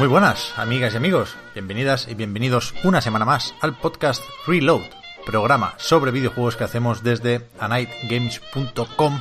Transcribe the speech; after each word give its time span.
Muy 0.00 0.08
buenas, 0.08 0.54
amigas 0.56 0.94
y 0.94 0.96
amigos. 0.96 1.36
Bienvenidas 1.52 2.08
y 2.08 2.14
bienvenidos 2.14 2.72
una 2.84 3.02
semana 3.02 3.26
más 3.26 3.54
al 3.60 3.76
podcast 3.76 4.22
Reload, 4.46 4.80
programa 5.26 5.74
sobre 5.76 6.10
videojuegos 6.10 6.56
que 6.56 6.64
hacemos 6.64 7.02
desde 7.02 7.46
anightgames.com. 7.58 9.20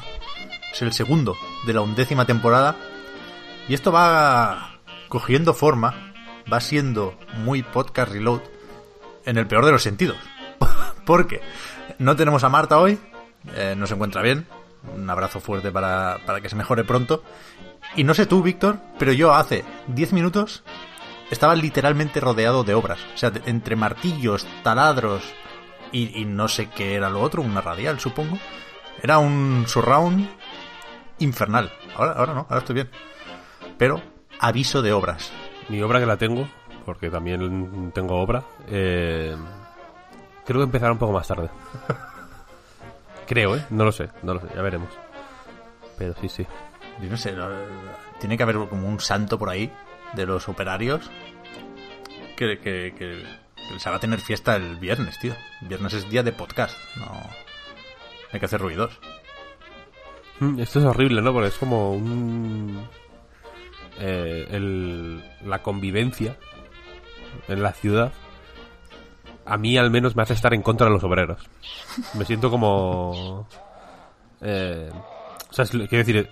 Es 0.71 0.81
el 0.81 0.93
segundo 0.93 1.35
de 1.67 1.73
la 1.73 1.81
undécima 1.81 2.25
temporada 2.25 2.77
y 3.67 3.73
esto 3.73 3.91
va 3.91 4.79
cogiendo 5.09 5.53
forma, 5.53 6.13
va 6.49 6.61
siendo 6.61 7.13
muy 7.43 7.61
podcast 7.61 8.13
Reload 8.13 8.58
en 9.25 9.37
el 9.37 9.47
peor 9.47 9.65
de 9.65 9.71
los 9.71 9.83
sentidos. 9.83 10.17
Porque 11.05 11.41
no 11.97 12.15
tenemos 12.15 12.43
a 12.43 12.49
Marta 12.49 12.77
hoy, 12.77 12.99
eh, 13.55 13.75
no 13.77 13.87
se 13.87 13.93
encuentra 13.93 14.21
bien. 14.21 14.47
Un 14.95 15.09
abrazo 15.09 15.41
fuerte 15.41 15.71
para, 15.71 16.19
para 16.25 16.39
que 16.41 16.49
se 16.49 16.55
mejore 16.55 16.83
pronto. 16.83 17.23
Y 17.95 18.03
no 18.03 18.13
sé 18.13 18.25
tú, 18.25 18.41
Víctor, 18.41 18.77
pero 18.97 19.11
yo 19.11 19.33
hace 19.33 19.65
10 19.87 20.13
minutos 20.13 20.63
estaba 21.31 21.55
literalmente 21.55 22.19
rodeado 22.19 22.63
de 22.63 22.73
obras. 22.73 22.99
O 23.13 23.17
sea, 23.17 23.31
entre 23.45 23.75
martillos, 23.75 24.47
taladros 24.63 25.23
y, 25.91 26.21
y 26.21 26.25
no 26.25 26.47
sé 26.47 26.69
qué 26.69 26.95
era 26.95 27.09
lo 27.09 27.21
otro, 27.21 27.41
una 27.41 27.61
radial, 27.61 27.99
supongo. 27.99 28.37
Era 29.01 29.17
un 29.17 29.65
surround 29.67 30.29
infernal. 31.19 31.71
Ahora, 31.95 32.13
ahora 32.13 32.33
no, 32.33 32.39
ahora 32.41 32.59
estoy 32.59 32.75
bien. 32.75 32.89
Pero 33.77 34.01
aviso 34.39 34.81
de 34.81 34.93
obras. 34.93 35.31
Mi 35.67 35.81
obra 35.81 35.99
que 35.99 36.05
la 36.05 36.17
tengo, 36.17 36.47
porque 36.89 37.11
también 37.11 37.91
tengo 37.93 38.19
obra, 38.19 38.43
eh, 38.67 39.35
creo 40.43 40.59
que 40.61 40.63
empezará 40.63 40.91
un 40.91 40.97
poco 40.97 41.13
más 41.13 41.27
tarde. 41.27 41.47
creo, 43.27 43.55
¿eh? 43.55 43.63
No 43.69 43.85
lo 43.85 43.91
sé, 43.91 44.09
no 44.23 44.33
lo 44.33 44.39
sé, 44.41 44.47
ya 44.55 44.61
veremos. 44.63 44.89
Pero 45.99 46.15
sí, 46.19 46.27
sí. 46.29 46.47
Yo 46.99 47.07
no 47.11 47.15
sé, 47.15 47.33
no- 47.33 47.47
tiene 48.19 48.35
que 48.37 48.41
haber 48.43 48.55
como 48.67 48.87
un 48.87 48.99
santo 48.99 49.37
por 49.37 49.49
ahí 49.51 49.71
de 50.13 50.25
los 50.25 50.49
operarios 50.49 51.11
que, 52.35 52.57
que, 52.57 52.95
que, 52.97 53.23
que 53.69 53.79
se 53.79 53.89
va 53.91 53.97
a 53.97 53.99
tener 53.99 54.19
fiesta 54.19 54.55
el 54.55 54.77
viernes, 54.77 55.19
tío. 55.19 55.35
Viernes 55.61 55.93
es 55.93 56.09
día 56.09 56.23
de 56.23 56.31
podcast, 56.31 56.75
no 56.97 57.11
hay 58.33 58.39
que 58.39 58.45
hacer 58.47 58.61
ruidos. 58.61 58.99
Mm, 60.39 60.59
Esto 60.59 60.79
es 60.79 60.85
horrible, 60.85 61.21
¿no? 61.21 61.33
Porque 61.33 61.49
es 61.49 61.57
como 61.59 61.91
un... 61.91 62.83
eh, 63.99 64.47
el- 64.49 65.23
la 65.45 65.61
convivencia 65.61 66.35
en 67.47 67.63
la 67.63 67.73
ciudad 67.73 68.11
a 69.45 69.57
mí 69.57 69.77
al 69.77 69.89
menos 69.89 70.15
me 70.15 70.21
hace 70.21 70.33
estar 70.33 70.53
en 70.53 70.61
contra 70.61 70.85
de 70.87 70.93
los 70.93 71.03
obreros. 71.03 71.49
Me 72.13 72.23
siento 72.25 72.51
como... 72.51 73.47
eh, 74.41 74.91
o 75.49 75.53
sea, 75.53 75.65
quiero 75.65 75.87
decir, 75.89 76.29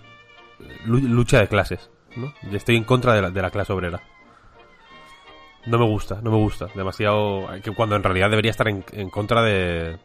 lu- 0.85 1.00
lucha 1.00 1.40
de 1.40 1.47
clases, 1.47 1.90
¿no? 2.16 2.31
Estoy 2.51 2.75
en 2.75 2.84
contra 2.84 3.13
de 3.13 3.23
la, 3.23 3.31
de 3.31 3.41
la 3.41 3.50
clase 3.50 3.73
obrera. 3.73 4.01
No 5.66 5.79
me 5.79 5.85
gusta, 5.85 6.19
no 6.22 6.29
me 6.29 6.38
gusta. 6.38 6.67
Demasiado... 6.75 7.47
Que 7.63 7.72
cuando 7.73 7.96
en 7.96 8.03
realidad 8.03 8.29
debería 8.29 8.51
estar 8.51 8.67
en, 8.67 8.85
en 8.91 9.09
contra 9.09 9.41
de... 9.41 9.97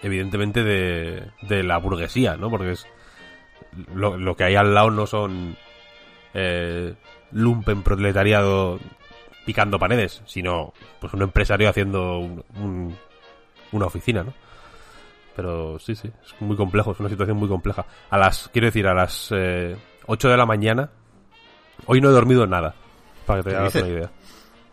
Evidentemente 0.00 0.62
de, 0.62 1.28
de 1.42 1.62
la 1.64 1.78
burguesía, 1.78 2.36
¿no? 2.36 2.50
Porque 2.50 2.70
es... 2.70 2.86
Lo, 3.94 4.16
lo 4.16 4.36
que 4.36 4.44
hay 4.44 4.54
al 4.54 4.74
lado 4.74 4.90
no 4.92 5.06
son... 5.06 5.56
Eh, 6.34 6.94
lumpen 7.32 7.82
proletariado 7.82 8.78
picando 9.44 9.78
paredes, 9.78 10.22
sino 10.26 10.72
pues 11.00 11.12
un 11.14 11.22
empresario 11.22 11.68
haciendo 11.68 12.18
un- 12.18 12.44
un- 12.56 12.96
una 13.72 13.86
oficina, 13.86 14.22
¿no? 14.22 14.32
Pero 15.34 15.78
sí, 15.78 15.94
sí, 15.94 16.10
es 16.24 16.40
muy 16.40 16.56
complejo, 16.56 16.92
es 16.92 17.00
una 17.00 17.08
situación 17.08 17.36
muy 17.38 17.48
compleja. 17.48 17.86
A 18.10 18.18
las, 18.18 18.48
quiero 18.52 18.66
decir, 18.66 18.86
a 18.86 18.94
las 18.94 19.28
eh, 19.32 19.76
8 20.06 20.28
de 20.28 20.36
la 20.36 20.44
mañana, 20.46 20.90
hoy 21.86 22.00
no 22.00 22.10
he 22.10 22.12
dormido 22.12 22.46
nada, 22.46 22.74
para 23.26 23.40
que 23.40 23.44
te 23.44 23.50
¿Qué 23.50 23.56
hagas 23.56 23.74
una 23.76 23.88
idea. 23.88 24.10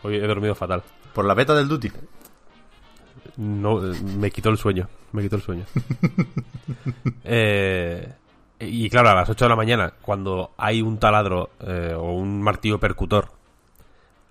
Hoy 0.04 0.16
he 0.16 0.28
dormido 0.28 0.56
fatal. 0.56 0.84
Por 1.14 1.26
la 1.26 1.34
beta 1.34 1.56
del 1.56 1.68
Duty. 1.68 1.92
No, 3.38 3.86
eh, 3.90 3.96
me 4.18 4.32
quitó 4.32 4.50
el 4.50 4.58
sueño, 4.58 4.90
me 5.14 5.22
quitó 5.22 5.36
el 5.38 5.42
sueño. 5.42 5.66
Eh, 7.24 8.12
y 8.60 8.90
claro, 8.90 9.10
a 9.10 9.16
las 9.16 9.30
8 9.30 9.46
de 9.46 9.50
la 9.50 9.56
mañana, 9.56 9.94
cuando 10.02 10.52
hay 10.58 10.82
un 10.82 10.98
taladro 11.00 11.52
eh, 11.62 11.94
o 11.96 12.12
un 12.14 12.42
martillo 12.42 12.80
percutor 12.80 13.32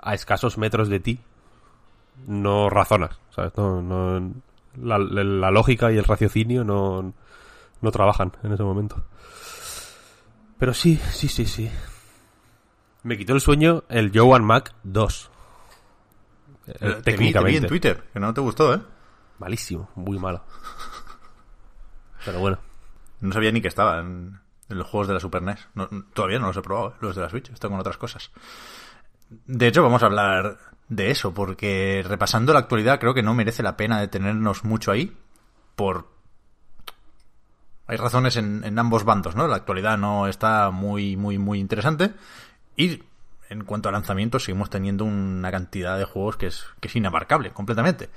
a 0.00 0.14
escasos 0.14 0.59
metros 0.59 0.88
de 0.88 1.00
ti, 1.00 1.20
no 2.26 2.70
razonas, 2.70 3.19
¿sabes? 3.31 3.53
No, 3.56 3.81
no- 3.82 4.32
la, 4.81 4.98
la 4.98 5.50
lógica 5.50 5.91
y 5.92 5.98
el 5.98 6.04
raciocinio 6.04 6.62
no, 6.64 7.12
no 7.81 7.91
trabajan 7.91 8.32
en 8.44 8.53
ese 8.53 8.62
momento. 8.62 9.03
Pero 10.59 10.72
sí, 10.75 10.97
sí, 11.12 11.28
sí, 11.28 11.47
sí. 11.47 11.70
Me 13.03 13.16
quitó 13.16 13.32
el 13.34 13.41
sueño 13.41 13.84
el 13.88 14.10
Joan 14.14 14.44
Mac 14.44 14.75
2. 14.84 15.31
Eh, 16.66 16.72
te, 16.72 16.86
vi, 16.86 16.92
te 16.92 16.97
vi 16.97 17.03
técnicamente. 17.03 17.59
en 17.59 17.66
Twitter, 17.66 18.04
que 18.12 18.20
no 18.20 18.34
te 18.34 18.41
gustó, 18.41 18.75
¿eh? 18.75 18.80
Malísimo, 19.38 19.88
muy 19.94 20.19
malo. 20.19 20.42
Pero 22.25 22.41
bueno. 22.41 22.59
No 23.20 23.32
sabía 23.32 23.50
ni 23.53 23.60
que 23.60 23.69
estaba 23.69 23.98
en, 24.00 24.38
en 24.69 24.78
los 24.78 24.86
juegos 24.86 25.09
de 25.09 25.15
la 25.15 25.20
Super 25.20 25.42
NES. 25.42 25.66
No- 25.75 25.88
todavía 26.12 26.38
no 26.38 26.48
los 26.48 26.56
he 26.56 26.62
probado, 26.62 26.91
¿eh? 26.91 26.94
los 27.00 27.16
de 27.16 27.22
la 27.22 27.28
Switch. 27.30 27.50
Estoy 27.50 27.70
con 27.70 27.80
otras 27.80 27.97
cosas. 27.97 28.30
De 29.28 29.66
hecho, 29.66 29.83
vamos 29.83 30.03
a 30.03 30.06
hablar 30.06 30.59
de 30.89 31.11
eso, 31.11 31.34
porque 31.34 32.05
repasando 32.06 32.53
la 32.53 32.61
actualidad 32.61 32.99
creo 32.99 33.15
que 33.15 33.22
no 33.22 33.34
merece 33.34 33.62
la 33.62 33.77
pena 33.77 34.00
detenernos 34.00 34.65
mucho 34.65 34.91
ahí. 34.91 35.16
Por... 35.77 36.09
Hay 37.87 37.97
razones 37.97 38.37
en, 38.37 38.78
ambos 38.78 39.05
bandos, 39.05 39.34
¿no? 39.34 39.49
La 39.49 39.56
actualidad 39.56 39.97
no 39.97 40.28
está 40.28 40.71
muy, 40.71 41.16
muy, 41.16 41.39
muy 41.39 41.59
interesante. 41.59 42.12
Y 42.77 43.03
en 43.49 43.65
cuanto 43.65 43.89
a 43.89 43.93
lanzamientos, 43.93 44.44
seguimos 44.44 44.69
teniendo 44.69 45.05
una 45.05 45.50
cantidad 45.50 45.99
de 45.99 46.05
juegos 46.05 46.37
que 46.37 46.47
es, 46.49 46.66
que 46.81 46.89
es 46.89 46.97
inabarcable, 46.97 47.53
completamente. 47.53 48.10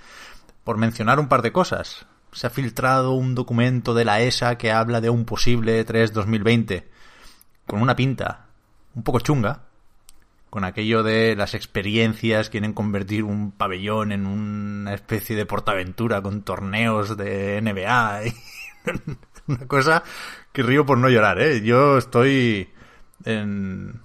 Por 0.65 0.77
mencionar 0.77 1.19
un 1.19 1.29
par 1.29 1.41
de 1.41 1.53
cosas, 1.53 2.05
se 2.33 2.47
ha 2.47 2.49
filtrado 2.49 3.11
un 3.11 3.33
documento 3.33 3.93
de 3.93 4.05
la 4.05 4.21
ESA 4.21 4.57
que 4.57 4.71
habla 4.71 4.99
de 4.99 5.09
un 5.09 5.25
posible 5.25 5.83
3 5.83 6.13
2020 6.13 6.89
con 7.65 7.81
una 7.81 7.95
pinta 7.95 8.47
un 8.93 9.03
poco 9.03 9.19
chunga, 9.19 9.61
con 10.51 10.63
aquello 10.63 11.01
de 11.01 11.35
las 11.35 11.55
experiencias, 11.55 12.51
quieren 12.51 12.73
convertir 12.73 13.23
un 13.23 13.51
pabellón 13.51 14.11
en 14.11 14.27
una 14.27 14.93
especie 14.93 15.35
de 15.35 15.47
portaventura 15.47 16.21
con 16.21 16.43
torneos 16.43 17.17
de 17.17 17.59
NBA. 17.61 18.27
y 18.27 18.33
una 19.47 19.67
cosa 19.67 20.03
que 20.51 20.61
río 20.61 20.85
por 20.85 20.99
no 20.99 21.09
llorar, 21.09 21.41
¿eh? 21.41 21.61
Yo 21.61 21.97
estoy 21.97 22.69
en... 23.25 23.99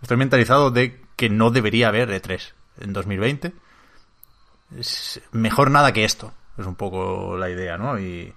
Estoy 0.00 0.16
mentalizado 0.16 0.70
de 0.70 1.02
que 1.16 1.28
no 1.28 1.50
debería 1.50 1.88
haber 1.88 2.08
E3 2.08 2.52
en 2.80 2.92
2020 2.94 3.52
es 4.76 5.20
mejor 5.32 5.70
nada 5.70 5.92
que 5.92 6.04
esto. 6.04 6.32
Es 6.56 6.66
un 6.66 6.74
poco 6.74 7.36
la 7.36 7.50
idea, 7.50 7.78
¿no? 7.78 7.98
Y, 7.98 8.32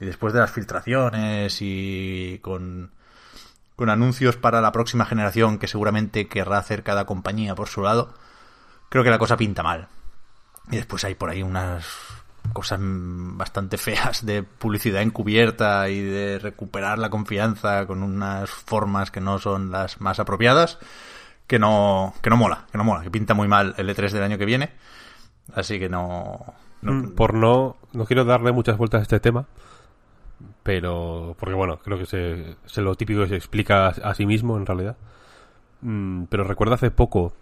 y 0.00 0.04
después 0.04 0.32
de 0.32 0.40
las 0.40 0.52
filtraciones 0.52 1.58
y 1.60 2.38
con, 2.42 2.90
con 3.76 3.90
anuncios 3.90 4.36
para 4.36 4.60
la 4.60 4.72
próxima 4.72 5.04
generación 5.06 5.58
que 5.58 5.66
seguramente 5.68 6.28
querrá 6.28 6.58
hacer 6.58 6.82
cada 6.82 7.06
compañía 7.06 7.54
por 7.54 7.68
su 7.68 7.82
lado, 7.82 8.14
creo 8.88 9.02
que 9.04 9.10
la 9.10 9.18
cosa 9.18 9.36
pinta 9.36 9.62
mal. 9.62 9.88
Y 10.70 10.76
después 10.76 11.04
hay 11.04 11.14
por 11.14 11.30
ahí 11.30 11.42
unas 11.42 11.86
cosas 12.52 12.78
bastante 12.80 13.78
feas 13.78 14.24
de 14.24 14.42
publicidad 14.42 15.02
encubierta 15.02 15.88
y 15.88 16.00
de 16.00 16.38
recuperar 16.38 16.98
la 16.98 17.10
confianza 17.10 17.86
con 17.86 18.02
unas 18.02 18.48
formas 18.50 19.10
que 19.10 19.20
no 19.20 19.38
son 19.38 19.70
las 19.70 20.00
más 20.00 20.20
apropiadas, 20.20 20.78
que 21.46 21.58
no, 21.58 22.14
que 22.22 22.30
no 22.30 22.36
mola, 22.36 22.66
que 22.70 22.78
no 22.78 22.84
mola, 22.84 23.02
que 23.02 23.10
pinta 23.10 23.34
muy 23.34 23.48
mal 23.48 23.74
el 23.76 23.88
E3 23.90 24.10
del 24.12 24.22
año 24.22 24.38
que 24.38 24.44
viene. 24.46 24.72
Así 25.54 25.78
que 25.78 25.88
no... 25.88 26.40
no- 26.82 26.92
Mm, 26.92 27.14
Por 27.14 27.32
no, 27.34 27.76
no 27.92 28.04
quiero 28.04 28.24
darle 28.26 28.52
muchas 28.52 28.76
vueltas 28.76 29.00
a 29.00 29.02
este 29.02 29.18
tema, 29.20 29.46
pero 30.62 31.34
porque 31.38 31.54
bueno, 31.54 31.78
creo 31.78 31.98
que 31.98 32.06
se, 32.06 32.56
se 32.66 32.80
lo 32.82 32.94
típico 32.94 33.22
que 33.22 33.28
se 33.28 33.36
explica 33.36 33.86
a, 33.86 33.88
a 33.90 34.14
sí 34.14 34.26
mismo 34.26 34.56
en 34.56 34.66
realidad. 34.66 34.96
Mm, 35.82 36.24
pero 36.24 36.44
recuerdo 36.44 36.74
hace 36.74 36.90
poco, 36.90 37.34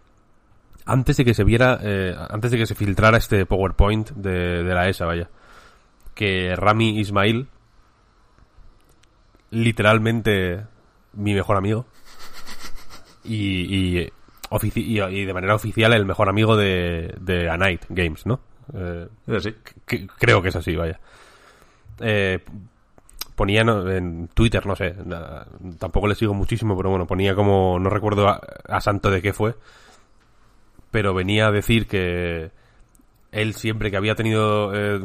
antes 0.87 1.17
de 1.17 1.25
que 1.25 1.35
se 1.35 1.45
viera, 1.45 1.79
eh, 1.83 2.17
antes 2.31 2.51
de 2.51 2.59
que 2.59 2.67
se 2.67 2.75
filtrara 2.75 3.19
este 3.19 3.47
PowerPoint 3.47 4.11
de, 4.11 4.63
de 4.65 4.75
la 4.75 4.89
ESA, 4.89 5.07
vaya, 5.07 5.29
que 6.15 6.55
Rami 6.57 6.99
Ismail, 6.99 7.49
literalmente 9.51 10.65
mi 11.15 11.35
mejor 11.35 11.57
amigo, 11.57 11.87
y, 13.25 14.01
y, 14.01 14.13
y- 14.75 15.01
y 15.01 15.25
de 15.25 15.35
manera 15.35 15.55
oficial 15.55 15.93
el 15.93 16.05
mejor 16.05 16.29
amigo 16.29 16.57
de, 16.57 17.15
de 17.21 17.49
A 17.49 17.57
Night 17.57 17.85
Games, 17.89 18.27
¿no? 18.27 18.41
Eh, 18.75 19.09
que- 19.87 20.07
creo 20.07 20.43
que 20.43 20.49
es 20.49 20.57
así, 20.57 20.75
vaya. 20.75 20.99
Eh, 22.01 22.41
ponía 23.35 23.63
en 23.63 24.29
Twitter, 24.35 24.67
no 24.67 24.77
sé, 24.77 24.95
tampoco 25.79 26.07
le 26.07 26.15
sigo 26.15 26.35
muchísimo, 26.35 26.77
pero 26.77 26.91
bueno, 26.91 27.07
ponía 27.07 27.35
como, 27.35 27.79
no 27.79 27.91
recuerdo 27.91 28.29
a, 28.29 28.81
santo 28.81 29.11
de 29.11 29.23
qué 29.23 29.33
fue, 29.33 29.55
pero 30.91 31.15
venía 31.15 31.47
a 31.47 31.51
decir 31.53 31.87
que 31.87 32.51
él 33.33 33.55
siempre 33.55 33.91
que 33.91 33.97
había 33.97 34.15
tenido, 34.15 34.73
eh, 34.75 35.01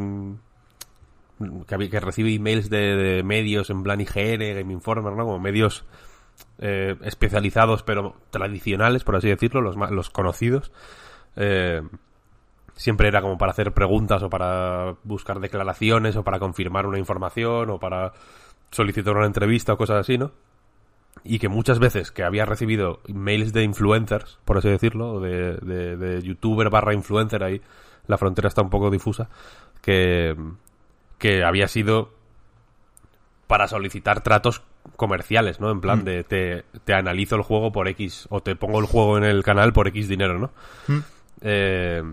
que, 1.67 1.75
había- 1.75 1.89
que 1.89 1.99
recibe 1.99 2.33
emails 2.33 2.69
de, 2.69 2.95
de 2.95 3.23
medios 3.23 3.69
en 3.69 3.83
plan 3.83 4.01
IGN, 4.01 4.39
Game 4.55 4.73
Informer, 4.73 5.13
¿no? 5.13 5.23
Como 5.25 5.39
medios 5.39 5.85
eh, 6.59 6.95
especializados 7.03 7.83
pero 7.83 8.15
tradicionales, 8.31 9.03
por 9.03 9.15
así 9.15 9.27
decirlo, 9.29 9.61
los, 9.61 9.75
los 9.91 10.09
conocidos. 10.09 10.71
Eh, 11.35 11.81
siempre 12.77 13.09
era 13.09 13.21
como 13.21 13.37
para 13.37 13.51
hacer 13.51 13.73
preguntas 13.73 14.23
o 14.23 14.29
para 14.29 14.95
buscar 15.03 15.41
declaraciones 15.41 16.15
o 16.15 16.23
para 16.23 16.39
confirmar 16.39 16.85
una 16.85 16.99
información 16.99 17.69
o 17.69 17.79
para 17.79 18.13
solicitar 18.71 19.17
una 19.17 19.25
entrevista 19.25 19.73
o 19.73 19.77
cosas 19.77 19.97
así, 19.97 20.17
¿no? 20.17 20.31
Y 21.23 21.39
que 21.39 21.49
muchas 21.49 21.79
veces 21.79 22.11
que 22.11 22.23
había 22.23 22.45
recibido 22.45 23.01
mails 23.07 23.51
de 23.51 23.63
influencers, 23.63 24.39
por 24.45 24.57
así 24.57 24.69
decirlo, 24.69 25.19
de, 25.19 25.57
de, 25.57 25.97
de 25.97 26.21
youtuber 26.21 26.69
barra 26.69 26.93
influencer, 26.93 27.43
ahí 27.43 27.61
la 28.05 28.17
frontera 28.17 28.47
está 28.47 28.61
un 28.61 28.69
poco 28.69 28.89
difusa, 28.89 29.29
que, 29.81 30.35
que 31.17 31.43
había 31.43 31.67
sido 31.67 32.13
para 33.47 33.67
solicitar 33.67 34.21
tratos 34.21 34.61
comerciales, 34.95 35.59
¿no? 35.59 35.71
En 35.71 35.81
plan 35.81 36.05
de 36.05 36.23
te, 36.23 36.63
te 36.85 36.93
analizo 36.93 37.35
el 37.35 37.41
juego 37.41 37.71
por 37.71 37.87
X 37.87 38.27
o 38.29 38.41
te 38.41 38.55
pongo 38.55 38.79
el 38.79 38.85
juego 38.85 39.17
en 39.17 39.23
el 39.23 39.43
canal 39.43 39.73
por 39.73 39.87
X 39.87 40.07
dinero, 40.07 40.39
¿no? 40.39 40.51
Eh, 41.41 42.03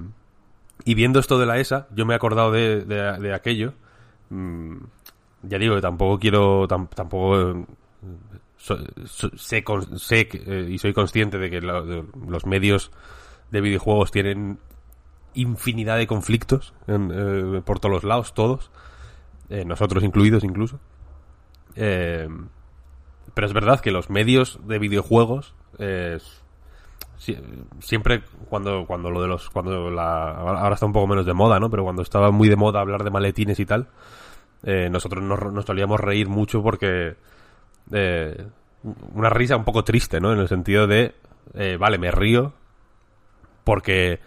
y 0.85 0.95
viendo 0.95 1.19
esto 1.21 1.39
de 1.39 1.47
la 1.47 1.59
ESA, 1.59 1.89
yo 1.95 2.07
me 2.07 2.15
he 2.15 2.17
acordado 2.17 2.53
de, 2.53 2.85
de- 2.85 3.19
aquello. 3.35 3.75
Mm, 4.31 4.77
ya 5.43 5.59
digo 5.59 5.81
tampoco 5.81 6.19
quiero, 6.19 6.67
tam- 6.69 6.89
tampoco 6.89 7.39
eh, 7.51 7.65
so- 8.57 9.31
sé, 9.37 9.63
con- 9.65 9.99
sé 9.99 10.29
eh, 10.33 10.69
y 10.71 10.79
soy 10.79 10.93
consciente 10.93 11.39
de 11.39 11.51
que 11.51 11.61
los 11.61 12.47
medios 12.47 12.91
de 13.51 13.61
videojuegos 13.61 14.11
tienen 14.11 14.59
infinidad 15.35 15.97
de 15.99 16.07
conflictos 16.07 16.75
en, 16.87 17.11
eh, 17.13 17.63
por 17.65 17.81
todos 17.81 17.93
los 17.95 18.05
lados, 18.05 18.35
todos, 18.35 18.71
eh, 19.51 19.65
nosotros 19.65 20.03
incluidos 20.05 20.45
incluso. 20.45 20.81
Pero 23.35 23.47
es 23.47 23.53
verdad 23.53 23.81
que 23.81 23.91
los 23.91 24.11
medios 24.11 24.61
de 24.67 24.79
videojuegos 24.79 25.55
siempre 27.81 28.23
cuando 28.49 28.87
cuando 28.87 29.11
lo 29.11 29.23
de 29.23 29.29
los 29.29 29.50
cuando 29.50 29.91
la 29.91 30.31
ahora 30.32 30.75
está 30.75 30.87
un 30.87 30.93
poco 30.93 31.06
menos 31.06 31.26
de 31.26 31.35
moda 31.35 31.59
no 31.59 31.71
pero 31.71 31.82
cuando 31.85 32.03
estaba 32.03 32.31
muy 32.31 32.49
de 32.49 32.56
moda 32.56 32.81
hablar 32.81 33.05
de 33.05 33.11
maletines 33.11 33.59
y 33.61 33.67
tal 33.67 33.88
eh, 34.62 34.88
nosotros 34.91 35.23
nos, 35.23 35.53
nos 35.53 35.65
solíamos 35.65 36.00
reír 36.00 36.29
mucho 36.29 36.62
porque 36.62 37.17
eh, 37.93 38.47
una 39.15 39.31
risa 39.31 39.56
un 39.56 39.65
poco 39.65 39.85
triste 39.85 40.21
no 40.21 40.32
en 40.32 40.38
el 40.38 40.49
sentido 40.49 40.87
de 40.87 41.15
eh, 41.55 41.76
vale 41.79 41.99
me 41.99 42.11
río 42.11 42.53
porque 43.65 44.21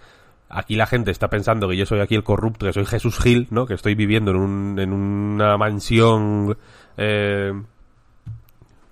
aquí 0.50 0.76
la 0.76 0.88
gente 0.88 1.12
está 1.12 1.30
pensando 1.30 1.68
que 1.68 1.78
yo 1.78 1.86
soy 1.86 2.00
aquí 2.00 2.16
el 2.16 2.24
corrupto 2.24 2.66
que 2.66 2.74
soy 2.74 2.86
Jesús 2.86 3.20
Gil 3.20 3.48
no 3.52 3.66
que 3.66 3.74
estoy 3.74 3.96
viviendo 3.96 4.32
en 4.32 4.38
un 4.38 4.80
en 4.80 4.94
una 4.94 5.58
mansión 5.58 6.58
eh, 6.98 7.54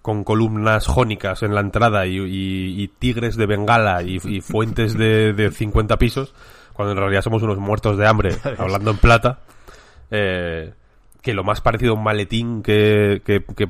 con 0.06 0.24
columnas 0.24 0.86
jónicas 0.86 1.42
en 1.42 1.56
la 1.56 1.62
entrada 1.62 2.06
y, 2.06 2.18
y- 2.20 2.80
y 2.84 2.88
tigres 2.90 3.36
de 3.38 3.48
Bengala 3.48 4.04
y, 4.04 4.20
y 4.24 4.40
fuentes 4.42 4.96
de, 4.96 5.34
de 5.34 5.50
50 5.50 5.98
pisos, 5.98 6.36
cuando 6.74 6.92
en 6.92 7.00
realidad 7.00 7.24
somos 7.24 7.42
unos 7.42 7.58
muertos 7.58 7.98
de 7.98 8.06
hambre, 8.06 8.36
hablando 8.60 8.92
en 8.92 8.98
plata, 8.98 9.40
eh, 10.12 10.74
que 11.24 11.34
lo 11.34 11.44
más 11.44 11.62
parecido 11.62 11.94
a 11.94 11.96
un 11.96 12.04
maletín 12.04 12.62
que, 12.62 13.24
que, 13.26 13.44
que, 13.56 13.68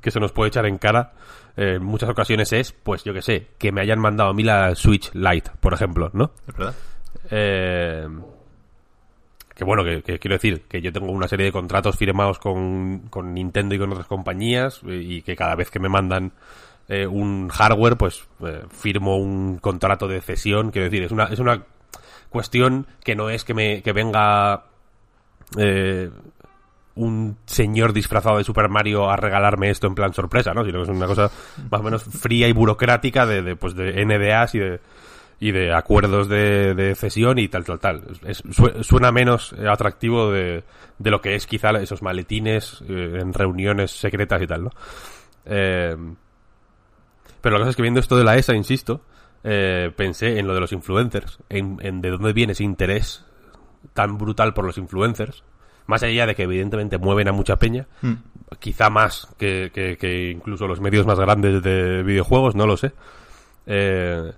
que 0.00 0.10
se 0.12 0.20
nos 0.20 0.30
puede 0.30 0.50
echar 0.50 0.66
en 0.66 0.78
cara 0.78 1.14
eh, 1.56 1.78
en 1.78 1.84
muchas 1.84 2.08
ocasiones 2.10 2.52
es, 2.52 2.70
pues 2.72 3.02
yo 3.02 3.12
que 3.12 3.20
sé, 3.22 3.48
que 3.58 3.72
me 3.72 3.80
hayan 3.80 3.98
mandado 3.98 4.30
a 4.30 4.34
mí 4.34 4.44
la 4.44 4.72
Switch 4.76 5.12
Lite, 5.14 5.50
por 5.58 5.74
ejemplo, 5.74 6.10
¿no? 6.12 6.30
Es 6.46 6.56
verdad. 6.56 6.74
Eh, 7.32 8.06
que 9.54 9.64
bueno, 9.64 9.84
que, 9.84 10.02
quiero 10.18 10.34
decir 10.34 10.62
que 10.62 10.82
yo 10.82 10.92
tengo 10.92 11.12
una 11.12 11.28
serie 11.28 11.46
de 11.46 11.52
contratos 11.52 11.96
firmados 11.96 12.38
con, 12.38 13.06
con 13.10 13.32
Nintendo 13.34 13.74
y 13.74 13.78
con 13.78 13.92
otras 13.92 14.06
compañías 14.06 14.80
eh, 14.86 14.96
y 14.96 15.22
que 15.22 15.36
cada 15.36 15.54
vez 15.54 15.70
que 15.70 15.78
me 15.78 15.88
mandan 15.88 16.32
eh, 16.88 17.06
un 17.06 17.48
hardware, 17.48 17.96
pues 17.96 18.26
eh, 18.44 18.62
firmo 18.70 19.16
un 19.16 19.58
contrato 19.58 20.06
de 20.06 20.20
cesión. 20.20 20.70
Quiero 20.70 20.84
decir, 20.84 21.02
es 21.02 21.12
una, 21.12 21.24
es 21.24 21.38
una 21.38 21.62
cuestión 22.28 22.86
que 23.02 23.14
no 23.14 23.30
es 23.30 23.44
que 23.44 23.54
me 23.54 23.82
que 23.82 23.92
venga 23.92 24.64
eh, 25.56 26.10
un 26.96 27.38
señor 27.46 27.92
disfrazado 27.92 28.38
de 28.38 28.44
Super 28.44 28.68
Mario 28.68 29.08
a 29.08 29.16
regalarme 29.16 29.70
esto 29.70 29.86
en 29.86 29.94
plan 29.94 30.12
sorpresa, 30.12 30.52
¿no? 30.52 30.64
Sino 30.64 30.78
que 30.78 30.82
es 30.84 30.88
una 30.96 31.06
cosa 31.06 31.30
más 31.70 31.80
o 31.80 31.84
menos 31.84 32.04
fría 32.04 32.48
y 32.48 32.52
burocrática 32.52 33.24
de, 33.24 33.42
de, 33.42 33.56
pues 33.56 33.74
de 33.74 34.04
NDAs 34.04 34.54
y 34.54 34.58
de 34.58 34.80
y 35.44 35.52
de 35.52 35.74
acuerdos 35.74 36.28
de, 36.28 36.74
de 36.74 36.94
cesión 36.94 37.38
y 37.38 37.48
tal, 37.48 37.64
tal, 37.64 37.78
tal. 37.78 38.02
Es- 38.26 38.42
suena 38.80 39.12
menos 39.12 39.52
eh, 39.58 39.68
atractivo 39.68 40.30
de, 40.32 40.64
de 40.98 41.10
lo 41.10 41.20
que 41.20 41.34
es 41.34 41.46
quizá 41.46 41.70
esos 41.82 42.00
maletines 42.00 42.82
eh, 42.88 43.18
en 43.20 43.32
reuniones 43.34 43.90
secretas 43.90 44.40
y 44.40 44.46
tal, 44.46 44.64
¿no? 44.64 44.70
Eh, 45.44 45.96
pero 47.40 47.54
la 47.54 47.58
cosa 47.60 47.70
es 47.70 47.76
que 47.76 47.82
viendo 47.82 48.00
esto 48.00 48.16
de 48.16 48.24
la 48.24 48.36
ESA, 48.36 48.54
insisto, 48.54 49.02
eh, 49.42 49.90
pensé 49.94 50.38
en 50.38 50.46
lo 50.46 50.54
de 50.54 50.60
los 50.60 50.72
influencers, 50.72 51.38
en, 51.50 51.76
en 51.82 52.00
de 52.00 52.10
dónde 52.10 52.32
viene 52.32 52.52
ese 52.52 52.64
interés 52.64 53.24
tan 53.92 54.16
brutal 54.16 54.54
por 54.54 54.64
los 54.64 54.78
influencers, 54.78 55.44
más 55.86 56.02
allá 56.02 56.26
de 56.26 56.34
que 56.34 56.44
evidentemente 56.44 56.96
mueven 56.96 57.28
a 57.28 57.32
mucha 57.32 57.56
peña, 57.56 57.86
quizá 58.60 58.88
más 58.88 59.28
que, 59.38 59.70
que- 59.74 59.98
que 59.98 60.30
incluso 60.30 60.66
los 60.66 60.80
medios 60.80 61.04
más 61.06 61.20
grandes 61.20 61.62
de 61.62 62.02
videojuegos, 62.02 62.54
no 62.54 62.66
lo 62.66 62.78
sé. 62.78 62.92
Eh, 63.66 64.32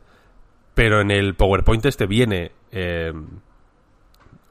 pero 0.76 1.00
en 1.00 1.10
el 1.10 1.34
PowerPoint 1.34 1.86
este 1.86 2.04
viene 2.04 2.52
eh, 2.70 3.10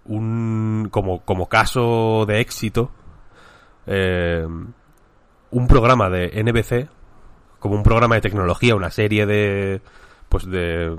un 0.05 0.87
como, 0.89 1.21
como 1.21 1.47
caso 1.47 2.25
de 2.27 2.39
éxito 2.39 2.89
eh, 3.85 4.43
un 5.51 5.67
programa 5.67 6.09
de 6.09 6.43
NBC 6.43 6.89
como 7.59 7.75
un 7.75 7.83
programa 7.83 8.15
de 8.15 8.21
tecnología, 8.21 8.75
una 8.75 8.89
serie 8.89 9.27
de 9.27 9.81
pues 10.27 10.49
de 10.49 10.97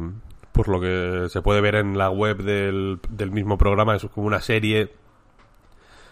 por 0.52 0.68
lo 0.68 0.80
que 0.80 1.28
se 1.28 1.42
puede 1.42 1.60
ver 1.60 1.74
en 1.74 1.98
la 1.98 2.08
web 2.08 2.44
del, 2.44 3.00
del 3.10 3.32
mismo 3.32 3.58
programa, 3.58 3.96
es 3.96 4.06
como 4.06 4.28
una 4.28 4.40
serie 4.40 4.92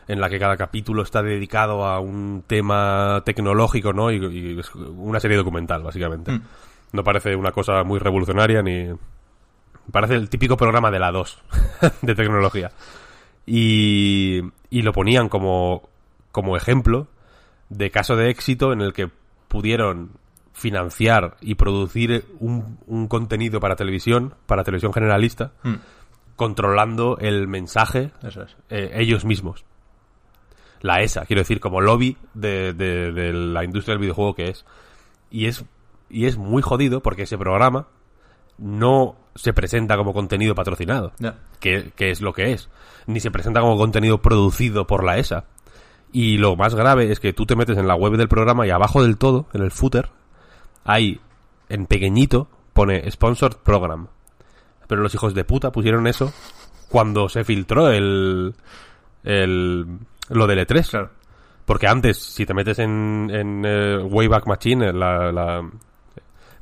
en 0.08 0.20
la 0.20 0.28
que 0.28 0.40
cada 0.40 0.56
capítulo 0.56 1.02
está 1.02 1.22
dedicado 1.22 1.86
a 1.86 2.00
un 2.00 2.42
tema 2.48 3.22
tecnológico, 3.24 3.92
¿no? 3.92 4.10
Y, 4.10 4.16
y 4.16 4.58
es 4.58 4.74
una 4.74 5.20
serie 5.20 5.36
documental, 5.36 5.82
básicamente. 5.82 6.40
No 6.94 7.02
parece 7.02 7.34
una 7.34 7.50
cosa 7.50 7.82
muy 7.82 7.98
revolucionaria 7.98 8.62
ni... 8.62 8.88
Parece 9.92 10.14
el 10.14 10.28
típico 10.28 10.56
programa 10.56 10.90
de 10.90 10.98
la 10.98 11.12
2 11.12 11.38
de 12.02 12.14
tecnología. 12.14 12.70
Y, 13.46 14.40
y 14.70 14.82
lo 14.82 14.92
ponían 14.92 15.28
como, 15.28 15.88
como 16.32 16.56
ejemplo 16.56 17.08
de 17.68 17.90
caso 17.90 18.16
de 18.16 18.30
éxito 18.30 18.72
en 18.72 18.80
el 18.80 18.92
que 18.92 19.10
pudieron 19.48 20.12
financiar 20.52 21.36
y 21.40 21.56
producir 21.56 22.24
un, 22.38 22.78
un 22.86 23.08
contenido 23.08 23.60
para 23.60 23.76
televisión, 23.76 24.34
para 24.46 24.62
televisión 24.64 24.92
generalista, 24.92 25.52
controlando 26.36 27.18
el 27.18 27.46
mensaje 27.48 28.10
Eso 28.22 28.42
es. 28.42 28.56
eh, 28.70 28.92
ellos 28.94 29.24
mismos. 29.24 29.64
La 30.80 31.00
ESA, 31.02 31.24
quiero 31.26 31.40
decir, 31.40 31.60
como 31.60 31.80
lobby 31.80 32.16
de, 32.34 32.72
de- 32.74 33.12
de 33.12 33.32
la 33.32 33.64
industria 33.64 33.92
del 33.94 34.00
videojuego 34.02 34.34
que 34.34 34.48
es. 34.50 34.64
Y 35.30 35.46
es. 35.46 35.64
Y 36.10 36.26
es 36.26 36.36
muy 36.36 36.62
jodido 36.62 37.00
porque 37.02 37.22
ese 37.22 37.38
programa 37.38 37.88
no 38.58 39.16
se 39.34 39.52
presenta 39.52 39.96
como 39.96 40.12
contenido 40.12 40.54
patrocinado, 40.54 41.12
que, 41.60 41.92
que 41.96 42.10
es 42.10 42.20
lo 42.20 42.32
que 42.32 42.52
es, 42.52 42.68
ni 43.06 43.20
se 43.20 43.30
presenta 43.30 43.60
como 43.60 43.76
contenido 43.76 44.22
producido 44.22 44.86
por 44.86 45.04
la 45.04 45.18
ESA. 45.18 45.44
Y 46.12 46.38
lo 46.38 46.54
más 46.54 46.74
grave 46.76 47.10
es 47.10 47.18
que 47.18 47.32
tú 47.32 47.44
te 47.44 47.56
metes 47.56 47.76
en 47.76 47.88
la 47.88 47.96
web 47.96 48.16
del 48.16 48.28
programa 48.28 48.66
y 48.66 48.70
abajo 48.70 49.02
del 49.02 49.18
todo, 49.18 49.46
en 49.52 49.62
el 49.62 49.70
footer, 49.72 50.10
hay 50.84 51.20
en 51.68 51.86
pequeñito, 51.86 52.48
pone 52.72 53.10
Sponsored 53.10 53.56
Program. 53.58 54.06
Pero 54.86 55.02
los 55.02 55.14
hijos 55.14 55.34
de 55.34 55.44
puta 55.44 55.72
pusieron 55.72 56.06
eso 56.06 56.32
cuando 56.88 57.28
se 57.28 57.42
filtró 57.42 57.88
el, 57.90 58.54
el 59.24 59.86
lo 60.28 60.46
del 60.46 60.66
E3. 60.66 60.90
Claro. 60.90 61.10
Porque 61.64 61.86
antes, 61.88 62.18
si 62.18 62.44
te 62.46 62.52
metes 62.54 62.78
en, 62.78 63.30
en 63.32 63.62
eh, 63.64 63.96
Wayback 63.98 64.46
Machine, 64.46 64.92
la, 64.92 65.32
la- 65.32 65.68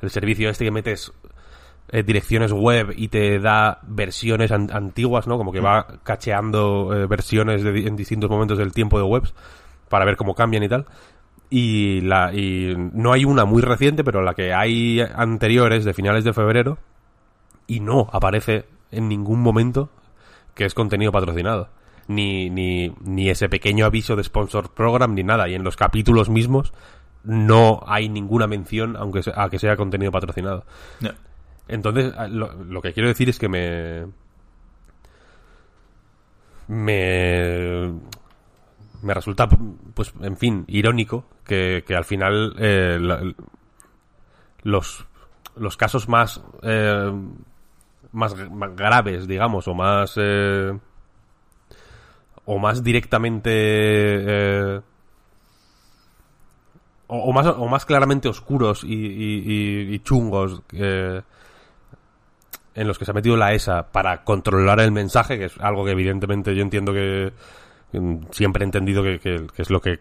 el 0.01 0.09
servicio 0.09 0.49
este 0.49 0.65
que 0.65 0.71
metes 0.71 1.11
eh, 1.93 2.03
direcciones 2.03 2.51
web 2.51 2.93
y 2.97 3.07
te 3.07 3.39
da 3.39 3.79
versiones 3.83 4.51
an- 4.51 4.69
antiguas, 4.73 5.27
¿no? 5.27 5.37
Como 5.37 5.51
que 5.53 5.59
va 5.61 5.87
cacheando 6.03 6.91
eh, 6.93 7.05
versiones 7.07 7.63
de 7.63 7.87
en 7.87 7.95
distintos 7.95 8.29
momentos 8.29 8.57
del 8.57 8.73
tiempo 8.73 8.97
de 8.97 9.03
webs 9.05 9.33
para 9.89 10.03
ver 10.03 10.17
cómo 10.17 10.35
cambian 10.35 10.63
y 10.63 10.67
tal. 10.69 10.85
Y, 11.49 12.01
la, 12.01 12.33
y 12.33 12.75
no 12.93 13.13
hay 13.13 13.25
una 13.25 13.45
muy 13.45 13.61
reciente, 13.61 14.03
pero 14.03 14.23
la 14.23 14.33
que 14.33 14.53
hay 14.53 15.01
anteriores 15.01 15.85
de 15.85 15.93
finales 15.93 16.23
de 16.23 16.33
febrero 16.33 16.79
y 17.67 17.79
no 17.79 18.09
aparece 18.11 18.65
en 18.91 19.07
ningún 19.07 19.39
momento 19.41 19.89
que 20.55 20.65
es 20.65 20.73
contenido 20.73 21.11
patrocinado. 21.11 21.69
Ni, 22.07 22.49
ni, 22.49 22.91
ni 23.01 23.29
ese 23.29 23.47
pequeño 23.49 23.85
aviso 23.85 24.15
de 24.15 24.23
sponsor 24.23 24.73
program 24.73 25.13
ni 25.13 25.23
nada. 25.23 25.47
Y 25.47 25.53
en 25.53 25.63
los 25.63 25.75
capítulos 25.77 26.27
mismos 26.29 26.73
no 27.23 27.81
hay 27.87 28.09
ninguna 28.09 28.47
mención 28.47 28.97
aunque 28.97 29.23
se- 29.23 29.31
a 29.35 29.47
que 29.49 29.59
sea 29.59 29.77
contenido 29.77 30.11
patrocinado. 30.11 30.65
Ya. 30.99 31.15
Entonces, 31.67 32.13
a- 32.17 32.27
lo, 32.27 32.81
que 32.81 32.93
quiero 32.93 33.09
decir 33.09 33.29
es 33.29 33.39
que 33.39 33.49
me. 33.49 34.05
Me. 36.67 37.93
Me 39.01 39.13
resulta, 39.13 39.49
pues, 39.93 40.13
en 40.21 40.37
fin, 40.37 40.63
irónico 40.67 41.25
que, 41.45 41.83
que 41.85 41.93
al 41.95 42.05
final 42.05 42.55
eh, 42.57 42.97
los, 44.63 45.05
los 45.57 45.77
casos 45.77 46.07
más. 46.07 46.41
eh, 46.61 47.11
más, 48.13 48.33
graves, 48.75 49.27
digamos, 49.27 49.67
o 49.67 49.73
más. 49.73 50.13
eh, 50.17 50.77
o 52.45 52.59
más 52.59 52.83
directamente. 52.83 54.81
o, 57.07 57.31
más, 57.33 57.47
o 57.47 57.67
más 57.67 57.85
claramente 57.85 58.27
oscuros 58.27 58.83
y, 58.83 59.99
chungos 60.03 60.61
en 62.75 62.87
los 62.87 62.97
que 62.97 63.05
se 63.05 63.11
ha 63.11 63.13
metido 63.13 63.37
la 63.37 63.53
ESA 63.53 63.91
para 63.91 64.23
controlar 64.23 64.79
el 64.79 64.91
mensaje, 64.91 65.37
que 65.37 65.45
es 65.45 65.57
algo 65.59 65.85
que 65.85 65.91
evidentemente 65.91 66.55
yo 66.55 66.61
entiendo 66.63 66.91
que 66.93 67.31
siempre 68.31 68.63
he 68.63 68.65
entendido 68.65 69.03
que, 69.03 69.19
que- 69.19 69.45
que 69.55 69.61
es 69.61 69.69
lo 69.69 69.79
que 69.81 69.99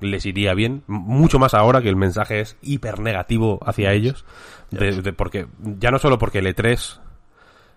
les 0.00 0.24
iría 0.26 0.54
bien, 0.54 0.82
mucho 0.86 1.38
más 1.38 1.54
ahora 1.54 1.82
que 1.82 1.88
el 1.88 1.96
mensaje 1.96 2.40
es 2.40 2.56
hiper 2.62 2.98
negativo 3.00 3.60
hacia 3.64 3.92
ellos, 3.92 4.24
de- 4.70 5.02
de- 5.02 5.12
porque 5.12 5.46
ya 5.60 5.90
no 5.90 5.98
solo 5.98 6.18
porque 6.18 6.38
el 6.38 6.46
E3 6.46 7.00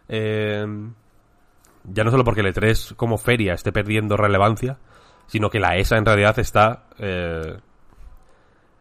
eh, 0.10 0.66
ya 1.86 2.04
no 2.04 2.12
solo 2.12 2.24
porque 2.24 2.42
el 2.42 2.48
E3 2.48 2.96
como 2.96 3.18
feria 3.18 3.54
esté 3.54 3.72
perdiendo 3.72 4.16
relevancia, 4.18 4.78
sino 5.28 5.50
que 5.50 5.60
la 5.60 5.75
ESA 5.78 5.98
en 5.98 6.06
realidad 6.06 6.40
está 6.40 6.86
eh, 6.98 7.58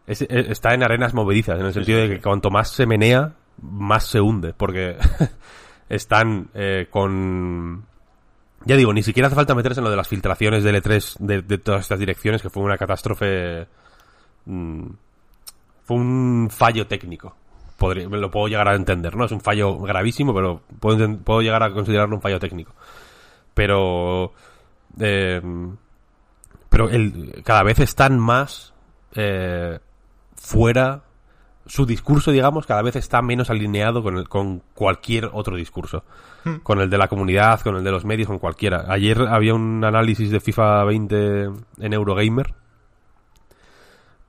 es- 0.07 0.21
eh, 0.23 0.27
está 0.49 0.73
en 0.73 0.83
arenas 0.83 1.13
movedizas, 1.13 1.59
en 1.59 1.65
el 1.65 1.73
sentido 1.73 1.99
de 1.99 2.09
que 2.09 2.21
cuanto 2.21 2.49
más 2.49 2.69
se 2.69 2.85
menea, 2.85 3.33
más 3.61 4.05
se 4.07 4.21
hunde, 4.21 4.53
porque 4.53 4.97
están 5.89 6.49
eh, 6.53 6.87
con... 6.89 7.85
Ya 8.65 8.75
digo, 8.77 8.93
ni 8.93 9.03
siquiera 9.03 9.27
hace 9.27 9.35
falta 9.35 9.55
meterse 9.55 9.81
en 9.81 9.83
lo 9.83 9.89
de 9.89 9.97
las 9.97 10.07
filtraciones 10.07 10.63
del 10.63 10.81
E3 10.81 11.17
de, 11.19 11.41
de 11.41 11.57
todas 11.57 11.81
estas 11.81 11.99
direcciones, 11.99 12.41
que 12.41 12.49
fue 12.49 12.63
una 12.63 12.77
catástrofe... 12.77 13.67
mm, 14.45 14.87
fue 15.83 15.97
un 15.97 16.47
fallo 16.49 16.87
técnico. 16.87 17.35
Lo 17.79 18.31
puedo 18.31 18.47
llegar 18.47 18.69
a 18.69 18.75
entender, 18.75 19.17
¿no? 19.17 19.25
Es 19.25 19.31
un 19.33 19.41
fallo 19.41 19.77
gravísimo, 19.79 20.33
pero 20.33 20.61
puedo 20.79 21.41
llegar 21.41 21.63
a 21.63 21.73
considerarlo 21.73 22.15
un 22.15 22.21
fallo 22.21 22.39
técnico. 22.39 22.73
Pero... 23.53 24.31
eh, 24.99 25.41
pero 26.73 26.89
el, 26.89 27.43
cada 27.43 27.61
vez 27.61 27.77
están 27.77 28.17
más 28.17 28.73
eh, 29.13 29.77
fuera 30.35 31.03
su 31.65 31.85
discurso 31.85 32.31
digamos 32.31 32.65
cada 32.65 32.81
vez 32.81 32.95
está 32.97 33.21
menos 33.21 33.49
alineado 33.49 34.03
con, 34.03 34.17
el- 34.17 34.27
con 34.27 34.61
cualquier 34.73 35.29
otro 35.33 35.55
discurso 35.55 36.03
con 36.63 36.81
el 36.81 36.89
de 36.89 36.97
la 36.97 37.07
comunidad 37.07 37.61
con 37.61 37.77
el 37.77 37.83
de 37.83 37.91
los 37.91 38.03
medios 38.05 38.27
con 38.27 38.37
cualquiera 38.39 38.85
ayer 38.89 39.21
había 39.29 39.53
un 39.53 39.83
análisis 39.85 40.29
de 40.29 40.39
FIFA 40.41 40.83
20 40.83 41.43
en 41.79 41.93
Eurogamer 41.93 42.53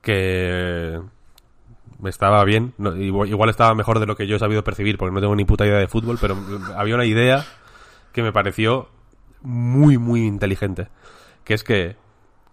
que 0.01 1.01
estaba 2.05 2.45
bien 2.45 2.75
no, 2.79 2.95
igual, 2.97 3.29
igual 3.29 3.51
estaba 3.51 3.75
mejor 3.75 3.99
de 3.99 4.07
lo 4.07 4.17
que 4.17 4.27
yo 4.27 4.37
he 4.37 4.39
sabido 4.39 4.63
percibir 4.63 4.99
porque 4.99 5.15
no 5.15 5.21
tengo 5.21 5.35
ni 5.35 5.45
puta 5.45 5.67
idea 5.67 5.79
de 5.79 5.89
fútbol 5.89 6.19
pero 6.21 6.37
había 6.77 6.95
una 6.95 7.07
idea 7.07 7.45
que 8.13 8.23
me 8.23 8.33
pareció 8.33 8.89
muy 9.43 9.99
muy 9.99 10.25
inteligente 10.27 10.89
que 11.45 11.55
es 11.55 11.65
que 11.65 11.97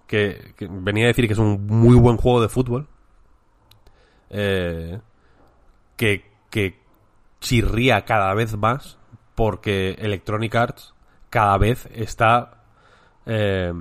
que, 0.08 0.54
que 0.58 0.68
venía 0.70 1.06
a 1.06 1.08
decir 1.08 1.28
que 1.28 1.34
es 1.34 1.40
un 1.40 1.68
muy 1.68 1.96
buen 1.96 2.18
juego 2.18 2.42
de 2.42 2.50
fútbol. 2.50 2.90
Eh, 4.32 5.00
que, 5.98 6.26
que 6.50 6.80
chirría 7.40 8.06
cada 8.06 8.34
vez 8.34 8.58
más 8.58 8.98
porque 9.36 9.92
Electronic 10.00 10.56
Arts 10.56 10.94
cada 11.30 11.58
vez 11.58 11.88
está 11.94 12.64
eh, 13.26 13.74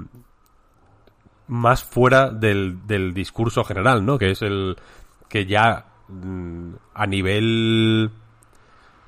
más 1.48 1.82
fuera 1.82 2.30
del, 2.30 2.86
del 2.86 3.12
discurso 3.12 3.64
general, 3.64 4.04
¿no? 4.04 4.18
Que 4.18 4.30
es 4.30 4.42
el 4.42 4.76
que 5.28 5.46
ya 5.46 5.86
mm, 6.08 6.72
a 6.94 7.06
nivel 7.06 8.10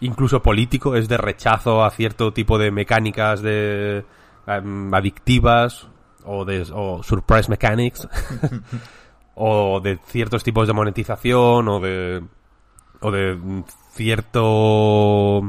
incluso 0.00 0.42
político 0.42 0.96
es 0.96 1.08
de 1.08 1.16
rechazo 1.16 1.84
a 1.84 1.90
cierto 1.90 2.32
tipo 2.32 2.58
de 2.58 2.70
mecánicas 2.70 3.42
em, 3.44 4.94
adictivas 4.94 5.88
o 6.24 6.44
de 6.44 6.66
o 6.72 7.02
surprise 7.02 7.48
mechanics 7.48 8.08
o 9.34 9.80
de 9.80 9.98
ciertos 10.06 10.44
tipos 10.44 10.66
de 10.66 10.74
monetización 10.74 11.68
o 11.68 11.80
de 11.80 12.22
o 13.00 13.10
de 13.10 13.64
cierto 13.92 15.42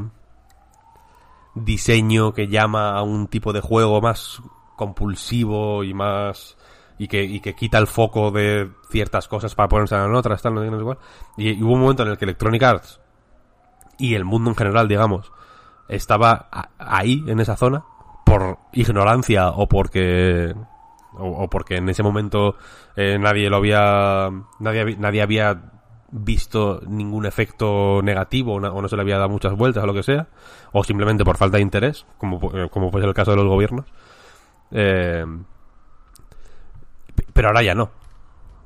diseño 1.55 2.33
que 2.33 2.47
llama 2.47 2.97
a 2.97 3.03
un 3.03 3.27
tipo 3.27 3.53
de 3.53 3.61
juego 3.61 4.01
más 4.01 4.41
compulsivo 4.75 5.83
y 5.83 5.93
más 5.93 6.57
y 6.97 7.07
que, 7.07 7.41
que 7.41 7.55
quita 7.55 7.77
el 7.77 7.87
foco 7.87 8.31
de 8.31 8.69
ciertas 8.89 9.27
cosas 9.27 9.55
para 9.55 9.69
ponerse 9.69 9.95
en 9.95 10.13
otras 10.15 10.41
tal 10.41 10.55
no 10.55 10.61
sé 10.61 10.71
no 10.71 10.83
cuál. 10.83 10.97
y, 11.37 11.61
hubo 11.61 11.73
un 11.73 11.81
momento 11.81 12.03
en 12.03 12.09
el 12.09 12.17
que 12.17 12.25
Electronic 12.25 12.63
Arts 12.63 12.99
y 13.97 14.15
el 14.15 14.25
mundo 14.25 14.49
en 14.49 14.55
general 14.55 14.87
digamos 14.87 15.31
estaba 15.87 16.47
ahí 16.79 17.23
en 17.27 17.39
esa 17.39 17.55
zona 17.55 17.83
por 18.25 18.57
ignorancia 18.71 19.49
o 19.49 19.67
porque 19.67 20.55
o, 21.17 21.47
porque 21.49 21.77
en 21.77 21.89
ese 21.89 22.03
momento 22.03 22.55
eh, 22.95 23.17
nadie 23.19 23.49
lo 23.49 23.57
había 23.57 24.29
nadie, 24.59 24.95
nadie 24.97 25.21
había 25.21 25.61
visto 26.11 26.81
ningún 26.87 27.25
efecto 27.25 28.01
negativo 28.03 28.53
o 28.55 28.59
no 28.81 28.87
se 28.87 28.95
le 28.95 29.01
había 29.01 29.17
dado 29.17 29.29
muchas 29.29 29.53
vueltas 29.53 29.83
o 29.83 29.87
lo 29.87 29.93
que 29.93 30.03
sea 30.03 30.27
o 30.71 30.83
simplemente 30.83 31.23
por 31.25 31.37
falta 31.37 31.57
de 31.57 31.63
interés 31.63 32.05
como, 32.17 32.39
eh, 32.55 32.69
como 32.69 32.91
puede 32.91 33.03
ser 33.03 33.09
el 33.09 33.15
caso 33.15 33.31
de 33.31 33.37
los 33.37 33.47
gobiernos 33.47 33.85
Eh, 34.71 35.25
pero 37.33 37.47
ahora 37.49 37.63
ya 37.63 37.75
no 37.75 37.91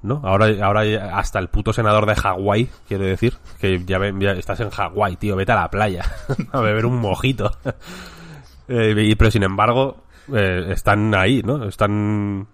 ¿no? 0.04 0.22
Ahora, 0.24 0.48
ahora 0.64 0.86
ya- 0.86 1.18
hasta 1.18 1.40
el 1.40 1.50
puto 1.50 1.74
senador 1.74 2.06
de 2.06 2.16
Hawái, 2.16 2.70
quiero 2.88 3.04
decir, 3.04 3.34
que 3.60 3.84
ya, 3.84 4.00
ya 4.20 4.32
estás 4.34 4.60
en 4.60 4.70
Hawái, 4.70 5.16
tío, 5.18 5.36
vete 5.36 5.52
a 5.52 5.56
la 5.56 5.70
playa 5.72 6.04
a 6.52 6.62
beber 6.62 6.86
un 6.86 6.98
mojito. 7.00 7.52
Eh, 8.70 9.16
pero 9.18 9.32
sin 9.32 9.44
embargo, 9.44 10.04
eh, 10.34 10.68
están 10.70 11.14
ahí, 11.16 11.42
¿no? 11.44 11.64
Están 11.66 12.48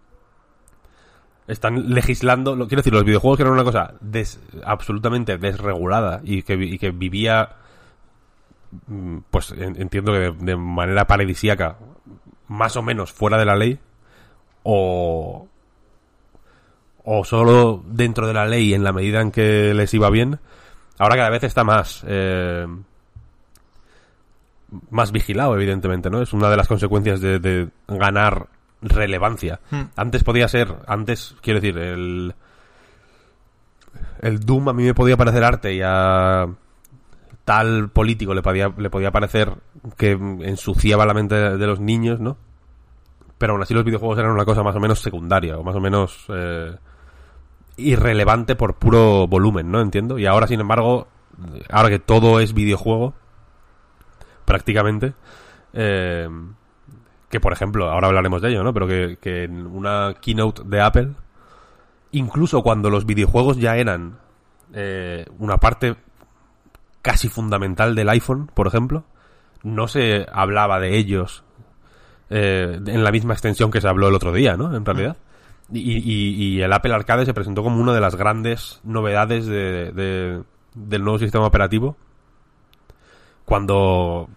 están 1.47 1.93
legislando, 1.93 2.55
lo 2.55 2.67
quiero 2.67 2.79
decir, 2.79 2.93
los 2.93 3.03
videojuegos 3.03 3.37
que 3.37 3.43
eran 3.43 3.53
una 3.53 3.65
cosa 3.65 3.95
absolutamente 4.63 5.37
desregulada 5.37 6.21
y 6.23 6.41
que, 6.43 6.55
vivía 6.91 7.49
mm, 8.87 9.17
pues 9.29 9.51
en- 9.51 9.79
entiendo 9.81 10.13
que 10.13 10.19
de, 10.19 10.31
de 10.31 10.55
manera 10.55 11.05
paradisíaca 11.05 11.75
más 12.47 12.77
o 12.77 12.81
menos 12.81 13.11
fuera 13.11 13.37
de 13.37 13.45
la 13.45 13.55
ley 13.55 13.77
o 14.63 15.47
o 17.05 17.25
solo 17.25 17.83
dentro 17.87 18.25
de 18.27 18.33
la 18.33 18.45
ley 18.45 18.73
en 18.73 18.83
la 18.85 18.93
medida 18.93 19.19
en 19.19 19.31
que 19.31 19.73
les 19.73 19.93
iba 19.93 20.09
bien 20.09 20.39
ahora 20.97 21.17
cada 21.17 21.29
vez 21.29 21.43
está 21.43 21.65
más 21.65 22.05
eh, 22.07 22.65
más 24.89 25.11
vigilado 25.11 25.55
evidentemente 25.55 26.09
no 26.09 26.21
es 26.21 26.33
una 26.33 26.49
de 26.49 26.57
las 26.57 26.67
consecuencias 26.67 27.21
de, 27.21 27.39
de 27.39 27.69
ganar 27.87 28.47
relevancia 28.81 29.59
antes 29.95 30.23
podía 30.23 30.47
ser 30.47 30.75
antes 30.87 31.35
quiero 31.41 31.61
decir 31.61 31.77
el 31.77 32.35
el 34.21 34.39
Doom 34.39 34.69
a 34.69 34.73
mí 34.73 34.83
me 34.83 34.93
podía 34.93 35.17
parecer 35.17 35.43
arte 35.43 35.73
y 35.73 35.81
a 35.83 36.47
tal 37.45 37.89
político 37.89 38.33
le 38.33 38.41
podía 38.41 38.73
le 38.77 38.89
podía 38.89 39.11
parecer 39.11 39.53
que 39.97 40.11
ensuciaba 40.11 41.05
la 41.05 41.13
mente 41.13 41.35
de, 41.35 41.57
de 41.57 41.67
los 41.67 41.79
niños 41.79 42.19
no 42.19 42.37
pero 43.37 43.53
aún 43.53 43.61
así 43.61 43.73
los 43.73 43.83
videojuegos 43.83 44.17
eran 44.17 44.31
una 44.31 44.45
cosa 44.45 44.63
más 44.63 44.75
o 44.75 44.79
menos 44.79 44.99
secundaria 44.99 45.57
o 45.57 45.63
más 45.63 45.75
o 45.75 45.81
menos 45.81 46.25
eh, 46.29 46.75
irrelevante 47.77 48.55
por 48.55 48.75
puro 48.75 49.27
volumen, 49.27 49.71
¿no? 49.71 49.81
Entiendo. 49.81 50.17
Y 50.19 50.25
ahora, 50.25 50.47
sin 50.47 50.59
embargo, 50.59 51.07
ahora 51.69 51.89
que 51.89 51.99
todo 51.99 52.39
es 52.39 52.53
videojuego, 52.53 53.13
prácticamente, 54.45 55.13
eh, 55.73 56.27
que 57.29 57.39
por 57.39 57.53
ejemplo, 57.53 57.89
ahora 57.89 58.07
hablaremos 58.07 58.41
de 58.41 58.49
ello, 58.49 58.63
¿no? 58.63 58.73
Pero 58.73 58.87
que, 58.87 59.17
que 59.21 59.43
en 59.45 59.65
una 59.67 60.15
keynote 60.21 60.63
de 60.65 60.81
Apple, 60.81 61.09
incluso 62.11 62.61
cuando 62.61 62.89
los 62.89 63.05
videojuegos 63.05 63.57
ya 63.57 63.75
eran 63.77 64.17
eh, 64.73 65.25
una 65.39 65.57
parte 65.57 65.95
casi 67.01 67.27
fundamental 67.29 67.95
del 67.95 68.09
iPhone, 68.09 68.49
por 68.53 68.67
ejemplo. 68.67 69.03
No 69.63 69.87
se 69.87 70.25
hablaba 70.31 70.79
de 70.79 70.97
ellos 70.97 71.43
eh, 72.29 72.79
en 72.85 73.03
la 73.03 73.11
misma 73.11 73.33
extensión 73.33 73.71
que 73.71 73.81
se 73.81 73.87
habló 73.87 74.09
el 74.09 74.15
otro 74.15 74.31
día, 74.33 74.57
¿no? 74.57 74.75
En 74.75 74.85
realidad. 74.85 75.17
Y, 75.71 75.79
y- 75.79 76.35
y 76.57 76.61
el 76.61 76.71
Apple 76.73 76.93
Arcade 76.93 77.25
se 77.25 77.33
presentó 77.33 77.63
como 77.63 77.79
una 77.81 77.93
de 77.93 78.01
las 78.01 78.15
grandes 78.15 78.81
novedades 78.83 79.45
de- 79.45 79.91
de- 79.93 80.43
del 80.75 81.03
nuevo 81.03 81.17
sistema 81.19 81.45
operativo. 81.45 81.95
Cuando 83.45 84.29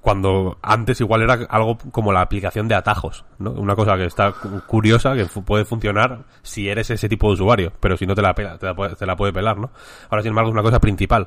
cuando 0.00 0.56
antes 0.62 1.00
igual 1.00 1.22
era 1.22 1.32
algo 1.48 1.78
como 1.90 2.12
la 2.12 2.20
aplicación 2.20 2.68
de 2.68 2.76
atajos, 2.76 3.24
¿no? 3.40 3.50
Una 3.50 3.74
cosa 3.74 3.96
que 3.96 4.04
está 4.04 4.30
cu- 4.32 4.60
curiosa, 4.64 5.14
que 5.16 5.26
puede 5.26 5.64
funcionar 5.64 6.20
si 6.42 6.68
eres 6.68 6.90
ese 6.90 7.08
tipo 7.08 7.26
de 7.26 7.32
usuario, 7.34 7.72
pero 7.80 7.96
si 7.96 8.06
no 8.06 8.14
te 8.14 8.22
la 8.22 8.32
pela, 8.32 8.56
te 8.56 8.66
la, 8.66 8.76
puede, 8.76 8.94
te 8.94 9.04
la 9.04 9.16
puede 9.16 9.32
pelar, 9.32 9.58
¿no? 9.58 9.70
Ahora, 10.08 10.22
sin 10.22 10.28
embargo, 10.28 10.50
es 10.50 10.52
una 10.54 10.62
cosa 10.62 10.78
principal. 10.78 11.26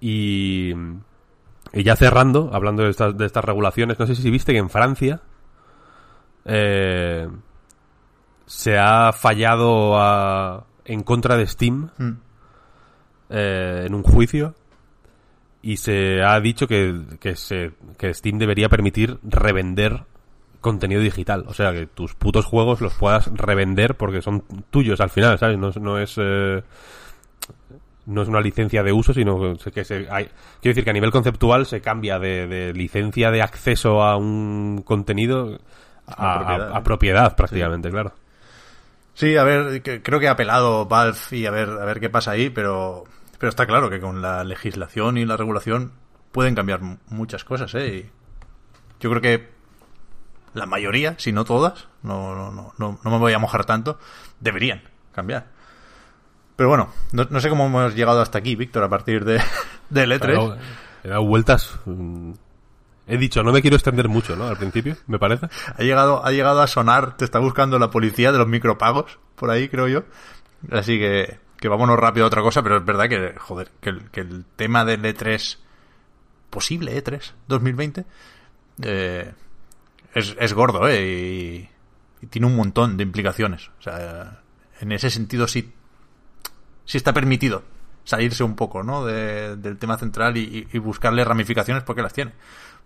Y, 0.00 0.72
y 1.72 1.82
ya 1.84 1.94
cerrando, 1.94 2.50
hablando 2.52 2.82
de 2.82 2.90
estas, 2.90 3.16
de 3.16 3.26
estas 3.26 3.44
regulaciones, 3.44 3.96
no 3.96 4.06
sé 4.08 4.16
si 4.16 4.28
viste 4.28 4.52
que 4.52 4.58
en 4.58 4.70
Francia 4.70 5.20
eh, 6.44 7.28
se 8.46 8.76
ha 8.76 9.12
fallado 9.12 10.00
a- 10.00 10.64
en 10.84 11.02
contra 11.04 11.36
de 11.36 11.46
Steam 11.46 11.90
Mm. 11.96 12.10
eh, 13.30 13.84
en 13.86 13.94
un 13.94 14.02
juicio 14.02 14.54
y 15.62 15.76
se 15.76 16.22
ha 16.22 16.38
dicho 16.40 16.66
que, 16.66 17.00
que, 17.20 17.36
se, 17.36 17.72
que 17.98 18.12
Steam 18.14 18.38
debería 18.38 18.68
permitir 18.68 19.18
revender 19.22 20.04
contenido 20.60 21.00
digital. 21.00 21.44
O 21.48 21.54
sea, 21.54 21.72
que 21.72 21.86
tus 21.86 22.14
putos 22.14 22.44
juegos 22.46 22.80
los 22.80 22.94
puedas 22.94 23.26
revender 23.34 23.94
porque 23.96 24.22
son 24.22 24.42
tuyos 24.70 25.00
al 25.00 25.10
final, 25.10 25.38
¿sabes? 25.38 25.58
No, 25.58 25.68
es- 25.68 25.76
no 25.80 25.98
es... 25.98 26.14
eh, 26.18 26.62
no 28.06 28.22
es 28.22 28.28
una 28.28 28.40
licencia 28.40 28.82
de 28.82 28.92
uso, 28.92 29.12
sino 29.12 29.56
que 29.72 29.84
se, 29.84 30.08
hay, 30.10 30.24
quiero 30.60 30.74
decir 30.74 30.84
que 30.84 30.90
a 30.90 30.94
nivel 30.94 31.10
conceptual 31.12 31.66
se 31.66 31.80
cambia 31.80 32.18
de, 32.18 32.46
de 32.46 32.72
licencia 32.72 33.30
de 33.30 33.42
acceso 33.42 34.02
a 34.02 34.16
un 34.16 34.82
contenido 34.84 35.58
a, 36.06 36.38
propiedad, 36.38 36.72
a- 36.72 36.76
a 36.76 36.82
propiedad 36.82 37.36
prácticamente, 37.36 37.90
claro. 37.90 38.12
Sí, 39.14 39.36
a 39.36 39.44
ver, 39.44 39.82
que- 39.82 40.02
creo 40.02 40.18
que 40.18 40.28
ha 40.28 40.32
apelado 40.32 40.86
Valve 40.86 41.18
y 41.32 41.46
a 41.46 41.50
ver, 41.50 41.68
a 41.68 41.84
ver 41.84 42.00
qué 42.00 42.10
pasa 42.10 42.32
ahí, 42.32 42.50
pero, 42.50 43.04
pero 43.40 43.50
está 43.50 43.66
claro 43.66 43.90
que 43.90 43.98
con 44.00 44.22
la 44.22 44.44
legislación 44.44 45.16
y 45.18 45.24
la 45.24 45.36
regulación 45.36 45.90
pueden 46.30 46.54
cambiar 46.54 46.80
mu- 46.82 46.98
muchas 47.08 47.42
cosas, 47.42 47.74
¿eh? 47.74 47.88
Y 47.96 48.10
yo 49.02 49.10
creo 49.10 49.20
que 49.20 49.48
la 50.54 50.66
mayoría, 50.66 51.14
si 51.18 51.32
no 51.32 51.44
todas, 51.44 51.88
no, 52.04 52.34
no, 52.36 52.52
no, 52.52 52.72
no, 52.78 53.00
no 53.02 53.10
me 53.10 53.18
voy 53.18 53.32
a 53.32 53.38
mojar 53.40 53.64
tanto, 53.64 53.98
deberían 54.38 54.82
cambiar. 55.12 55.46
Pero 56.56 56.68
bueno, 56.68 56.90
no, 57.12 57.26
no 57.30 57.40
sé 57.40 57.48
cómo 57.48 57.66
hemos 57.66 57.94
llegado 57.96 58.20
hasta 58.20 58.38
aquí, 58.38 58.54
Víctor, 58.54 58.84
a 58.84 58.88
partir 58.88 59.24
de, 59.24 59.40
del 59.90 60.12
E 60.12 60.16
E3. 60.16 60.20
Claro, 60.20 60.56
he 61.02 61.08
dado 61.08 61.24
vueltas. 61.24 61.74
mm, 61.86 62.32
He 63.06 63.16
dicho, 63.16 63.42
no 63.42 63.50
me 63.52 63.62
quiero 63.62 63.76
extender 63.76 64.08
mucho, 64.08 64.36
¿no? 64.36 64.46
Al 64.46 64.56
principio, 64.58 64.96
me 65.06 65.18
parece. 65.18 65.48
Ha 65.76 65.82
llegado, 65.82 66.24
ha 66.24 66.30
llegado 66.30 66.60
a 66.60 66.66
sonar, 66.66 67.16
te 67.16 67.24
está 67.24 67.38
buscando 67.38 67.78
la 67.78 67.90
policía 67.90 68.30
de 68.30 68.38
los 68.38 68.46
micropagos, 68.46 69.18
por 69.36 69.50
ahí 69.50 69.68
creo 69.68 69.88
yo. 69.88 70.02
Así 70.70 70.98
que, 70.98 71.38
que 71.60 71.68
vámonos 71.68 71.98
rápido 71.98 72.24
a 72.24 72.28
otra 72.28 72.42
cosa, 72.42 72.62
pero 72.62 72.78
es 72.78 72.84
verdad 72.84 73.08
que, 73.08 73.34
joder, 73.38 73.70
que 73.80 73.90
el, 73.90 74.10
que 74.10 74.20
el 74.20 74.44
tema 74.56 74.84
del 74.84 75.02
E3, 75.02 75.58
posible 76.48 76.96
E3 77.04 77.32
2020, 77.48 78.04
eh, 78.82 79.32
es, 80.14 80.36
es 80.38 80.52
gordo, 80.54 80.88
¿eh? 80.88 81.02
Y, 81.06 81.68
y 82.22 82.26
tiene 82.28 82.46
un 82.46 82.56
montón 82.56 82.96
de 82.96 83.02
implicaciones. 83.04 83.68
O 83.78 83.82
sea, 83.82 84.40
en 84.80 84.92
ese 84.92 85.10
sentido 85.10 85.46
sí, 85.46 85.72
sí 86.84 86.96
está 86.96 87.12
permitido 87.12 87.62
salirse 88.04 88.42
un 88.42 88.56
poco, 88.56 88.82
¿no? 88.82 89.04
De- 89.04 89.56
del 89.56 89.76
tema 89.76 89.98
central 89.98 90.36
y, 90.38 90.66
y 90.72 90.78
buscarle 90.78 91.24
ramificaciones 91.24 91.84
porque 91.84 92.02
las 92.02 92.12
tiene. 92.14 92.32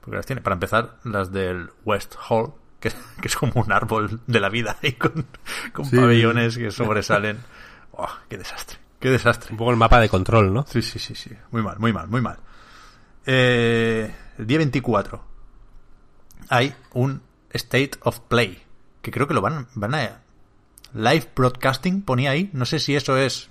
Porque 0.01 0.17
las 0.17 0.27
tiene. 0.27 0.43
Para 0.43 0.55
empezar, 0.55 0.97
las 1.05 1.33
del 1.33 1.71
West 1.85 2.17
Hall, 2.29 2.53
que, 2.81 2.91
que 3.23 3.29
es 3.29 3.37
como 3.37 3.53
un 3.63 3.73
árbol 3.73 4.21
de 4.27 4.41
la 4.41 4.49
vida 4.51 4.77
ahí 4.83 4.93
con, 4.93 5.25
con 5.73 5.85
Sí. 5.87 5.97
pabellones 5.97 6.59
que 6.59 6.71
sobresalen. 6.73 7.39
¡Oh, 7.97 8.09
qué 8.29 8.39
desastre! 8.39 8.79
¡Qué 9.01 9.11
desastre! 9.11 9.51
Un 9.53 9.59
poco 9.59 9.71
el 9.71 9.77
mapa 9.77 10.01
de 10.01 10.09
control, 10.09 10.53
¿no? 10.53 10.65
Sí, 10.67 10.83
sí, 10.83 10.99
sí, 10.99 11.15
sí. 11.15 11.31
Muy 11.51 11.63
mal, 11.63 11.79
muy 11.79 11.93
mal, 11.93 12.09
muy 12.09 12.21
mal. 12.21 12.39
Eh, 13.27 14.15
el 14.39 14.47
día 14.47 14.59
24 14.59 15.25
hay 16.49 16.75
un 16.93 17.23
State 17.51 17.93
of 18.03 18.21
Play, 18.21 18.63
que 19.03 19.11
creo 19.11 19.27
que 19.27 19.35
lo 19.35 19.41
van, 19.41 19.69
van 19.75 19.95
a... 19.95 20.21
Live 20.93 21.31
Broadcasting 21.35 22.03
ponía 22.03 22.31
ahí, 22.31 22.51
no 22.53 22.65
sé 22.67 22.79
si 22.79 22.95
eso 22.95 23.17
es 23.17 23.51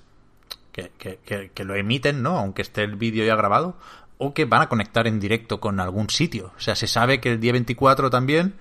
que, 0.72 0.90
que- 0.98 1.18
que- 1.24 1.50
que 1.52 1.64
lo 1.64 1.74
emiten, 1.74 2.22
¿no? 2.22 2.38
Aunque 2.38 2.62
esté 2.62 2.82
el 2.82 2.96
vídeo 2.96 3.24
ya 3.24 3.36
grabado, 3.36 3.76
o 4.16 4.32
que 4.32 4.44
van 4.46 4.62
a 4.62 4.68
conectar 4.68 5.06
en 5.06 5.20
directo 5.20 5.60
con 5.60 5.78
algún 5.80 6.08
sitio. 6.08 6.52
O 6.56 6.60
sea, 6.60 6.74
se 6.74 6.86
sabe 6.86 7.20
que 7.20 7.32
el 7.32 7.40
día 7.40 7.52
24 7.52 8.08
también 8.10 8.54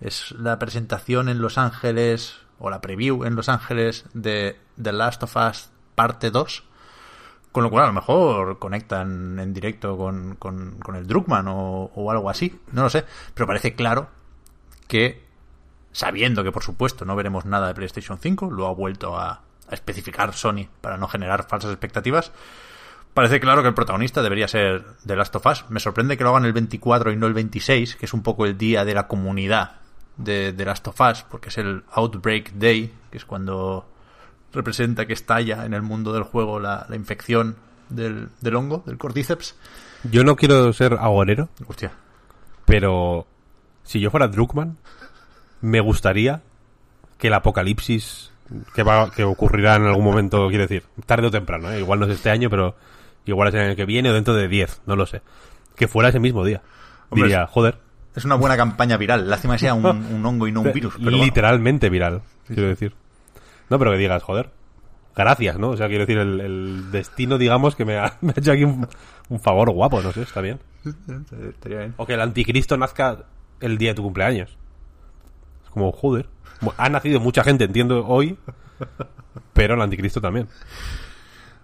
es 0.00 0.30
la 0.32 0.58
presentación 0.58 1.28
en 1.28 1.40
Los 1.40 1.58
Ángeles, 1.58 2.36
o 2.58 2.70
la 2.70 2.80
preview 2.80 3.24
en 3.24 3.34
Los 3.36 3.48
Ángeles 3.48 4.04
de 4.14 4.58
The 4.82 4.92
Last 4.92 5.22
of 5.22 5.36
Us 5.36 5.70
parte 5.94 6.30
2. 6.30 6.64
Con 7.52 7.64
lo 7.64 7.70
cual, 7.70 7.84
a 7.84 7.88
lo 7.88 7.92
mejor 7.94 8.58
conectan 8.58 9.38
en 9.40 9.54
directo 9.54 9.96
con, 9.96 10.36
con- 10.36 10.78
con 10.80 10.94
el 10.96 11.06
Druckmann 11.06 11.48
o, 11.48 11.90
o 11.94 12.10
algo 12.10 12.28
así. 12.30 12.60
No 12.72 12.82
lo 12.82 12.90
sé. 12.90 13.04
Pero 13.34 13.46
parece 13.46 13.74
claro 13.74 14.08
que, 14.86 15.24
sabiendo 15.92 16.44
que 16.44 16.52
por 16.52 16.62
supuesto 16.62 17.04
no 17.04 17.16
veremos 17.16 17.46
nada 17.46 17.68
de 17.68 17.74
PlayStation 17.74 18.18
5, 18.18 18.50
lo 18.50 18.66
ha 18.66 18.74
vuelto 18.74 19.16
a, 19.18 19.30
a 19.68 19.74
especificar 19.74 20.34
Sony 20.34 20.68
para 20.80 20.98
no 20.98 21.08
generar 21.08 21.48
falsas 21.48 21.70
expectativas. 21.70 22.32
Parece 23.14 23.40
claro 23.40 23.62
que 23.62 23.68
el 23.68 23.74
protagonista 23.74 24.22
debería 24.22 24.46
ser 24.46 24.84
The 25.04 25.16
Last 25.16 25.34
of 25.34 25.46
Us. 25.46 25.64
Me 25.70 25.80
sorprende 25.80 26.16
que 26.16 26.24
lo 26.24 26.30
hagan 26.30 26.44
el 26.44 26.52
24 26.52 27.10
y 27.12 27.16
no 27.16 27.26
el 27.26 27.34
26, 27.34 27.96
que 27.96 28.06
es 28.06 28.12
un 28.12 28.22
poco 28.22 28.44
el 28.46 28.56
día 28.58 28.84
de 28.84 28.94
la 28.94 29.08
comunidad 29.08 29.76
de 30.18 30.52
The 30.52 30.64
Last 30.64 30.86
of 30.88 31.00
Us, 31.00 31.24
porque 31.30 31.48
es 31.48 31.58
el 31.58 31.84
Outbreak 31.92 32.52
Day, 32.52 32.92
que 33.10 33.16
es 33.18 33.24
cuando 33.24 33.86
representa 34.52 35.06
que 35.06 35.12
estalla 35.14 35.64
en 35.64 35.72
el 35.74 35.82
mundo 35.82 36.12
del 36.12 36.24
juego 36.24 36.60
la, 36.60 36.86
la 36.88 36.96
infección 36.96 37.56
del, 37.88 38.28
del 38.40 38.56
hongo, 38.56 38.82
del 38.86 38.98
cordyceps. 38.98 39.54
Yo 40.10 40.24
no 40.24 40.36
quiero 40.36 40.72
ser 40.72 40.94
agorero, 40.94 41.48
Hostia. 41.66 41.92
pero 42.64 43.26
si 43.84 44.00
yo 44.00 44.10
fuera 44.10 44.28
Druckmann, 44.28 44.76
me 45.60 45.80
gustaría 45.80 46.42
que 47.18 47.28
el 47.28 47.34
apocalipsis 47.34 48.30
que 48.74 48.82
va 48.82 49.10
que 49.10 49.24
ocurrirá 49.24 49.76
en 49.76 49.84
algún 49.86 50.04
momento, 50.04 50.48
quiero 50.48 50.62
decir, 50.66 50.84
tarde 51.06 51.26
o 51.26 51.30
temprano, 51.30 51.70
¿eh? 51.70 51.80
igual 51.80 52.00
no 52.00 52.06
es 52.06 52.12
este 52.12 52.30
año, 52.30 52.48
pero 52.48 52.76
igual 53.26 53.48
es 53.48 53.54
el 53.54 53.60
año 53.60 53.76
que 53.76 53.84
viene 53.84 54.10
o 54.10 54.14
dentro 54.14 54.34
de 54.34 54.48
10, 54.48 54.82
no 54.86 54.96
lo 54.96 55.06
sé. 55.06 55.22
Que 55.76 55.88
fuera 55.88 56.08
ese 56.08 56.20
mismo 56.20 56.44
día. 56.44 56.62
Hombre, 57.10 57.28
Diría, 57.28 57.46
joder, 57.46 57.78
Es 58.18 58.24
una 58.24 58.34
buena 58.34 58.56
campaña 58.56 58.96
viral. 58.96 59.30
Lástima 59.30 59.54
que 59.54 59.60
sea 59.60 59.74
un, 59.74 59.86
un 59.86 60.26
hongo 60.26 60.48
y 60.48 60.52
no 60.52 60.62
un 60.62 60.72
virus. 60.72 60.94
Pero 60.98 61.10
bueno. 61.10 61.24
literalmente 61.24 61.88
viral, 61.88 62.22
quiero 62.46 62.68
decir. 62.68 62.92
No, 63.70 63.78
pero 63.78 63.92
que 63.92 63.98
digas, 63.98 64.22
joder, 64.24 64.50
gracias, 65.14 65.56
¿no? 65.56 65.70
O 65.70 65.76
sea, 65.76 65.86
quiero 65.86 66.04
decir, 66.04 66.18
el, 66.18 66.40
el 66.40 66.90
destino, 66.90 67.38
digamos, 67.38 67.76
que 67.76 67.84
me 67.84 67.96
ha, 67.96 68.16
me 68.20 68.30
ha 68.30 68.40
hecho 68.40 68.50
aquí 68.50 68.64
un, 68.64 68.88
un 69.28 69.40
favor 69.40 69.70
guapo, 69.70 70.02
no 70.02 70.12
sé, 70.12 70.22
está 70.22 70.40
bien. 70.40 70.58
Estaría 71.48 71.78
bien. 71.78 71.94
O 71.96 72.06
que 72.06 72.14
el 72.14 72.20
anticristo 72.20 72.76
nazca 72.76 73.24
el 73.60 73.78
día 73.78 73.90
de 73.90 73.94
tu 73.94 74.02
cumpleaños. 74.02 74.56
Es 75.64 75.70
como, 75.70 75.92
joder. 75.92 76.28
Ha 76.76 76.88
nacido 76.88 77.20
mucha 77.20 77.44
gente, 77.44 77.64
entiendo, 77.64 78.04
hoy, 78.04 78.36
pero 79.52 79.74
el 79.74 79.80
anticristo 79.80 80.20
también. 80.20 80.48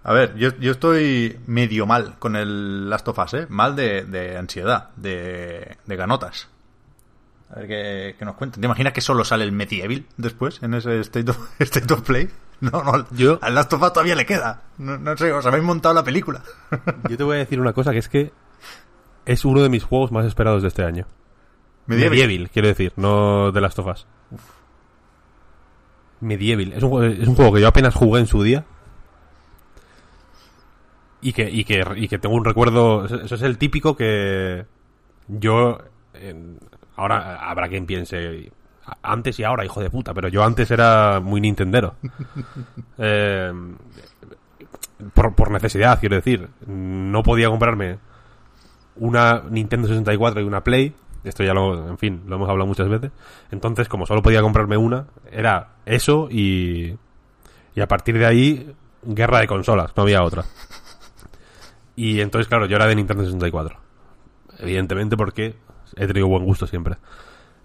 A 0.07 0.13
ver, 0.13 0.35
yo, 0.35 0.49
yo 0.59 0.71
estoy 0.71 1.39
medio 1.47 1.87
mal 1.87 2.15
con 2.19 2.35
el 2.35 2.89
Last 2.89 3.07
of 3.07 3.17
Us, 3.17 3.33
¿eh? 3.33 3.47
Mal 3.49 3.75
de, 3.75 4.03
de 4.05 4.37
ansiedad, 4.37 4.91
de, 4.97 5.77
de 5.83 5.95
ganotas. 5.95 6.47
A 7.49 7.55
ver 7.59 7.67
qué, 7.67 8.15
qué 8.19 8.23
nos 8.25 8.35
cuentan. 8.35 8.61
¿Te 8.61 8.65
imaginas 8.67 8.93
que 8.93 9.01
solo 9.01 9.25
sale 9.25 9.43
el 9.45 9.51
Medieval 9.51 10.05
después 10.17 10.61
en 10.61 10.75
ese 10.75 10.99
State 10.99 11.31
of, 11.31 11.37
State 11.59 11.91
of 11.91 12.01
Play? 12.01 12.29
No, 12.61 12.83
no, 12.83 13.07
Yo- 13.11 13.39
al 13.41 13.55
Last 13.55 13.73
of 13.73 13.81
Us 13.81 13.93
todavía 13.93 14.13
le 14.15 14.25
queda. 14.27 14.61
No, 14.77 14.97
no 14.99 15.17
sé, 15.17 15.31
os 15.33 15.45
habéis 15.45 15.63
montado 15.63 15.95
la 15.95 16.03
película. 16.03 16.43
Yo 17.09 17.17
te 17.17 17.23
voy 17.23 17.37
a 17.37 17.39
decir 17.39 17.59
una 17.59 17.73
cosa, 17.73 17.91
que 17.91 17.97
es 17.97 18.07
que 18.09 18.31
es 19.25 19.43
uno 19.43 19.61
de 19.63 19.69
mis 19.69 19.83
juegos 19.83 20.11
más 20.11 20.25
esperados 20.27 20.61
de 20.61 20.67
este 20.67 20.83
año. 20.83 21.07
Medieval. 21.87 22.11
Medieval, 22.17 22.49
quiero 22.51 22.67
decir, 22.67 22.93
no 22.95 23.51
de 23.51 23.59
Last 23.61 23.79
of 23.79 23.87
Us. 23.87 24.05
Medieval. 26.21 26.73
Es 26.73 26.83
un, 26.83 27.03
es 27.05 27.27
un 27.27 27.35
juego 27.35 27.53
que 27.53 27.61
yo 27.61 27.67
apenas 27.67 27.93
jugué 27.95 28.19
en 28.21 28.27
su 28.27 28.43
día. 28.43 28.65
Y 31.27 31.33
que, 31.33 31.49
y 31.49 31.63
que, 31.63 31.83
y 31.95 32.07
que 32.07 32.19
tengo 32.19 32.35
un 32.35 32.45
recuerdo. 32.45 33.05
Eso 33.05 33.33
es 33.35 33.41
el 33.41 33.57
típico 33.57 33.95
que 33.95 34.63
yo. 35.27 35.79
en- 36.13 36.59
ahora 36.97 37.37
habrá 37.49 37.67
quien 37.67 37.85
piense. 37.87 38.51
Antes 39.01 39.39
y 39.39 39.43
ahora, 39.43 39.65
hijo 39.65 39.81
de 39.81 39.89
puta, 39.89 40.13
pero 40.13 40.27
yo 40.27 40.43
antes 40.43 40.69
era 40.69 41.19
muy 41.19 41.41
Nintendero. 41.41 41.95
Eh, 42.99 43.51
por, 45.13 45.33
por 45.35 45.51
necesidad, 45.51 45.99
quiero 45.99 46.15
decir. 46.15 46.47
No 46.67 47.23
podía 47.23 47.49
comprarme 47.49 47.97
una 48.97 49.41
Nintendo 49.49 49.87
64 49.87 50.41
y 50.41 50.43
una 50.45 50.63
Play. 50.63 50.93
Esto 51.23 51.43
ya 51.43 51.53
lo, 51.53 51.89
en 51.89 51.97
fin, 51.97 52.21
lo 52.27 52.35
hemos 52.35 52.47
hablado 52.49 52.67
muchas 52.67 52.87
veces. 52.87 53.11
Entonces, 53.51 53.87
como 53.89 54.05
solo 54.05 54.21
podía 54.21 54.41
comprarme 54.43 54.77
una, 54.77 55.07
era 55.31 55.69
eso 55.87 56.27
y, 56.29 56.95
y 57.73 57.81
a 57.81 57.87
partir 57.87 58.17
de 58.19 58.25
ahí, 58.27 58.73
guerra 59.03 59.39
de 59.39 59.47
consolas, 59.47 59.91
no 59.97 60.03
había 60.03 60.21
otra. 60.23 60.43
Y 61.95 62.19
entonces, 62.21 62.47
claro, 62.47 62.65
yo 62.65 62.75
era 62.75 62.87
de 62.87 62.95
Nintendo 62.95 63.23
64. 63.23 63.77
Evidentemente 64.59 65.15
porque 65.17 65.55
he 65.95 66.07
tenido 66.07 66.27
buen 66.27 66.43
gusto 66.43 66.67
siempre. 66.67 66.97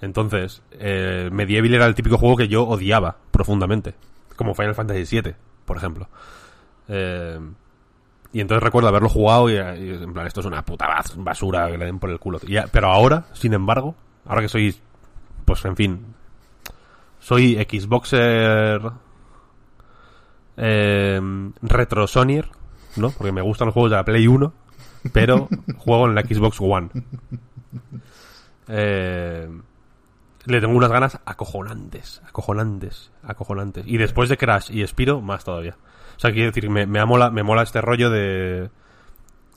Entonces, 0.01 0.63
eh, 0.73 1.29
Medieval 1.33 1.75
era 1.75 1.87
el 1.87 1.95
típico 1.95 2.17
juego 2.19 2.37
que 2.37 2.49
yo 2.49 2.65
odiaba 2.67 3.17
profundamente. 3.31 3.95
Como 4.37 4.55
Final 4.55 4.75
Fantasy 4.75 5.21
VII, 5.21 5.35
por 5.65 5.77
ejemplo. 5.77 6.09
Eh, 6.89 7.39
y 8.33 8.41
entonces 8.41 8.63
recuerdo 8.63 8.89
haberlo 8.89 9.09
jugado 9.09 9.51
y, 9.51 9.57
en 9.57 10.13
plan, 10.13 10.27
esto 10.27 10.41
es 10.41 10.47
una 10.47 10.65
puta 10.65 10.87
bas- 10.87 11.15
basura 11.17 11.69
que 11.71 11.77
le 11.79 11.85
den 11.87 11.99
por 11.99 12.11
el 12.11 12.19
culo. 12.21 12.39
Pero 12.73 12.89
ahora, 12.89 13.27
sin 13.33 13.53
embargo, 13.53 13.95
ahora 14.25 14.43
que 14.43 14.49
soy, 14.49 14.75
pues 15.45 15.65
en 15.65 15.77
fin, 15.77 16.07
soy 17.19 17.55
Xboxer 17.57 18.81
eh, 20.57 21.21
retro 21.63 22.07
¿no? 22.97 23.11
Porque 23.11 23.33
me 23.33 23.43
gustan 23.43 23.67
los 23.67 23.75
juegos 23.75 23.91
de 23.91 23.97
la 23.97 24.05
Play 24.05 24.27
1, 24.27 24.53
pero 25.13 25.49
juego 25.79 26.07
en 26.07 26.15
la 26.15 26.23
Xbox 26.23 26.61
One. 26.61 26.91
Eh, 28.69 29.49
le 30.47 30.61
tengo 30.61 30.75
unas 30.75 30.91
ganas 30.91 31.19
acojonantes, 31.25 32.23
acojonantes, 32.27 33.11
acojonantes. 33.23 33.85
Y 33.87 33.97
después 33.99 34.29
de 34.29 34.37
Crash 34.37 34.71
y 34.71 34.87
Spiro, 34.87 35.21
más 35.21 35.45
todavía. 35.45 35.77
O 36.17 36.21
sea, 36.21 36.33
quiero 36.33 36.51
decir, 36.51 36.69
me, 36.71 36.87
me, 36.87 37.05
mola, 37.05 37.31
me 37.31 37.43
mola 37.43 37.63
este 37.63 37.81
rollo 37.81 38.11
de 38.11 38.71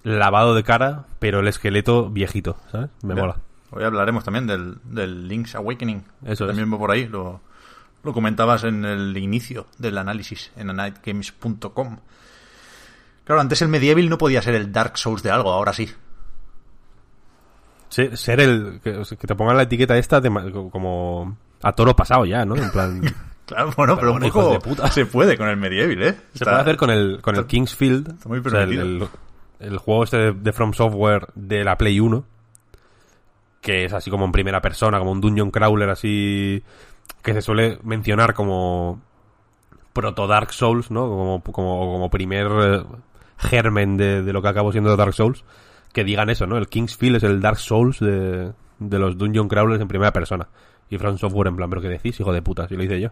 lavado 0.03 0.55
de 0.55 0.63
cara, 0.63 1.05
pero 1.19 1.39
el 1.39 1.47
esqueleto 1.47 2.09
viejito, 2.09 2.57
¿sabes? 2.71 2.89
Me 3.01 3.15
mola. 3.15 3.37
Hoy 3.71 3.83
hablaremos 3.83 4.23
también 4.23 4.45
del, 4.45 4.77
del 4.83 5.27
Link's 5.27 5.55
Awakening. 5.55 6.03
Eso 6.25 6.45
es. 6.45 6.49
También 6.49 6.71
va 6.71 6.77
por 6.77 6.91
ahí. 6.91 7.07
Lo, 7.07 7.41
lo 8.03 8.13
comentabas 8.13 8.65
en 8.65 8.85
el 8.85 9.17
inicio 9.17 9.65
del 9.77 9.97
análisis 9.97 10.51
en 10.55 10.69
anightgames.com. 10.69 11.97
Claro, 13.25 13.41
antes 13.41 13.61
el 13.61 13.69
Medieval 13.69 14.09
no 14.09 14.17
podía 14.17 14.41
ser 14.41 14.55
el 14.55 14.71
Dark 14.71 14.97
Souls 14.97 15.23
de 15.23 15.31
algo, 15.31 15.51
ahora 15.51 15.71
sí. 15.73 15.89
Ser, 17.89 18.17
ser 18.17 18.39
el. 18.39 18.79
Que, 18.83 19.03
te 19.27 19.35
pongan 19.35 19.57
la 19.57 19.63
etiqueta 19.63 19.97
esta 19.97 20.19
de 20.19 20.29
como. 20.71 21.37
A 21.61 21.71
toro 21.73 21.95
pasado 21.95 22.25
ya, 22.25 22.45
¿no? 22.45 22.55
En 22.55 22.71
plan. 22.71 23.01
Claro, 23.45 23.73
bueno, 23.75 23.97
pero, 23.97 24.13
un 24.13 24.23
hijos 24.23 24.53
de 24.53 24.59
puta. 24.61 24.89
se 24.89 25.05
puede 25.05 25.37
con 25.37 25.49
el 25.49 25.57
Medieval, 25.57 26.01
¿eh? 26.01 26.13
Se 26.13 26.35
Está- 26.35 26.45
puede 26.45 26.61
hacer 26.61 26.77
con 26.77 26.89
el, 26.89 27.19
con 27.21 27.35
el 27.35 27.45
Kingsfield. 27.45 28.13
está 28.13 28.29
muy 28.29 28.39
o 28.39 28.49
sea, 28.49 28.61
el, 28.63 28.69
permitido. 28.69 29.09
el- 29.59 29.67
el 29.73 29.77
juego 29.79 30.05
este 30.05 30.17
de, 30.17 30.31
de 30.31 30.53
From 30.53 30.71
Software 30.73 31.27
de 31.35 31.65
la 31.65 31.77
Play 31.77 31.99
1. 31.99 32.23
Que 33.59 33.83
es 33.83 33.91
así 33.91 34.09
como 34.09 34.23
en 34.23 34.31
primera 34.31 34.61
persona, 34.61 34.97
como 34.97 35.11
un 35.11 35.19
dungeon 35.19 35.51
crawler 35.51 35.89
así. 35.89 36.63
Que 37.21 37.33
se 37.33 37.41
suele 37.41 37.79
mencionar 37.83 38.33
como. 38.33 39.01
Proto 39.91 40.25
Dark 40.25 40.53
Souls, 40.53 40.89
¿no? 40.89 41.01
Como, 41.09 41.43
como, 41.43 41.91
como 41.91 42.09
primer 42.09 42.47
eh, 42.49 42.83
germen 43.37 43.97
de, 43.97 44.21
de 44.23 44.33
lo 44.33 44.41
que 44.41 44.47
acabó 44.49 44.71
siendo 44.71 44.95
Dark 44.95 45.13
Souls. 45.13 45.43
Que 45.93 46.03
digan 46.03 46.29
eso, 46.29 46.47
¿no? 46.47 46.57
El 46.57 46.67
Kingsfield 46.67 47.17
es 47.17 47.23
el 47.23 47.39
Dark 47.41 47.57
Souls 47.59 47.99
de, 47.99 48.51
de 48.79 48.99
los 48.99 49.17
dungeon 49.17 49.47
crawlers 49.47 49.81
en 49.81 49.87
primera 49.87 50.11
persona. 50.11 50.47
Y 50.89 50.97
From 50.97 51.17
Software 51.17 51.47
en 51.47 51.55
plan, 51.55 51.69
¿pero 51.69 51.81
qué 51.81 51.89
decís, 51.89 52.19
hijo 52.19 52.33
de 52.33 52.41
puta? 52.41 52.67
Si 52.67 52.75
lo 52.75 52.83
hice 52.83 52.99
yo. 52.99 53.09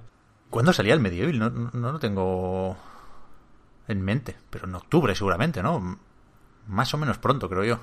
¿Cuándo 0.50 0.74
salía 0.74 0.94
el 0.94 1.00
Medieval? 1.00 1.38
No, 1.40 1.50
no, 1.50 1.70
no 1.74 1.92
lo 1.94 2.00
tengo 2.00 2.76
en 3.88 4.02
mente, 4.02 4.36
pero 4.50 4.68
en 4.68 4.76
octubre 4.76 5.16
seguramente, 5.16 5.62
¿no? 5.64 5.98
Más 6.68 6.94
o 6.94 6.98
menos 6.98 7.18
pronto, 7.18 7.50
creo 7.50 7.64
yo. 7.64 7.80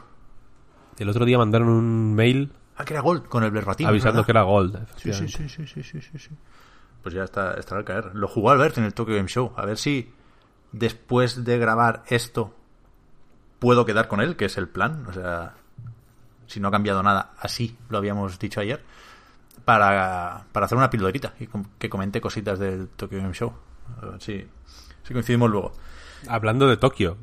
El 0.99 1.09
otro 1.09 1.25
día 1.25 1.39
mandaron 1.39 1.69
un 1.69 2.15
mail 2.15 2.53
Ah, 2.77 2.85
que 2.85 2.95
era 2.95 3.03
Gold 3.03 3.27
con 3.27 3.43
el 3.43 3.51
verbatim. 3.51 3.87
avisando 3.89 4.19
¿verdad? 4.23 4.27
que 4.27 4.33
era 4.33 4.43
Gold. 4.43 4.87
Sí, 4.97 5.13
sí, 5.13 5.29
sí, 5.29 5.49
sí, 5.49 5.67
sí, 5.67 5.83
sí, 5.83 6.01
sí. 6.19 6.31
Pues 7.03 7.15
ya 7.15 7.25
está, 7.25 7.55
está 7.55 7.77
al 7.77 7.85
caer. 7.85 8.11
Lo 8.15 8.29
jugó 8.29 8.51
Albert 8.51 8.79
en 8.79 8.85
el 8.85 8.95
Tokyo 8.95 9.15
Game 9.17 9.29
Show. 9.29 9.53
A 9.57 9.65
ver 9.67 9.77
si 9.79 10.13
después 10.73 11.45
de 11.45 11.59
grabar 11.59 12.05
esto 12.09 12.55
puedo 13.59 13.85
quedar 13.85 14.09
con 14.09 14.21
él, 14.21 14.37
que 14.37 14.47
es 14.47 14.57
el 14.59 14.69
plan. 14.69 15.05
O 15.09 15.13
sea, 15.13 15.55
si 16.47 16.61
no 16.61 16.69
ha 16.69 16.71
cambiado 16.71 17.03
nada, 17.03 17.33
así 17.39 17.77
lo 17.89 17.99
habíamos 17.99 18.39
dicho 18.39 18.61
ayer. 18.61 18.83
Para, 19.65 20.47
para 20.53 20.65
hacer 20.65 20.79
una 20.79 20.89
pildorita 20.89 21.35
y 21.41 21.49
que 21.79 21.91
comente 21.91 22.23
cositas 22.23 22.59
del 22.59 22.89
Tokyo 22.89 23.19
Game 23.19 23.35
Show. 23.35 23.53
Si, 24.19 24.47
si 25.03 25.13
coincidimos 25.13 25.51
luego. 25.51 25.73
Hablando 26.27 26.67
de 26.69 26.79
Tokio 26.79 27.19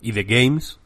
y 0.00 0.12
de 0.12 0.24
games 0.24 0.78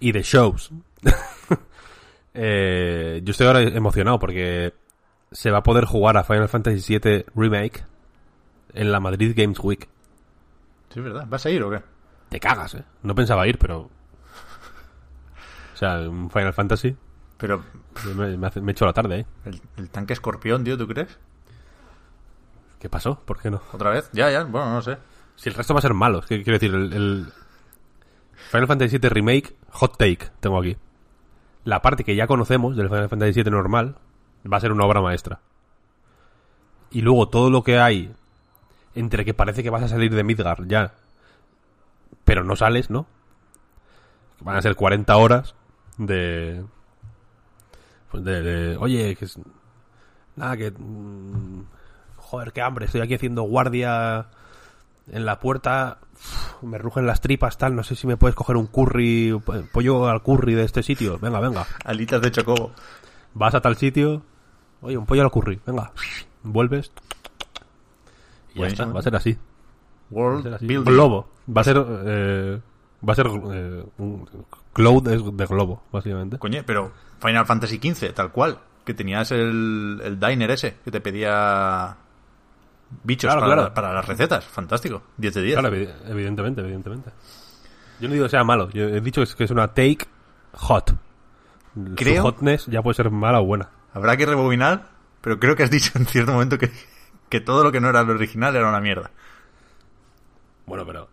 y 0.00 0.10
de 0.10 0.22
shows. 0.22 0.70
eh, 2.34 3.20
yo 3.22 3.30
estoy 3.30 3.46
ahora 3.46 3.62
emocionado 3.62 4.18
porque 4.18 4.74
se 5.30 5.50
va 5.50 5.58
a 5.58 5.62
poder 5.62 5.84
jugar 5.84 6.16
a 6.16 6.24
Final 6.24 6.48
Fantasy 6.48 6.98
VII 6.98 7.26
Remake 7.36 7.84
en 8.74 8.90
la 8.90 8.98
Madrid 8.98 9.34
Games 9.36 9.60
Week. 9.60 9.88
Sí, 10.92 10.98
es 11.00 11.04
verdad. 11.04 11.26
¿Vas 11.28 11.44
a 11.46 11.50
ir 11.50 11.62
o 11.62 11.70
qué? 11.70 11.82
Te 12.28 12.40
cagas, 12.40 12.74
¿eh? 12.74 12.84
No 13.02 13.14
pensaba 13.14 13.46
ir, 13.46 13.58
pero... 13.58 13.88
O 15.74 15.76
sea, 15.76 15.98
un 16.08 16.30
Final 16.30 16.52
Fantasy 16.52 16.96
Pero 17.38 17.62
me, 18.14 18.36
me, 18.36 18.46
hace- 18.46 18.60
me 18.60 18.72
echo 18.72 18.86
la 18.86 18.92
tarde, 18.92 19.20
¿eh? 19.20 19.26
el, 19.46 19.60
el 19.76 19.90
tanque 19.90 20.12
escorpión, 20.12 20.62
tío, 20.64 20.76
¿tú 20.78 20.86
crees? 20.86 21.18
¿Qué 22.78 22.88
pasó? 22.88 23.18
¿Por 23.24 23.40
qué 23.40 23.50
no? 23.50 23.60
¿Otra 23.72 23.90
vez? 23.90 24.08
Ya, 24.12 24.30
ya, 24.30 24.44
bueno, 24.44 24.72
no 24.74 24.82
sé. 24.82 24.98
Si 25.36 25.48
el 25.48 25.54
resto 25.54 25.74
va 25.74 25.78
a 25.78 25.82
ser 25.82 25.94
malo, 25.94 26.18
es 26.20 26.26
que 26.26 26.42
quiero 26.42 26.58
decir, 26.58 26.74
el, 26.74 26.92
el 26.92 27.32
Final 28.50 28.66
Fantasy 28.68 28.98
VII 28.98 29.08
Remake, 29.08 29.56
hot 29.70 29.96
take, 29.98 30.30
tengo 30.40 30.58
aquí. 30.60 30.76
La 31.64 31.80
parte 31.82 32.04
que 32.04 32.14
ya 32.16 32.26
conocemos 32.26 32.76
del 32.76 32.88
Final 32.88 33.08
Fantasy 33.08 33.42
VII 33.42 33.50
normal 33.50 33.96
va 34.52 34.56
a 34.56 34.60
ser 34.60 34.72
una 34.72 34.84
obra 34.84 35.00
maestra. 35.00 35.40
Y 36.90 37.00
luego 37.00 37.28
todo 37.28 37.50
lo 37.50 37.62
que 37.62 37.78
hay 37.78 38.12
entre 38.94 39.24
que 39.24 39.34
parece 39.34 39.62
que 39.62 39.70
vas 39.70 39.82
a 39.82 39.88
salir 39.88 40.14
de 40.14 40.24
Midgar 40.24 40.66
ya, 40.66 40.92
pero 42.24 42.44
no 42.44 42.56
sales, 42.56 42.90
¿no? 42.90 43.06
Van 44.40 44.56
a 44.56 44.62
ser 44.62 44.74
40 44.76 45.16
horas 45.16 45.54
de... 45.98 46.64
Pues 48.10 48.24
de, 48.24 48.42
de, 48.42 48.76
oye, 48.76 49.16
que 49.16 49.24
es... 49.24 49.38
Nada, 50.36 50.56
que... 50.56 50.70
mm, 50.70 51.64
joder, 52.16 52.52
qué 52.52 52.60
hambre, 52.62 52.86
estoy 52.86 53.00
aquí 53.00 53.14
haciendo 53.14 53.42
guardia 53.42 54.26
en 55.10 55.26
la 55.26 55.40
puerta 55.40 55.98
me 56.62 56.78
rugen 56.78 57.06
las 57.08 57.20
tripas 57.20 57.58
tal 57.58 57.74
no 57.74 57.82
sé 57.82 57.96
si 57.96 58.06
me 58.06 58.16
puedes 58.16 58.36
coger 58.36 58.56
un 58.56 58.68
curry 58.68 59.36
po- 59.44 59.54
pollo 59.72 60.06
al 60.08 60.22
curry 60.22 60.54
de 60.54 60.62
este 60.62 60.84
sitio 60.84 61.18
venga 61.18 61.40
venga 61.40 61.66
Alitas 61.84 62.22
de 62.22 62.30
chocobo. 62.30 62.70
vas 63.34 63.52
a 63.56 63.60
tal 63.60 63.76
sitio 63.76 64.22
oye 64.80 64.96
un 64.96 65.04
pollo 65.04 65.22
al 65.22 65.32
curry 65.32 65.58
venga 65.66 65.90
vuelves 66.44 66.92
y 68.54 68.58
ya 68.58 68.58
Buenísimo. 68.60 68.84
está 68.84 68.94
va 68.94 69.00
a 69.00 69.02
ser 69.02 69.16
así, 69.16 69.32
va 69.32 69.38
a 69.38 70.14
World 70.14 70.42
ser 70.44 70.54
así. 70.54 70.66
Building. 70.66 70.92
globo 70.92 71.28
va 71.54 71.60
a 71.60 71.64
ser 71.64 71.76
eh, 71.86 72.60
va 73.08 73.12
a 73.12 73.16
ser 73.16 73.26
eh, 73.26 73.84
un 73.98 74.28
cloud 74.72 75.08
es 75.08 75.36
de 75.36 75.46
globo 75.46 75.82
básicamente 75.92 76.38
Coño, 76.38 76.62
pero 76.66 76.92
Final 77.20 77.46
Fantasy 77.46 77.76
XV, 77.82 78.12
tal 78.14 78.32
cual. 78.32 78.58
Que 78.84 78.94
tenías 78.94 79.30
el, 79.30 80.00
el 80.02 80.18
diner 80.18 80.50
ese, 80.50 80.74
que 80.84 80.90
te 80.90 81.00
pedía 81.00 81.96
bichos 83.04 83.28
Claro, 83.32 83.40
para, 83.46 83.54
claro. 83.54 83.74
para 83.74 83.92
las 83.94 84.04
recetas. 84.06 84.44
Fantástico. 84.44 85.02
10 85.18 85.34
de 85.34 85.42
10. 85.42 85.58
Claro, 85.60 85.76
evi- 85.76 85.88
evidentemente, 86.06 86.60
evidentemente. 86.62 87.10
Yo 88.00 88.08
no 88.08 88.14
digo 88.14 88.26
que 88.26 88.30
sea 88.30 88.42
malo, 88.42 88.68
yo 88.70 88.88
he 88.88 89.00
dicho 89.00 89.22
que 89.36 89.44
es, 89.44 89.50
una 89.52 89.68
take 89.68 89.98
hot. 90.54 90.90
Su 91.74 91.94
Creo- 91.94 92.22
hotness 92.24 92.66
ya 92.66 92.82
puede 92.82 92.94
ser 92.94 93.08
mala 93.10 93.40
o 93.40 93.44
buena. 93.44 93.68
Habrá 93.94 94.16
que 94.16 94.26
rebobinar, 94.26 94.88
pero 95.20 95.38
creo 95.38 95.54
que 95.54 95.62
has 95.62 95.70
dicho 95.70 95.92
en 95.94 96.06
cierto 96.06 96.32
momento 96.32 96.58
que, 96.58 96.70
que 97.32 97.40
todo 97.40 97.64
lo 97.64 97.72
que 97.72 97.80
no 97.80 97.88
era 97.88 98.02
lo 98.02 98.12
original 98.12 98.54
era 98.54 98.68
una 98.68 98.78
mierda. 98.78 99.10
Bueno, 100.66 100.84
pero 100.84 101.08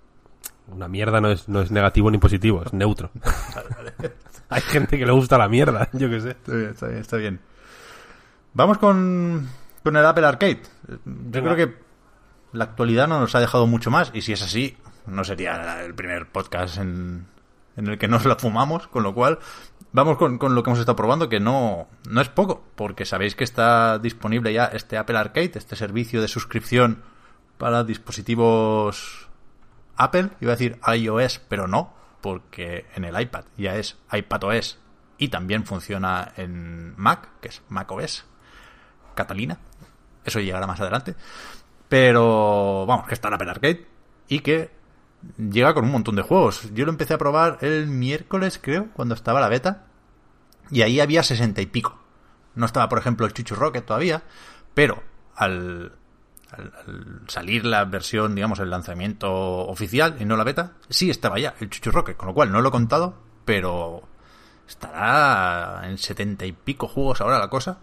una 0.67 0.89
mierda 0.89 1.21
no 1.21 1.31
es, 1.31 1.47
no 1.47 1.61
es 1.61 1.71
negativo 1.71 2.11
ni 2.11 2.17
positivo, 2.17 2.61
es 2.65 2.73
neutro. 2.73 3.09
Hay 4.49 4.61
gente 4.63 4.97
que 4.99 5.05
le 5.05 5.13
gusta 5.13 5.37
la 5.37 5.47
mierda, 5.47 5.87
yo 5.93 6.09
qué 6.09 6.19
sé. 6.19 6.31
Está 6.31 6.51
bien, 6.51 6.69
está 6.71 6.87
bien, 6.87 6.99
está 6.99 7.17
bien. 7.17 7.39
Vamos 8.53 8.79
con, 8.79 9.47
con 9.81 9.95
el 9.95 10.05
Apple 10.05 10.25
Arcade. 10.25 10.61
Yo 10.89 10.97
Venga. 11.05 11.53
creo 11.53 11.55
que 11.55 11.77
la 12.51 12.65
actualidad 12.65 13.07
no 13.07 13.21
nos 13.21 13.33
ha 13.35 13.39
dejado 13.39 13.65
mucho 13.65 13.89
más, 13.89 14.11
y 14.13 14.21
si 14.21 14.33
es 14.33 14.41
así, 14.41 14.75
no 15.07 15.23
sería 15.23 15.85
el 15.85 15.95
primer 15.95 16.27
podcast 16.27 16.79
en, 16.79 17.27
en 17.77 17.87
el 17.87 17.97
que 17.97 18.09
nos 18.09 18.25
la 18.25 18.35
fumamos, 18.35 18.87
con 18.87 19.03
lo 19.03 19.13
cual 19.13 19.39
vamos 19.91 20.17
con, 20.17 20.37
con 20.37 20.55
lo 20.55 20.63
que 20.63 20.69
hemos 20.69 20.79
estado 20.79 20.95
probando, 20.95 21.29
que 21.29 21.39
no, 21.39 21.87
no 22.09 22.21
es 22.21 22.29
poco, 22.29 22.63
porque 22.75 23.05
sabéis 23.05 23.35
que 23.35 23.43
está 23.43 23.99
disponible 23.99 24.53
ya 24.53 24.65
este 24.65 24.97
Apple 24.97 25.17
Arcade, 25.17 25.51
este 25.55 25.75
servicio 25.75 26.21
de 26.21 26.27
suscripción 26.27 27.03
para 27.57 27.83
dispositivos 27.83 29.27
Apple, 29.95 30.29
iba 30.39 30.53
a 30.53 30.55
decir 30.55 30.79
iOS, 30.95 31.41
pero 31.49 31.67
no, 31.67 31.93
porque 32.21 32.85
en 32.95 33.03
el 33.03 33.19
iPad 33.19 33.45
ya 33.57 33.75
es 33.75 33.97
iPadOS 34.11 34.79
y 35.17 35.27
también 35.27 35.65
funciona 35.65 36.31
en 36.37 36.93
Mac, 36.97 37.29
que 37.41 37.49
es 37.49 37.61
macOS, 37.67 38.25
Catalina. 39.15 39.59
Eso 40.23 40.39
llegará 40.39 40.65
más 40.67 40.79
adelante. 40.79 41.15
Pero 41.89 42.85
vamos, 42.85 43.07
que 43.07 43.13
está 43.13 43.27
el 43.27 43.33
Apple 43.33 43.49
Arcade 43.49 43.87
y 44.29 44.39
que 44.39 44.71
llega 45.37 45.73
con 45.73 45.85
un 45.85 45.91
montón 45.91 46.15
de 46.15 46.21
juegos. 46.21 46.69
Yo 46.73 46.85
lo 46.85 46.91
empecé 46.91 47.13
a 47.13 47.17
probar 47.17 47.57
el 47.61 47.87
miércoles, 47.87 48.59
creo, 48.61 48.87
cuando 48.93 49.15
estaba 49.15 49.41
la 49.41 49.49
beta. 49.49 49.85
Y 50.71 50.81
ahí 50.81 50.99
había 50.99 51.23
sesenta 51.23 51.61
y 51.61 51.65
pico. 51.65 51.99
No 52.55 52.65
estaba, 52.65 52.89
por 52.89 52.99
ejemplo, 52.99 53.25
el 53.25 53.33
Chuchu 53.33 53.55
Rocket 53.55 53.85
todavía. 53.85 54.23
Pero 54.73 55.03
al, 55.35 55.93
al, 56.51 56.73
al 56.85 57.21
salir 57.27 57.65
la 57.65 57.85
versión, 57.85 58.35
digamos, 58.35 58.59
el 58.59 58.69
lanzamiento 58.69 59.31
oficial 59.67 60.17
y 60.19 60.25
no 60.25 60.37
la 60.37 60.43
beta, 60.43 60.73
sí 60.89 61.09
estaba 61.09 61.39
ya 61.39 61.55
el 61.59 61.69
Chuchurroque, 61.69 62.15
con 62.15 62.27
lo 62.27 62.33
cual 62.33 62.51
no 62.51 62.61
lo 62.61 62.69
he 62.69 62.71
contado, 62.71 63.15
pero 63.45 64.03
estará 64.67 65.81
en 65.89 65.97
setenta 65.97 66.45
y 66.45 66.51
pico 66.51 66.87
juegos 66.87 67.21
ahora 67.21 67.39
la 67.39 67.49
cosa. 67.49 67.79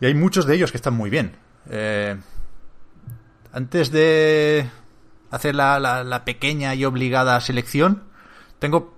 Y 0.00 0.06
hay 0.06 0.14
muchos 0.14 0.46
de 0.46 0.56
ellos 0.56 0.72
que 0.72 0.78
están 0.78 0.94
muy 0.94 1.10
bien. 1.10 1.36
Eh, 1.68 2.18
antes 3.52 3.92
de 3.92 4.68
hacer 5.30 5.54
la, 5.54 5.78
la, 5.80 6.04
la 6.04 6.24
pequeña 6.24 6.74
y 6.74 6.84
obligada 6.84 7.40
selección, 7.40 8.02
tengo 8.58 8.96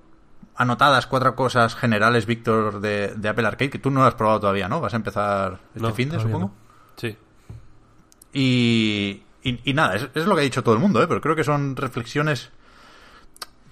anotadas 0.55 1.07
cuatro 1.07 1.35
cosas 1.35 1.75
generales, 1.75 2.27
Víctor, 2.27 2.81
de, 2.81 3.15
de 3.17 3.29
Apple 3.29 3.47
Arcade, 3.47 3.71
que 3.71 3.79
tú 3.79 3.91
no 3.91 4.01
lo 4.01 4.07
has 4.07 4.15
probado 4.15 4.41
todavía, 4.41 4.69
¿no? 4.69 4.81
Vas 4.81 4.93
a 4.93 4.97
empezar 4.97 5.61
este 5.75 5.81
No, 5.89 5.95
fin 5.95 6.11
de, 6.11 6.19
supongo. 6.19 6.39
no. 6.41 6.55
Sí. 6.97 7.17
Y, 8.33 9.23
y, 9.43 9.61
y 9.71 9.75
nada, 9.75 9.97
es, 9.97 10.09
es 10.15 10.27
lo 10.27 10.35
que 10.35 10.41
ha 10.43 10.45
dicho 10.45 10.63
todo 10.63 10.75
el 10.75 10.81
mundo, 10.81 11.03
¿eh? 11.03 11.07
pero 11.09 11.21
creo 11.21 11.37
que 11.37 11.45
son 11.45 11.77
reflexiones 11.77 12.51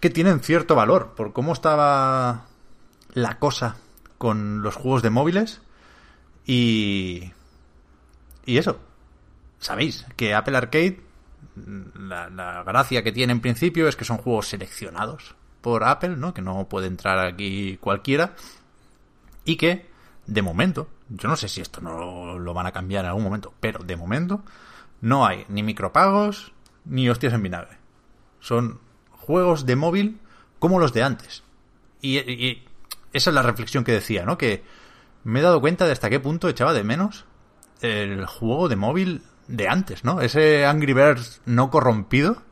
que 0.00 0.10
tienen 0.10 0.40
cierto 0.40 0.74
valor 0.74 1.14
por 1.16 1.32
cómo 1.32 1.52
estaba 1.52 2.46
la 3.12 3.38
cosa 3.38 3.76
con 4.18 4.62
los 4.62 4.74
juegos 4.76 5.02
de 5.02 5.10
móviles 5.10 5.60
y, 6.46 7.32
y 8.46 8.58
eso. 8.58 8.78
Sabéis 9.58 10.06
que 10.16 10.34
Apple 10.34 10.56
Arcade, 10.56 11.00
la, 11.96 12.62
gracia 12.64 13.02
que 13.02 13.12
tiene 13.12 13.32
en 13.32 13.40
principio 13.40 13.88
es 13.88 13.96
que 13.96 14.04
son 14.04 14.18
juegos 14.18 14.48
seleccionados 14.48 15.34
por 15.60 15.84
Apple, 15.84 16.16
¿no? 16.16 16.34
Que 16.34 16.42
no 16.42 16.68
puede 16.68 16.86
entrar 16.86 17.18
aquí 17.18 17.76
cualquiera 17.80 18.34
y 19.44 19.56
que, 19.56 19.90
de 20.26 20.42
momento, 20.42 20.88
yo 21.08 21.28
no 21.28 21.36
sé 21.36 21.48
si 21.48 21.60
esto 21.60 21.80
no 21.80 22.38
lo 22.38 22.54
van 22.54 22.66
a 22.66 22.72
cambiar 22.72 23.04
en 23.04 23.10
algún 23.10 23.24
momento, 23.24 23.52
pero 23.60 23.84
de 23.84 23.96
momento 23.96 24.42
no 25.00 25.26
hay 25.26 25.44
ni 25.48 25.62
micropagos 25.62 26.52
ni 26.84 27.08
hostias 27.08 27.32
en 27.32 27.42
vinagre. 27.42 27.78
Son 28.40 28.80
juegos 29.10 29.66
de 29.66 29.76
móvil 29.76 30.20
como 30.58 30.78
los 30.78 30.92
de 30.92 31.02
antes. 31.02 31.42
Y, 32.00 32.18
y 32.18 32.64
esa 33.12 33.30
es 33.30 33.34
la 33.34 33.42
reflexión 33.42 33.84
que 33.84 33.92
decía, 33.92 34.24
¿no? 34.24 34.38
Que 34.38 34.62
me 35.24 35.40
he 35.40 35.42
dado 35.42 35.60
cuenta 35.60 35.86
de 35.86 35.92
hasta 35.92 36.10
qué 36.10 36.20
punto 36.20 36.48
echaba 36.48 36.72
de 36.72 36.84
menos 36.84 37.24
el 37.82 38.26
juego 38.26 38.68
de 38.68 38.76
móvil 38.76 39.22
de 39.50 39.68
antes, 39.68 40.04
¿no? 40.04 40.20
Ese 40.20 40.64
Angry 40.64 40.92
Birds 40.92 41.42
no 41.44 41.70
corrompido. 41.70 42.42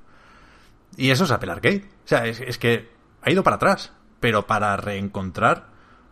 Y 0.96 1.11
eso 1.11 1.24
es 1.24 1.30
Apple 1.30 1.52
Arcade. 1.52 1.84
O 2.04 2.08
sea, 2.08 2.26
es, 2.26 2.40
es 2.40 2.58
que 2.58 2.90
ha 3.22 3.30
ido 3.30 3.42
para 3.42 3.56
atrás, 3.56 3.92
pero 4.20 4.46
para 4.46 4.76
reencontrar 4.76 5.68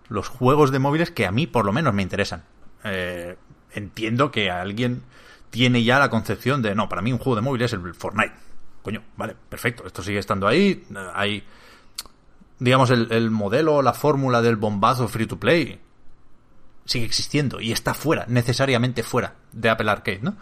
los 0.08 0.28
juegos 0.28 0.70
de 0.70 0.78
móviles 0.78 1.10
que 1.10 1.26
a 1.26 1.32
mí 1.32 1.46
por 1.46 1.64
lo 1.64 1.72
menos 1.72 1.92
me 1.92 2.02
interesan. 2.02 2.44
Eh, 2.84 3.36
entiendo 3.72 4.30
que 4.30 4.50
alguien 4.50 5.02
tiene 5.50 5.82
ya 5.82 5.98
la 5.98 6.10
concepción 6.10 6.62
de, 6.62 6.74
no, 6.74 6.88
para 6.88 7.02
mí 7.02 7.12
un 7.12 7.18
juego 7.18 7.36
de 7.36 7.42
móvil 7.42 7.62
es 7.62 7.72
el 7.72 7.94
Fortnite. 7.94 8.34
Coño, 8.82 9.02
vale, 9.16 9.34
perfecto, 9.48 9.84
esto 9.86 10.02
sigue 10.02 10.20
estando 10.20 10.46
ahí. 10.46 10.86
Hay, 11.14 11.42
digamos, 12.60 12.90
el, 12.90 13.10
el 13.10 13.30
modelo, 13.30 13.82
la 13.82 13.92
fórmula 13.92 14.42
del 14.42 14.56
bombazo 14.56 15.08
free 15.08 15.26
to 15.26 15.40
play 15.40 15.80
sigue 16.84 17.04
existiendo 17.04 17.60
y 17.60 17.72
está 17.72 17.94
fuera, 17.94 18.26
necesariamente 18.28 19.02
fuera 19.02 19.34
de 19.52 19.68
Apple 19.68 19.90
Arcade, 19.90 20.20
¿no? 20.22 20.36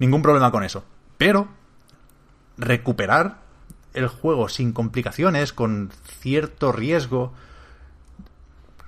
Ningún 0.00 0.22
problema 0.22 0.50
con 0.50 0.64
eso. 0.64 0.84
Pero 1.16 1.46
recuperar 2.56 3.38
el 3.94 4.08
juego 4.08 4.48
sin 4.48 4.72
complicaciones, 4.72 5.52
con 5.52 5.90
cierto 6.20 6.72
riesgo, 6.72 7.32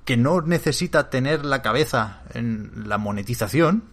que 0.04 0.16
no 0.16 0.40
necesita 0.40 1.10
tener 1.10 1.44
la 1.44 1.62
cabeza 1.62 2.22
en 2.32 2.88
la 2.88 2.98
monetización, 2.98 3.84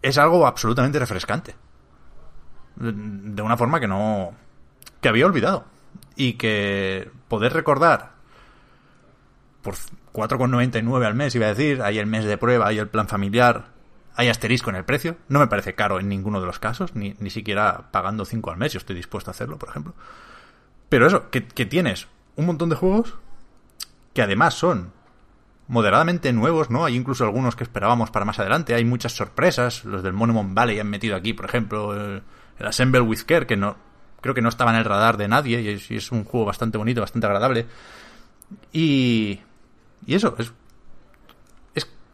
es 0.00 0.16
algo 0.16 0.46
absolutamente 0.46 0.98
refrescante. 0.98 1.56
De 2.76 3.42
una 3.42 3.56
forma 3.56 3.80
que 3.80 3.88
no. 3.88 4.32
que 5.00 5.08
había 5.08 5.26
olvidado. 5.26 5.64
Y 6.16 6.34
que 6.34 7.10
poder 7.28 7.52
recordar 7.52 8.12
por 9.62 9.74
4,99 10.12 11.04
al 11.04 11.14
mes, 11.14 11.34
iba 11.34 11.46
a 11.46 11.54
decir, 11.54 11.82
hay 11.82 11.98
el 11.98 12.06
mes 12.06 12.24
de 12.24 12.38
prueba, 12.38 12.68
hay 12.68 12.78
el 12.78 12.88
plan 12.88 13.08
familiar, 13.08 13.73
hay 14.16 14.28
asterisco 14.28 14.70
en 14.70 14.76
el 14.76 14.84
precio. 14.84 15.16
No 15.28 15.38
me 15.38 15.46
parece 15.46 15.74
caro 15.74 16.00
en 16.00 16.08
ninguno 16.08 16.40
de 16.40 16.46
los 16.46 16.58
casos, 16.58 16.94
ni, 16.94 17.14
ni 17.18 17.30
siquiera 17.30 17.90
pagando 17.90 18.24
5 18.24 18.50
al 18.50 18.56
mes, 18.56 18.72
yo 18.72 18.78
estoy 18.78 18.96
dispuesto 18.96 19.30
a 19.30 19.32
hacerlo, 19.32 19.58
por 19.58 19.68
ejemplo. 19.68 19.94
Pero 20.88 21.06
eso, 21.06 21.30
que, 21.30 21.40
tienes 21.40 22.08
un 22.36 22.46
montón 22.46 22.68
de 22.68 22.76
juegos 22.76 23.14
que 24.12 24.22
además 24.22 24.54
son 24.54 24.92
moderadamente 25.66 26.32
nuevos, 26.32 26.70
¿no? 26.70 26.84
Hay 26.84 26.94
incluso 26.94 27.24
algunos 27.24 27.56
que 27.56 27.64
esperábamos 27.64 28.10
para 28.10 28.24
más 28.24 28.38
adelante. 28.38 28.74
Hay 28.74 28.84
muchas 28.84 29.12
sorpresas. 29.12 29.84
Los 29.84 30.02
del 30.02 30.12
Monument 30.12 30.54
Valley 30.54 30.78
han 30.78 30.88
metido 30.88 31.16
aquí, 31.16 31.32
por 31.32 31.46
ejemplo, 31.46 31.94
el, 31.94 32.22
el 32.58 32.66
Assemble 32.66 33.00
with 33.00 33.22
Care, 33.26 33.46
que 33.46 33.56
no 33.56 33.76
creo 34.24 34.34
que 34.34 34.40
no 34.40 34.48
estaba 34.48 34.70
en 34.70 34.78
el 34.78 34.86
radar 34.86 35.18
de 35.18 35.28
nadie 35.28 35.60
y 35.60 35.68
es, 35.68 35.90
y 35.90 35.96
es 35.96 36.10
un 36.10 36.24
juego 36.24 36.46
bastante 36.46 36.78
bonito, 36.78 37.02
bastante 37.02 37.26
agradable. 37.26 37.66
Y, 38.72 39.40
y 40.06 40.14
eso, 40.14 40.34
es, 40.38 40.46
es 40.46 40.52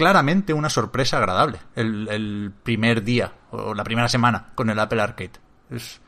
claramente 0.01 0.55
una 0.55 0.71
sorpresa 0.71 1.19
agradable 1.19 1.59
el, 1.77 2.51
primer 2.63 3.05
día 3.05 3.35
o 3.51 3.75
la 3.75 3.85
primera 3.85 4.09
semana 4.09 4.47
con 4.55 4.71
el 4.71 4.79
Apple 4.79 5.03
Arcade. 5.03 5.33
Es, 5.69 6.01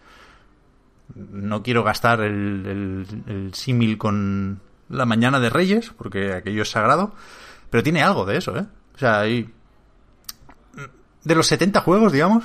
no 1.15 1.63
quiero 1.63 1.85
gastar 1.85 2.23
el, 2.23 2.65
el, 2.67 3.23
el 3.27 3.53
símil 3.53 3.99
con 3.99 4.63
la 4.89 5.05
mañana 5.05 5.41
de 5.41 5.51
Reyes, 5.51 5.91
porque 5.91 6.33
aquello 6.33 6.63
es 6.63 6.71
sagrado, 6.71 7.13
pero 7.69 7.83
tiene 7.83 8.03
algo 8.03 8.25
de 8.25 8.39
eso, 8.39 8.57
¿eh? 8.57 8.65
O 8.95 8.99
sea, 8.99 9.21
hay... 9.21 9.53
De 11.23 11.35
los 11.35 11.47
70 11.49 11.83
juegos, 11.83 12.13
digamos, 12.13 12.45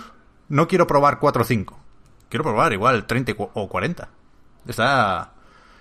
no 0.50 0.68
quiero 0.68 0.86
probar 0.86 1.20
4 1.20 1.44
o 1.44 1.46
5. 1.46 1.80
Quiero 2.28 2.44
probar 2.44 2.74
igual 2.74 3.08
30 3.08 3.36
o 3.38 3.70
40. 3.70 4.10
Está, 4.68 5.32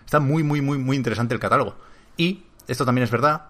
está 0.05 0.21
muy, 0.21 0.45
muy, 0.45 0.61
muy, 0.61 0.79
muy 0.79 0.97
interesante 0.97 1.35
el 1.35 1.41
catálogo. 1.41 1.75
Y, 2.17 2.45
esto 2.69 2.85
también 2.85 3.03
es 3.03 3.11
verdad, 3.11 3.49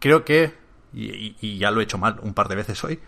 creo 0.00 0.24
que, 0.24 0.63
y, 0.94 1.36
y 1.40 1.58
ya 1.58 1.70
lo 1.70 1.80
he 1.80 1.84
hecho 1.84 1.98
mal 1.98 2.18
un 2.22 2.34
par 2.34 2.48
de 2.48 2.56
veces 2.56 2.82
hoy, 2.84 3.00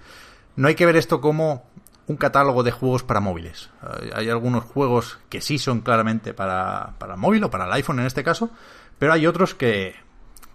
no 0.56 0.68
hay 0.68 0.74
que 0.74 0.86
ver 0.86 0.96
esto 0.96 1.20
como 1.20 1.66
un 2.06 2.16
catálogo 2.16 2.62
de 2.62 2.70
juegos 2.70 3.02
para 3.02 3.20
móviles. 3.20 3.70
Hay 4.14 4.28
algunos 4.30 4.64
juegos 4.64 5.18
que 5.28 5.40
sí 5.40 5.58
son 5.58 5.80
claramente 5.80 6.34
para, 6.34 6.94
para 6.98 7.16
móvil 7.16 7.44
o 7.44 7.50
para 7.50 7.66
el 7.66 7.72
iPhone 7.72 8.00
en 8.00 8.06
este 8.06 8.22
caso, 8.22 8.50
pero 8.98 9.12
hay 9.12 9.26
otros 9.26 9.54
que, 9.54 9.94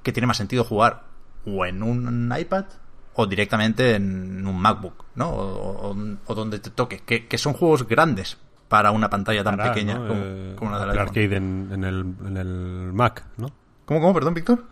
que 0.04 0.12
tiene 0.12 0.28
más 0.28 0.38
sentido 0.38 0.64
jugar 0.64 1.04
o 1.46 1.66
en 1.66 1.84
un 1.84 2.34
iPad 2.38 2.66
o 3.14 3.26
directamente 3.28 3.96
en 3.96 4.48
un 4.48 4.60
MacBook, 4.62 5.06
¿no? 5.16 5.30
O, 5.30 5.92
o, 5.92 5.96
o 6.26 6.36
donde 6.36 6.60
te 6.60 6.70
toque, 6.70 7.00
que, 7.06 7.28
que, 7.28 7.38
son 7.38 7.54
juegos 7.54 7.86
grandes 7.86 8.38
para 8.70 8.92
una 8.92 9.10
pantalla 9.10 9.44
tan 9.44 9.58
pequeña 9.58 9.96
¿no? 9.96 10.08
como, 10.08 10.22
Eh, 10.24 10.54
como 10.56 10.72
la 10.72 10.80
del 10.80 10.90
Apple 10.92 11.02
iPhone. 11.02 11.18
Arcade 11.20 11.36
en, 11.36 11.70
en 11.74 11.84
el, 11.84 12.16
en 12.26 12.38
el 12.38 12.94
Mac, 12.94 13.26
¿no? 13.36 13.52
¿Cómo, 13.86 14.00
cómo, 14.00 14.14
perdón, 14.14 14.34
Víctor? 14.34 14.64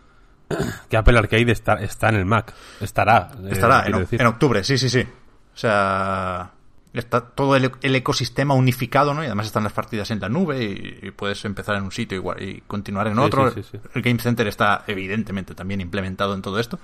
Que 0.88 0.96
Apple 0.96 1.18
Arcade 1.18 1.52
está, 1.52 1.74
está 1.74 2.08
en 2.08 2.16
el 2.16 2.24
Mac. 2.26 2.52
Estará. 2.80 3.30
eh, 3.44 3.48
Estará 3.52 3.86
en, 3.86 4.06
en 4.10 4.26
octubre, 4.26 4.64
sí, 4.64 4.76
sí, 4.78 4.90
sí. 4.90 5.00
O 5.00 5.56
sea, 5.56 6.50
está 6.92 7.20
todo 7.20 7.54
el, 7.56 7.70
el 7.82 7.94
ecosistema 7.94 8.54
unificado, 8.54 9.14
¿no? 9.14 9.22
Y 9.22 9.26
además 9.26 9.46
están 9.46 9.62
las 9.64 9.72
partidas 9.72 10.10
en 10.10 10.20
la 10.20 10.28
nube 10.28 10.62
y, 10.64 11.06
y 11.06 11.10
puedes 11.12 11.44
empezar 11.44 11.76
en 11.76 11.84
un 11.84 11.92
sitio 11.92 12.16
igual 12.18 12.42
y 12.42 12.62
continuar 12.62 13.06
en 13.06 13.14
Sí, 13.14 13.20
otro. 13.20 13.50
sí, 13.50 13.62
sí, 13.62 13.68
sí. 13.72 13.78
El 13.94 14.02
Game 14.02 14.18
Center 14.18 14.46
está 14.48 14.84
evidentemente 14.86 15.54
también 15.54 15.80
implementado 15.80 16.34
en 16.34 16.42
todo 16.42 16.58
esto. 16.58 16.78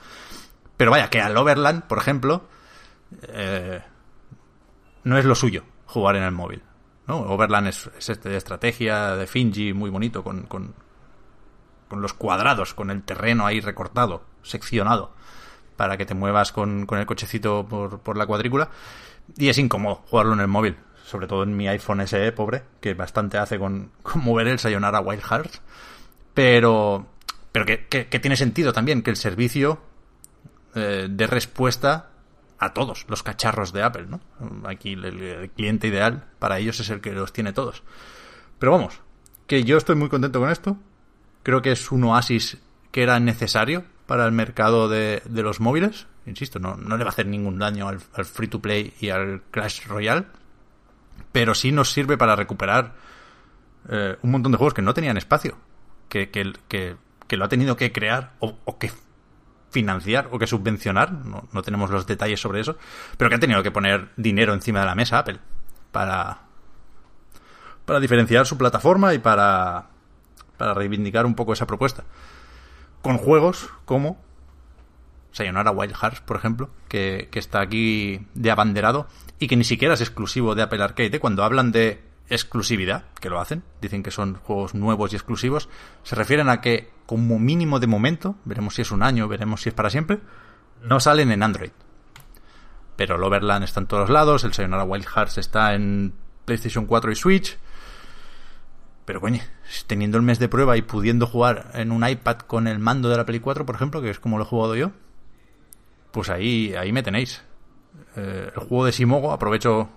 Pero 0.77 0.91
vaya, 0.91 1.09
que 1.11 1.21
al 1.21 1.37
Overland, 1.37 1.85
por 1.85 1.99
ejemplo, 1.99 2.45
eh, 3.29 3.81
no 5.05 5.19
es 5.19 5.25
lo 5.25 5.35
suyo 5.35 5.65
jugar 5.87 6.17
en 6.17 6.23
el 6.25 6.33
móvil. 6.33 6.63
¿no? 7.07 7.19
Overland 7.21 7.69
es, 7.69 7.89
es 7.99 8.11
este 8.11 8.29
de 8.29 8.37
estrategia 8.37 9.17
de 9.17 9.27
Finji 9.27 9.73
muy 9.73 9.91
bonito 9.91 10.23
con, 10.23 10.43
con, 10.43 10.75
con 11.89 12.03
los 12.03 12.15
cuadrados, 12.15 12.75
con 12.75 12.91
el 12.91 13.03
terreno 13.03 13.47
ahí 13.47 13.61
recortado, 13.61 14.25
seccionado, 14.43 15.13
para 15.77 15.97
que 15.97 16.07
te 16.07 16.15
muevas 16.15 16.53
con, 16.53 16.87
con 16.87 16.99
el 16.99 17.07
cochecito 17.07 17.67
por, 17.69 18.01
por 18.01 18.17
la 18.17 18.27
cuadrícula. 18.27 18.71
Y 19.37 19.49
es 19.49 19.59
incómodo 19.59 20.03
jugarlo 20.09 20.35
en 20.35 20.41
el 20.41 20.49
móvil, 20.49 20.77
sobre 21.05 21.27
todo 21.27 21.43
en 21.43 21.57
mi 21.57 21.69
iPhone 21.69 22.07
SE, 22.07 22.33
pobre, 22.33 22.63
que 22.81 22.95
bastante 22.95 23.39
hace 23.39 23.59
con, 23.59 23.91
con 24.03 24.25
mover 24.25 24.49
el 24.49 24.59
Sayonara 24.59 25.01
Wild 25.01 25.23
Hearts. 25.23 25.63
Pero, 26.35 27.07
pero 27.53 27.65
que, 27.65 27.87
que, 27.87 28.19
tiene 28.21 28.37
sentido 28.37 28.73
también 28.73 29.03
que 29.03 29.11
el 29.11 29.17
servicio 29.17 29.81
eh, 30.75 31.07
dé 31.09 31.27
respuesta 31.27 32.11
a 32.59 32.73
todos 32.75 33.07
los 33.09 33.23
cacharros 33.23 33.73
de 33.73 33.83
Apple, 33.83 34.07
¿no? 34.07 34.21
Aquí 34.69 34.93
el 34.93 35.51
cliente 35.55 35.89
ideal 35.89 36.25
para 36.39 36.59
ellos 36.59 36.81
es 36.81 36.91
el 36.91 37.01
que 37.01 37.13
los 37.13 37.33
tiene 37.33 37.53
todos. 37.53 37.83
Pero 38.59 38.73
vamos, 38.73 39.01
que 39.47 39.65
yo 39.65 39.77
estoy 39.77 39.97
muy 39.97 40.09
contento 40.09 40.41
con 40.41 40.51
esto. 40.51 40.77
Creo 41.47 41.63
que 41.63 41.71
es 41.71 41.93
un 41.93 42.03
oasis 42.03 42.59
que 42.91 43.05
era 43.05 43.21
necesario 43.21 43.85
para 44.07 44.27
el 44.27 44.33
mercado 44.33 44.89
de, 44.89 45.23
de 45.27 45.43
los 45.45 45.61
móviles. 45.61 46.09
Insisto, 46.27 46.59
no, 46.59 46.75
no 46.75 46.97
le 46.97 47.05
va 47.05 47.11
a 47.11 47.13
hacer 47.13 47.29
ningún 47.29 47.57
daño 47.57 47.87
al, 47.87 48.01
free 48.01 48.49
to 48.49 48.61
play 48.61 48.95
y 48.99 49.11
al 49.11 49.43
Clash 49.53 49.87
Royale. 49.87 50.27
Pero 51.31 51.55
sí 51.55 51.71
nos 51.71 51.93
sirve 51.93 52.19
para 52.19 52.35
recuperar 52.35 52.95
eh, 53.89 54.17
un 54.23 54.33
montón 54.33 54.51
de 54.51 54.59
juegos 54.59 54.75
que 54.75 54.83
no 54.83 54.93
tenían 54.93 55.17
espacio. 55.19 55.57
Que, 56.09 56.31
que, 56.31 56.53
que, 56.67 56.97
que 57.29 57.37
lo 57.37 57.45
ha 57.45 57.49
tenido 57.49 57.77
que 57.77 57.93
crear 57.93 58.33
o, 58.41 58.59
o 58.65 58.79
que 58.79 58.91
financiar 59.71 60.29
o 60.33 60.41
que 60.41 60.49
subvencionar, 60.49 61.13
no, 61.13 61.49
no 61.53 61.63
tenemos 61.63 61.91
los 61.91 62.09
detalles 62.09 62.41
sobre 62.41 62.59
eso, 62.59 62.77
pero 63.17 63.29
que 63.29 63.35
han 63.35 63.41
tenido 63.41 63.63
que 63.63 63.71
poner 63.71 64.09
dinero 64.17 64.53
encima 64.53 64.81
de 64.81 64.87
la 64.87 64.97
mesa 64.97 65.21
Apple 65.21 65.39
para, 65.93 66.41
para 67.85 68.01
diferenciar 68.01 68.47
su 68.47 68.59
plataforma 68.59 69.15
y 69.15 69.21
para, 69.21 69.91
para 70.57 70.75
reivindicar 70.75 71.27
un 71.27 71.35
poco 71.35 71.53
esa 71.53 71.67
propuesta. 71.67 72.05
Con 73.03 73.19
juegos 73.19 73.69
como 73.85 74.19
Sayonara 75.37 75.71
Wild 75.71 75.95
Hearts, 75.95 76.21
por 76.21 76.37
ejemplo, 76.37 76.71
que, 76.89 77.29
está 77.35 77.61
aquí 77.61 78.27
de 78.35 78.51
abanderado 78.51 79.07
y 79.39 79.49
que 79.49 79.57
ni 79.57 79.65
siquiera 79.65 79.95
es 79.95 80.01
exclusivo 80.01 80.55
de 80.55 80.63
Apple 80.63 80.83
Arcade. 80.83 81.21
Cuando 81.21 81.45
hablan 81.45 81.73
de 81.73 82.03
exclusividad, 82.29 83.05
que 83.21 83.29
lo 83.29 83.39
hacen, 83.39 83.63
dicen 83.83 84.03
que 84.03 84.11
son 84.11 84.37
juegos 84.37 84.75
nuevos 84.75 85.13
y 85.13 85.17
exclusivos, 85.17 85.69
se 86.03 86.17
refieren 86.17 86.49
a 86.49 86.61
que 86.61 86.91
como 87.05 87.39
mínimo 87.39 87.81
de 87.81 87.87
momento, 87.87 88.37
veremos 88.45 88.75
si 88.75 88.83
es 88.83 88.91
un 88.91 89.03
año, 89.03 89.29
veremos 89.29 89.61
si 89.61 89.69
es 89.69 89.75
para 89.75 89.91
siempre, 89.91 90.21
no 90.83 91.01
salen 91.01 91.31
en 91.31 91.43
Android. 91.43 91.71
Pero 92.97 93.17
el 93.17 93.23
Overland 93.23 93.63
está 93.63 93.81
en 93.81 93.87
todos 93.87 94.09
lados, 94.09 94.43
el 94.45 94.55
Sayonara 94.55 94.85
Wild 94.85 95.07
Hearts 95.07 95.37
está 95.37 95.75
en 95.75 96.15
PlayStation 96.47 96.87
4 96.87 97.13
y 97.13 97.15
Switch. 97.15 97.59
Pero 99.07 99.21
coño, 99.21 99.41
teniendo 99.87 100.19
el 100.19 100.25
mes 100.25 100.39
de 100.39 100.49
prueba 100.49 100.77
y 100.77 100.83
pudiendo 100.83 101.27
jugar 101.27 101.71
en 101.75 101.93
un 101.93 102.07
iPad 102.07 102.39
con 102.39 102.67
el 102.67 102.81
mando 102.81 103.09
de 103.09 103.17
la 103.17 103.25
Play 103.25 103.41
4, 103.41 103.65
por 103.65 103.77
ejemplo, 103.77 104.03
que 104.03 104.11
es 104.11 104.19
como 104.19 104.37
lo 104.37 104.45
he 104.45 104.47
jugado 104.47 104.75
yo, 104.75 104.91
pues 106.11 106.29
ahí, 106.29 106.75
ahí 106.75 106.93
me 106.93 107.03
tenéis. 107.03 107.43
Eh, 108.17 108.51
el 108.55 108.61
juego 108.63 108.85
de 108.85 108.93
Simogo, 108.93 109.33
aprovecho 109.33 109.89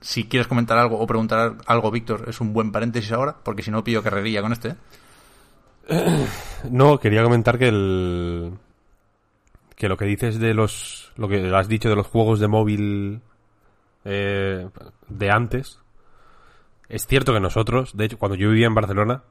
si 0.00 0.24
quieres 0.24 0.46
comentar 0.48 0.78
algo 0.78 0.98
o 0.98 1.06
preguntar 1.06 1.56
algo, 1.66 1.90
Víctor, 1.90 2.24
es 2.28 2.40
un 2.40 2.52
buen 2.52 2.72
paréntesis 2.72 3.12
ahora, 3.12 3.36
porque 3.42 3.62
si 3.62 3.70
no 3.70 3.84
pillo 3.84 4.02
carrerilla 4.02 4.42
con 4.42 4.52
este. 4.52 4.74
¿eh? 5.88 6.26
No, 6.70 6.98
quería 6.98 7.22
comentar 7.22 7.58
que 7.58 7.68
el 7.68 8.52
que 9.76 9.88
lo 9.88 9.96
que 9.96 10.06
dices 10.06 10.40
de 10.40 10.54
los 10.54 11.12
lo 11.16 11.28
que 11.28 11.54
has 11.54 11.68
dicho 11.68 11.88
de 11.88 11.94
los 11.94 12.08
juegos 12.08 12.40
de 12.40 12.48
móvil 12.48 13.20
eh, 14.04 14.68
de 15.08 15.30
antes 15.30 15.78
es 16.88 17.06
cierto 17.06 17.32
que 17.32 17.40
nosotros, 17.40 17.96
de 17.96 18.06
hecho, 18.06 18.18
cuando 18.18 18.36
yo 18.36 18.48
vivía 18.48 18.66
en 18.66 18.74
Barcelona, 18.74 19.22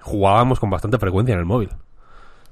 jugábamos 0.00 0.60
con 0.60 0.70
bastante 0.70 0.98
frecuencia 0.98 1.32
en 1.32 1.40
el 1.40 1.46
móvil. 1.46 1.70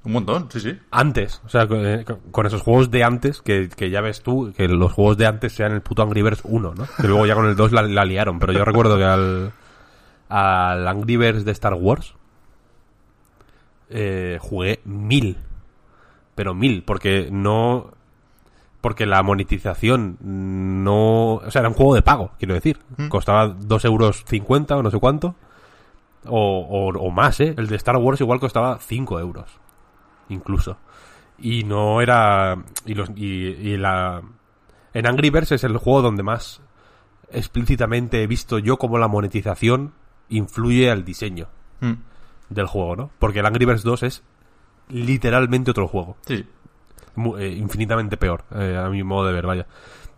Un 0.03 0.13
montón, 0.13 0.49
sí, 0.51 0.61
sí. 0.61 0.79
Antes, 0.91 1.43
o 1.45 1.49
sea, 1.51 1.67
con, 1.67 1.87
eh, 1.87 2.05
esos 2.45 2.63
juegos 2.63 2.91
de 2.91 3.05
antes, 3.05 3.43
que, 3.43 3.69
que, 3.69 3.91
ya 3.91 4.01
ves 4.01 4.23
tú, 4.23 4.53
que 4.57 4.67
los 4.67 4.93
juegos 4.93 5.19
de 5.19 5.27
antes 5.27 5.53
sean 5.53 5.73
el 5.73 5.83
puto 5.83 6.03
Angry 6.03 6.23
Birds 6.23 6.41
1, 6.45 6.75
¿no? 6.75 6.87
Que 6.97 7.07
luego 7.07 7.27
ya 7.27 7.35
con 7.35 7.47
el 7.47 7.55
2 7.55 7.73
la, 7.73 7.83
la 7.83 8.05
liaron, 8.05 8.39
pero 8.39 8.53
yo 8.55 8.65
recuerdo 8.65 8.97
que 8.97 9.05
al, 9.05 9.53
al 10.31 10.89
Angry 10.89 11.17
Birds 11.19 11.45
de 11.45 11.53
Star 11.53 11.75
Wars 11.75 12.15
eh, 13.91 14.39
jugué 14.41 14.81
mil, 14.85 15.37
pero 16.35 16.55
mil, 16.55 16.83
porque 16.83 17.29
no... 17.31 17.93
Porque 18.81 19.05
la 19.07 19.23
monetización 19.23 20.17
no... 20.23 21.35
O 21.35 21.51
sea, 21.51 21.61
era 21.61 21.69
un 21.69 21.75
juego 21.75 21.95
de 21.95 22.03
pago, 22.03 22.33
quiero 22.39 22.55
decir. 22.55 22.79
Mm. 22.97 23.09
Costaba 23.09 23.49
2 23.49 23.85
euros 23.85 24.25
50 24.27 24.77
o 24.77 24.83
no 24.83 24.91
sé 24.91 24.99
cuánto. 24.99 25.35
O, 26.27 26.61
o, 26.61 26.89
o 26.99 27.11
más, 27.11 27.41
¿eh? 27.41 27.55
El 27.57 27.67
de 27.69 27.77
Star 27.77 27.97
Wars 27.97 28.21
igual 28.21 28.41
costaba 28.41 28.79
5 28.79 29.21
euros 29.21 29.61
incluso. 30.31 30.79
Y 31.39 31.65
no 31.65 32.01
era. 32.01 32.57
Y, 32.87 32.95
los, 32.95 33.11
y, 33.17 33.27
y, 33.27 33.77
la. 33.77 34.23
En 34.95 35.07
Angry 35.07 35.31
Birds 35.31 35.53
es 35.53 35.65
el 35.65 35.77
juego 35.77 36.03
donde 36.03 36.23
más 36.23 36.61
explícitamente 37.33 38.23
he 38.23 38.27
visto 38.27 38.59
yo 38.59 38.77
cómo 38.77 38.99
la 38.99 39.09
monetización 39.09 39.93
influye 40.29 40.91
al 40.91 41.05
diseño 41.05 41.49
Mm. 41.81 41.95
del 42.51 42.67
juego, 42.67 42.95
¿no? 42.97 43.11
Porque 43.19 43.39
el 43.41 43.47
Angry 43.47 43.65
Birds 43.65 43.83
2 43.83 44.03
es 44.03 44.23
literalmente 44.91 45.71
otro 45.71 45.89
juego. 45.89 46.17
Sí. 46.27 46.45
Eh, 47.39 47.57
infinitamente 47.57 48.17
peor, 48.17 48.45
eh, 48.55 48.77
a 48.77 48.89
mi 48.89 49.03
modo 49.03 49.27
de 49.27 49.33
ver, 49.33 49.47
vaya. 49.47 49.67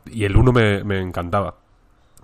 Y 0.07 0.25
el 0.25 0.37
1 0.37 0.53
me, 0.53 0.85
me 0.85 1.01
encantaba. 1.01 1.57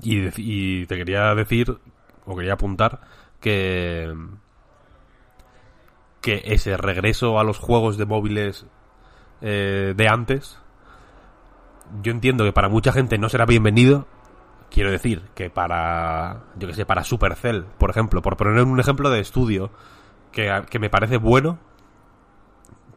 Y, 0.03 0.87
te 0.87 0.97
quería 0.97 1.35
decir, 1.35 1.77
o 2.25 2.37
quería 2.37 2.55
apuntar, 2.55 3.01
que. 3.41 4.15
que 6.21 6.43
ese 6.47 6.77
regreso 6.77 7.39
a 7.39 7.45
los 7.45 7.59
juegos 7.59 7.99
de 7.99 8.07
móviles 8.07 8.67
eh, 9.41 9.95
de 9.97 10.09
antes. 10.09 10.59
Yo 12.03 12.13
entiendo 12.13 12.45
que 12.45 12.53
para 12.53 12.69
mucha 12.69 12.93
gente 12.93 13.19
no 13.19 13.29
será 13.29 13.47
bienvenido. 13.47 14.07
Quiero 14.71 14.91
decir 14.91 15.23
que 15.35 15.51
para. 15.51 16.45
Yo 16.59 16.69
que 16.69 16.75
sé, 16.75 16.87
para 16.87 17.05
Supercell, 17.05 17.65
por 17.79 17.91
ejemplo, 17.91 18.23
por 18.23 18.37
poner 18.37 18.63
un 18.63 18.81
ejemplo 18.81 19.11
de 19.11 19.21
estudio 19.21 19.71
que, 20.31 20.65
que 20.71 20.79
me 20.79 20.91
parece 20.91 21.17
bueno, 21.17 21.59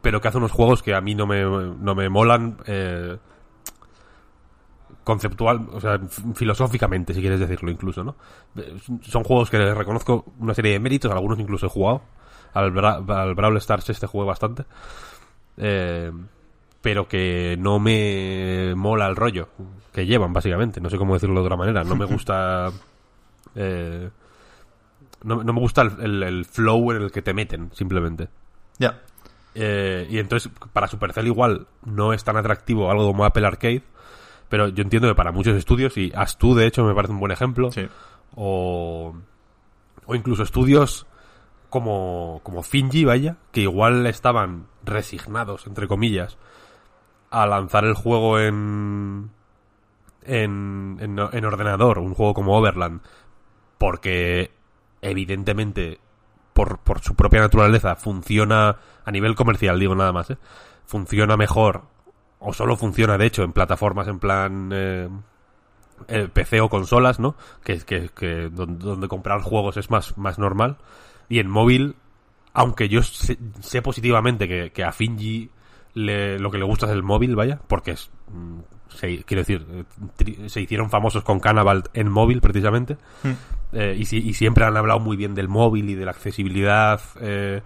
pero 0.02 0.20
que 0.20 0.28
hace 0.28 0.38
unos 0.38 0.52
juegos 0.52 0.82
que 0.82 0.94
a 0.94 1.00
mí 1.00 1.14
no 1.14 1.26
me, 1.26 1.42
no 1.42 1.94
me 1.94 2.08
molan 2.08 2.58
eh, 2.66 3.16
conceptual, 5.04 5.68
o 5.72 5.80
sea, 5.80 5.98
filosóficamente, 6.34 7.12
si 7.14 7.20
quieres 7.20 7.40
decirlo 7.40 7.70
incluso, 7.70 8.04
¿no? 8.04 8.14
Eh, 8.56 8.76
Son 9.02 9.24
juegos 9.24 9.50
que 9.50 9.58
les 9.58 9.76
reconozco 9.76 10.24
una 10.38 10.54
serie 10.54 10.72
de 10.72 10.80
méritos, 10.80 11.10
algunos 11.10 11.38
incluso 11.40 11.66
he 11.66 11.70
jugado. 11.70 12.02
Al, 12.54 12.72
Bra- 12.72 13.02
al 13.20 13.34
Brawl 13.34 13.56
Stars 13.56 13.88
este 13.90 14.06
jugué 14.06 14.26
bastante. 14.26 14.64
Eh, 15.56 16.12
pero 16.82 17.08
que 17.08 17.56
no 17.58 17.78
me 17.78 18.74
mola 18.76 19.06
el 19.06 19.16
rollo 19.16 19.48
que 19.92 20.04
llevan, 20.06 20.32
básicamente. 20.32 20.80
No 20.80 20.90
sé 20.90 20.98
cómo 20.98 21.14
decirlo 21.14 21.36
de 21.40 21.46
otra 21.46 21.56
manera. 21.56 21.82
No 21.84 21.96
me 21.96 22.04
gusta... 22.04 22.70
eh, 23.54 24.10
no, 25.24 25.42
no 25.42 25.52
me 25.52 25.60
gusta 25.60 25.82
el, 25.82 26.00
el- 26.00 26.22
el 26.22 26.44
flow 26.44 26.92
en 26.92 27.02
el 27.02 27.10
que 27.12 27.22
te 27.22 27.32
meten, 27.34 27.70
simplemente. 27.72 28.28
Ya. 28.78 29.00
Eh, 29.54 30.06
y 30.10 30.18
entonces, 30.18 30.50
para 30.72 30.88
Supercell 30.88 31.26
igual 31.26 31.66
no 31.84 32.12
es 32.12 32.24
tan 32.24 32.36
atractivo 32.36 32.90
algo 32.90 33.06
como 33.06 33.24
Apple 33.24 33.46
Arcade, 33.46 33.82
pero 34.48 34.68
yo 34.68 34.82
entiendo 34.82 35.08
que 35.08 35.14
para 35.14 35.32
muchos 35.32 35.56
estudios, 35.56 35.96
y 35.96 36.12
Astu 36.14 36.54
de 36.54 36.66
hecho 36.66 36.84
me 36.84 36.94
parece 36.94 37.12
un 37.12 37.20
buen 37.20 37.32
ejemplo, 37.32 37.70
Sí. 37.72 37.86
o, 38.34 39.14
o 40.06 40.14
incluso 40.14 40.42
estudios 40.42 41.06
como, 41.70 42.40
como 42.42 42.62
Finji, 42.62 43.04
vaya, 43.04 43.36
que 43.50 43.62
igual 43.62 44.06
estaban 44.06 44.66
resignados, 44.84 45.66
entre 45.66 45.88
comillas, 45.88 46.36
a 47.30 47.46
lanzar 47.46 47.84
el 47.84 47.94
juego 47.94 48.38
en, 48.38 49.30
en, 50.24 50.98
en, 51.00 51.18
en 51.18 51.44
ordenador, 51.44 51.98
un 51.98 52.14
juego 52.14 52.34
como 52.34 52.56
Overland, 52.58 53.00
porque 53.78 54.50
evidentemente 55.00 55.98
por, 56.52 56.78
su 57.00 57.14
propia 57.14 57.40
naturaleza 57.40 57.96
funciona 57.96 58.76
a 59.04 59.10
nivel 59.10 59.34
comercial, 59.34 59.78
digo 59.78 59.94
nada 59.94 60.12
más, 60.12 60.30
¿eh? 60.30 60.38
funciona 60.86 61.36
mejor, 61.36 61.82
o 62.38 62.52
solo 62.52 62.76
funciona 62.76 63.16
de 63.18 63.26
hecho 63.26 63.42
en 63.44 63.52
plataformas 63.52 64.08
en 64.08 64.18
plan 64.18 64.70
eh, 64.72 65.08
eh, 66.08 66.28
PC 66.32 66.60
o 66.60 66.68
consolas, 66.68 67.18
¿no? 67.20 67.34
Que, 67.64 67.78
que, 67.80 68.08
que 68.10 68.48
don- 68.50 68.78
donde, 68.78 69.08
comprar 69.08 69.40
juegos 69.42 69.76
es 69.76 69.90
más, 69.90 70.16
más 70.18 70.38
normal. 70.38 70.76
Y 71.28 71.38
en 71.38 71.48
móvil, 71.48 71.94
aunque 72.52 72.88
yo 72.88 73.02
sé, 73.02 73.38
sé 73.60 73.80
positivamente 73.82 74.48
que, 74.48 74.72
que 74.72 74.84
a 74.84 74.92
Finji 74.92 75.50
le- 75.94 76.38
lo 76.38 76.50
que 76.50 76.58
le 76.58 76.64
gusta 76.64 76.86
es 76.86 76.92
el 76.92 77.02
móvil, 77.02 77.36
vaya, 77.36 77.60
porque 77.68 77.92
es, 77.92 78.10
mm, 78.32 78.58
se- 78.88 79.22
quiero 79.24 79.40
decir, 79.42 79.66
eh, 80.18 80.48
se 80.48 80.60
hicieron 80.60 80.90
famosos 80.90 81.22
con 81.24 81.38
Cannibal 81.40 81.84
en 81.94 82.10
móvil 82.10 82.40
precisamente. 82.40 82.96
Eh, 83.72 83.96
y, 83.98 84.04
si- 84.04 84.18
y 84.18 84.34
siempre 84.34 84.64
han 84.64 84.76
hablado 84.76 85.00
muy 85.00 85.16
bien 85.16 85.34
del 85.34 85.48
móvil 85.48 85.88
y 85.90 85.94
de 85.94 86.04
la 86.04 86.10
accesibilidad 86.10 87.00
eh, 87.20 87.62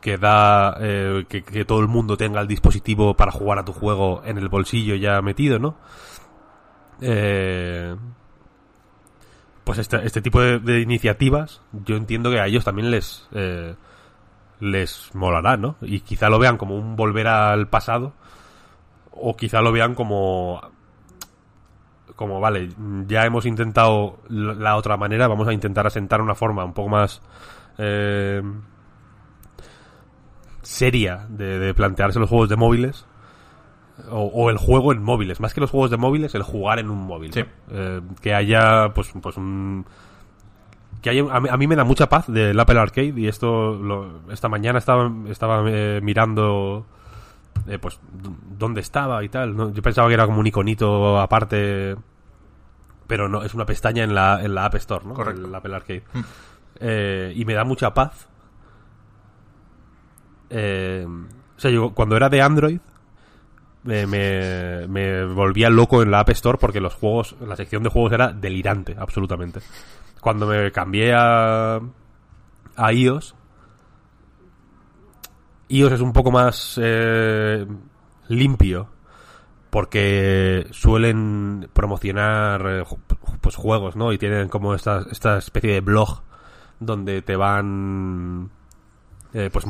que 0.00 0.16
da 0.16 0.76
eh, 0.80 1.24
que, 1.28 1.64
todo 1.66 1.80
el 1.80 1.88
mundo 1.88 2.16
tenga 2.16 2.40
el 2.40 2.48
dispositivo 2.48 3.14
para 3.14 3.32
jugar 3.32 3.58
a 3.58 3.64
tu 3.64 3.72
juego 3.72 4.22
en 4.24 4.38
el 4.38 4.48
bolsillo 4.48 4.94
ya 4.94 5.20
metido, 5.20 5.58
¿no? 5.58 5.76
Eh, 7.00 7.94
pues 9.64 9.78
este, 9.78 10.04
este 10.04 10.20
tipo 10.20 10.40
de, 10.40 10.58
de 10.58 10.80
iniciativas 10.80 11.62
yo 11.72 11.96
entiendo 11.96 12.30
que 12.30 12.40
a 12.40 12.46
ellos 12.46 12.64
también 12.64 12.90
les 12.90 13.28
eh, 13.32 13.74
les 14.60 15.10
molará, 15.14 15.56
¿no? 15.56 15.76
Y 15.82 16.00
quizá 16.00 16.28
lo 16.30 16.38
vean 16.38 16.56
como 16.56 16.76
un 16.76 16.94
volver 16.96 17.26
al 17.26 17.68
pasado 17.68 18.12
o 19.10 19.36
quizá 19.36 19.60
lo 19.60 19.72
vean 19.72 19.94
como 19.94 20.60
como 22.16 22.40
vale, 22.40 22.68
ya 23.06 23.24
hemos 23.24 23.46
intentado 23.46 24.18
la 24.28 24.76
otra 24.76 24.96
manera, 24.96 25.28
vamos 25.28 25.48
a 25.48 25.52
intentar 25.52 25.86
asentar 25.86 26.20
una 26.20 26.34
forma 26.34 26.64
un 26.64 26.72
poco 26.74 26.88
más 26.90 27.22
eh, 27.78 28.42
seria 30.62 31.26
de, 31.28 31.58
de 31.58 31.74
plantearse 31.74 32.18
los 32.18 32.28
juegos 32.28 32.48
de 32.48 32.56
móviles 32.56 33.06
o, 34.10 34.20
o 34.26 34.50
el 34.50 34.56
juego 34.58 34.92
en 34.92 35.02
móviles, 35.02 35.40
más 35.40 35.54
que 35.54 35.60
los 35.60 35.70
juegos 35.70 35.90
de 35.90 35.96
móviles, 35.96 36.34
el 36.34 36.42
jugar 36.42 36.78
en 36.78 36.90
un 36.90 36.98
móvil. 37.06 37.32
Sí. 37.32 37.40
¿no? 37.68 37.78
Eh, 37.78 38.00
que 38.20 38.34
haya, 38.34 38.90
pues, 38.94 39.12
pues 39.20 39.36
un 39.36 39.84
que 41.02 41.10
haya, 41.10 41.24
a, 41.32 41.40
mí, 41.40 41.48
a 41.50 41.56
mí 41.56 41.66
me 41.66 41.74
da 41.76 41.84
mucha 41.84 42.08
paz 42.08 42.26
del 42.28 42.58
Apple 42.60 42.78
Arcade 42.78 43.14
y 43.16 43.26
esto 43.26 43.74
lo- 43.74 44.20
esta 44.30 44.48
mañana 44.48 44.78
estaba 44.78 45.10
estaba 45.28 45.62
eh, 45.68 46.00
mirando 46.02 46.86
eh, 47.66 47.78
pues 47.78 48.00
dónde 48.58 48.80
estaba 48.80 49.22
y 49.24 49.28
tal 49.28 49.56
¿no? 49.56 49.72
yo 49.72 49.82
pensaba 49.82 50.08
que 50.08 50.14
era 50.14 50.26
como 50.26 50.40
un 50.40 50.46
iconito 50.46 51.20
aparte 51.20 51.96
pero 53.06 53.28
no 53.28 53.42
es 53.42 53.54
una 53.54 53.66
pestaña 53.66 54.04
en 54.04 54.14
la, 54.14 54.40
en 54.42 54.54
la 54.54 54.64
App 54.64 54.74
Store 54.76 55.06
¿no? 55.06 55.14
Correcto. 55.14 55.46
el 55.46 55.54
Apple 55.54 55.74
Arcade 55.74 56.02
Eh, 56.80 57.32
y 57.36 57.44
me 57.44 57.54
da 57.54 57.64
mucha 57.64 57.94
paz 57.94 58.26
eh, 60.50 61.06
sea, 61.62 61.70
yo 61.70 61.90
cuando 61.94 62.16
era 62.16 62.28
de 62.28 62.42
Android 62.42 62.80
me, 63.84 64.06
me, 64.06 64.86
me 64.88 65.24
volvía 65.24 65.70
loco 65.70 66.02
en 66.02 66.10
la 66.10 66.20
App 66.20 66.30
Store 66.30 66.58
porque 66.58 66.80
los 66.80 66.94
juegos, 66.94 67.36
la 67.40 67.56
sección 67.56 67.82
de 67.82 67.88
juegos 67.88 68.12
era 68.12 68.32
delirante, 68.32 68.94
absolutamente. 68.98 69.60
Cuando 70.20 70.46
me 70.46 70.70
cambié 70.70 71.14
a, 71.14 71.80
a 72.76 72.92
iOS, 72.92 73.34
iOS 75.76 75.92
es 75.92 76.00
un 76.00 76.12
poco 76.12 76.30
más 76.30 76.78
eh, 76.82 77.66
limpio 78.28 78.88
porque 79.70 80.66
suelen 80.70 81.68
promocionar 81.72 82.62
eh, 82.68 82.84
pues 83.40 83.56
juegos, 83.56 83.96
¿no? 83.96 84.12
Y 84.12 84.18
tienen 84.18 84.48
como 84.48 84.74
esta, 84.74 85.04
esta 85.10 85.38
especie 85.38 85.72
de 85.72 85.80
blog 85.80 86.20
donde 86.78 87.22
te 87.22 87.36
van 87.36 88.50
eh, 89.32 89.48
pues 89.50 89.64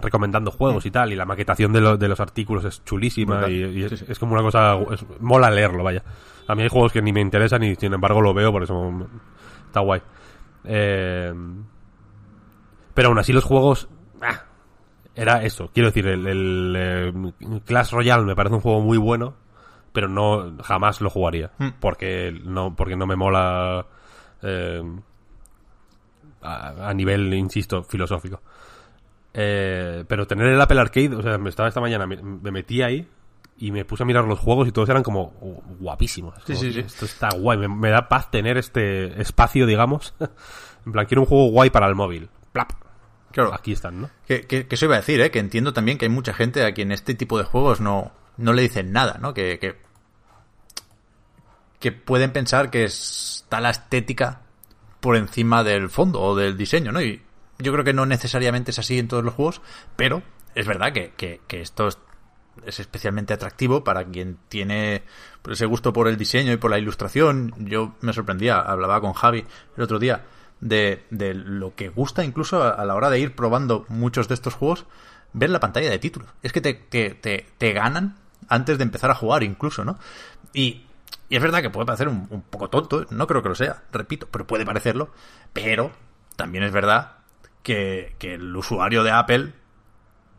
recomendando 0.00 0.52
juegos 0.52 0.86
y 0.86 0.90
tal 0.92 1.12
y 1.12 1.16
la 1.16 1.24
maquetación 1.24 1.72
de, 1.72 1.80
lo- 1.80 1.96
de 1.96 2.06
los 2.08 2.20
artículos 2.20 2.64
es 2.64 2.84
chulísima 2.84 3.40
y, 3.50 3.64
y 3.64 3.82
es, 3.84 4.18
como 4.20 4.34
una 4.34 4.42
cosa 4.42 4.76
es- 4.92 5.04
mola 5.20 5.50
leerlo 5.50 5.82
vaya. 5.82 6.04
A 6.46 6.54
mí 6.54 6.62
hay 6.62 6.68
juegos 6.68 6.92
que 6.92 7.02
ni 7.02 7.12
me 7.12 7.20
interesan 7.20 7.62
y 7.64 7.74
sin 7.74 7.92
embargo 7.92 8.20
lo 8.20 8.32
veo 8.32 8.52
por 8.52 8.62
eso 8.62 9.08
está 9.66 9.80
guay. 9.80 10.00
Eh, 10.64 11.34
pero 12.94 13.08
aún 13.08 13.18
así 13.18 13.32
los 13.32 13.44
juegos 13.44 13.88
era 15.20 15.42
eso 15.42 15.70
quiero 15.72 15.88
decir 15.88 16.06
el, 16.06 16.26
el, 16.26 16.74
eh, 16.76 17.12
Clash 17.64 17.92
Royale 17.92 18.24
me 18.24 18.34
parece 18.36 18.54
un 18.54 18.60
juego 18.60 18.80
muy 18.80 18.98
bueno 18.98 19.34
pero 19.92 20.08
no 20.08 20.56
jamás 20.62 21.00
lo 21.00 21.10
jugaría 21.10 21.50
Hmm. 21.58 21.68
porque 21.80 22.32
no 22.44 22.74
porque 22.76 22.96
no 22.96 23.06
me 23.06 23.16
mola 23.16 23.86
eh, 24.42 24.82
a, 26.42 26.88
a 26.88 26.94
nivel 26.94 27.32
insisto 27.34 27.82
filosófico 27.82 28.40
eh, 29.34 30.04
pero 30.08 30.26
tener 30.26 30.46
el 30.48 30.60
Apple 30.60 30.80
Arcade, 30.80 31.14
o 31.14 31.22
sea, 31.22 31.38
me 31.38 31.50
estaba 31.50 31.68
esta 31.68 31.80
mañana, 31.80 32.06
me, 32.06 32.16
me 32.16 32.50
metí 32.50 32.82
ahí 32.82 33.06
y 33.58 33.70
me 33.70 33.84
puse 33.84 34.02
a 34.02 34.06
mirar 34.06 34.24
los 34.24 34.38
juegos 34.38 34.66
y 34.66 34.72
todos 34.72 34.88
eran 34.88 35.02
como 35.02 35.32
oh, 35.40 35.62
guapísimos. 35.78 36.34
Sí, 36.38 36.54
Como, 36.54 36.58
sí, 36.58 36.72
sí. 36.72 36.80
Esto 36.80 37.04
está 37.04 37.28
guay, 37.36 37.58
me, 37.58 37.68
me 37.68 37.90
da 37.90 38.08
paz 38.08 38.30
tener 38.30 38.56
este 38.56 39.20
espacio, 39.20 39.66
digamos. 39.66 40.14
en 40.86 40.92
plan, 40.92 41.06
quiero 41.06 41.22
un 41.22 41.26
juego 41.26 41.50
guay 41.50 41.70
para 41.70 41.86
el 41.86 41.94
móvil. 41.94 42.28
Plap. 42.52 42.70
Claro. 43.32 43.54
Aquí 43.54 43.72
están, 43.72 44.00
¿no? 44.00 44.10
Que, 44.26 44.46
que, 44.46 44.66
que 44.66 44.74
eso 44.74 44.86
iba 44.86 44.94
a 44.94 45.00
decir, 45.00 45.20
¿eh? 45.20 45.30
que 45.30 45.38
entiendo 45.38 45.72
también 45.72 45.98
que 45.98 46.06
hay 46.06 46.10
mucha 46.10 46.32
gente 46.32 46.64
a 46.64 46.72
quien 46.72 46.92
este 46.92 47.14
tipo 47.14 47.38
de 47.38 47.44
juegos 47.44 47.80
no, 47.80 48.12
no 48.36 48.52
le 48.52 48.62
dicen 48.62 48.92
nada, 48.92 49.18
¿no? 49.20 49.34
Que, 49.34 49.58
que, 49.58 49.76
que 51.78 51.92
pueden 51.92 52.32
pensar 52.32 52.70
que 52.70 52.84
está 52.84 53.60
la 53.60 53.70
estética 53.70 54.42
por 55.00 55.16
encima 55.16 55.62
del 55.62 55.90
fondo 55.90 56.20
o 56.20 56.36
del 56.36 56.56
diseño, 56.56 56.90
¿no? 56.90 57.02
Y 57.02 57.22
yo 57.58 57.72
creo 57.72 57.84
que 57.84 57.92
no 57.92 58.06
necesariamente 58.06 58.70
es 58.70 58.78
así 58.78 58.98
en 58.98 59.08
todos 59.08 59.24
los 59.24 59.34
juegos, 59.34 59.60
pero 59.96 60.22
es 60.54 60.66
verdad 60.66 60.92
que, 60.92 61.12
que, 61.16 61.40
que 61.46 61.60
esto 61.60 61.88
es, 61.88 61.98
es 62.64 62.80
especialmente 62.80 63.34
atractivo 63.34 63.84
para 63.84 64.04
quien 64.04 64.38
tiene 64.48 65.02
pues, 65.42 65.58
ese 65.58 65.66
gusto 65.66 65.92
por 65.92 66.08
el 66.08 66.16
diseño 66.16 66.52
y 66.52 66.56
por 66.56 66.70
la 66.70 66.78
ilustración. 66.78 67.52
Yo 67.58 67.94
me 68.00 68.12
sorprendía, 68.12 68.58
hablaba 68.58 69.00
con 69.00 69.12
Javi 69.12 69.44
el 69.76 69.82
otro 69.82 69.98
día 69.98 70.24
de, 70.60 71.04
de 71.10 71.34
lo 71.34 71.74
que 71.74 71.88
gusta 71.88 72.24
incluso 72.24 72.62
a, 72.62 72.84
la 72.84 72.94
hora 72.94 73.10
de 73.10 73.20
ir 73.20 73.34
probando 73.34 73.86
muchos 73.88 74.28
de 74.28 74.34
estos 74.34 74.54
juegos, 74.54 74.86
ver 75.32 75.50
la 75.50 75.60
pantalla 75.60 75.90
de 75.90 75.98
títulos. 75.98 76.28
Es 76.42 76.52
que 76.52 76.60
te, 76.60 76.74
te, 76.74 77.46
te, 77.56 77.72
ganan 77.72 78.16
antes 78.48 78.78
de 78.78 78.84
empezar 78.84 79.10
a 79.10 79.14
jugar 79.14 79.42
incluso, 79.42 79.84
¿no? 79.84 79.98
Y, 80.52 80.84
y 81.28 81.36
es 81.36 81.42
verdad 81.42 81.62
que 81.62 81.70
puede 81.70 81.86
parecer 81.86 82.08
un, 82.08 82.26
un 82.30 82.42
poco 82.42 82.70
tonto, 82.70 83.06
no 83.10 83.26
creo 83.26 83.42
que 83.42 83.50
lo 83.50 83.54
sea, 83.54 83.82
repito, 83.92 84.28
pero 84.30 84.46
puede 84.46 84.64
parecerlo, 84.64 85.10
pero 85.52 85.92
también 86.36 86.64
es 86.64 86.72
verdad 86.72 87.16
que, 87.62 88.16
que 88.18 88.34
el 88.34 88.56
usuario 88.56 89.02
de 89.02 89.10
Apple 89.10 89.52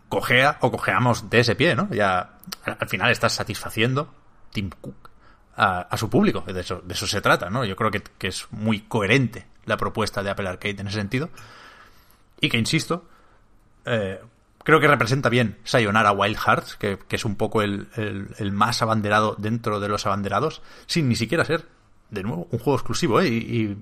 cojea 0.10 0.58
o 0.62 0.72
cojeamos 0.72 1.30
de 1.30 1.40
ese 1.40 1.56
pie, 1.56 1.76
¿no? 1.76 1.88
Ya 1.92 2.38
al 2.64 2.78
al 2.80 2.90
final 2.90 3.12
estás 3.12 3.34
satisfaciendo 3.34 4.14
Tim 4.52 4.72
Cook 4.82 5.12
a, 5.56 5.82
a 5.82 5.98
su 5.98 6.10
público, 6.10 6.42
de 6.42 6.60
eso, 6.60 6.82
de 6.84 6.94
eso 6.94 7.06
se 7.06 7.22
trata, 7.22 7.50
¿no? 7.50 7.64
Yo 7.64 7.76
creo 7.76 7.92
que, 7.92 8.02
que 8.02 8.28
es 8.28 8.48
muy 8.50 8.82
coherente 8.82 9.46
la 9.70 9.78
propuesta 9.78 10.22
de 10.22 10.30
Apple 10.30 10.50
Arcade 10.50 10.82
en 10.82 10.88
ese 10.88 10.98
sentido 10.98 11.30
y 12.42 12.50
que, 12.50 12.58
insisto, 12.58 13.06
eh, 13.86 14.20
creo 14.64 14.80
que 14.80 14.88
representa 14.88 15.30
bien 15.30 15.58
Sayonara 15.64 16.12
Wild 16.12 16.38
Hearts, 16.38 16.76
que, 16.76 17.00
es 17.10 17.26
un 17.26 17.36
poco 17.36 17.62
el, 17.62 17.88
más 18.52 18.82
abanderado 18.82 19.36
dentro 19.38 19.80
de 19.80 19.90
los 19.90 20.06
abanderados, 20.06 20.62
sin 20.86 21.10
ni 21.10 21.16
siquiera 21.16 21.46
ser, 21.46 21.68
de 22.10 22.24
nuevo, 22.24 22.48
un 22.52 22.60
juego 22.60 22.76
exclusivo, 22.76 23.22
¿eh? 23.22 23.28
Y, 23.28 23.38
y 23.38 23.78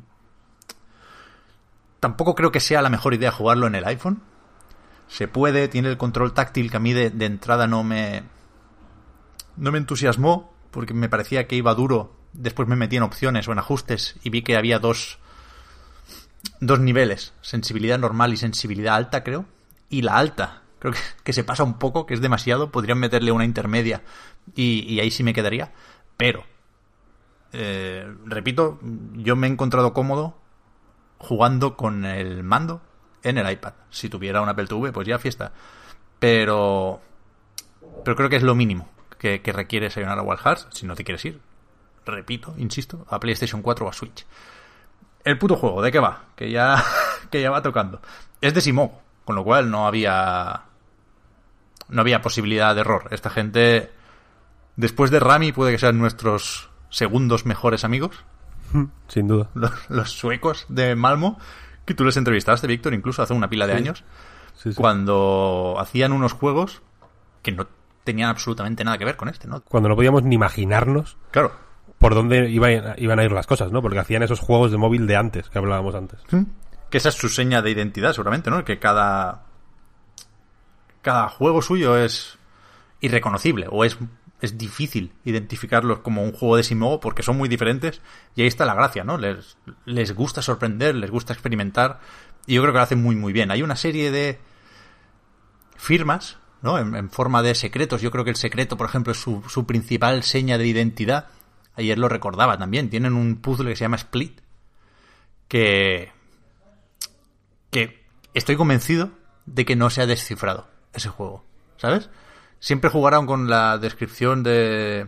tampoco 2.00 2.36
creo 2.36 2.52
que 2.52 2.60
sea 2.60 2.82
la 2.82 2.90
mejor 2.90 3.14
idea 3.14 3.32
jugarlo 3.32 3.68
en 3.68 3.76
el 3.76 3.86
iPhone. 3.86 4.22
Se 5.08 5.28
puede, 5.28 5.68
tiene 5.68 5.90
el 5.90 5.98
control 5.98 6.34
táctil 6.34 6.70
que 6.70 6.78
a 6.78 6.82
mí 6.82 6.94
de, 6.94 7.10
de 7.10 7.26
entrada 7.26 7.68
no 7.68 7.84
me. 7.84 8.24
No 9.56 9.72
me 9.72 9.78
entusiasmó, 9.78 10.54
porque 10.72 10.94
me 10.94 11.10
parecía 11.10 11.48
que 11.48 11.56
iba 11.56 11.74
duro. 11.74 12.14
Después 12.34 12.68
me 12.68 12.76
metí 12.76 12.98
en 12.98 13.04
opciones 13.04 13.48
o 13.48 13.52
en 13.52 13.60
ajustes 13.60 14.18
y 14.22 14.30
vi 14.30 14.42
que 14.42 14.58
había 14.58 14.80
dos. 14.80 15.20
Dos 16.60 16.80
niveles: 16.80 17.34
sensibilidad 17.42 18.00
normal 18.00 18.34
y 18.34 18.38
sensibilidad 18.38 18.96
alta, 18.96 19.24
creo. 19.24 19.46
Y 19.90 20.02
la 20.02 20.18
alta, 20.18 20.64
creo 20.80 20.94
que, 20.94 21.00
que 21.24 21.34
se 21.34 21.44
pasa 21.44 21.64
un 21.64 21.80
poco, 21.80 22.06
que 22.06 22.14
es 22.14 22.22
demasiado. 22.22 22.72
Podrían 22.72 23.00
meterle 23.00 23.32
una 23.32 23.46
intermedia 23.46 24.02
y, 24.56 24.86
y 24.92 25.00
ahí 25.00 25.12
sí 25.12 25.24
me 25.24 25.34
quedaría. 25.34 25.72
Pero, 26.18 26.44
eh, 27.54 28.12
repito, 28.26 28.80
yo 29.14 29.36
me 29.36 29.48
he 29.48 29.50
encontrado 29.52 29.94
cómodo 29.94 30.38
jugando 31.20 31.76
con 31.76 32.06
el 32.06 32.44
mando 32.44 32.82
en 33.24 33.38
el 33.38 33.50
iPad. 33.52 33.74
Si 33.90 34.10
tuviera 34.10 34.42
un 34.42 34.50
Apple 34.50 34.68
TV, 34.68 34.92
pues 34.92 35.08
ya 35.08 35.20
fiesta. 35.20 35.52
Pero. 36.20 37.02
Pero 38.04 38.16
creo 38.16 38.30
que 38.30 38.36
es 38.36 38.44
lo 38.44 38.56
mínimo 38.56 38.90
que, 39.18 39.42
que 39.42 39.52
requiere 39.52 39.90
Sayonara 39.90 40.22
Wild 40.22 40.40
Hearts 40.40 40.68
si 40.72 40.86
no 40.86 40.96
te 40.96 41.04
quieres 41.04 41.24
ir. 41.26 41.40
Repito, 42.06 42.54
insisto, 42.58 43.06
a 43.10 43.20
PlayStation 43.20 43.62
4 43.62 43.86
o 43.86 43.90
a 43.90 43.94
Switch. 43.94 44.26
El 45.28 45.38
puto 45.38 45.56
juego, 45.58 45.82
¿de 45.82 45.92
qué 45.92 46.00
va? 46.00 46.24
Que 46.36 46.50
ya, 46.52 46.82
que 47.30 47.42
ya 47.42 47.52
va 47.52 47.62
tocando. 47.62 48.02
Es 48.42 48.54
de 48.54 48.62
Simogo, 48.62 49.02
con 49.26 49.36
lo 49.36 49.44
cual 49.44 49.70
no 49.70 49.86
había. 49.88 50.62
No 51.90 52.02
había 52.02 52.22
posibilidad 52.22 52.74
de 52.76 52.82
error. 52.82 53.08
Esta 53.12 53.30
gente. 53.30 53.92
Después 54.78 55.12
de 55.12 55.20
Rami, 55.20 55.52
puede 55.52 55.72
que 55.74 55.80
sean 55.80 55.98
nuestros 55.98 56.70
segundos 56.90 57.46
mejores 57.46 57.84
amigos 57.84 58.24
Sin 59.08 59.28
duda. 59.28 59.50
los, 59.54 59.72
los 59.90 60.12
suecos 60.12 60.66
de 60.70 60.96
Malmo, 60.96 61.40
que 61.86 61.94
tú 61.94 62.06
les 62.06 62.16
entrevistaste, 62.16 62.68
Víctor, 62.68 62.94
incluso 62.94 63.22
hace 63.22 63.34
una 63.34 63.50
pila 63.50 63.68
de 63.68 63.74
Sí. 63.74 63.78
años, 63.80 64.04
Sí, 64.54 64.70
sí. 64.72 64.76
cuando 64.76 65.76
hacían 65.80 66.14
unos 66.14 66.32
juegos 66.34 66.82
que 67.42 67.52
no 67.52 67.68
tenían 68.06 68.30
absolutamente 68.30 68.84
nada 68.86 68.98
que 68.98 69.04
ver 69.06 69.18
con 69.18 69.28
este, 69.30 69.48
¿no? 69.48 69.62
Cuando 69.62 69.90
no 69.90 69.96
podíamos 69.96 70.24
ni 70.24 70.36
imaginarnos 70.36 71.18
Claro. 71.32 71.52
Por 72.00 72.14
dónde 72.14 72.50
iban, 72.50 72.96
iban 72.98 73.20
a 73.20 73.24
ir 73.24 73.32
las 73.32 73.48
cosas, 73.48 73.72
¿no? 73.72 73.82
Porque 73.82 74.00
hacían 74.00 74.24
esos 74.24 74.40
juegos 74.40 74.72
de 74.72 74.78
móvil 74.78 75.08
de 75.08 75.16
antes, 75.16 75.50
que 75.50 75.58
hablábamos 75.58 75.96
antes. 75.96 76.20
Que 76.90 76.98
esa 76.98 77.10
es 77.10 77.16
su 77.16 77.30
seña 77.30 77.62
de 77.62 77.72
identidad, 77.72 78.14
seguramente, 78.14 78.50
¿no? 78.50 78.64
Que 78.64 78.80
cada. 78.80 79.44
Cada 81.02 81.30
juego 81.30 81.62
suyo 81.62 81.98
es 81.98 82.38
irreconocible 83.00 83.68
o 83.70 83.86
es, 83.86 83.98
es 84.42 84.58
difícil 84.58 85.14
identificarlos 85.24 86.00
como 86.00 86.24
un 86.24 86.34
juego 86.34 86.58
de 86.58 86.64
Simogo 86.64 87.00
porque 87.00 87.24
son 87.24 87.38
muy 87.38 87.48
diferentes 87.48 88.02
y 88.36 88.42
ahí 88.42 88.48
está 88.48 88.66
la 88.66 88.74
gracia, 88.74 89.04
¿no? 89.06 89.18
Les, 89.18 89.58
les 89.86 90.14
gusta 90.14 90.42
sorprender, 90.42 90.96
les 90.96 91.10
gusta 91.10 91.32
experimentar 91.32 92.00
y 92.46 92.56
yo 92.56 92.62
creo 92.62 92.74
que 92.74 92.80
lo 92.80 92.84
hacen 92.84 93.02
muy 93.02 93.16
muy 93.16 93.32
bien. 93.32 93.52
Hay 93.52 93.62
una 93.62 93.78
serie 93.78 94.12
de 94.12 94.40
firmas, 95.78 96.40
¿no? 96.62 96.78
En, 96.78 96.94
en 96.96 97.10
forma 97.10 97.42
de 97.42 97.56
secretos. 97.56 98.02
Yo 98.02 98.12
creo 98.12 98.26
que 98.26 98.32
el 98.32 98.36
secreto, 98.36 98.76
por 98.76 98.88
ejemplo, 98.88 99.12
es 99.12 99.20
su, 99.20 99.44
su 99.48 99.66
principal 99.66 100.24
seña 100.24 100.58
de 100.58 100.68
identidad. 100.68 101.28
Ayer 101.78 101.98
lo 101.98 102.10
recordaba 102.10 102.58
también. 102.58 102.90
Tienen 102.90 103.14
un 103.14 103.38
puzzle 103.38 103.70
que 103.70 103.76
se 103.76 103.86
llama 103.86 103.98
Split 103.98 104.42
que 105.48 106.12
que 107.72 108.04
estoy 108.34 108.56
convencido 108.56 109.12
de 109.46 109.66
que 109.66 109.76
no 109.76 109.90
se 109.90 110.02
ha 110.02 110.08
descifrado 110.08 110.68
ese 110.94 111.10
juego, 111.10 111.46
¿sabes? 111.78 112.10
Siempre 112.60 112.90
jugaron 112.90 113.26
con 113.28 113.50
la 113.50 113.78
descripción 113.78 114.44
de 114.44 115.08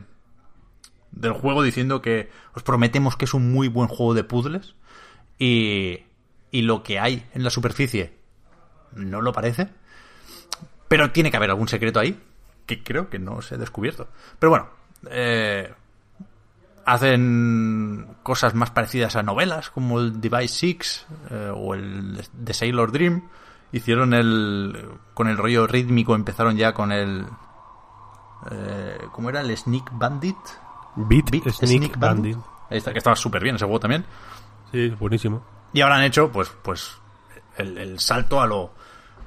del 1.11 1.33
juego 1.33 1.63
diciendo 1.63 2.01
que 2.01 2.29
os 2.53 2.63
prometemos 2.63 3.17
que 3.17 3.25
es 3.25 3.33
un 3.33 3.51
muy 3.51 3.67
buen 3.67 3.87
juego 3.87 4.13
de 4.13 4.23
puzzles 4.23 4.75
y 5.37 6.03
y 6.51 6.61
lo 6.61 6.83
que 6.83 6.99
hay 6.99 7.27
en 7.33 7.43
la 7.43 7.49
superficie 7.49 8.13
no 8.93 9.21
lo 9.21 9.33
parece, 9.33 9.69
pero 10.87 11.11
tiene 11.11 11.31
que 11.31 11.37
haber 11.37 11.51
algún 11.51 11.67
secreto 11.67 11.99
ahí 11.99 12.19
que 12.65 12.83
creo 12.83 13.09
que 13.09 13.19
no 13.19 13.41
se 13.41 13.55
ha 13.55 13.57
descubierto. 13.57 14.09
Pero 14.37 14.49
bueno, 14.49 14.69
eh, 15.09 15.73
hacen 16.93 18.07
cosas 18.23 18.55
más 18.55 18.71
parecidas 18.71 19.15
a 19.15 19.23
novelas 19.23 19.69
como 19.69 19.99
el 19.99 20.19
Device 20.19 20.47
6 20.47 21.07
eh, 21.29 21.51
o 21.55 21.75
el 21.75 22.19
The 22.43 22.53
Sailor 22.53 22.91
Dream 22.91 23.29
hicieron 23.71 24.13
el 24.13 24.89
con 25.13 25.27
el 25.27 25.37
rollo 25.37 25.67
rítmico 25.67 26.15
empezaron 26.15 26.57
ya 26.57 26.73
con 26.73 26.91
el 26.91 27.27
eh, 28.51 28.97
¿cómo 29.11 29.29
era? 29.29 29.41
el 29.41 29.55
Sneak 29.55 29.91
Bandit 29.93 30.37
Beat, 30.95 31.29
Beat 31.29 31.49
Sneak, 31.51 31.97
Bandit. 31.99 32.37
Ahí 32.69 32.79
está, 32.79 32.91
que 32.91 32.97
estaba 32.97 33.15
súper 33.15 33.43
bien 33.43 33.55
ese 33.55 33.65
juego 33.65 33.79
también 33.79 34.05
Sí, 34.71 34.89
buenísimo. 34.99 35.43
y 35.73 35.81
ahora 35.81 35.97
han 35.97 36.03
hecho 36.03 36.31
pues 36.31 36.51
pues 36.63 36.97
el, 37.57 37.77
el 37.77 37.99
salto 37.99 38.41
a 38.41 38.47
lo 38.47 38.73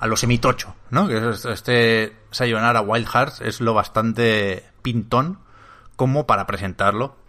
a 0.01 0.09
lo 0.09 0.17
semitocho, 0.17 0.75
¿no? 0.91 1.07
Que 1.07 1.17
es 1.31 1.45
este 1.45 2.17
Sayonara 2.33 2.81
Wild 2.81 3.07
Hearts 3.07 3.41
es 3.41 3.61
lo 3.61 3.73
bastante 3.73 4.65
pintón 4.83 5.39
como 5.95 6.27
para 6.27 6.45
presentarlo 6.45 7.22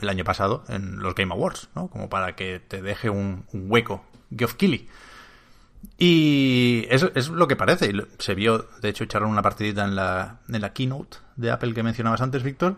el 0.00 0.08
año 0.08 0.24
pasado 0.24 0.64
en 0.68 1.00
los 1.00 1.14
Game 1.14 1.32
Awards, 1.32 1.68
¿no? 1.74 1.88
Como 1.88 2.08
para 2.08 2.34
que 2.36 2.60
te 2.60 2.82
deje 2.82 3.10
un, 3.10 3.44
hueco 3.52 4.04
Geoff 4.36 4.54
Keighley. 4.54 4.88
Y 5.96 6.86
eso 6.90 7.10
es 7.14 7.28
lo 7.28 7.48
que 7.48 7.56
parece. 7.56 7.92
Se 8.18 8.34
vio, 8.34 8.66
de 8.80 8.88
hecho, 8.88 9.04
echaron 9.04 9.30
una 9.30 9.42
partidita 9.42 9.84
en 9.84 9.96
la, 9.96 10.40
en 10.48 10.60
la 10.60 10.72
keynote 10.72 11.18
de 11.36 11.50
Apple 11.50 11.74
que 11.74 11.82
mencionabas 11.82 12.20
antes, 12.20 12.42
Víctor. 12.42 12.76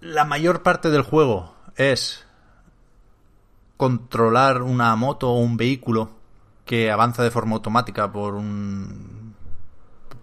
La 0.00 0.24
mayor 0.24 0.62
parte 0.62 0.90
del 0.90 1.02
juego 1.02 1.54
es 1.76 2.26
controlar 3.76 4.62
una 4.62 4.94
moto 4.96 5.30
o 5.30 5.38
un 5.38 5.56
vehículo 5.56 6.10
que 6.64 6.90
avanza 6.90 7.22
de 7.22 7.30
forma 7.30 7.54
automática 7.54 8.10
por 8.10 8.34
un 8.34 9.34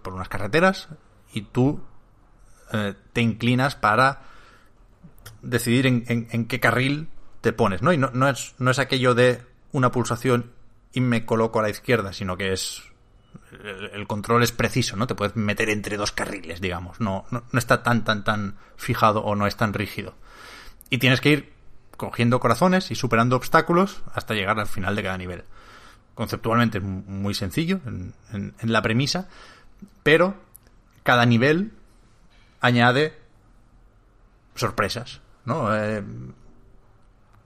por 0.02 0.14
unas 0.14 0.28
carreteras 0.28 0.90
y 1.34 1.42
tú 1.44 1.82
eh, 2.74 2.94
te 3.14 3.22
inclinas 3.22 3.76
para 3.76 4.22
decidir 5.44 5.86
en, 5.88 6.46
qué 6.48 6.60
carril 6.60 7.08
te 7.42 7.54
pones, 7.54 7.82
¿no? 7.82 7.94
Y 7.94 7.98
no, 7.98 8.10
no 8.14 8.28
es, 8.30 8.56
no 8.58 8.72
es 8.72 8.80
aquello 8.80 9.14
de 9.14 9.42
una 9.72 9.92
pulsación 9.92 10.52
y 10.94 11.02
me 11.02 11.26
coloco 11.26 11.60
a 11.60 11.64
la 11.64 11.70
izquierda, 11.70 12.14
sino 12.14 12.38
que 12.38 12.54
es 12.54 12.82
el, 13.94 14.08
control 14.08 14.44
es 14.44 14.52
preciso, 14.52 14.96
¿no? 14.96 15.06
Te 15.08 15.16
puedes 15.16 15.36
meter 15.36 15.70
entre 15.70 15.98
dos 15.98 16.12
carriles, 16.12 16.62
digamos. 16.62 17.00
No, 17.00 17.26
no, 17.32 17.44
no 17.52 17.60
está 17.60 17.84
tan, 17.84 18.04
tan, 18.04 18.24
tan 18.24 18.56
fijado 18.78 19.22
o 19.24 19.36
no 19.36 19.46
es 19.48 19.56
tan 19.56 19.74
rígido. 19.74 20.16
Y 20.90 20.98
tienes 21.00 21.22
que 21.22 21.30
ir 21.30 21.54
cogiendo 21.98 22.40
corazones 22.40 22.90
y 22.92 22.96
superando 22.96 23.36
obstáculos 23.36 24.02
hasta 24.14 24.34
llegar 24.34 24.60
al 24.60 24.68
final 24.68 24.96
de 24.96 25.04
cada 25.04 25.18
nivel. 25.18 25.44
Conceptualmente 26.16 26.78
es 26.80 26.84
mu- 26.84 27.04
muy 27.08 27.34
sencillo 27.34 27.80
en, 27.86 28.14
en- 28.32 28.54
en 28.60 28.72
la 28.74 28.82
premisa, 28.82 29.28
pero 30.04 30.36
cada 31.04 31.26
nivel 31.26 31.72
añade 32.62 33.18
sorpresas, 34.56 35.22
¿no? 35.46 35.76
Eh, 35.76 36.04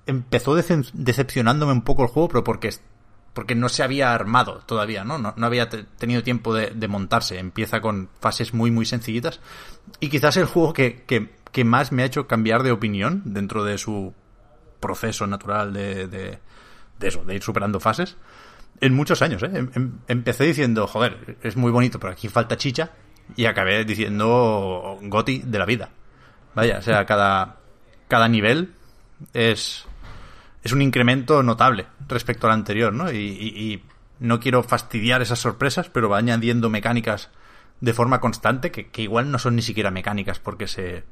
empezó 0.05 0.57
decep- 0.57 0.91
decepcionándome 0.93 1.73
un 1.73 1.81
poco 1.83 2.03
el 2.03 2.09
juego, 2.09 2.29
pero 2.29 2.43
porque, 2.43 2.69
porque 3.33 3.55
no 3.55 3.69
se 3.69 3.83
había 3.83 4.13
armado 4.13 4.61
todavía, 4.65 5.03
¿no? 5.03 5.17
No, 5.17 5.33
no 5.35 5.45
había 5.45 5.69
te- 5.69 5.83
tenido 5.83 6.23
tiempo 6.23 6.53
de, 6.53 6.87
montarse. 6.87 7.39
Empieza 7.39 7.81
con 7.81 8.09
fases 8.19 8.53
muy, 8.53 8.71
muy 8.71 8.85
sencillitas. 8.85 9.39
Y 9.99 10.09
quizás 10.09 10.37
el 10.37 10.45
juego 10.45 10.73
que, 10.73 11.03
que, 11.05 11.29
más 11.63 11.91
me 11.91 12.03
ha 12.03 12.05
hecho 12.05 12.27
cambiar 12.27 12.63
de 12.63 12.71
opinión 12.71 13.21
dentro 13.25 13.63
de 13.63 13.77
su 13.77 14.13
proceso 14.79 15.25
natural 15.25 15.73
de, 15.73 16.07
de, 16.07 16.39
de 16.99 17.07
eso, 17.07 17.23
de 17.25 17.35
ir 17.35 17.41
superando 17.43 17.79
fases. 17.79 18.15
En 18.79 18.93
muchos 18.93 19.23
años, 19.23 19.41
¿eh? 19.41 19.49
Em- 19.53 19.71
em- 19.73 19.99
Empecé 20.07 20.43
diciendo, 20.43 20.85
joder, 20.87 21.37
es 21.41 21.57
muy 21.57 21.71
bonito, 21.71 21.99
pero 21.99 22.13
aquí 22.13 22.27
falta 22.29 22.57
chicha. 22.57 22.91
Y 23.35 23.45
acabé 23.45 23.83
diciendo 23.83 24.97
Goti 25.01 25.39
de 25.39 25.59
la 25.59 25.65
vida. 25.65 25.89
Vaya, 26.55 26.77
o 26.77 26.81
sea, 26.81 27.05
cada, 27.05 27.57
cada 28.08 28.28
nivel 28.28 28.74
es, 29.34 29.86
es 30.64 30.72
un 30.72 30.82
incremento 30.82 31.43
notable 31.43 31.88
respecto 32.08 32.47
al 32.47 32.53
anterior, 32.53 32.93
¿no? 32.93 33.12
Y, 33.12 33.84
no 34.20 34.39
quiero 34.39 34.64
fastidiar 34.64 35.22
esas 35.22 35.38
sorpresas, 35.38 35.89
pero 35.89 36.10
va 36.10 36.18
añadiendo 36.18 36.72
mecánicas 36.72 37.30
de 37.82 37.93
forma 37.93 38.20
constante 38.20 38.72
que, 38.72 38.89
igual 39.03 39.30
no 39.30 39.38
son 39.38 39.55
ni 39.55 39.62
siquiera 39.62 39.91
mecánicas 39.91 40.39
porque 40.39 40.68
se 40.68 41.03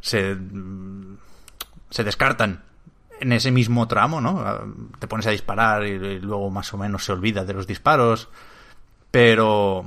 se 0.00 0.36
se 1.90 2.04
descartan 2.04 2.62
en 3.20 3.32
ese 3.32 3.50
mismo 3.50 3.86
tramo, 3.88 4.20
¿no? 4.20 4.40
Ah, 4.40 4.64
Te 4.98 5.06
pones 5.06 5.26
a 5.26 5.30
disparar 5.30 5.86
y, 5.86 6.18
luego 6.20 6.50
más 6.50 6.72
o 6.74 6.78
menos 6.78 7.04
se 7.04 7.12
olvida 7.12 7.44
de 7.44 7.54
los 7.54 7.66
disparos, 7.66 8.28
pero 9.10 9.86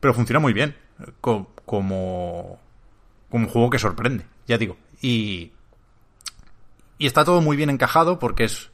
pero 0.00 0.14
funciona 0.14 0.40
muy 0.40 0.52
bien 0.52 0.76
co- 1.20 1.50
como 1.64 2.58
como 3.30 3.44
un 3.46 3.50
juego 3.50 3.70
que 3.70 3.78
sorprende, 3.78 4.26
ya 4.46 4.58
digo. 4.58 4.76
Y 5.00 5.52
y 6.98 7.06
está 7.06 7.24
todo 7.24 7.40
muy 7.40 7.56
bien 7.56 7.70
encajado 7.70 8.18
porque 8.18 8.44
es 8.44 8.70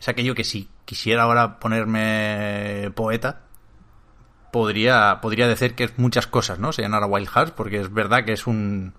es 0.00 0.08
aquello 0.08 0.34
que 0.34 0.44
si 0.44 0.68
quisiera 0.84 1.22
ahora 1.22 1.58
ponerme 1.58 2.90
poeta 2.94 3.42
podría 4.52 5.20
podría 5.20 5.48
decir 5.48 5.74
que 5.74 5.84
es 5.84 5.98
muchas 5.98 6.26
cosas, 6.26 6.58
¿no? 6.58 6.72
Se 6.72 6.82
llama 6.82 7.06
Wild 7.06 7.28
Hearts 7.28 7.52
porque 7.52 7.80
es 7.80 7.92
verdad 7.92 8.24
que 8.24 8.32
es 8.32 8.46
un 8.46 8.94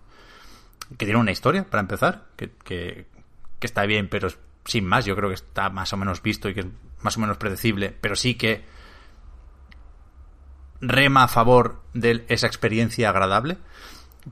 que 0.98 1.06
tiene 1.06 1.20
una 1.20 1.32
historia 1.32 1.66
para 1.66 1.82
empezar, 1.82 2.26
que, 2.36 2.52
que, 2.64 3.08
está 3.62 3.86
bien, 3.86 4.08
pero 4.08 4.28
sin 4.66 4.86
más, 4.86 5.06
yo 5.06 5.16
creo 5.16 5.30
que 5.30 5.36
está 5.36 5.70
más 5.70 5.92
o 5.94 5.98
menos 5.98 6.22
visto 6.22 6.48
y 6.50 6.54
que 6.54 6.60
es 6.62 6.68
más 7.02 7.18
o 7.18 7.20
menos 7.20 7.38
predecible, 7.38 7.96
pero 8.00 8.16
sí 8.16 8.36
que 8.36 8.64
rema 10.82 11.24
a 11.24 11.28
favor 11.28 11.82
de 11.94 12.26
esa 12.28 12.48
experiencia 12.48 13.10
agradable. 13.10 13.58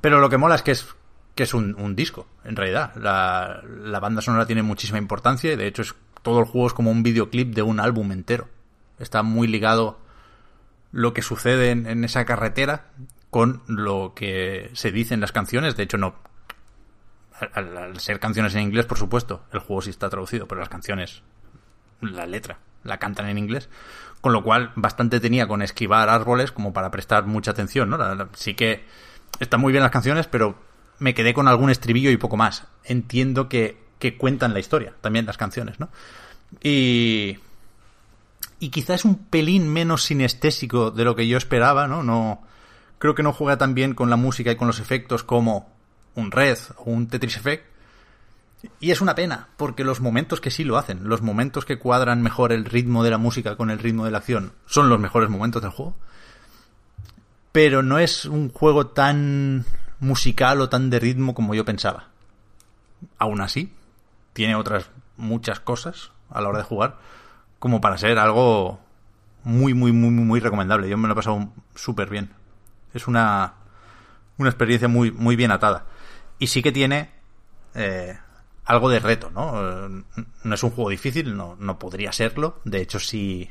Pero 0.02 0.20
lo 0.20 0.30
que 0.30 0.38
mola 0.38 0.56
es 0.56 0.62
que 0.62 0.72
es, 0.72 0.88
que 1.36 1.44
es 1.44 1.54
un, 1.54 1.96
disco, 1.96 2.28
en 2.44 2.56
realidad. 2.56 2.96
La, 2.96 3.62
la 3.66 4.00
banda 4.00 4.22
sonora 4.22 4.46
tiene 4.46 4.62
muchísima 4.64 5.00
importancia 5.00 5.52
y 5.52 5.56
de 5.56 5.68
hecho 5.68 5.82
es, 5.82 5.96
todo 6.22 6.40
el 6.40 6.46
juego 6.46 6.68
es 6.68 6.74
como 6.74 6.92
un 6.92 7.04
videoclip 7.04 7.54
de 7.54 7.62
un 7.62 7.80
álbum 7.80 8.12
entero. 8.12 8.48
Está 9.00 9.24
muy 9.24 9.48
ligado 9.48 10.00
lo 10.92 11.14
que 11.14 11.22
sucede 11.22 11.72
en, 11.72 11.88
en 11.88 12.04
esa 12.04 12.24
carretera 12.26 12.86
con 13.30 13.64
lo 13.68 14.14
que 14.16 14.70
se 14.74 14.92
dice 14.92 15.16
en 15.16 15.22
las 15.22 15.32
canciones. 15.32 15.76
De 15.76 15.84
hecho, 15.84 15.98
no. 15.98 16.16
Al, 17.54 18.00
ser 18.00 18.20
canciones 18.20 18.54
en 18.56 18.62
inglés, 18.62 18.86
por 18.86 18.98
supuesto, 19.00 19.44
el 19.52 19.60
juego 19.60 19.82
sí 19.82 19.90
está 19.90 20.08
traducido, 20.10 20.48
pero 20.48 20.60
las 20.60 20.70
canciones, 20.70 21.24
la 22.00 22.28
letra, 22.28 22.60
la 22.84 23.00
cantan 23.00 23.28
en 23.28 23.40
inglés. 23.40 23.70
Con 24.22 24.34
lo 24.34 24.44
cual, 24.44 24.72
bastante 24.76 25.20
tenía 25.20 25.48
con 25.48 25.62
esquivar 25.64 26.10
árboles 26.10 26.52
como 26.52 26.72
para 26.74 26.92
prestar 26.92 27.26
mucha 27.26 27.52
atención, 27.52 27.90
¿no? 27.90 27.98
La- 27.98 28.30
sí 28.34 28.54
que 28.54 28.86
están 29.40 29.60
muy 29.60 29.74
bien 29.74 29.82
las 29.82 29.92
canciones, 29.92 30.28
pero 30.28 30.56
me 31.00 31.14
quedé 31.14 31.34
con 31.34 31.48
algún 31.48 31.70
estribillo 31.70 32.12
y 32.12 32.18
poco 32.18 32.38
más. 32.38 32.68
Entiendo 32.84 33.50
que, 33.50 33.78
que 34.00 34.18
cuentan 34.18 34.54
la 34.54 34.60
historia, 34.60 34.94
también 35.02 35.26
las 35.26 35.38
canciones, 35.38 35.80
¿no? 35.80 35.89
Y, 36.62 37.39
y 38.60 38.70
quizás 38.70 39.02
es 39.02 39.06
un 39.06 39.26
pelín 39.26 39.68
menos 39.68 40.04
sinestésico 40.04 40.91
de 40.91 41.04
lo 41.04 41.16
que 41.16 41.28
yo 41.28 41.38
esperaba, 41.38 41.88
¿no? 41.88 42.04
No 42.04 42.41
creo 43.04 43.16
que 43.16 43.24
no 43.24 43.34
juega 43.34 43.58
tan 43.58 43.74
bien 43.74 43.96
con 43.96 44.10
la 44.10 44.16
música 44.16 44.52
y 44.52 44.56
con 44.56 44.68
los 44.68 44.80
efectos 44.80 45.24
como 45.24 45.70
un 46.16 46.32
Red 46.32 46.58
o 46.78 46.84
un 46.86 47.08
Tetris 47.08 47.36
Effect. 47.36 47.66
Y 48.80 48.91
es 48.91 49.02
una 49.02 49.14
pena, 49.14 49.50
porque 49.58 49.84
los 49.84 50.00
momentos 50.00 50.39
que 50.39 50.52
sí 50.52 50.64
lo 50.64 50.78
hacen, 50.78 51.10
los 51.10 51.22
momentos 51.22 51.66
que 51.66 51.78
cuadran 51.78 52.22
mejor 52.22 52.54
el 52.54 52.64
ritmo 52.64 53.04
de 53.04 53.10
la 53.10 53.18
música 53.18 53.58
con 53.58 53.70
el 53.70 53.80
ritmo 53.80 54.06
de 54.06 54.12
la 54.12 54.20
acción, 54.20 54.54
son 54.66 54.88
los 54.88 55.02
mejores 55.02 55.30
momentos 55.30 55.62
del 55.62 55.72
juego. 55.72 55.98
Pero 57.52 57.84
no 57.84 58.00
es 58.00 58.24
un 58.24 58.50
juego 58.50 58.88
tan 58.88 59.66
musical 60.04 60.62
o 60.62 60.70
tan 60.70 60.89
de 60.89 60.99
ritmo 60.99 61.34
como 61.34 61.56
yo 61.56 61.66
pensaba. 61.66 62.10
Aún 63.18 63.41
así, 63.41 63.74
tiene 64.34 64.56
otras 64.56 64.89
muchas 65.18 65.60
cosas 65.60 66.12
a 66.30 66.41
la 66.41 66.49
hora 66.49 66.60
de 66.60 66.64
jugar 66.66 66.97
como 67.60 67.80
para 67.82 67.97
ser 67.97 68.20
algo 68.20 68.80
muy, 69.43 69.74
muy, 69.74 69.91
muy, 69.91 70.10
muy 70.12 70.39
recomendable. 70.39 70.89
Yo 70.89 70.97
me 70.97 71.08
lo 71.08 71.14
he 71.14 71.16
pasado 71.16 71.47
súper 71.76 72.10
bien. 72.10 72.32
Es 72.93 73.08
una, 73.08 73.54
una 74.38 74.49
experiencia 74.49 74.88
muy, 74.88 75.12
muy 75.12 75.36
bien 75.36 75.51
atada. 75.51 75.86
Y 76.39 76.47
sí 76.47 76.62
que 76.62 76.72
tiene 76.72 77.10
eh, 77.74 78.18
algo 78.66 78.89
de 78.89 78.99
reto, 78.99 79.32
¿no? 79.32 79.88
Eh, 79.88 80.04
No 80.43 80.56
es 80.56 80.64
un 80.64 80.72
juego 80.72 80.89
difícil, 80.89 81.38
no, 81.38 81.56
no 81.58 81.80
podría 81.80 82.12
serlo. 82.12 82.60
De 82.66 82.82
hecho, 82.82 82.99
si, 82.99 83.49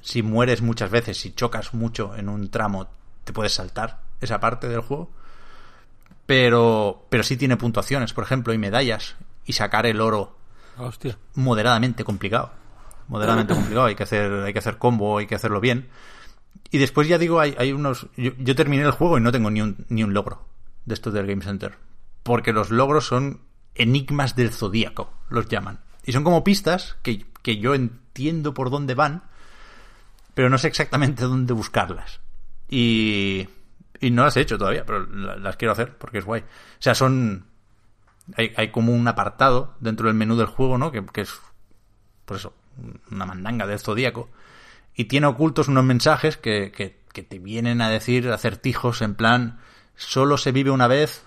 si 0.00 0.22
mueres 0.22 0.62
muchas 0.62 0.90
veces, 0.90 1.18
si 1.18 1.32
chocas 1.32 1.74
mucho 1.74 2.16
en 2.16 2.28
un 2.28 2.50
tramo, 2.50 2.88
te 3.24 3.32
puedes 3.34 3.52
saltar 3.52 4.00
esa 4.20 4.40
parte 4.40 4.68
del 4.68 4.80
juego. 4.80 5.10
Pero, 6.26 7.06
pero 7.08 7.22
sí 7.22 7.36
tiene 7.36 7.56
puntuaciones, 7.56 8.12
por 8.12 8.24
ejemplo, 8.24 8.52
y 8.52 8.58
medallas. 8.58 9.16
Y 9.44 9.52
sacar 9.52 9.86
el 9.86 10.00
oro 10.00 10.36
Hostia. 10.76 11.16
moderadamente 11.34 12.04
complicado. 12.04 12.52
Moderadamente 13.08 13.54
complicado. 13.54 13.86
Hay 13.86 13.94
que 13.94 14.02
hacer, 14.02 14.32
hay 14.32 14.52
que 14.52 14.58
hacer 14.58 14.78
combo, 14.78 15.18
hay 15.18 15.26
que 15.26 15.36
hacerlo 15.36 15.60
bien. 15.60 15.88
Y 16.70 16.78
después 16.78 17.06
ya 17.06 17.18
digo, 17.18 17.40
hay, 17.40 17.54
hay 17.58 17.72
unos. 17.72 18.08
Yo, 18.16 18.32
yo 18.38 18.56
terminé 18.56 18.82
el 18.82 18.90
juego 18.90 19.18
y 19.18 19.20
no 19.20 19.30
tengo 19.30 19.50
ni 19.50 19.62
un, 19.62 19.86
ni 19.88 20.02
un 20.02 20.14
logro 20.14 20.44
de 20.84 20.94
estos 20.94 21.12
del 21.12 21.26
Game 21.26 21.42
Center. 21.42 21.76
Porque 22.22 22.52
los 22.52 22.70
logros 22.70 23.06
son 23.06 23.40
enigmas 23.74 24.34
del 24.34 24.52
zodíaco, 24.52 25.12
los 25.28 25.48
llaman. 25.48 25.80
Y 26.04 26.12
son 26.12 26.24
como 26.24 26.42
pistas 26.42 26.96
que, 27.02 27.26
que 27.42 27.58
yo 27.58 27.74
entiendo 27.74 28.54
por 28.54 28.70
dónde 28.70 28.94
van, 28.94 29.24
pero 30.34 30.48
no 30.48 30.58
sé 30.58 30.68
exactamente 30.68 31.24
dónde 31.24 31.52
buscarlas. 31.52 32.20
Y, 32.68 33.48
y 34.00 34.10
no 34.10 34.24
las 34.24 34.36
he 34.36 34.40
hecho 34.40 34.58
todavía, 34.58 34.84
pero 34.84 35.06
la- 35.06 35.36
las 35.36 35.56
quiero 35.56 35.72
hacer 35.72 35.96
porque 35.96 36.18
es 36.18 36.24
guay. 36.24 36.42
O 36.42 36.44
sea, 36.82 36.94
son. 36.94 37.46
Hay, 38.36 38.52
hay 38.56 38.68
como 38.70 38.92
un 38.92 39.06
apartado 39.06 39.74
dentro 39.80 40.08
del 40.08 40.16
menú 40.16 40.36
del 40.36 40.46
juego, 40.46 40.78
¿no? 40.78 40.90
Que, 40.92 41.04
que 41.06 41.22
es. 41.22 41.32
Por 42.24 42.36
eso, 42.38 42.54
una 43.10 43.24
mandanga 43.26 43.66
del 43.66 43.78
zodíaco. 43.78 44.28
Y 44.94 45.04
tiene 45.04 45.26
ocultos 45.26 45.68
unos 45.68 45.84
mensajes 45.84 46.36
que, 46.36 46.72
que, 46.74 46.98
que 47.12 47.22
te 47.22 47.38
vienen 47.38 47.80
a 47.82 47.88
decir 47.90 48.28
acertijos 48.30 49.02
en 49.02 49.14
plan. 49.14 49.60
Solo 49.94 50.38
se 50.38 50.52
vive 50.52 50.70
una 50.70 50.88
vez, 50.88 51.24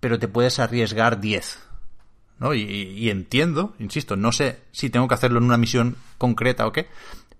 pero 0.00 0.18
te 0.18 0.28
puedes 0.28 0.58
arriesgar 0.58 1.20
10. 1.20 1.62
¿no? 2.38 2.54
Y, 2.54 2.60
y 2.62 3.10
entiendo, 3.10 3.74
insisto, 3.80 4.16
no 4.16 4.30
sé 4.32 4.60
si 4.70 4.90
tengo 4.90 5.08
que 5.08 5.14
hacerlo 5.14 5.38
en 5.38 5.44
una 5.44 5.56
misión 5.56 5.96
concreta 6.18 6.66
o 6.66 6.72
qué, 6.72 6.88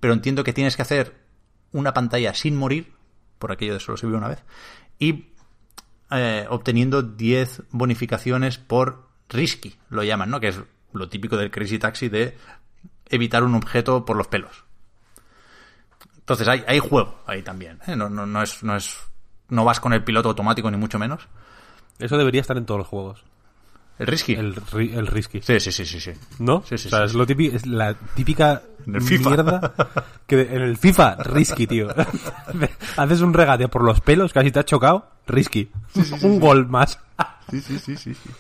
pero 0.01 0.13
entiendo 0.13 0.43
que 0.45 0.53
tienes 0.53 0.75
que 0.77 0.83
hacer 0.83 1.15
una 1.73 1.95
pantalla 1.95 2.35
sin 2.35 2.57
morir, 2.57 2.93
por 3.39 3.53
aquello 3.53 3.75
de 3.75 3.81
solo 3.81 3.97
se 3.97 4.07
vive 4.07 4.19
una 4.19 4.29
vez, 4.29 4.45
y 4.99 5.33
eh, 6.11 6.47
obteniendo 6.49 7.03
10 7.03 7.65
bonificaciones 7.71 8.59
por 8.59 9.09
risky, 9.29 9.77
lo 9.91 10.03
llaman, 10.03 10.31
¿no? 10.31 10.41
Que 10.41 10.49
es 10.49 10.61
lo 10.93 11.09
típico 11.09 11.37
del 11.37 11.51
Crazy 11.51 11.79
Taxi 11.79 12.09
de 12.09 12.37
evitar 13.09 13.45
un 13.45 13.55
objeto 13.55 14.05
por 14.05 14.17
los 14.17 14.29
pelos. 14.29 14.65
Entonces 16.17 16.49
hay, 16.49 16.65
hay 16.67 16.79
juego 16.79 17.23
ahí 17.27 17.43
también. 17.43 17.79
¿eh? 17.87 17.97
No, 17.97 18.09
no, 18.09 18.27
no, 18.27 18.43
es, 18.43 18.63
no 18.63 18.77
es. 18.77 18.99
No 19.49 19.65
vas 19.65 19.81
con 19.81 19.95
el 19.95 20.05
piloto 20.05 20.29
automático, 20.29 20.71
ni 20.71 20.77
mucho 20.77 20.99
menos. 20.99 21.27
Eso 21.99 22.19
debería 22.19 22.43
estar 22.43 22.57
en 22.57 22.67
todos 22.67 22.79
los 22.79 22.87
juegos. 22.87 23.25
El 23.99 24.07
risky. 24.07 24.35
El, 24.35 24.55
ri- 24.55 24.95
el 24.97 25.07
risky. 25.07 25.41
Sí, 25.43 25.59
sí, 25.61 25.73
sí, 25.73 25.85
sí, 25.85 26.01
sí. 26.01 26.13
¿No? 26.39 26.63
Sí, 26.67 26.79
sí, 26.79 26.87
o 26.89 26.91
sea, 26.91 27.01
sí, 27.01 27.05
es, 27.07 27.15
lo 27.15 27.27
típico, 27.27 27.57
es 27.57 27.67
la 27.67 27.95
típica 27.95 28.63
mierda 28.87 29.75
que 30.27 30.41
en 30.43 30.63
el 30.63 30.77
FIFA, 30.77 31.17
risky, 31.17 31.67
tío. 31.67 31.89
Haces 32.97 33.21
un 33.21 33.35
regate 33.35 33.69
por 33.69 33.83
los 33.83 34.01
pelos, 34.01 34.33
casi 34.33 34.51
te 34.51 34.61
has 34.61 34.65
chocado, 34.67 35.11
risky. 35.27 35.71
un 36.23 36.39
gol 36.41 36.69
más. 36.69 36.99
Sí, 37.51 37.61
sí, 37.61 37.79
sí, 37.79 37.97
sí, 37.97 38.15
sí. 38.15 38.31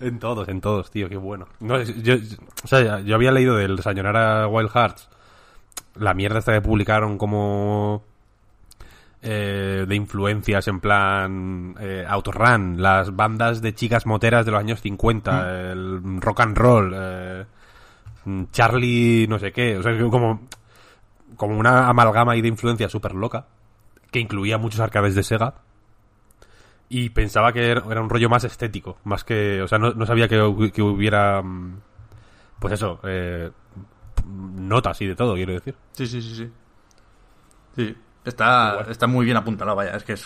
En 0.00 0.18
todos, 0.18 0.48
en 0.48 0.60
todos, 0.60 0.90
tío, 0.90 1.08
qué 1.08 1.16
bueno. 1.16 1.48
No, 1.60 1.82
yo, 1.82 2.14
o 2.62 2.66
sea, 2.68 3.00
yo 3.00 3.14
había 3.14 3.32
leído 3.32 3.56
del 3.56 3.80
Sayonara 3.82 4.46
Wild 4.46 4.70
Hearts 4.70 5.08
la 5.96 6.14
mierda 6.14 6.38
esta 6.38 6.52
que 6.52 6.60
publicaron 6.60 7.18
como 7.18 8.04
eh, 9.30 9.84
de 9.86 9.94
influencias 9.94 10.68
en 10.68 10.80
plan 10.80 11.74
eh, 11.78 12.02
Autorun, 12.08 12.80
las 12.80 13.14
bandas 13.14 13.60
de 13.60 13.74
chicas 13.74 14.06
moteras 14.06 14.46
de 14.46 14.52
los 14.52 14.58
años 14.58 14.80
50, 14.80 15.70
el 15.70 16.18
rock 16.22 16.40
and 16.40 16.56
roll, 16.56 16.94
eh, 16.96 17.44
Charlie 18.50 19.26
no 19.28 19.38
sé 19.38 19.52
qué, 19.52 19.76
o 19.76 19.82
sea, 19.82 19.92
como, 20.08 20.48
como 21.36 21.58
una 21.58 21.90
amalgama 21.90 22.32
ahí 22.32 22.40
de 22.40 22.48
influencia 22.48 22.88
súper 22.88 23.14
loca, 23.14 23.44
que 24.10 24.18
incluía 24.18 24.56
muchos 24.56 24.80
arcades 24.80 25.14
de 25.14 25.22
Sega, 25.22 25.56
y 26.88 27.10
pensaba 27.10 27.52
que 27.52 27.68
era 27.70 28.00
un 28.00 28.08
rollo 28.08 28.30
más 28.30 28.44
estético, 28.44 28.96
más 29.04 29.24
que, 29.24 29.60
o 29.60 29.68
sea, 29.68 29.76
no, 29.76 29.92
no 29.92 30.06
sabía 30.06 30.26
que 30.26 30.40
hubiera, 30.40 31.42
mm, 31.42 31.80
pues 32.58 32.72
eso, 32.72 32.98
eh, 33.04 33.50
notas 34.24 35.02
y 35.02 35.06
de 35.06 35.16
todo, 35.16 35.34
quiero 35.34 35.52
decir. 35.52 35.74
Sí, 35.92 36.06
sí, 36.06 36.22
sí, 36.22 36.34
sí. 36.34 36.50
Sí, 37.76 37.96
está, 38.24 38.86
está 38.88 39.06
muy 39.06 39.24
bien 39.24 39.36
apuntalado, 39.36 39.76
vaya. 39.76 39.92
Es 39.96 40.04
que 40.04 40.12
es, 40.14 40.22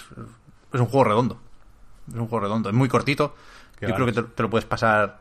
es 0.72 0.80
un 0.80 0.86
juego 0.86 1.05
redondo. 1.05 1.40
Es 2.09 2.14
un 2.14 2.26
juego 2.28 2.40
redondo. 2.45 2.68
Es 2.68 2.74
muy 2.74 2.88
cortito. 2.88 3.34
Qué 3.78 3.86
yo 3.88 3.95
creo 3.95 4.07
que 4.07 4.12
te, 4.12 4.22
te 4.22 4.43
lo 4.43 4.51
puedes 4.51 4.64
pasar... 4.66 5.20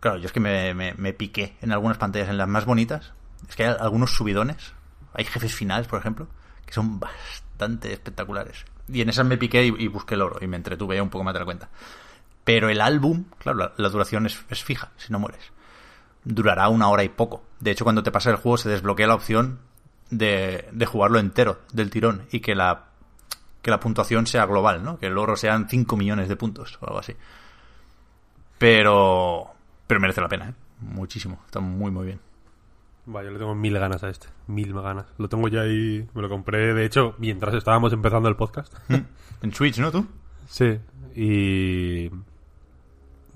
Claro, 0.00 0.18
yo 0.18 0.26
es 0.26 0.32
que 0.32 0.40
me, 0.40 0.74
me- 0.74 0.94
me 0.94 1.12
piqué 1.12 1.56
en 1.62 1.72
algunas 1.72 1.98
pantallas, 1.98 2.28
en 2.28 2.38
las 2.38 2.48
más 2.48 2.64
bonitas. 2.64 3.12
Es 3.48 3.56
que 3.56 3.64
hay 3.66 3.74
algunos 3.80 4.14
subidones. 4.14 4.72
Hay 5.14 5.24
jefes 5.24 5.54
finales, 5.54 5.86
por 5.88 5.98
ejemplo, 5.98 6.28
que 6.66 6.72
son 6.72 7.00
bastante 7.00 7.92
espectaculares. 7.92 8.64
Y 8.88 9.00
en 9.00 9.08
esas 9.08 9.26
me 9.26 9.38
piqué 9.38 9.64
y, 9.66 9.74
y 9.78 9.88
busqué 9.88 10.14
el 10.14 10.22
oro 10.22 10.38
y 10.40 10.46
me 10.46 10.56
entretuve 10.56 11.00
un 11.00 11.10
poco 11.10 11.24
más 11.24 11.34
de 11.34 11.40
la 11.40 11.44
cuenta. 11.44 11.68
Pero 12.44 12.68
el 12.68 12.80
álbum, 12.80 13.24
claro, 13.38 13.58
la, 13.58 13.72
la 13.76 13.88
duración 13.88 14.26
es, 14.26 14.42
es 14.50 14.62
fija, 14.64 14.90
si 14.96 15.12
no 15.12 15.18
mueres 15.18 15.52
durará 16.24 16.68
una 16.68 16.88
hora 16.88 17.04
y 17.04 17.08
poco. 17.08 17.42
De 17.58 17.70
hecho, 17.70 17.84
cuando 17.84 18.02
te 18.02 18.10
pasa 18.10 18.28
el 18.30 18.36
juego 18.36 18.58
se 18.58 18.68
desbloquea 18.68 19.06
la 19.06 19.14
opción 19.14 19.60
de, 20.10 20.68
de 20.72 20.86
jugarlo 20.86 21.18
entero, 21.18 21.60
del 21.72 21.90
tirón, 21.90 22.22
y 22.30 22.40
que 22.40 22.54
la, 22.54 22.86
que 23.62 23.70
la 23.70 23.80
puntuación 23.80 24.26
sea 24.26 24.46
global, 24.46 24.82
¿no? 24.82 24.98
Que 24.98 25.06
el 25.06 25.18
oro 25.18 25.36
sean 25.36 25.68
5 25.68 25.96
millones 25.96 26.28
de 26.28 26.36
puntos 26.36 26.78
o 26.80 26.86
algo 26.86 26.98
así. 27.00 27.14
Pero, 28.58 29.46
pero 29.86 30.00
merece 30.00 30.20
la 30.20 30.28
pena, 30.28 30.48
¿eh? 30.50 30.54
Muchísimo. 30.80 31.40
Está 31.46 31.60
muy, 31.60 31.90
muy 31.90 32.06
bien. 32.06 32.20
Vaya, 33.06 33.26
yo 33.28 33.32
le 33.32 33.38
tengo 33.38 33.54
mil 33.54 33.78
ganas 33.78 34.02
a 34.04 34.10
este. 34.10 34.28
Mil 34.48 34.72
ganas. 34.74 35.06
Lo 35.16 35.28
tengo 35.28 35.48
ya 35.48 35.62
ahí. 35.62 36.06
Me 36.12 36.22
lo 36.22 36.28
compré, 36.28 36.74
de 36.74 36.84
hecho, 36.84 37.14
mientras 37.18 37.54
estábamos 37.54 37.92
empezando 37.92 38.28
el 38.28 38.36
podcast. 38.36 38.72
En 39.42 39.54
Switch, 39.54 39.78
¿no? 39.78 39.90
¿Tú? 39.92 40.04
sí. 40.48 40.78
Y. 41.14 42.10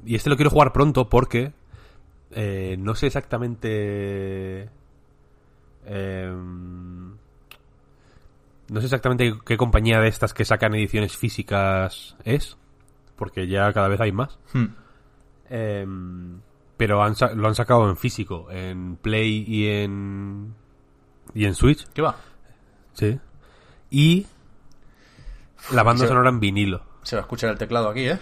Y 0.05 0.17
este 0.17 0.29
lo 0.31 0.37
quiero 0.37 0.51
jugar 0.51 0.73
pronto 0.73 1.09
porque. 1.09 1.53
eh, 2.33 2.77
no 2.79 2.95
sé 2.97 3.07
exactamente. 3.07 4.69
Em, 5.87 7.11
no 8.69 8.81
sé 8.81 8.85
exactamente 8.87 9.35
qué 9.45 9.57
compañía 9.57 10.01
de 10.01 10.09
estas 10.09 10.33
que 10.35 10.45
sacan 10.45 10.75
ediciones 10.75 11.17
físicas 11.17 12.17
es. 12.25 12.57
Porque 13.17 13.47
ya 13.47 13.73
cada 13.73 13.89
vez 13.89 14.01
hay 14.01 14.13
más. 14.13 14.39
Hmm. 14.53 14.67
Em, 15.51 16.41
pero 16.77 17.03
han 17.03 17.15
lo 17.37 17.47
han 17.49 17.55
sacado 17.55 17.89
en 17.89 17.97
físico, 17.97 18.49
en 18.51 18.97
Play 18.97 19.45
y 19.47 19.69
en. 19.69 20.55
y 21.35 21.45
en 21.45 21.55
Switch. 21.55 21.87
¿Qué 21.93 22.03
va? 22.03 22.17
Sí. 22.95 23.19
Y. 23.91 24.27
La 25.73 25.83
banda 25.85 26.03
Se- 26.05 26.09
sonora 26.09 26.31
en 26.31 26.41
vinilo. 26.41 26.83
Se 27.03 27.15
va 27.17 27.21
a 27.21 27.25
escuchar 27.25 27.51
el 27.51 27.59
teclado 27.59 27.91
aquí, 27.91 28.09
¿eh? 28.09 28.19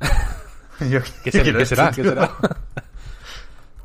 Yo- 0.90 1.00
¿Qué, 1.24 1.32
ser- 1.32 1.42
quiero 1.42 1.58
qué 1.58 1.66
será? 1.66 1.90
¿Qué 1.90 2.02
será? 2.04 2.30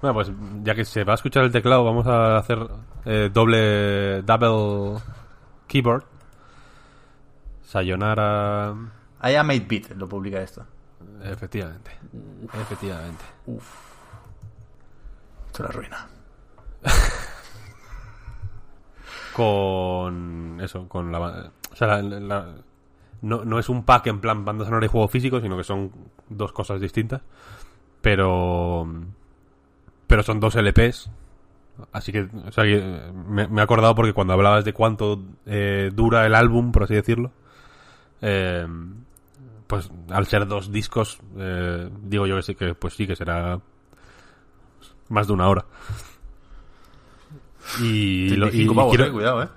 bueno, 0.02 0.14
pues 0.14 0.32
ya 0.64 0.76
que 0.76 0.86
se 0.86 1.04
va 1.04 1.14
a 1.14 1.16
escuchar 1.16 1.44
el 1.44 1.52
teclado, 1.52 1.84
vamos 1.84 2.08
a 2.08 2.38
hacer 2.38 2.60
eh, 3.06 3.30
doble. 3.34 4.22
double 4.24 5.02
keyboard. 5.68 6.04
Sayonara. 7.64 8.74
I 9.24 9.36
am 9.36 9.50
8-bit, 9.50 9.92
lo 9.92 10.08
publica 10.08 10.42
esto. 10.42 10.66
Efectivamente. 11.24 11.92
Efectivamente. 12.54 13.24
Esto 15.48 15.54
es 15.54 15.60
la 15.60 15.68
ruina. 15.68 16.08
con 19.36 20.60
eso, 20.62 20.88
con 20.88 21.12
la... 21.12 21.20
O 21.72 21.76
sea, 21.76 21.88
la- 22.02 22.20
la- 22.20 22.56
no, 23.22 23.44
no 23.44 23.60
es 23.60 23.68
un 23.68 23.84
pack 23.84 24.08
en 24.08 24.22
plan 24.22 24.46
banda 24.46 24.64
sonora 24.66 24.86
y 24.86 24.90
juego 24.90 25.08
físico, 25.10 25.42
sino 25.42 25.58
que 25.58 25.64
son 25.66 25.92
dos 26.30 26.52
cosas 26.54 26.80
distintas. 26.82 27.22
Pero... 28.02 28.88
Pero 30.10 30.24
son 30.24 30.40
dos 30.42 30.56
LPs. 30.56 31.10
Así 31.94 32.12
que, 32.12 32.24
o 32.24 32.52
sea, 32.52 32.66
que 32.66 32.82
me, 33.28 33.48
me 33.48 33.62
he 33.62 33.64
acordado 33.64 33.96
porque 33.96 34.12
cuando 34.12 34.34
hablabas 34.34 34.66
de 34.66 34.74
cuánto 34.74 35.22
eh, 35.46 35.92
dura 35.94 36.26
el 36.26 36.36
álbum, 36.36 36.72
por 36.74 36.84
así 36.84 36.96
decirlo, 36.96 37.32
eh, 38.22 38.68
pues 39.68 39.90
al 40.10 40.26
ser 40.26 40.46
dos 40.48 40.72
discos, 40.74 41.20
eh, 41.38 41.90
digo 42.04 42.26
yo 42.28 42.36
que 42.38 42.42
sí, 42.42 42.56
que 42.56 42.74
pues 42.74 42.96
sí 42.96 43.08
que 43.08 43.16
será 43.16 43.62
más 45.10 45.28
de 45.28 45.34
una 45.34 45.48
hora. 45.48 45.64
Y, 47.82 48.30
lo- 48.36 48.48
y- 48.48 48.50
35 48.66 48.74
y 48.74 48.76
pavos, 48.76 48.96
quiero- 48.96 49.10
eh, 49.10 49.14
cuidado, 49.14 49.44
¿eh? 49.44 49.48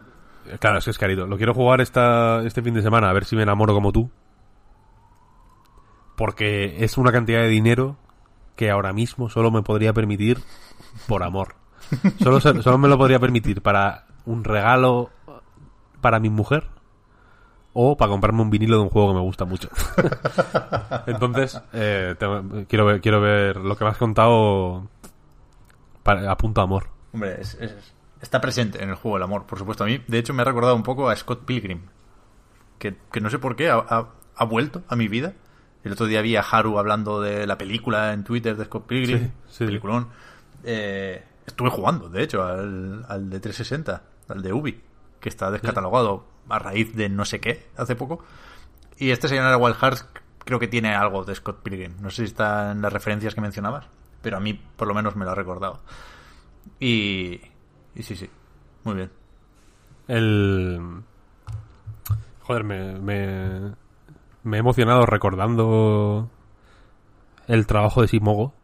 Claro, 0.61 0.79
es 0.79 0.85
que 0.85 0.91
es 0.91 0.99
carito. 0.99 1.27
Lo 1.27 1.37
quiero 1.39 1.55
jugar 1.55 1.81
esta, 1.81 2.43
este 2.45 2.63
fin 2.63 2.75
de 2.75 2.83
semana, 2.83 3.09
a 3.09 3.13
ver 3.13 3.25
si 3.25 3.35
me 3.37 3.43
enamoro 3.43 3.73
como 3.75 3.91
tú. 3.91 4.11
Porque 6.17 6.85
es 6.85 6.99
una 6.99 7.11
cantidad 7.11 7.41
de 7.41 7.49
dinero 7.49 7.97
que 8.57 8.71
ahora 8.71 8.93
mismo 8.93 9.29
solo 9.31 9.51
me 9.51 9.63
podría 9.63 9.93
permitir 9.93 10.39
por 11.07 11.23
amor. 11.23 11.55
Solo, 12.23 12.41
solo 12.41 12.79
me 12.79 12.89
lo 12.89 12.97
podría 12.99 13.19
permitir 13.21 13.61
para 13.63 14.07
un 14.25 14.45
regalo 14.45 15.11
para 16.01 16.21
mi 16.21 16.31
mujer 16.31 16.69
o 17.75 17.97
para 17.97 18.11
comprarme 18.11 18.43
un 18.43 18.51
vinilo 18.51 18.77
de 18.77 18.83
un 18.83 18.89
juego 18.91 19.09
que 19.09 19.15
me 19.15 19.21
gusta 19.21 19.45
mucho. 19.45 19.69
Entonces, 21.07 21.61
eh, 21.73 22.15
quiero, 22.69 22.85
ver, 22.87 23.01
quiero 23.01 23.21
ver 23.21 23.57
lo 23.57 23.77
que 23.77 23.85
me 23.85 23.91
has 23.91 23.97
contado 23.97 24.89
para, 26.03 26.31
a 26.31 26.37
punto 26.37 26.61
amor. 26.61 26.89
Hombre, 27.13 27.41
es- 27.41 27.55
es- 27.61 27.95
está 28.21 28.41
presente 28.41 28.83
en 28.83 28.91
el 28.91 28.95
juego 28.97 29.17
el 29.17 29.23
amor, 29.23 29.45
por 29.47 29.59
supuesto. 29.59 29.85
A 29.85 29.87
mí, 29.87 30.03
de 30.07 30.19
hecho, 30.19 30.35
me 30.35 30.43
ha 30.43 30.45
recordado 30.45 30.75
un 30.77 30.83
poco 30.83 31.09
a 31.09 31.17
Scott 31.17 31.45
Pilgrim. 31.45 31.83
Que, 32.79 32.97
que 33.13 33.21
no 33.21 33.31
sé 33.31 33.39
por 33.39 33.55
qué 33.57 33.71
ha 33.71 34.45
vuelto 34.45 34.83
a 34.89 34.97
mi 34.97 35.09
vida. 35.09 35.35
El 35.85 35.93
otro 35.93 36.07
día 36.07 36.23
vi 36.23 36.37
a 36.37 36.41
Haru 36.43 36.79
hablando 36.79 37.21
de 37.21 37.47
la 37.47 37.59
película 37.59 38.13
en 38.13 38.25
Twitter 38.25 38.57
de 38.57 38.65
Scott 38.65 38.87
Pilgrim. 38.87 39.19
Sí, 39.19 39.31
sí. 39.49 39.67
Peliculón. 39.67 40.09
Eh, 40.65 41.25
estuve 41.47 41.71
jugando, 41.71 42.09
de 42.09 42.23
hecho, 42.23 42.45
al, 42.45 43.05
al 43.09 43.31
de 43.31 43.41
360, 43.41 44.03
al 44.29 44.43
de 44.43 44.53
Ubi, 44.53 44.81
que 45.21 45.29
está 45.29 45.51
descatalogado 45.51 46.25
a 46.49 46.59
raíz 46.59 46.95
de 46.95 47.09
no 47.09 47.25
sé 47.25 47.41
qué 47.41 47.67
hace 47.77 47.97
poco. 47.97 48.25
Y 48.99 49.11
este 49.11 49.29
señor 49.29 49.57
Wild 49.61 49.77
Hearts 49.77 50.07
creo 50.45 50.59
que 50.59 50.69
tiene 50.69 50.95
algo 50.95 51.25
de 51.25 51.35
Scott 51.35 51.63
Pilgrim. 51.63 51.95
No 52.01 52.11
sé 52.11 52.19
si 52.19 52.25
está 52.25 52.73
en 52.73 52.83
las 52.83 52.93
referencias 52.93 53.35
que 53.35 53.41
mencionabas, 53.41 53.87
pero 54.21 54.37
a 54.37 54.41
mí 54.41 54.55
por 54.55 54.89
lo 54.89 54.95
menos 54.95 55.17
me 55.17 55.25
lo 55.25 55.33
ha 55.33 55.35
recordado. 55.35 55.81
Y, 56.79 57.41
y 57.95 58.03
sí, 58.03 58.17
sí, 58.17 58.29
muy 58.85 58.95
bien. 58.95 59.11
El. 60.09 61.03
Joder, 62.43 62.65
me, 62.65 62.99
me, 62.99 63.73
me 64.43 64.57
he 64.57 64.61
emocionado 64.61 65.07
recordando 65.07 66.29
el 67.49 67.67
trabajo 67.67 68.03
de 68.03 68.09
Simogo. 68.09 68.55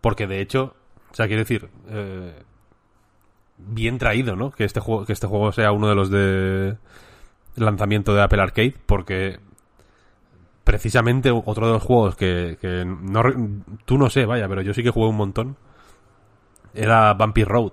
Porque 0.00 0.26
de 0.26 0.40
hecho, 0.40 0.74
o 1.10 1.14
sea, 1.14 1.26
quiero 1.26 1.40
decir, 1.42 1.68
eh, 1.88 2.42
bien 3.58 3.98
traído, 3.98 4.36
¿no? 4.36 4.50
Que 4.50 4.64
este 4.64 4.80
juego, 4.80 5.04
que 5.04 5.12
este 5.12 5.26
juego 5.26 5.52
sea 5.52 5.72
uno 5.72 5.88
de 5.88 5.94
los 5.94 6.10
de 6.10 6.76
lanzamiento 7.56 8.14
de 8.14 8.22
Apple 8.22 8.42
Arcade, 8.42 8.74
porque 8.86 9.40
precisamente 10.64 11.30
otro 11.30 11.66
de 11.68 11.72
los 11.74 11.82
juegos 11.82 12.16
que, 12.16 12.58
que 12.60 12.84
no, 12.84 13.22
tú 13.84 13.98
no 13.98 14.10
sé, 14.10 14.26
vaya, 14.26 14.48
pero 14.48 14.62
yo 14.62 14.74
sí 14.74 14.82
que 14.82 14.90
jugué 14.90 15.08
un 15.08 15.16
montón, 15.16 15.56
era 16.74 17.14
Vampire 17.14 17.48
Road. 17.48 17.72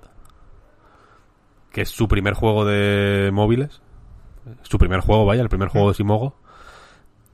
que 1.72 1.82
es 1.82 1.90
su 1.90 2.08
primer 2.08 2.34
juego 2.36 2.66
de 2.66 3.32
móviles. 3.34 3.82
Su 4.62 4.78
primer 4.78 5.00
juego, 5.02 5.26
vaya, 5.26 5.42
el 5.42 5.50
primer 5.50 5.70
juego 5.70 5.90
de 5.90 5.96
Simogo. 5.96 6.36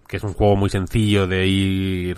Que 0.09 0.17
es 0.17 0.23
un 0.23 0.33
juego 0.33 0.57
muy 0.57 0.69
sencillo 0.69 1.25
de 1.25 1.47
ir 1.47 2.17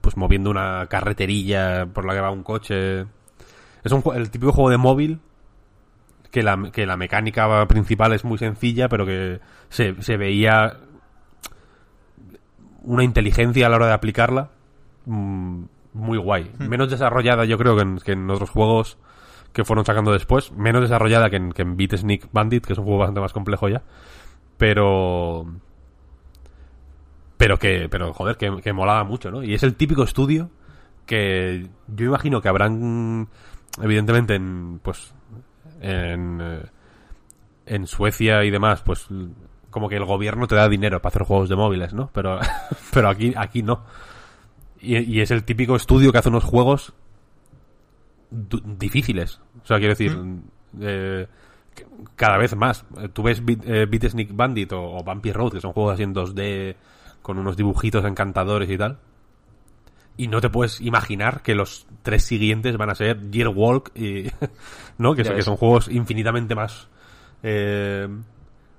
pues 0.00 0.16
moviendo 0.16 0.50
una 0.50 0.86
carreterilla 0.88 1.86
por 1.86 2.04
la 2.04 2.14
que 2.14 2.20
va 2.20 2.32
un 2.32 2.42
coche. 2.42 3.02
Es 3.84 3.92
un, 3.92 4.02
el 4.16 4.30
típico 4.30 4.52
juego 4.52 4.70
de 4.70 4.78
móvil 4.78 5.20
que 6.30 6.42
la, 6.42 6.70
que 6.72 6.86
la 6.86 6.96
mecánica 6.96 7.66
principal 7.68 8.12
es 8.12 8.24
muy 8.24 8.38
sencilla, 8.38 8.88
pero 8.88 9.04
que 9.04 9.40
se, 9.68 10.00
se 10.02 10.16
veía 10.16 10.78
una 12.82 13.04
inteligencia 13.04 13.66
a 13.66 13.68
la 13.68 13.76
hora 13.76 13.86
de 13.88 13.92
aplicarla 13.92 14.50
mm, 15.06 15.62
muy 15.92 16.18
guay. 16.18 16.50
Menos 16.58 16.90
desarrollada 16.90 17.44
yo 17.44 17.58
creo 17.58 17.76
que 17.76 17.82
en, 17.82 17.98
que 17.98 18.12
en, 18.12 18.30
otros 18.30 18.50
juegos 18.50 18.98
que 19.52 19.64
fueron 19.64 19.84
sacando 19.84 20.12
después. 20.12 20.52
Menos 20.52 20.82
desarrollada 20.82 21.30
que 21.30 21.36
en, 21.36 21.52
que 21.52 21.62
en 21.62 21.76
Beat 21.76 21.96
Sneak 21.96 22.28
Bandit, 22.32 22.64
que 22.64 22.72
es 22.72 22.78
un 22.78 22.84
juego 22.84 23.00
bastante 23.00 23.20
más 23.20 23.32
complejo 23.32 23.68
ya. 23.68 23.82
Pero... 24.56 25.46
Pero 27.40 27.58
que, 27.58 27.88
pero 27.88 28.12
joder, 28.12 28.36
que, 28.36 28.60
que 28.62 28.74
molaba 28.74 29.02
mucho, 29.02 29.30
¿no? 29.30 29.42
Y 29.42 29.54
es 29.54 29.62
el 29.62 29.74
típico 29.74 30.02
estudio 30.02 30.50
que 31.06 31.70
yo 31.88 32.04
imagino 32.04 32.42
que 32.42 32.50
habrán, 32.50 33.28
evidentemente, 33.80 34.34
en, 34.34 34.78
pues, 34.82 35.14
en, 35.80 36.38
eh, 36.42 36.66
en 37.64 37.86
Suecia 37.86 38.44
y 38.44 38.50
demás, 38.50 38.82
pues 38.82 39.06
como 39.70 39.88
que 39.88 39.96
el 39.96 40.04
gobierno 40.04 40.46
te 40.48 40.54
da 40.54 40.68
dinero 40.68 41.00
para 41.00 41.12
hacer 41.12 41.22
juegos 41.22 41.48
de 41.48 41.56
móviles, 41.56 41.94
¿no? 41.94 42.10
Pero, 42.12 42.40
pero 42.92 43.08
aquí, 43.08 43.32
aquí 43.34 43.62
no. 43.62 43.84
Y, 44.78 44.98
y 44.98 45.22
es 45.22 45.30
el 45.30 45.44
típico 45.44 45.76
estudio 45.76 46.12
que 46.12 46.18
hace 46.18 46.28
unos 46.28 46.44
juegos 46.44 46.92
difíciles. 48.30 49.40
O 49.64 49.66
sea, 49.66 49.78
quiero 49.78 49.94
decir, 49.94 50.14
mm. 50.14 50.42
eh, 50.82 51.26
cada 52.16 52.36
vez 52.36 52.54
más. 52.54 52.84
Tú 53.14 53.22
ves 53.22 53.42
Beat, 53.42 53.66
eh, 53.66 53.86
Beat 53.86 54.10
Sneak 54.10 54.36
Bandit 54.36 54.72
o, 54.72 54.82
o, 54.82 55.02
Vampire 55.02 55.32
Road, 55.32 55.52
que 55.52 55.60
son 55.62 55.72
juegos 55.72 55.94
así 55.94 56.02
en 56.02 56.14
2D 56.14 56.76
con 57.22 57.38
unos 57.38 57.56
dibujitos 57.56 58.04
encantadores 58.04 58.70
y 58.70 58.78
tal. 58.78 58.98
Y 60.16 60.28
no 60.28 60.40
te 60.40 60.50
puedes 60.50 60.80
imaginar 60.80 61.42
que 61.42 61.54
los 61.54 61.86
tres 62.02 62.24
siguientes 62.24 62.76
van 62.76 62.90
a 62.90 62.94
ser 62.94 63.30
Year 63.30 63.48
Walk 63.48 63.90
y. 63.94 64.30
¿No? 64.98 65.14
Que, 65.14 65.22
que 65.22 65.42
son 65.42 65.56
juegos 65.56 65.88
infinitamente 65.88 66.54
más. 66.54 66.88
Eh, 67.42 68.08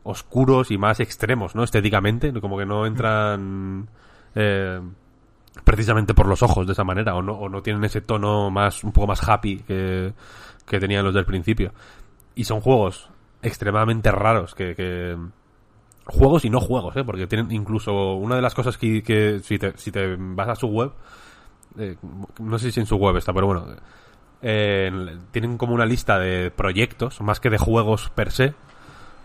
oscuros 0.04 0.72
y 0.72 0.78
más 0.78 1.00
extremos, 1.00 1.56
¿no? 1.56 1.64
Estéticamente, 1.64 2.32
como 2.42 2.58
que 2.58 2.66
no 2.66 2.86
entran 2.86 3.88
eh, 4.36 4.82
precisamente 5.64 6.14
por 6.14 6.28
los 6.28 6.42
ojos 6.44 6.66
de 6.66 6.74
esa 6.74 6.84
manera, 6.84 7.16
o 7.16 7.22
no, 7.22 7.34
o 7.34 7.50
no 7.50 7.62
tienen 7.62 7.84
ese 7.84 8.02
tono 8.02 8.50
más, 8.50 8.84
un 8.84 8.92
poco 8.92 9.08
más 9.08 9.28
happy 9.28 9.58
que, 9.60 10.14
que 10.66 10.80
tenían 10.80 11.06
los 11.06 11.14
del 11.14 11.26
principio. 11.26 11.74
Y 12.36 12.46
son 12.46 12.62
juegos 12.62 13.10
extremadamente 13.42 14.12
raros 14.12 14.56
que, 14.56 14.76
que 14.76 15.18
juegos 16.12 16.46
y 16.46 16.50
no 16.50 16.60
juegos, 16.60 16.96
¿eh? 16.98 17.04
porque 17.04 17.28
tienen 17.28 17.52
incluso 17.52 18.14
una 18.14 18.36
de 18.36 18.42
las 18.42 18.54
cosas 18.54 18.78
que, 18.78 19.02
que 19.02 19.40
si, 19.40 19.58
te, 19.58 19.78
si 19.78 19.92
te 19.92 20.16
vas 20.18 20.50
a 20.50 20.56
su 20.56 20.68
web, 20.68 20.92
eh, 21.78 21.96
no 22.40 22.60
sé 22.60 22.72
si 22.72 22.80
en 22.80 22.86
su 22.86 22.98
web 22.98 23.18
está, 23.18 23.34
pero 23.34 23.48
bueno, 23.48 23.66
eh, 24.42 24.92
tienen 25.32 25.58
como 25.58 25.74
una 25.74 25.86
lista 25.86 26.20
de 26.20 26.52
proyectos, 26.52 27.22
más 27.22 27.40
que 27.40 27.50
de 27.50 27.58
juegos 27.58 28.10
per 28.10 28.32
se, 28.32 28.54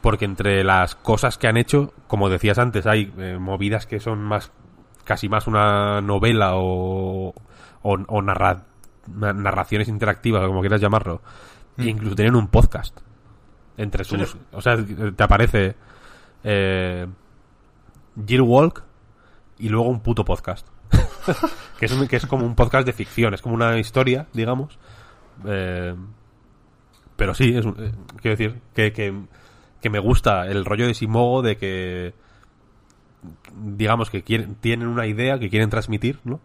porque 0.01 0.24
entre 0.24 0.62
las 0.62 0.95
cosas 0.95 1.39
que 1.39 1.49
han 1.49 1.57
hecho, 1.57 1.93
como 2.07 2.28
decías 2.28 2.59
antes, 2.59 2.87
hay 2.87 3.12
eh, 3.18 3.37
movidas 3.39 3.87
que 3.87 3.99
son 4.01 4.22
más 4.22 4.53
casi 5.05 5.28
más 5.28 5.47
una 5.47 6.01
novela 6.01 6.57
o, 6.57 7.34
o, 7.82 7.93
o 8.09 8.22
narra, 8.22 8.64
narraciones 9.09 9.89
interactivas, 9.89 10.47
como 10.47 10.61
quieras 10.61 10.80
llamarlo. 10.80 11.22
Mm. 11.76 11.82
E 11.82 11.87
incluso 11.87 12.16
tienen 12.16 12.34
un 12.37 12.49
podcast 12.49 13.01
entre 13.76 14.05
sus... 14.05 14.37
O 14.53 14.61
sea, 14.61 14.76
te 14.76 15.22
aparece 15.22 15.76
eh, 16.47 17.07
Gear 18.26 18.42
Walk 18.42 18.84
y 19.59 19.68
luego 19.68 19.88
un 19.88 20.01
puto 20.01 20.24
podcast. 20.24 20.66
que, 21.78 21.86
es 21.86 21.92
un, 21.92 22.07
que 22.07 22.16
es 22.16 22.26
como 22.26 22.47
un 22.47 22.55
podcast 22.55 22.86
de 22.86 22.92
ficción, 22.92 23.34
es 23.34 23.42
como 23.42 23.55
una 23.55 23.78
historia, 23.78 24.28
digamos. 24.32 24.78
Eh, 25.44 25.94
pero 27.16 27.34
sí, 27.34 27.57
es 27.57 27.64
un, 27.64 27.74
eh, 27.78 27.92
quiero 28.20 28.36
decir 28.36 28.61
que, 28.74 28.92
que 28.92 29.12
que 29.80 29.90
me 29.90 29.99
gusta 29.99 30.47
el 30.47 30.64
rollo 30.64 30.86
de 30.86 30.94
Simogo 30.94 31.42
de 31.42 31.57
que 31.57 32.12
digamos 33.55 34.11
que 34.11 34.22
quieren, 34.22 34.57
tienen 34.57 34.88
una 34.88 35.07
idea 35.07 35.38
que 35.38 35.49
quieren 35.49 35.70
transmitir, 35.70 36.18
¿no? 36.24 36.40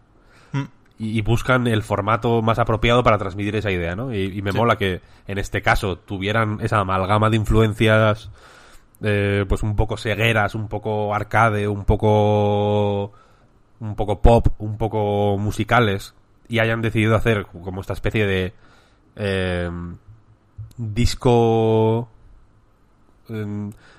Mm. 0.52 0.64
Y, 0.98 1.18
y, 1.18 1.22
buscan 1.22 1.66
el 1.66 1.82
formato 1.82 2.40
más 2.42 2.60
apropiado 2.60 3.02
para 3.02 3.18
transmitir 3.18 3.56
esa 3.56 3.70
idea, 3.70 3.96
¿no? 3.96 4.14
Y, 4.14 4.38
y 4.38 4.42
me 4.42 4.52
sí. 4.52 4.58
mola 4.58 4.76
que 4.76 5.00
en 5.26 5.38
este 5.38 5.62
caso 5.62 5.96
tuvieran 5.96 6.58
esa 6.60 6.78
amalgama 6.78 7.30
de 7.30 7.36
influencias 7.36 8.30
eh, 9.02 9.44
pues 9.48 9.62
un 9.62 9.76
poco 9.76 9.96
cegueras, 9.96 10.54
un 10.54 10.68
poco 10.68 11.14
arcade, 11.14 11.66
un 11.68 11.84
poco 11.84 13.12
un 13.80 13.96
poco 13.96 14.20
pop, 14.22 14.46
un 14.58 14.78
poco 14.78 15.36
musicales 15.38 16.14
y 16.48 16.60
hayan 16.60 16.82
decidido 16.82 17.16
hacer 17.16 17.46
como 17.46 17.80
esta 17.80 17.94
especie 17.94 18.26
de 18.26 18.52
eh, 19.16 19.70
disco 20.76 22.08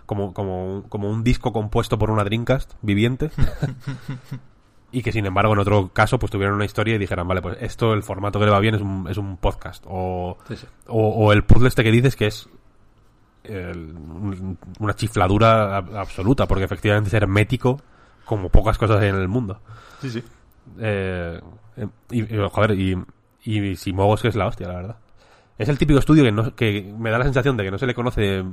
como, 0.06 0.34
como, 0.34 0.84
como 0.90 1.10
un 1.10 1.24
disco 1.24 1.52
compuesto 1.52 1.98
por 1.98 2.12
una 2.12 2.24
Dreamcast 2.24 2.74
viviente. 2.82 3.32
y 4.92 5.02
que 5.02 5.12
sin 5.12 5.26
embargo 5.26 5.54
en 5.54 5.60
otro 5.60 5.90
caso 5.90 6.20
pues 6.20 6.32
tuvieran 6.32 6.56
una 6.56 6.66
historia 6.66 6.96
y 6.96 7.00
dijeran, 7.00 7.28
vale, 7.28 7.42
pues 7.42 7.58
esto 7.60 7.94
el 7.94 8.04
formato 8.04 8.40
que 8.40 8.46
le 8.46 8.52
va 8.52 8.60
bien 8.60 8.76
es 8.76 8.82
un, 8.82 9.08
es 9.10 9.18
un 9.18 9.38
podcast. 9.38 9.84
O, 9.88 10.38
sí, 10.48 10.56
sí. 10.56 10.68
o, 10.88 11.10
o, 11.10 11.34
el 11.34 11.44
puzzle 11.44 11.68
este 11.68 11.84
que 11.84 11.92
dices 11.92 12.16
que 12.16 12.28
es 12.28 12.48
el, 13.44 13.96
una 14.80 14.96
chifladura 14.96 15.78
absoluta, 15.78 16.48
porque 16.48 16.66
efectivamente 16.66 17.10
es 17.10 17.14
hermético 17.14 17.82
como 18.26 18.50
pocas 18.50 18.78
cosas 18.78 19.02
hay 19.02 19.10
en 19.10 19.16
el 19.16 19.28
mundo. 19.28 19.60
Sí, 20.02 20.10
sí. 20.10 20.24
Eh, 20.80 21.42
y, 22.12 22.36
y, 22.36 22.50
joder, 22.50 22.80
y, 22.80 22.98
y 23.44 23.76
Simogos 23.76 24.22
que 24.22 24.30
es 24.30 24.36
la 24.36 24.48
hostia, 24.48 24.68
la 24.68 24.76
verdad. 24.76 24.98
Es 25.58 25.70
el 25.70 25.78
típico 25.78 26.00
estudio 26.00 26.24
que, 26.24 26.32
no, 26.32 26.56
que 26.56 26.94
me 26.98 27.12
da 27.12 27.20
la 27.20 27.26
sensación 27.26 27.58
de 27.58 27.64
que 27.64 27.72
no 27.72 27.78
se 27.78 27.86
le 27.86 27.94
conoce 27.94 28.44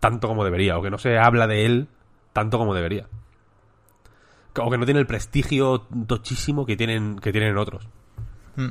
tanto 0.00 0.28
como 0.28 0.44
debería, 0.44 0.76
o 0.76 0.82
que 0.82 0.90
no 0.90 0.98
se 0.98 1.18
habla 1.18 1.46
de 1.46 1.64
él 1.64 1.88
tanto 2.32 2.58
como 2.58 2.74
debería. 2.74 3.08
O 4.56 4.70
que 4.70 4.78
no 4.78 4.84
tiene 4.84 5.00
el 5.00 5.06
prestigio 5.06 5.86
tochísimo 6.06 6.66
que 6.66 6.76
tienen, 6.76 7.18
que 7.18 7.32
tienen 7.32 7.56
otros. 7.56 7.88
Hmm. 8.56 8.70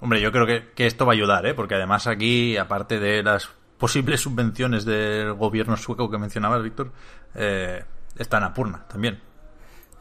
Hombre, 0.00 0.20
yo 0.20 0.32
creo 0.32 0.46
que, 0.46 0.70
que, 0.74 0.86
esto 0.86 1.06
va 1.06 1.12
a 1.12 1.14
ayudar, 1.14 1.46
¿eh? 1.46 1.54
porque 1.54 1.74
además 1.74 2.06
aquí, 2.06 2.56
aparte 2.56 2.98
de 2.98 3.22
las 3.22 3.50
posibles 3.80 4.20
subvenciones 4.20 4.84
del 4.84 5.32
gobierno 5.32 5.76
sueco 5.76 6.08
que 6.08 6.18
mencionabas, 6.18 6.62
Víctor, 6.62 6.92
eh, 7.34 7.82
está 8.16 8.36
en 8.36 8.44
Apurna 8.44 8.86
también. 8.86 9.18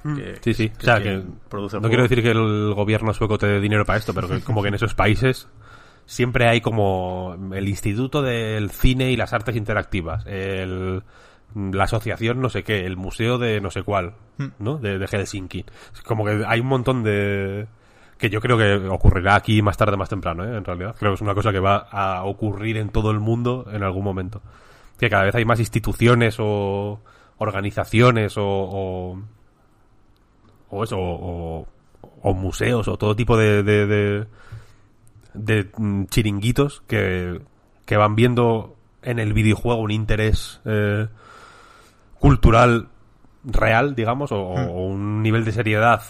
Hmm. 0.04 0.16
Que, 0.16 0.38
sí, 0.42 0.54
sí. 0.54 0.70
Que, 0.70 0.76
o 0.78 0.86
sea, 0.86 1.02
que 1.02 1.24
no 1.80 1.88
quiero 1.88 2.04
decir 2.04 2.22
que 2.22 2.32
el 2.32 2.74
gobierno 2.76 3.14
sueco 3.14 3.38
te 3.38 3.48
dé 3.48 3.60
dinero 3.60 3.86
para 3.86 3.98
esto, 3.98 4.14
pero 4.14 4.28
que 4.28 4.42
como 4.42 4.62
que 4.62 4.68
en 4.68 4.76
esos 4.76 4.94
países 4.94 5.48
siempre 6.06 6.48
hay 6.48 6.60
como 6.62 7.38
el 7.54 7.68
Instituto 7.68 8.22
del 8.22 8.70
Cine 8.70 9.12
y 9.12 9.16
las 9.16 9.32
Artes 9.32 9.56
Interactivas, 9.56 10.26
el, 10.26 11.04
la 11.56 11.84
asociación 11.86 12.42
no 12.42 12.50
sé 12.50 12.64
qué, 12.64 12.86
el 12.86 12.98
museo 12.98 13.38
de 13.38 13.62
no 13.62 13.72
sé 13.72 13.84
cuál, 13.84 14.16
¿no? 14.60 14.78
De, 14.78 15.00
de 15.00 15.08
Helsinki. 15.08 15.66
Como 16.06 16.26
que 16.26 16.44
hay 16.46 16.60
un 16.60 16.68
montón 16.68 17.04
de 17.04 17.68
que 18.20 18.30
yo 18.30 18.42
creo 18.42 18.58
que 18.58 18.88
ocurrirá 18.88 19.36
aquí 19.36 19.62
más 19.62 19.78
tarde, 19.78 19.98
más 19.98 20.10
temprano, 20.10 20.44
¿eh? 20.44 20.56
en 20.56 20.64
realidad. 20.64 20.96
Creo 21.00 21.12
que 21.12 21.16
es 21.16 21.22
una 21.22 21.34
cosa 21.34 21.52
que 21.52 21.60
va 21.60 21.88
a 21.90 22.26
ocurrir 22.26 22.78
en 22.78 22.90
todo 22.90 23.10
el 23.12 23.20
mundo 23.20 23.66
en 23.72 23.82
algún 23.82 24.04
momento. 24.04 24.42
Que 25.00 25.10
cada 25.10 25.24
vez 25.24 25.34
hay 25.36 25.46
más 25.46 25.60
instituciones 25.60 26.36
o 26.40 27.00
organizaciones 27.38 28.38
o, 28.38 28.44
o, 28.46 29.22
o 30.70 30.84
eso, 30.84 30.98
o, 31.00 31.66
o, 32.22 32.34
museos 32.34 32.90
o 32.90 32.98
todo 32.98 33.16
tipo 33.16 33.38
de, 33.38 33.64
de, 33.64 33.88
de 33.88 34.28
de 35.34 35.70
mm, 35.76 36.06
chiringuitos 36.06 36.82
que, 36.88 37.42
que 37.86 37.98
van 37.98 38.16
viendo 38.16 38.76
en 39.02 39.20
el 39.20 39.34
videojuego 39.34 39.82
un 39.82 39.92
interés 39.92 40.62
eh, 40.66 41.08
cultural 42.20 42.90
real, 43.44 43.96
digamos, 43.96 44.32
o, 44.32 44.56
mm. 44.56 44.70
o, 44.70 44.86
un 44.88 45.24
nivel 45.24 45.46
de 45.46 45.52
seriedad 45.52 46.02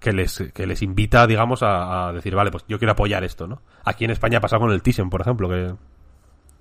que 0.00 0.12
les, 0.12 0.50
que 0.54 0.66
les 0.66 0.82
invita, 0.82 1.26
digamos, 1.26 1.62
a, 1.62 2.08
a, 2.08 2.12
decir, 2.12 2.34
vale, 2.34 2.50
pues 2.50 2.64
yo 2.68 2.78
quiero 2.78 2.92
apoyar 2.92 3.24
esto, 3.24 3.46
¿no? 3.46 3.62
Aquí 3.84 4.04
en 4.04 4.10
España 4.10 4.38
ha 4.38 4.40
pasado 4.40 4.60
con 4.60 4.72
el 4.72 4.82
Thyssen, 4.82 5.10
por 5.10 5.20
ejemplo, 5.20 5.48
que, 5.48 5.74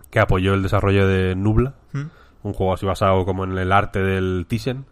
que 0.09 0.19
apoyó 0.19 0.53
el 0.53 0.63
desarrollo 0.63 1.07
de 1.07 1.35
Nubla, 1.35 1.75
mm. 1.91 2.03
un 2.43 2.53
juego 2.53 2.73
así 2.73 2.85
basado 2.85 3.25
como 3.25 3.43
en 3.43 3.57
el 3.57 3.71
arte 3.71 3.99
del 3.99 4.45
Thyssen, 4.47 4.85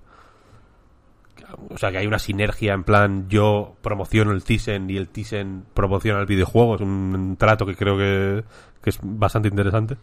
o 1.70 1.78
sea 1.78 1.92
que 1.92 1.98
hay 1.98 2.08
una 2.08 2.20
sinergia 2.20 2.74
en 2.74 2.84
plan 2.84 3.28
yo 3.30 3.76
promociono 3.82 4.32
el 4.32 4.44
Thyssen 4.44 4.90
y 4.90 4.98
el 4.98 5.10
Thyssen 5.10 5.66
promociona 5.74 6.20
el 6.20 6.26
videojuego 6.26 6.76
es 6.76 6.82
un, 6.82 7.14
un 7.16 7.38
trato 7.38 7.66
que 7.66 7.76
creo 7.76 7.98
que, 7.98 8.44
que, 8.82 8.90
es 8.90 9.00
bastante 9.02 9.50
interesante 9.50 9.98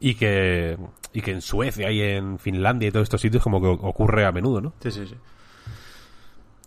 y 0.00 0.14
que 0.14 0.76
y 1.12 1.20
que 1.22 1.32
en 1.32 1.40
Suecia 1.40 1.90
y 1.90 2.00
en 2.00 2.38
Finlandia 2.38 2.88
y 2.88 2.92
todos 2.92 3.04
estos 3.04 3.20
sitios 3.20 3.42
como 3.42 3.60
que 3.60 3.66
ocurre 3.66 4.24
a 4.24 4.32
menudo 4.32 4.60
¿no? 4.60 4.72
sí 4.80 4.90
sí 4.90 5.06
sí 5.06 5.16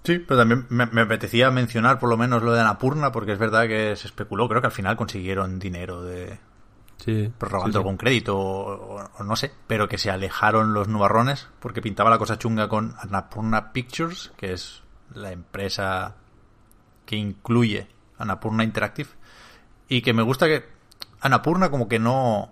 Sí, 0.04 0.20
pero 0.20 0.40
también 0.40 0.66
me, 0.70 0.86
me, 0.86 1.02
apetecía 1.02 1.52
mencionar 1.52 2.00
por 2.00 2.10
lo 2.10 2.18
menos 2.18 2.42
lo 2.42 2.54
de 2.54 2.62
Anapurna, 2.62 3.12
porque 3.12 3.34
es 3.34 3.40
verdad 3.40 3.68
que 3.68 3.96
se 3.96 4.08
especuló, 4.08 4.48
creo 4.48 4.62
que 4.62 4.68
al 4.68 4.74
final 4.74 4.96
consiguieron 4.96 5.60
dinero 5.60 6.02
de, 6.04 6.40
Sí. 6.98 7.32
prorrogando 7.38 7.72
sí, 7.72 7.74
sí. 7.74 7.78
algún 7.78 7.98
crédito 7.98 8.38
o, 8.38 9.10
o 9.18 9.24
no 9.24 9.36
sé, 9.36 9.54
pero 9.68 9.88
que 9.88 9.98
se 9.98 10.12
alejaron 10.12 10.74
los 10.74 10.88
nubarrones 10.90 11.48
porque 11.60 11.82
pintaba 11.82 12.10
la 12.10 12.18
cosa 12.18 12.38
chunga 12.38 12.68
con 12.68 12.96
Annapurna 13.00 13.72
Pictures, 13.72 14.32
que 14.36 14.52
es 14.54 14.84
la 15.14 15.32
empresa 15.32 16.16
que 17.06 17.16
incluye 17.16 17.88
Annapurna 18.18 18.64
Interactive, 18.64 19.10
y 19.88 20.02
que 20.02 20.14
me 20.14 20.24
gusta 20.24 20.48
que 20.48 20.66
Annapurna 21.22 21.70
como 21.72 21.88
que 21.88 22.00
no... 22.00 22.52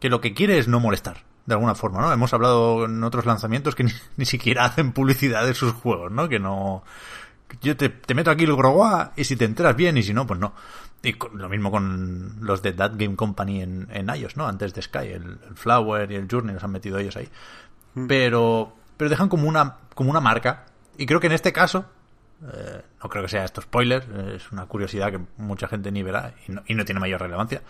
que 0.00 0.08
lo 0.08 0.20
que 0.20 0.34
quiere 0.34 0.58
es 0.58 0.66
no 0.66 0.80
molestar, 0.80 1.18
de 1.46 1.54
alguna 1.54 1.74
forma, 1.74 2.00
¿no? 2.00 2.12
Hemos 2.12 2.32
hablado 2.34 2.84
en 2.84 3.02
otros 3.04 3.24
lanzamientos 3.24 3.74
que 3.74 3.84
ni, 3.84 3.92
ni 4.16 4.24
siquiera 4.26 4.64
hacen 4.64 4.92
publicidad 4.92 5.46
de 5.46 5.54
sus 5.54 5.72
juegos, 5.72 6.12
¿no? 6.12 6.28
Que 6.28 6.38
no... 6.38 6.82
Yo 7.62 7.76
te, 7.76 7.88
te 7.88 8.14
meto 8.14 8.30
aquí 8.32 8.44
el 8.44 8.56
groguá 8.56 9.12
y 9.16 9.22
si 9.24 9.36
te 9.36 9.44
enteras 9.44 9.76
bien 9.76 9.96
y 9.96 10.02
si 10.02 10.12
no, 10.12 10.26
pues 10.26 10.40
no. 10.40 10.52
Y 11.02 11.12
con- 11.12 11.38
lo 11.38 11.48
mismo 11.48 11.70
con 11.70 12.38
los 12.40 12.60
de 12.62 12.72
That 12.72 12.92
Game 12.96 13.14
Company 13.14 13.62
en, 13.62 13.86
en 13.92 14.08
iOS, 14.08 14.36
¿no? 14.36 14.48
Antes 14.48 14.74
de 14.74 14.82
Sky, 14.82 15.06
el, 15.12 15.38
el 15.48 15.54
Flower 15.54 16.10
y 16.10 16.16
el 16.16 16.26
Journey 16.28 16.54
los 16.54 16.64
han 16.64 16.72
metido 16.72 16.98
ellos 16.98 17.16
ahí. 17.16 17.28
Pero, 18.08 18.74
pero 18.96 19.08
dejan 19.08 19.28
como 19.28 19.48
una, 19.48 19.76
como 19.94 20.10
una 20.10 20.20
marca. 20.20 20.64
Y 20.98 21.06
creo 21.06 21.20
que 21.20 21.28
en 21.28 21.32
este 21.34 21.52
caso, 21.52 21.84
eh, 22.42 22.82
no 23.02 23.08
creo 23.08 23.22
que 23.22 23.28
sea 23.30 23.44
esto 23.44 23.60
spoiler, 23.62 24.02
es 24.34 24.50
una 24.50 24.66
curiosidad 24.66 25.10
que 25.12 25.20
mucha 25.36 25.68
gente 25.68 25.92
ni 25.92 26.02
verá 26.02 26.34
y 26.48 26.52
no, 26.52 26.62
y 26.66 26.74
no 26.74 26.84
tiene 26.84 27.00
mayor 27.00 27.20
relevancia, 27.20 27.62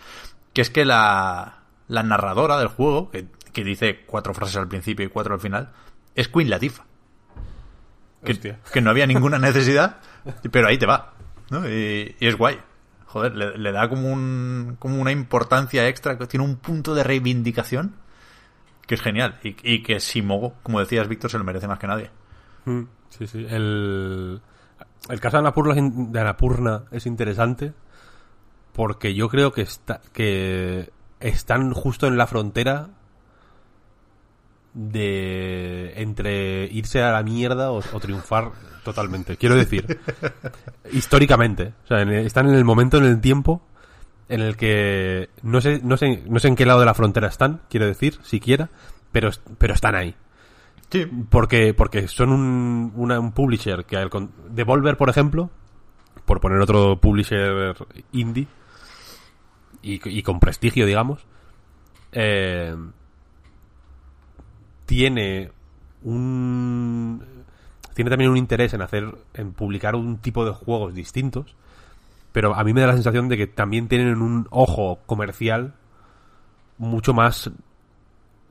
que 0.53 0.61
es 0.61 0.69
que 0.69 0.85
la, 0.85 1.59
la 1.87 2.03
narradora 2.03 2.57
del 2.57 2.67
juego, 2.69 3.11
que, 3.11 3.27
que 3.51 3.63
dice 3.63 4.03
cuatro 4.05 4.33
frases 4.33 4.57
al 4.57 4.67
principio 4.67 5.05
y 5.05 5.09
cuatro 5.09 5.33
al 5.33 5.39
final, 5.39 5.71
es 6.15 6.27
Queen 6.27 6.49
Latifah. 6.49 6.85
Que, 8.23 8.33
que 8.73 8.81
no 8.81 8.89
había 8.89 9.05
ninguna 9.07 9.37
necesidad, 9.39 9.97
pero 10.51 10.67
ahí 10.67 10.77
te 10.77 10.85
va. 10.85 11.13
¿no? 11.49 11.67
Y, 11.69 12.15
y 12.19 12.27
es 12.27 12.35
guay. 12.35 12.59
Joder, 13.05 13.35
le, 13.35 13.57
le 13.57 13.71
da 13.71 13.87
como, 13.89 14.11
un, 14.11 14.75
como 14.79 14.99
una 15.01 15.11
importancia 15.11 15.87
extra, 15.87 16.17
que 16.17 16.27
tiene 16.27 16.45
un 16.45 16.57
punto 16.57 16.93
de 16.93 17.03
reivindicación 17.03 17.95
que 18.85 18.95
es 18.95 19.01
genial. 19.01 19.39
Y, 19.43 19.55
y 19.63 19.83
que 19.83 19.99
Simogo, 19.99 20.55
como 20.63 20.79
decías, 20.79 21.07
Víctor, 21.07 21.29
se 21.31 21.37
lo 21.37 21.43
merece 21.43 21.67
más 21.67 21.79
que 21.79 21.87
nadie. 21.87 22.09
Mm, 22.65 22.81
Sí, 23.09 23.25
sí. 23.27 23.45
El, 23.49 24.41
el 25.09 25.19
caso 25.21 25.41
de 25.41 25.79
in- 25.79 26.11
de 26.11 26.19
Annapurna 26.19 26.83
es 26.91 27.05
interesante 27.05 27.73
porque 28.73 29.13
yo 29.15 29.29
creo 29.29 29.51
que, 29.53 29.61
está, 29.61 30.01
que 30.11 30.91
están 31.21 31.71
justo 31.73 32.07
en 32.07 32.17
la 32.17 32.27
frontera 32.27 32.89
de 34.79 35.93
entre 36.01 36.65
irse 36.71 37.01
a 37.01 37.11
la 37.11 37.23
mierda 37.23 37.71
o, 37.71 37.77
o 37.79 37.99
triunfar 37.99 38.51
totalmente. 38.83 39.35
Quiero 39.37 39.55
decir, 39.55 39.99
históricamente. 40.93 41.73
O 41.83 41.87
sea, 41.87 42.01
en- 42.01 42.13
están 42.13 42.47
en 42.47 42.55
el 42.55 42.63
momento, 42.63 42.97
en 42.97 43.05
el 43.05 43.19
tiempo 43.19 43.61
en 44.29 44.41
el 44.41 44.55
que 44.57 45.29
no 45.41 45.61
sé, 45.61 45.79
no 45.83 45.97
sé, 45.97 46.23
no 46.27 46.39
sé 46.39 46.49
en 46.49 46.55
qué 46.55 46.65
lado 46.65 46.81
de 46.81 46.85
la 46.85 46.93
frontera 46.93 47.27
están, 47.27 47.61
quiero 47.69 47.85
decir, 47.85 48.19
siquiera, 48.23 48.69
pero, 49.11 49.29
pero 49.57 49.73
están 49.73 49.95
ahí 49.95 50.15
Sí. 50.89 51.05
porque 51.29 51.73
porque 51.73 52.07
son 52.07 52.29
un, 52.31 52.91
una- 52.95 53.19
un 53.19 53.31
publisher 53.31 53.83
que 53.85 53.97
al 53.97 54.09
con- 54.09 54.31
Devolver 54.49 54.95
por 54.97 55.09
ejemplo 55.09 55.49
por 56.25 56.39
poner 56.39 56.59
otro 56.59 56.99
publisher 56.99 57.75
indie 58.11 58.47
y, 59.81 59.99
y 60.09 60.23
con 60.23 60.39
prestigio 60.39 60.85
digamos 60.85 61.25
eh, 62.13 62.75
tiene 64.87 65.51
un 66.03 67.21
tiene 67.93 68.09
también 68.09 68.31
un 68.31 68.37
interés 68.37 68.73
en 68.73 68.81
hacer 68.81 69.13
en 69.35 69.53
publicar 69.53 69.95
un 69.95 70.17
tipo 70.17 70.43
de 70.45 70.51
juegos 70.51 70.93
distintos 70.95 71.55
pero 72.31 72.55
a 72.55 72.63
mí 72.63 72.73
me 72.73 72.81
da 72.81 72.87
la 72.87 72.93
sensación 72.93 73.29
de 73.29 73.37
que 73.37 73.47
también 73.47 73.87
tienen 73.87 74.21
un 74.21 74.47
ojo 74.51 74.99
comercial 75.05 75.73
mucho 76.77 77.13
más 77.13 77.49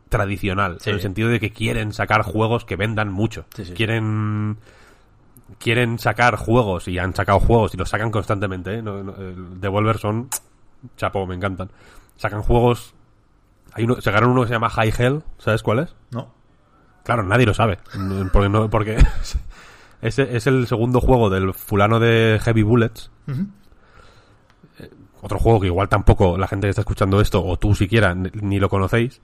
tradicional, 0.09 0.79
Sí. 0.81 0.91
en 0.91 0.97
el 0.97 1.03
sentido 1.03 1.29
de 1.29 1.39
que 1.41 1.51
quieren 1.53 1.93
sacar 1.93 2.23
juegos 2.23 2.65
que 2.65 2.75
vendan 2.77 3.11
mucho. 3.13 3.45
Sí, 3.55 3.65
sí. 3.67 3.73
Quieren 3.75 4.57
quieren 5.61 5.99
sacar 6.01 6.35
juegos 6.37 6.89
y 6.89 6.99
han 6.99 7.15
sacado 7.15 7.39
juegos 7.39 7.73
y 7.75 7.77
los 7.77 7.89
sacan 7.89 8.11
constantemente. 8.11 8.75
¿eh? 8.79 8.83
No- 8.83 9.03
no, 9.05 9.15
el 9.17 9.61
Devolver 9.61 9.99
son 9.99 10.29
chapo, 10.97 11.25
me 11.27 11.37
encantan. 11.37 11.71
Sacan 12.17 12.43
juegos. 12.43 12.95
Hay 13.77 13.85
uno, 13.85 14.01
sacaron 14.01 14.31
uno 14.31 14.43
que 14.43 14.49
se 14.49 14.55
llama 14.55 14.71
High 14.71 14.93
Hell, 14.99 15.23
¿sabes 15.39 15.63
cuál 15.63 15.81
es? 15.81 15.95
No. 16.11 16.35
Claro, 17.05 17.23
nadie 17.23 17.47
lo 17.47 17.55
sabe. 17.55 17.79
Porque, 18.33 18.49
no, 18.49 18.69
porque 18.71 18.97
ese 20.03 20.37
es 20.37 20.47
el 20.47 20.67
segundo 20.67 21.01
juego 21.01 21.31
del 21.31 21.55
fulano 21.55 22.01
de 22.01 22.41
Heavy 22.43 22.63
Bullets. 22.63 23.11
Eh, 24.79 24.91
Otro 25.23 25.39
juego 25.39 25.61
que 25.61 25.67
igual 25.69 25.89
tampoco 25.89 26.37
la 26.39 26.49
gente 26.49 26.67
que 26.67 26.71
está 26.71 26.83
escuchando 26.83 27.21
esto, 27.21 27.45
o 27.45 27.57
tú 27.59 27.75
siquiera, 27.75 28.15
ni, 28.15 28.31
ni 28.41 28.59
lo 28.59 28.69
conocéis. 28.69 29.21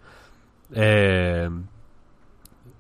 Eh, 0.75 1.49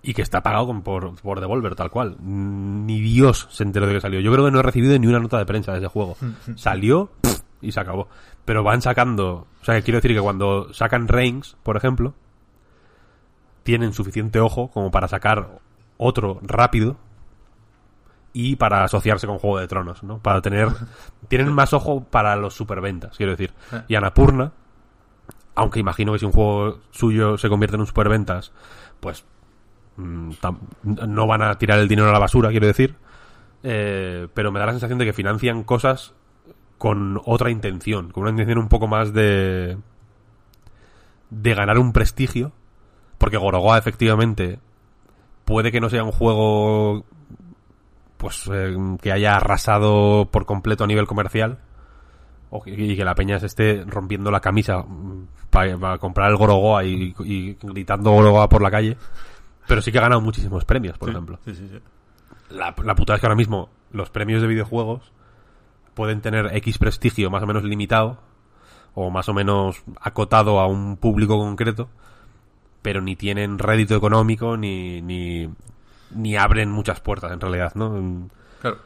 y 0.04 0.14
que 0.14 0.22
está 0.22 0.42
pagado 0.42 0.66
con- 0.66 0.82
por, 0.82 1.14
por 1.20 1.40
Devolver, 1.40 1.74
tal 1.76 1.90
cual. 1.90 2.16
Ni 2.20 3.00
Dios 3.00 3.46
se 3.50 3.62
enteró 3.62 3.86
de 3.86 3.94
que 3.94 4.00
salió. 4.00 4.18
Yo 4.20 4.32
creo 4.32 4.44
que 4.44 4.50
no 4.50 4.58
he 4.58 4.62
recibido 4.62 4.98
ni 4.98 5.06
una 5.06 5.20
nota 5.20 5.38
de 5.38 5.46
prensa 5.46 5.72
de 5.72 5.78
ese 5.78 5.86
juego. 5.88 6.16
Salió 6.56 7.10
pff, 7.20 7.40
y 7.62 7.72
se 7.72 7.80
acabó. 7.80 8.08
Pero 8.44 8.62
van 8.62 8.82
sacando. 8.82 9.46
O 9.60 9.64
sea, 9.64 9.76
que 9.76 9.82
quiero 9.82 9.98
decir 9.98 10.14
que 10.14 10.20
cuando 10.20 10.74
sacan 10.74 11.08
Reigns, 11.08 11.56
por 11.62 11.76
ejemplo, 11.76 12.14
tienen 13.62 13.92
suficiente 13.92 14.40
ojo 14.40 14.70
como 14.70 14.90
para 14.90 15.08
sacar 15.08 15.60
otro 15.96 16.40
rápido 16.42 16.96
y 18.32 18.56
para 18.56 18.84
asociarse 18.84 19.26
con 19.26 19.38
Juego 19.38 19.58
de 19.58 19.68
Tronos, 19.68 20.02
¿no? 20.02 20.18
Para 20.18 20.40
tener... 20.40 20.68
Tienen 21.28 21.52
más 21.52 21.72
ojo 21.72 22.04
para 22.04 22.34
los 22.36 22.54
superventas, 22.54 23.16
quiero 23.16 23.32
decir. 23.32 23.52
Y 23.88 23.94
Anapurna, 23.94 24.52
aunque 25.54 25.80
imagino 25.80 26.12
que 26.12 26.18
si 26.18 26.24
un 26.24 26.32
juego 26.32 26.80
suyo 26.90 27.38
se 27.38 27.48
convierte 27.48 27.76
en 27.76 27.82
un 27.82 27.86
superventas, 27.86 28.52
pues 29.00 29.24
mm, 29.96 30.30
no 30.82 31.26
van 31.26 31.42
a 31.42 31.56
tirar 31.58 31.78
el 31.78 31.88
dinero 31.88 32.08
a 32.08 32.12
la 32.12 32.18
basura, 32.18 32.50
quiero 32.50 32.66
decir. 32.66 32.96
Eh, 33.62 34.28
pero 34.34 34.50
me 34.50 34.58
da 34.58 34.66
la 34.66 34.72
sensación 34.72 34.98
de 34.98 35.04
que 35.04 35.12
financian 35.12 35.62
cosas 35.62 36.14
con 36.82 37.20
otra 37.26 37.52
intención, 37.52 38.10
con 38.10 38.24
una 38.24 38.32
intención 38.32 38.58
un 38.58 38.68
poco 38.68 38.88
más 38.88 39.12
de 39.12 39.78
de 41.30 41.54
ganar 41.54 41.78
un 41.78 41.92
prestigio, 41.92 42.50
porque 43.18 43.36
Gorogoa 43.36 43.78
efectivamente 43.78 44.58
puede 45.44 45.70
que 45.70 45.80
no 45.80 45.88
sea 45.88 46.02
un 46.02 46.10
juego 46.10 47.04
pues 48.16 48.50
eh, 48.52 48.76
que 49.00 49.12
haya 49.12 49.36
arrasado 49.36 50.28
por 50.32 50.44
completo 50.44 50.82
a 50.82 50.88
nivel 50.88 51.06
comercial 51.06 51.60
o 52.50 52.60
que, 52.60 52.72
y 52.72 52.96
que 52.96 53.04
la 53.04 53.14
peña 53.14 53.38
se 53.38 53.46
esté 53.46 53.84
rompiendo 53.86 54.32
la 54.32 54.40
camisa 54.40 54.84
para, 55.50 55.98
comprar 55.98 56.32
el 56.32 56.36
Gorogoa 56.36 56.82
y, 56.82 57.14
y 57.20 57.58
gritando 57.62 58.10
Gorogoa 58.10 58.48
por 58.48 58.60
la 58.60 58.72
calle, 58.72 58.96
pero 59.68 59.82
sí 59.82 59.92
que 59.92 59.98
ha 59.98 60.02
ganado 60.02 60.20
muchísimos 60.20 60.64
premios, 60.64 60.98
por 60.98 61.10
ejemplo. 61.10 61.38
Sí, 61.44 61.54
sí, 61.54 61.68
sí. 61.68 61.78
La, 62.50 62.74
la 62.82 62.96
putada 62.96 63.18
es 63.18 63.20
que 63.20 63.26
ahora 63.28 63.36
mismo 63.36 63.68
los 63.92 64.10
premios 64.10 64.42
de 64.42 64.48
videojuegos 64.48 65.12
pueden 65.94 66.20
tener 66.20 66.54
X 66.56 66.78
prestigio 66.78 67.30
más 67.30 67.42
o 67.42 67.46
menos 67.46 67.64
limitado 67.64 68.18
o 68.94 69.10
más 69.10 69.28
o 69.28 69.34
menos 69.34 69.82
acotado 70.00 70.60
a 70.60 70.66
un 70.66 70.96
público 70.96 71.38
concreto, 71.38 71.88
pero 72.82 73.00
ni 73.00 73.16
tienen 73.16 73.58
rédito 73.58 73.94
económico 73.94 74.56
ni, 74.56 75.00
ni, 75.02 75.48
ni 76.14 76.36
abren 76.36 76.70
muchas 76.70 77.00
puertas 77.00 77.32
en 77.32 77.40
realidad, 77.40 77.72
¿no? 77.74 78.28
Claro. 78.60 78.78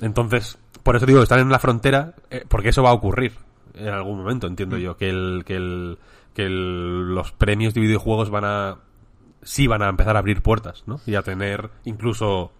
Entonces, 0.00 0.58
por 0.82 0.96
eso 0.96 1.04
digo, 1.06 1.22
están 1.22 1.40
en 1.40 1.50
la 1.50 1.58
frontera, 1.58 2.14
eh, 2.30 2.44
porque 2.48 2.70
eso 2.70 2.82
va 2.82 2.90
a 2.90 2.94
ocurrir 2.94 3.34
en 3.74 3.88
algún 3.88 4.18
momento, 4.18 4.46
entiendo 4.46 4.78
yo, 4.78 4.96
que 4.96 5.10
el, 5.10 5.42
que 5.46 5.56
el, 5.56 5.98
que 6.34 6.44
el- 6.46 7.14
los 7.14 7.32
premios 7.32 7.74
de 7.74 7.80
videojuegos 7.82 8.30
van 8.30 8.44
a, 8.46 8.76
sí 9.42 9.66
van 9.66 9.82
a 9.82 9.88
empezar 9.88 10.16
a 10.16 10.20
abrir 10.20 10.42
puertas, 10.42 10.84
¿no? 10.86 11.00
Y 11.06 11.14
a 11.16 11.22
tener 11.22 11.70
incluso 11.84 12.50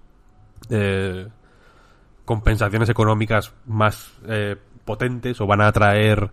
eh, 0.68 1.28
compensaciones 2.30 2.88
económicas 2.88 3.52
más 3.66 4.12
eh, 4.28 4.54
potentes 4.84 5.40
o 5.40 5.48
van 5.48 5.60
a 5.60 5.66
atraer 5.66 6.30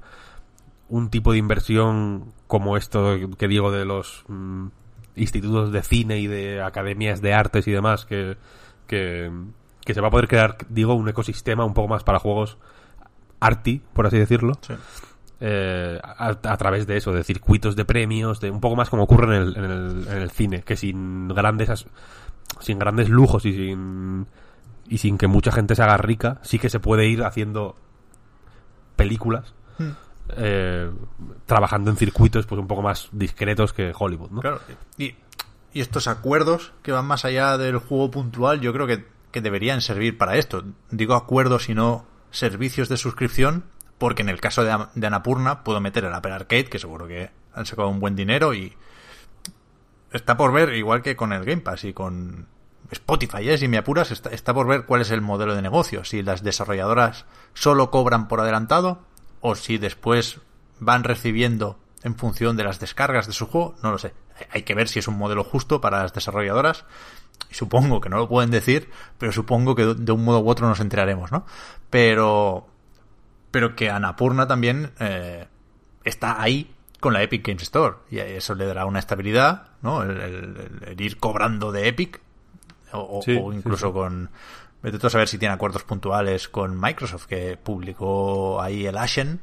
un 0.90 1.10
tipo 1.10 1.32
de 1.32 1.40
inversión 1.40 2.34
como 2.46 2.78
esto 2.78 3.16
que 3.36 3.48
digo 3.48 3.72
de 3.72 3.84
los 3.84 4.24
mm, 4.28 4.68
institutos 5.16 5.72
de 5.72 5.82
cine 5.82 6.20
y 6.20 6.28
de 6.28 6.62
academias 6.62 7.20
de 7.24 7.34
artes 7.34 7.68
y 7.68 7.72
demás 7.72 8.06
que, 8.06 8.38
que, 8.86 9.32
que 9.84 9.94
se 9.96 10.02
va 10.02 10.10
a 10.10 10.12
poder 10.12 10.28
crear, 10.28 10.56
digo, 10.70 10.94
un 10.94 11.10
ecosistema 11.10 11.66
un 11.66 11.74
poco 11.74 11.88
más 11.88 12.04
para 12.04 12.20
juegos 12.20 12.60
arty, 13.40 13.82
por 13.94 14.06
así 14.06 14.20
decirlo, 14.20 14.54
Sí. 14.62 14.74
eh, 15.40 16.00
a, 16.04 16.28
a 16.44 16.58
través 16.58 16.86
de 16.86 16.98
eso, 16.98 17.12
de 17.12 17.24
circuitos 17.24 17.76
de 17.76 17.86
premios, 17.86 18.40
de 18.40 18.52
un 18.52 18.62
poco 18.62 18.76
más 18.76 18.92
como 18.92 19.02
ocurre 19.02 19.36
en 19.36 19.42
el, 19.42 19.58
en 19.58 19.64
el, 19.64 20.08
en 20.10 20.18
el 20.22 20.30
cine, 20.30 20.62
que 20.62 20.76
sin 20.76 21.28
grandes 21.30 21.72
as- 21.72 21.88
sin 22.60 22.78
grandes 22.78 23.10
lujos 23.10 23.46
y 23.46 23.54
sin 23.54 24.28
y 24.90 24.98
sin 25.00 25.18
que 25.18 25.28
mucha 25.28 25.52
gente 25.52 25.76
se 25.76 25.84
haga 25.84 25.98
rica, 25.98 26.40
sí 26.44 26.60
que 26.60 26.70
se 26.70 26.80
puede 26.80 27.08
ir 27.08 27.24
haciendo 27.24 27.76
películas 28.96 29.54
eh, 30.36 30.92
trabajando 31.46 31.92
en 31.92 31.98
circuitos 31.98 32.46
pues 32.46 32.60
un 32.60 32.68
poco 32.68 32.82
más 32.82 33.10
discretos 33.12 33.74
que 33.74 33.94
Hollywood, 33.98 34.32
¿no? 34.32 34.42
Claro. 34.42 34.60
Y, 34.98 35.16
y 35.74 35.82
estos 35.82 36.08
acuerdos 36.08 36.74
que 36.82 36.92
van 36.92 37.06
más 37.06 37.26
allá 37.26 37.58
del 37.58 37.78
juego 37.78 38.12
puntual, 38.12 38.60
yo 38.60 38.74
creo 38.74 38.88
que, 38.88 39.06
que 39.32 39.42
deberían 39.42 39.82
servir 39.82 40.18
para 40.18 40.36
esto. 40.38 40.64
Digo 40.92 41.16
acuerdos 41.16 41.70
y 41.70 41.76
no 41.76 42.06
servicios 42.32 42.90
de 42.90 42.98
suscripción, 42.98 43.64
porque 43.98 44.22
en 44.22 44.30
el 44.30 44.42
caso 44.42 44.64
de, 44.64 44.76
de 44.96 45.08
Anapurna 45.08 45.64
puedo 45.64 45.80
meter 45.80 46.04
el 46.04 46.14
Apple 46.14 46.34
Arcade, 46.34 46.66
que 46.66 46.80
seguro 46.80 47.08
que 47.08 47.30
han 47.54 47.66
sacado 47.66 47.90
un 47.90 48.00
buen 48.00 48.16
dinero 48.16 48.54
y 48.54 48.74
está 50.12 50.36
por 50.38 50.52
ver, 50.52 50.74
igual 50.74 51.02
que 51.02 51.16
con 51.16 51.32
el 51.34 51.46
Game 51.46 51.62
Pass 51.62 51.86
y 51.86 51.94
con 51.94 52.48
Spotify, 52.92 53.50
¿eh? 53.50 53.58
si 53.58 53.68
me 53.68 53.78
apuras, 53.78 54.12
está, 54.12 54.30
está 54.30 54.54
por 54.54 54.68
ver 54.68 54.86
cuál 54.86 55.02
es 55.02 55.12
el 55.12 55.22
modelo 55.22 55.56
de 55.56 55.62
negocio, 55.62 56.04
si 56.06 56.24
las 56.24 56.44
desarrolladoras 56.44 57.26
solo 57.54 57.92
cobran 57.92 58.28
por 58.28 58.40
adelantado 58.40 59.02
o 59.42 59.56
si 59.56 59.78
después 59.78 60.40
van 60.80 61.04
recibiendo 61.04 61.80
en 62.04 62.16
función 62.16 62.58
de 62.58 62.64
las 62.64 62.80
descargas 62.80 63.28
de 63.28 63.34
su 63.34 63.48
juego, 63.48 63.76
no 63.84 63.92
lo 63.92 63.98
sé. 63.98 64.14
Hay 64.52 64.64
que 64.64 64.76
ver 64.76 64.88
si 64.88 65.00
es 65.00 65.08
un 65.08 65.18
modelo 65.18 65.44
justo 65.44 65.82
para 65.82 66.04
las 66.04 66.14
desarrolladoras. 66.14 66.86
Supongo 67.52 68.02
que 68.02 68.10
no 68.10 68.18
lo 68.18 68.28
pueden 68.28 68.52
decir, 68.52 68.90
pero 69.18 69.32
supongo 69.32 69.76
que 69.76 69.86
de 69.86 70.12
un 70.12 70.24
modo 70.24 70.40
u 70.40 70.50
otro 70.50 70.68
nos 70.68 70.80
enteraremos, 70.80 71.32
¿no? 71.32 71.46
Pero, 71.90 72.68
pero 73.52 73.76
que 73.76 73.90
Anapurna 73.90 74.48
también 74.48 74.92
eh, 75.00 75.48
está 76.04 76.42
ahí 76.42 76.74
con 77.00 77.14
la 77.14 77.24
Epic 77.24 77.46
Games 77.46 77.64
Store. 77.64 77.98
Y 78.10 78.20
eso 78.20 78.56
le 78.56 78.66
dará 78.66 78.86
una 78.86 79.00
estabilidad, 79.00 79.70
¿no? 79.82 80.04
El 80.04 80.96
ir 81.00 81.18
cobrando 81.18 81.72
de 81.72 81.88
Epic. 81.88 82.22
O, 82.94 83.20
o- 83.20 83.22
Sí, 83.22 83.38
o 83.42 83.52
incluso 83.54 83.88
sí, 83.88 83.92
sí. 83.92 83.94
con. 83.94 84.30
Vete 84.82 85.00
tú 85.00 85.08
a 85.08 85.10
saber 85.10 85.28
si 85.28 85.38
tiene 85.38 85.54
acuerdos 85.56 85.84
puntuales 85.84 86.48
con 86.48 86.80
Microsoft, 86.80 87.26
que 87.26 87.58
publicó 87.62 88.62
ahí 88.62 88.86
el 88.86 88.98
Ashen 88.98 89.40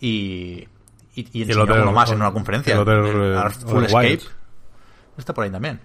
y. 0.00 0.68
Y, 1.14 1.26
y 1.32 1.42
enseñó 1.42 1.64
Other- 1.64 1.82
uno 1.82 1.92
más 1.92 2.10
en 2.12 2.16
una 2.18 2.32
conferencia. 2.32 2.76
el 2.76 2.88
el 2.88 3.32
eh, 3.34 3.36
Artful 3.36 3.78
Other 3.78 3.84
Escape. 3.86 4.06
Wilds. 4.08 4.30
Está 5.18 5.34
por 5.34 5.44
ahí 5.44 5.50
también. 5.50 5.80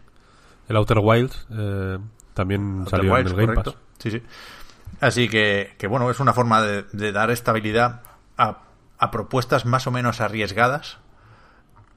El 0.70 0.76
Outer 0.78 1.00
Wilds 1.00 1.48
eh, 1.52 1.98
también 2.34 2.80
Outer 2.82 2.92
salió 2.92 3.14
Wilds, 3.14 3.32
en 3.32 3.40
el 3.40 3.46
Game 3.46 3.56
correcto. 3.56 3.74
Pass. 3.74 3.82
Sí, 4.00 4.12
sí. 4.12 4.22
Así 5.02 5.28
que, 5.28 5.74
que 5.78 5.88
bueno, 5.88 6.10
es 6.12 6.20
una 6.20 6.34
forma 6.34 6.62
de, 6.62 6.84
de 6.92 7.12
dar 7.12 7.32
estabilidad 7.32 8.02
a, 8.38 8.60
a 9.00 9.12
propuestas 9.12 9.66
más 9.66 9.88
o 9.88 9.92
menos 9.92 10.22
arriesgadas 10.22 10.98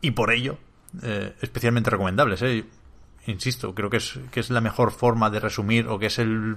y 0.01 0.13
por 0.13 0.33
ello 0.33 0.59
eh, 1.03 1.35
especialmente 1.43 1.91
recomendables. 1.91 2.41
¿eh? 2.43 2.65
Insisto, 3.29 3.75
creo 3.75 3.91
que 3.91 3.99
es, 3.99 4.19
que 4.31 4.41
es 4.41 4.49
la 4.49 4.63
mejor 4.63 4.91
forma 4.91 5.29
de 5.29 5.39
resumir 5.39 5.87
o 5.87 5.99
que 5.99 6.07
es 6.07 6.19
el 6.19 6.57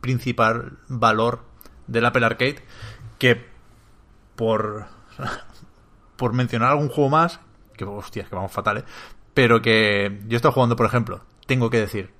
principal 0.00 0.78
valor 0.88 1.44
del 1.86 2.04
Apple 2.04 2.26
Arcade 2.26 2.56
que 3.20 3.46
por 4.34 4.86
por 6.16 6.32
mencionar 6.32 6.72
algún 6.72 6.88
juego 6.88 7.08
más 7.08 7.38
que 7.76 7.84
hostias 7.84 8.28
que 8.28 8.34
vamos 8.34 8.50
fatal 8.50 8.78
¿eh? 8.78 8.84
pero 9.32 9.62
que 9.62 10.22
yo 10.26 10.34
estado 10.34 10.50
jugando 10.50 10.74
por 10.74 10.86
ejemplo 10.86 11.22
tengo 11.46 11.70
que 11.70 11.78
decir 11.78 12.10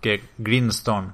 que 0.00 0.22
Greenstone 0.38 1.10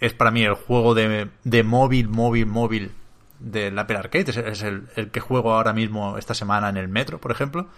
es 0.00 0.14
para 0.14 0.30
mí 0.30 0.44
el 0.44 0.54
juego 0.54 0.94
de, 0.94 1.28
de 1.44 1.62
móvil 1.62 2.08
móvil 2.08 2.46
móvil 2.46 2.92
del 3.38 3.78
Apple 3.78 3.98
Arcade. 3.98 4.30
Es, 4.30 4.36
es 4.38 4.62
el, 4.62 4.88
el 4.96 5.10
que 5.10 5.20
juego 5.20 5.52
ahora 5.52 5.74
mismo 5.74 6.16
esta 6.16 6.32
semana 6.32 6.70
en 6.70 6.78
el 6.78 6.88
metro 6.88 7.20
por 7.20 7.32
ejemplo. 7.32 7.68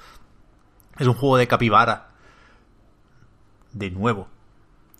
Es 0.99 1.09
un 1.09 1.14
juego 1.14 1.37
de 1.37 1.49
capibara 1.49 2.16
de 3.79 3.91
nuevo 3.91 4.29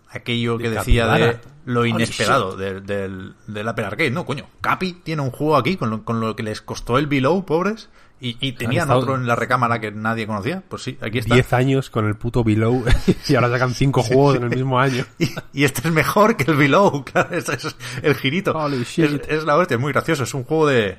aquello 0.09 0.57
De 0.57 0.65
que 0.65 0.71
decía 0.71 1.07
de 1.09 1.39
lo 1.65 1.85
inesperado 1.85 2.57
del, 2.57 2.87
del, 2.87 3.35
del 3.47 3.69
Apple 3.69 3.85
Arcade. 3.85 4.11
No, 4.11 4.25
coño, 4.25 4.47
Capi 4.61 4.93
tiene 5.03 5.21
un 5.23 5.31
juego 5.31 5.57
aquí 5.57 5.77
con 5.77 5.91
lo, 5.91 6.05
con 6.05 6.21
lo 6.21 6.37
que 6.37 6.43
les 6.43 6.63
costó 6.63 6.97
el 6.97 7.07
Below, 7.07 7.45
pobres, 7.45 7.91
y, 8.21 8.37
y 8.41 8.53
tenían 8.53 8.91
otro 8.91 9.15
en 9.17 9.27
la 9.27 9.35
recámara 9.37 9.79
que 9.81 9.91
nadie 9.91 10.27
conocía. 10.27 10.63
Pues 10.69 10.83
sí, 10.85 10.97
aquí 11.03 11.19
está. 11.19 11.35
10 11.35 11.53
años 11.53 11.91
con 11.91 12.07
el 12.07 12.15
puto 12.17 12.45
Below 12.45 12.85
y 13.29 13.35
ahora 13.35 13.51
sacan 13.51 13.75
5 13.75 14.03
juegos 14.05 14.37
en 14.37 14.45
el 14.45 14.51
mismo 14.51 14.79
año. 14.79 15.05
Y, 15.19 15.35
y 15.53 15.65
este 15.65 15.89
es 15.89 15.93
mejor 15.93 16.37
que 16.37 16.51
el 16.51 16.57
Below, 16.57 17.05
claro, 17.13 17.35
es 17.37 17.77
el 18.03 18.15
girito. 18.15 18.53
Holy 18.57 18.83
Es, 18.83 18.89
shit. 18.89 19.23
es 19.29 19.45
la 19.45 19.57
hostia, 19.57 19.75
es 19.75 19.81
muy 19.81 19.93
gracioso. 19.93 20.23
Es 20.23 20.33
un 20.35 20.45
juego 20.45 20.67
de, 20.69 20.99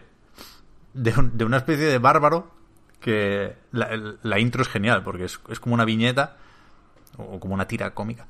de, 0.94 1.14
un- 1.18 1.38
de 1.38 1.46
una 1.46 1.58
especie 1.58 1.86
de 1.86 1.98
bárbaro 1.98 2.52
que 3.00 3.56
la, 3.72 3.90
la 4.22 4.40
intro 4.40 4.62
es 4.64 4.68
genial 4.68 5.02
porque 5.04 5.24
es, 5.26 5.40
es 5.50 5.60
como 5.60 5.74
una 5.76 5.86
viñeta 5.86 6.38
o 7.18 7.40
como 7.40 7.54
una 7.54 7.68
tira 7.68 7.94
cómica. 7.94 8.28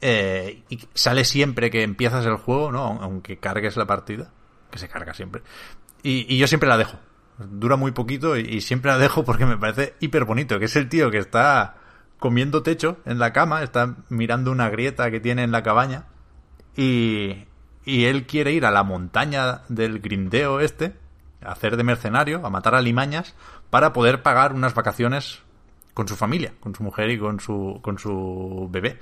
Eh, 0.00 0.62
y 0.68 0.78
sale 0.94 1.24
siempre 1.24 1.70
que 1.70 1.82
empiezas 1.82 2.24
el 2.24 2.36
juego, 2.36 2.70
¿no? 2.70 2.98
Aunque 3.00 3.38
cargues 3.38 3.76
la 3.76 3.86
partida, 3.86 4.30
que 4.70 4.78
se 4.78 4.88
carga 4.88 5.14
siempre. 5.14 5.42
Y, 6.02 6.32
y 6.32 6.38
yo 6.38 6.46
siempre 6.46 6.68
la 6.68 6.76
dejo. 6.76 6.98
Dura 7.38 7.76
muy 7.76 7.92
poquito 7.92 8.36
y, 8.36 8.60
siempre 8.60 8.90
la 8.90 8.98
dejo 8.98 9.24
porque 9.24 9.46
me 9.46 9.56
parece 9.56 9.94
hiper 10.00 10.24
bonito, 10.24 10.58
que 10.58 10.64
es 10.64 10.76
el 10.76 10.88
tío 10.88 11.10
que 11.10 11.18
está 11.18 11.76
comiendo 12.18 12.64
techo 12.64 12.98
en 13.04 13.20
la 13.20 13.32
cama, 13.32 13.62
está 13.62 13.96
mirando 14.08 14.50
una 14.50 14.68
grieta 14.70 15.10
que 15.10 15.20
tiene 15.20 15.44
en 15.44 15.52
la 15.52 15.62
cabaña 15.62 16.06
y, 16.76 17.44
y 17.84 18.06
él 18.06 18.26
quiere 18.26 18.52
ir 18.52 18.66
a 18.66 18.72
la 18.72 18.82
montaña 18.82 19.62
del 19.68 20.00
grindeo 20.00 20.58
este, 20.58 20.94
a 21.40 21.52
hacer 21.52 21.76
de 21.76 21.84
mercenario, 21.84 22.44
a 22.44 22.50
matar 22.50 22.74
alimañas, 22.74 23.36
para 23.70 23.92
poder 23.92 24.22
pagar 24.22 24.52
unas 24.52 24.74
vacaciones 24.74 25.42
con 25.98 26.06
su 26.06 26.14
familia, 26.14 26.52
con 26.60 26.76
su 26.76 26.84
mujer 26.84 27.10
y 27.10 27.18
con 27.18 27.40
su, 27.40 27.80
con 27.82 27.98
su 27.98 28.68
bebé. 28.70 29.00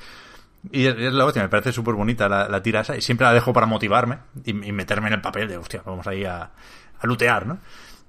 Y 0.72 0.86
es, 0.86 1.12
la 1.12 1.26
hostia, 1.26 1.42
me 1.42 1.50
parece 1.50 1.70
súper 1.70 1.92
bonita 1.92 2.26
la, 2.26 2.48
la 2.48 2.62
tira 2.62 2.80
esa 2.80 2.96
y 2.96 3.02
siempre 3.02 3.26
la 3.26 3.34
dejo 3.34 3.52
para 3.52 3.66
motivarme 3.66 4.20
y, 4.46 4.52
y 4.52 4.72
meterme 4.72 5.08
en 5.08 5.12
el 5.12 5.20
papel 5.20 5.46
de, 5.46 5.58
hostia, 5.58 5.82
vamos 5.84 6.06
ahí 6.06 6.24
a, 6.24 6.52
a 6.98 7.06
lutear, 7.06 7.46
¿no? 7.46 7.58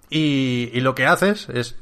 Y, 0.10 0.70
y 0.72 0.80
lo 0.80 0.96
que 0.96 1.06
haces 1.06 1.50
es 1.50 1.76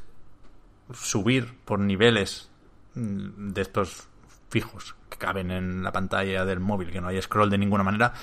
subir 0.92 1.54
por 1.64 1.78
niveles 1.78 2.50
mm, 2.96 3.52
de 3.52 3.62
estos 3.62 4.08
fijos 4.50 4.96
que 5.08 5.16
caben 5.16 5.52
en 5.52 5.84
la 5.84 5.92
pantalla 5.92 6.44
del 6.44 6.58
móvil, 6.58 6.90
que 6.90 7.00
no 7.00 7.06
hay 7.06 7.22
scroll 7.22 7.50
de 7.50 7.58
ninguna 7.58 7.84
manera, 7.84 8.14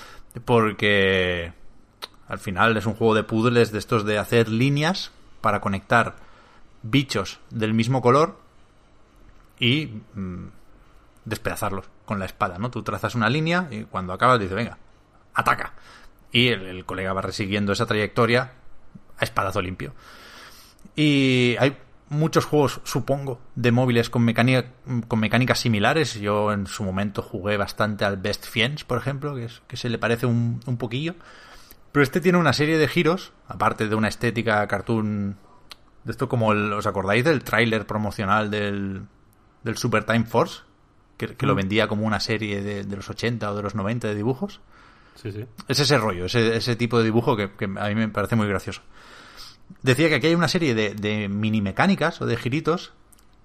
porque 0.44 1.54
al 2.28 2.38
final 2.38 2.76
es 2.76 2.84
un 2.84 2.92
juego 2.92 3.14
de 3.14 3.22
puzzles 3.22 3.72
de 3.72 3.78
estos 3.78 4.04
de 4.04 4.18
hacer 4.18 4.50
líneas 4.50 5.10
para 5.40 5.62
conectar 5.62 6.16
bichos 6.82 7.40
del 7.48 7.72
mismo 7.72 8.02
color 8.02 8.43
y 9.58 10.02
mm, 10.14 10.46
despedazarlos 11.24 11.86
con 12.04 12.18
la 12.18 12.26
espada, 12.26 12.58
¿no? 12.58 12.70
Tú 12.70 12.82
trazas 12.82 13.14
una 13.14 13.30
línea 13.30 13.68
y 13.70 13.84
cuando 13.84 14.12
acabas 14.12 14.40
dices, 14.40 14.54
venga, 14.54 14.78
ataca. 15.34 15.74
Y 16.32 16.48
el, 16.48 16.84
colega 16.84 17.12
va 17.12 17.22
resiguiendo 17.22 17.72
esa 17.72 17.86
trayectoria 17.86 18.52
a 19.18 19.24
espadazo 19.24 19.62
limpio. 19.62 19.94
Y 20.96 21.56
hay 21.60 21.78
muchos 22.08 22.44
juegos, 22.44 22.80
supongo, 22.84 23.40
de 23.54 23.72
móviles 23.72 24.10
con, 24.10 24.22
mecánica, 24.22 24.66
con 25.08 25.20
mecánicas 25.20 25.60
similares. 25.60 26.14
Yo 26.14 26.52
en 26.52 26.66
su 26.66 26.82
momento 26.82 27.22
jugué 27.22 27.56
bastante 27.56 28.04
al 28.04 28.16
Best 28.16 28.46
Fiends, 28.46 28.84
por 28.84 28.98
ejemplo, 28.98 29.34
que, 29.36 29.44
es, 29.44 29.62
que 29.68 29.76
se 29.76 29.88
le 29.88 29.98
parece 29.98 30.26
un, 30.26 30.60
un 30.66 30.76
poquillo. 30.76 31.14
Pero 31.92 32.02
este 32.02 32.20
tiene 32.20 32.38
una 32.38 32.52
serie 32.52 32.76
de 32.76 32.88
giros, 32.88 33.32
aparte 33.46 33.88
de 33.88 33.94
una 33.94 34.08
estética 34.08 34.66
cartoon 34.66 35.36
de 36.02 36.10
esto 36.10 36.28
como 36.28 36.52
el, 36.52 36.72
¿os 36.72 36.86
acordáis 36.86 37.24
del 37.24 37.44
tráiler 37.44 37.86
promocional 37.86 38.50
del, 38.50 39.06
del 39.64 39.76
Super 39.76 40.04
Time 40.04 40.24
Force? 40.24 40.60
Que, 41.16 41.28
que 41.36 41.46
lo 41.46 41.54
vendía 41.54 41.86
como 41.88 42.06
una 42.06 42.20
serie 42.20 42.60
de, 42.62 42.84
de 42.84 42.96
los 42.96 43.08
80 43.08 43.50
o 43.50 43.56
de 43.56 43.62
los 43.62 43.74
90 43.74 44.08
de 44.08 44.14
dibujos. 44.14 44.60
Sí, 45.14 45.30
sí. 45.32 45.46
Es 45.68 45.78
ese 45.78 45.96
rollo, 45.98 46.24
ese, 46.26 46.56
ese 46.56 46.74
tipo 46.76 46.98
de 46.98 47.04
dibujo 47.04 47.36
que, 47.36 47.52
que 47.52 47.64
a 47.66 47.88
mí 47.88 47.94
me 47.94 48.08
parece 48.08 48.34
muy 48.36 48.48
gracioso. 48.48 48.82
Decía 49.82 50.08
que 50.08 50.16
aquí 50.16 50.26
hay 50.26 50.34
una 50.34 50.48
serie 50.48 50.74
de, 50.74 50.94
de 50.94 51.28
mini 51.28 51.62
mecánicas 51.62 52.20
o 52.20 52.26
de 52.26 52.36
giritos 52.36 52.92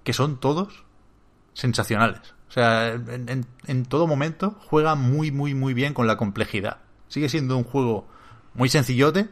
que 0.04 0.12
son 0.12 0.38
todos 0.40 0.84
sensacionales. 1.54 2.34
O 2.48 2.52
sea, 2.52 2.88
en, 2.92 3.28
en- 3.28 3.46
en 3.66 3.84
todo 3.84 4.06
momento 4.08 4.56
juega 4.66 4.96
muy, 4.96 5.30
muy, 5.30 5.54
muy 5.54 5.72
bien 5.74 5.94
con 5.94 6.06
la 6.08 6.16
complejidad. 6.16 6.78
Sigue 7.08 7.28
siendo 7.28 7.56
un 7.56 7.64
juego 7.64 8.08
muy 8.54 8.68
sencillote, 8.68 9.28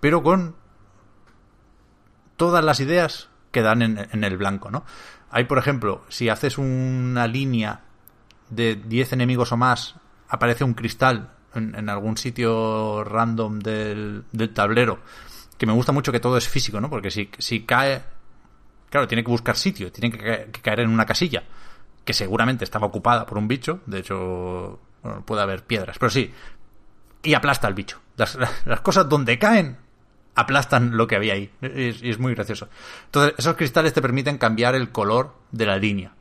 pero 0.00 0.22
con 0.24 0.56
todas 2.36 2.64
las 2.64 2.80
ideas 2.80 3.28
que 3.52 3.62
dan 3.62 3.82
en, 3.82 4.08
en 4.12 4.24
el 4.24 4.36
blanco, 4.36 4.70
¿no? 4.70 4.84
Hay, 5.36 5.44
por 5.44 5.58
ejemplo, 5.58 6.02
si 6.08 6.30
haces 6.30 6.56
una 6.56 7.26
línea 7.26 7.82
de 8.48 8.74
10 8.74 9.12
enemigos 9.12 9.52
o 9.52 9.58
más, 9.58 9.96
aparece 10.30 10.64
un 10.64 10.72
cristal 10.72 11.30
en, 11.54 11.74
en 11.74 11.90
algún 11.90 12.16
sitio 12.16 13.04
random 13.04 13.58
del, 13.58 14.24
del 14.32 14.54
tablero, 14.54 14.98
que 15.58 15.66
me 15.66 15.74
gusta 15.74 15.92
mucho 15.92 16.10
que 16.10 16.20
todo 16.20 16.38
es 16.38 16.48
físico, 16.48 16.80
¿no? 16.80 16.88
Porque 16.88 17.10
si, 17.10 17.26
cae, 17.66 18.02
claro, 18.88 19.06
tiene 19.06 19.22
que 19.22 19.30
buscar 19.30 19.56
sitio, 19.56 19.92
tiene 19.92 20.10
que, 20.16 20.24
ca- 20.24 20.44
que 20.50 20.60
caer 20.62 20.80
en 20.80 20.88
una 20.88 21.04
casilla, 21.04 21.44
que 22.06 22.14
seguramente 22.14 22.64
estaba 22.64 22.86
ocupada 22.86 23.26
por 23.26 23.36
un 23.36 23.46
bicho, 23.46 23.80
de 23.84 23.98
hecho, 23.98 24.80
puede 25.26 25.42
haber 25.42 25.64
piedras, 25.64 25.98
pero 25.98 26.08
sí, 26.08 26.32
y 27.22 27.34
aplasta 27.34 27.66
al 27.66 27.74
bicho. 27.74 28.00
Las 28.16 28.38
cosas 28.82 29.06
donde 29.06 29.38
caen 29.38 29.76
aplastan 30.36 30.96
lo 30.96 31.06
que 31.08 31.16
había 31.16 31.34
ahí. 31.34 31.50
Y 31.60 31.88
es, 31.88 32.02
es 32.02 32.18
muy 32.18 32.34
gracioso. 32.34 32.68
Entonces, 33.06 33.34
esos 33.38 33.56
cristales 33.56 33.92
te 33.92 34.02
permiten 34.02 34.38
cambiar 34.38 34.74
el 34.74 34.92
color 34.92 35.34
de 35.50 35.66
la 35.66 35.76
línea. 35.78 36.14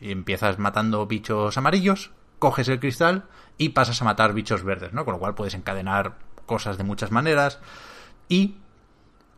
Y 0.00 0.12
empiezas 0.12 0.58
matando 0.58 1.06
bichos 1.06 1.56
amarillos, 1.56 2.12
coges 2.38 2.68
el 2.68 2.78
cristal 2.78 3.24
y 3.58 3.70
pasas 3.70 4.00
a 4.02 4.04
matar 4.04 4.34
bichos 4.34 4.62
verdes, 4.62 4.92
¿no? 4.92 5.04
Con 5.04 5.14
lo 5.14 5.18
cual 5.18 5.34
puedes 5.34 5.54
encadenar 5.54 6.18
cosas 6.46 6.78
de 6.78 6.84
muchas 6.84 7.10
maneras. 7.10 7.58
Y 8.28 8.56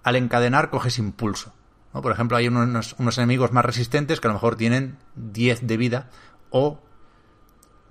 al 0.03 0.17
encadenar 0.17 0.71
coges 0.71 0.99
impulso. 0.99 1.55
¿no? 1.93 2.03
Por 2.03 2.13
ejemplo, 2.13 2.37
hay 2.37 2.49
unos, 2.49 2.95
unos 2.99 3.19
enemigos 3.19 3.53
más 3.53 3.65
resistentes 3.65 4.21
que 4.21 4.27
a 4.27 4.31
lo 4.31 4.35
mejor 4.35 4.57
tienen 4.57 4.99
10 5.15 5.67
de 5.67 5.77
vida 5.77 6.11
o 6.51 6.81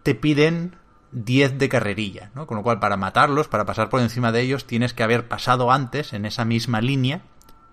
te 0.04 0.16
piden 0.16 0.76
10 1.14 1.58
de 1.58 1.70
carrerilla, 1.70 2.32
¿no? 2.36 2.48
Con 2.48 2.58
lo 2.58 2.64
cual, 2.64 2.80
para 2.80 2.98
matarlos, 2.98 3.48
para 3.48 3.66
pasar 3.66 3.90
por 3.90 4.02
encima 4.02 4.32
de 4.32 4.42
ellos, 4.42 4.66
tienes 4.66 4.94
que 4.94 5.04
haber 5.04 5.28
pasado 5.28 5.72
antes, 5.72 6.14
en 6.14 6.26
esa 6.26 6.44
misma 6.46 6.82
línea, 6.82 7.22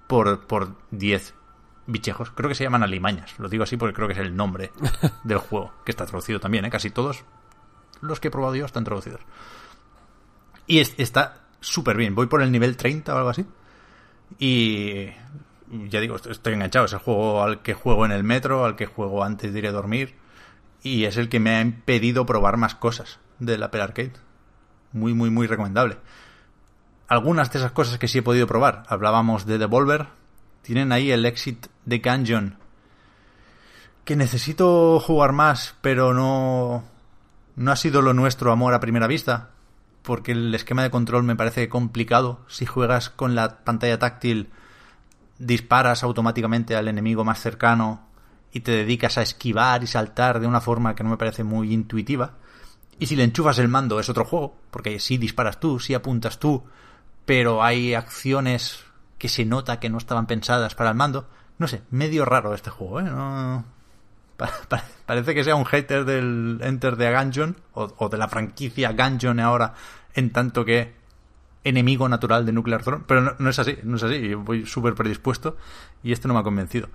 por, 0.06 0.46
por 0.46 0.76
10 0.90 1.34
bichejos. 1.86 2.30
Creo 2.30 2.48
que 2.48 2.54
se 2.54 2.64
llaman 2.64 2.82
alimañas. 2.82 3.38
Lo 3.38 3.48
digo 3.48 3.64
así 3.64 3.76
porque 3.76 3.94
creo 3.94 4.06
que 4.08 4.14
es 4.14 4.20
el 4.20 4.36
nombre 4.36 4.70
del 5.24 5.38
juego, 5.38 5.72
que 5.84 5.90
está 5.90 6.06
traducido 6.06 6.38
también, 6.40 6.64
¿eh? 6.64 6.70
Casi 6.70 6.90
todos 6.90 7.24
los 8.00 8.20
que 8.20 8.28
he 8.28 8.30
probado 8.30 8.54
yo 8.56 8.66
están 8.66 8.84
traducidos. 8.84 9.20
Y 10.66 10.78
es- 10.80 10.94
está 10.98 11.40
súper 11.60 11.96
bien. 11.96 12.14
Voy 12.14 12.26
por 12.26 12.42
el 12.42 12.52
nivel 12.52 12.76
30 12.76 13.14
o 13.14 13.18
algo 13.18 13.30
así. 13.30 13.44
Y 14.38 15.06
ya 15.88 16.00
digo, 16.00 16.16
estoy- 16.16 16.32
estoy 16.32 16.54
enganchado. 16.54 16.84
Es 16.86 16.92
el 16.92 16.98
juego 17.00 17.42
al 17.42 17.62
que 17.62 17.74
juego 17.74 18.04
en 18.04 18.12
el 18.12 18.22
metro, 18.24 18.64
al 18.64 18.76
que 18.76 18.86
juego 18.86 19.24
antes 19.24 19.52
de 19.52 19.58
ir 19.58 19.66
a 19.66 19.72
dormir. 19.72 20.14
Y 20.82 21.04
es 21.04 21.16
el 21.16 21.28
que 21.28 21.40
me 21.40 21.50
ha 21.56 21.60
impedido 21.60 22.24
probar 22.26 22.56
más 22.56 22.74
cosas 22.74 23.18
del 23.40 23.62
Apple 23.62 23.82
Arcade. 23.82 24.12
Muy, 24.92 25.14
muy, 25.14 25.30
muy 25.30 25.46
recomendable. 25.46 25.96
Algunas 27.08 27.50
de 27.50 27.58
esas 27.58 27.72
cosas 27.72 27.98
que 27.98 28.06
sí 28.06 28.18
he 28.18 28.22
podido 28.22 28.46
probar. 28.46 28.84
Hablábamos 28.86 29.46
de 29.46 29.58
Devolver. 29.58 30.06
Tienen 30.62 30.92
ahí 30.92 31.10
el 31.10 31.26
Exit 31.26 31.66
de 31.84 31.98
Gungeon. 31.98 32.56
Que 34.04 34.14
necesito 34.14 35.00
jugar 35.00 35.32
más, 35.32 35.74
pero 35.80 36.14
no. 36.14 36.84
No 37.56 37.72
ha 37.72 37.76
sido 37.76 38.00
lo 38.00 38.14
nuestro 38.14 38.52
amor 38.52 38.74
a 38.74 38.80
primera 38.80 39.08
vista. 39.08 39.50
Porque 40.02 40.32
el 40.32 40.54
esquema 40.54 40.82
de 40.82 40.90
control 40.90 41.24
me 41.24 41.36
parece 41.36 41.68
complicado. 41.68 42.44
Si 42.48 42.64
juegas 42.64 43.10
con 43.10 43.34
la 43.34 43.64
pantalla 43.64 43.98
táctil, 43.98 44.50
disparas 45.38 46.02
automáticamente 46.02 46.76
al 46.76 46.88
enemigo 46.88 47.24
más 47.24 47.40
cercano 47.40 48.06
y 48.52 48.60
te 48.60 48.72
dedicas 48.72 49.18
a 49.18 49.22
esquivar 49.22 49.82
y 49.82 49.86
saltar 49.86 50.40
de 50.40 50.46
una 50.46 50.60
forma 50.60 50.94
que 50.94 51.02
no 51.02 51.10
me 51.10 51.16
parece 51.16 51.44
muy 51.44 51.72
intuitiva. 51.72 52.34
Y 53.00 53.06
si 53.06 53.16
le 53.16 53.24
enchufas 53.24 53.58
el 53.58 53.66
mando 53.68 53.98
es 53.98 54.08
otro 54.08 54.24
juego, 54.24 54.56
porque 54.70 55.00
sí 55.00 55.18
disparas 55.18 55.58
tú, 55.58 55.80
sí 55.80 55.94
apuntas 55.94 56.38
tú, 56.38 56.62
pero 57.24 57.62
hay 57.64 57.94
acciones 57.94 58.84
que 59.18 59.28
se 59.28 59.44
nota 59.44 59.80
que 59.80 59.90
no 59.90 59.98
estaban 59.98 60.26
pensadas 60.26 60.74
para 60.76 60.90
el 60.90 60.96
mando. 60.96 61.26
No 61.58 61.66
sé, 61.66 61.82
medio 61.90 62.24
raro 62.24 62.54
este 62.54 62.70
juego, 62.70 63.00
¿eh? 63.00 63.04
No... 63.04 63.64
pa- 64.36 64.50
pa- 64.68 64.84
Parece 65.06 65.34
que 65.34 65.42
sea 65.44 65.54
un 65.56 65.64
hater 65.64 66.04
del 66.04 66.60
Enter 66.62 66.96
the 66.96 67.12
Gungeon 67.12 67.56
o, 67.74 68.08
de 68.08 68.18
la 68.18 68.28
franquicia 68.28 68.92
Gungeon 68.92 69.40
ahora, 69.40 69.74
en 70.14 70.30
tanto 70.30 70.64
que 70.64 70.94
enemigo 71.64 72.08
natural 72.08 72.46
de 72.46 72.52
Nuclear 72.52 72.82
Throne, 72.82 73.04
pero 73.06 73.20
no, 73.20 73.32
no 73.38 73.50
es 73.50 73.58
así, 73.58 73.76
no 73.82 73.96
es 73.96 74.02
así, 74.02 74.28
yo 74.28 74.40
voy 74.40 74.64
súper 74.64 74.94
predispuesto 74.94 75.56
y 76.02 76.12
este 76.12 76.28
no 76.28 76.34
me 76.34 76.40
ha 76.40 76.44
convencido. 76.44 76.88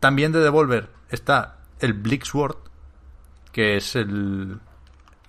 También 0.00 0.32
de 0.32 0.40
Devolver 0.40 0.90
está 1.10 1.58
el 1.80 1.92
Bleak 1.92 2.24
Sword, 2.24 2.56
que 3.52 3.76
es 3.76 3.94
el, 3.94 4.58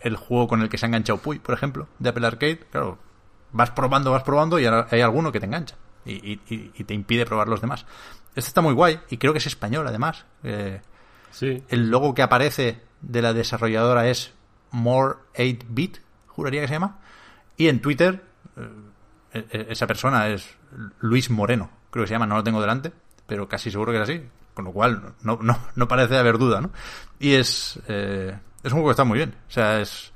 el 0.02 0.16
juego 0.16 0.48
con 0.48 0.62
el 0.62 0.70
que 0.70 0.78
se 0.78 0.86
ha 0.86 0.88
enganchado 0.88 1.20
Puy, 1.20 1.40
por 1.40 1.54
ejemplo, 1.54 1.88
de 2.00 2.10
Apple 2.10 2.26
Arcade. 2.28 2.60
Claro, 2.72 2.98
vas 3.52 3.72
probando, 3.72 4.12
vas 4.12 4.24
probando 4.24 4.60
y 4.60 4.66
ahora 4.66 4.88
hay 4.92 5.02
alguno 5.02 5.32
que 5.32 5.40
te 5.40 5.46
engancha 5.46 5.76
y, 6.06 6.40
y- 6.50 6.84
te 6.84 6.94
impide 6.94 7.26
probar 7.26 7.48
los 7.48 7.62
demás. 7.62 7.86
Este 8.36 8.48
está 8.50 8.62
muy 8.62 8.74
guay 8.74 9.00
y 9.10 9.18
creo 9.18 9.34
que 9.34 9.40
es 9.40 9.48
español 9.48 9.88
además. 9.88 10.26
Eh, 10.44 10.82
Sí. 11.32 11.64
el 11.70 11.90
logo 11.92 12.16
que 12.16 12.24
aparece 12.24 12.82
de 13.02 13.22
la 13.22 13.34
desarrolladora 13.34 14.08
es 14.08 14.34
More 14.72 15.16
8-Bit, 15.36 16.00
juraría 16.28 16.62
que 16.62 16.68
se 16.68 16.74
llama. 16.74 17.00
Y 17.56 17.68
en 17.68 17.82
Twitter, 17.82 18.24
eh, 19.34 19.46
eh, 19.52 19.68
esa 19.70 19.86
persona 19.86 20.28
es 20.30 20.56
Luis 21.00 21.30
Moreno, 21.30 21.70
creo 21.92 22.04
que 22.04 22.08
se 22.08 22.14
llama, 22.16 22.26
no 22.26 22.36
lo 22.36 22.44
tengo 22.44 22.62
delante, 22.62 22.92
pero 23.28 23.48
casi 23.48 23.70
seguro 23.70 23.92
que 23.92 23.98
es 24.02 24.04
así. 24.10 24.24
Con 24.56 24.66
lo 24.66 24.72
cual, 24.74 25.14
no, 25.22 25.38
no, 25.42 25.58
no 25.76 25.88
parece 25.88 26.18
haber 26.18 26.38
duda, 26.38 26.60
¿no? 26.62 26.72
Y 27.20 27.34
es, 27.36 27.80
eh, 27.88 28.38
es 28.64 28.72
un 28.72 28.80
juego 28.80 28.88
que 28.88 28.92
está 28.92 29.04
muy 29.04 29.18
bien. 29.18 29.36
O 29.48 29.52
sea, 29.52 29.82
es 29.82 30.12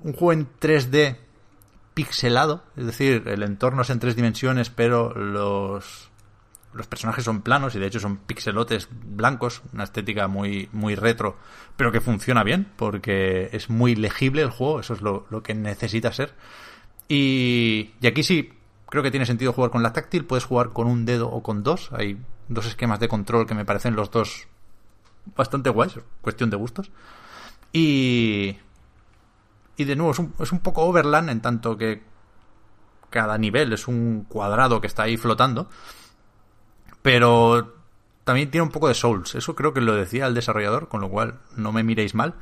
un 0.00 0.12
juego 0.12 0.32
en 0.32 0.48
3D 0.60 1.16
pixelado, 1.94 2.62
es 2.76 2.84
decir, 2.84 3.22
el 3.26 3.42
entorno 3.42 3.82
es 3.82 3.90
en 3.90 3.98
tres 3.98 4.16
dimensiones, 4.16 4.68
pero 4.68 5.14
los, 5.14 6.10
los 6.74 6.86
personajes 6.86 7.24
son 7.24 7.40
planos 7.40 7.74
y 7.74 7.78
de 7.78 7.86
hecho 7.86 8.00
son 8.00 8.18
pixelotes 8.18 8.88
blancos, 8.90 9.62
una 9.72 9.84
estética 9.84 10.28
muy, 10.28 10.68
muy 10.72 10.94
retro, 10.94 11.38
pero 11.76 11.92
que 11.92 12.02
funciona 12.02 12.44
bien 12.44 12.70
porque 12.76 13.48
es 13.52 13.70
muy 13.70 13.94
legible 13.94 14.42
el 14.42 14.50
juego, 14.50 14.80
eso 14.80 14.92
es 14.92 15.00
lo, 15.00 15.26
lo 15.30 15.42
que 15.42 15.54
necesita 15.54 16.12
ser. 16.12 16.34
Y, 17.08 17.92
y 18.02 18.06
aquí 18.06 18.22
sí, 18.22 18.52
creo 18.90 19.02
que 19.02 19.10
tiene 19.10 19.24
sentido 19.24 19.54
jugar 19.54 19.70
con 19.70 19.82
la 19.82 19.94
táctil, 19.94 20.26
puedes 20.26 20.44
jugar 20.44 20.74
con 20.74 20.86
un 20.86 21.06
dedo 21.06 21.30
o 21.30 21.42
con 21.42 21.62
dos, 21.62 21.90
hay 21.92 22.18
dos 22.48 22.66
esquemas 22.66 23.00
de 23.00 23.08
control 23.08 23.46
que 23.46 23.54
me 23.54 23.64
parecen 23.64 23.96
los 23.96 24.10
dos 24.10 24.48
bastante 25.34 25.70
guays, 25.70 25.98
cuestión 26.20 26.50
de 26.50 26.56
gustos. 26.56 26.90
Y, 27.76 28.56
y 29.76 29.84
de 29.84 29.96
nuevo, 29.96 30.12
es 30.12 30.18
un, 30.18 30.32
es 30.38 30.50
un 30.50 30.60
poco 30.60 30.80
Overland 30.84 31.28
en 31.28 31.42
tanto 31.42 31.76
que 31.76 32.02
cada 33.10 33.36
nivel 33.36 33.70
es 33.74 33.86
un 33.86 34.24
cuadrado 34.26 34.80
que 34.80 34.86
está 34.86 35.02
ahí 35.02 35.18
flotando. 35.18 35.68
Pero 37.02 37.74
también 38.24 38.50
tiene 38.50 38.62
un 38.62 38.72
poco 38.72 38.88
de 38.88 38.94
Souls. 38.94 39.34
Eso 39.34 39.54
creo 39.54 39.74
que 39.74 39.82
lo 39.82 39.94
decía 39.94 40.26
el 40.26 40.32
desarrollador, 40.32 40.88
con 40.88 41.02
lo 41.02 41.10
cual 41.10 41.40
no 41.54 41.70
me 41.70 41.82
miréis 41.82 42.14
mal. 42.14 42.36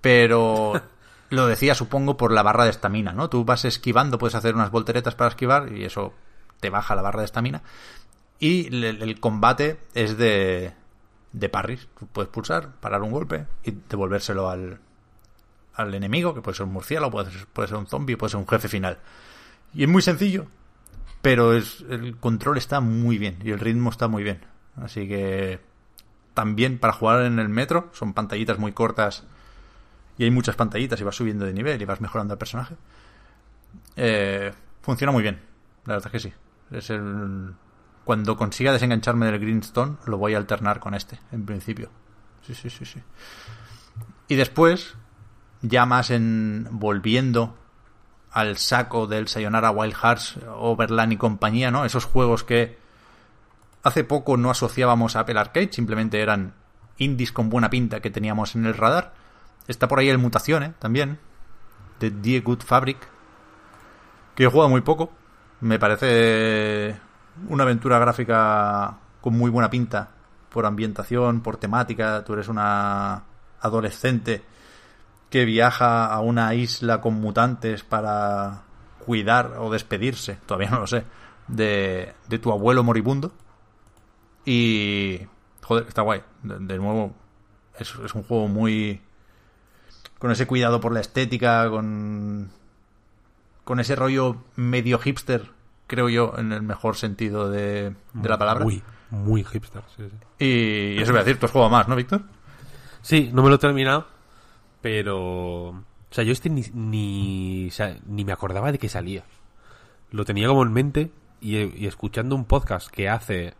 Pero 0.00 0.80
lo 1.30 1.48
decía, 1.48 1.74
supongo, 1.74 2.16
por 2.16 2.30
la 2.30 2.44
barra 2.44 2.62
de 2.62 2.70
estamina, 2.70 3.12
¿no? 3.12 3.28
Tú 3.28 3.44
vas 3.44 3.64
esquivando, 3.64 4.16
puedes 4.16 4.36
hacer 4.36 4.54
unas 4.54 4.70
volteretas 4.70 5.16
para 5.16 5.30
esquivar 5.30 5.72
y 5.72 5.86
eso 5.86 6.14
te 6.60 6.70
baja 6.70 6.94
la 6.94 7.02
barra 7.02 7.22
de 7.22 7.26
estamina. 7.26 7.64
Y 8.38 8.68
el, 8.68 8.84
el 8.84 9.18
combate 9.18 9.80
es 9.94 10.16
de, 10.16 10.72
de 11.38 11.48
parries. 11.48 11.88
Puedes 12.12 12.30
pulsar, 12.30 12.72
parar 12.80 13.02
un 13.02 13.10
golpe 13.10 13.46
y 13.64 13.72
devolvérselo 13.88 14.48
al, 14.48 14.80
al 15.74 15.94
enemigo, 15.94 16.34
que 16.34 16.42
puede 16.42 16.56
ser 16.56 16.66
un 16.66 16.72
murciélago, 16.72 17.10
puede 17.10 17.30
ser, 17.30 17.46
puede 17.46 17.68
ser 17.68 17.76
un 17.76 17.86
zombie, 17.86 18.16
puede 18.16 18.30
ser 18.30 18.40
un 18.40 18.48
jefe 18.48 18.68
final. 18.68 18.98
Y 19.72 19.84
es 19.84 19.88
muy 19.88 20.02
sencillo, 20.02 20.46
pero 21.22 21.52
es, 21.52 21.84
el 21.88 22.16
control 22.16 22.58
está 22.58 22.80
muy 22.80 23.18
bien 23.18 23.38
y 23.44 23.50
el 23.50 23.60
ritmo 23.60 23.90
está 23.90 24.08
muy 24.08 24.22
bien. 24.22 24.40
Así 24.76 25.08
que 25.08 25.60
también 26.34 26.78
para 26.78 26.92
jugar 26.92 27.22
en 27.22 27.38
el 27.38 27.48
metro 27.48 27.90
son 27.92 28.12
pantallitas 28.14 28.58
muy 28.58 28.72
cortas 28.72 29.24
y 30.16 30.24
hay 30.24 30.30
muchas 30.30 30.56
pantallitas 30.56 31.00
y 31.00 31.04
vas 31.04 31.16
subiendo 31.16 31.44
de 31.44 31.52
nivel 31.52 31.80
y 31.80 31.84
vas 31.84 32.00
mejorando 32.00 32.34
al 32.34 32.38
personaje. 32.38 32.76
Eh, 33.96 34.52
funciona 34.82 35.12
muy 35.12 35.22
bien, 35.22 35.40
la 35.84 35.94
verdad 35.94 36.12
es 36.14 36.22
que 36.22 36.28
sí. 36.28 36.34
Es 36.70 36.90
el... 36.90 37.54
Cuando 38.08 38.38
consiga 38.38 38.72
desengancharme 38.72 39.26
del 39.26 39.38
Greenstone 39.38 39.98
lo 40.06 40.16
voy 40.16 40.32
a 40.32 40.38
alternar 40.38 40.80
con 40.80 40.94
este, 40.94 41.20
en 41.30 41.44
principio. 41.44 41.90
Sí, 42.40 42.54
sí, 42.54 42.70
sí, 42.70 42.86
sí. 42.86 43.02
Y 44.28 44.36
después, 44.36 44.94
ya 45.60 45.84
más 45.84 46.08
en 46.08 46.68
volviendo 46.70 47.58
al 48.30 48.56
saco 48.56 49.06
del 49.06 49.28
Sayonara 49.28 49.72
Wild 49.72 49.92
Hearts, 49.92 50.38
Overland 50.56 51.12
y 51.12 51.16
compañía, 51.18 51.70
¿no? 51.70 51.84
Esos 51.84 52.06
juegos 52.06 52.44
que 52.44 52.78
hace 53.82 54.04
poco 54.04 54.38
no 54.38 54.48
asociábamos 54.48 55.14
a 55.14 55.20
Apple 55.20 55.38
Arcade, 55.38 55.70
simplemente 55.70 56.22
eran 56.22 56.54
indies 56.96 57.30
con 57.30 57.50
buena 57.50 57.68
pinta 57.68 58.00
que 58.00 58.10
teníamos 58.10 58.56
en 58.56 58.64
el 58.64 58.72
radar. 58.72 59.12
Está 59.66 59.86
por 59.86 59.98
ahí 59.98 60.08
el 60.08 60.16
Mutazione 60.16 60.70
también, 60.78 61.18
de 62.00 62.10
Die 62.10 62.40
Good 62.40 62.62
Fabric, 62.62 63.06
que 64.34 64.44
he 64.44 64.46
jugado 64.46 64.70
muy 64.70 64.80
poco. 64.80 65.12
Me 65.60 65.78
parece 65.78 67.06
una 67.48 67.64
aventura 67.64 67.98
gráfica 67.98 68.98
con 69.20 69.36
muy 69.36 69.50
buena 69.50 69.70
pinta, 69.70 70.10
por 70.50 70.66
ambientación, 70.66 71.40
por 71.40 71.56
temática. 71.56 72.24
Tú 72.24 72.34
eres 72.34 72.48
una 72.48 73.24
adolescente 73.60 74.42
que 75.30 75.44
viaja 75.44 76.06
a 76.06 76.20
una 76.20 76.54
isla 76.54 77.00
con 77.00 77.14
mutantes 77.14 77.82
para 77.82 78.62
cuidar 79.04 79.56
o 79.58 79.70
despedirse, 79.70 80.38
todavía 80.46 80.70
no 80.70 80.80
lo 80.80 80.86
sé, 80.86 81.04
de, 81.48 82.14
de 82.28 82.38
tu 82.38 82.52
abuelo 82.52 82.82
moribundo. 82.84 83.32
Y... 84.44 85.20
Joder, 85.62 85.86
está 85.86 86.02
guay. 86.02 86.22
De, 86.42 86.78
nuevo, 86.78 87.14
es, 87.78 87.94
es, 88.04 88.14
un 88.14 88.22
juego 88.22 88.48
muy... 88.48 89.02
Con 90.18 90.30
ese 90.30 90.46
cuidado 90.46 90.80
por 90.80 90.92
la 90.92 91.00
estética, 91.00 91.68
con... 91.68 92.50
Con 93.64 93.80
ese 93.80 93.94
rollo 93.94 94.36
medio 94.56 94.98
hipster, 94.98 95.50
creo 95.88 96.08
yo, 96.08 96.34
en 96.38 96.52
el 96.52 96.62
mejor 96.62 96.94
sentido 96.94 97.50
de, 97.50 97.96
de 98.12 98.28
la 98.28 98.38
palabra. 98.38 98.64
Muy, 98.64 98.84
muy 99.10 99.42
hipster, 99.42 99.82
sí, 99.96 100.04
sí. 100.08 100.16
Y, 100.38 100.98
y 100.98 101.02
eso 101.02 101.10
voy 101.10 101.20
a 101.20 101.24
decir, 101.24 101.40
tú 101.40 101.46
has 101.46 101.52
jugado 101.52 101.70
más, 101.70 101.88
¿no, 101.88 101.96
Víctor? 101.96 102.22
Sí, 103.02 103.30
no 103.32 103.42
me 103.42 103.48
lo 103.48 103.56
he 103.56 103.58
terminado, 103.58 104.06
pero... 104.80 105.70
O 106.10 106.14
sea, 106.14 106.24
yo 106.24 106.32
este 106.32 106.48
ni, 106.48 106.62
ni, 106.72 107.68
o 107.68 107.70
sea, 107.70 107.98
ni 108.06 108.24
me 108.24 108.32
acordaba 108.32 108.72
de 108.72 108.78
que 108.78 108.88
salía. 108.88 109.24
Lo 110.10 110.24
tenía 110.24 110.48
como 110.48 110.62
en 110.62 110.72
mente 110.72 111.10
y, 111.40 111.58
y 111.58 111.86
escuchando 111.86 112.34
un 112.34 112.46
podcast 112.46 112.88
que 112.88 113.08
hace 113.08 113.54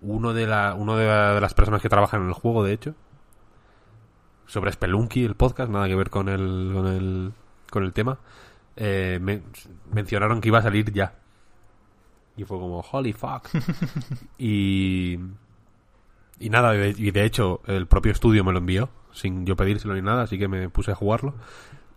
uno 0.00 0.32
de 0.32 0.46
la 0.46 0.74
uno 0.74 0.96
de, 0.96 1.06
la, 1.06 1.34
de, 1.34 1.40
las 1.42 1.52
personas 1.52 1.82
que 1.82 1.90
trabajan 1.90 2.22
en 2.22 2.28
el 2.28 2.32
juego, 2.32 2.64
de 2.64 2.72
hecho, 2.72 2.94
sobre 4.46 4.72
Spelunky, 4.72 5.24
el 5.24 5.34
podcast, 5.34 5.70
nada 5.70 5.88
que 5.88 5.94
ver 5.94 6.08
con 6.08 6.30
el 6.30 6.70
con 6.74 6.86
el, 6.86 7.32
con 7.70 7.84
el 7.84 7.92
tema, 7.92 8.18
eh, 8.76 9.18
me, 9.20 9.42
mencionaron 9.92 10.40
que 10.40 10.48
iba 10.48 10.58
a 10.58 10.62
salir 10.62 10.92
ya. 10.92 11.14
Y 12.36 12.44
fue 12.44 12.58
como, 12.58 12.80
holy 12.80 13.12
fuck. 13.12 13.48
y, 14.38 15.18
y 16.38 16.50
nada, 16.50 16.74
y 16.74 16.78
de, 16.78 16.94
y 16.96 17.10
de 17.10 17.24
hecho 17.24 17.60
el 17.66 17.86
propio 17.86 18.12
estudio 18.12 18.44
me 18.44 18.52
lo 18.52 18.58
envió, 18.58 18.88
sin 19.12 19.44
yo 19.44 19.56
pedírselo 19.56 19.94
ni 19.94 20.02
nada, 20.02 20.22
así 20.22 20.38
que 20.38 20.48
me 20.48 20.68
puse 20.68 20.92
a 20.92 20.94
jugarlo. 20.94 21.34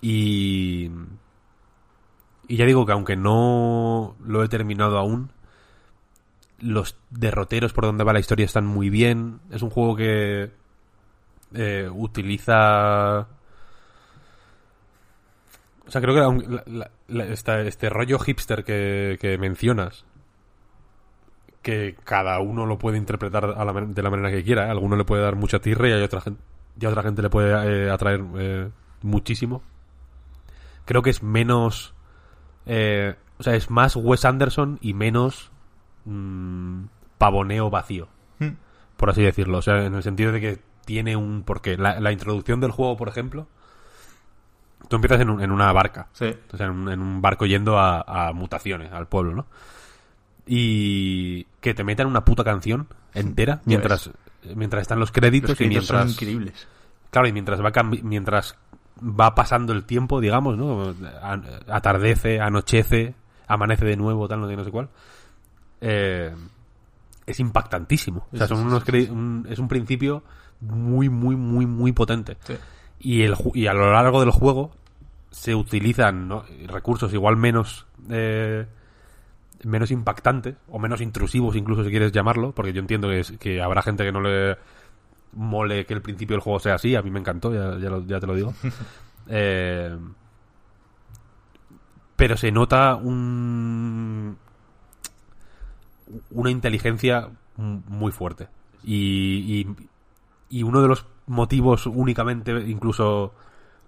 Y... 0.02 0.92
Y 2.46 2.58
ya 2.58 2.66
digo 2.66 2.86
que 2.86 2.92
aunque 2.92 3.16
no 3.16 4.18
lo 4.26 4.44
he 4.44 4.50
terminado 4.50 4.98
aún, 4.98 5.32
los 6.60 6.98
derroteros 7.10 7.72
por 7.72 7.86
donde 7.86 8.04
va 8.04 8.14
la 8.14 8.20
historia 8.20 8.46
están 8.46 8.66
muy 8.66 8.90
bien. 8.90 9.40
Es 9.50 9.62
un 9.62 9.70
juego 9.70 9.96
que 9.96 10.52
eh, 11.54 11.90
utiliza... 11.94 13.28
O 15.94 16.00
sea, 16.00 16.02
creo 16.02 16.16
que 16.16 16.44
la- 16.50 16.64
la- 16.66 16.92
la- 17.08 17.26
esta- 17.26 17.62
este 17.62 17.88
rollo 17.88 18.18
hipster 18.18 18.64
que, 18.64 19.20
que 19.22 19.38
mencionas, 19.38 20.06
que 21.62 21.96
cada 22.04 22.40
uno 22.40 22.66
lo 22.66 22.80
puede 22.80 22.98
interpretar 22.98 23.46
a 23.46 23.74
de 23.74 24.02
la 24.02 24.10
manera 24.10 24.32
que 24.32 24.44
quiera. 24.44 24.66
¿eh? 24.66 24.70
Alguno 24.72 24.96
le 24.96 25.06
puede 25.06 25.22
dar 25.22 25.36
mucha 25.36 25.60
tirre 25.60 25.90
y 25.92 26.02
a 26.02 26.04
otra 26.04 26.22
gente, 26.22 26.42
y 26.80 26.86
a 26.86 26.90
otra 26.90 27.04
gente 27.04 27.22
le 27.22 27.30
puede 27.30 27.86
eh, 27.86 27.92
atraer 27.92 28.24
eh, 28.38 28.70
muchísimo. 29.04 29.62
Creo 30.86 31.04
que 31.04 31.12
es 31.12 31.22
menos... 31.22 31.94
eh, 32.66 33.14
o 33.38 33.44
sea, 33.44 33.54
es 33.54 33.70
más 33.70 33.96
Wes 33.96 34.26
Anderson 34.26 34.80
y 34.82 34.96
menos 34.96 35.52
mm, 36.06 36.86
pavoneo 37.20 37.70
vacío, 37.70 38.08
Hmm. 38.40 38.56
por 38.98 39.12
así 39.12 39.22
decirlo. 39.22 39.60
O 39.60 39.62
sea, 39.62 39.86
en 39.86 39.94
el 39.94 40.02
sentido 40.02 40.32
de 40.32 40.42
que 40.42 40.60
tiene 40.86 41.16
un 41.16 41.44
porqué. 41.44 41.78
La, 41.78 42.00
la 42.00 42.12
introducción 42.12 42.60
del 42.62 42.72
juego, 42.72 42.98
por 42.98 43.10
ejemplo, 43.10 43.48
tú 44.94 44.98
empiezas 44.98 45.20
en, 45.22 45.32
un- 45.32 45.42
en 45.42 45.52
una 45.52 45.72
barca. 45.74 46.08
Sí. 46.14 46.32
Sea, 46.56 46.68
en 46.68 46.72
un, 46.72 46.90
en 46.92 47.02
un 47.02 47.20
barco 47.20 47.48
yendo 47.48 47.80
a, 47.80 48.02
a 48.28 48.32
mutaciones, 48.32 48.92
al 48.92 49.08
pueblo, 49.08 49.34
¿no? 49.34 49.48
Y 50.46 51.46
que 51.62 51.74
te 51.74 51.84
metan 51.84 52.06
una 52.06 52.24
puta 52.26 52.44
canción 52.44 52.88
entera 53.16 53.62
mientras, 53.66 54.12
mientras 54.56 54.82
están 54.82 55.00
los 55.00 55.12
créditos 55.12 55.52
Los 55.52 55.62
y 55.62 55.64
créditos 55.64 55.86
son 55.88 55.96
mientras... 55.98 56.14
increíbles. 56.14 56.68
Claro, 57.10 57.28
y 57.28 57.32
mientras 57.32 57.60
va, 57.64 57.72
mientras 58.04 58.56
va 59.02 59.34
pasando 59.36 59.74
el 59.74 59.86
tiempo, 59.86 60.20
digamos, 60.22 60.58
¿no? 60.58 60.94
Atardece, 61.70 62.40
anochece, 62.40 63.16
amanece 63.48 63.86
de 63.86 63.98
nuevo, 63.98 64.28
tal, 64.28 64.42
no 64.42 64.48
sé, 64.48 64.56
no 64.56 64.64
sé 64.64 64.72
cuál. 64.72 64.90
Eh, 65.82 66.34
es 67.26 67.40
impactantísimo. 67.40 68.28
O 68.32 68.38
sea, 68.38 68.48
son 68.48 68.60
unos 68.60 68.84
un- 69.10 69.48
es 69.50 69.60
un 69.60 69.68
principio 69.68 70.24
muy, 70.60 71.10
muy, 71.10 71.36
muy, 71.36 71.66
muy 71.66 71.92
potente. 71.94 72.38
Sí. 72.44 72.56
Y, 73.00 73.22
el, 73.24 73.36
y 73.54 73.68
a 73.68 73.74
lo 73.74 73.92
largo 73.92 74.20
del 74.22 74.32
juego 74.32 74.72
se 75.34 75.56
utilizan 75.56 76.28
¿no? 76.28 76.46
recursos 76.68 77.12
igual 77.12 77.36
menos 77.38 77.88
eh, 78.10 78.66
menos 79.64 79.90
impactantes 79.92 80.56
o 80.70 80.78
menos 80.80 81.02
intrusivos 81.02 81.56
incluso 81.56 81.84
si 81.84 81.90
quieres 81.90 82.12
llamarlo 82.12 82.52
porque 82.54 82.72
yo 82.72 82.80
entiendo 82.80 83.10
que, 83.10 83.20
es- 83.20 83.32
que 83.40 83.62
habrá 83.62 83.82
gente 83.82 84.04
que 84.06 84.12
no 84.12 84.22
le 84.22 84.58
mole 85.34 85.86
que 85.88 85.96
el 85.96 86.02
principio 86.04 86.36
del 86.36 86.42
juego 86.42 86.60
sea 86.60 86.76
así 86.76 86.96
a 86.96 87.02
mí 87.02 87.10
me 87.10 87.20
encantó 87.20 87.52
ya, 87.54 87.80
ya, 87.80 87.90
lo- 87.90 88.06
ya 88.06 88.20
te 88.20 88.28
lo 88.28 88.36
digo 88.36 88.54
Eh, 89.28 89.98
pero 92.16 92.38
se 92.38 92.52
nota 92.52 92.96
un 92.96 94.38
una 96.32 96.52
inteligencia 96.52 97.30
muy 97.58 98.12
fuerte 98.12 98.48
y, 98.84 99.66
y, 100.50 100.58
y 100.60 100.64
uno 100.64 100.82
de 100.82 100.88
los 100.88 101.06
motivos 101.28 101.88
únicamente 101.88 102.52
incluso 102.68 103.34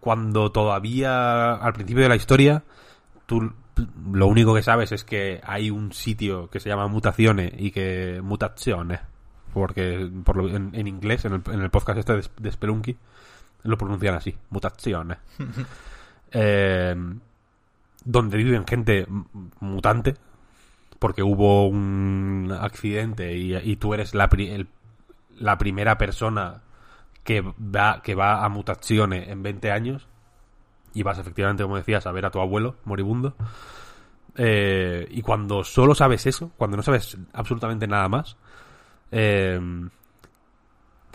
cuando 0.06 0.52
todavía 0.52 1.56
al 1.56 1.74
principio 1.74 2.04
de 2.04 2.10
la 2.10 2.16
historia 2.16 2.62
tú 3.26 3.52
lo 4.14 4.28
único 4.28 4.54
que 4.54 4.62
sabes 4.62 4.92
es 4.92 5.04
que 5.04 5.42
hay 5.44 5.72
un 5.72 5.92
sitio 5.94 6.48
que 6.52 6.60
se 6.60 6.70
llama 6.70 6.88
Mutaciones 6.88 7.52
y 7.58 7.72
que 7.72 8.22
Mutaciones 8.24 9.00
porque 9.52 10.08
por 10.24 10.38
lo- 10.38 10.48
en, 10.56 10.70
en 10.76 10.88
inglés 10.88 11.26
en 11.26 11.34
el, 11.34 11.42
en 11.52 11.60
el 11.62 11.72
podcast 11.72 11.98
este 11.98 12.14
de, 12.18 12.24
de 12.40 12.52
Spelunky 12.52 12.96
lo 13.64 13.78
pronuncian 13.80 14.14
así 14.16 14.36
Mutaciones. 14.52 15.18
Eh, 16.38 16.96
donde 18.04 18.38
viven 18.38 18.68
gente 18.68 19.08
mutante 19.62 20.16
porque 21.00 21.24
hubo 21.24 21.68
un 21.68 22.54
accidente 22.60 23.36
y, 23.38 23.56
y 23.56 23.76
tú 23.78 23.94
eres 23.94 24.14
la, 24.14 24.28
pri- 24.28 24.50
el- 24.52 24.68
la 25.38 25.58
primera 25.58 25.98
persona 25.98 26.62
que 27.26 27.42
va, 27.42 28.02
que 28.02 28.16
va 28.16 28.46
a 28.46 28.50
mutaciones 28.50 29.28
en 29.28 29.44
20 29.44 29.72
años 29.72 30.08
y 30.94 31.04
vas 31.04 31.18
efectivamente, 31.18 31.64
como 31.64 31.76
decías, 31.76 32.08
a 32.08 32.12
ver 32.14 32.26
a 32.26 32.32
tu 32.32 32.40
abuelo 32.40 32.78
moribundo. 32.86 33.36
Eh, 34.38 35.08
y 35.10 35.22
cuando 35.22 35.64
solo 35.64 35.96
sabes 35.96 36.26
eso, 36.28 36.52
cuando 36.56 36.78
no 36.78 36.84
sabes 36.84 37.18
absolutamente 37.34 37.88
nada 37.88 38.08
más, 38.08 38.38
eh, 39.12 39.60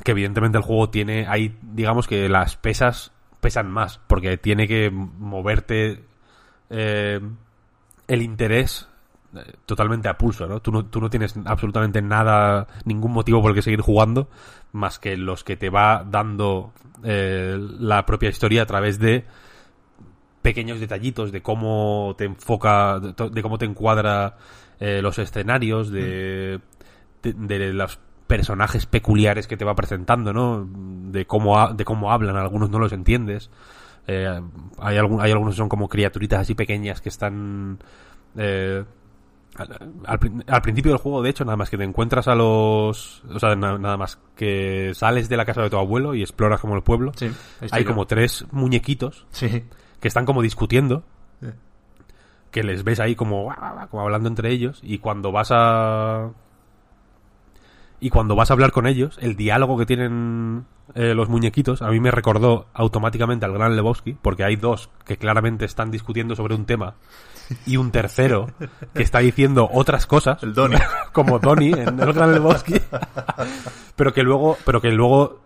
que 0.03 0.11
evidentemente 0.11 0.59
el 0.59 0.65
juego 0.65 0.91
tiene, 0.91 1.27
ahí 1.29 1.57
digamos 1.63 2.07
que 2.07 2.29
las 2.29 2.57
pesas 2.57 3.13
pesan 3.41 3.71
más, 3.71 4.01
porque 4.07 4.37
tiene 4.37 4.67
que 4.67 4.91
moverte 4.91 6.05
eh, 6.71 7.21
el 8.09 8.23
interés 8.23 8.90
totalmente 9.67 10.09
a 10.09 10.19
pulso, 10.19 10.47
¿no? 10.47 10.61
Tú, 10.61 10.73
¿no? 10.73 10.85
tú 10.87 11.01
no 11.01 11.09
tienes 11.11 11.35
absolutamente 11.45 12.03
nada, 12.03 12.67
ningún 12.85 13.13
motivo 13.13 13.41
por 13.41 13.51
el 13.51 13.55
que 13.55 13.63
seguir 13.63 13.81
jugando, 13.81 14.29
más 14.73 14.99
que 14.99 15.17
los 15.17 15.45
que 15.45 15.57
te 15.57 15.71
va 15.71 16.05
dando 16.09 16.73
eh, 17.05 17.57
la 17.79 18.05
propia 18.07 18.29
historia 18.29 18.63
a 18.63 18.67
través 18.67 18.99
de 18.99 19.25
pequeños 20.43 20.81
detallitos 20.81 21.33
de 21.33 21.43
cómo 21.43 22.15
te 22.17 22.25
enfoca, 22.25 22.99
de, 22.99 23.43
cómo 23.43 23.59
te 23.59 23.67
encuadra 23.67 24.37
eh, 24.81 25.01
los 25.03 25.19
escenarios, 25.19 25.91
de, 25.91 26.61
de, 27.23 27.33
de 27.35 27.73
los 27.73 27.99
personajes 28.27 28.87
peculiares 28.87 29.47
que 29.47 29.57
te 29.57 29.65
va 29.65 29.75
presentando, 29.75 30.33
¿no? 30.33 30.67
De 31.11 31.27
cómo, 31.27 31.59
ha- 31.59 31.73
de 31.75 31.85
cómo 31.85 32.11
hablan, 32.13 32.37
algunos 32.37 32.71
no 32.71 32.79
los 32.79 32.93
entiendes. 32.93 33.51
Eh, 34.07 34.41
hay, 34.79 34.97
algún, 34.97 35.21
hay 35.21 35.31
algunos 35.33 35.55
que 35.55 35.59
son 35.59 35.69
como 35.69 35.89
criaturitas 35.89 36.41
así 36.41 36.55
pequeñas 36.55 37.01
que 37.01 37.09
están... 37.11 37.79
eh, 38.37 38.85
al, 39.61 39.93
al 40.07 40.19
prin- 40.19 40.45
al 40.47 40.63
principio 40.63 40.93
del 40.93 40.99
juego, 41.01 41.23
de 41.23 41.31
hecho, 41.31 41.45
nada 41.45 41.57
más 41.57 41.71
que 41.71 41.79
te 41.79 41.85
encuentras 41.85 42.29
a 42.29 42.35
los... 42.35 43.23
O 43.33 43.39
sea, 43.39 43.55
na- 43.57 43.79
nada 43.79 43.97
más 43.97 44.19
que 44.37 44.93
sales 44.95 45.29
de 45.29 45.37
la 45.37 45.45
casa 45.45 45.63
de 45.63 45.71
tu 45.71 45.77
abuelo 45.77 46.15
y 46.15 46.23
exploras 46.23 46.61
como 46.61 46.75
el 46.77 46.83
pueblo. 46.83 47.13
Sí, 47.17 47.31
Hay 47.71 47.85
como 47.85 48.07
tres 48.07 48.47
muñequitos 48.53 49.27
Sí. 49.31 49.65
que 50.01 50.09
están 50.09 50.25
como 50.27 50.43
discutiendo, 50.43 51.05
Sí. 51.41 51.49
que 52.51 52.63
les 52.63 52.83
ves 52.85 53.01
ahí 53.01 53.15
como, 53.15 53.55
como 53.91 54.03
hablando 54.03 54.29
entre 54.29 54.51
ellos, 54.51 54.81
y 54.83 54.99
cuando 54.99 55.33
vas 55.33 55.49
a... 55.53 56.31
Y 58.01 58.09
cuando 58.11 58.35
vas 58.35 58.51
a 58.51 58.55
hablar 58.55 58.73
con 58.73 58.87
ellos, 58.87 59.19
el 59.21 59.37
diálogo 59.37 59.77
que 59.77 59.85
tienen 59.85 60.65
eh, 60.95 61.15
los 61.15 61.29
muñequitos 61.29 61.83
a 61.83 61.89
mí 61.91 62.01
me 62.01 62.11
recordó 62.11 62.67
automáticamente 62.73 63.45
al 63.45 63.53
Gran 63.53 63.77
Lebowski, 63.77 64.15
porque 64.21 64.43
hay 64.45 64.57
dos 64.57 64.89
que 65.05 65.19
claramente 65.19 65.67
están 65.67 65.91
discutiendo 65.91 66.35
sobre 66.35 66.55
un 66.55 66.65
tema 66.65 66.95
y 67.67 67.77
un 67.77 67.91
tercero 67.91 68.51
que 68.95 69.03
está 69.03 69.19
diciendo 69.19 69.69
otras 69.71 70.07
cosas, 70.07 70.43
El 70.43 70.55
Donnie. 70.55 70.79
como 71.13 71.39
Donnie 71.41 71.73
en 71.73 72.01
el 72.01 72.13
Gran 72.15 72.33
Lebowski, 72.33 72.75
pero 73.97 74.13
que 74.15 74.23
luego, 74.23 74.57
pero 74.65 74.81
que 74.81 74.91
luego 74.91 75.41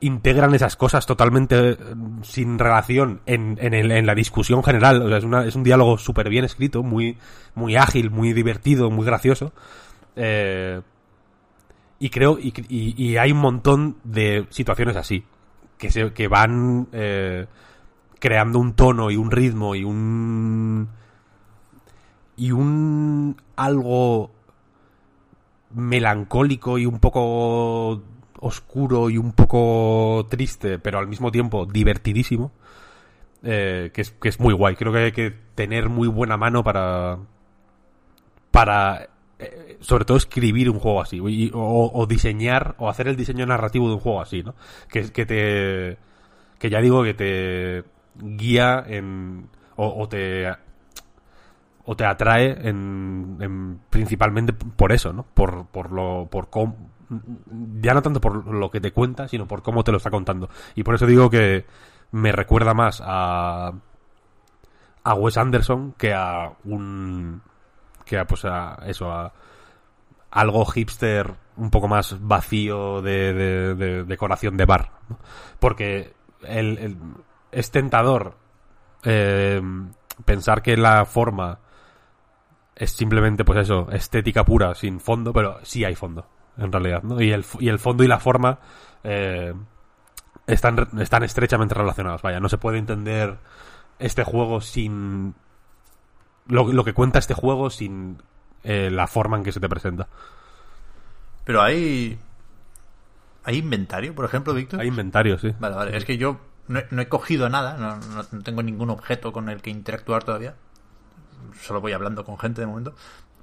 integran 0.00 0.54
esas 0.54 0.74
cosas 0.76 1.06
totalmente 1.06 1.70
eh, 1.72 1.76
sin 2.22 2.58
relación 2.58 3.20
en, 3.26 3.58
en, 3.60 3.74
el- 3.74 3.92
en 3.92 4.06
la 4.06 4.14
discusión 4.14 4.64
general. 4.64 5.02
O 5.02 5.08
sea, 5.08 5.18
es, 5.18 5.24
una- 5.24 5.44
es 5.44 5.54
un 5.54 5.62
diálogo 5.62 5.98
súper 5.98 6.28
bien 6.28 6.44
escrito, 6.44 6.82
muy, 6.82 7.18
muy 7.54 7.76
ágil, 7.76 8.10
muy 8.10 8.32
divertido, 8.32 8.90
muy 8.90 9.04
gracioso. 9.06 9.52
Eh, 10.16 10.80
y 12.04 12.10
creo, 12.10 12.36
y, 12.40 12.52
y- 12.68 13.16
hay 13.16 13.30
un 13.30 13.38
montón 13.38 13.96
de 14.02 14.46
situaciones 14.50 14.96
así, 14.96 15.24
que, 15.78 15.90
se, 15.92 16.12
que 16.12 16.26
van 16.26 16.88
eh, 16.92 17.46
creando 18.18 18.58
un 18.58 18.74
tono 18.74 19.10
y 19.12 19.16
un 19.16 19.30
ritmo 19.30 19.76
y 19.76 19.84
un... 19.84 20.88
y 22.36 22.50
un 22.50 23.36
algo 23.54 24.32
melancólico 25.74 26.76
y 26.78 26.86
un 26.86 26.98
poco 26.98 28.02
oscuro 28.40 29.08
y 29.08 29.16
un 29.18 29.30
poco 29.32 30.26
triste, 30.28 30.80
pero 30.80 30.98
al 30.98 31.06
mismo 31.06 31.30
tiempo 31.30 31.66
divertidísimo, 31.66 32.50
eh, 33.44 33.90
que, 33.94 34.00
es, 34.02 34.10
que 34.10 34.28
es 34.28 34.40
muy 34.40 34.54
guay. 34.54 34.74
Creo 34.74 34.92
que 34.92 34.98
hay 34.98 35.12
que 35.12 35.32
tener 35.54 35.88
muy 35.88 36.08
buena 36.08 36.36
mano 36.36 36.64
para, 36.64 37.18
para 38.50 39.08
eh, 39.42 39.78
sobre 39.80 40.04
todo 40.04 40.16
escribir 40.16 40.70
un 40.70 40.78
juego 40.78 41.00
así, 41.02 41.16
y- 41.28 41.50
o, 41.54 42.06
diseñar, 42.06 42.74
o 42.78 42.88
hacer 42.88 43.08
el 43.08 43.16
diseño 43.16 43.44
narrativo 43.46 43.88
de 43.88 43.94
un 43.94 44.00
juego 44.00 44.20
así, 44.20 44.42
¿no? 44.42 44.54
Que, 44.88 45.10
que 45.12 45.26
te, 45.26 45.98
que 46.58 46.70
ya 46.70 46.80
digo 46.80 47.02
que 47.02 47.14
te 47.14 47.84
guía 48.14 48.84
en, 48.86 49.48
o, 49.76 50.08
te 50.08 50.48
o 51.84 51.96
te 51.96 52.04
atrae 52.04 52.68
en, 52.68 53.36
en- 53.40 53.80
principalmente 53.90 54.52
por 54.52 54.92
eso, 54.92 55.12
¿no? 55.12 55.24
Por, 55.34 55.66
por 55.66 55.90
lo, 55.92 56.28
por 56.30 56.48
cómo, 56.48 56.76
ya 57.80 57.92
no 57.94 58.02
tanto 58.02 58.20
por 58.20 58.46
lo 58.46 58.70
que 58.70 58.80
te 58.80 58.92
cuenta, 58.92 59.26
sino 59.28 59.46
por 59.48 59.62
cómo 59.62 59.82
te 59.84 59.90
lo 59.90 59.96
está 59.98 60.10
contando. 60.10 60.48
Y 60.76 60.82
por 60.84 60.94
eso 60.94 61.06
digo 61.06 61.28
que 61.28 61.66
me 62.12 62.30
recuerda 62.32 62.72
más 62.74 63.02
a, 63.04 63.72
a 65.04 65.14
Wes 65.14 65.36
Anderson 65.36 65.94
que 65.98 66.14
a 66.14 66.52
un, 66.64 67.42
que 68.04 68.18
a, 68.18 68.26
pues 68.26 68.44
a 68.44 68.78
eso, 68.86 69.10
a, 69.12 69.32
algo 70.30 70.64
hipster 70.66 71.34
un 71.56 71.70
poco 71.70 71.88
más 71.88 72.16
vacío 72.20 73.02
de, 73.02 73.32
de- 73.34 73.74
de 73.74 74.04
decoración 74.04 74.56
de 74.56 74.64
bar. 74.64 74.90
Porque 75.60 76.14
el- 76.42 76.98
es 77.50 77.70
tentador 77.70 78.36
eh, 79.04 79.60
pensar 80.24 80.62
que 80.62 80.76
la 80.76 81.04
forma 81.04 81.58
es 82.74 82.90
simplemente, 82.92 83.44
pues 83.44 83.58
eso, 83.58 83.88
estética 83.92 84.44
pura, 84.44 84.74
sin 84.74 84.98
fondo, 85.00 85.32
pero 85.32 85.58
sí 85.62 85.84
hay 85.84 85.94
fondo, 85.94 86.26
en 86.56 86.72
realidad, 86.72 87.02
¿no? 87.02 87.20
Y 87.20 87.30
el, 87.32 87.44
y 87.60 87.68
el 87.68 87.78
fondo 87.78 88.02
y 88.02 88.08
la 88.08 88.18
forma 88.18 88.58
eh, 89.04 89.52
están, 90.46 90.88
están 90.98 91.22
estrechamente 91.22 91.74
relacionados. 91.74 92.22
Vaya, 92.22 92.40
no 92.40 92.48
se 92.48 92.58
puede 92.58 92.78
entender 92.78 93.38
este 93.98 94.24
juego 94.24 94.60
sin... 94.62 95.34
Lo, 96.52 96.72
lo 96.72 96.84
que 96.84 96.92
cuenta 96.92 97.18
este 97.18 97.34
juego 97.34 97.70
sin 97.70 98.18
eh, 98.64 98.90
la 98.90 99.06
forma 99.06 99.36
en 99.36 99.42
que 99.44 99.52
se 99.52 99.60
te 99.60 99.68
presenta. 99.68 100.08
Pero 101.44 101.62
hay. 101.62 102.18
¿Hay 103.44 103.56
inventario, 103.58 104.14
por 104.14 104.24
ejemplo, 104.24 104.54
Víctor? 104.54 104.80
Hay 104.80 104.88
inventario, 104.88 105.38
sí. 105.38 105.52
Vale, 105.58 105.74
vale. 105.74 105.96
Es 105.96 106.04
que 106.04 106.16
yo 106.16 106.38
no 106.68 106.78
he, 106.78 106.86
no 106.90 107.02
he 107.02 107.08
cogido 107.08 107.48
nada, 107.48 107.76
no, 107.76 107.96
no- 107.96 108.24
no 108.30 108.42
tengo 108.42 108.62
ningún 108.62 108.90
objeto 108.90 109.32
con 109.32 109.48
el 109.48 109.60
que 109.60 109.70
interactuar 109.70 110.22
todavía. 110.22 110.54
Solo 111.60 111.80
voy 111.80 111.92
hablando 111.92 112.24
con 112.24 112.38
gente 112.38 112.60
de 112.60 112.66
momento. 112.68 112.94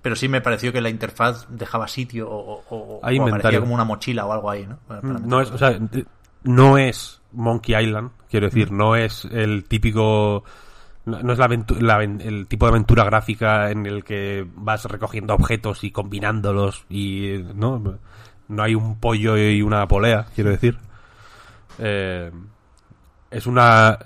Pero 0.01 0.15
sí 0.15 0.29
me 0.29 0.39
pareció 0.39 0.71
que 0.71 0.79
la 0.79 0.89
interfaz 0.89 1.45
dejaba 1.49 1.89
sitio 1.89 2.29
o, 2.29 2.63
o- 2.69 2.99
Hay 3.03 3.17
inventario. 3.17 3.59
como 3.59 3.73
una 3.73 3.83
mochila 3.83 4.25
o 4.25 4.31
algo 4.31 4.49
ahí, 4.49 4.65
¿no? 4.65 4.79
Mm, 5.01 5.27
No 5.27 5.41
es, 5.41 5.51
o 5.51 5.57
sea, 5.57 5.77
no 6.43 6.77
es 6.77 7.19
Monkey 7.33 7.75
Island, 7.75 8.11
quiero 8.29 8.45
decir, 8.47 8.71
no 8.71 8.95
es 8.95 9.25
el 9.25 9.65
típico. 9.65 10.45
No 11.21 11.33
es 11.33 11.39
la 11.39 11.47
la 11.79 12.03
el 12.03 12.47
tipo 12.47 12.65
de 12.65 12.69
aventura 12.71 13.03
gráfica 13.03 13.71
en 13.71 13.85
el 13.85 14.03
que 14.03 14.45
vas 14.55 14.85
recogiendo 14.85 15.33
objetos 15.33 15.83
y 15.83 15.91
combinándolos 15.91 16.85
y. 16.89 17.43
No, 17.55 17.97
no 18.47 18.63
hay 18.63 18.75
un 18.75 18.99
pollo 18.99 19.37
y 19.37 19.61
una 19.61 19.87
polea, 19.87 20.27
quiero 20.35 20.49
decir. 20.51 20.77
Eh, 21.79 22.31
es 23.31 23.47
una. 23.47 23.97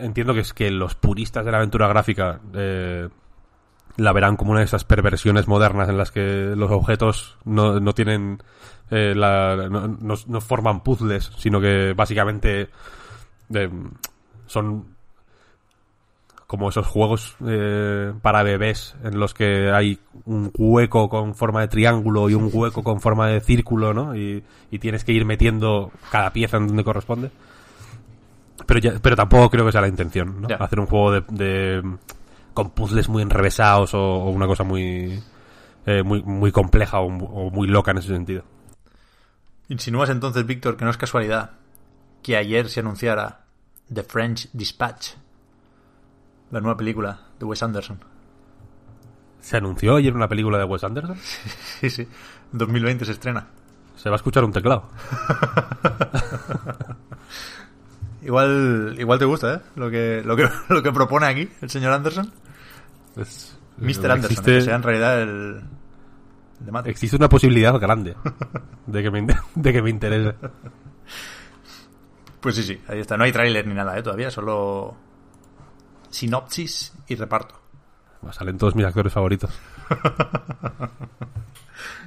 Entiendo 0.00 0.34
que 0.34 0.40
es 0.40 0.52
que 0.52 0.70
los 0.70 0.94
puristas 0.94 1.44
de 1.44 1.50
la 1.50 1.58
aventura 1.58 1.88
gráfica 1.88 2.40
eh, 2.54 3.08
la 3.96 4.12
verán 4.12 4.36
como 4.36 4.50
una 4.52 4.60
de 4.60 4.66
esas 4.66 4.84
perversiones 4.84 5.48
modernas 5.48 5.88
en 5.88 5.98
las 5.98 6.10
que 6.12 6.52
los 6.56 6.70
objetos 6.70 7.36
no, 7.44 7.80
no 7.80 7.94
tienen 7.94 8.42
eh, 8.90 9.14
la, 9.16 9.68
no, 9.70 9.88
no- 9.88 10.14
no 10.26 10.40
forman 10.40 10.82
puzzles, 10.82 11.32
sino 11.38 11.60
que 11.60 11.94
básicamente 11.96 12.68
eh, 13.54 13.70
son 14.46 14.97
como 16.48 16.70
esos 16.70 16.86
juegos 16.86 17.36
eh, 17.46 18.12
para 18.22 18.42
bebés 18.42 18.96
en 19.04 19.20
los 19.20 19.34
que 19.34 19.70
hay 19.70 20.00
un 20.24 20.50
hueco 20.56 21.08
con 21.08 21.34
forma 21.36 21.60
de 21.60 21.68
triángulo 21.68 22.28
y 22.30 22.34
un 22.34 22.50
hueco 22.52 22.82
con 22.82 23.00
forma 23.00 23.28
de 23.28 23.40
círculo, 23.40 23.92
¿no? 23.94 24.16
Y, 24.16 24.42
y 24.70 24.78
tienes 24.80 25.04
que 25.04 25.12
ir 25.12 25.24
metiendo 25.26 25.92
cada 26.10 26.32
pieza 26.32 26.56
en 26.56 26.66
donde 26.66 26.82
corresponde. 26.84 27.30
Pero, 28.66 28.80
ya- 28.80 28.98
pero 29.00 29.14
tampoco 29.14 29.50
creo 29.50 29.66
que 29.66 29.72
sea 29.72 29.82
la 29.82 29.88
intención, 29.88 30.40
¿no? 30.40 30.48
Hacer 30.64 30.80
un 30.80 30.86
juego 30.86 31.12
de, 31.12 31.22
de- 31.28 31.96
con 32.54 32.70
puzzles 32.70 33.08
muy 33.08 33.22
enrevesados 33.22 33.92
o, 33.94 34.00
o 34.00 34.30
una 34.30 34.46
cosa 34.46 34.64
muy, 34.64 35.22
eh, 35.86 36.02
muy, 36.02 36.22
muy 36.22 36.50
compleja 36.50 36.98
o, 37.00 37.06
o 37.08 37.50
muy 37.50 37.68
loca 37.68 37.90
en 37.92 37.98
ese 37.98 38.08
sentido. 38.08 38.42
Insinúas 39.68 40.08
entonces, 40.10 40.46
Víctor, 40.46 40.76
que 40.78 40.84
no 40.84 40.90
es 40.90 40.96
casualidad 40.96 41.50
que 42.22 42.36
ayer 42.36 42.68
se 42.70 42.80
anunciara 42.80 43.42
The 43.92 44.02
French 44.02 44.48
Dispatch, 44.54 45.10
la 46.50 46.60
nueva 46.60 46.76
película 46.76 47.20
de 47.38 47.44
Wes 47.44 47.62
Anderson. 47.62 47.98
¿Se 49.40 49.56
anunció 49.56 49.96
ayer 49.96 50.14
una 50.14 50.28
película 50.28 50.58
de 50.58 50.64
Wes 50.64 50.84
Anderson? 50.84 51.16
Sí, 51.80 51.90
sí. 51.90 52.08
2020 52.52 53.04
se 53.04 53.12
estrena. 53.12 53.46
Se 53.96 54.08
va 54.08 54.14
a 54.14 54.18
escuchar 54.18 54.44
un 54.44 54.52
teclado. 54.52 54.88
Igual, 58.22 58.96
igual 58.98 59.18
te 59.18 59.24
gusta, 59.24 59.54
¿eh? 59.54 59.60
Lo 59.76 59.90
que, 59.90 60.22
lo 60.24 60.36
que, 60.36 60.48
lo 60.68 60.82
que 60.82 60.92
propone 60.92 61.26
aquí 61.26 61.48
el 61.60 61.70
señor 61.70 61.92
Anderson. 61.92 62.30
Es- 63.16 63.56
Mr. 63.78 63.86
eh, 63.86 63.90
Anderson, 64.12 64.24
existe, 64.24 64.52
que 64.54 64.62
sea 64.62 64.74
en 64.74 64.82
realidad 64.82 65.22
el 65.22 65.60
de 66.58 66.72
Matrix. 66.72 66.90
existe 66.96 67.16
una 67.16 67.28
posibilidad 67.28 67.78
grande 67.78 68.16
de 68.86 69.02
que 69.04 69.10
me, 69.10 69.24
de 69.54 69.72
que 69.72 69.82
me 69.82 69.90
interese. 69.90 70.34
Pues 72.40 72.56
sí, 72.56 72.64
sí, 72.64 72.80
ahí 72.88 72.98
está. 72.98 73.16
No 73.16 73.22
hay 73.24 73.30
tráiler 73.32 73.66
ni 73.68 73.74
nada, 73.74 73.96
¿eh? 73.96 74.02
Todavía, 74.02 74.30
solo 74.32 74.96
sinopsis 76.10 76.92
y 77.08 77.14
reparto. 77.14 77.54
Bueno, 78.20 78.32
Salen 78.32 78.58
todos 78.58 78.74
mis 78.74 78.84
actores 78.86 79.12
favoritos. 79.12 79.50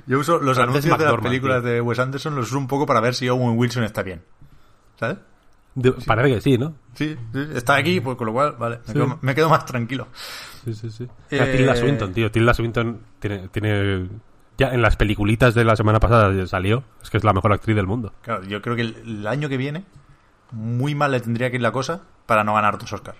Yo 0.07 0.19
uso 0.19 0.39
los 0.39 0.57
Frances 0.57 0.83
anuncios 0.85 0.97
de 0.99 1.05
las 1.05 1.21
películas 1.21 1.61
tío. 1.61 1.71
de 1.71 1.81
Wes 1.81 1.99
Anderson, 1.99 2.35
los 2.35 2.47
uso 2.49 2.57
un 2.57 2.67
poco 2.67 2.85
para 2.85 2.99
ver 2.99 3.13
si 3.15 3.29
Owen 3.29 3.57
Wilson 3.57 3.83
está 3.83 4.03
bien. 4.03 4.23
¿Sabes? 4.99 5.17
De- 5.75 5.93
Parece 6.05 6.35
que 6.35 6.41
sí, 6.41 6.57
¿no? 6.57 6.73
Sí, 6.95 7.15
sí, 7.33 7.47
está 7.55 7.75
aquí, 7.75 8.01
pues 8.01 8.17
con 8.17 8.27
lo 8.27 8.33
cual, 8.33 8.55
vale, 8.59 8.79
me, 8.79 8.85
Sí. 8.87 8.93
quedo, 8.93 9.19
me 9.21 9.35
quedo 9.35 9.49
más 9.49 9.65
tranquilo. 9.65 10.07
Sí, 10.65 10.73
sí, 10.73 10.89
sí. 10.91 11.07
Eh, 11.29 11.53
Tilda 11.57 11.75
Swinton, 11.75 12.13
tío. 12.13 12.29
Tilda 12.31 12.53
Swinton 12.53 12.99
tiene, 13.19 13.47
tiene... 13.49 14.09
Ya 14.57 14.67
en 14.73 14.81
las 14.81 14.97
peliculitas 14.97 15.55
de 15.55 15.63
la 15.63 15.75
semana 15.77 15.99
pasada 15.99 16.45
salió. 16.45 16.83
Es 17.01 17.09
que 17.09 17.17
es 17.17 17.23
la 17.23 17.33
mejor 17.33 17.53
actriz 17.53 17.75
del 17.75 17.87
mundo. 17.87 18.13
Claro, 18.21 18.43
yo 18.43 18.61
creo 18.61 18.75
que 18.75 18.81
el, 18.81 18.95
el 19.05 19.27
año 19.27 19.47
que 19.47 19.57
viene, 19.57 19.85
muy 20.51 20.93
mal 20.93 21.11
le 21.11 21.21
tendría 21.21 21.49
que 21.49 21.55
ir 21.55 21.61
la 21.61 21.71
cosa 21.71 22.01
para 22.25 22.43
no 22.43 22.53
ganar 22.53 22.77
dos 22.77 22.91
Oscars. 22.91 23.17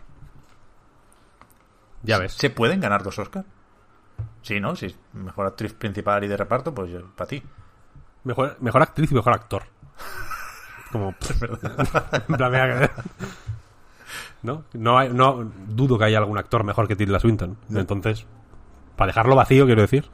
Ya 2.03 2.17
ves. 2.17 2.33
¿Se 2.33 2.49
pueden 2.49 2.79
ganar 2.81 3.03
dos 3.03 3.19
Oscars? 3.19 3.45
Sí, 4.41 4.59
¿no? 4.59 4.75
Si 4.75 4.87
es 4.87 4.95
mejor 5.13 5.45
actriz 5.47 5.73
principal 5.73 6.23
y 6.23 6.27
de 6.27 6.37
reparto, 6.37 6.73
pues 6.73 6.91
para 7.15 7.27
ti. 7.27 7.43
Mejor, 8.23 8.57
mejor 8.59 8.81
actriz 8.81 9.11
y 9.11 9.15
mejor 9.15 9.33
actor. 9.33 9.63
Como... 10.91 11.13
¿No? 14.43 14.63
No, 14.73 14.97
hay- 14.97 15.09
no 15.13 15.51
dudo 15.67 15.97
que 15.97 16.05
haya 16.05 16.17
algún 16.17 16.37
actor 16.37 16.63
mejor 16.63 16.87
que 16.87 16.95
Tilda 16.95 17.19
Swinton. 17.19 17.57
Entonces, 17.73 18.25
para 18.95 19.07
dejarlo 19.07 19.35
vacío, 19.35 19.65
quiero 19.65 19.81
decir. 19.81 20.09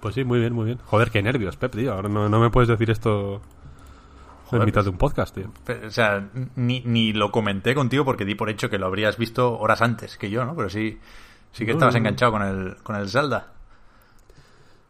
Pues 0.00 0.14
sí, 0.16 0.24
muy 0.24 0.40
bien, 0.40 0.52
muy 0.52 0.64
bien. 0.64 0.78
Joder, 0.86 1.10
qué 1.10 1.22
nervios, 1.22 1.56
Pep, 1.56 1.72
tío. 1.74 1.92
Ahora 1.92 2.08
no, 2.08 2.28
no 2.28 2.40
me 2.40 2.50
puedes 2.50 2.68
decir 2.68 2.90
esto 2.90 3.40
Joder, 4.52 4.62
en 4.62 4.66
mitad 4.66 4.74
pues- 4.80 4.84
de 4.86 4.90
un 4.90 4.98
podcast, 4.98 5.34
tío. 5.34 5.50
Pero, 5.64 5.86
o 5.88 5.90
sea, 5.90 6.28
ni, 6.56 6.80
ni 6.80 7.12
lo 7.12 7.30
comenté 7.32 7.74
contigo 7.74 8.04
porque 8.04 8.24
di 8.24 8.34
por 8.34 8.48
hecho 8.50 8.70
que 8.70 8.78
lo 8.78 8.86
habrías 8.86 9.16
visto 9.18 9.58
horas 9.58 9.82
antes 9.82 10.16
que 10.16 10.30
yo, 10.30 10.44
¿no? 10.44 10.54
Pero 10.54 10.68
sí, 10.70 10.98
sí 11.52 11.64
que 11.66 11.72
estabas 11.72 11.94
enganchado 11.94 12.32
con 12.32 12.42
el, 12.42 12.76
con 12.82 12.96
el 12.96 13.08
Zelda. 13.08 13.48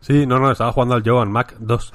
Sí, 0.01 0.27
no, 0.27 0.39
no, 0.41 0.51
estaba 0.51 0.73
jugando 0.73 0.95
al 0.97 1.03
Joan 1.07 1.31
Mac 1.31 1.55
2. 1.61 1.93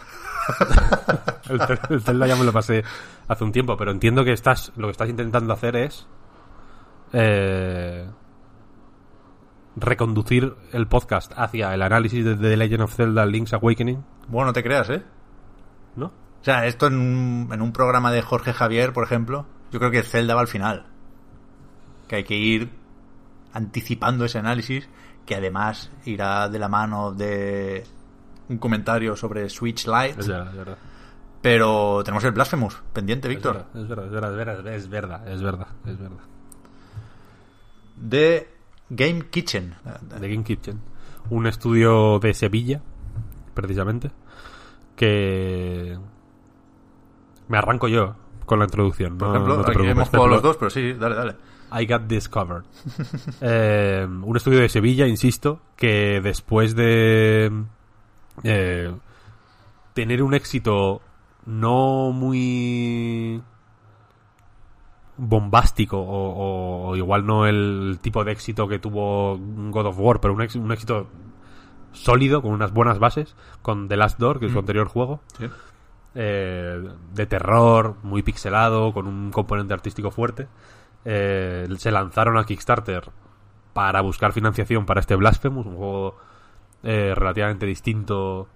el, 1.49 1.60
Zel- 1.60 1.91
el 1.91 2.02
Zelda 2.02 2.26
ya 2.27 2.35
me 2.38 2.45
lo 2.45 2.53
pasé 2.53 2.84
hace 3.27 3.44
un 3.44 3.52
tiempo, 3.52 3.76
pero 3.76 3.91
entiendo 3.91 4.23
que 4.23 4.31
estás 4.31 4.72
lo 4.77 4.88
que 4.88 4.91
estás 4.91 5.10
intentando 5.10 5.52
hacer 5.53 5.76
es 5.76 6.07
eh, 7.11 8.10
reconducir 9.76 10.56
el 10.72 10.88
podcast 10.88 11.34
hacia 11.35 11.73
el 11.73 11.81
análisis 11.81 12.23
de 12.23 12.35
The 12.35 12.56
Legend 12.57 12.84
of 12.84 12.95
Zelda 12.95 13.26
Link's 13.26 13.53
Awakening, 13.53 14.03
Bueno, 14.30 14.48
no 14.48 14.53
te 14.53 14.64
creas, 14.64 14.89
¿eh? 14.89 15.03
¿no? 15.98 16.11
O 16.41 16.43
sea, 16.43 16.65
esto 16.65 16.88
en 16.88 16.95
un, 16.95 17.49
en 17.51 17.61
un 17.61 17.73
programa 17.73 18.11
de 18.11 18.22
Jorge 18.22 18.53
Javier, 18.53 18.93
por 18.93 19.03
ejemplo, 19.03 19.45
yo 19.72 19.80
creo 19.80 19.91
que 19.91 20.03
Zelda 20.03 20.35
va 20.35 20.41
al 20.41 20.47
final. 20.47 20.85
Que 22.07 22.18
hay 22.18 22.23
que 22.23 22.35
ir 22.35 22.69
anticipando 23.53 24.26
ese 24.26 24.39
análisis, 24.39 24.88
que 25.26 25.35
además 25.35 25.91
irá 26.05 26.47
de 26.47 26.59
la 26.59 26.69
mano 26.69 27.11
de 27.11 27.84
un 28.49 28.57
comentario 28.57 29.15
sobre 29.15 29.49
Switch 29.49 29.88
Lite. 29.88 30.19
Es 30.19 30.27
verdad, 30.27 30.49
es 30.49 30.57
verdad. 30.57 30.77
Pero 31.41 32.01
tenemos 32.03 32.23
el 32.23 32.31
Blasphemous 32.31 32.81
pendiente, 32.93 33.27
Víctor. 33.27 33.65
Es 33.73 33.88
verdad, 33.88 34.05
es 34.05 34.11
verdad, 34.11 34.31
es 34.31 34.38
verdad, 34.38 34.73
es 34.73 34.89
verdad, 34.89 35.27
es 35.27 35.41
verdad, 35.41 35.68
es 35.85 35.99
verdad. 35.99 36.23
De 37.95 38.49
Game 38.89 39.30
Kitchen. 39.30 39.76
The 40.19 40.30
Game 40.30 40.43
Kitchen. 40.43 40.80
Un 41.30 41.45
estudio 41.47 42.19
de 42.19 42.34
Sevilla, 42.34 42.81
precisamente, 43.53 44.11
que 44.95 45.97
me 47.47 47.57
arranco 47.57 47.87
yo 47.87 48.15
con 48.45 48.59
la 48.59 48.65
introducción. 48.65 49.17
Por 49.17 49.27
no- 49.29 49.33
ejemplo, 49.35 49.57
no 49.57 49.63
te 49.63 49.71
aquí 49.71 49.85
hemos 49.87 50.09
jugado 50.09 50.27
los 50.27 50.37
lo- 50.43 50.47
dos, 50.49 50.57
pero 50.57 50.69
sí, 50.69 50.93
dale, 50.93 51.15
dale. 51.15 51.35
I 51.79 51.85
got 51.85 52.07
this 52.07 52.29
covered. 52.29 52.63
Eh, 53.41 54.07
un 54.23 54.37
estudio 54.37 54.59
de 54.59 54.69
Sevilla, 54.69 55.05
insisto, 55.07 55.59
que 55.75 56.21
después 56.21 56.75
de 56.75 57.51
eh, 58.43 58.95
tener 59.93 60.23
un 60.23 60.33
éxito 60.33 61.01
no 61.45 62.11
muy 62.13 63.41
bombástico 65.17 65.97
o, 65.99 66.95
igual 66.95 67.25
no 67.25 67.47
el 67.47 67.97
tipo 68.01 68.23
de 68.23 68.31
éxito 68.31 68.67
que 68.67 68.77
tuvo 68.79 69.37
God 69.39 69.87
of 69.87 69.99
War, 69.99 70.19
pero 70.21 70.33
un, 70.33 70.41
ex- 70.43 70.55
un 70.55 70.71
éxito 70.71 71.07
sólido, 71.91 72.41
con 72.43 72.51
unas 72.51 72.71
buenas 72.71 72.99
bases, 72.99 73.35
con 73.63 73.87
The 73.87 73.97
Last 73.97 74.19
Door, 74.19 74.39
que 74.39 74.45
es 74.45 74.51
su 74.51 74.57
Mm. 74.57 74.59
anterior 74.59 74.87
juego, 74.87 75.21
Sí. 75.39 75.45
Eh, 76.19 76.81
de 77.14 77.26
terror, 77.27 77.95
muy 78.02 78.23
pixelado, 78.23 78.91
con 78.91 79.06
un 79.06 79.30
componente 79.30 79.76
artístico 79.76 80.10
fuerte. 80.10 80.48
Eh, 81.06 81.68
se 81.77 81.91
lanzaron 81.91 82.39
a 82.39 82.44
Kickstarter 82.44 83.11
para 83.73 84.02
buscar 84.02 84.34
financiación 84.34 84.88
para 84.88 84.99
este 84.99 85.15
Blasphemous, 85.15 85.68
un 85.68 85.76
juego 85.77 86.18
eh, 86.81 87.14
relativamente 87.15 87.68
distinto. 87.68 88.48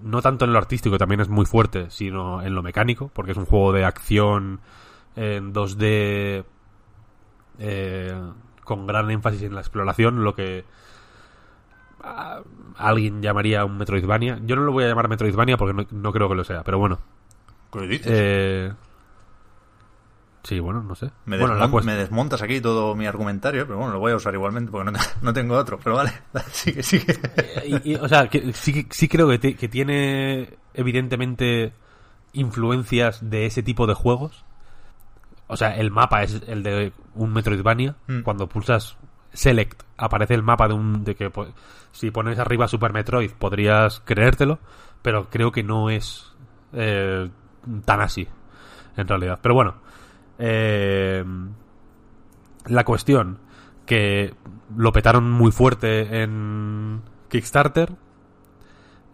No 0.00 0.22
tanto 0.22 0.44
en 0.44 0.52
lo 0.52 0.58
artístico, 0.58 0.96
también 0.96 1.20
es 1.20 1.28
muy 1.28 1.44
fuerte, 1.44 1.90
sino 1.90 2.40
en 2.40 2.54
lo 2.54 2.62
mecánico, 2.62 3.10
porque 3.12 3.32
es 3.32 3.36
un 3.36 3.46
juego 3.46 3.72
de 3.72 3.84
acción 3.84 4.60
en 5.16 5.52
2D 5.52 6.44
eh, 7.58 8.22
con 8.62 8.86
gran 8.86 9.10
énfasis 9.10 9.42
en 9.42 9.54
la 9.56 9.60
exploración, 9.60 10.22
lo 10.22 10.36
que 10.36 10.64
alguien 12.76 13.22
llamaría 13.22 13.64
un 13.64 13.78
Metroidvania. 13.78 14.40
Yo 14.44 14.56
no 14.56 14.62
lo 14.62 14.72
voy 14.72 14.84
a 14.84 14.88
llamar 14.88 15.08
Metroidvania 15.08 15.56
porque 15.56 15.74
no, 15.74 15.86
no 15.90 16.12
creo 16.12 16.28
que 16.28 16.34
lo 16.34 16.44
sea, 16.44 16.62
pero 16.62 16.78
bueno. 16.78 16.98
¿Qué 17.72 17.80
dices? 17.86 18.06
Eh, 18.08 18.72
sí, 20.42 20.60
bueno, 20.60 20.82
no 20.82 20.94
sé. 20.94 21.10
me, 21.26 21.38
bueno, 21.38 21.56
desmontas 21.96 22.42
aquí 22.42 22.60
todo 22.60 22.94
mi 22.94 23.06
argumentario, 23.06 23.66
pero 23.66 23.78
bueno, 23.78 23.92
lo 23.94 23.98
voy 24.00 24.12
a 24.12 24.16
usar 24.16 24.34
igualmente 24.34 24.70
porque 24.70 24.92
no, 24.92 24.98
no 25.22 25.32
tengo 25.32 25.56
otro. 25.56 25.78
Pero 25.82 25.96
vale, 25.96 26.12
sigue, 26.52 26.82
sigue. 26.82 27.16
Y- 27.66 27.92
y, 27.92 27.94
o 27.96 28.08
sea, 28.08 28.28
que, 28.28 28.52
sí, 28.52 28.86
sí 28.90 29.08
creo 29.08 29.28
que, 29.28 29.38
te- 29.38 29.56
que 29.56 29.68
tiene 29.68 30.56
evidentemente 30.74 31.72
influencias 32.32 33.28
de 33.28 33.46
ese 33.46 33.62
tipo 33.62 33.86
de 33.86 33.94
juegos. 33.94 34.44
O 35.46 35.56
sea, 35.56 35.76
el 35.76 35.90
mapa 35.90 36.22
es 36.22 36.42
el 36.46 36.62
de 36.62 36.92
un 37.14 37.32
Metroidvania. 37.32 37.96
Mm. 38.06 38.20
Cuando 38.22 38.48
pulsas 38.48 38.96
Select, 39.34 39.82
aparece 39.96 40.34
el 40.34 40.42
mapa 40.42 40.68
de 40.68 40.74
un. 40.74 41.04
de 41.04 41.14
que 41.14 41.30
si 41.92 42.10
pones 42.10 42.38
arriba 42.38 42.68
Super 42.68 42.92
Metroid 42.92 43.32
podrías 43.32 44.00
creértelo, 44.00 44.58
pero 45.02 45.28
creo 45.28 45.52
que 45.52 45.62
no 45.62 45.90
es 45.90 46.32
eh, 46.72 47.28
tan 47.84 48.00
así, 48.00 48.26
en 48.96 49.06
realidad. 49.06 49.38
Pero 49.42 49.54
bueno, 49.54 49.74
eh, 50.38 51.24
la 52.66 52.84
cuestión 52.84 53.38
que 53.86 54.34
lo 54.76 54.92
petaron 54.92 55.30
muy 55.30 55.52
fuerte 55.52 56.22
en 56.22 57.02
Kickstarter. 57.28 57.92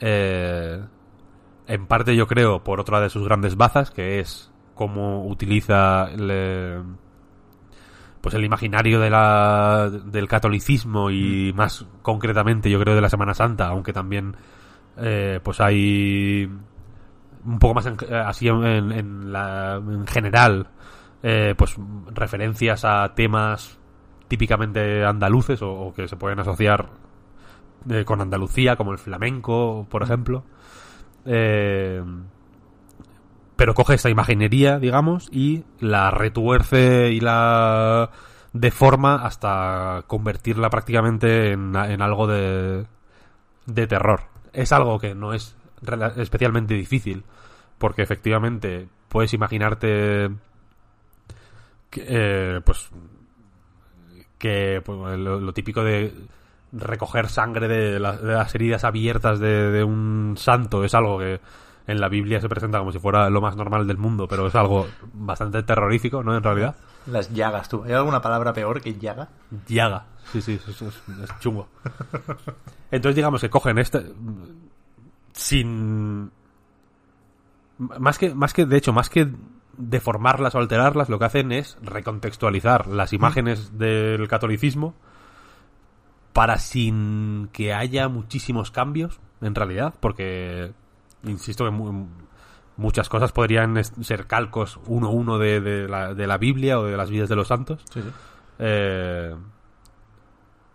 eh, 0.00 0.80
en 1.66 1.86
parte 1.86 2.16
yo 2.16 2.26
creo 2.26 2.64
por 2.64 2.80
otra 2.80 3.00
de 3.00 3.10
sus 3.10 3.24
grandes 3.24 3.56
bazas, 3.56 3.90
que 3.90 4.18
es 4.18 4.50
cómo 4.74 5.26
utiliza 5.26 6.10
el, 6.10 6.28
eh, 6.32 6.82
pues 8.20 8.34
el 8.34 8.44
imaginario 8.44 9.00
de 9.00 9.10
la, 9.10 9.90
del 9.90 10.28
catolicismo 10.28 11.10
y 11.10 11.52
más 11.54 11.86
concretamente 12.02 12.70
yo 12.70 12.78
creo 12.80 12.94
de 12.94 13.00
la 13.00 13.08
Semana 13.08 13.34
Santa, 13.34 13.68
aunque 13.68 13.92
también 13.92 14.36
eh, 14.98 15.40
pues 15.42 15.60
hay 15.60 16.50
un 17.44 17.58
poco 17.58 17.74
más 17.74 17.86
en- 17.86 17.96
así 18.14 18.48
en, 18.48 18.92
en 18.92 19.32
la, 19.32 19.76
en 19.76 20.06
general 20.06 20.66
eh, 21.22 21.54
pues 21.56 21.76
referencias 22.14 22.84
a 22.84 23.14
temas 23.14 23.78
típicamente 24.28 25.04
andaluces 25.04 25.62
o, 25.62 25.70
o 25.72 25.94
que 25.94 26.06
se 26.06 26.16
pueden 26.16 26.38
asociar 26.40 26.88
eh, 27.88 28.04
con 28.04 28.20
Andalucía 28.20 28.76
como 28.76 28.92
el 28.92 28.98
flamenco 28.98 29.86
por 29.88 30.02
ejemplo. 30.02 30.44
Eh, 31.24 32.02
pero 33.60 33.74
coge 33.74 33.96
esa 33.96 34.08
imaginería 34.08 34.78
digamos 34.78 35.28
y 35.30 35.64
la 35.80 36.10
retuerce 36.10 37.10
y 37.12 37.20
la 37.20 38.08
deforma 38.54 39.16
hasta 39.16 40.04
convertirla 40.06 40.70
prácticamente 40.70 41.52
en, 41.52 41.76
algo 41.76 42.26
de 42.26 42.86
de 43.66 43.86
terror. 43.86 44.22
Es 44.54 44.72
algo 44.72 44.98
que 44.98 45.14
no 45.14 45.34
es 45.34 45.58
especialmente 46.16 46.72
difícil 46.72 47.22
porque 47.76 48.00
efectivamente 48.00 48.88
puedes 49.10 49.34
imaginarte 49.34 50.30
que, 51.90 52.06
eh, 52.08 52.60
pues 52.64 52.88
que 54.38 54.80
pues, 54.82 55.18
lo, 55.18 55.52
típico 55.52 55.84
de 55.84 56.14
recoger 56.72 57.28
sangre 57.28 57.68
de, 57.68 58.00
la- 58.00 58.16
de 58.16 58.32
las 58.32 58.54
heridas 58.54 58.84
abiertas 58.84 59.38
de 59.38 59.84
un 59.84 60.36
santo 60.38 60.82
es 60.82 60.94
algo 60.94 61.18
que 61.18 61.40
en 61.90 62.00
la 62.00 62.08
Biblia 62.08 62.40
se 62.40 62.48
presenta 62.48 62.78
como 62.78 62.92
si 62.92 62.98
fuera 62.98 63.28
lo 63.30 63.40
más 63.40 63.56
normal 63.56 63.86
del 63.86 63.98
mundo, 63.98 64.26
pero 64.28 64.46
es 64.46 64.54
algo 64.54 64.86
bastante 65.12 65.62
terrorífico, 65.62 66.22
¿no? 66.22 66.36
En 66.36 66.42
realidad. 66.42 66.76
Las 67.06 67.32
llagas, 67.32 67.68
tú. 67.68 67.82
¿Hay 67.84 67.92
alguna 67.92 68.20
palabra 68.22 68.52
peor 68.52 68.80
que 68.80 68.94
llaga? 68.98 69.28
Llaga. 69.66 70.06
Sí, 70.32 70.40
sí, 70.42 70.60
es, 70.68 70.82
es- 70.82 71.02
es 71.22 71.38
chungo. 71.40 71.68
Entonces 72.90 73.16
digamos 73.16 73.40
que 73.40 73.50
cogen 73.50 73.78
este 73.78 74.12
sin 75.32 76.30
más 77.78 78.18
que 78.18 78.34
más 78.34 78.52
que 78.52 78.66
de 78.66 78.76
hecho 78.76 78.92
más 78.92 79.08
que 79.08 79.28
deformarlas 79.78 80.54
o 80.54 80.58
alterarlas 80.58 81.08
lo 81.08 81.18
que 81.18 81.24
hacen 81.24 81.52
es 81.52 81.78
recontextualizar 81.82 82.86
las 82.88 83.12
imágenes 83.12 83.78
del 83.78 84.28
catolicismo 84.28 84.94
para 86.32 86.58
sin 86.58 87.48
que 87.52 87.72
haya 87.72 88.08
muchísimos 88.08 88.70
cambios 88.70 89.20
en 89.40 89.54
realidad 89.54 89.94
porque 90.00 90.72
insisto 91.24 91.64
que 91.64 91.70
mu- 91.70 92.08
muchas 92.76 93.08
cosas 93.08 93.32
podrían 93.32 93.82
ser 93.84 94.26
calcos 94.26 94.78
uno 94.86 95.08
a 95.08 95.10
uno 95.10 95.38
de, 95.38 95.60
de 95.60 95.88
la, 95.88 96.14
de 96.14 96.26
la 96.26 96.38
Biblia 96.38 96.78
o 96.78 96.84
de 96.84 96.96
las 96.96 97.10
vidas 97.10 97.28
de 97.28 97.36
los 97.36 97.48
santos 97.48 97.82
Sí, 97.92 98.00
sí. 98.00 98.08
eh, 98.58 99.34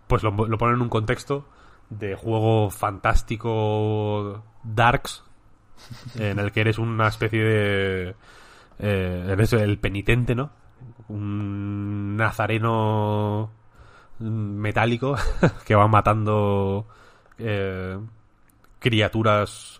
pues 0.08 0.22
lo, 0.24 0.32
lo 0.32 0.58
ponen 0.58 0.76
en 0.76 0.82
un 0.84 0.90
contexto 0.90 1.46
de 1.90 2.16
juego 2.16 2.70
fantástico 2.70 4.44
darks 4.64 5.24
en 6.16 6.40
el 6.40 6.52
que 6.52 6.62
eres 6.62 6.78
una 6.78 7.08
especie 7.08 7.44
de 7.44 8.16
eh, 8.80 9.26
eres 9.30 9.54
el 9.54 9.78
penitente 9.80 10.36
no 10.36 10.52
un 11.08 12.18
nazareno 12.18 13.52
metálico 14.20 15.16
que 15.66 15.76
va 15.76 15.88
matando 15.88 16.86
eh, 17.38 17.98
criaturas 18.80 19.75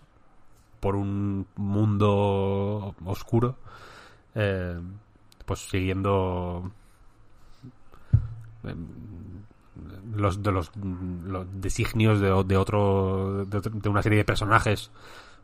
por 0.80 0.96
un 0.96 1.46
mundo 1.56 2.94
oscuro 3.04 3.56
eh, 4.34 4.78
pues 5.44 5.60
siguiendo 5.68 6.70
los 10.14 10.42
de 10.42 10.52
los, 10.52 10.70
designios 11.60 12.20
de, 12.20 12.28
de, 12.44 12.56
otro- 12.56 13.44
de 13.44 13.88
una 13.88 14.02
serie 14.02 14.18
de 14.18 14.24
personajes 14.24 14.90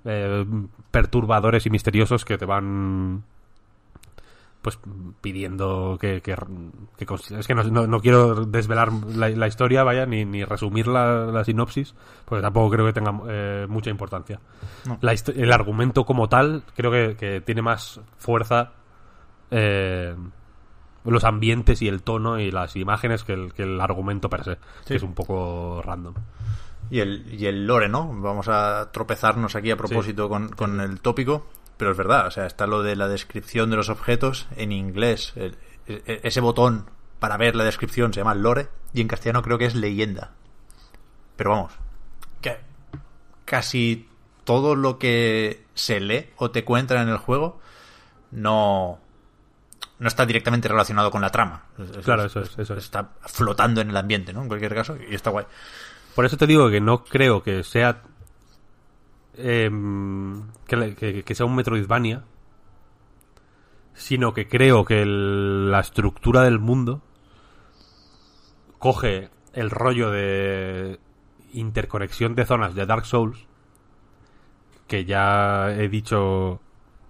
eh, 0.04 0.44
perturbadores 0.90 1.66
y 1.66 1.70
misteriosos 1.70 2.24
que 2.24 2.38
te 2.38 2.44
van 2.44 3.22
pues 4.62 4.78
pidiendo 5.20 5.98
que, 6.00 6.20
que, 6.22 6.32
es 6.32 7.46
que 7.48 7.54
no, 7.54 7.64
no- 7.64 7.86
no 7.88 8.00
quiero 8.00 8.46
desvelar 8.46 8.92
la, 8.92 9.28
la 9.28 9.46
historia 9.48 9.82
vaya 9.82 10.06
ni, 10.06 10.24
ni 10.24 10.44
resumir 10.44 10.86
la, 10.86 11.26
la 11.26 11.44
sinopsis 11.44 11.94
porque 12.24 12.42
tampoco 12.42 12.70
creo 12.70 12.86
que 12.86 12.92
tenga 12.92 13.12
eh, 13.28 13.66
mucha 13.68 13.90
importancia 13.90 14.40
No. 14.86 14.98
La 15.00 15.12
histo- 15.12 15.32
el 15.36 15.52
argumento 15.52 16.04
como 16.04 16.28
tal 16.28 16.62
creo 16.76 16.90
que, 16.92 17.16
que 17.16 17.40
tiene 17.40 17.60
más 17.60 18.00
fuerza 18.18 18.72
eh, 19.50 20.14
los 21.04 21.24
ambientes 21.24 21.82
y 21.82 21.88
el 21.88 22.02
tono 22.02 22.38
y 22.38 22.50
las 22.52 22.76
imágenes 22.76 23.24
que 23.24 23.32
el, 23.32 23.52
que 23.52 23.64
el 23.64 23.80
argumento 23.80 24.30
per 24.30 24.44
se, 24.44 24.58
que 24.86 24.94
es 24.94 25.02
un 25.02 25.14
poco 25.14 25.82
random. 25.84 26.14
Y 26.90 27.00
el, 27.00 27.24
y 27.34 27.46
el 27.46 27.66
lore, 27.66 27.88
¿no? 27.88 28.06
Vamos 28.20 28.48
a 28.48 28.90
tropezarnos 28.92 29.56
aquí 29.56 29.70
a 29.70 29.76
propósito 29.76 30.28
con, 30.28 30.48
con 30.50 30.80
el 30.80 31.00
tópico, 31.00 31.46
pero 31.82 31.90
es 31.90 31.98
verdad, 31.98 32.28
o 32.28 32.30
sea, 32.30 32.46
está 32.46 32.68
lo 32.68 32.84
de 32.84 32.94
la 32.94 33.08
descripción 33.08 33.68
de 33.70 33.74
los 33.76 33.88
objetos 33.88 34.46
en 34.56 34.70
inglés. 34.70 35.32
el- 35.34 35.56
ese 35.86 36.40
botón 36.40 36.88
para 37.18 37.36
ver 37.36 37.56
la 37.56 37.64
descripción 37.64 38.12
se 38.14 38.20
llama 38.20 38.36
lore 38.36 38.68
y 38.94 39.00
en 39.00 39.08
castellano 39.08 39.42
creo 39.42 39.58
que 39.58 39.64
es 39.64 39.74
leyenda. 39.74 40.30
Pero 41.36 41.50
vamos, 41.50 41.72
que 42.40 42.56
casi 43.44 44.08
todo 44.44 44.76
lo 44.76 45.00
que 45.00 45.64
se 45.74 45.98
lee 45.98 46.30
o 46.36 46.52
te 46.52 46.62
cuentan 46.64 46.98
en 46.98 47.08
el 47.08 47.16
juego 47.18 47.60
no 48.30 49.00
no 49.98 50.06
está 50.08 50.24
directamente 50.24 50.68
relacionado 50.68 51.10
con 51.10 51.20
la 51.22 51.30
trama. 51.30 51.64
Claro, 52.04 52.24
eso 52.24 52.40
es, 52.40 52.56
eso 52.58 52.74
es. 52.74 52.84
Está 52.84 53.10
flotando 53.26 53.80
en 53.80 53.90
el 53.90 53.96
ambiente, 53.96 54.32
¿no? 54.32 54.42
En 54.42 54.48
cualquier 54.48 54.74
caso, 54.74 54.96
y 55.08 55.14
está 55.16 55.30
guay. 55.30 55.46
Por 56.14 56.24
eso 56.26 56.36
te 56.36 56.46
digo 56.46 56.70
que 56.70 56.80
no 56.80 57.02
creo 57.04 57.42
que 57.42 57.64
sea 57.64 58.02
em, 59.36 60.42
que, 60.66 61.34
sea 61.34 61.46
un 61.46 61.54
Metroidvania, 61.56 62.24
sino 63.94 64.32
que 64.34 64.48
creo 64.48 64.84
que 64.84 65.04
la 65.06 65.80
estructura 65.80 66.42
del 66.42 66.58
mundo 66.58 67.02
coge 68.78 69.30
el 69.52 69.70
rollo 69.70 70.10
de 70.10 70.98
interconexión 71.52 72.34
de 72.34 72.46
zonas 72.46 72.74
de 72.74 72.86
Dark 72.86 73.04
Souls, 73.04 73.46
que 74.86 75.04
ya 75.04 75.70
he 75.72 75.88
dicho 75.88 76.60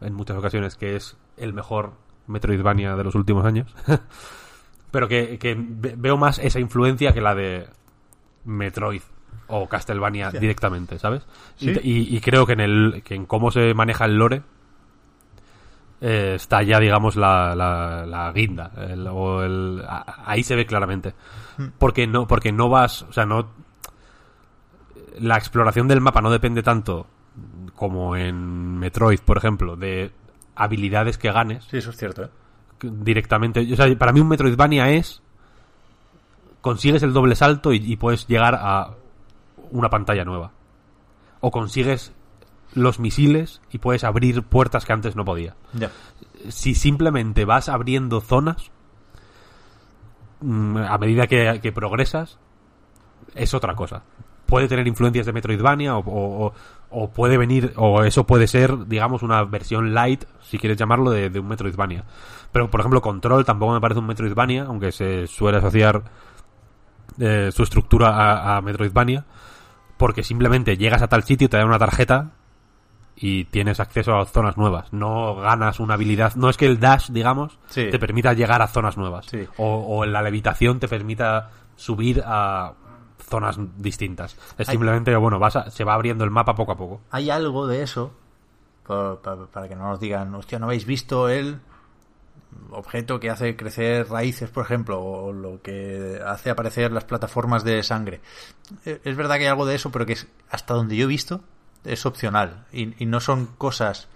en 0.00 0.14
muchas 0.14 0.36
ocasiones 0.36 0.76
que 0.76 0.96
es 0.96 1.16
el 1.36 1.52
mejor 1.52 1.94
Metroidvania 2.26 2.96
de 2.96 3.04
los 3.04 3.14
últimos 3.14 3.44
años. 3.44 3.74
Pero 4.90 5.08
que, 5.08 5.38
que 5.38 5.56
ve- 5.58 5.94
veo 5.96 6.16
más 6.16 6.38
esa 6.38 6.60
influencia 6.60 7.12
que 7.14 7.20
la 7.20 7.34
de 7.34 7.68
Metroid 8.44 9.02
o 9.54 9.68
Castlevania 9.68 10.30
directamente, 10.30 10.98
¿sabes? 10.98 11.22
Y 11.60 11.66
Sí. 11.66 11.72
te- 11.74 11.80
Y, 11.86 12.16
y 12.16 12.20
creo 12.20 12.46
que 12.46 12.54
en 12.54 12.60
el 12.60 13.02
que 13.04 13.14
en 13.14 13.26
cómo 13.26 13.50
se 13.50 13.74
maneja 13.74 14.04
el 14.06 14.16
lore 14.16 14.42
eh, 16.00 16.32
está 16.36 16.62
ya, 16.62 16.80
digamos, 16.80 17.14
la, 17.16 17.54
la, 17.54 18.04
la 18.06 18.32
guinda. 18.32 18.70
el- 18.76 19.06
o 19.06 19.42
el- 19.42 19.82
a- 19.86 20.22
ahí 20.26 20.42
se 20.42 20.56
ve 20.56 20.66
claramente. 20.66 21.14
Porque 21.78 22.06
no, 22.06 22.26
porque 22.26 22.50
no 22.50 22.68
vas, 22.68 23.02
o 23.02 23.12
sea, 23.12 23.24
no 23.26 23.50
la 25.20 25.36
exploración 25.36 25.86
del 25.88 26.00
mapa 26.00 26.20
no 26.22 26.30
depende 26.30 26.62
tanto 26.62 27.06
como 27.76 28.16
en 28.16 28.78
Metroid, 28.78 29.20
por 29.20 29.36
ejemplo, 29.36 29.76
de 29.76 30.10
habilidades 30.54 31.18
que 31.18 31.30
ganes 31.30 31.64
Sí, 31.64 31.76
eso 31.78 31.90
es 31.90 31.96
cierto, 31.96 32.24
¿eh? 32.24 32.28
directamente. 32.80 33.66
O 33.72 33.76
sea, 33.76 33.94
para 33.96 34.12
mí 34.12 34.20
un 34.20 34.28
Metroidvania 34.28 34.90
es 34.90 35.22
consigues 36.62 37.02
el 37.02 37.12
doble 37.12 37.34
salto 37.36 37.72
y, 37.72 37.76
y 37.76 37.96
puedes 37.96 38.26
llegar 38.26 38.54
a 38.60 38.90
una 39.72 39.90
pantalla 39.90 40.24
nueva. 40.24 40.52
O 41.40 41.50
consigues 41.50 42.12
los 42.74 42.98
misiles 43.00 43.60
y 43.70 43.78
puedes 43.78 44.04
abrir 44.04 44.42
puertas 44.44 44.84
que 44.84 44.92
antes 44.92 45.16
no 45.16 45.24
podía. 45.24 45.56
Si 46.48 46.74
simplemente 46.74 47.44
vas 47.44 47.68
abriendo 47.68 48.20
zonas, 48.20 48.70
mm, 50.40 50.76
a 50.78 50.98
medida 50.98 51.26
que, 51.26 51.60
que 51.62 51.72
progresas, 51.72 52.38
es 53.34 53.54
otra 53.54 53.74
cosa. 53.74 54.02
Puede 54.46 54.68
tener 54.68 54.86
influencias 54.86 55.26
de 55.26 55.32
Metroidvania 55.32 55.96
o, 55.96 56.00
o- 56.00 56.46
o- 56.46 56.52
o 56.94 57.10
puede 57.10 57.38
venir, 57.38 57.72
o 57.76 58.02
eso 58.04 58.26
puede 58.26 58.46
ser, 58.46 58.86
digamos, 58.86 59.22
una 59.22 59.42
versión 59.44 59.94
light, 59.94 60.24
si 60.42 60.58
quieres 60.58 60.76
llamarlo, 60.78 61.10
de, 61.10 61.30
de 61.30 61.40
un 61.40 61.48
Metroidvania. 61.48 62.04
Pero, 62.52 62.70
por 62.70 62.80
ejemplo, 62.80 63.00
Control 63.00 63.44
tampoco 63.46 63.72
me 63.72 63.80
parece 63.80 64.00
un 64.00 64.06
Metroidvania, 64.06 64.64
aunque 64.64 64.92
se 64.92 65.26
suele 65.26 65.56
asociar 65.58 66.02
eh, 67.18 67.50
su 67.52 67.62
estructura 67.62 68.08
a, 68.10 68.56
a 68.58 68.60
Metroidvania, 68.60 69.24
porque 70.02 70.24
simplemente 70.24 70.76
llegas 70.76 71.00
a 71.00 71.06
tal 71.06 71.22
sitio, 71.22 71.48
te 71.48 71.56
dan 71.58 71.68
una 71.68 71.78
tarjeta 71.78 72.32
y 73.14 73.44
tienes 73.44 73.78
acceso 73.78 74.16
a 74.16 74.26
zonas 74.26 74.56
nuevas. 74.56 74.92
No 74.92 75.36
ganas 75.36 75.78
una 75.78 75.94
habilidad. 75.94 76.34
No 76.34 76.48
es 76.48 76.56
que 76.56 76.66
el 76.66 76.80
dash, 76.80 77.10
digamos, 77.10 77.56
Sí. 77.68 77.88
te 77.88 78.00
permita 78.00 78.32
llegar 78.32 78.62
a 78.62 78.66
zonas 78.66 78.96
nuevas. 78.96 79.26
Sí. 79.26 79.46
O, 79.58 79.98
o 79.98 80.04
la 80.04 80.20
levitación 80.22 80.80
te 80.80 80.88
permita 80.88 81.50
subir 81.76 82.20
a 82.26 82.72
zonas 83.28 83.60
distintas. 83.76 84.36
Es 84.58 84.68
Hay- 84.68 84.72
simplemente, 84.72 85.14
bueno, 85.14 85.38
vas 85.38 85.54
a- 85.54 85.70
se 85.70 85.84
va 85.84 85.94
abriendo 85.94 86.24
el 86.24 86.30
mapa 86.32 86.56
poco 86.56 86.72
a 86.72 86.76
poco. 86.76 87.00
Hay 87.12 87.30
algo 87.30 87.68
de 87.68 87.82
eso, 87.84 88.12
pa- 88.84 89.22
pa- 89.22 89.46
para 89.46 89.68
que 89.68 89.76
no 89.76 89.84
nos 89.88 90.00
digan, 90.00 90.34
hostia, 90.34 90.58
¿no 90.58 90.66
habéis 90.66 90.84
visto 90.84 91.28
el 91.28 91.60
objeto 92.70 93.20
que 93.20 93.30
hace 93.30 93.56
crecer 93.56 94.08
raíces, 94.08 94.50
por 94.50 94.64
ejemplo, 94.64 95.00
o 95.00 95.32
lo 95.32 95.60
que 95.62 96.20
hace 96.24 96.50
aparecer 96.50 96.92
las 96.92 97.04
plataformas 97.04 97.64
de 97.64 97.82
sangre? 97.82 98.20
Eh, 98.84 99.00
Es 99.04 99.16
verdad 99.16 99.36
que 99.36 99.42
hay 99.42 99.48
algo 99.48 99.66
de 99.66 99.74
eso, 99.74 99.90
pero 99.90 100.06
que 100.06 100.14
es, 100.14 100.26
hasta 100.50 100.74
donde 100.74 100.96
yo 100.96 101.04
he 101.04 101.08
visto 101.08 101.42
es 101.84 102.06
opcional 102.06 102.66
y, 102.72 103.02
y 103.02 103.06
no 103.06 103.20
son 103.20 103.46
cosas... 103.46 104.08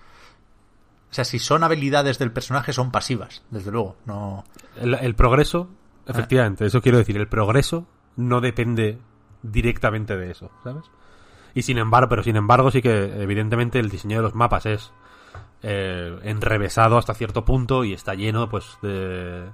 O 1.11 1.15
sea, 1.17 1.25
si 1.25 1.39
son 1.39 1.65
habilidades 1.65 2.19
del 2.19 2.33
personaje, 2.33 2.73
son 2.73 2.91
pasivas, 2.91 3.43
desde 3.51 3.71
luego. 3.71 3.97
No. 4.07 4.45
El, 4.77 5.15
progreso, 5.15 5.69
efectivamente, 6.07 6.67
eso 6.67 6.83
quiero 6.83 6.99
decir, 6.99 7.17
el 7.17 7.29
progreso 7.29 7.87
no 8.17 8.41
depende 8.41 8.99
directamente 9.43 10.17
de 10.17 10.33
eso, 10.33 10.51
¿sabes? 10.63 10.85
Y 11.55 11.63
sin 11.63 11.79
embargo, 11.79 12.09
pero 12.11 12.23
sin 12.23 12.37
embargo 12.37 12.71
sí 12.71 12.83
que 12.83 13.23
evidentemente 13.23 13.79
el 13.79 13.89
diseño 13.89 14.19
de 14.19 14.23
los 14.23 14.35
mapas 14.35 14.67
es 14.67 14.93
eh, 15.63 16.19
enrevesado 16.23 16.99
hasta 16.99 17.15
cierto 17.15 17.45
punto 17.45 17.85
y 17.85 17.93
está 17.93 18.15
lleno 18.15 18.49
pues 18.49 18.79
de, 18.83 19.47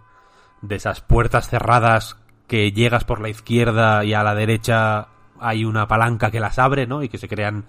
de 0.62 0.74
esas 0.74 1.00
puertas 1.00 1.48
cerradas 1.48 2.16
que 2.48 2.72
llegas 2.72 3.04
por 3.04 3.20
la 3.20 3.28
izquierda 3.30 4.04
y 4.04 4.12
a 4.14 4.22
la 4.22 4.34
derecha 4.34 5.08
hay 5.40 5.64
una 5.64 5.88
palanca 5.88 6.30
que 6.30 6.40
las 6.40 6.58
abre, 6.58 6.86
¿no? 6.86 7.02
Y 7.02 7.08
que 7.08 7.18
se 7.18 7.28
crean 7.28 7.64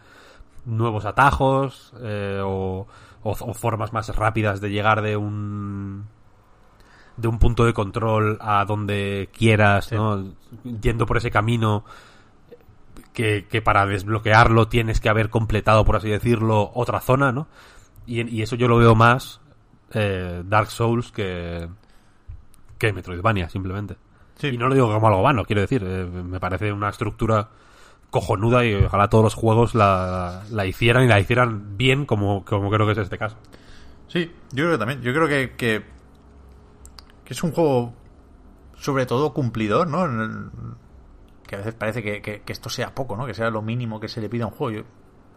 nuevos 0.66 1.06
atajos 1.06 1.94
eh, 2.02 2.40
o, 2.44 2.88
o- 3.24 3.32
o 3.32 3.54
formas 3.54 3.94
más 3.94 4.14
rápidas 4.16 4.62
de 4.62 4.70
llegar 4.72 5.02
de 5.02 5.16
un 5.18 6.06
de 7.16 7.28
un 7.28 7.38
punto 7.38 7.64
de 7.66 7.74
control 7.74 8.40
a 8.42 8.66
donde 8.66 9.30
quieras, 9.38 9.86
Sí. 9.86 9.96
¿no? 9.96 10.34
Yendo 10.82 11.06
por 11.06 11.18
ese 11.18 11.30
camino 11.30 11.86
que, 13.14 13.46
que 13.50 13.62
para 13.62 13.86
desbloquearlo 13.86 14.68
tienes 14.68 15.00
que 15.00 15.10
haber 15.10 15.30
completado, 15.30 15.86
por 15.86 15.96
así 15.96 16.10
decirlo, 16.10 16.72
otra 16.74 17.00
zona, 17.02 17.32
¿no? 17.32 17.48
Y, 18.06 18.22
y 18.38 18.42
eso 18.42 18.56
yo 18.56 18.68
lo 18.68 18.78
veo 18.78 18.96
más 18.96 19.40
eh, 19.94 20.42
Dark 20.46 20.70
Souls 20.72 21.12
que, 21.12 21.68
que 22.78 22.94
Metroidvania, 22.94 23.50
simplemente. 23.50 23.96
Sí. 24.36 24.48
Y 24.48 24.58
no 24.58 24.68
lo 24.68 24.74
digo 24.76 24.92
como 24.92 25.08
algo 25.08 25.22
vano, 25.22 25.46
quiero 25.46 25.62
decir, 25.62 25.84
eh, 25.86 26.06
me 26.06 26.40
parece 26.40 26.72
una 26.72 26.90
estructura 26.90 27.50
cojonuda 28.10 28.66
y 28.66 28.76
ojalá 28.76 29.08
todos 29.10 29.24
los 29.24 29.34
juegos 29.36 29.74
la, 29.76 30.44
la 30.52 30.66
hicieran 30.66 31.04
y 31.04 31.08
la 31.08 31.20
hicieran 31.20 31.78
bien 31.78 32.06
como, 32.06 32.44
como 32.46 32.70
creo 32.70 32.86
que 32.86 32.92
es 32.94 32.98
este 33.00 33.18
caso. 33.18 33.38
Sí, 34.08 34.32
yo 34.52 34.66
creo 34.66 34.72
que 34.74 34.78
también. 34.78 35.02
Yo 35.02 35.14
creo 35.14 35.28
que, 35.28 35.52
que, 35.56 35.84
que 37.26 37.34
es 37.34 37.44
un 37.44 37.52
juego 37.52 37.94
sobre 38.78 39.06
todo 39.06 39.34
cumplidor, 39.34 39.88
¿no? 39.88 40.06
En 40.06 40.20
el- 40.20 40.50
que 41.48 41.56
a 41.56 41.60
veces 41.60 41.74
parece 41.76 42.04
que, 42.04 42.22
que- 42.22 42.42
que 42.42 42.54
esto 42.54 42.70
sea 42.70 42.94
poco, 42.94 43.16
¿no? 43.16 43.26
Que 43.26 43.34
sea 43.34 43.50
lo 43.50 43.62
mínimo 43.62 44.00
que 44.00 44.08
se 44.08 44.20
le 44.22 44.30
pide 44.30 44.44
a 44.44 44.48
un 44.48 44.52
juego. 44.54 44.80
Yo 44.80 44.84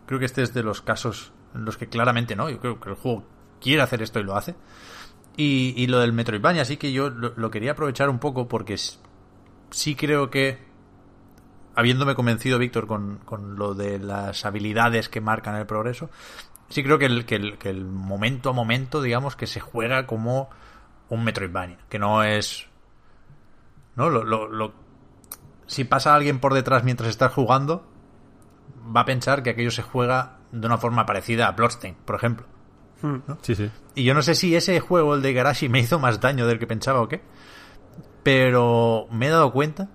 creo 0.06 0.18
que 0.18 0.24
este 0.26 0.42
es 0.42 0.52
de 0.52 0.62
los 0.62 0.82
casos 0.82 1.32
los 1.64 1.76
que 1.76 1.88
claramente 1.88 2.36
no. 2.36 2.48
Yo 2.50 2.58
creo 2.60 2.80
que 2.80 2.90
el 2.90 2.94
juego 2.96 3.24
quiere 3.60 3.82
hacer 3.82 4.02
esto 4.02 4.20
y 4.20 4.24
lo 4.24 4.36
hace. 4.36 4.54
Y, 5.36 5.74
y 5.76 5.86
lo 5.88 5.98
del 6.00 6.12
Metroidvania 6.12 6.64
sí 6.64 6.76
que 6.76 6.92
yo 6.92 7.10
lo, 7.10 7.50
quería 7.50 7.72
aprovechar 7.72 8.08
un 8.08 8.18
poco 8.18 8.48
porque 8.48 8.76
sí 9.70 9.94
creo 9.94 10.30
que 10.30 10.58
habiéndome 11.74 12.14
convencido 12.14 12.58
Víctor 12.58 12.86
con, 12.86 13.18
con 13.24 13.56
lo 13.56 13.74
de 13.74 13.98
las 13.98 14.46
habilidades 14.46 15.08
que 15.08 15.20
marcan 15.20 15.56
el 15.56 15.66
progreso, 15.66 16.08
sí 16.70 16.82
creo 16.82 16.98
que 16.98 17.06
el, 17.06 17.26
que, 17.26 17.36
el, 17.36 17.58
que 17.58 17.68
el 17.68 17.84
momento 17.84 18.50
a 18.50 18.52
momento, 18.52 19.02
digamos, 19.02 19.36
que 19.36 19.46
se 19.46 19.60
juega 19.60 20.06
como 20.06 20.48
un 21.10 21.24
Metroidvania, 21.24 21.78
que 21.88 21.98
no 21.98 22.22
es... 22.22 22.66
¿No? 23.94 24.10
Lo, 24.10 24.24
lo, 24.24 24.48
lo- 24.48 24.72
si 25.66 25.84
pasa 25.84 26.14
alguien 26.14 26.38
por 26.38 26.54
detrás 26.54 26.84
mientras 26.84 27.10
estás 27.10 27.32
jugando, 27.32 27.84
va 28.94 29.00
a 29.00 29.04
pensar 29.04 29.42
que 29.42 29.50
aquello 29.50 29.70
se 29.70 29.82
juega 29.82 30.35
de 30.60 30.66
una 30.66 30.78
forma 30.78 31.06
parecida 31.06 31.46
a 31.48 31.52
Bloodstained, 31.52 31.98
por 32.04 32.16
ejemplo. 32.16 32.46
Sí, 33.42 33.54
sí. 33.54 33.70
Y 33.94 34.04
yo 34.04 34.14
no 34.14 34.22
sé 34.22 34.34
si 34.34 34.56
ese 34.56 34.80
juego, 34.80 35.14
el 35.14 35.22
de 35.22 35.32
Garashi, 35.32 35.68
me 35.68 35.78
hizo 35.78 35.98
más 35.98 36.20
daño 36.20 36.46
del 36.46 36.58
que 36.58 36.66
pensaba 36.66 37.00
o 37.00 37.08
qué. 37.08 37.22
Pero 38.22 39.06
me 39.10 39.26
he 39.26 39.30
dado 39.30 39.52
cuenta 39.52 39.88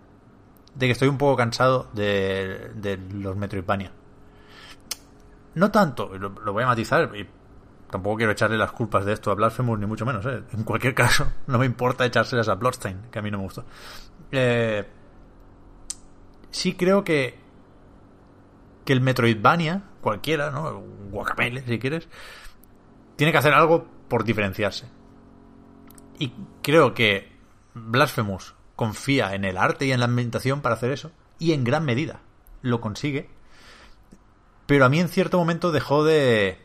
de 0.76 0.86
que 0.86 0.92
estoy 0.94 1.10
un 1.10 1.18
poco 1.18 1.36
cansado 1.36 1.90
de, 1.94 2.72
de 2.76 2.98
los 2.98 3.36
Metroidvania. 3.36 3.92
No 5.56 5.72
tanto, 5.72 6.18
lo, 6.18 6.30
lo 6.30 6.54
voy 6.54 6.64
a 6.64 6.68
matizar 6.68 7.12
y 7.16 7.28
tampoco 7.90 8.18
quiero 8.18 8.32
echarle 8.32 8.58
las 8.58 8.72
culpas 8.72 9.04
de 9.04 9.14
esto 9.14 9.32
a 9.32 9.36
Blasphemous, 9.36 9.78
ni 9.80 9.86
mucho 9.86 10.06
menos. 10.06 10.26
¿eh? 10.26 10.44
En 10.54 10.64
cualquier 10.64 10.94
caso, 10.94 11.28
no 11.48 11.58
me 11.58 11.66
importa 11.66 12.06
echárselas 12.06 12.48
a 12.48 12.56
Bloodstained, 12.56 13.10
que 13.10 13.20
a 13.20 13.22
mí 13.22 13.30
no 13.30 13.40
me 13.40 13.44
gustó. 13.44 13.66
Eh, 14.32 14.88
sí 16.52 16.76
creo 16.76 17.04
que 17.04 17.42
que 18.86 18.94
el 18.94 19.02
Metroidvania, 19.02 19.84
cualquiera, 20.02 20.52
¿no? 20.52 20.80
Un 20.80 21.11
Guacamele, 21.11 21.64
si 21.65 21.80
quieres, 21.80 22.07
tiene 23.15 23.32
que 23.32 23.38
hacer 23.38 23.53
algo 23.53 23.88
por 24.07 24.23
diferenciarse. 24.23 24.88
Y 26.19 26.34
creo 26.61 26.94
que 26.94 27.32
Blasphemous 27.73 28.56
confía 28.76 29.34
en 29.36 29.45
el 29.45 29.57
arte 29.57 29.86
y 29.86 29.91
en 29.91 29.99
la 29.99 30.06
ambientación 30.06 30.61
para 30.61 30.76
hacer 30.76 30.91
eso, 30.91 31.11
y 31.40 31.53
en 31.53 31.64
gran 31.64 31.86
medida 31.86 32.22
lo 32.61 32.82
consigue. 32.82 33.30
Pero 34.65 34.86
a 34.86 34.90
mí 34.90 34.99
en 34.99 35.10
cierto 35.10 35.38
momento 35.38 35.72
dejó 35.72 36.03
de... 36.03 36.60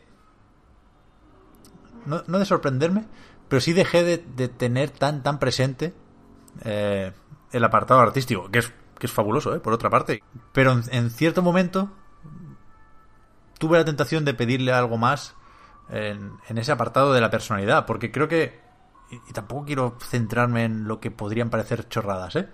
No, 2.05 2.21
de 2.21 2.45
sorprenderme, 2.45 3.05
pero 3.49 3.59
sí 3.59 3.73
dejé 3.73 4.03
de, 4.03 4.47
tener 4.47 4.91
tan, 4.91 5.23
tan 5.23 5.39
presente 5.39 5.93
eh, 6.63 7.11
el 7.51 7.63
apartado 7.63 7.99
artístico, 7.99 8.49
que 8.49 8.59
es, 8.59 8.73
que 8.97 9.07
es 9.07 9.11
fabuloso, 9.11 9.53
¿eh? 9.53 9.59
por 9.59 9.73
otra 9.73 9.89
parte. 9.89 10.23
Pero 10.53 10.79
en 10.89 11.09
cierto 11.09 11.41
momento 11.41 11.91
tuve 13.57 13.77
la 13.77 13.85
tentación 13.85 14.25
de 14.25 14.33
pedirle 14.33 14.71
algo 14.71 14.97
más 14.97 15.35
en, 15.89 16.37
ese 16.49 16.71
apartado 16.71 17.13
de 17.13 17.21
la 17.21 17.29
personalidad, 17.29 17.85
porque 17.85 18.11
creo 18.11 18.27
que, 18.27 18.59
y, 19.11 19.15
y 19.15 19.33
tampoco 19.33 19.65
quiero 19.65 19.97
centrarme 19.99 20.65
en 20.65 20.87
lo 20.87 20.99
que 20.99 21.11
podrían 21.11 21.49
parecer 21.49 21.87
chorradas, 21.87 22.35
¿eh? 22.35 22.49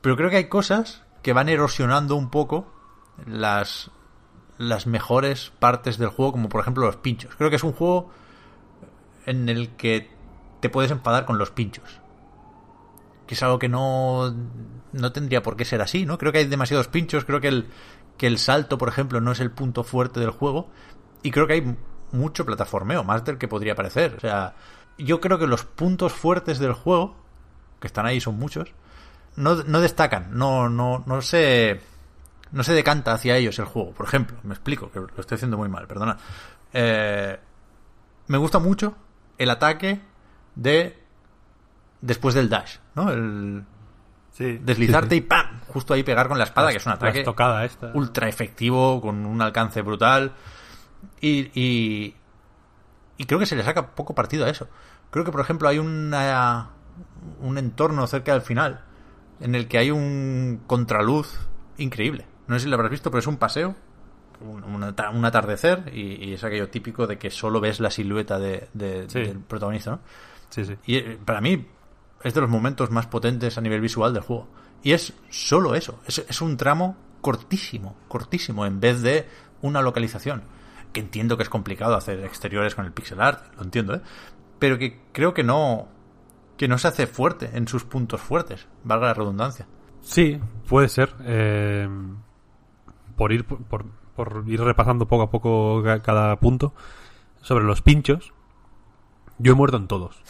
pero 0.00 0.16
creo 0.16 0.30
que 0.30 0.36
hay 0.36 0.48
cosas 0.48 1.04
que 1.22 1.32
van 1.32 1.48
erosionando 1.48 2.16
un 2.16 2.28
poco 2.28 2.66
las, 3.24 3.90
las 4.58 4.86
mejores 4.86 5.52
partes 5.58 5.96
del 5.96 6.08
juego, 6.08 6.32
como 6.32 6.48
por 6.48 6.60
ejemplo 6.60 6.84
los 6.84 6.96
pinchos. 6.96 7.34
Creo 7.36 7.48
que 7.48 7.56
es 7.56 7.64
un 7.64 7.72
juego 7.72 8.10
en 9.24 9.48
el 9.48 9.70
que 9.76 10.10
te 10.60 10.68
puedes 10.68 10.90
enfadar 10.90 11.24
con 11.24 11.38
los 11.38 11.50
pinchos. 11.50 12.00
Que 13.26 13.34
es 13.34 13.42
algo 13.42 13.60
que 13.60 13.68
no, 13.68 14.34
no 14.92 15.12
tendría 15.12 15.42
por 15.42 15.56
qué 15.56 15.64
ser 15.64 15.80
así, 15.80 16.04
¿no? 16.04 16.18
Creo 16.18 16.32
que 16.32 16.38
hay 16.38 16.46
demasiados 16.46 16.88
pinchos, 16.88 17.24
creo 17.24 17.40
que 17.40 17.48
el, 17.48 17.68
que 18.16 18.26
el 18.26 18.38
salto, 18.38 18.78
por 18.78 18.88
ejemplo, 18.88 19.20
no 19.20 19.32
es 19.32 19.40
el 19.40 19.50
punto 19.50 19.84
fuerte 19.84 20.20
del 20.20 20.30
juego. 20.30 20.70
Y 21.22 21.30
creo 21.30 21.46
que 21.46 21.54
hay 21.54 21.76
mucho 22.12 22.44
plataformeo, 22.44 23.04
más 23.04 23.24
del 23.24 23.38
que 23.38 23.48
podría 23.48 23.74
parecer. 23.74 24.14
O 24.16 24.20
sea, 24.20 24.54
yo 24.98 25.20
creo 25.20 25.38
que 25.38 25.46
los 25.46 25.64
puntos 25.64 26.12
fuertes 26.12 26.58
del 26.58 26.72
juego, 26.72 27.16
que 27.80 27.86
están 27.86 28.06
ahí, 28.06 28.20
son 28.20 28.38
muchos, 28.38 28.72
no, 29.36 29.56
no 29.62 29.80
destacan, 29.80 30.28
no, 30.32 30.68
no, 30.68 31.02
no 31.06 31.22
se. 31.22 31.80
No 32.52 32.62
se 32.62 32.74
decanta 32.74 33.14
hacia 33.14 33.38
ellos 33.38 33.58
el 33.58 33.64
juego. 33.64 33.92
Por 33.92 34.04
ejemplo, 34.04 34.36
me 34.42 34.52
explico, 34.52 34.90
que 34.90 35.00
lo 35.00 35.08
estoy 35.16 35.36
haciendo 35.36 35.56
muy 35.56 35.70
mal, 35.70 35.86
perdona. 35.86 36.18
Eh, 36.74 37.38
me 38.26 38.36
gusta 38.36 38.58
mucho 38.58 38.94
el 39.38 39.48
ataque 39.48 40.02
de. 40.54 41.02
después 42.02 42.34
del 42.34 42.50
dash, 42.50 42.76
¿no? 42.94 43.10
El, 43.10 43.64
Sí, 44.42 44.58
deslizarte 44.62 45.14
sí, 45.14 45.18
y 45.18 45.20
¡pam! 45.22 45.60
Justo 45.68 45.94
ahí 45.94 46.02
pegar 46.02 46.28
con 46.28 46.38
la 46.38 46.44
espada, 46.44 46.70
que 46.70 46.76
es 46.78 46.86
un 46.86 46.92
ataque 46.92 47.20
esta. 47.64 47.92
ultra 47.94 48.28
efectivo, 48.28 49.00
con 49.00 49.24
un 49.24 49.40
alcance 49.42 49.80
brutal. 49.82 50.32
Y, 51.20 51.50
y, 51.58 52.14
y 53.16 53.24
creo 53.24 53.38
que 53.38 53.46
se 53.46 53.56
le 53.56 53.62
saca 53.62 53.94
poco 53.94 54.14
partido 54.14 54.44
a 54.44 54.50
eso. 54.50 54.68
Creo 55.10 55.24
que, 55.24 55.32
por 55.32 55.40
ejemplo, 55.40 55.68
hay 55.68 55.78
una, 55.78 56.70
un 57.40 57.58
entorno 57.58 58.06
cerca 58.06 58.32
del 58.32 58.42
final 58.42 58.80
en 59.40 59.54
el 59.54 59.66
que 59.68 59.78
hay 59.78 59.90
un 59.90 60.62
contraluz 60.66 61.38
increíble. 61.78 62.26
No 62.46 62.56
sé 62.56 62.64
si 62.64 62.68
lo 62.68 62.74
habrás 62.76 62.90
visto, 62.90 63.10
pero 63.10 63.20
es 63.20 63.26
un 63.26 63.36
paseo, 63.38 63.74
un, 64.40 64.62
un 64.64 64.82
ata- 64.84 65.10
un 65.10 65.24
atardecer, 65.24 65.90
y, 65.94 66.28
y 66.28 66.34
es 66.34 66.44
aquello 66.44 66.68
típico 66.68 67.06
de 67.06 67.18
que 67.18 67.30
solo 67.30 67.60
ves 67.60 67.80
la 67.80 67.90
silueta 67.90 68.38
de, 68.38 68.68
del 68.74 69.38
protagonista, 69.40 69.92
¿no? 69.92 70.00
Sí, 70.50 70.64
sí. 70.64 70.76
Y 70.86 70.96
eh, 70.96 71.18
para 71.24 71.40
mí 71.40 71.66
es 72.24 72.34
de 72.34 72.40
los 72.40 72.50
momentos 72.50 72.90
más 72.90 73.06
potentes 73.06 73.56
a 73.58 73.60
nivel 73.60 73.80
visual 73.80 74.12
del 74.14 74.22
juego. 74.22 74.48
Y 74.82 74.92
es 74.92 75.12
solo 75.30 75.74
eso. 75.74 76.00
Es, 76.06 76.18
es 76.28 76.40
un 76.40 76.56
tramo 76.56 76.96
cortísimo, 77.20 77.96
cortísimo, 78.08 78.66
en 78.66 78.80
vez 78.80 79.00
de 79.02 79.28
una 79.62 79.80
localización. 79.82 80.42
Que 80.92 81.00
entiendo 81.00 81.36
que 81.36 81.42
es 81.44 81.48
complicado 81.48 81.94
hacer 81.96 82.20
exteriores 82.24 82.74
con 82.74 82.84
el 82.84 82.92
pixel 82.92 83.20
art, 83.20 83.54
lo 83.56 83.62
entiendo, 83.62 83.94
¿eh? 83.94 84.00
Pero 84.58 84.78
que 84.78 85.00
creo 85.12 85.32
que 85.34 85.42
no, 85.44 85.88
que 86.56 86.68
no 86.68 86.78
se 86.78 86.88
hace 86.88 87.06
fuerte 87.06 87.50
en 87.54 87.66
sus 87.66 87.84
puntos 87.84 88.20
fuertes, 88.20 88.66
valga 88.84 89.06
la 89.06 89.14
redundancia. 89.14 89.66
Sí, 90.02 90.38
puede 90.68 90.88
ser. 90.88 91.14
eh, 91.20 91.88
por 93.16 93.32
ir 93.32 93.44
por, 93.44 93.84
por- 94.16 94.44
ir 94.46 94.60
repasando 94.60 95.06
poco 95.06 95.22
a 95.22 95.30
poco 95.30 95.82
ca- 95.82 96.02
cada 96.02 96.38
punto 96.40 96.74
sobre 97.40 97.64
los 97.64 97.82
pinchos, 97.82 98.32
yo 99.38 99.52
he 99.52 99.54
muerto 99.56 99.76
en 99.76 99.86
todos. 99.88 100.20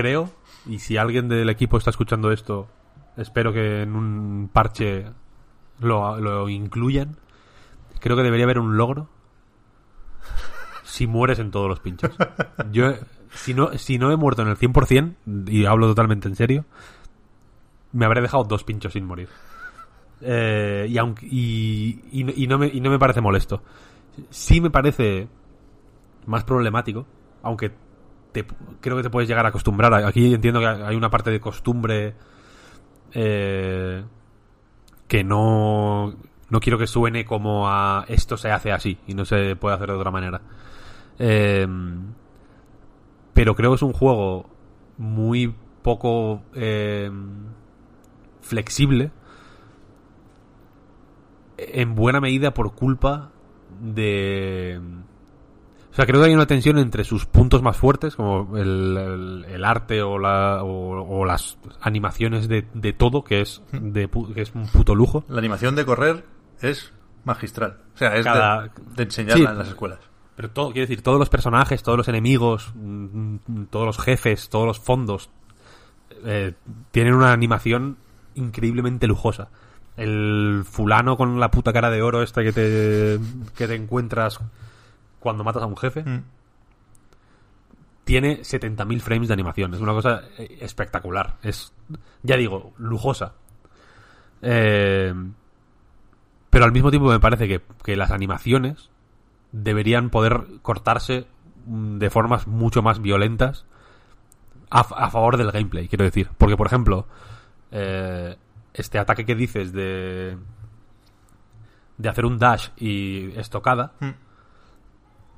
Creo, 0.00 0.30
y 0.66 0.78
si 0.78 0.96
alguien 0.96 1.28
del 1.28 1.48
equipo 1.50 1.76
está 1.76 1.90
escuchando 1.90 2.30
esto, 2.30 2.68
espero 3.16 3.52
que 3.52 3.82
en 3.82 3.96
un 3.96 4.48
parche 4.52 5.06
lo, 5.80 6.20
lo 6.20 6.48
incluyan. 6.48 7.16
Creo 7.98 8.16
que 8.16 8.22
debería 8.22 8.44
haber 8.44 8.60
un 8.60 8.76
logro 8.76 9.08
si 10.84 11.06
mueres 11.08 11.40
en 11.40 11.50
todos 11.50 11.68
los 11.68 11.80
pinchos. 11.80 12.12
Yo, 12.70 12.92
si 13.32 13.54
no, 13.54 13.76
si 13.76 13.98
no 13.98 14.12
he 14.12 14.16
muerto 14.16 14.42
en 14.42 14.48
el 14.48 14.56
100%, 14.56 15.14
y 15.48 15.64
hablo 15.66 15.88
totalmente 15.88 16.28
en 16.28 16.36
serio, 16.36 16.64
me 17.92 18.04
habré 18.06 18.20
dejado 18.20 18.44
dos 18.44 18.62
pinchos 18.62 18.92
sin 18.92 19.04
morir. 19.04 19.28
Eh, 20.20 20.86
y, 20.88 20.96
aunque, 20.98 21.26
y, 21.26 22.00
y 22.12 22.22
no- 22.24 22.32
y 22.36 22.46
no 22.46 22.58
me, 22.58 22.68
y 22.68 22.80
no 22.80 22.90
me 22.90 22.98
parece 23.00 23.20
molesto. 23.20 23.62
Sí 24.30 24.60
me 24.60 24.70
parece 24.70 25.28
más 26.26 26.44
problemático, 26.44 27.04
aunque 27.42 27.72
te, 28.32 28.46
creo 28.80 28.96
que 28.96 29.02
te 29.02 29.10
puedes 29.10 29.28
llegar 29.28 29.46
a 29.46 29.50
acostumbrar. 29.50 29.92
Aquí 29.94 30.34
entiendo 30.34 30.60
que 30.60 30.66
hay 30.66 30.96
una 30.96 31.10
parte 31.10 31.30
de 31.30 31.40
costumbre 31.40 32.14
eh, 33.12 34.04
que 35.06 35.24
no, 35.24 36.14
no 36.50 36.60
quiero 36.60 36.78
que 36.78 36.86
suene 36.86 37.24
como 37.24 37.68
a 37.68 38.04
esto 38.08 38.36
se 38.36 38.50
hace 38.50 38.72
así 38.72 38.98
y 39.06 39.14
no 39.14 39.24
se 39.24 39.56
puede 39.56 39.76
hacer 39.76 39.88
de 39.88 39.96
otra 39.96 40.10
manera. 40.10 40.40
Eh, 41.18 41.66
pero 43.32 43.54
creo 43.54 43.70
que 43.70 43.76
es 43.76 43.82
un 43.82 43.92
juego 43.92 44.50
muy 44.96 45.54
poco 45.82 46.42
eh, 46.54 47.10
flexible 48.40 49.12
en 51.56 51.94
buena 51.94 52.20
medida 52.20 52.52
por 52.54 52.74
culpa 52.74 53.30
de 53.80 54.80
sea 55.98 56.06
creo 56.06 56.20
que 56.20 56.28
hay 56.28 56.34
una 56.34 56.46
tensión 56.46 56.78
entre 56.78 57.04
sus 57.04 57.26
puntos 57.26 57.62
más 57.62 57.76
fuertes 57.76 58.16
como 58.16 58.56
el, 58.56 58.96
el- 58.96 59.44
el 59.48 59.64
arte 59.64 60.02
o, 60.02 60.18
la, 60.18 60.62
o, 60.62 61.20
o 61.20 61.24
las 61.24 61.58
animaciones 61.80 62.48
de, 62.48 62.66
de 62.74 62.92
todo 62.92 63.22
que 63.24 63.40
es 63.40 63.62
de 63.72 64.08
que 64.34 64.42
es 64.42 64.54
un 64.54 64.66
puto 64.68 64.94
lujo 64.94 65.24
La 65.28 65.38
animación 65.38 65.74
de 65.74 65.84
correr 65.84 66.24
es 66.60 66.92
magistral. 67.24 67.78
O 67.94 67.98
sea, 67.98 68.10
es 68.16 68.24
de- 68.24 68.30
Cada- 68.30 68.70
de, 68.96 69.02
enseñarla 69.02 69.44
Sí. 69.46 69.52
en 69.52 69.58
las 69.58 69.68
escuelas. 69.68 69.98
Pero 70.36 70.50
todo, 70.50 70.70
quiero 70.72 70.86
decir, 70.86 71.02
todos 71.02 71.18
los 71.18 71.28
personajes, 71.28 71.82
todos 71.82 71.98
los 71.98 72.06
enemigos, 72.08 72.72
mm, 72.76 73.64
todos 73.70 73.86
los 73.86 73.98
jefes, 73.98 74.48
todos 74.48 74.66
los 74.66 74.78
fondos, 74.78 75.30
eh, 76.24 76.54
tienen 76.92 77.14
una 77.14 77.32
animación 77.32 77.96
increíblemente 78.36 79.06
lujosa. 79.08 79.48
El 79.96 80.62
fulano 80.64 81.16
con 81.16 81.40
la 81.40 81.50
puta 81.50 81.72
cara 81.72 81.90
de 81.90 82.02
oro 82.02 82.22
esta 82.22 82.44
que 82.44 82.52
te, 82.52 83.18
que 83.56 83.66
te 83.66 83.74
encuentras 83.74 84.38
cuando 85.20 85.44
matas 85.44 85.62
a 85.62 85.66
un 85.66 85.76
jefe, 85.76 86.02
Mm. 86.02 86.24
tiene 88.04 88.40
70.000 88.42 89.00
frames 89.00 89.28
de 89.28 89.34
animación. 89.34 89.74
Es 89.74 89.80
una 89.80 89.92
cosa 89.92 90.22
eh, 90.38 90.58
espectacular. 90.60 91.36
Es, 91.42 91.72
ya 92.22 92.36
digo, 92.36 92.72
lujosa. 92.78 93.34
Eh, 94.40 95.12
pero 96.50 96.64
al 96.64 96.72
mismo 96.72 96.90
tiempo 96.90 97.08
me 97.10 97.20
parece 97.20 97.46
que, 97.48 97.60
que 97.84 97.96
las 97.96 98.10
animaciones 98.10 98.90
deberían 99.52 100.08
poder 100.10 100.46
cortarse 100.62 101.26
mm, 101.66 101.98
de 101.98 102.10
formas 102.10 102.46
mucho 102.46 102.82
más 102.82 103.00
violentas 103.02 103.66
a, 104.70 104.80
a 104.80 105.10
favor 105.10 105.36
del 105.36 105.50
gameplay, 105.50 105.88
quiero 105.88 106.04
decir. 106.04 106.30
Porque, 106.38 106.56
por 106.56 106.66
ejemplo, 106.66 107.06
eh, 107.72 108.36
este 108.72 108.98
ataque 108.98 109.26
que 109.26 109.34
dices 109.34 109.72
de 109.72 110.38
de 111.98 112.08
hacer 112.08 112.24
un 112.26 112.38
dash 112.38 112.68
y 112.76 113.32
estocada, 113.38 113.92
Mm. 114.00 114.10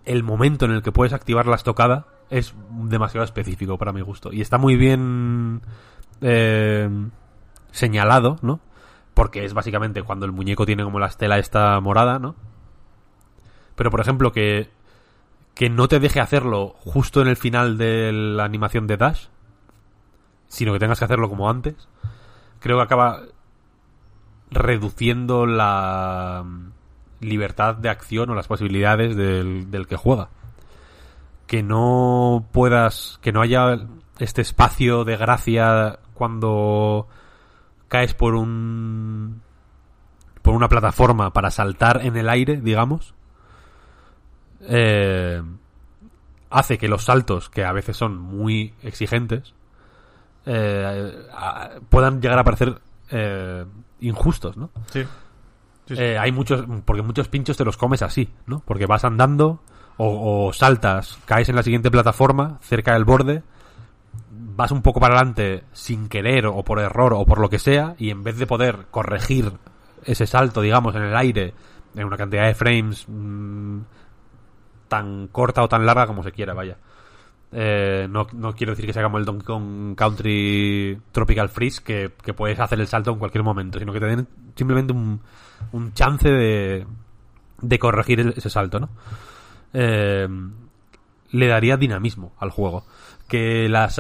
El 0.05 0.23
momento 0.23 0.65
en 0.65 0.73
el 0.73 0.83
que 0.83 0.93
puedes 0.93 1.13
activar 1.13 1.47
la 1.47 1.57
estocada 1.57 2.07
es 2.31 2.55
demasiado 2.71 3.25
específico 3.25 3.79
para 3.79 3.93
mi 3.93 4.01
gusto. 4.01 4.33
Y 4.33 4.41
está 4.41 4.59
muy 4.59 4.77
bien 4.77 5.63
eh, 6.21 6.89
señalado, 7.73 8.39
¿no? 8.43 8.61
Porque 9.15 9.45
es 9.45 9.53
básicamente 9.53 10.03
cuando 10.03 10.27
el 10.27 10.33
muñeco 10.33 10.67
tiene 10.67 10.85
como 10.85 10.99
la 10.99 11.07
estela 11.07 11.39
esta 11.39 11.79
morada, 11.81 12.19
¿no? 12.19 12.37
Pero 13.75 13.91
por 13.91 14.01
ejemplo 14.01 14.33
que 14.33 14.71
que 15.55 15.69
no 15.69 15.89
te 15.89 16.01
deje 16.01 16.21
hacerlo 16.21 16.75
justo 16.79 17.21
en 17.21 17.29
el 17.29 17.37
final 17.37 17.77
de 17.77 18.13
la 18.13 18.45
animación 18.45 18.87
de 18.87 18.97
Dash, 18.97 19.27
sino 20.49 20.73
que 20.73 20.79
tengas 20.79 20.99
que 20.99 21.05
hacerlo 21.05 21.29
como 21.29 21.51
antes, 21.51 21.89
creo 22.61 22.79
que 22.79 22.83
acaba 22.83 23.21
reduciendo 24.51 25.45
la 25.45 26.45
libertad 27.21 27.75
de 27.77 27.89
acción 27.89 28.31
o 28.31 28.35
las 28.35 28.49
posibilidades 28.49 29.17
del, 29.17 29.71
del 29.71 29.87
que 29.87 29.97
juega. 29.97 30.29
Que 31.47 31.63
no 31.63 32.47
puedas, 32.53 33.19
que 33.23 33.33
no 33.33 33.43
haya 33.43 33.79
este 34.19 34.43
espacio 34.43 35.05
de 35.05 35.17
gracia 35.17 35.99
cuando 36.15 37.09
caes 37.89 38.15
por 38.15 38.35
un 38.35 39.43
por 40.43 40.55
una 40.55 40.69
plataforma 40.69 41.33
para 41.33 41.51
saltar 41.51 42.01
en 42.05 42.17
el 42.17 42.29
aire, 42.29 42.61
digamos, 42.61 43.15
eh, 44.63 45.43
hace 46.51 46.79
que 46.79 46.89
los 46.89 47.05
saltos, 47.05 47.51
que 47.51 47.65
a 47.65 47.73
veces 47.73 47.97
son 47.97 48.19
muy 48.19 48.75
exigentes, 48.83 49.55
eh, 50.47 51.27
puedan 51.89 52.21
llegar 52.21 52.39
a 52.39 52.45
parecer 52.45 52.81
eh, 53.11 53.65
injustos, 54.01 54.57
¿no? 54.57 54.71
Sí. 54.87 55.05
Eh, 55.89 56.17
hay 56.19 56.31
muchos, 56.31 56.65
porque 56.85 57.03
muchos 57.03 57.29
pinchos 57.29 57.57
te 57.57 57.65
los 57.65 57.77
comes 57.77 58.03
así, 58.03 58.29
¿no? 58.47 58.63
Porque 58.65 58.87
vas 58.87 59.05
andando 59.05 59.61
o, 59.97 60.47
o 60.47 60.53
saltas, 60.53 61.19
caes 61.25 61.49
en 61.49 61.57
la 61.57 61.63
siguiente 61.63 61.91
plataforma, 61.91 62.59
cerca 62.63 62.93
del 62.95 63.05
borde, 63.05 63.43
vas 64.31 64.71
un 64.71 64.83
poco 64.83 65.01
para 65.01 65.17
adelante 65.17 65.65
sin 65.73 66.09
querer 66.09 66.47
o 66.47 66.63
por 66.63 66.81
error 66.81 67.15
o 67.15 67.25
por 67.25 67.41
lo 67.41 67.49
que 67.49 67.59
sea, 67.59 67.95
y 67.99 68.11
en 68.11 68.23
vez 68.23 68.39
de 68.39 68.47
poder 68.47 68.87
corregir 68.91 69.53
ese 70.05 70.27
salto, 70.27 70.61
digamos, 70.61 70.95
en 70.95 71.03
el 71.03 71.17
aire, 71.17 71.55
en 71.95 72.05
una 72.05 72.17
cantidad 72.17 72.47
de 72.47 72.55
frames 72.55 73.05
mm, 73.09 73.81
tan 74.89 75.29
corta 75.29 75.63
o 75.63 75.69
tan 75.69 75.87
larga 75.87 76.07
como 76.07 76.23
se 76.23 76.33
quiera, 76.33 76.55
vaya. 76.55 76.77
Eh, 77.53 78.07
no, 78.09 78.27
no 78.33 78.55
quiero 78.55 78.73
decir 78.73 78.87
que 78.87 78.93
sea 78.93 79.03
como 79.03 79.19
el 79.19 79.25
Donkey 79.25 79.45
Kong 79.45 79.97
Country 79.97 81.01
Tropical 81.11 81.49
Freeze, 81.49 81.83
que, 81.83 82.13
que 82.23 82.33
puedes 82.33 82.61
hacer 82.61 82.81
el 82.81 82.87
salto 82.87 83.11
en 83.11 83.19
cualquier 83.19 83.43
momento, 83.43 83.79
sino 83.79 83.93
que 83.93 84.01
te 84.01 84.07
den 84.07 84.29
simplemente 84.55 84.93
un, 84.93 85.21
un 85.73 85.93
chance 85.95 86.29
de, 86.29 86.87
de 87.61 87.79
corregir 87.79 88.21
el- 88.21 88.35
ese 88.37 88.51
salto, 88.51 88.81
¿no? 88.81 88.89
Eh, 89.73 90.29
le 91.31 91.47
daría 91.47 91.77
dinamismo 91.77 92.33
al 92.39 92.51
juego. 92.51 92.85
Que 93.29 93.69
las... 93.69 93.99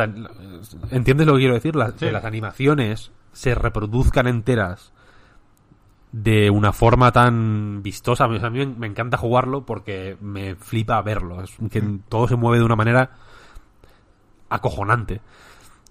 ¿Entiendes 0.91 1.27
lo 1.27 1.35
que 1.35 1.39
quiero 1.41 1.55
decir? 1.55 1.77
Las, 1.77 1.93
Sí. 1.93 2.07
Que 2.07 2.12
las 2.12 2.24
animaciones 2.24 3.12
se 3.32 3.55
reproduzcan 3.55 4.27
enteras 4.27 4.93
de 6.11 6.51
una 6.51 6.73
forma 6.73 7.12
tan 7.12 7.82
vistosa. 7.85 8.24
A 8.24 8.28
mí, 8.28 8.39
a 8.43 8.51
mí 8.51 8.66
me 8.66 8.89
encanta 8.89 9.16
jugarlo 9.16 9.65
porque 9.65 10.16
me 10.20 10.57
flipa 10.57 11.01
verlo. 11.03 11.41
Es 11.45 11.53
que 11.70 11.81
todo 12.09 12.27
se 12.27 12.35
mueve 12.35 12.59
de 12.59 12.65
una 12.65 12.74
manera 12.74 13.12
acojonante. 14.49 15.20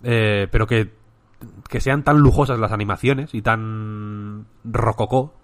Eh, 0.04 0.48
pero 0.52 0.68
que, 0.68 0.94
que 1.70 1.80
sean 1.80 2.04
tan 2.04 2.20
lujosas 2.20 2.60
las 2.60 2.74
animaciones 2.74 3.34
y 3.34 3.42
tan 3.42 4.46
rococó 4.66 5.39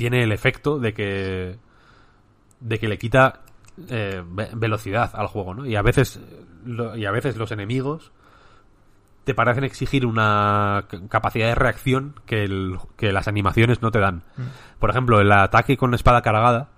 tiene 0.00 0.22
el 0.22 0.32
efecto 0.32 0.78
de 0.78 0.94
que 0.94 1.58
de 2.60 2.78
que 2.78 2.88
le 2.88 2.96
quita 2.96 3.40
eh, 3.88 4.22
ve- 4.26 4.48
velocidad 4.54 5.10
al 5.14 5.26
juego, 5.26 5.52
¿no? 5.54 5.66
Y 5.66 5.76
a 5.76 5.82
veces 5.82 6.18
lo- 6.64 6.96
y 6.96 7.04
a 7.04 7.10
veces 7.10 7.36
los 7.36 7.52
enemigos 7.52 8.12
te 9.24 9.34
parecen 9.34 9.64
exigir 9.64 10.06
una 10.06 10.86
capacidad 11.10 11.48
de 11.48 11.54
reacción 11.54 12.14
que, 12.24 12.44
el- 12.44 12.78
que 12.96 13.12
las 13.12 13.28
animaciones 13.28 13.82
no 13.82 13.90
te 13.90 13.98
dan. 14.00 14.22
Por 14.78 14.88
ejemplo, 14.88 15.20
el 15.20 15.30
ataque 15.32 15.76
con 15.76 15.92
espada 15.94 16.22
cargada. 16.22 16.70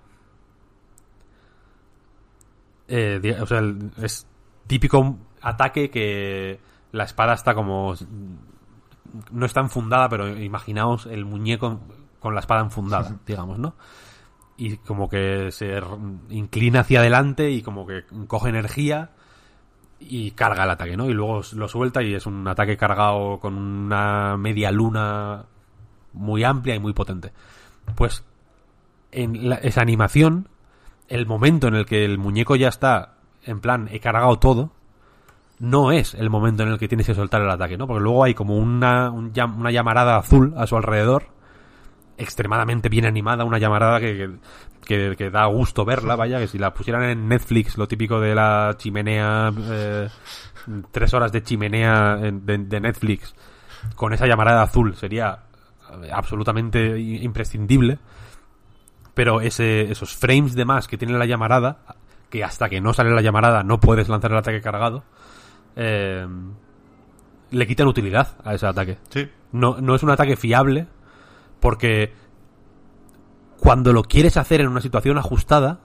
eh, 2.89 3.37
o 3.41 3.45
sea, 3.45 3.59
el- 3.59 3.91
es 4.01 4.27
típico 4.67 5.17
ataque 5.41 5.89
que 5.89 6.59
la 6.91 7.05
espada 7.05 7.33
está 7.33 7.55
como. 7.55 7.95
No 9.31 9.45
está 9.45 9.61
enfundada, 9.61 10.09
pero 10.09 10.27
imaginaos 10.37 11.05
el 11.05 11.23
muñeco 11.25 11.79
con 12.23 12.33
la 12.33 12.39
espada 12.39 12.61
enfundada, 12.61 13.17
digamos, 13.27 13.59
¿no? 13.59 13.75
Y 14.57 14.77
como 14.77 15.07
que 15.09 15.49
se 15.51 15.79
inclina 16.29 16.79
hacia 16.81 16.99
adelante 16.99 17.51
y 17.51 17.61
como 17.61 17.85
que 17.85 18.03
coge 18.27 18.49
energía 18.49 19.11
y 19.99 20.31
carga 20.31 20.63
el 20.63 20.69
ataque, 20.71 20.97
¿no? 20.97 21.09
Y 21.09 21.13
luego 21.13 21.41
lo 21.53 21.67
suelta 21.67 22.01
y 22.03 22.13
es 22.15 22.25
un 22.25 22.47
ataque 22.47 22.77
cargado 22.77 23.39
con 23.39 23.57
una 23.57 24.35
media 24.37 24.71
luna 24.71 25.45
muy 26.13 26.43
amplia 26.43 26.75
y 26.75 26.79
muy 26.79 26.93
potente. 26.93 27.31
Pues 27.95 28.23
en 29.11 29.49
la- 29.49 29.55
esa 29.55 29.81
animación, 29.81 30.47
el 31.07 31.25
momento 31.25 31.67
en 31.67 31.75
el 31.75 31.85
que 31.85 32.05
el 32.05 32.17
muñeco 32.17 32.55
ya 32.55 32.67
está 32.69 33.15
en 33.45 33.59
plan 33.59 33.89
he 33.91 33.99
cargado 33.99 34.39
todo, 34.39 34.71
no 35.59 35.91
es 35.91 36.13
el 36.15 36.29
momento 36.29 36.63
en 36.63 36.69
el 36.69 36.77
que 36.79 36.87
tienes 36.87 37.07
que 37.07 37.13
soltar 37.15 37.41
el 37.41 37.49
ataque, 37.49 37.77
¿no? 37.77 37.87
Porque 37.87 38.03
luego 38.03 38.23
hay 38.23 38.33
como 38.33 38.57
una, 38.57 39.09
un 39.11 39.31
una 39.57 39.71
llamarada 39.71 40.17
azul 40.17 40.53
a 40.57 40.67
su 40.67 40.75
alrededor, 40.75 41.27
extremadamente 42.17 42.89
bien 42.89 43.05
animada, 43.05 43.43
una 43.43 43.57
llamarada 43.57 43.99
que, 43.99 44.29
que, 44.85 45.29
da 45.31 45.45
gusto 45.45 45.83
verla, 45.85 46.15
vaya, 46.15 46.39
que 46.39 46.47
si 46.47 46.57
la 46.59 46.73
pusieran 46.73 47.03
en 47.03 47.27
Netflix, 47.27 47.77
lo 47.77 47.87
típico 47.87 48.19
de 48.19 48.35
la 48.35 48.75
chimenea, 48.77 49.51
eh, 49.57 50.09
tres 50.91 51.13
horas 51.13 51.31
de 51.31 51.41
chimenea 51.43 52.19
en- 52.21 52.45
de, 52.45 52.57
de 52.59 52.79
Netflix, 52.79 53.33
con 53.95 54.13
esa 54.13 54.27
llamarada 54.27 54.61
azul, 54.63 54.95
sería 54.95 55.39
eh, 56.03 56.09
absolutamente 56.13 56.99
imprescindible. 56.99 57.99
Pero 59.13 59.41
ese, 59.41 59.91
esos 59.91 60.15
frames 60.15 60.55
de 60.55 60.65
más 60.65 60.87
que 60.87 60.97
tiene 60.97 61.17
la 61.17 61.25
llamarada, 61.25 61.79
que 62.31 62.43
hasta 62.43 62.67
que 62.67 62.81
no 62.81 62.93
sale 62.93 63.11
la 63.11 63.21
llamarada 63.21 63.61
no 63.63 63.79
puedes 63.79 64.09
lanzar 64.09 64.31
el 64.31 64.37
ataque 64.37 64.59
cargado, 64.61 65.03
eh, 65.75 66.25
le 67.51 67.67
quitan 67.67 67.87
utilidad 67.87 68.29
a 68.43 68.55
ese 68.55 68.65
ataque. 68.65 68.97
Sí. 69.09 69.29
No, 69.51 69.77
no 69.79 69.93
es 69.93 70.01
un 70.01 70.09
ataque 70.09 70.35
fiable 70.35 70.87
porque 71.63 72.11
cuando 73.57 73.93
lo 73.93 74.03
quieres 74.03 74.35
hacer 74.35 74.59
en 74.59 74.67
una 74.67 74.81
situación 74.81 75.17
ajustada, 75.17 75.79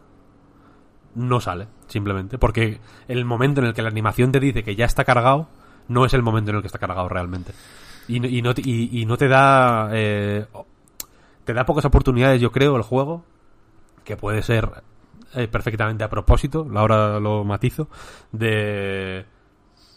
no 1.14 1.40
sale, 1.40 1.68
simplemente. 1.86 2.36
Porque 2.38 2.80
el 3.06 3.24
momento 3.24 3.60
en 3.60 3.68
el 3.68 3.74
que 3.74 3.82
la 3.82 3.88
animación 3.88 4.32
te 4.32 4.40
dice 4.40 4.64
que 4.64 4.74
ya 4.74 4.84
está 4.84 5.04
cargado, 5.04 5.48
no 5.86 6.04
es 6.04 6.12
el 6.14 6.22
momento 6.22 6.50
en 6.50 6.56
el 6.56 6.62
que 6.62 6.66
está 6.66 6.78
cargado 6.80 7.08
realmente. 7.08 7.52
Y, 8.08 8.18
no- 8.20 8.26
y 8.26 8.42
no, 8.42 8.50
y- 8.56 9.00
y 9.00 9.06
no 9.06 9.16
te 9.16 9.28
da... 9.28 9.90
eh, 9.92 10.46
te 11.44 11.54
da 11.54 11.64
pocas 11.64 11.84
oportunidades, 11.84 12.40
yo 12.40 12.50
creo, 12.50 12.76
el 12.76 12.82
juego, 12.82 13.24
que 14.04 14.16
puede 14.16 14.42
ser 14.42 14.82
eh, 15.34 15.46
perfectamente 15.46 16.02
a 16.04 16.10
propósito, 16.10 16.66
ahora 16.74 17.20
lo 17.20 17.44
matizo, 17.44 17.88
de 18.32 19.24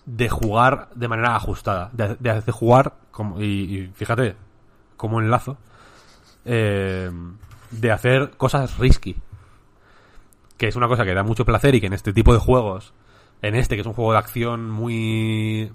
de 0.05 0.29
jugar 0.29 0.89
de 0.95 1.07
manera 1.07 1.35
ajustada, 1.35 1.89
de, 1.93 2.15
de- 2.19 2.41
de 2.41 2.51
jugar, 2.51 2.93
como, 3.11 3.39
y, 3.41 3.45
y 3.45 3.87
fíjate, 3.93 4.35
como 4.97 5.19
enlazo, 5.21 5.57
eh, 6.45 7.11
de 7.71 7.91
hacer 7.91 8.31
cosas 8.37 8.77
risky, 8.77 9.15
que 10.57 10.67
es 10.67 10.75
una 10.75 10.87
cosa 10.87 11.05
que 11.05 11.13
da 11.13 11.23
mucho 11.23 11.45
placer 11.45 11.75
y 11.75 11.81
que 11.81 11.87
en 11.87 11.93
este 11.93 12.13
tipo 12.13 12.33
de 12.33 12.39
juegos, 12.39 12.93
en 13.41 13.55
este 13.55 13.75
que 13.75 13.81
es 13.81 13.87
un 13.87 13.93
juego 13.93 14.13
de 14.13 14.19
acción 14.19 14.69
muy... 14.69 15.71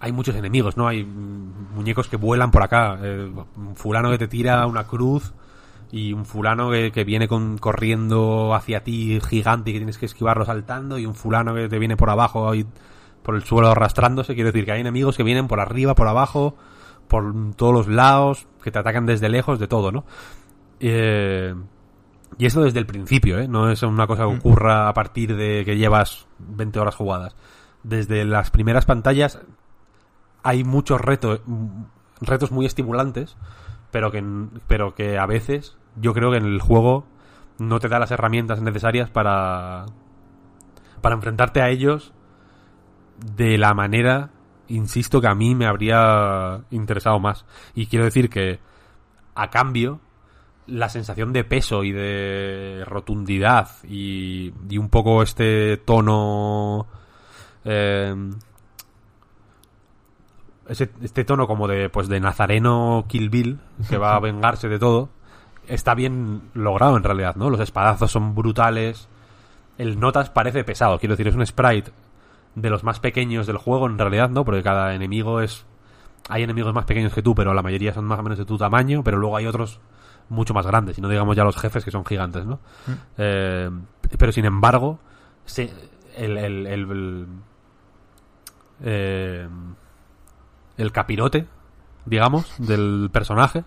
Hay 0.00 0.12
muchos 0.12 0.36
enemigos, 0.36 0.76
¿no? 0.76 0.86
Hay 0.86 1.04
muñecos 1.04 2.08
que 2.08 2.16
vuelan 2.16 2.50
por 2.50 2.62
acá, 2.62 2.98
eh, 3.02 3.30
un 3.56 3.74
fulano 3.74 4.10
que 4.10 4.18
te 4.18 4.28
tira 4.28 4.66
una 4.66 4.86
cruz 4.86 5.32
y 5.90 6.12
un 6.12 6.26
fulano 6.26 6.70
que, 6.70 6.92
que 6.92 7.04
viene 7.04 7.26
con, 7.26 7.56
corriendo 7.56 8.54
hacia 8.54 8.84
ti 8.84 9.18
gigante 9.26 9.70
y 9.70 9.72
que 9.72 9.78
tienes 9.78 9.96
que 9.96 10.06
esquivarlo 10.06 10.44
saltando 10.44 10.98
y 10.98 11.06
un 11.06 11.14
fulano 11.14 11.54
que 11.54 11.68
te 11.68 11.78
viene 11.78 11.96
por 11.96 12.10
abajo 12.10 12.54
y 12.54 12.66
por 13.22 13.34
el 13.34 13.44
suelo 13.44 13.70
arrastrándose. 13.70 14.34
Quiero 14.34 14.52
decir 14.52 14.66
que 14.66 14.72
hay 14.72 14.80
enemigos 14.80 15.16
que 15.16 15.22
vienen 15.22 15.48
por 15.48 15.58
arriba, 15.58 15.94
por 15.94 16.06
abajo, 16.06 16.56
por 17.08 17.54
todos 17.56 17.72
los 17.72 17.88
lados, 17.88 18.46
que 18.62 18.70
te 18.70 18.78
atacan 18.78 19.06
desde 19.06 19.28
lejos, 19.28 19.58
de 19.58 19.68
todo, 19.68 19.92
¿no? 19.92 20.04
Eh, 20.80 21.54
y 22.38 22.46
eso 22.46 22.62
desde 22.62 22.78
el 22.78 22.86
principio, 22.86 23.38
¿eh? 23.38 23.48
No 23.48 23.70
es 23.70 23.82
una 23.82 24.06
cosa 24.06 24.24
que 24.24 24.36
ocurra 24.36 24.88
a 24.88 24.94
partir 24.94 25.36
de 25.36 25.64
que 25.64 25.76
llevas 25.76 26.26
20 26.38 26.80
horas 26.80 26.94
jugadas. 26.94 27.36
Desde 27.82 28.24
las 28.24 28.50
primeras 28.50 28.86
pantallas 28.86 29.40
hay 30.42 30.64
muchos 30.64 31.00
retos, 31.00 31.40
retos 32.20 32.50
muy 32.50 32.66
estimulantes, 32.66 33.36
pero 33.90 34.10
que, 34.10 34.24
pero 34.66 34.94
que 34.94 35.18
a 35.18 35.26
veces 35.26 35.76
yo 35.96 36.12
creo 36.12 36.30
que 36.30 36.38
en 36.38 36.46
el 36.46 36.60
juego 36.60 37.06
no 37.58 37.78
te 37.78 37.88
da 37.88 37.98
las 37.98 38.10
herramientas 38.10 38.60
necesarias 38.60 39.10
para, 39.10 39.86
para 41.00 41.14
enfrentarte 41.14 41.62
a 41.62 41.68
ellos 41.68 42.12
de 43.36 43.58
la 43.58 43.74
manera, 43.74 44.30
insisto, 44.68 45.20
que 45.20 45.28
a 45.28 45.34
mí 45.34 45.54
me 45.54 45.66
habría 45.66 46.60
interesado 46.70 47.18
más. 47.20 47.44
Y 47.74 47.86
quiero 47.86 48.04
decir 48.04 48.30
que, 48.30 48.60
a 49.34 49.50
cambio, 49.50 50.00
la 50.66 50.88
sensación 50.88 51.32
de 51.32 51.44
peso 51.44 51.84
y 51.84 51.92
de 51.92 52.84
rotundidad 52.86 53.68
y, 53.84 54.52
y 54.68 54.78
un 54.78 54.88
poco 54.88 55.22
este 55.22 55.76
tono... 55.78 56.86
eh, 57.64 58.14
ese, 60.68 60.90
este 61.02 61.24
tono 61.24 61.46
como 61.46 61.68
de 61.68 61.90
pues 61.90 62.08
de 62.08 62.20
Nazareno 62.20 63.04
Kill 63.06 63.28
Bill 63.28 63.60
que 63.90 63.98
va 63.98 64.16
a 64.16 64.20
vengarse 64.20 64.66
de 64.66 64.78
todo 64.78 65.10
está 65.66 65.94
bien 65.94 66.50
logrado 66.54 66.96
en 66.96 67.02
realidad, 67.02 67.36
¿no? 67.36 67.50
Los 67.50 67.60
espadazos 67.60 68.10
son 68.10 68.34
brutales. 68.34 69.08
El 69.78 69.98
Notas 69.98 70.30
parece 70.30 70.64
pesado, 70.64 70.98
quiero 70.98 71.14
decir, 71.14 71.28
es 71.28 71.34
un 71.34 71.46
sprite 71.46 71.90
de 72.54 72.70
los 72.70 72.84
más 72.84 73.00
pequeños 73.00 73.46
del 73.46 73.56
juego 73.58 73.86
en 73.86 73.98
realidad, 73.98 74.30
¿no? 74.30 74.44
Porque 74.44 74.62
cada 74.62 74.94
enemigo 74.94 75.40
es 75.40 75.66
hay 76.28 76.42
enemigos 76.42 76.72
más 76.72 76.84
pequeños 76.86 77.12
que 77.12 77.20
tú, 77.22 77.34
pero 77.34 77.52
la 77.52 77.62
mayoría 77.62 77.92
son 77.92 78.04
más 78.06 78.18
o 78.18 78.22
menos 78.22 78.38
de 78.38 78.44
tu 78.46 78.56
tamaño, 78.56 79.02
pero 79.04 79.18
luego 79.18 79.36
hay 79.36 79.46
otros 79.46 79.80
mucho 80.30 80.54
más 80.54 80.66
grandes, 80.66 80.96
y 80.96 81.02
no 81.02 81.08
digamos 81.10 81.36
ya 81.36 81.44
los 81.44 81.56
jefes 81.56 81.84
que 81.84 81.90
son 81.90 82.04
gigantes, 82.06 82.46
¿no? 82.46 82.60
Eh, 83.18 83.70
pero 84.18 84.32
sin 84.32 84.46
embargo, 84.46 84.98
se, 85.44 85.70
el, 86.16 86.38
el, 86.38 86.66
el- 86.66 86.90
el- 86.90 87.26
eh, 88.82 89.48
el 90.76 90.92
capirote, 90.92 91.46
digamos, 92.06 92.54
del 92.58 93.10
personaje, 93.12 93.64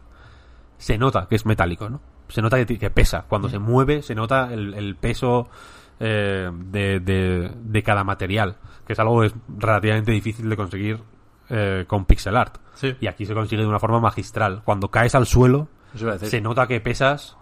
se 0.77 0.97
nota 0.97 1.27
que 1.27 1.35
es 1.35 1.45
metálico, 1.45 1.89
¿no? 1.89 2.01
Se 2.27 2.41
nota 2.41 2.64
que, 2.65 2.77
que 2.77 2.89
pesa. 2.89 3.26
Cuando 3.27 3.49
se 3.49 3.59
mueve, 3.59 4.01
se 4.01 4.14
nota 4.15 4.51
el, 4.51 4.73
el 4.73 4.95
peso 4.95 5.47
eh, 5.99 6.49
de, 6.53 6.99
de, 6.99 7.52
de 7.56 7.84
cada 7.84 8.03
material, 8.03 8.57
que 8.86 8.94
es 8.94 8.99
algo 8.99 9.24
es 9.24 9.34
relativamente 9.57 10.11
difícil 10.11 10.49
de 10.49 10.56
conseguir 10.57 10.99
eh, 11.49 11.86
con 11.88 12.06
pixel 12.06 12.36
art. 12.38 12.57
Sí. 12.74 12.95
Y 13.02 13.07
aquí 13.07 13.26
se 13.26 13.34
consigue 13.34 13.61
de 13.64 13.68
una 13.68 13.80
forma 13.80 13.99
magistral. 13.99 14.61
Cuando 14.64 14.90
caes 14.90 15.15
al 15.15 15.26
suelo, 15.26 15.68
se 16.30 16.41
nota 16.41 16.68
que 16.68 16.80
pesas 16.80 17.38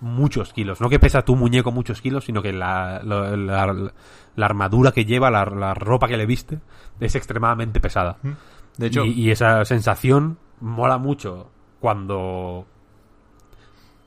muchos 0.00 0.52
kilos. 0.52 0.80
No 0.80 0.88
que 0.88 0.98
pesa 0.98 1.22
tu 1.22 1.36
muñeco 1.36 1.72
muchos 1.72 2.00
kilos, 2.00 2.24
sino 2.24 2.40
que 2.40 2.52
la, 2.52 3.00
la, 3.02 3.36
la- 3.36 3.92
la 4.36 4.46
armadura 4.46 4.92
que 4.92 5.04
lleva, 5.04 5.30
la, 5.30 5.44
la 5.44 5.74
ropa 5.74 6.06
que 6.06 6.16
le 6.16 6.24
viste, 6.24 6.60
es 7.00 7.14
extremadamente 7.16 7.80
pesada. 7.80 8.16
De 8.78 8.86
hecho, 8.86 9.04
y, 9.04 9.10
y 9.12 9.30
esa 9.32 9.64
sensación 9.64 10.38
mola 10.60 10.96
mucho 10.98 11.50
cuando. 11.80 12.64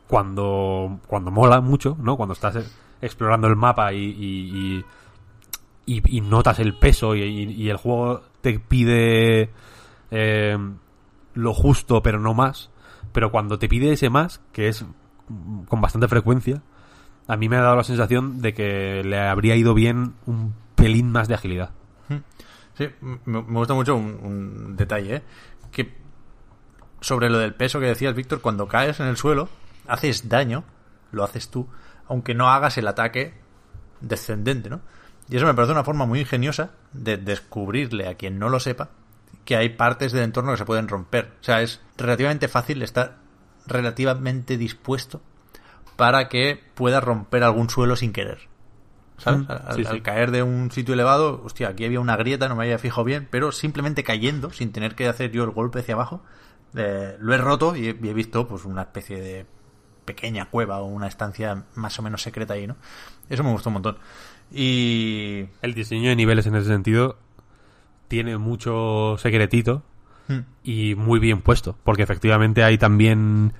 Cuando. 0.08 1.00
Cuando 1.08 1.32
mola 1.32 1.62
mucho, 1.62 1.98
¿no? 2.00 2.16
Cuando 2.18 2.34
estás 2.34 2.56
explorando 3.04 3.48
el 3.48 3.56
mapa 3.56 3.94
y. 3.94 4.84
y, 5.86 6.22
notas 6.22 6.60
el 6.60 6.74
peso 6.76 7.16
y, 7.16 7.70
el 7.70 7.78
juego 7.78 8.22
te 8.42 8.60
pide 8.60 9.50
eh, 10.12 10.58
lo 11.34 11.54
justo 11.54 12.02
pero 12.02 12.20
no 12.20 12.34
más 12.34 12.72
pero 13.12 13.32
cuando 13.32 13.60
te 13.60 13.68
pide 13.68 13.92
ese 13.92 14.10
más 14.10 14.42
que 14.54 14.70
es 14.70 14.86
con 15.68 15.82
bastante 15.82 16.08
frecuencia 16.08 16.62
a 17.28 17.36
mí 17.36 17.50
me 17.50 17.58
ha 17.58 17.62
dado 17.62 17.76
la 17.76 17.84
sensación 17.84 18.42
de 18.42 18.54
que 18.54 19.04
le 19.04 19.20
habría 19.20 19.56
ido 19.56 19.74
bien 19.74 20.14
un 20.26 20.54
pelín 20.76 21.12
más 21.12 21.28
de 21.28 21.36
agilidad 21.36 21.72
Sí, 22.76 22.90
me, 23.26 23.42
gusta 23.42 23.76
mucho 23.76 23.96
un, 23.96 24.20
un 24.24 24.76
detalle, 24.76 25.18
¿eh? 25.18 25.24
Que 25.72 25.94
sobre 27.02 27.30
lo 27.30 27.38
del 27.38 27.54
peso 27.54 27.80
que 27.80 27.86
decías, 27.86 28.16
Víctor, 28.16 28.42
cuando 28.42 28.68
caes 28.68 29.00
en 29.00 29.08
el 29.08 29.18
suelo, 29.18 29.50
haces 29.88 30.30
daño, 30.30 30.64
lo 31.12 31.24
haces 31.24 31.50
tú, 31.50 31.68
aunque 32.08 32.34
no 32.34 32.50
hagas 32.50 32.78
el 32.78 32.88
ataque 32.88 33.34
descendente, 34.02 34.70
¿no? 34.70 34.82
Y 35.30 35.38
eso 35.38 35.46
me 35.46 35.54
parece 35.54 35.72
una 35.72 35.84
forma 35.84 36.06
muy 36.06 36.20
ingeniosa 36.20 36.72
de 36.92 37.18
descubrirle 37.18 38.08
a 38.08 38.16
quien 38.16 38.40
no 38.40 38.50
lo 38.50 38.60
sepa 38.60 38.90
que 39.46 39.56
hay 39.56 39.70
partes 39.70 40.12
del 40.12 40.24
entorno 40.24 40.52
que 40.52 40.58
se 40.58 40.66
pueden 40.66 40.88
romper. 40.88 41.34
O 41.42 41.44
sea, 41.44 41.62
es 41.62 41.82
relativamente 41.98 42.48
fácil 42.48 42.82
estar 42.82 43.18
relativamente 43.66 44.58
dispuesto 44.58 45.22
para 45.96 46.30
que 46.30 46.62
pueda 46.76 47.00
romper 47.00 47.44
algún 47.44 47.70
suelo 47.70 47.96
sin 47.96 48.14
querer. 48.14 48.50
¿sabes? 49.18 49.42
Mm, 49.42 49.52
Al, 49.52 49.76
sí, 49.76 49.84
sí. 49.84 49.90
al 49.90 50.02
caer 50.02 50.32
de 50.32 50.44
un 50.44 50.72
sitio 50.72 50.94
elevado, 50.94 51.42
hostia, 51.44 51.70
aquí 51.70 51.86
había 51.86 52.00
una 52.00 52.18
grieta, 52.18 52.50
no 52.50 52.56
me 52.56 52.64
había 52.64 52.80
fijado 52.80 53.04
bien, 53.04 53.28
pero 53.30 53.52
simplemente 53.52 54.04
cayendo, 54.04 54.52
sin 54.52 54.72
tener 54.72 54.96
que 54.96 55.08
hacer 55.08 55.32
yo 55.32 55.44
el 55.44 55.52
golpe 55.52 55.80
hacia 55.80 55.96
abajo, 55.96 56.24
eh, 56.76 57.16
lo 57.20 57.34
he 57.34 57.38
roto 57.38 57.76
y 57.76 57.90
he, 57.90 58.00
y 58.02 58.10
he 58.10 58.14
visto 58.14 58.48
pues 58.48 58.66
una 58.66 58.82
especie 58.84 59.22
de 59.22 59.46
pequeña 60.06 60.46
cueva 60.46 60.80
o 60.80 60.86
una 60.86 61.08
estancia 61.08 61.64
más 61.76 61.98
o 62.00 62.02
menos 62.02 62.22
secreta 62.22 62.54
ahí, 62.54 62.68
¿no? 62.68 62.76
Eso 63.30 63.44
me 63.44 63.52
gustó 63.52 63.70
un 63.70 63.74
montón. 63.74 63.98
Y... 64.52 65.46
El 65.62 65.74
diseño 65.74 66.10
de 66.10 66.16
niveles 66.16 66.46
en 66.46 66.56
ese 66.56 66.68
sentido 66.68 67.18
tiene 68.08 68.38
mucho 68.38 69.16
secretito 69.18 69.84
Mm, 70.28 70.40
y 70.64 70.96
muy 70.96 71.20
bien 71.20 71.42
puesto, 71.42 71.76
porque 71.84 72.04
efectivamente 72.04 72.64
hay 72.64 72.78
también 72.78 73.52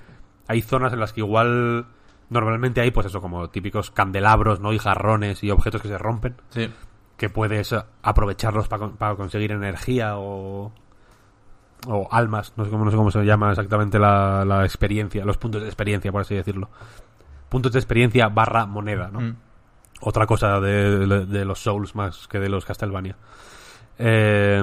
hay 0.48 0.62
zonas 0.62 0.94
en 0.94 1.00
las 1.00 1.12
que 1.12 1.20
igual 1.20 1.86
normalmente 2.30 2.80
hay 2.80 2.90
pues 2.90 3.06
eso 3.06 3.20
como 3.20 3.50
típicos 3.50 3.90
candelabros, 3.90 4.60
¿no? 4.60 4.72
y 4.72 4.78
jarrones 4.78 5.44
y 5.44 5.50
objetos 5.50 5.82
que 5.82 5.88
se 5.88 5.98
rompen, 5.98 6.36
Sí. 6.48 6.70
que 7.18 7.28
puedes 7.28 7.74
aprovecharlos 8.02 8.68
para 8.68 9.14
conseguir 9.14 9.52
energía 9.52 10.16
o 10.16 10.72
o 11.86 12.08
almas, 12.10 12.52
no 12.56 12.64
sé 12.64 12.70
cómo 12.70 12.84
no 12.84 12.90
sé 12.90 12.96
cómo 12.96 13.10
se 13.10 13.24
llama 13.24 13.50
exactamente 13.50 13.98
la, 13.98 14.44
la 14.44 14.64
experiencia, 14.64 15.24
los 15.24 15.36
puntos 15.38 15.62
de 15.62 15.68
experiencia 15.68 16.10
por 16.12 16.22
así 16.22 16.34
decirlo. 16.34 16.68
Puntos 17.48 17.72
de 17.72 17.78
experiencia 17.78 18.28
barra 18.28 18.66
moneda, 18.66 19.10
¿no? 19.12 19.20
Mm. 19.20 19.36
otra 20.00 20.26
cosa 20.26 20.60
de, 20.60 21.06
de- 21.06 21.26
de 21.26 21.44
los 21.44 21.60
Souls 21.62 21.94
más 21.94 22.26
que 22.28 22.38
de 22.40 22.48
los 22.48 22.64
Castlevania. 22.64 23.16
Eh, 23.98 24.62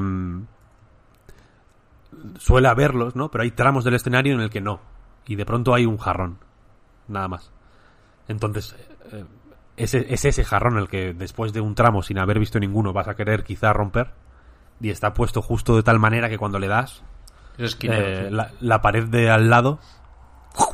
suele 2.38 2.68
haberlos, 2.68 3.16
¿no? 3.16 3.30
Pero 3.32 3.44
hay 3.44 3.52
tramos 3.52 3.84
del 3.84 3.96
escenario 3.96 4.34
en 4.34 4.42
el 4.42 4.50
que 4.50 4.62
no. 4.62 4.80
Y 5.26 5.36
de 5.36 5.46
pronto 5.46 5.74
hay 5.74 5.86
un 5.86 5.98
jarrón. 5.98 6.38
Nada 7.08 7.28
más. 7.28 7.52
Entonces, 8.28 8.76
eh, 9.12 9.26
ese, 9.78 10.14
es 10.14 10.26
ese 10.26 10.44
jarrón 10.44 10.78
el 10.78 10.88
que 10.88 11.14
después 11.14 11.54
de 11.54 11.62
un 11.62 11.76
tramo 11.76 12.02
sin 12.04 12.18
haber 12.20 12.40
visto 12.40 12.60
ninguno 12.60 12.94
vas 12.94 13.08
a 13.08 13.16
querer 13.16 13.44
quizá 13.44 13.74
romper. 13.74 14.12
Y 14.80 14.90
está 14.90 15.14
puesto 15.14 15.42
justo 15.42 15.76
de 15.76 15.84
tal 15.84 16.00
manera 16.00 16.28
que 16.30 16.38
cuando 16.40 16.58
le 16.60 16.68
das, 16.68 17.04
Eh, 17.64 18.26
sí. 18.28 18.34
la, 18.36 18.52
la 18.60 18.82
pared 18.82 19.06
de 19.06 19.30
al 19.30 19.50
lado 19.50 19.80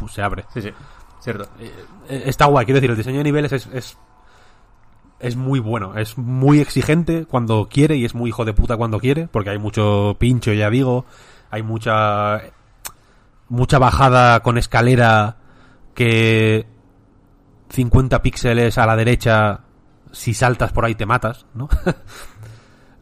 se 0.10 0.22
abre. 0.22 0.46
Sí, 0.54 0.62
sí. 0.62 0.72
Cierto. 1.22 1.48
Eh, 1.60 2.24
está 2.26 2.46
guay, 2.46 2.66
quiero 2.66 2.78
decir, 2.78 2.92
el 2.92 2.98
diseño 2.98 3.18
de 3.18 3.24
niveles 3.24 3.52
es, 3.52 3.68
es, 3.74 3.98
es 5.20 5.36
muy 5.36 5.60
bueno, 5.60 5.98
es 5.98 6.18
muy 6.18 6.60
exigente 6.60 7.26
cuando 7.26 7.68
quiere 7.70 7.96
y 7.96 8.06
es 8.06 8.16
muy 8.16 8.30
hijo 8.30 8.46
de 8.46 8.54
puta 8.54 8.78
cuando 8.78 9.00
quiere, 9.00 9.28
porque 9.28 9.50
hay 9.50 9.58
mucho 9.58 10.16
pincho, 10.20 10.54
ya 10.54 10.70
digo, 10.70 11.06
hay 11.50 11.64
mucha 11.64 12.42
mucha 13.50 13.80
bajada 13.80 14.42
con 14.42 14.58
escalera 14.58 15.38
que 15.94 16.68
50 17.70 18.22
píxeles 18.22 18.78
a 18.78 18.86
la 18.86 18.96
derecha, 18.96 19.62
si 20.12 20.34
saltas 20.34 20.72
por 20.72 20.86
ahí 20.86 20.96
te 20.96 21.06
matas, 21.06 21.46
¿no? 21.54 21.68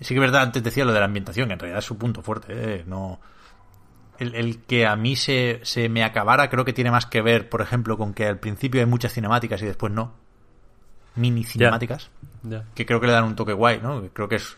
sí 0.00 0.08
que 0.08 0.14
es 0.14 0.20
verdad, 0.20 0.42
antes 0.42 0.62
decía 0.62 0.84
lo 0.84 0.92
de 0.92 1.00
la 1.00 1.06
ambientación, 1.06 1.48
que 1.48 1.54
en 1.54 1.58
realidad 1.58 1.78
es 1.80 1.84
su 1.84 1.98
punto 1.98 2.22
fuerte. 2.22 2.52
¿eh? 2.54 2.84
No, 2.86 3.20
el, 4.18 4.34
el 4.34 4.58
que 4.62 4.86
a 4.86 4.96
mí 4.96 5.16
se, 5.16 5.60
se 5.62 5.88
me 5.88 6.04
acabara 6.04 6.50
creo 6.50 6.64
que 6.64 6.72
tiene 6.72 6.90
más 6.90 7.06
que 7.06 7.22
ver, 7.22 7.48
por 7.48 7.62
ejemplo, 7.62 7.96
con 7.96 8.14
que 8.14 8.26
al 8.26 8.38
principio 8.38 8.80
hay 8.80 8.86
muchas 8.86 9.12
cinemáticas 9.12 9.62
y 9.62 9.66
después 9.66 9.92
no. 9.92 10.12
Mini 11.16 11.44
cinemáticas 11.44 12.10
que 12.74 12.86
creo 12.86 13.00
que 13.00 13.06
le 13.06 13.12
dan 13.12 13.24
un 13.24 13.36
toque 13.36 13.52
guay, 13.52 13.80
¿no? 13.82 14.02
Creo 14.12 14.28
que 14.28 14.36
es 14.36 14.56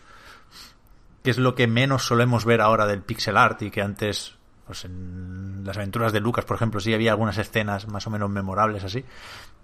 que 1.23 1.31
es 1.31 1.37
lo 1.37 1.55
que 1.55 1.67
menos 1.67 2.05
solemos 2.05 2.43
ver 2.43 2.61
ahora 2.61 2.85
del 2.85 3.01
pixel 3.01 3.37
art 3.37 3.61
y 3.61 3.71
que 3.71 3.81
antes 3.81 4.35
pues 4.65 4.85
en 4.85 5.63
las 5.65 5.77
aventuras 5.77 6.13
de 6.13 6.19
Lucas, 6.19 6.45
por 6.45 6.55
ejemplo, 6.55 6.79
sí 6.79 6.93
había 6.93 7.11
algunas 7.11 7.37
escenas 7.37 7.87
más 7.87 8.07
o 8.07 8.09
menos 8.09 8.29
memorables 8.29 8.83
así. 8.83 9.03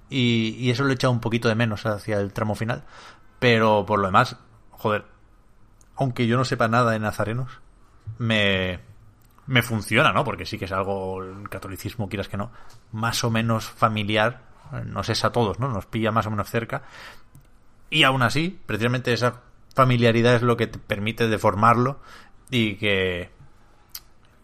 Y, 0.10 0.69
eso 0.69 0.84
lo 0.84 0.91
he 0.91 0.94
echado 0.94 1.14
un 1.14 1.19
poquito 1.19 1.48
de 1.48 1.56
menos 1.56 1.86
hacia 1.86 2.19
el 2.19 2.34
tramo 2.34 2.56
final. 2.56 2.84
Pero 3.40 3.86
por 3.86 3.99
lo 3.99 4.07
demás, 4.07 4.38
joder, 4.72 5.06
aunque 5.95 6.27
yo 6.27 6.38
no 6.38 6.45
sepa 6.45 6.68
nada 6.68 6.91
de 6.91 6.99
nazarenos, 6.99 7.61
me, 8.18 8.80
me 9.48 9.61
funciona, 9.61 10.11
¿no? 10.11 10.23
Porque 10.23 10.45
sí 10.45 10.57
que 10.57 10.65
es 10.65 10.72
algo, 10.72 11.23
el 11.23 11.49
catolicismo, 11.49 12.10
quieras 12.10 12.27
que 12.27 12.38
no, 12.38 12.52
más 12.91 13.23
o 13.23 13.30
menos 13.30 13.65
familiar, 13.65 14.41
nos 14.86 15.10
es 15.10 15.23
a 15.23 15.31
todos, 15.31 15.60
¿no? 15.60 15.69
Nos 15.69 15.86
pilla 15.86 16.11
más 16.11 16.26
o 16.27 16.31
menos 16.31 16.49
cerca. 16.49 16.84
Y 17.90 18.03
aún 18.03 18.22
así, 18.22 18.60
precisamente 18.65 19.14
esa 19.14 19.41
familiaridad 19.76 20.36
es 20.36 20.41
lo 20.41 20.57
que 20.57 20.68
te 20.68 20.80
permite 20.80 21.27
deformarlo 21.27 21.99
y 22.49 22.76
que, 22.76 23.31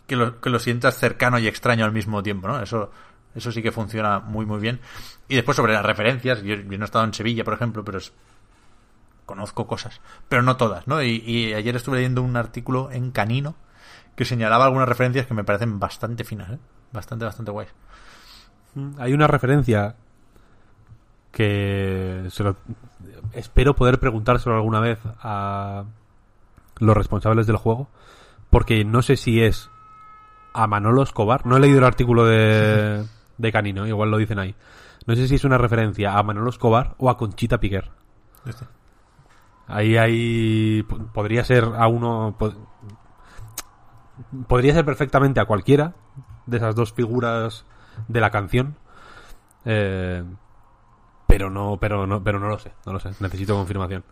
que, 0.08 0.16
lo, 0.16 0.40
que 0.40 0.50
lo 0.50 0.60
sientas 0.60 0.98
cercano 0.98 1.40
y 1.40 1.48
extraño 1.48 1.86
al 1.86 1.92
mismo 1.92 2.24
tiempo, 2.24 2.48
¿no? 2.48 2.62
Eso, 2.62 2.92
eso 3.36 3.52
sí 3.52 3.62
que 3.62 3.72
funciona 3.72 4.20
muy, 4.20 4.46
muy 4.46 4.60
bien. 4.60 4.80
Y 5.28 5.36
después 5.36 5.56
sobre 5.58 5.74
las 5.74 5.86
referencias, 5.86 6.42
yo, 6.42 6.56
yo 6.56 6.78
no 6.78 6.84
he 6.84 6.86
estado 6.86 7.06
en 7.06 7.14
Sevilla, 7.14 7.44
por 7.44 7.54
ejemplo, 7.54 7.84
pero 7.86 7.98
es- 8.00 8.14
conozco 9.26 9.66
cosas, 9.68 10.02
pero 10.30 10.42
no 10.44 10.56
todas, 10.58 10.88
¿no? 10.88 11.02
Y, 11.02 11.24
y 11.26 11.54
ayer 11.54 11.76
estuve 11.76 11.98
leyendo 11.98 12.22
un 12.22 12.38
artículo 12.38 12.92
en 12.92 13.12
Canino 13.12 13.56
que 14.16 14.24
señalaba 14.26 14.66
algunas 14.66 14.88
referencias 14.88 15.26
que 15.28 15.34
me 15.34 15.44
parecen 15.44 15.80
bastante 15.80 16.24
finas, 16.24 16.52
¿eh? 16.52 16.60
Bastante, 16.94 17.26
bastante 17.26 17.52
guays. 17.52 17.70
Hay 19.00 19.14
una 19.14 19.28
referencia 19.28 19.96
que 21.32 22.26
se 22.30 22.44
lo- 22.44 22.56
espero 23.34 23.76
poder 23.76 24.00
preguntárselo 24.00 24.56
alguna 24.56 24.80
vez 24.80 25.00
a 25.22 25.84
los 26.80 26.96
responsables 26.96 27.48
del 27.48 27.58
juego, 27.58 27.90
porque 28.50 28.86
no 28.86 29.02
sé 29.02 29.18
si 29.18 29.42
es 29.42 29.70
a 30.54 30.68
Manolo 30.68 31.04
Escobar. 31.04 31.46
No 31.46 31.58
he 31.58 31.60
leído 31.60 31.80
el 31.80 31.84
artículo 31.84 32.26
de, 32.26 33.06
de 33.38 33.52
Canino, 33.52 33.86
igual 33.88 34.12
lo 34.12 34.18
dicen 34.18 34.40
ahí. 34.40 34.56
No 35.06 35.16
sé 35.16 35.28
si 35.28 35.36
es 35.36 35.44
una 35.44 35.58
referencia 35.58 36.18
a 36.18 36.24
Manolo 36.24 36.50
Escobar 36.50 36.96
o 36.98 37.10
a 37.10 37.18
Conchita 37.18 37.60
Piquer. 37.60 37.92
Este. 38.46 38.66
Ahí 39.68 39.98
hay. 39.98 40.84
po- 40.84 40.98
Podría 41.14 41.44
ser 41.44 41.64
a 41.78 41.88
uno. 41.88 42.36
po- 42.38 42.54
Podría 44.48 44.74
ser 44.74 44.86
perfectamente 44.86 45.40
a 45.40 45.46
cualquiera 45.46 45.94
de 46.46 46.58
esas 46.58 46.76
dos 46.76 46.94
figuras 46.94 47.66
de 48.08 48.20
la 48.22 48.30
canción. 48.32 48.78
Eh, 49.66 50.24
pero 51.28 51.50
no, 51.50 51.78
pero 51.80 52.06
no, 52.08 52.24
pero 52.24 52.40
no 52.40 52.48
lo 52.48 52.60
sé, 52.60 52.72
no 52.86 52.94
lo 52.94 53.00
sé. 53.00 53.10
Necesito 53.20 53.56
confirmación. 53.56 54.04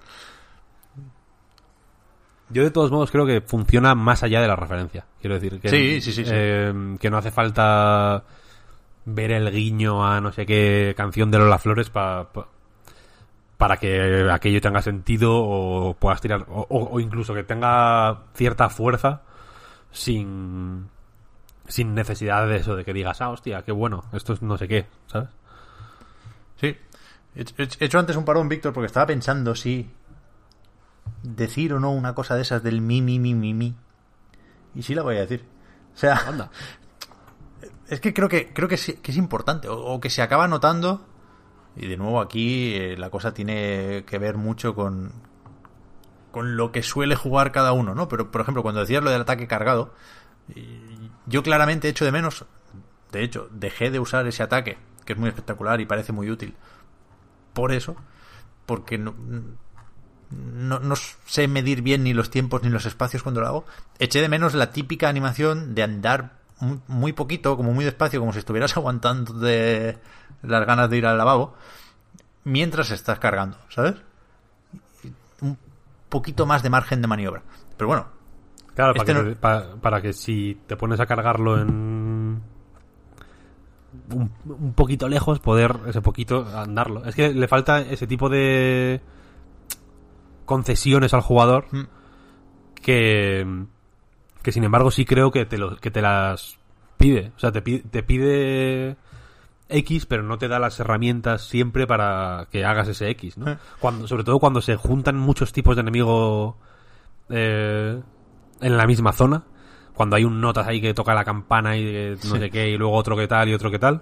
Yo 2.50 2.64
de 2.64 2.72
todos 2.72 2.92
modos 2.92 3.10
creo 3.12 3.26
que 3.26 3.42
funciona 3.42 3.96
más 3.96 4.22
allá 4.24 4.42
de 4.42 4.48
la 4.48 4.56
referencia. 4.56 5.06
Quiero 5.22 5.36
decir 5.36 5.60
que, 5.60 5.70
Sí, 5.70 6.02
sí, 6.02 6.12
sí, 6.12 6.26
sí. 6.26 6.32
eh, 6.34 6.96
que 7.00 7.10
no 7.10 7.18
hace 7.18 7.32
falta 7.32 8.24
ver 9.06 9.32
el 9.32 9.52
guiño 9.52 10.06
a 10.06 10.22
no 10.22 10.32
sé 10.32 10.46
qué 10.46 10.94
canción 10.96 11.30
de 11.32 11.38
Lola 11.40 11.58
Flores 11.60 11.90
pa- 11.90 12.32
pa- 12.32 12.48
para 13.58 13.78
que 13.78 14.30
aquello 14.32 14.62
tenga 14.62 14.82
sentido 14.82 15.32
o 15.36 15.94
puedas 15.96 16.22
tirar 16.22 16.46
o, 16.50 16.66
o- 16.70 16.90
o 16.96 17.00
incluso 17.00 17.34
que 17.34 17.44
tenga 17.44 18.24
cierta 18.34 18.70
fuerza 18.70 19.22
sin 19.92 20.90
sin 21.68 21.94
necesidad 21.96 22.48
de 22.48 22.58
eso 22.58 22.76
de 22.76 22.84
que 22.86 22.94
digas 22.94 23.22
ah 23.22 23.30
hostia 23.30 23.64
qué 23.64 23.72
bueno 23.72 24.04
esto 24.14 24.34
es 24.34 24.42
no 24.42 24.58
sé 24.58 24.68
qué 24.68 24.86
sabes 25.08 25.30
Sí. 26.62 26.78
He 27.36 27.42
hecho- 27.42 27.56
he 27.80 27.86
hecho 27.86 28.00
antes 28.00 28.16
un 28.16 28.26
parón, 28.26 28.48
Víctor, 28.48 28.72
porque 28.74 28.86
estaba 28.86 29.08
pensando 29.08 29.54
si 29.56 29.90
decir 31.24 31.74
o 31.74 31.80
no 31.80 31.92
una 31.92 32.14
cosa 32.16 32.36
de 32.36 32.44
esas 32.44 32.64
del 32.64 32.80
mi, 32.80 33.02
mi, 33.02 33.20
mi, 33.20 33.34
mi, 33.34 33.54
mi. 33.54 33.76
Y 34.76 34.84
sí 34.84 34.94
la 34.96 35.02
voy 35.02 35.18
a 35.18 35.22
decir. 35.22 35.44
O 35.94 35.98
sea, 35.98 36.16
anda 36.28 36.50
Es 37.94 38.02
que 38.02 38.12
creo 38.12 38.28
que, 38.28 38.52
creo 38.52 38.68
que, 38.68 38.74
es, 38.74 39.18
importante, 39.18 39.68
o, 39.70 40.00
que 40.00 40.10
se 40.10 40.24
acaba 40.24 40.48
notando, 40.48 41.06
y 41.76 41.86
de 41.86 41.96
nuevo 41.96 42.22
aquí 42.22 42.74
eh, 42.74 42.98
la 42.98 43.12
cosa 43.12 43.36
tiene 43.36 44.04
que 44.08 44.18
ver 44.18 44.36
mucho 44.36 44.74
con, 44.74 45.12
con 46.32 46.58
lo 46.58 46.72
que 46.72 46.82
suele 46.82 47.16
jugar 47.16 47.52
cada 47.52 47.72
uno, 47.72 47.94
¿no? 47.94 48.08
Pero, 48.08 48.32
por 48.32 48.42
ejemplo, 48.42 48.64
cuando 48.64 48.82
decías 48.82 49.04
lo 49.04 49.12
del 49.12 49.22
ataque 49.22 49.46
cargado, 49.46 49.94
yo 51.28 51.44
claramente 51.44 51.88
echo 51.88 52.04
de 52.04 52.12
menos, 52.12 52.46
de 53.12 53.24
hecho, 53.24 53.48
dejé 53.52 53.92
de 53.92 54.00
usar 54.00 54.26
ese 54.26 54.42
ataque, 54.42 54.80
que 55.06 55.14
es 55.14 55.20
muy 55.20 55.30
espectacular 55.30 55.80
y 55.80 55.86
parece 55.86 56.14
muy 56.14 56.32
útil, 56.32 56.56
por 57.54 57.72
eso, 57.72 57.96
porque 58.66 58.98
no, 58.98 59.14
no 60.32 60.96
sé 60.96 61.48
medir 61.48 61.84
bien 61.84 62.04
ni 62.06 62.16
los 62.16 62.32
tiempos 62.32 62.64
ni 62.64 62.70
los 62.70 62.88
espacios 62.88 63.22
cuando 63.22 63.42
lo 63.42 63.48
hago, 63.48 63.66
eché 64.00 64.20
de 64.20 64.30
menos 64.30 64.56
la 64.56 64.72
típica 64.72 65.10
animación 65.10 65.76
de 65.76 65.84
andar 65.84 66.43
muy, 66.64 66.80
muy 66.88 67.14
poquito, 67.14 67.56
como 67.58 67.74
muy 67.74 67.86
despacio, 67.86 68.20
como 68.20 68.34
si 68.34 68.40
estuvieras 68.40 68.76
aguantando 68.78 69.34
de 69.34 69.98
las 70.42 70.66
ganas 70.66 70.90
de 70.90 70.98
ir 70.98 71.06
al 71.06 71.18
lavabo, 71.18 71.54
mientras 72.44 72.92
estás 72.92 73.20
cargando, 73.20 73.58
¿sabes? 73.70 73.96
Un 75.42 75.58
poquito 76.10 76.46
más 76.46 76.64
de 76.64 76.70
margen 76.70 77.02
de 77.02 77.08
maniobra. 77.08 77.42
Pero 77.78 77.88
bueno, 77.88 78.06
Claro, 78.76 78.94
Este 78.96 79.14
para, 79.14 79.24
no- 79.24 79.30
que, 79.30 79.36
pa- 79.36 79.76
para 79.82 80.02
que 80.02 80.14
si 80.14 80.60
te 80.66 80.76
pones 80.76 81.00
a 81.00 81.06
cargarlo 81.06 81.62
en 81.62 81.70
un, 84.10 84.32
un 84.46 84.74
poquito 84.74 85.08
lejos, 85.08 85.40
poder 85.40 85.76
ese 85.86 86.02
poquito 86.02 86.48
andarlo. 86.58 87.06
Es 87.06 87.14
que 87.14 87.32
le 87.34 87.48
falta 87.48 87.82
ese 87.82 88.08
tipo 88.08 88.30
de 88.30 89.00
concesiones 90.46 91.14
al 91.14 91.22
jugador 91.22 91.66
Mm. 91.72 91.84
que, 92.82 93.66
que 94.44 94.52
sin 94.52 94.64
embargo 94.64 94.92
sí 94.92 95.06
creo 95.06 95.32
que 95.32 95.46
te, 95.46 95.58
lo- 95.58 95.78
que 95.78 95.90
te 95.90 96.02
las 96.04 96.60
pide. 96.98 97.32
O 97.36 97.40
sea, 97.40 97.52
te 97.52 97.62
pide, 97.64 97.80
te 97.90 98.04
pide 98.04 98.96
X, 99.70 100.06
pero 100.06 100.22
no 100.22 100.38
te 100.38 100.48
da 100.48 100.60
las 100.60 100.80
herramientas 100.80 101.42
siempre 101.48 101.88
para 101.88 102.48
que 102.52 102.64
hagas 102.66 102.88
ese 102.90 103.10
X, 103.10 103.38
¿no? 103.40 103.52
Eh. 103.52 103.58
Cuando, 103.80 104.08
sobre 104.08 104.24
todo 104.24 104.38
cuando 104.40 104.62
se 104.62 104.76
juntan 104.76 105.18
muchos 105.18 105.52
tipos 105.54 105.76
de 105.76 105.82
enemigo 105.82 106.58
eh, 107.30 108.00
en 108.62 108.78
la 108.78 108.86
misma 108.86 109.14
zona. 109.14 109.44
Cuando 109.96 110.16
hay 110.16 110.24
un 110.24 110.42
notas 110.42 110.68
ahí 110.68 110.82
que 110.82 110.94
toca 110.94 111.14
la 111.14 111.24
campana 111.24 111.78
y 111.78 112.12
no 112.12 112.18
Sí. 112.18 112.40
sé 112.40 112.50
qué, 112.50 112.70
y 112.70 112.78
luego 112.78 112.94
otro 112.96 113.16
que 113.16 113.28
tal 113.28 113.48
y 113.50 113.54
otro 113.54 113.70
que 113.72 113.80
tal. 113.80 114.02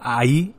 Ahí 0.00 0.54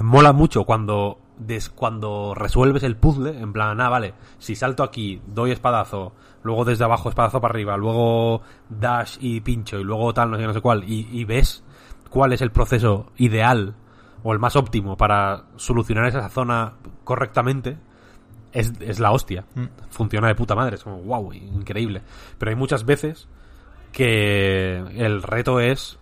mola 0.00 0.32
mucho 0.32 0.64
cuando 0.64 1.18
des- 1.38 1.70
cuando 1.70 2.34
resuelves 2.34 2.82
el 2.82 2.96
puzzle, 2.96 3.38
en 3.40 3.52
plan, 3.52 3.80
ah, 3.80 3.88
vale, 3.88 4.14
si 4.38 4.54
salto 4.54 4.82
aquí, 4.82 5.20
doy 5.26 5.50
espadazo, 5.52 6.12
luego 6.42 6.64
desde 6.64 6.84
abajo 6.84 7.08
espadazo 7.08 7.40
para 7.40 7.52
arriba, 7.52 7.76
luego 7.76 8.42
dash 8.68 9.16
y 9.20 9.40
pincho, 9.40 9.78
y 9.78 9.84
luego 9.84 10.12
tal, 10.12 10.30
no 10.30 10.36
sé 10.36 10.46
no 10.46 10.52
sé 10.52 10.60
cuál, 10.60 10.84
y, 10.84 11.08
y 11.12 11.24
ves 11.24 11.64
cuál 12.10 12.32
es 12.32 12.42
el 12.42 12.50
proceso 12.50 13.12
ideal 13.16 13.74
o 14.22 14.32
el 14.32 14.38
más 14.38 14.56
óptimo 14.56 14.96
para 14.96 15.44
solucionar 15.56 16.06
esa 16.06 16.28
zona 16.28 16.74
correctamente, 17.04 17.78
es, 18.52 18.72
es 18.80 19.00
la 19.00 19.10
hostia. 19.12 19.44
Mm. 19.54 19.64
Funciona 19.90 20.28
de 20.28 20.34
puta 20.34 20.54
madre, 20.54 20.76
es 20.76 20.84
como, 20.84 20.98
wow, 20.98 21.32
increíble. 21.32 22.02
Pero 22.38 22.50
hay 22.50 22.56
muchas 22.56 22.84
veces 22.84 23.28
que 23.92 24.76
el 24.76 25.22
reto 25.22 25.60
es 25.60 25.98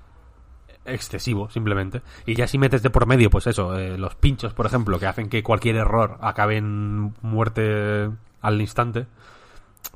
excesivo, 0.84 1.50
simplemente. 1.50 2.02
Y 2.26 2.34
ya 2.34 2.46
si 2.46 2.58
metes 2.58 2.82
de 2.82 2.90
por 2.90 3.06
medio, 3.06 3.30
pues 3.30 3.46
eso, 3.46 3.78
eh, 3.78 3.96
los 3.98 4.14
pinchos, 4.14 4.54
por 4.54 4.66
ejemplo, 4.66 4.98
que 4.98 5.06
hacen 5.06 5.28
que 5.28 5.42
cualquier 5.42 5.76
error 5.76 6.18
acabe 6.20 6.56
en 6.56 7.14
muerte 7.22 8.10
al 8.40 8.60
instante, 8.60 9.06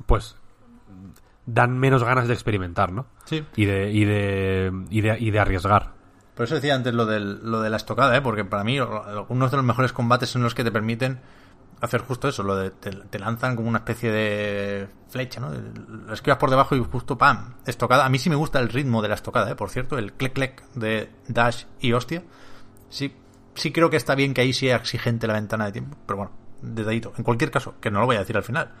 pues 0.05 0.35
dan 1.45 1.77
menos 1.77 2.03
ganas 2.03 2.27
de 2.27 2.33
experimentar, 2.33 2.91
¿no? 2.91 3.05
sí. 3.25 3.45
Y 3.55 3.65
de, 3.65 3.91
y 3.91 4.05
de, 4.05 4.71
y 4.89 5.01
de, 5.01 5.17
y 5.19 5.31
de 5.31 5.39
arriesgar. 5.39 5.93
Por 6.35 6.45
eso 6.45 6.55
decía 6.55 6.75
antes 6.75 6.93
lo, 6.93 7.05
del, 7.05 7.39
lo 7.49 7.61
de 7.61 7.69
la 7.69 7.77
estocada, 7.77 8.15
¿eh? 8.17 8.21
porque 8.21 8.43
para 8.43 8.63
mí 8.63 8.77
algunos 8.77 9.51
de 9.51 9.57
los 9.57 9.65
mejores 9.65 9.93
combates 9.93 10.29
son 10.29 10.43
los 10.43 10.53
que 10.53 10.63
te 10.63 10.71
permiten 10.71 11.21
hacer 11.81 12.01
justo 12.01 12.27
eso, 12.27 12.43
lo 12.43 12.55
de 12.55 12.71
te, 12.71 12.91
te 12.91 13.19
lanzan 13.19 13.55
como 13.55 13.69
una 13.69 13.79
especie 13.79 14.11
de 14.11 14.87
flecha, 15.09 15.39
¿no? 15.39 15.51
La 16.07 16.13
esquivas 16.13 16.37
por 16.37 16.49
debajo 16.49 16.75
y 16.75 16.83
justo 16.83 17.17
¡pam! 17.17 17.55
Estocada. 17.65 18.05
A 18.05 18.09
mí 18.09 18.19
sí 18.19 18.29
me 18.29 18.35
gusta 18.35 18.59
el 18.59 18.69
ritmo 18.69 19.01
de 19.01 19.09
la 19.09 19.15
estocada, 19.15 19.51
¿eh? 19.51 19.55
por 19.55 19.69
cierto, 19.69 19.97
el 19.97 20.13
click 20.13 20.33
click 20.33 20.63
de 20.73 21.09
dash 21.27 21.65
y 21.79 21.93
hostia. 21.93 22.23
Sí, 22.89 23.15
sí 23.53 23.71
creo 23.71 23.89
que 23.89 23.97
está 23.97 24.15
bien 24.15 24.33
que 24.33 24.41
ahí 24.41 24.53
sea 24.53 24.75
exigente 24.75 25.27
la 25.27 25.33
ventana 25.33 25.65
de 25.65 25.71
tiempo, 25.71 25.97
pero 26.05 26.17
bueno, 26.17 26.31
detallito. 26.61 27.13
En 27.17 27.23
cualquier 27.23 27.51
caso, 27.51 27.75
que 27.79 27.91
no 27.91 27.99
lo 27.99 28.05
voy 28.05 28.17
a 28.17 28.19
decir 28.19 28.35
al 28.35 28.43
final. 28.43 28.71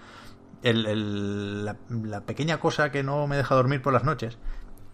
El, 0.65 0.85
el- 0.87 1.65
la, 1.65 2.21
pequeña 2.21 2.59
cosa 2.59 2.91
que 2.91 3.03
no 3.03 3.27
me 3.27 3.37
deja 3.37 3.53
dormir 3.53 3.81
por 3.83 3.93
las 3.93 4.03
noches 4.03 4.39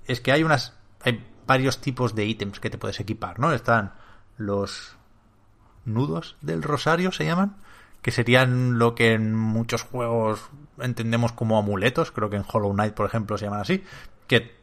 es 0.06 0.20
que 0.20 0.34
hay 0.34 0.44
unas 0.44 0.74
hay 1.02 1.26
varios 1.48 1.80
tipos 1.80 2.14
de 2.14 2.26
ítems 2.26 2.60
que 2.60 2.70
te 2.70 2.78
puedes 2.78 3.00
equipar, 3.00 3.40
¿no? 3.40 3.54
Están 3.54 3.94
los 4.38 4.98
nudos 5.86 6.36
del 6.42 6.62
rosario 6.62 7.12
se 7.14 7.24
llaman, 7.26 7.56
que 8.02 8.12
serían 8.12 8.78
lo 8.80 8.96
que 8.96 9.14
en 9.14 9.34
muchos 9.34 9.84
juegos 9.84 10.50
entendemos 10.80 11.32
como 11.32 11.58
amuletos, 11.58 12.12
creo 12.12 12.30
que 12.30 12.36
en 12.36 12.46
Hollow 12.52 12.74
Knight, 12.74 12.94
por 12.94 13.06
ejemplo, 13.06 13.38
se 13.38 13.46
llaman 13.46 13.62
así, 13.62 13.84
que, 14.28 14.56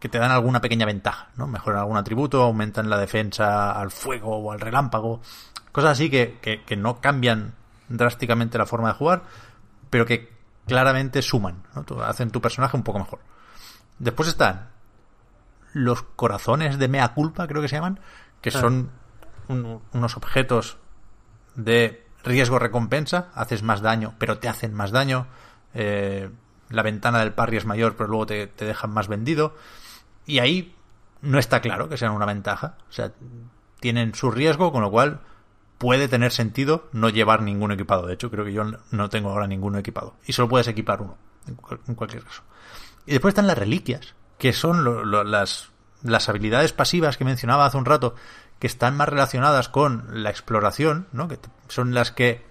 que 0.00 0.08
te 0.08 0.18
dan 0.18 0.30
alguna 0.32 0.60
pequeña 0.60 0.86
ventaja, 0.86 1.30
¿no? 1.36 1.46
Mejoran 1.46 1.80
algún 1.80 1.96
atributo, 1.96 2.42
aumentan 2.42 2.90
la 2.90 2.98
defensa 2.98 3.70
al 3.72 3.90
fuego 3.92 4.36
o 4.38 4.50
al 4.52 4.60
relámpago, 4.60 5.20
cosas 5.70 5.92
así 5.92 6.10
que, 6.10 6.38
que, 6.42 6.64
que 6.64 6.76
no 6.76 7.00
cambian 7.00 7.54
drásticamente 7.88 8.58
la 8.58 8.66
forma 8.66 8.88
de 8.88 8.94
jugar, 8.94 9.22
pero 9.90 10.04
que 10.04 10.36
claramente 10.68 11.22
suman, 11.22 11.62
¿no? 11.74 12.02
Hacen 12.02 12.30
tu 12.30 12.40
personaje 12.40 12.76
un 12.76 12.82
poco 12.82 12.98
mejor. 13.00 13.20
Después 13.98 14.28
están 14.28 14.68
los 15.72 16.02
corazones 16.02 16.78
de 16.78 16.88
mea 16.88 17.08
culpa, 17.14 17.46
creo 17.46 17.60
que 17.62 17.68
se 17.68 17.76
llaman, 17.76 18.00
que 18.40 18.50
son 18.60 18.90
un- 19.48 19.82
unos 19.92 20.16
objetos 20.16 20.78
de 21.54 22.06
riesgo-recompensa, 22.24 23.28
haces 23.34 23.62
más 23.62 23.80
daño, 23.80 24.14
pero 24.18 24.38
te 24.38 24.48
hacen 24.48 24.74
más 24.74 24.90
daño. 24.90 25.26
Eh, 25.74 26.30
la 26.70 26.82
ventana 26.82 27.18
del 27.20 27.32
parry 27.32 27.56
es 27.56 27.64
mayor, 27.66 27.96
pero 27.96 28.08
luego 28.08 28.26
te, 28.26 28.46
te 28.46 28.64
dejan 28.64 28.90
más 28.90 29.08
vendido. 29.08 29.54
Y 30.26 30.38
ahí 30.40 30.74
no 31.22 31.38
está 31.38 31.60
claro 31.60 31.88
que 31.88 31.96
sean 31.96 32.12
una 32.12 32.26
ventaja. 32.26 32.76
O 32.88 32.92
sea, 32.92 33.12
tienen 33.80 34.14
su 34.14 34.30
riesgo, 34.30 34.72
con 34.72 34.82
lo 34.82 34.90
cual 34.90 35.20
puede 35.78 36.08
tener 36.08 36.32
sentido 36.32 36.88
no 36.92 37.08
llevar 37.08 37.42
ningún 37.42 37.72
equipado. 37.72 38.06
De 38.06 38.14
hecho, 38.14 38.30
creo 38.30 38.44
que 38.44 38.52
yo 38.52 38.64
no 38.90 39.08
tengo 39.08 39.30
ahora 39.30 39.46
ninguno 39.46 39.78
equipado. 39.78 40.14
Y 40.26 40.32
solo 40.32 40.48
puedes 40.48 40.68
equipar 40.68 41.00
uno, 41.00 41.16
en, 41.46 41.54
cual- 41.54 41.80
en 41.86 41.94
cualquier 41.94 42.24
caso. 42.24 42.42
Y 43.06 43.12
después 43.12 43.32
están 43.32 43.46
las 43.46 43.56
reliquias, 43.58 44.14
que 44.38 44.52
son 44.52 45.10
las, 45.30 45.70
las 46.02 46.28
habilidades 46.28 46.72
pasivas 46.72 47.16
que 47.16 47.24
mencionaba 47.24 47.64
hace 47.66 47.76
un 47.78 47.84
rato, 47.84 48.14
que 48.58 48.66
están 48.66 48.96
más 48.96 49.08
relacionadas 49.08 49.68
con 49.68 50.22
la 50.22 50.30
exploración, 50.30 51.06
¿no? 51.12 51.28
que 51.28 51.38
son 51.68 51.94
las 51.94 52.10
que 52.12 52.44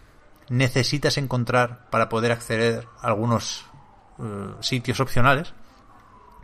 necesitas 0.49 1.17
encontrar 1.17 1.89
para 1.89 2.07
poder 2.09 2.31
acceder 2.31 2.87
a 3.01 3.07
algunos 3.07 3.65
eh, 4.19 4.51
sitios 4.61 4.99
opcionales. 5.01 5.53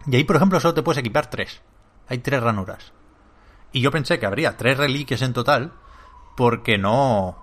Y 0.06 0.18
ahí, 0.18 0.26
por 0.26 0.36
ejemplo, 0.36 0.60
solo 0.60 0.74
te 0.74 0.84
puedes 0.84 1.00
equipar 1.00 1.30
tres. 1.30 1.62
Hay 2.10 2.18
tres 2.18 2.44
ranuras. 2.44 2.92
Y 3.72 3.80
yo 3.82 3.90
pensé 3.90 4.20
que 4.20 4.26
habría 4.26 4.58
tres 4.58 4.78
reliquias 4.78 5.22
en 5.22 5.32
total, 5.34 5.72
porque 6.36 6.78
no. 6.78 7.38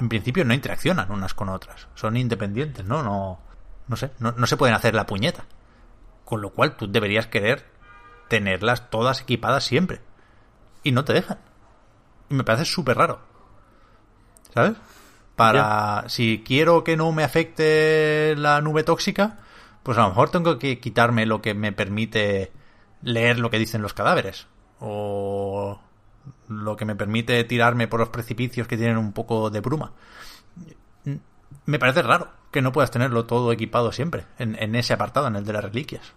En 0.00 0.08
principio 0.08 0.44
no 0.44 0.54
interaccionan 0.54 1.10
unas 1.10 1.34
con 1.34 1.48
otras. 1.48 1.88
Son 1.94 2.16
independientes, 2.16 2.84
¿no? 2.84 3.02
No, 3.02 3.40
no 3.88 3.96
sé, 3.96 4.12
no, 4.18 4.32
no 4.32 4.46
se 4.46 4.56
pueden 4.56 4.74
hacer 4.74 4.94
la 4.94 5.06
puñeta. 5.06 5.44
Con 6.24 6.40
lo 6.40 6.50
cual 6.50 6.76
tú 6.76 6.90
deberías 6.90 7.26
querer 7.26 7.66
tenerlas 8.28 8.90
todas 8.90 9.22
equipadas 9.22 9.64
siempre. 9.64 10.00
Y 10.82 10.92
no 10.92 11.04
te 11.04 11.14
dejan. 11.14 11.38
Y 12.28 12.34
me 12.34 12.44
parece 12.44 12.64
súper 12.64 12.96
raro. 12.96 13.20
¿Sabes? 14.54 14.76
Para 15.34 16.04
si 16.08 16.42
quiero 16.44 16.84
que 16.84 16.96
no 16.96 17.12
me 17.12 17.24
afecte 17.24 18.34
la 18.36 18.60
nube 18.60 18.82
tóxica, 18.82 19.38
pues 19.82 19.96
a 19.98 20.02
lo 20.02 20.08
mejor 20.08 20.30
tengo 20.30 20.58
que 20.58 20.80
quitarme 20.80 21.26
lo 21.26 21.40
que 21.40 21.54
me 21.54 21.72
permite 21.72 22.52
leer 23.02 23.38
lo 23.38 23.50
que 23.50 23.58
dicen 23.58 23.82
los 23.82 23.94
cadáveres. 23.94 24.46
O 24.80 25.80
lo 26.48 26.76
que 26.76 26.84
me 26.84 26.94
permite 26.96 27.42
tirarme 27.44 27.88
por 27.88 28.00
los 28.00 28.08
precipicios 28.08 28.66
que 28.66 28.76
tienen 28.76 28.96
un 28.98 29.12
poco 29.12 29.50
de 29.50 29.60
bruma. 29.60 29.92
Me 31.66 31.78
parece 31.78 32.02
raro 32.02 32.28
que 32.50 32.62
no 32.62 32.72
puedas 32.72 32.90
tenerlo 32.90 33.24
todo 33.26 33.52
equipado 33.52 33.92
siempre 33.92 34.24
en, 34.38 34.56
en 34.62 34.74
ese 34.74 34.92
apartado, 34.94 35.26
en 35.28 35.36
el 35.36 35.44
de 35.44 35.52
las 35.52 35.64
reliquias. 35.64 36.12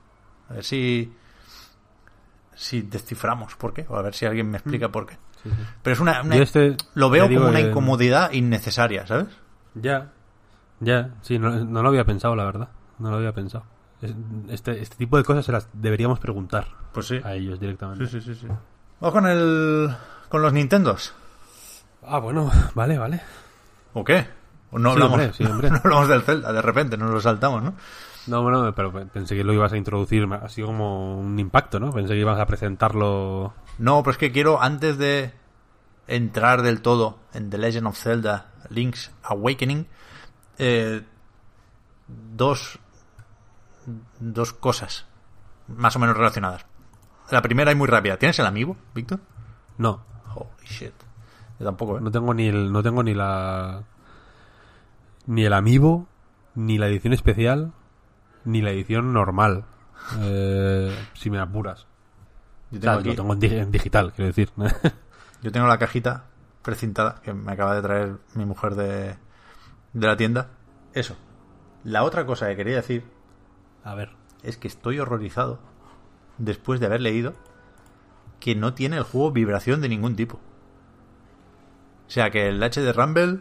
A 0.50 0.54
ver 0.54 0.64
si 0.64 1.14
si 2.56 2.82
desciframos 2.82 3.56
por 3.56 3.74
qué, 3.74 3.86
o 3.90 3.96
a 3.96 4.02
ver 4.02 4.14
si 4.14 4.26
alguien 4.26 4.50
me 4.50 4.58
explica 4.58 4.90
por 4.90 5.08
qué. 5.08 5.18
Pero 5.82 5.94
es 5.94 6.00
una, 6.00 6.22
este, 6.36 6.76
lo 6.94 7.10
veo 7.10 7.28
como 7.28 7.48
una 7.48 7.60
incomodidad 7.60 8.32
innecesaria, 8.34 9.08
¿sabes? 9.08 9.28
Ya, 9.74 10.12
ya, 10.80 11.10
sí, 11.22 11.40
no, 11.40 11.50
no 11.66 11.82
lo 11.82 11.90
había 11.90 12.06
pensado, 12.06 12.36
la 12.36 12.46
verdad. 12.46 12.70
No 13.00 13.10
lo 13.10 13.18
había 13.18 13.34
pensado. 13.34 13.64
Es- 14.02 14.14
Este, 14.50 14.80
este 14.82 14.96
tipo 14.98 15.18
de 15.18 15.24
cosas 15.24 15.44
se 15.46 15.52
las 15.52 15.68
deberíamos 15.74 16.20
preguntar 16.20 16.68
Pues 16.94 17.08
sí. 17.08 17.20
a 17.24 17.34
ellos 17.34 17.60
directamente. 17.60 18.06
Sí, 18.06 18.22
sí, 18.22 18.34
sí, 18.36 18.42
sí. 18.42 18.48
Vamos 19.00 19.14
con 19.14 19.26
el 19.28 19.90
con 20.32 20.42
los 20.42 20.54
Nintendos. 20.54 21.14
Ah, 22.04 22.18
bueno, 22.20 22.50
vale, 22.74 22.98
vale. 22.98 23.22
¿O 23.94 24.04
qué? 24.04 24.26
¿O 24.72 24.80
no 24.80 24.90
Sí, 24.90 24.94
hablamos, 24.94 25.20
hombre, 25.20 25.34
sí, 25.34 25.44
hombre. 25.44 25.70
no 25.72 25.78
hablamos 25.84 26.08
del 26.08 26.22
Zelda, 26.22 26.54
de 26.54 26.62
repente 26.62 26.98
nos 26.98 27.12
lo 27.12 27.20
saltamos, 27.20 27.62
¿no? 27.62 27.76
No, 28.28 28.42
bueno, 28.42 28.74
pero 28.74 28.92
pensé 29.10 29.36
que 29.36 29.44
lo 29.44 29.52
ibas 29.54 29.74
a 29.74 29.78
introducir 29.78 30.26
así 30.42 30.62
como 30.62 31.20
un 31.20 31.38
impacto, 31.38 31.80
¿no? 31.80 31.92
Pensé 31.92 32.14
que 32.14 32.20
ibas 32.20 32.40
a 32.40 32.46
presentarlo. 32.46 33.54
No, 33.78 34.02
pero 34.04 34.12
es 34.12 34.18
que 34.18 34.32
quiero, 34.32 34.62
antes 34.62 34.98
de 34.98 35.34
entrar 36.08 36.62
del 36.62 36.82
todo 36.82 37.20
en 37.34 37.50
The 37.50 37.58
Legend 37.58 37.88
of 37.88 37.98
Zelda 37.98 38.52
Link's 38.70 39.12
Awakening, 39.24 39.88
eh, 40.60 41.02
dos, 42.08 42.80
dos 44.20 44.54
cosas 44.54 45.08
más 45.68 45.96
o 45.96 46.00
menos 46.00 46.16
relacionadas. 46.16 46.66
La 47.32 47.42
primera 47.42 47.72
y 47.72 47.76
muy 47.76 47.88
rápida. 47.88 48.18
¿Tienes 48.18 48.40
el 48.40 48.46
amigo, 48.46 48.78
Víctor? 48.94 49.20
No, 49.78 50.06
Holy 50.36 50.66
shit. 50.66 50.94
Yo 51.60 51.66
tampoco, 51.66 51.98
¿eh? 51.98 52.02
no 52.02 52.12
tengo 52.12 52.34
ni 52.34 52.48
el, 52.48 52.72
no 52.72 52.82
tengo 52.84 53.04
ni 53.04 53.14
la 53.14 53.84
ni 55.28 55.46
el 55.46 55.54
amiibo, 55.54 56.08
ni 56.56 56.78
la 56.78 56.88
edición 56.88 57.14
especial, 57.14 57.74
ni 58.46 58.62
la 58.62 58.72
edición 58.72 59.14
normal. 59.14 59.66
Eh, 60.20 60.96
si 61.14 61.30
me 61.30 61.40
apuras. 61.40 61.86
Yo 62.72 62.78
O 62.78 62.82
tengo, 62.82 62.84
sea, 62.94 62.94
aquí- 63.00 63.10
lo 63.10 63.16
tengo 63.16 63.34
en, 63.34 63.40
di- 63.40 63.56
en 63.56 63.72
digital, 63.72 64.14
quiero 64.14 64.28
decir. 64.28 64.52
yo 65.44 65.52
tengo 65.52 65.68
la 65.68 65.78
cajita 65.78 66.26
precintada 66.64 67.22
que 67.22 67.34
me 67.34 67.52
acaba 67.52 67.76
de 67.76 67.82
traer 67.82 68.18
mi 68.36 68.46
mujer 68.46 68.76
de, 68.76 69.16
de 69.94 70.08
la 70.08 70.18
tienda. 70.18 70.48
Eso. 70.94 71.16
La 71.84 72.04
otra 72.04 72.26
cosa 72.26 72.48
que 72.48 72.56
quería 72.56 72.76
decir 72.76 73.04
a 73.84 73.94
ver. 73.96 74.12
es 74.44 74.58
que 74.58 74.68
estoy 74.68 75.00
horrorizado 75.00 75.60
después 76.38 76.80
de 76.80 76.86
haber 76.88 77.02
leído 77.02 77.34
que 78.42 78.56
no 78.56 78.74
tiene 78.74 78.98
el 78.98 79.04
juego 79.04 79.32
vibración 79.32 79.80
de 79.80 79.88
ningún 79.88 80.18
tipo. 80.18 80.36
O 82.08 82.10
sea 82.10 82.30
que 82.30 82.50
el 82.50 82.62
HD 82.62 82.92
Rumble 82.94 83.40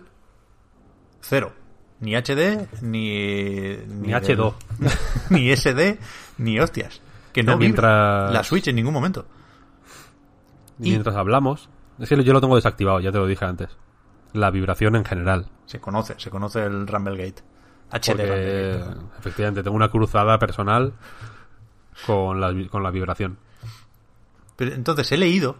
cero. 1.20 1.52
Ni 1.98 2.14
HD, 2.14 2.66
ni... 2.80 3.76
Ni 3.88 4.12
del- 4.12 4.38
H2. 4.38 4.54
ni 5.30 5.54
SD, 5.54 5.98
ni 6.38 6.58
hostias. 6.60 7.02
Que 7.32 7.42
no 7.42 7.56
mientras- 7.58 8.26
vibra 8.28 8.30
la 8.32 8.44
Switch 8.44 8.68
en 8.68 8.76
ningún 8.76 8.94
momento. 8.94 9.26
Y- 10.78 10.90
Mientras 10.90 11.14
hablamos, 11.16 11.68
es 11.98 12.08
que 12.08 12.22
yo 12.24 12.32
lo 12.32 12.40
tengo 12.40 12.56
desactivado, 12.56 13.00
ya 13.00 13.12
te 13.12 13.18
lo 13.18 13.26
dije 13.26 13.44
antes. 13.44 13.76
La 14.32 14.50
vibración 14.50 14.96
en 14.96 15.04
general. 15.04 15.48
Se 15.66 15.80
conoce, 15.80 16.14
se 16.18 16.30
conoce 16.30 16.64
el 16.64 16.86
Rumble 16.86 17.16
Gate. 17.16 17.42
HD 17.90 18.06
Porque 18.06 18.22
Rumble 18.26 18.78
Gate, 18.78 19.00
efectivamente 19.18 19.62
tengo 19.62 19.76
una 19.76 19.88
cruzada 19.90 20.38
personal 20.38 20.94
con 22.06 22.40
la, 22.40 22.54
con 22.70 22.82
la 22.82 22.90
vibración. 22.90 23.38
Pero 24.60 24.74
entonces 24.74 25.10
he 25.10 25.16
leído 25.16 25.56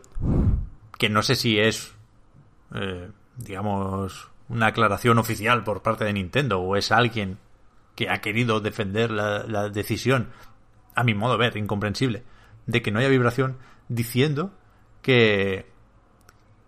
que 0.98 1.09
no 1.09 1.22
sé 1.22 1.35
si 1.35 1.59
es, 1.59 1.94
eh, 2.74 3.09
digamos, 3.39 4.28
una 4.51 4.66
aclaración 4.66 5.16
oficial 5.16 5.64
por 5.64 5.81
parte 5.81 6.05
de 6.05 6.12
Nintendo 6.12 6.60
o 6.60 6.77
es 6.77 6.93
alguien 6.93 7.39
que 7.94 8.10
ha 8.10 8.20
querido 8.20 8.60
defender 8.60 9.10
la, 9.10 9.44
la 9.44 9.70
decisión, 9.70 10.28
a 10.94 11.02
mi 11.02 11.14
modo 11.14 11.32
de 11.32 11.39
ver, 11.39 11.56
incomprensible, 11.56 12.24
de 12.66 12.82
que 12.82 12.90
no 12.90 12.98
haya 12.98 13.09
vibración, 13.09 13.56
diciendo 13.89 14.52
que 15.01 15.64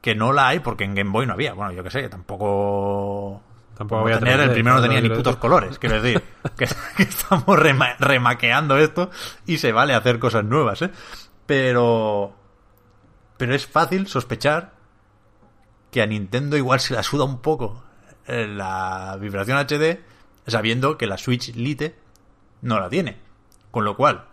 que 0.01 0.15
no 0.15 0.33
la 0.33 0.49
hay 0.49 0.61
porque 0.61 0.85
en 0.85 0.95
Game 0.95 1.11
Boy 1.11 1.27
no 1.27 1.35
había. 1.35 1.53
Bueno, 1.53 1.73
yo 1.73 1.85
qué 1.85 1.91
sé, 1.91 2.09
tampoco 2.09 3.43
Tampoco 3.77 4.01
como 4.01 4.07
había 4.07 4.19
tener, 4.19 4.41
el 4.41 4.51
3D, 4.51 4.55
primero 4.55 4.77
no 4.77 4.83
tenía 4.83 5.01
ni 5.03 5.09
putos 5.11 5.37
colores, 5.37 5.79
quiero 5.79 6.01
decir, 6.01 6.23
que, 6.57 6.67
que 6.97 7.03
estamos 7.03 7.59
rema- 7.59 7.97
remaqueando 7.99 8.79
esto 8.79 9.11
y 9.45 9.59
se 9.59 9.71
vale 9.73 9.93
hacer 9.95 10.19
cosas 10.19 10.45
nuevas, 10.45 10.81
¿eh? 10.81 10.91
Pero 11.47 12.35
pero 13.37 13.55
es 13.55 13.67
fácil 13.67 14.07
sospechar 14.07 14.73
que 15.91 16.01
a 16.03 16.07
Nintendo 16.07 16.57
igual 16.57 16.81
se 16.81 16.95
la 16.95 17.03
suda 17.03 17.25
un 17.25 17.41
poco 17.41 17.83
eh, 18.27 18.47
la 18.47 19.17
vibración 19.21 19.59
HD 19.59 19.99
sabiendo 20.47 20.97
que 20.97 21.07
la 21.07 21.19
Switch 21.19 21.55
Lite 21.55 21.97
no 22.63 22.79
la 22.79 22.89
tiene. 22.89 23.19
Con 23.73 23.85
lo 23.85 23.97
cual, 23.97 24.27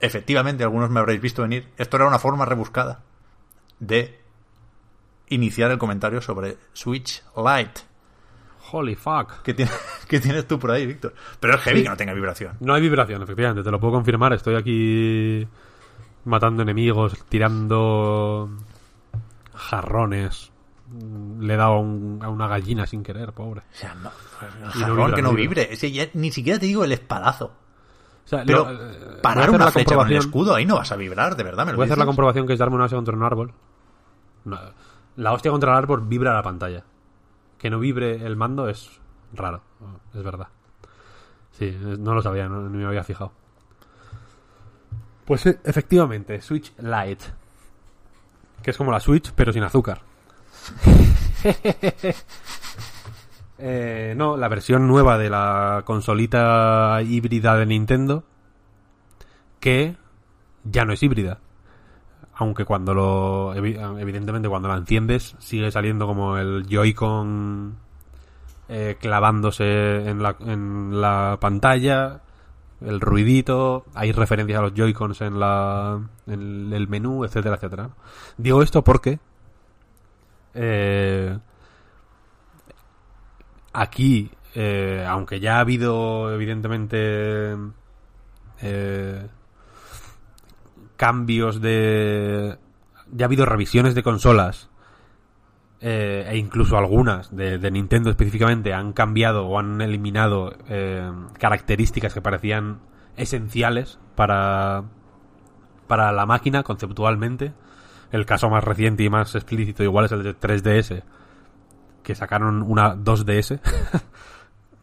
efectivamente, 0.00 0.62
algunos 0.64 0.90
me 0.90 1.00
habréis 1.00 1.20
visto 1.20 1.42
venir, 1.42 1.68
esto 1.78 1.96
era 1.96 2.06
una 2.06 2.18
forma 2.18 2.44
rebuscada 2.44 3.02
de 3.78 4.20
iniciar 5.28 5.70
el 5.70 5.78
comentario 5.78 6.20
sobre 6.20 6.58
Switch 6.74 7.22
Lite. 7.36 7.80
Holy 8.72 8.94
fuck. 8.96 9.42
¿Qué, 9.42 9.54
tiene- 9.54 9.70
qué 10.08 10.20
tienes 10.20 10.46
tú 10.46 10.58
por 10.58 10.70
ahí, 10.72 10.84
Víctor? 10.86 11.14
Pero 11.40 11.54
es 11.54 11.60
heavy 11.62 11.78
Sí. 11.78 11.82
que 11.84 11.88
no 11.90 11.96
tenga 11.96 12.12
vibración. 12.12 12.56
No 12.60 12.74
hay 12.74 12.82
vibración, 12.82 13.22
efectivamente, 13.22 13.62
te 13.62 13.70
lo 13.70 13.80
puedo 13.80 13.94
confirmar. 13.94 14.32
Estoy 14.34 14.56
aquí 14.56 15.48
matando 16.24 16.62
enemigos, 16.62 17.16
tirando 17.28 18.50
jarrones. 19.54 20.52
Le 21.38 21.54
he 21.54 21.56
dado 21.56 21.74
a, 21.74 21.78
un- 21.80 22.18
a 22.22 22.28
una 22.28 22.48
gallina 22.48 22.86
sin 22.86 23.02
querer, 23.02 23.32
pobre. 23.32 23.60
O 23.60 23.74
sea, 23.76 23.94
no, 23.94 24.10
el 24.74 24.80
no 24.88 24.96
vibra, 24.96 25.14
que 25.16 25.22
no 25.22 25.30
vibra. 25.30 25.62
vibre. 25.62 25.72
Es 25.74 25.80
que 25.80 25.92
ya 25.92 26.06
ni 26.14 26.32
siquiera 26.32 26.58
te 26.58 26.66
digo 26.66 26.82
el 26.84 26.92
espadazo. 26.92 27.46
O 27.46 28.28
sea, 28.30 28.42
Pero 28.44 28.68
eh, 28.70 29.18
parar 29.22 29.50
una 29.50 29.66
la 29.66 29.70
flecha 29.72 29.94
con 29.96 30.06
el 30.08 30.16
escudo, 30.16 30.54
ahí 30.54 30.64
no 30.66 30.76
vas 30.76 30.90
a 30.92 30.96
vibrar, 30.96 31.36
de 31.36 31.42
verdad. 31.44 31.64
¿me 31.66 31.72
lo 31.72 31.76
Voy 31.78 31.84
a 31.84 31.86
hacer 31.86 31.98
la 31.98 32.06
comprobación 32.06 32.46
que 32.46 32.52
es 32.54 32.58
darme 32.58 32.74
una 32.76 32.84
hostia 32.84 32.96
contra 32.98 33.16
un 33.16 33.22
árbol. 33.22 33.52
La 35.16 35.32
hostia 35.32 35.50
contra 35.50 35.72
el 35.72 35.78
árbol 35.78 36.02
vibra 36.06 36.34
la 36.34 36.42
pantalla. 36.42 36.84
Que 37.58 37.70
no 37.70 37.78
vibre 37.78 38.24
el 38.26 38.36
mando 38.36 38.68
es 38.68 39.00
raro, 39.32 39.62
es 40.14 40.22
verdad. 40.22 40.48
Sí, 41.52 41.76
no 41.98 42.14
lo 42.14 42.22
sabía, 42.22 42.48
no, 42.48 42.68
ni 42.68 42.78
me 42.78 42.86
había 42.86 43.04
fijado. 43.04 43.32
Pues 45.24 45.46
eh, 45.46 45.58
efectivamente, 45.64 46.40
Switch 46.40 46.72
Lite. 46.78 47.24
Que 48.62 48.70
es 48.72 48.76
como 48.76 48.90
la 48.92 49.00
Switch, 49.00 49.32
pero 49.34 49.52
sin 49.52 49.62
azúcar. 49.62 50.00
Eh, 53.62 54.14
no, 54.16 54.38
la 54.38 54.48
versión 54.48 54.88
nueva 54.88 55.18
de 55.18 55.28
la 55.28 55.82
consolita 55.84 56.98
híbrida 57.02 57.56
de 57.56 57.66
Nintendo. 57.66 58.24
Que 59.60 59.96
ya 60.64 60.86
no 60.86 60.94
es 60.94 61.02
híbrida. 61.02 61.38
Aunque 62.36 62.64
cuando 62.64 62.94
lo. 62.94 63.54
evi- 63.54 63.76
Evidentemente, 64.00 64.48
cuando 64.48 64.68
la 64.68 64.76
enciendes, 64.76 65.36
sigue 65.40 65.70
saliendo 65.70 66.06
como 66.06 66.38
el 66.38 66.64
Joy-Con 66.70 67.76
eh, 68.70 68.96
clavándose 68.98 70.08
en 70.08 70.22
la, 70.22 70.36
en 70.40 70.98
la 71.00 71.36
pantalla. 71.38 72.20
El 72.80 73.00
ruidito. 73.00 73.84
Hay 73.94 74.12
referencias 74.12 74.58
a 74.58 74.62
los 74.62 74.74
Joy-Cons 74.74 75.20
en, 75.20 75.38
la, 75.38 76.00
en 76.26 76.72
el 76.72 76.88
menú, 76.88 77.24
etcétera, 77.24 77.56
etcétera. 77.56 77.90
Digo 78.38 78.62
esto 78.62 78.82
porque. 78.82 79.18
eh, 80.54 81.38
aquí, 83.72 84.30
eh, 84.54 85.04
aunque 85.08 85.40
ya 85.40 85.56
ha 85.58 85.60
habido, 85.60 86.32
evidentemente. 86.34 87.56
eh, 88.62 89.26
cambios 90.96 91.60
de. 91.60 92.58
Ya 93.12 93.24
ha 93.24 93.28
habido 93.28 93.44
revisiones 93.46 93.94
de 93.94 94.02
consolas. 94.02 94.69
Eh, 95.80 96.26
e 96.28 96.36
incluso 96.36 96.76
algunas 96.76 97.34
de, 97.34 97.58
de 97.58 97.70
Nintendo 97.70 98.10
específicamente 98.10 98.72
han 98.74 98.92
cambiado 98.92 99.46
o 99.46 99.58
han 99.58 99.80
eliminado 99.80 100.54
eh, 100.68 101.10
características 101.38 102.12
que 102.14 102.20
parecían 102.20 102.80
esenciales 103.16 103.98
para, 104.14 104.84
para 105.86 106.12
la 106.12 106.26
máquina 106.26 106.62
conceptualmente. 106.62 107.52
El 108.12 108.26
caso 108.26 108.50
más 108.50 108.64
reciente 108.64 109.04
y 109.04 109.08
más 109.10 109.34
explícito 109.34 109.82
igual 109.84 110.06
es 110.06 110.12
el 110.12 110.22
de 110.24 110.36
3DS, 110.36 111.02
que 112.02 112.14
sacaron 112.14 112.62
una 112.62 112.94
2DS 112.96 113.60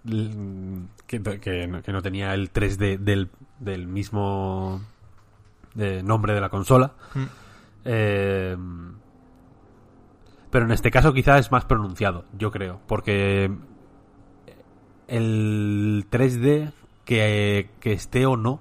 que, 1.08 1.22
que 1.40 1.68
no- 1.68 1.82
que 1.82 1.92
no 1.92 2.02
tenía 2.02 2.34
el 2.34 2.52
3D 2.54 2.98
del, 3.00 3.30
del 3.60 3.88
mismo 3.88 4.82
eh, 5.78 6.02
nombre 6.04 6.34
de 6.34 6.42
la 6.42 6.50
consola. 6.50 6.94
Mm. 7.14 7.24
Eh, 7.86 8.58
pero 10.50 10.66
en 10.66 10.72
este 10.72 10.92
caso 10.92 11.14
quizá 11.14 11.38
es 11.38 11.52
más 11.52 11.66
pronunciado, 11.66 12.26
yo 12.38 12.52
creo, 12.52 12.80
porque 12.88 13.52
el 15.08 16.06
3D 16.10 16.72
que, 17.06 17.70
que 17.80 17.94
esté 17.94 18.26
o 18.26 18.38
no 18.38 18.60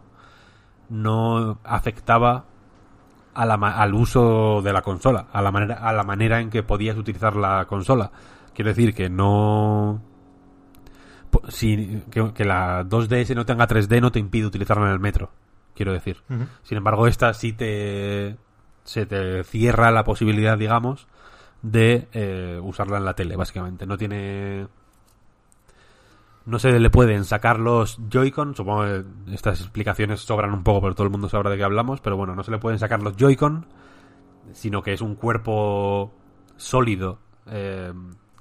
no 0.88 1.58
afectaba 1.64 2.44
a 3.34 3.44
la 3.44 3.54
al 3.54 3.94
uso 3.94 4.62
de 4.62 4.72
la 4.72 4.82
consola, 4.82 5.26
a 5.32 5.42
la 5.42 5.52
manera 5.52 5.74
a 5.74 5.92
la 5.92 6.04
manera 6.04 6.40
en 6.40 6.50
que 6.50 6.62
podías 6.62 6.96
utilizar 6.96 7.36
la 7.36 7.66
consola. 7.66 8.10
Quiero 8.54 8.70
decir 8.70 8.94
que 8.94 9.10
no 9.10 10.00
si 11.48 12.02
que, 12.10 12.32
que 12.32 12.44
la 12.44 12.84
2DS 12.84 13.34
no 13.34 13.44
tenga 13.44 13.68
3D 13.68 14.00
no 14.00 14.10
te 14.10 14.20
impide 14.20 14.46
utilizarla 14.46 14.86
en 14.86 14.92
el 14.92 15.00
metro, 15.00 15.30
quiero 15.74 15.92
decir. 15.92 16.22
Sin 16.62 16.78
embargo, 16.78 17.06
esta 17.06 17.34
sí 17.34 17.52
te 17.52 18.36
se 18.84 19.04
te 19.04 19.44
cierra 19.44 19.90
la 19.90 20.04
posibilidad, 20.04 20.56
digamos, 20.56 21.06
de 21.62 22.08
eh, 22.12 22.60
usarla 22.62 22.98
en 22.98 23.04
la 23.04 23.14
tele, 23.14 23.36
básicamente. 23.36 23.86
No 23.86 23.96
tiene 23.96 24.66
no 26.46 26.60
se 26.60 26.78
le 26.78 26.90
pueden 26.90 27.24
sacar 27.24 27.58
los 27.58 27.98
Joy-Con, 28.08 28.54
supongo 28.54 28.84
que 28.84 29.04
estas 29.34 29.60
explicaciones 29.60 30.20
sobran 30.20 30.52
un 30.54 30.62
poco, 30.62 30.80
pero 30.80 30.94
todo 30.94 31.04
el 31.04 31.10
mundo 31.10 31.28
sabrá 31.28 31.50
de 31.50 31.56
qué 31.56 31.64
hablamos, 31.64 32.00
pero 32.00 32.16
bueno, 32.16 32.36
no 32.36 32.44
se 32.44 32.52
le 32.52 32.58
pueden 32.58 32.78
sacar 32.78 33.02
los 33.02 33.16
Joy-Con, 33.16 33.66
sino 34.52 34.80
que 34.80 34.92
es 34.92 35.00
un 35.00 35.16
cuerpo 35.16 36.12
sólido 36.56 37.18
eh, 37.46 37.92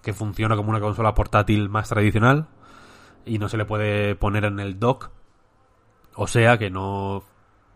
que 0.03 0.13
funciona 0.13 0.55
como 0.55 0.69
una 0.69 0.79
consola 0.79 1.15
portátil 1.15 1.67
más 1.67 1.89
tradicional 1.89 2.47
y 3.25 3.39
no 3.39 3.49
se 3.49 3.57
le 3.57 3.65
puede 3.65 4.15
poner 4.15 4.45
en 4.45 4.59
el 4.59 4.79
dock 4.79 5.09
O 6.13 6.27
sea 6.27 6.59
que 6.59 6.69
no 6.69 7.23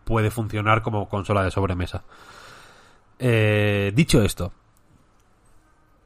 puede 0.04 0.30
funcionar 0.30 0.82
como 0.82 1.08
consola 1.08 1.42
de 1.42 1.50
sobremesa. 1.50 2.04
Eh, 3.18 3.92
dicho 3.94 4.22
esto, 4.22 4.52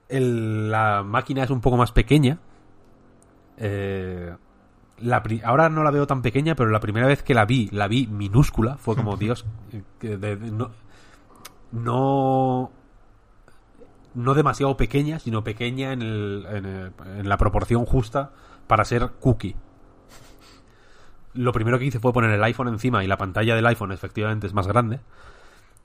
el- 0.09 0.71
la 0.71 1.03
máquina 1.03 1.43
es 1.45 1.51
un 1.51 1.61
poco 1.61 1.77
más 1.77 1.93
pequeña. 1.93 2.39
Eh, 3.57 4.35
la 4.99 5.23
ahora 5.45 5.69
no 5.69 5.83
la 5.83 5.91
veo 5.91 6.07
tan 6.07 6.23
pequeña, 6.23 6.55
pero 6.55 6.71
la 6.71 6.81
primera 6.81 7.07
vez 7.07 7.23
que 7.23 7.35
la 7.35 7.45
vi, 7.45 7.69
la 7.73 7.89
vi 7.89 8.07
minúscula. 8.07 8.77
Fue 8.77 8.95
como, 8.97 9.17
Dios, 9.17 9.45
que 9.99 10.17
de- 10.17 10.37
de- 10.37 10.51
no, 10.51 10.71
no, 11.73 12.71
no 14.15 14.35
demasiado 14.35 14.77
pequeña, 14.77 15.19
sino 15.19 15.43
pequeña 15.45 15.93
en, 15.93 16.03
el- 16.03 16.47
en 16.49 16.67
el- 16.67 16.93
en 17.19 17.29
la 17.29 17.37
proporción 17.37 17.85
justa 17.85 18.31
para 18.67 18.85
ser 18.85 19.11
cookie. 19.21 19.57
Lo 21.35 21.53
primero 21.53 21.79
que 21.81 21.87
hice 21.87 21.99
fue 21.99 22.13
poner 22.13 22.31
el 22.31 22.45
iPhone 22.45 22.69
encima 22.69 23.03
y 23.03 23.09
la 23.09 23.17
pantalla 23.19 23.57
del 23.57 23.67
iPhone 23.67 23.91
efectivamente 23.91 24.47
es 24.47 24.55
más 24.55 24.69
grande. 24.69 25.01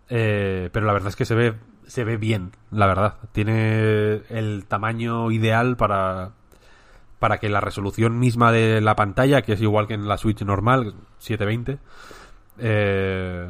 Eh, 0.09 0.69
pero 0.73 0.85
la 0.85 0.93
verdad 0.93 1.09
es 1.09 1.15
que 1.15 1.25
se 1.25 1.35
ve, 1.35 1.55
se 1.85 2.03
ve 2.03 2.17
bien, 2.17 2.51
la 2.71 2.87
verdad. 2.87 3.15
Tiene 3.31 4.23
el 4.29 4.65
tamaño 4.67 5.31
ideal 5.31 5.77
para, 5.77 6.31
para 7.19 7.37
que 7.37 7.49
la 7.49 7.61
resolución 7.61 8.19
misma 8.19 8.51
de 8.51 8.81
la 8.81 8.95
pantalla, 8.95 9.41
que 9.41 9.53
es 9.53 9.61
igual 9.61 9.87
que 9.87 9.93
en 9.93 10.07
la 10.07 10.17
Switch 10.17 10.41
normal, 10.41 10.95
720, 11.19 11.79
eh, 12.57 13.49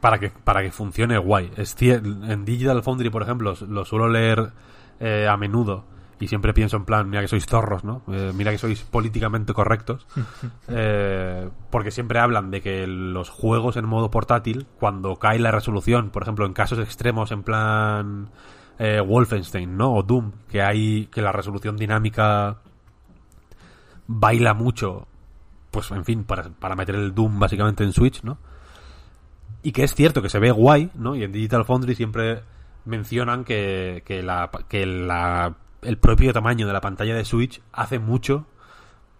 para 0.00 0.18
que, 0.18 0.30
para 0.30 0.62
que 0.62 0.72
funcione 0.72 1.16
guay. 1.18 1.52
Es 1.56 1.76
en 1.80 2.44
Digital 2.44 2.82
Foundry, 2.82 3.10
por 3.10 3.22
ejemplo, 3.22 3.54
lo 3.68 3.84
suelo 3.84 4.08
leer 4.08 4.52
eh, 4.98 5.28
a 5.28 5.36
menudo 5.36 5.91
y 6.22 6.28
siempre 6.28 6.54
pienso 6.54 6.76
en 6.76 6.84
plan, 6.84 7.10
mira 7.10 7.20
que 7.20 7.26
sois 7.26 7.46
zorros, 7.46 7.82
¿no? 7.82 8.02
Eh, 8.06 8.30
mira 8.32 8.52
que 8.52 8.58
sois 8.58 8.80
políticamente 8.82 9.52
correctos. 9.52 10.06
Eh, 10.68 11.50
porque 11.70 11.90
siempre 11.90 12.18
hablan 12.18 12.50
de 12.50 12.62
que 12.62 12.86
los 12.86 13.28
juegos 13.28 13.76
en 13.76 13.84
modo 13.84 14.10
portátil, 14.10 14.66
cuando 14.78 15.16
cae 15.16 15.38
la 15.38 15.50
resolución, 15.50 16.10
por 16.10 16.22
ejemplo, 16.22 16.46
en 16.46 16.52
casos 16.52 16.78
extremos 16.78 17.30
en 17.30 17.42
plan 17.42 18.30
eh, 18.78 19.00
Wolfenstein, 19.00 19.76
¿no? 19.76 19.92
O 19.92 20.02
Doom, 20.02 20.32
que 20.48 20.62
hay 20.62 21.06
que 21.06 21.20
la 21.20 21.32
resolución 21.32 21.76
dinámica 21.76 22.58
baila 24.06 24.54
mucho, 24.54 25.08
pues 25.70 25.90
en 25.90 26.04
fin, 26.04 26.24
para, 26.24 26.44
para 26.44 26.76
meter 26.76 26.94
el 26.94 27.14
Doom 27.14 27.38
básicamente 27.38 27.84
en 27.84 27.92
Switch, 27.92 28.22
¿no? 28.22 28.38
Y 29.62 29.72
que 29.72 29.84
es 29.84 29.94
cierto 29.94 30.22
que 30.22 30.30
se 30.30 30.38
ve 30.38 30.52
guay, 30.52 30.90
¿no? 30.94 31.16
Y 31.16 31.24
en 31.24 31.32
Digital 31.32 31.64
Foundry 31.64 31.94
siempre 31.94 32.42
mencionan 32.84 33.44
que, 33.44 34.02
que, 34.06 34.22
la, 34.22 34.50
que 34.68 34.86
la, 34.86 35.56
el 35.82 35.98
propio 35.98 36.32
tamaño 36.32 36.66
de 36.66 36.72
la 36.72 36.80
pantalla 36.80 37.14
de 37.14 37.24
Switch 37.24 37.60
hace 37.72 37.98
mucho 37.98 38.46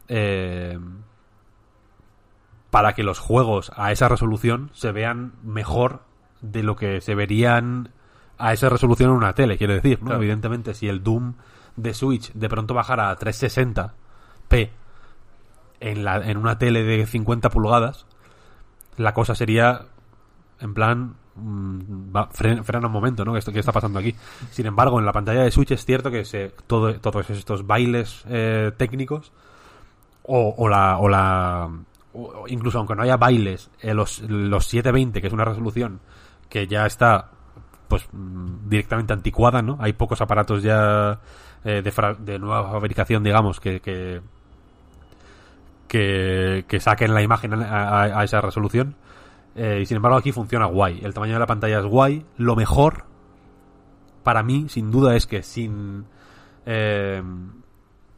eh, 0.08 0.78
para 2.70 2.94
que 2.94 3.02
los 3.02 3.18
juegos 3.18 3.72
a 3.76 3.92
esa 3.92 4.08
resolución 4.08 4.70
se 4.72 4.92
vean 4.92 5.34
mejor 5.42 6.02
de 6.40 6.62
lo 6.62 6.76
que 6.76 7.00
se 7.00 7.14
verían 7.14 7.90
a 8.38 8.52
esa 8.52 8.68
resolución 8.68 9.10
en 9.10 9.16
una 9.16 9.34
tele, 9.34 9.58
quiero 9.58 9.74
decir, 9.74 10.00
¿no? 10.00 10.06
Claro. 10.06 10.20
Evidentemente, 10.22 10.74
si 10.74 10.88
el 10.88 11.02
Doom 11.02 11.34
de 11.76 11.94
Switch 11.94 12.32
de 12.32 12.48
pronto 12.48 12.74
bajara 12.74 13.10
a 13.10 13.18
360p 13.18 14.70
en, 15.80 16.04
la, 16.04 16.16
en 16.16 16.36
una 16.36 16.58
tele 16.58 16.82
de 16.82 17.06
50 17.06 17.50
pulgadas, 17.50 18.06
la 18.96 19.14
cosa 19.14 19.34
sería 19.34 19.86
en 20.60 20.74
plan 20.74 21.16
va, 21.36 22.28
fren- 22.30 22.62
frena 22.64 22.86
un 22.86 22.92
momento, 22.92 23.24
¿no? 23.24 23.32
¿Qué, 23.32 23.38
esto- 23.38 23.52
qué 23.52 23.60
está 23.60 23.72
pasando 23.72 23.98
aquí? 23.98 24.14
Sin 24.50 24.66
embargo, 24.66 24.98
en 24.98 25.06
la 25.06 25.12
pantalla 25.12 25.42
de 25.42 25.50
Switch 25.50 25.70
es 25.72 25.84
cierto 25.84 26.10
que 26.10 26.24
se, 26.24 26.52
todo, 26.66 26.94
todos 27.00 27.28
estos 27.30 27.66
bailes 27.66 28.24
eh, 28.28 28.72
técnicos 28.76 29.32
o, 30.24 30.68
la 30.68 30.98
o 30.98 31.08
la 31.08 31.68
incluso 32.48 32.78
aunque 32.78 32.94
no 32.94 33.02
haya 33.02 33.16
bailes 33.16 33.70
eh, 33.80 33.94
los, 33.94 34.20
los 34.28 34.66
720 34.66 35.20
que 35.20 35.26
es 35.26 35.32
una 35.32 35.44
resolución 35.46 35.98
que 36.50 36.66
ya 36.66 36.84
está 36.86 37.30
pues 37.88 38.06
mm, 38.12 38.68
directamente 38.68 39.14
anticuada 39.14 39.62
no 39.62 39.78
hay 39.80 39.94
pocos 39.94 40.20
aparatos 40.20 40.62
ya 40.62 41.18
eh, 41.64 41.80
de, 41.82 41.90
fra- 41.90 42.14
de 42.14 42.38
nueva 42.38 42.70
fabricación 42.70 43.22
digamos 43.24 43.58
que, 43.60 43.80
que 43.80 44.20
que, 45.88 46.64
que 46.68 46.80
saquen 46.80 47.14
la 47.14 47.22
imagen 47.22 47.52
a 47.54 48.22
esa 48.24 48.40
resolución 48.40 48.94
eh, 49.54 49.80
y 49.82 49.86
sin 49.86 49.96
embargo 49.96 50.18
aquí 50.18 50.32
funciona 50.32 50.66
guay. 50.66 51.00
El 51.02 51.14
tamaño 51.14 51.34
de 51.34 51.38
la 51.38 51.46
pantalla 51.46 51.78
es 51.78 51.86
guay. 51.86 52.24
Lo 52.36 52.56
mejor 52.56 53.04
para 54.22 54.42
mí 54.42 54.68
sin 54.68 54.90
duda 54.90 55.16
es 55.16 55.26
que 55.26 55.42
sin 55.42 56.06
eh, 56.66 57.22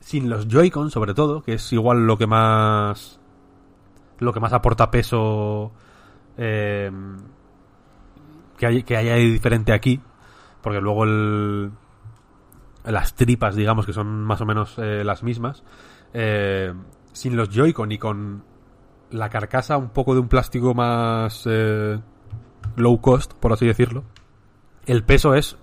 sin 0.01 0.28
los 0.28 0.48
Joy-Con 0.48 0.90
sobre 0.90 1.15
todo, 1.15 1.43
que 1.43 1.55
es 1.55 1.73
igual 1.73 2.06
lo 2.06 2.19
que 2.19 2.27
más 2.27 3.20
lo 4.19 4.32
que 4.32 4.40
más 4.40 4.52
aporta 4.52 4.90
peso 4.90 5.73
eh, 6.36 6.90
que, 8.56 8.66
hay, 8.66 8.82
que 8.82 8.97
haya 8.97 9.15
diferente 9.16 9.73
aquí, 9.73 10.01
porque 10.62 10.81
luego 10.81 11.05
el, 11.05 11.73
las 12.85 13.15
tripas, 13.15 13.56
digamos, 13.56 13.86
que 13.86 13.93
son 13.93 14.24
más 14.24 14.40
o 14.40 14.47
menos 14.47 14.78
eh, 14.78 15.02
las 15.05 15.23
mismas, 15.23 15.62
eh, 16.12 16.73
sin 17.12 17.36
los 17.36 17.48
Joy-Con 17.51 17.93
y 17.93 17.98
con 17.98 18.44
la 19.15 19.28
carcasa 19.31 19.77
un 19.77 19.91
poco 19.91 20.15
de 20.15 20.20
un 20.20 20.28
plástico 20.28 20.74
más 20.74 21.43
eh, 21.47 21.99
low 22.77 23.01
cost, 23.01 23.32
por 23.35 23.53
así 23.53 23.66
decirlo, 23.66 24.05
el 24.86 25.05
peso 25.05 25.35
es 25.35 25.57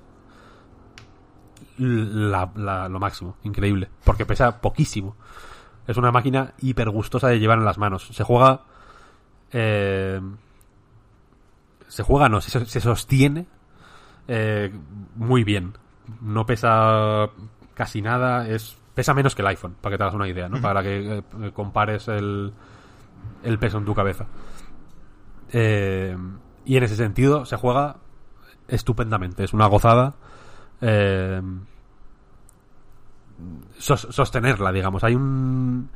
la- 1.77 2.51
la- 2.55 2.89
lo 2.89 2.99
máximo, 2.99 3.37
increíble, 3.43 3.89
porque 4.03 4.25
pesa 4.25 4.61
poquísimo. 4.61 5.15
Es 5.87 5.97
una 5.97 6.11
máquina 6.11 6.53
hiper 6.61 6.89
gustosa 6.89 7.27
de 7.27 7.39
llevar 7.39 7.57
en 7.57 7.65
las 7.65 7.77
manos. 7.77 8.07
Se 8.11 8.23
juega. 8.23 8.61
eh, 9.51 10.21
se 11.87 12.03
juega, 12.03 12.29
no, 12.29 12.39
se, 12.39 12.65
se 12.65 12.79
sostiene 12.79 13.47
eh, 14.29 14.73
muy 15.15 15.43
bien. 15.43 15.73
No 16.21 16.45
pesa 16.45 17.29
casi 17.73 18.01
nada, 18.01 18.47
es 18.47 18.77
pesa 18.93 19.13
menos 19.13 19.35
que 19.35 19.41
el 19.41 19.47
iPhone, 19.49 19.75
para 19.81 19.93
que 19.93 19.97
te 19.97 20.03
hagas 20.03 20.15
una 20.15 20.27
idea, 20.29 20.47
¿no? 20.47 20.61
Para 20.61 20.81
que 20.83 21.17
eh, 21.17 21.51
compares 21.53 22.07
el, 22.07 22.53
el 23.43 23.59
peso 23.59 23.77
en 23.77 23.85
tu 23.85 23.93
cabeza. 23.95 24.25
Eh, 25.51 26.15
y 26.65 26.77
en 26.77 26.83
ese 26.83 26.95
sentido 26.95 27.45
se 27.45 27.57
juega 27.57 27.97
estupendamente, 28.67 29.43
es 29.43 29.53
una 29.53 29.67
gozada. 29.67 30.15
Eh, 30.81 31.41
sos- 33.77 34.07
sostenerla, 34.11 34.71
digamos. 34.71 35.03
Hay 35.03 35.15
un, 35.15 35.89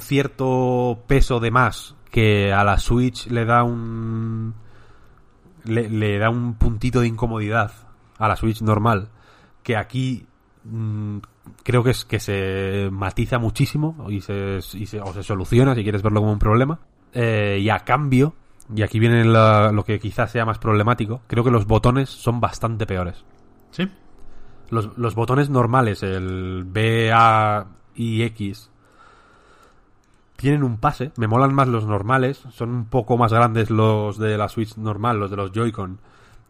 cierto 0.00 1.02
peso 1.06 1.40
de 1.40 1.50
más 1.50 1.96
que 2.10 2.52
a 2.52 2.64
la 2.64 2.78
Switch 2.78 3.26
le 3.28 3.44
da 3.44 3.62
un 3.64 4.54
le, 5.64 6.18
da 6.18 6.30
un 6.30 6.54
puntito 6.54 7.00
de 7.00 7.06
incomodidad 7.06 7.72
a 8.18 8.28
la 8.28 8.36
Switch 8.36 8.62
normal 8.62 9.08
que 9.62 9.76
aquí 9.76 10.26
creo 11.62 11.82
que 11.82 11.90
es 11.90 12.04
que 12.04 12.20
se 12.20 12.88
matiza 12.92 13.38
muchísimo 13.38 14.06
y 14.10 14.20
se, 14.20 14.58
y 14.74 14.86
se- 14.86 15.00
o 15.00 15.12
se 15.12 15.22
soluciona 15.22 15.74
si 15.74 15.82
quieres 15.82 16.02
verlo 16.02 16.20
como 16.20 16.32
un 16.32 16.38
problema 16.38 16.78
Eh, 17.12 17.58
y 17.60 17.70
a 17.70 17.80
cambio 17.80 18.34
y 18.74 18.82
aquí 18.82 18.98
viene 19.00 19.24
la- 19.24 19.72
lo 19.72 19.84
que 19.84 19.98
quizás 19.98 20.30
sea 20.30 20.44
más 20.44 20.58
problemático 20.58 21.22
creo 21.26 21.42
que 21.42 21.50
los 21.50 21.66
botones 21.66 22.08
son 22.10 22.40
bastante 22.40 22.86
peores 22.86 23.24
¿Sí? 23.70 23.88
los, 24.70 24.96
los 24.96 25.14
botones 25.16 25.50
normales, 25.50 26.02
el 26.04 26.64
B, 26.66 27.10
A 27.12 27.66
y 27.96 28.22
X, 28.22 28.70
tienen 30.36 30.62
un 30.62 30.78
pase. 30.78 31.10
Me 31.16 31.26
molan 31.26 31.52
más 31.52 31.66
los 31.68 31.84
normales. 31.86 32.42
Son 32.52 32.70
un 32.70 32.84
poco 32.86 33.18
más 33.18 33.32
grandes 33.32 33.68
los 33.68 34.16
de 34.16 34.38
la 34.38 34.48
Switch 34.48 34.76
normal, 34.76 35.18
los 35.18 35.30
de 35.30 35.36
los 35.36 35.50
Joy-Con, 35.52 35.98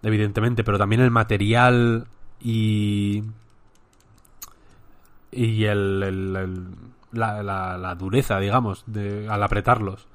evidentemente. 0.02 0.62
Pero 0.64 0.78
también 0.78 1.00
el 1.00 1.10
material 1.10 2.06
y. 2.40 3.22
Y 5.32 5.64
el, 5.64 6.00
la, 7.12 7.42
la- 7.42 7.94
dureza, 7.94 8.38
digamos, 8.38 8.84
al 9.28 9.42
apretarlos. 9.42 10.08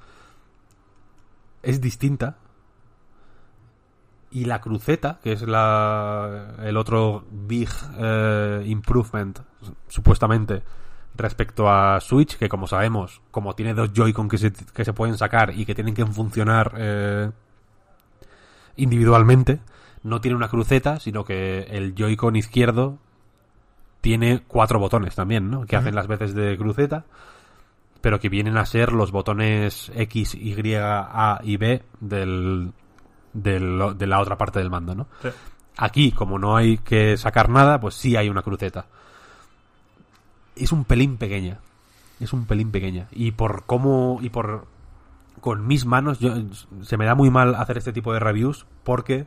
Es 1.64 1.82
distinta. 1.82 2.38
Y 4.32 4.46
la 4.46 4.60
cruceta, 4.60 5.20
que 5.24 5.32
es 5.32 5.44
la, 5.44 6.56
el 6.62 6.76
otro 6.76 7.24
big 7.32 7.70
eh, 7.98 8.64
improvement, 8.66 9.40
supuestamente, 9.88 10.62
respecto 11.16 11.70
a 11.70 12.02
Switch, 12.02 12.38
que 12.38 12.50
como 12.50 12.68
sabemos, 12.68 13.22
como 13.32 13.56
tiene 13.56 13.74
dos 13.74 13.94
Joy-Con 13.94 14.28
que 14.28 14.38
se, 14.38 14.52
que 14.52 14.84
se 14.84 14.92
pueden 14.92 15.18
sacar 15.18 15.54
y 15.58 15.66
que 15.66 15.74
tienen 15.74 15.94
que 15.94 16.06
funcionar 16.06 16.74
eh, 16.78 17.32
individualmente, 18.76 19.62
no 20.04 20.20
tiene 20.20 20.36
una 20.36 20.50
cruceta, 20.50 21.00
sino 21.00 21.24
que 21.24 21.62
el 21.70 21.96
Joy-Con 21.96 22.36
izquierdo 22.36 22.98
tiene 24.06 24.44
cuatro 24.48 24.78
botones 24.80 25.16
también, 25.16 25.50
¿no? 25.50 25.66
Que 25.66 25.76
hacen 25.76 25.96
las 25.96 26.06
veces 26.08 26.36
de 26.36 26.56
cruceta, 26.58 27.06
pero 28.02 28.20
que 28.20 28.30
vienen 28.30 28.56
a 28.58 28.66
ser 28.68 28.94
los 28.94 29.12
botones 29.12 29.92
X, 29.96 30.36
Y, 30.36 30.76
A 30.76 31.40
y 31.44 31.58
B 31.58 31.82
del, 32.00 32.72
del- 33.34 33.98
de 33.98 34.06
la 34.08 34.20
otra 34.20 34.38
parte 34.38 34.60
del 34.60 34.70
mando, 34.70 34.94
¿no? 34.94 35.08
Sí. 35.24 35.30
Aquí, 35.78 36.12
como 36.12 36.38
no 36.38 36.56
hay 36.56 36.78
que 36.78 37.18
sacar 37.18 37.50
nada, 37.50 37.80
pues 37.80 37.96
sí 37.96 38.16
hay 38.16 38.30
una 38.30 38.44
cruceta. 38.44 38.86
Es 40.56 40.72
un 40.72 40.86
pelín 40.86 41.18
pequeña. 41.18 41.58
es 42.20 42.32
un 42.32 42.46
pelín 42.46 42.72
pequeña. 42.72 43.08
Y 43.12 43.32
por 43.32 43.66
cómo. 43.66 44.20
Y 44.22 44.30
por. 44.30 44.68
Con 45.42 45.68
mis 45.68 45.86
manos. 45.86 46.20
Yo, 46.20 46.32
se 46.84 46.96
me 46.98 47.06
da 47.06 47.14
muy 47.16 47.30
mal 47.30 47.56
hacer 47.56 47.78
este 47.78 47.92
tipo 47.92 48.14
de 48.14 48.20
reviews. 48.20 48.66
Porque. 48.84 49.26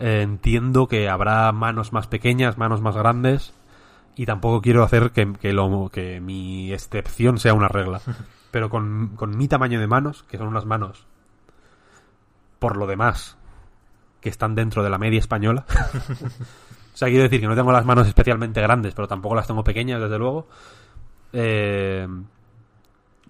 eh, 0.00 0.20
entiendo 0.22 0.86
que 0.88 1.08
habrá 1.08 1.50
manos 1.52 1.92
más 1.92 2.08
pequeñas, 2.08 2.58
manos 2.58 2.80
más 2.82 2.96
grandes. 2.96 3.54
Y 4.16 4.26
tampoco 4.26 4.60
quiero 4.60 4.82
hacer 4.84 5.10
que, 5.10 5.32
que 5.34 5.52
lo, 5.52 5.88
que 5.92 6.20
mi 6.20 6.72
excepción 6.72 7.38
sea 7.38 7.54
una 7.54 7.68
regla. 7.68 8.00
Pero 8.50 8.70
con, 8.70 9.16
con 9.16 9.36
mi 9.36 9.48
tamaño 9.48 9.80
de 9.80 9.86
manos, 9.86 10.22
que 10.24 10.38
son 10.38 10.46
unas 10.46 10.66
manos. 10.66 11.06
Por 12.58 12.76
lo 12.76 12.86
demás. 12.86 13.36
Que 14.20 14.28
están 14.28 14.54
dentro 14.54 14.82
de 14.82 14.90
la 14.90 14.98
media 14.98 15.18
española. 15.18 15.66
O 16.94 16.96
sea, 16.96 17.08
quiero 17.08 17.24
decir 17.24 17.40
que 17.40 17.48
no 17.48 17.56
tengo 17.56 17.72
las 17.72 17.84
manos 17.84 18.06
especialmente 18.06 18.60
grandes, 18.60 18.94
pero 18.94 19.08
tampoco 19.08 19.34
las 19.34 19.48
tengo 19.48 19.64
pequeñas, 19.64 20.00
desde 20.00 20.16
luego. 20.16 20.46
Eh, 21.32 22.06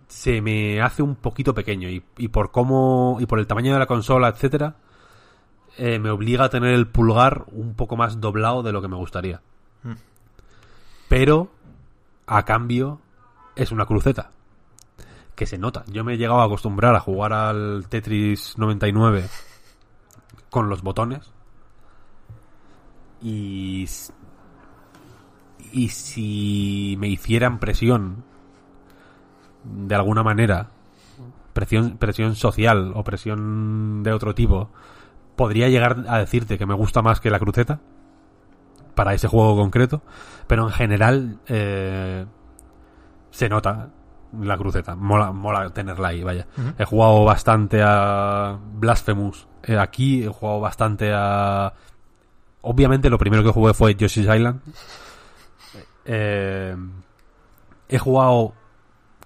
se 0.07 0.43
me 0.43 0.83
hace 0.83 1.03
un 1.03 1.17
poquito 1.17 1.55
pequeño 1.55 1.89
y, 1.89 2.05
y 2.19 2.29
por 2.29 2.51
cómo 2.51 3.17
y 3.21 3.27
por 3.27 3.39
el 3.39 3.47
tamaño 3.47 3.73
de 3.73 3.79
la 3.79 3.87
consola, 3.87 4.29
etcétera, 4.29 4.77
eh, 5.77 5.99
me 5.99 6.11
obliga 6.11 6.45
a 6.45 6.51
tener 6.51 6.73
el 6.73 6.87
pulgar 6.87 7.47
un 7.53 7.75
poco 7.75 7.97
más 7.97 8.21
doblado 8.21 8.63
de 8.63 8.73
lo 8.73 8.81
que 8.81 8.89
me 8.89 8.97
gustaría. 8.97 9.41
Pero 11.09 11.51
a 12.27 12.45
cambio 12.45 13.01
es 13.57 13.73
una 13.73 13.87
cruceta. 13.87 14.31
Que 15.35 15.47
se 15.47 15.59
nota. 15.59 15.85
Yo 15.89 16.05
me 16.05 16.15
he 16.15 16.17
llegado 16.17 16.41
a 16.41 16.45
acostumbrar 16.45 16.95
a 16.95 17.01
jugar 17.01 17.33
al 17.33 17.87
Tetris 17.89 18.57
99 18.57 19.29
con 20.51 20.69
los 20.69 20.83
botones. 20.83 21.33
Y 23.21 23.87
y 25.73 25.89
si 25.89 26.97
me 27.01 27.09
hicieran 27.09 27.59
presión 27.59 28.23
de 29.65 29.95
alguna 29.97 30.23
manera 30.23 30.69
presión 31.53 31.97
presión 31.99 32.37
social 32.37 32.93
o 32.95 33.03
presión 33.03 34.05
de 34.05 34.13
otro 34.13 34.37
tipo 34.37 34.71
podría 35.35 35.69
llegar 35.69 36.05
a 36.07 36.19
decirte 36.19 36.59
que 36.59 36.67
me 36.67 36.75
gusta 36.75 37.03
más 37.03 37.21
que 37.21 37.31
la 37.31 37.41
cruceta 37.41 37.81
para 38.95 39.15
ese 39.15 39.29
juego 39.29 39.57
concreto 39.57 40.03
pero 40.47 40.65
en 40.65 40.71
general 40.71 41.39
eh, 41.47 42.27
se 43.31 43.49
nota 43.49 43.91
la 44.41 44.57
cruceta. 44.57 44.95
Mola, 44.97 45.33
mola 45.33 45.71
tenerla 45.71 46.09
ahí 46.09 46.23
vaya. 46.23 46.47
He 46.79 46.85
jugado 46.85 47.25
bastante 47.25 47.83
a 47.83 48.59
Blasphemous. 48.75 49.47
Eh, 49.63 49.79
aquí 49.79 50.25
he 50.25 50.29
jugado 50.29 50.61
bastante 50.61 51.13
a 51.15 51.73
obviamente 52.63 53.11
lo 53.11 53.19
primero 53.19 53.43
que 53.43 53.51
jugué 53.51 53.75
fue 53.75 53.95
Yoshi's 53.95 54.27
Island. 54.27 54.61
Eh, 56.05 56.77
he 57.89 57.99
jugado 57.99 58.55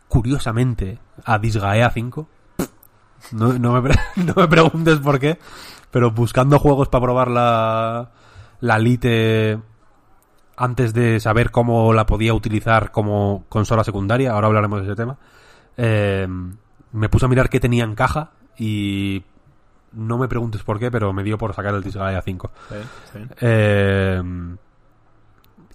curiosamente 0.09 0.99
a 1.25 1.39
Disgaea 1.39 1.91
5 1.91 2.29
no, 3.33 3.53
no 3.55 3.83
me, 3.83 3.91
no 4.17 4.35
me 4.37 4.47
preguntes 4.47 5.01
por 5.01 5.19
qué 5.19 5.39
pero 5.91 6.13
buscando 6.13 6.59
juegos 6.61 6.89
para 6.89 7.03
probar 7.03 7.29
la 7.29 8.11
la 8.61 8.79
Lite 8.79 9.61
antes 10.57 10.93
de 10.93 11.21
saber 11.21 11.51
cómo 11.51 11.93
la 11.93 12.07
podía 12.07 12.35
utilizar 12.35 12.91
como 12.91 13.45
consola 13.49 13.85
secundaria, 13.85 14.33
ahora 14.33 14.49
hablaremos 14.49 14.81
de 14.81 14.87
ese 14.87 14.97
tema, 14.97 15.17
eh, 15.77 16.27
me 16.93 17.09
puse 17.09 17.27
a 17.27 17.29
mirar 17.29 17.49
qué 17.49 17.61
tenía 17.61 17.85
en 17.85 17.95
caja 17.95 18.33
y 18.59 19.23
no 19.93 20.19
me 20.19 20.29
preguntes 20.29 20.63
por 20.65 20.79
qué, 20.79 20.91
pero 20.91 21.13
me 21.13 21.23
dio 21.23 21.39
por 21.39 21.55
sacar 21.55 21.75
el 21.75 21.83
Disgaea 21.83 22.21
5. 22.23 22.51
Sí, 22.69 22.75
sí. 23.13 23.19
Eh, 23.41 24.23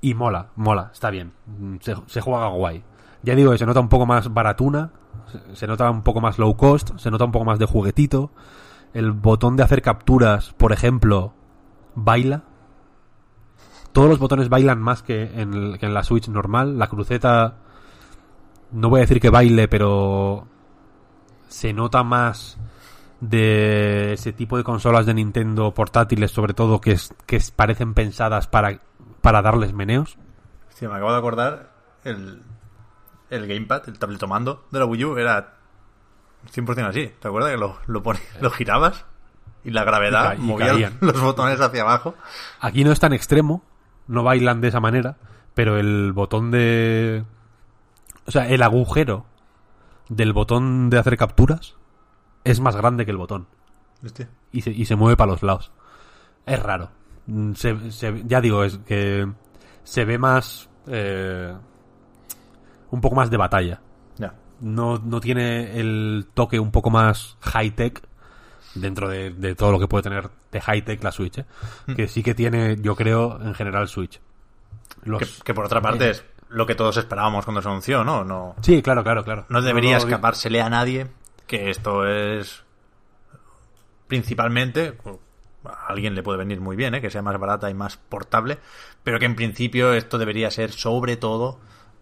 y 0.01 0.13
mola, 0.13 0.47
mola, 0.57 0.89
está 0.91 1.09
bien. 1.09 1.31
Se, 1.79 1.95
se 2.07 2.19
juega 2.19 2.47
guay. 2.49 2.83
Ya 3.23 3.35
digo 3.35 3.57
se 3.57 3.65
nota 3.65 3.79
un 3.79 3.87
poco 3.87 4.05
más 4.05 4.33
baratuna, 4.33 4.91
se, 5.27 5.55
se 5.55 5.65
nota 5.65 5.89
un 5.89 6.03
poco 6.03 6.19
más 6.19 6.37
low 6.37 6.57
cost, 6.57 6.97
se 6.97 7.09
nota 7.09 7.23
un 7.23 7.31
poco 7.31 7.45
más 7.45 7.57
de 7.57 7.65
juguetito. 7.65 8.31
El 8.93 9.13
botón 9.13 9.55
de 9.55 9.63
hacer 9.63 9.81
capturas, 9.81 10.53
por 10.53 10.73
ejemplo, 10.73 11.33
baila. 11.95 12.43
Todos 13.93 14.09
los 14.09 14.19
botones 14.19 14.49
bailan 14.49 14.81
más 14.81 15.03
que 15.03 15.23
en, 15.39 15.53
el- 15.53 15.79
que 15.79 15.85
en 15.85 15.93
la 15.93 16.03
Switch 16.03 16.27
normal. 16.27 16.77
La 16.77 16.87
cruceta, 16.87 17.55
no 18.71 18.89
voy 18.89 18.99
a 18.99 19.01
decir 19.01 19.19
que 19.21 19.29
baile, 19.29 19.67
pero 19.67 20.47
se 21.47 21.73
nota 21.73 22.03
más 22.03 22.57
de 23.21 24.13
ese 24.13 24.33
tipo 24.33 24.57
de 24.57 24.63
consolas 24.63 25.05
de 25.05 25.13
Nintendo 25.13 25.73
portátiles, 25.73 26.31
sobre 26.31 26.53
todo, 26.53 26.81
que, 26.81 26.91
es, 26.93 27.13
que 27.25 27.37
es- 27.37 27.51
parecen 27.51 27.93
pensadas 27.93 28.47
para, 28.47 28.79
para 29.21 29.41
darles 29.41 29.73
meneos. 29.73 30.17
Hostia, 30.69 30.89
me 30.89 30.95
acabo 30.95 31.11
de 31.11 31.17
acordar 31.19 31.71
el, 32.03 32.41
el 33.29 33.47
gamepad, 33.47 33.87
el 33.87 33.97
tabletomando 33.99 34.65
de 34.71 34.79
la 34.79 34.85
Wii 34.85 35.05
U 35.05 35.17
era 35.17 35.53
100% 36.53 36.87
así. 36.89 37.11
¿Te 37.19 37.27
acuerdas 37.27 37.51
que 37.51 37.57
lo, 37.57 37.77
lo, 37.85 38.03
poni- 38.03 38.19
lo 38.41 38.49
girabas 38.49 39.05
y 39.63 39.69
la 39.71 39.83
gravedad 39.85 40.35
Y 40.35 40.41
movía 40.41 40.91
los 40.99 41.21
botones 41.21 41.61
hacia 41.61 41.83
abajo? 41.83 42.15
Aquí 42.59 42.83
no 42.83 42.91
es 42.91 42.99
tan 42.99 43.13
extremo, 43.13 43.63
no 44.07 44.23
bailan 44.23 44.61
de 44.61 44.67
esa 44.69 44.79
manera, 44.79 45.17
pero 45.53 45.77
el 45.77 46.11
botón 46.13 46.51
de... 46.51 47.23
O 48.25 48.31
sea, 48.31 48.47
el 48.49 48.61
agujero 48.63 49.25
del 50.09 50.33
botón 50.33 50.89
de 50.89 50.99
hacer 50.99 51.17
capturas 51.17 51.75
es 52.43 52.59
más 52.59 52.75
grande 52.75 53.05
que 53.05 53.11
el 53.11 53.17
botón 53.17 53.47
Hostia. 54.03 54.29
y 54.51 54.61
se, 54.61 54.71
y 54.71 54.85
se 54.85 54.95
mueve 54.95 55.15
para 55.17 55.31
los 55.31 55.43
lados. 55.43 55.71
Es 56.45 56.61
raro. 56.61 56.89
Mm, 57.27 57.53
Se, 57.53 57.91
se- 57.91 58.23
ya 58.25 58.41
digo, 58.41 58.63
es 58.63 58.77
que 58.79 59.29
se 59.83 60.05
ve 60.05 60.17
más... 60.17 60.69
eh, 60.87 61.53
un 62.91 63.01
poco 63.01 63.15
más 63.15 63.29
de 63.29 63.37
batalla. 63.37 63.81
Ya. 64.17 64.35
no, 64.61 64.99
no 64.99 65.19
tiene 65.19 65.79
el 65.79 66.27
toque 66.33 66.59
un 66.59 66.71
poco 66.71 66.89
más 66.89 67.37
high-tech 67.41 68.07
dentro 68.75 69.07
de, 69.09 69.29
de 69.31 69.55
todo 69.55 69.71
lo 69.71 69.79
que 69.79 69.87
puede 69.87 70.03
tener 70.03 70.29
de 70.51 70.61
high-tech 70.61 71.03
la 71.03 71.11
Switch, 71.11 71.39
¿eh? 71.39 71.45
que 71.95 72.07
sí 72.07 72.23
que 72.23 72.33
tiene, 72.33 72.77
yo 72.81 72.95
creo, 72.95 73.39
en 73.41 73.53
general 73.53 73.87
Switch. 73.87 74.19
Los- 75.03 75.19
Que, 75.21 75.43
que 75.45 75.53
por 75.53 75.65
otra 75.65 75.81
parte 75.81 76.09
es 76.11 76.25
lo 76.49 76.65
que 76.65 76.75
todos 76.75 76.97
esperábamos 76.97 77.45
cuando 77.45 77.61
se 77.61 77.67
anunció, 77.67 78.03
¿no? 78.03 78.23
No, 78.23 78.55
Sí, 78.61 78.81
claro, 78.81 79.03
claro, 79.03 79.23
claro. 79.23 79.45
no 79.49 79.61
debería 79.61 79.93
no, 79.97 79.99
no, 79.99 80.05
escapársele 80.05 80.61
a 80.61 80.69
nadie 80.69 81.07
que 81.47 81.69
esto 81.69 82.07
es 82.07 82.63
principalmente 84.07 84.97
a 85.65 85.87
alguien 85.87 86.13
le 86.15 86.23
puede 86.23 86.37
venir 86.39 86.59
muy 86.59 86.75
bien, 86.75 86.93
¿eh? 86.95 87.01
que 87.01 87.09
sea 87.09 87.21
más 87.21 87.39
barata 87.39 87.69
y 87.69 87.73
más 87.73 87.97
portable, 87.97 88.59
pero 89.03 89.17
que 89.19 89.25
en 89.25 89.35
principio 89.35 89.93
esto 89.93 90.17
debería 90.17 90.51
ser 90.51 90.71
sobre 90.71 91.15
todo 91.17 91.59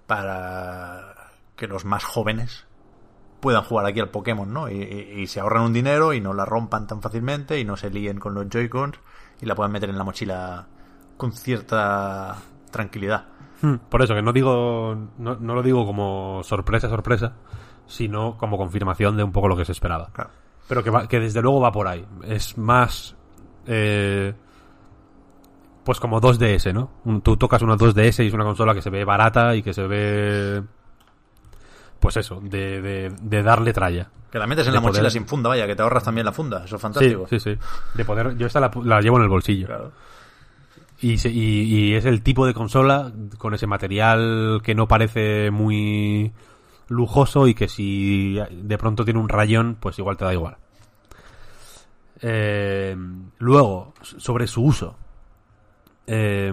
para 0.08 1.32
que 1.56 1.68
los 1.68 1.86
más 1.86 2.04
jóvenes 2.04 2.66
puedan 3.42 3.64
jugar 3.64 3.86
aquí 3.86 4.00
al 4.00 4.10
Pokémon, 4.10 4.52
¿no? 4.54 4.70
Y, 4.70 4.76
y- 4.82 5.22
y 5.22 5.28
se 5.28 5.40
ahorran 5.42 5.64
un 5.64 5.74
dinero 5.74 6.14
y 6.14 6.22
no 6.22 6.34
la 6.34 6.46
rompan 6.46 6.88
tan 6.88 7.02
fácilmente 7.02 7.60
y 7.60 7.66
no 7.66 7.76
se 7.76 7.90
líen 7.90 8.20
con 8.20 8.34
los 8.34 8.48
Joy-Cons 8.50 8.98
y 9.42 9.46
la 9.46 9.56
puedan 9.56 9.72
meter 9.72 9.90
en 9.90 9.98
la 9.98 10.04
mochila 10.04 10.68
con 11.18 11.32
cierta 11.34 12.38
tranquilidad. 12.72 13.26
Hmm, 13.62 13.76
Por 13.90 14.02
eso, 14.02 14.16
que 14.16 14.22
no 14.22 14.32
digo, 14.34 14.96
no, 15.18 15.36
no 15.36 15.54
lo 15.56 15.62
digo 15.62 15.86
como 15.86 16.42
sorpresa, 16.44 16.88
sorpresa, 16.90 17.34
sino 17.88 18.38
como 18.38 18.58
confirmación 18.58 19.18
de 19.18 19.24
un 19.24 19.32
poco 19.32 19.48
lo 19.48 19.58
que 19.58 19.66
se 19.66 19.72
esperaba. 19.74 20.10
Claro. 20.14 20.30
Pero 20.68 20.84
que, 20.84 20.90
va- 20.90 21.08
que 21.08 21.20
desde 21.20 21.42
luego 21.42 21.60
va 21.60 21.72
por 21.72 21.88
ahí. 21.88 22.06
Es 22.24 22.58
más. 22.58 23.16
eh, 23.68 24.34
pues 25.84 26.00
como 26.00 26.22
2DS, 26.22 26.74
¿no? 26.74 26.92
Un- 27.06 27.22
Tú 27.22 27.38
tocas 27.38 27.62
una 27.64 27.76
2DS 27.76 28.24
y 28.24 28.28
es 28.28 28.34
una 28.34 28.44
consola 28.46 28.74
que 28.74 28.82
se 28.82 28.90
ve 28.92 29.04
barata 29.04 29.56
y 29.56 29.64
que 29.64 29.74
se 29.74 29.86
ve. 29.88 30.64
Pues 32.02 32.18
eso, 32.18 32.42
de, 32.42 32.82
de, 32.82 33.14
de 33.22 33.44
darle 33.44 33.72
tralla. 33.72 34.10
Que 34.30 34.40
la 34.40 34.48
metes 34.48 34.66
en 34.68 34.72
De 34.74 34.76
la 34.76 34.82
mochila 34.82 35.10
sin 35.10 35.26
funda, 35.28 35.48
vaya, 35.50 35.66
que 35.68 35.76
te 35.76 35.82
ahorras 35.84 36.04
también 36.04 36.26
la 36.26 36.32
funda, 36.34 36.66
eso 36.66 36.76
es 36.76 36.82
Sí, 36.82 36.84
fantástico. 36.84 37.28
sí, 37.30 37.40
sí. 37.40 37.58
De 37.94 38.04
poder. 38.04 38.36
Yo 38.38 38.48
esta 38.48 38.60
la, 38.60 38.72
la 38.84 39.00
llevo 39.02 39.18
en 39.18 39.24
el 39.24 39.30
bolsillo. 39.30 39.68
Claro. 39.68 39.92
Y, 41.00 41.18
se- 41.18 41.30
y, 41.32 41.62
y 41.64 41.94
es 41.96 42.06
el 42.06 42.22
tipo 42.24 42.46
de 42.46 42.54
consola 42.54 43.12
con 43.38 43.54
ese 43.54 43.68
material 43.68 44.62
que 44.64 44.76
no 44.76 44.88
parece 44.88 45.50
muy 45.52 46.32
lujoso 46.88 47.48
y 47.48 47.54
que 47.54 47.68
si 47.68 48.38
de 48.52 48.78
pronto 48.78 49.06
tiene 49.06 49.20
un 49.20 49.30
rayón, 49.30 49.78
pues 49.80 49.98
igual 50.00 50.18
te 50.18 50.26
da 50.26 50.34
igual. 50.34 50.58
Eh, 52.22 52.96
luego, 53.40 53.94
sobre 54.02 54.48
su 54.48 54.64
uso. 54.64 54.96
Eh, 56.08 56.52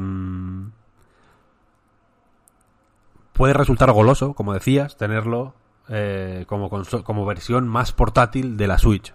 puede 3.38 3.54
resultar 3.54 3.92
goloso, 3.92 4.34
como 4.34 4.52
decías, 4.52 4.96
tenerlo 4.96 5.54
eh, 5.88 6.44
como, 6.48 6.68
como 6.68 7.24
versión 7.24 7.68
más 7.68 7.92
portátil 7.92 8.56
de 8.56 8.66
la 8.66 8.78
Switch. 8.78 9.14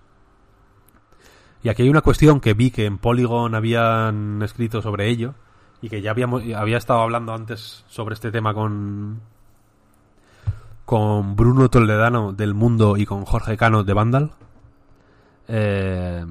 Y 1.61 1.67
aquí 1.67 1.83
hay 1.83 1.89
una 1.89 2.01
cuestión 2.01 2.39
que 2.39 2.53
vi 2.53 2.71
que 2.71 2.85
en 2.85 2.99
Polygon 2.99 3.53
habían 3.53 4.41
escrito 4.41 4.81
sobre 4.81 5.09
ello 5.09 5.35
y 5.81 5.89
que 5.89 6.01
ya 6.01 6.11
habíamos, 6.11 6.41
había 6.55 6.77
estado 6.77 7.01
hablando 7.01 7.33
antes 7.33 7.83
sobre 7.89 8.13
este 8.15 8.31
tema 8.31 8.53
con 8.53 9.21
con 10.85 11.35
Bruno 11.35 11.69
Toledano 11.69 12.31
del 12.31 12.53
Mundo 12.53 12.95
y 12.95 13.05
con 13.05 13.25
Jorge 13.25 13.57
Cano 13.57 13.83
de 13.83 13.93
Vandal. 13.93 14.31
Eh, 15.49 16.25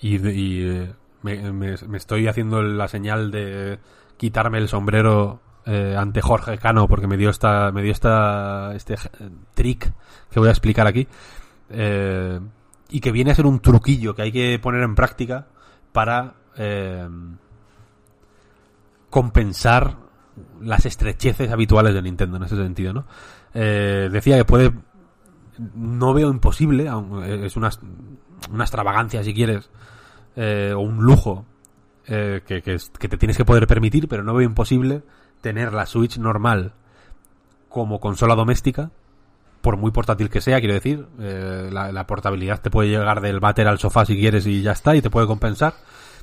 y 0.00 0.16
eh, 0.16 0.94
me 1.22 1.96
estoy 1.96 2.28
haciendo 2.28 2.62
la 2.62 2.88
señal 2.88 3.30
de 3.30 3.78
quitarme 4.16 4.56
el 4.58 4.68
sombrero 4.68 5.40
eh, 5.72 5.94
ante 5.96 6.20
Jorge 6.20 6.58
Cano 6.58 6.88
porque 6.88 7.06
me 7.06 7.16
dio 7.16 7.30
esta 7.30 7.70
me 7.70 7.80
dio 7.80 7.92
esta 7.92 8.74
este 8.74 8.94
eh, 8.94 9.30
trick 9.54 9.92
que 10.28 10.40
voy 10.40 10.48
a 10.48 10.50
explicar 10.50 10.88
aquí 10.88 11.06
eh, 11.68 12.40
y 12.88 12.98
que 12.98 13.12
viene 13.12 13.30
a 13.30 13.36
ser 13.36 13.46
un 13.46 13.60
truquillo 13.60 14.12
que 14.12 14.22
hay 14.22 14.32
que 14.32 14.58
poner 14.58 14.82
en 14.82 14.96
práctica 14.96 15.46
para 15.92 16.34
compensar 19.08 19.96
las 20.60 20.84
estrecheces 20.86 21.50
habituales 21.52 21.94
de 21.94 22.02
Nintendo 22.02 22.36
en 22.36 22.42
ese 22.42 22.56
sentido, 22.56 22.92
¿no? 22.92 23.06
Decía 23.54 24.36
que 24.36 24.44
puede 24.44 24.72
no 25.74 26.12
veo 26.12 26.30
imposible, 26.30 26.90
es 27.44 27.56
una, 27.56 27.70
extravagancia 28.58 29.24
si 29.24 29.32
quieres, 29.32 29.70
o 30.36 30.80
un 30.80 30.98
lujo 30.98 31.46
que, 32.04 32.42
que 32.44 33.08
te 33.08 33.16
tienes 33.16 33.38
que 33.38 33.44
poder 33.46 33.66
permitir, 33.66 34.06
pero 34.06 34.22
no 34.22 34.34
veo 34.34 34.46
imposible 34.46 35.02
tener 35.40 35.72
la 35.72 35.86
Switch 35.86 36.18
normal 36.18 36.72
como 37.68 38.00
consola 38.00 38.34
doméstica, 38.34 38.90
por 39.60 39.76
muy 39.76 39.90
portátil 39.90 40.30
que 40.30 40.40
sea, 40.40 40.58
quiero 40.58 40.74
decir, 40.74 41.06
eh, 41.20 41.68
la, 41.72 41.92
la 41.92 42.06
portabilidad 42.06 42.60
te 42.60 42.70
puede 42.70 42.88
llegar 42.88 43.20
del 43.20 43.40
váter 43.40 43.68
al 43.68 43.78
sofá 43.78 44.04
si 44.06 44.16
quieres 44.18 44.46
y 44.46 44.62
ya 44.62 44.72
está, 44.72 44.96
y 44.96 45.02
te 45.02 45.10
puede 45.10 45.26
compensar, 45.26 45.74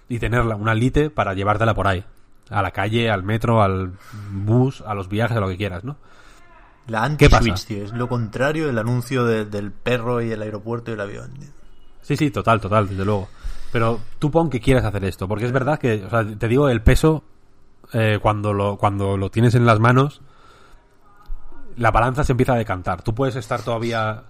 y 0.10 0.20
tenerla, 0.20 0.56
una 0.56 0.74
Lite 0.74 1.10
para 1.10 1.34
llevártela 1.34 1.74
por 1.74 1.88
ahí, 1.88 2.04
a 2.50 2.62
la 2.62 2.72
calle, 2.72 3.10
al 3.10 3.24
metro, 3.24 3.62
al 3.62 3.94
bus, 4.32 4.82
a 4.86 4.94
los 4.94 5.08
viajes, 5.10 5.38
a 5.38 5.40
lo 5.40 5.48
que 5.50 5.58
quieras, 5.58 5.84
¿no? 5.84 5.98
La 6.88 7.04
anti-Switch, 7.04 7.66
tío. 7.66 7.84
Es 7.84 7.92
lo 7.92 8.08
contrario 8.08 8.68
del 8.68 8.78
anuncio 8.78 9.26
de- 9.26 9.44
del 9.46 9.72
perro 9.72 10.22
y 10.22 10.32
el 10.32 10.42
aeropuerto 10.42 10.90
y 10.92 10.94
el 10.94 11.02
avión. 11.02 11.32
Sí, 12.02 12.16
sí, 12.16 12.32
total, 12.32 12.62
total, 12.62 12.88
desde 12.88 13.04
luego. 13.04 13.28
Pero 13.74 14.00
tú 14.20 14.32
pon 14.32 14.50
que 14.50 14.62
quieras 14.62 14.86
hacer 14.86 15.04
esto, 15.04 15.28
porque 15.28 15.46
es 15.46 15.52
verdad 15.52 15.78
que, 15.80 16.06
o 16.06 16.10
sea, 16.10 16.26
te 16.26 16.48
digo, 16.48 16.70
el 16.70 16.82
peso, 16.82 17.24
eh, 17.94 18.20
cuando, 18.22 18.54
lo, 18.54 18.78
cuando 18.78 19.18
lo 19.18 19.30
tienes 19.32 19.56
en 19.56 19.66
las 19.66 19.80
manos, 19.80 20.22
la 21.78 21.92
balanza 21.92 22.24
se 22.24 22.34
empieza 22.34 22.54
a 22.54 22.58
decantar. 22.58 23.02
Tú 23.02 23.14
puedes 23.14 23.36
estar 23.36 23.62
todavía 23.62 24.24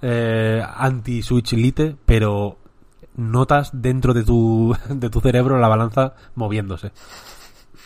eh, 0.00 0.64
anti-Switch 0.76 1.52
Lite, 1.54 1.96
pero 2.06 2.58
notas 3.16 3.70
dentro 3.74 4.14
de 4.14 4.22
tu, 4.24 4.76
de 4.88 5.10
tu 5.10 5.20
cerebro 5.20 5.58
la 5.58 5.68
balanza 5.68 6.14
moviéndose. 6.34 6.92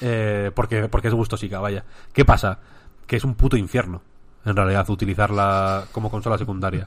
Eh, 0.00 0.50
porque, 0.54 0.88
porque 0.88 1.08
es 1.08 1.14
gustosica, 1.14 1.58
vaya. 1.60 1.84
¿Qué 2.12 2.24
pasa? 2.24 2.58
Que 3.06 3.16
es 3.16 3.24
un 3.24 3.34
puto 3.34 3.56
infierno, 3.56 4.02
en 4.44 4.54
realidad, 4.54 4.88
utilizarla 4.90 5.84
como 5.92 6.10
consola 6.10 6.36
secundaria. 6.36 6.86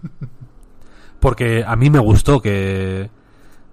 Porque 1.20 1.64
a 1.66 1.76
mí 1.76 1.90
me 1.90 2.00
gustó 2.00 2.40
que 2.42 3.10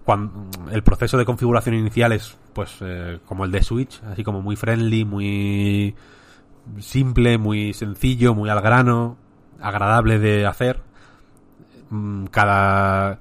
cuan- 0.04 0.48
el 0.72 0.82
proceso 0.82 1.18
de 1.18 1.24
configuración 1.24 1.74
inicial 1.74 2.12
es 2.12 2.36
pues 2.56 2.78
eh, 2.80 3.20
como 3.26 3.44
el 3.44 3.52
de 3.52 3.62
Switch, 3.62 4.02
así 4.10 4.24
como 4.24 4.40
muy 4.40 4.56
friendly, 4.56 5.04
muy 5.04 5.94
simple, 6.78 7.36
muy 7.36 7.74
sencillo, 7.74 8.34
muy 8.34 8.48
al 8.48 8.62
grano, 8.62 9.18
agradable 9.60 10.18
de 10.18 10.46
hacer. 10.46 10.80
Mm, 11.90 12.24
Cada 12.28 13.18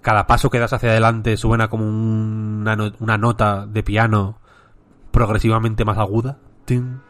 cada 0.00 0.28
paso 0.28 0.48
que 0.48 0.60
das 0.60 0.72
hacia 0.72 0.90
adelante 0.90 1.36
suena 1.36 1.66
como 1.68 1.86
una, 1.86 2.76
una 3.00 3.18
nota 3.18 3.66
de 3.66 3.82
piano 3.82 4.38
progresivamente 5.10 5.84
más 5.84 5.98
aguda. 5.98 6.38
Tin. 6.64 7.00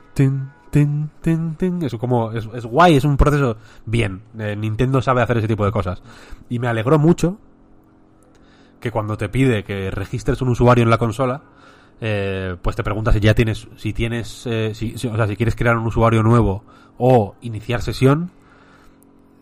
Es 1.82 1.94
como 1.96 2.32
es, 2.32 2.48
es 2.54 2.64
guay, 2.64 2.96
es 2.96 3.04
un 3.04 3.18
proceso 3.18 3.58
bien. 3.84 4.22
Eh, 4.38 4.56
Nintendo 4.56 5.02
sabe 5.02 5.20
hacer 5.20 5.36
ese 5.36 5.48
tipo 5.48 5.66
de 5.66 5.72
cosas. 5.72 6.02
Y 6.48 6.58
me 6.58 6.68
alegró 6.68 6.98
mucho 6.98 7.36
que 8.82 8.90
cuando 8.90 9.16
te 9.16 9.30
pide 9.30 9.62
que 9.62 9.90
registres 9.90 10.42
un 10.42 10.50
usuario 10.50 10.82
en 10.82 10.90
la 10.90 10.98
consola, 10.98 11.40
eh, 12.00 12.56
pues 12.60 12.74
te 12.74 12.82
pregunta 12.82 13.12
si 13.12 13.20
ya 13.20 13.32
tienes, 13.32 13.68
si 13.76 13.92
tienes, 13.92 14.42
eh, 14.46 14.72
si, 14.74 14.94
o 14.94 15.16
sea, 15.16 15.26
si 15.28 15.36
quieres 15.36 15.54
crear 15.54 15.78
un 15.78 15.86
usuario 15.86 16.22
nuevo 16.22 16.64
o 16.98 17.36
iniciar 17.40 17.80
sesión. 17.80 18.32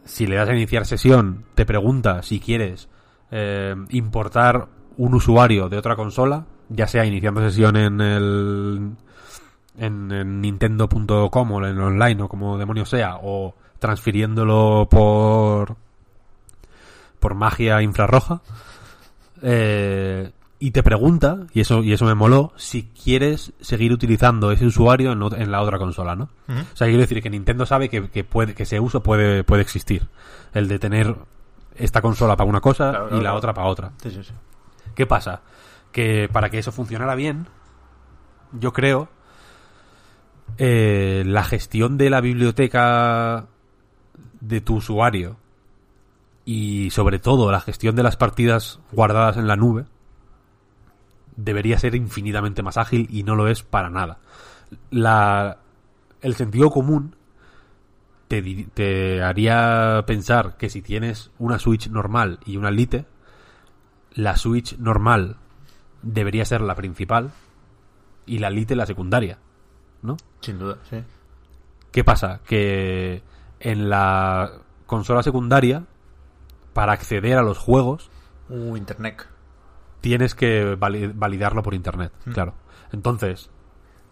Si 0.04 0.26
le 0.26 0.36
das 0.36 0.48
a 0.48 0.54
iniciar 0.54 0.84
sesión, 0.84 1.44
te 1.54 1.64
pregunta 1.64 2.22
si 2.22 2.38
quieres 2.38 2.88
eh, 3.30 3.74
importar 3.88 4.68
un 4.98 5.14
usuario 5.14 5.68
de 5.68 5.78
otra 5.78 5.96
consola, 5.96 6.44
ya 6.68 6.86
sea 6.86 7.06
iniciando 7.06 7.40
sesión 7.40 7.76
en 7.76 8.00
el 8.00 8.90
en, 9.78 10.12
en 10.12 10.40
nintendo.com 10.42 11.52
o 11.52 11.66
en 11.66 11.78
online 11.78 12.22
o 12.22 12.28
como 12.28 12.58
demonios 12.58 12.90
sea 12.90 13.16
o 13.22 13.54
transfiriéndolo 13.78 14.86
por 14.90 15.76
por 17.18 17.34
magia 17.34 17.80
infrarroja 17.80 18.42
eh, 19.42 20.32
y 20.58 20.70
te 20.72 20.82
pregunta 20.82 21.46
y 21.54 21.60
eso 21.60 21.82
y 21.82 21.92
eso 21.92 22.04
me 22.04 22.14
moló 22.14 22.52
si 22.56 22.84
quieres 22.84 23.52
seguir 23.60 23.92
utilizando 23.92 24.52
ese 24.52 24.66
usuario 24.66 25.12
en, 25.12 25.50
la 25.50 25.62
otra 25.62 25.78
consola 25.78 26.14
no 26.14 26.28
o 26.48 26.76
sea 26.76 26.86
quiero 26.86 27.00
decir 27.00 27.22
que 27.22 27.30
Nintendo 27.30 27.64
sabe 27.64 27.88
que, 27.88 28.10
que 28.10 28.24
puede 28.24 28.54
que 28.54 28.64
ese 28.64 28.78
uso 28.78 29.02
puede 29.02 29.44
puede 29.44 29.62
existir. 29.62 30.08
El 30.52 30.68
de 30.68 30.78
tener 30.78 31.16
esta 31.76 32.02
consola 32.02 32.36
para 32.36 32.48
una 32.48 32.60
cosa 32.60 32.90
Claro, 32.90 33.06
y 33.06 33.08
claro, 33.08 33.22
la 33.22 33.34
otra 33.34 33.54
para 33.54 33.68
otra. 33.68 33.92
Sí, 34.02 34.10
sí, 34.10 34.22
sí. 34.22 34.32
¿Qué 34.94 35.06
pasa? 35.06 35.42
Que 35.92 36.28
para 36.30 36.50
que 36.50 36.58
eso 36.58 36.72
funcionara 36.72 37.14
bien, 37.14 37.46
yo 38.52 38.72
creo, 38.72 39.08
eh, 40.58 41.22
la 41.26 41.44
gestión 41.44 41.96
de 41.96 42.10
la 42.10 42.20
biblioteca 42.20 43.46
de 44.40 44.60
tu 44.60 44.76
usuario 44.76 45.36
y 46.44 46.90
sobre 46.90 47.18
todo 47.18 47.50
la 47.50 47.60
gestión 47.60 47.96
de 47.96 48.02
las 48.02 48.16
partidas 48.16 48.80
guardadas 48.92 49.36
en 49.36 49.46
la 49.46 49.56
nube 49.56 49.84
debería 51.36 51.78
ser 51.78 51.94
infinitamente 51.94 52.62
más 52.62 52.76
ágil 52.76 53.06
y 53.10 53.22
no 53.22 53.34
lo 53.34 53.48
es 53.48 53.62
para 53.62 53.90
nada. 53.90 54.18
La, 54.90 55.58
el 56.20 56.34
sentido 56.34 56.70
común 56.70 57.16
te, 58.28 58.42
te 58.74 59.22
haría 59.22 60.04
pensar 60.06 60.56
que 60.56 60.68
si 60.68 60.82
tienes 60.82 61.30
una 61.38 61.58
Switch 61.58 61.88
normal 61.88 62.40
y 62.44 62.56
una 62.56 62.70
Lite, 62.70 63.06
la 64.14 64.36
Switch 64.36 64.76
normal 64.78 65.36
debería 66.02 66.44
ser 66.44 66.60
la 66.60 66.74
principal 66.74 67.32
y 68.26 68.38
la 68.38 68.50
Lite 68.50 68.76
la 68.76 68.86
secundaria, 68.86 69.38
¿no? 70.02 70.16
Sin 70.40 70.58
duda, 70.58 70.78
sí. 70.88 71.02
¿Qué 71.90 72.04
pasa? 72.04 72.40
Que 72.46 73.22
en 73.58 73.90
la 73.90 74.52
consola 74.86 75.22
secundaria, 75.22 75.84
para 76.72 76.92
acceder 76.92 77.36
a 77.38 77.42
los 77.42 77.58
juegos, 77.58 78.10
Uh, 78.48 78.76
Internet. 78.76 79.26
tienes 80.00 80.34
que 80.34 80.74
vali- 80.76 81.12
validarlo 81.14 81.62
por 81.62 81.74
internet, 81.74 82.12
claro. 82.32 82.54
Entonces, 82.92 83.50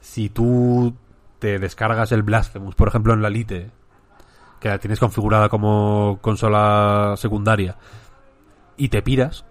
si 0.00 0.28
tú 0.28 0.94
te 1.38 1.58
descargas 1.58 2.12
el 2.12 2.22
Blasphemous, 2.22 2.74
por 2.74 2.88
ejemplo, 2.88 3.12
en 3.14 3.22
la 3.22 3.30
Lite, 3.30 3.70
que 4.60 4.68
la 4.68 4.78
tienes 4.78 5.00
configurada 5.00 5.48
como 5.48 6.18
consola 6.20 7.14
secundaria, 7.16 7.76
y 8.76 8.88
te 8.90 9.02
piras, 9.02 9.44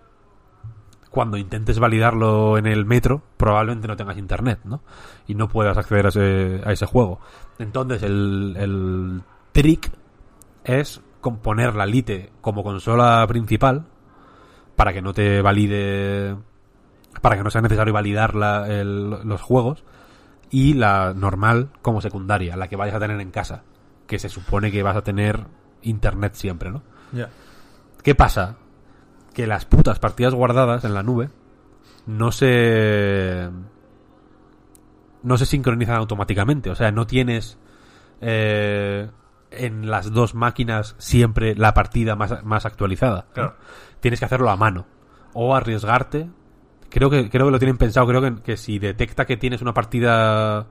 cuando 1.09 1.37
intentes 1.37 1.79
validarlo 1.79 2.57
en 2.57 2.65
el 2.67 2.85
metro, 2.85 3.21
probablemente 3.37 3.87
no 3.87 3.97
tengas 3.97 4.17
internet, 4.17 4.59
¿no? 4.63 4.81
Y 5.27 5.35
no 5.35 5.47
puedas 5.49 5.77
acceder 5.77 6.05
a 6.05 6.09
ese, 6.09 6.61
a 6.63 6.71
ese 6.71 6.85
juego. 6.85 7.19
Entonces, 7.59 8.03
el, 8.03 8.55
el 8.57 9.21
trick 9.51 9.91
es 10.63 11.01
con- 11.21 11.37
poner 11.39 11.75
la 11.75 11.85
Lite 11.85 12.31
como 12.41 12.63
consola 12.63 13.25
principal 13.27 13.85
para 14.75 14.93
que 14.93 15.01
no 15.01 15.13
te 15.13 15.41
valide 15.41 16.35
para 17.21 17.35
que 17.35 17.43
no 17.43 17.49
sea 17.49 17.61
necesario 17.61 17.93
validar 17.93 18.35
la- 18.35 18.67
el- 18.67 19.09
los 19.23 19.41
juegos 19.41 19.83
y 20.51 20.73
la 20.75 21.13
normal 21.15 21.69
como 21.81 21.99
secundaria, 22.01 22.55
la 22.55 22.67
que 22.67 22.75
vayas 22.75 22.95
a 22.95 22.99
tener 22.99 23.19
en 23.19 23.31
casa, 23.31 23.63
que 24.05 24.19
se 24.19 24.29
supone 24.29 24.71
que 24.71 24.83
vas 24.83 24.95
a 24.95 25.01
tener 25.03 25.45
internet 25.81 26.35
siempre, 26.35 26.69
¿no? 26.71 26.83
¿Qué 28.03 28.13
pasa? 28.15 28.57
Que 29.33 29.47
las 29.47 29.65
putas 29.65 29.97
partidas 29.99 30.33
guardadas 30.35 30.85
en 30.85 30.93
la 30.93 31.01
nube 31.03 31.29
no 32.05 32.31
se 32.31 33.49
no 35.23 35.37
se 35.37 35.45
sincronizan 35.45 35.95
automáticamente, 35.97 36.69
o 36.69 36.75
sea, 36.75 36.91
no 36.91 37.05
tienes 37.07 37.57
eh, 38.21 39.09
en 39.51 39.89
las 39.89 40.11
dos 40.11 40.35
máquinas 40.35 40.95
siempre 40.97 41.55
la 41.55 41.73
partida 41.73 42.15
más, 42.15 42.43
más 42.43 42.65
actualizada. 42.65 43.27
Claro. 43.33 43.55
Tienes 43.99 44.19
que 44.19 44.25
hacerlo 44.25 44.49
a 44.49 44.57
mano 44.57 44.85
o 45.33 45.55
arriesgarte. 45.55 46.29
Creo 46.89 47.09
que 47.09 47.29
creo 47.29 47.47
que 47.47 47.51
lo 47.51 47.59
tienen 47.59 47.77
pensado. 47.77 48.07
Creo 48.07 48.21
que, 48.21 48.41
que 48.41 48.57
si 48.57 48.79
detecta 48.79 49.25
que 49.25 49.37
tienes 49.37 49.61
una 49.61 49.73
partida 49.73 50.67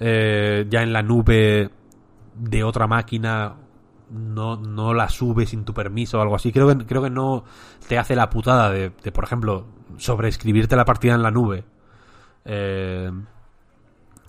eh, 0.00 0.66
ya 0.68 0.82
en 0.82 0.92
la 0.92 1.02
nube 1.02 1.70
de 2.34 2.64
otra 2.64 2.86
máquina, 2.86 3.54
no, 4.10 4.56
no 4.56 4.94
la 4.94 5.08
sube 5.08 5.46
sin 5.46 5.64
tu 5.64 5.74
permiso 5.74 6.18
o 6.18 6.22
algo 6.22 6.36
así. 6.36 6.52
Creo 6.52 6.68
que, 6.68 6.86
creo 6.86 7.02
que 7.02 7.10
no 7.10 7.44
te 7.88 7.98
hace 7.98 8.14
la 8.16 8.30
putada 8.30 8.70
de, 8.70 8.90
de, 9.02 9.12
por 9.12 9.24
ejemplo, 9.24 9.66
sobreescribirte 9.96 10.76
la 10.76 10.84
partida 10.84 11.14
en 11.14 11.22
la 11.22 11.30
nube 11.30 11.64
eh, 12.44 13.10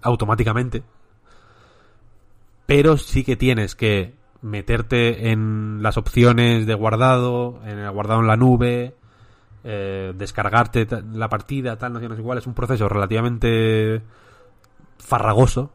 automáticamente. 0.02 0.84
Pero 2.70 2.98
sí 2.98 3.24
que 3.24 3.36
tienes 3.36 3.74
que 3.74 4.14
meterte 4.44 5.32
en 5.32 5.82
las 5.82 5.98
opciones 5.98 6.68
de 6.68 6.76
guardado, 6.76 7.60
en 7.66 7.80
el 7.80 7.90
guardado 7.90 8.20
en 8.20 8.28
la 8.28 8.38
nube, 8.38 8.96
eh, 9.64 10.14
descargarte 10.16 10.88
la 11.12 11.30
partida, 11.30 11.80
tal, 11.80 11.94
no 11.94 12.00
sé, 12.00 12.08
no 12.08 12.14
sé 12.14 12.22
igual. 12.22 12.38
Es 12.38 12.46
un 12.46 12.54
proceso 12.54 12.88
relativamente 12.88 14.04
farragoso 15.00 15.72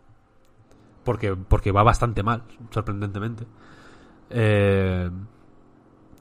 porque, 1.03 1.35
porque 1.35 1.73
va 1.73 1.83
bastante 1.83 2.23
mal, 2.23 2.45
sorprendentemente. 2.71 3.45
Eh, 4.31 5.11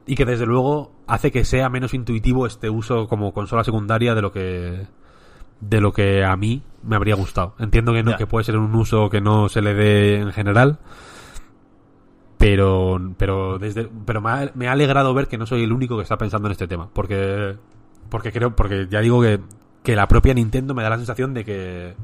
y 0.07 0.15
que 0.15 0.25
desde 0.25 0.47
luego 0.47 0.91
hace 1.05 1.31
que 1.31 1.45
sea 1.45 1.69
menos 1.69 1.93
intuitivo 1.93 2.47
este 2.47 2.71
uso 2.71 3.07
como 3.07 3.31
consola 3.31 3.63
secundaria 3.63 4.15
de 4.15 4.21
lo 4.23 4.31
que 4.31 4.87
de 5.69 5.81
lo 5.81 5.93
que 5.93 6.23
a 6.23 6.35
mí 6.35 6.61
me 6.83 6.95
habría 6.95 7.15
gustado. 7.15 7.55
Entiendo 7.59 7.93
que 7.93 8.03
no, 8.03 8.17
que 8.17 8.27
puede 8.27 8.43
ser 8.43 8.57
un 8.57 8.73
uso 8.75 9.09
que 9.09 9.21
no 9.21 9.49
se 9.49 9.61
le 9.61 9.73
dé 9.73 10.17
en 10.19 10.31
general, 10.33 10.79
pero 12.37 12.99
pero 13.17 13.57
desde 13.59 13.89
pero 14.05 14.21
me 14.21 14.29
ha, 14.31 14.51
me 14.53 14.67
ha 14.67 14.73
alegrado 14.73 15.13
ver 15.13 15.27
que 15.27 15.37
no 15.37 15.45
soy 15.45 15.63
el 15.63 15.71
único 15.71 15.95
que 15.97 16.03
está 16.03 16.17
pensando 16.17 16.47
en 16.47 16.51
este 16.53 16.67
tema, 16.67 16.89
porque 16.93 17.55
porque 18.09 18.31
creo 18.31 18.55
porque 18.55 18.87
ya 18.89 18.99
digo 18.99 19.21
que 19.21 19.39
que 19.83 19.95
la 19.95 20.07
propia 20.07 20.33
Nintendo 20.33 20.73
me 20.73 20.83
da 20.83 20.89
la 20.89 20.97
sensación 20.97 21.33
de 21.33 21.45
que 21.45 21.95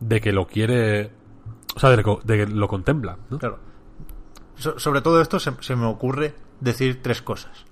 de 0.00 0.20
que 0.20 0.32
lo 0.32 0.46
quiere 0.46 1.10
o 1.74 1.80
sea, 1.80 1.90
de 1.90 1.96
de 2.24 2.36
que 2.36 2.46
lo 2.46 2.68
contempla, 2.68 3.18
¿no? 3.30 3.38
Claro. 3.38 3.58
So- 4.56 4.78
sobre 4.78 5.00
todo 5.00 5.20
esto 5.20 5.38
se, 5.38 5.52
se 5.60 5.76
me 5.76 5.86
ocurre 5.86 6.34
decir 6.60 7.02
tres 7.02 7.22
cosas. 7.22 7.64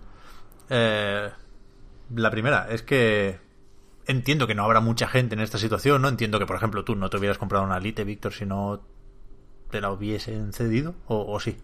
Eh, 0.69 1.29
la 2.15 2.31
primera 2.31 2.67
es 2.71 2.83
que 2.83 3.39
entiendo 4.07 4.47
que 4.47 4.55
no 4.55 4.65
habrá 4.65 4.81
mucha 4.81 5.07
gente 5.09 5.35
en 5.35 5.41
esta 5.41 5.59
situación, 5.59 6.03
¿no? 6.03 6.09
Entiendo 6.09 6.39
que, 6.39 6.47
por 6.47 6.57
ejemplo, 6.57 6.85
tú 6.85 6.97
no 6.97 7.11
te 7.11 7.17
hubieras 7.19 7.39
comprado 7.39 7.65
una 7.65 7.79
Lite, 7.81 8.05
Víctor, 8.05 8.33
si 8.33 8.47
no 8.47 8.81
te 9.71 9.81
la 9.81 9.91
hubiesen 9.93 10.53
cedido, 10.53 10.95
o, 11.07 11.33
o 11.33 11.41
sí. 11.41 11.57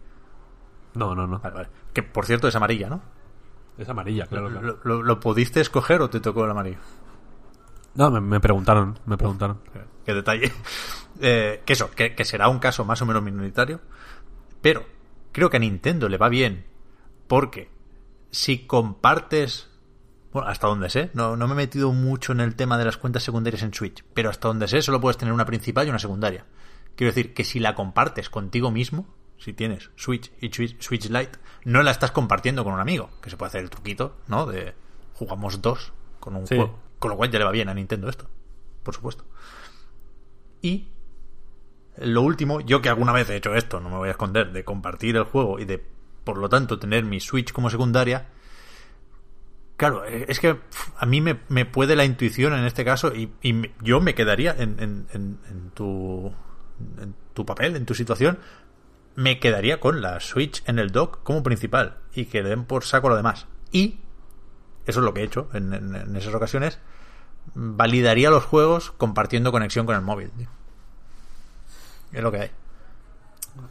No, 0.95 1.15
no, 1.15 1.27
no. 1.27 1.39
Vale, 1.41 1.55
vale. 1.55 1.69
Que, 1.93 2.03
por 2.03 2.25
cierto, 2.27 2.49
es 2.49 2.55
amarilla, 2.57 2.89
¿no? 2.89 3.03
Es 3.79 3.89
amarilla, 3.89 4.27
claro. 4.27 4.49
claro. 4.49 4.67
¿Lo, 4.67 4.79
lo- 4.97 5.03
lo 5.03 5.21
pudiste 5.21 5.61
escoger 5.61 6.01
o 6.01 6.09
te 6.09 6.21
tocó 6.21 6.45
el 6.45 6.51
amarillo? 6.51 6.79
No, 7.95 8.11
me, 8.11 8.21
me 8.21 8.41
preguntaron, 8.41 8.99
me 9.07 9.17
preguntaron. 9.17 9.61
Qué 10.05 10.15
detalle. 10.15 10.53
Eh, 11.19 11.63
que 11.65 11.73
eso, 11.73 11.91
que, 11.93 12.15
que 12.15 12.27
será 12.27 12.47
un 12.51 12.59
caso 12.59 12.85
más 12.85 13.01
o 13.01 13.07
menos 13.07 13.23
minoritario. 13.23 13.81
Pero 14.61 14.85
creo 15.33 15.49
que 15.49 15.57
a 15.57 15.61
Nintendo 15.61 16.11
le 16.11 16.19
va 16.19 16.29
bien. 16.29 16.67
Porque 17.27 17.71
si 18.31 18.67
compartes. 18.67 19.71
Bueno, 20.37 20.51
hasta 20.51 20.67
donde 20.67 20.91
sé. 20.91 21.09
No, 21.15 21.35
no 21.35 21.47
me 21.47 21.55
he 21.55 21.57
metido 21.57 21.95
mucho 21.95 22.33
en 22.33 22.41
el 22.41 22.57
tema 22.57 22.77
de 22.77 22.85
las 22.85 22.99
cuentas 22.99 23.23
secundarias 23.23 23.63
en 23.63 23.73
Switch. 23.73 24.05
Pero 24.13 24.29
hasta 24.29 24.49
donde 24.49 24.69
sé, 24.69 24.83
solo 24.83 25.01
puedes 25.01 25.17
tener 25.17 25.33
una 25.33 25.47
principal 25.47 25.87
y 25.87 25.89
una 25.89 25.99
secundaria. 25.99 26.45
Quiero 26.95 27.11
decir 27.11 27.33
que 27.33 27.43
si 27.43 27.59
la 27.59 27.75
compartes 27.75 28.29
contigo 28.29 28.71
mismo. 28.71 29.07
Si 29.39 29.55
tienes 29.55 29.89
Switch 29.97 30.31
y 30.43 30.51
Switch, 30.53 31.09
Lite, 31.09 31.39
no 31.65 31.83
la 31.83 31.91
estás 31.91 32.11
compartiendo 32.11 32.65
con 32.65 32.75
un 32.75 32.81
amigo. 32.81 33.09
Que 33.23 33.31
se 33.31 33.39
puede 33.39 33.49
hacer 33.49 33.63
el 33.63 33.71
truquito, 33.71 34.19
¿no? 34.29 34.45
De 34.45 34.75
jugamos 35.15 35.63
dos 35.63 35.95
con 36.21 36.37
un 36.37 36.47
Sí. 36.47 36.57
juego. 36.57 36.79
Con 36.99 37.13
lo 37.13 37.17
cual 37.17 37.31
ya 37.31 37.39
le 37.39 37.47
va 37.47 37.51
bien 37.53 37.71
a 37.71 37.75
Nintendo 37.75 38.11
esto. 38.11 38.29
Por 38.83 38.95
supuesto. 38.95 39.25
Y 40.61 40.89
lo 41.97 42.21
último, 42.21 42.61
yo 42.61 42.83
que 42.83 42.91
alguna 42.91 43.13
vez 43.13 43.31
he 43.31 43.37
hecho 43.37 43.55
esto, 43.55 43.81
no 43.81 43.89
me 43.89 43.97
voy 43.97 44.09
a 44.09 44.11
esconder, 44.11 44.53
de 44.53 44.67
compartir 44.67 45.17
el 45.17 45.25
juego 45.25 45.59
y 45.59 45.65
de, 45.65 45.83
por 46.25 46.37
lo 46.37 46.51
tanto, 46.51 46.79
tener 46.79 47.05
mi 47.05 47.21
Switch 47.21 47.53
como 47.55 47.71
secundaria. 47.71 48.29
Claro, 49.77 50.07
eh, 50.07 50.25
es 50.29 50.41
que 50.41 50.59
a 50.97 51.07
mí 51.07 51.21
me, 51.21 51.65
puede 51.67 51.97
la 51.97 52.05
intuición 52.05 52.55
en 52.55 52.65
este 52.65 52.85
caso 52.85 53.13
y, 53.15 53.31
yo 53.83 54.01
me 54.01 54.15
quedaría 54.15 54.55
en, 54.59 55.07
en- 55.13 55.71
tu, 55.75 56.33
papel, 57.45 57.77
en 57.77 57.85
tu 57.85 57.95
situación, 57.95 58.39
me 59.15 59.39
quedaría 59.39 59.79
con 59.79 60.01
la 60.01 60.21
Switch 60.21 60.63
en 60.67 60.79
el 60.79 60.93
dock 60.93 61.23
como 61.23 61.43
principal 61.43 61.99
y 62.15 62.27
que 62.27 62.43
le 62.43 62.51
den 62.51 62.65
por 62.65 62.85
saco 62.85 63.11
lo 63.11 63.17
demás. 63.17 63.47
Y, 63.71 64.01
eso 64.87 65.01
es 65.01 65.05
lo 65.05 65.13
que 65.13 65.21
he 65.21 65.25
hecho 65.25 65.49
en, 65.53 66.17
esas 66.17 66.35
ocasiones, 66.35 66.79
validaría 67.55 68.31
los 68.31 68.45
juegos 68.45 68.93
compartiendo 68.93 69.53
conexión 69.53 69.85
con 69.85 69.95
el 69.95 70.03
móvil. 70.03 70.31
Es 72.13 72.23
lo 72.23 72.33
que 72.33 72.41
hay. 72.41 72.51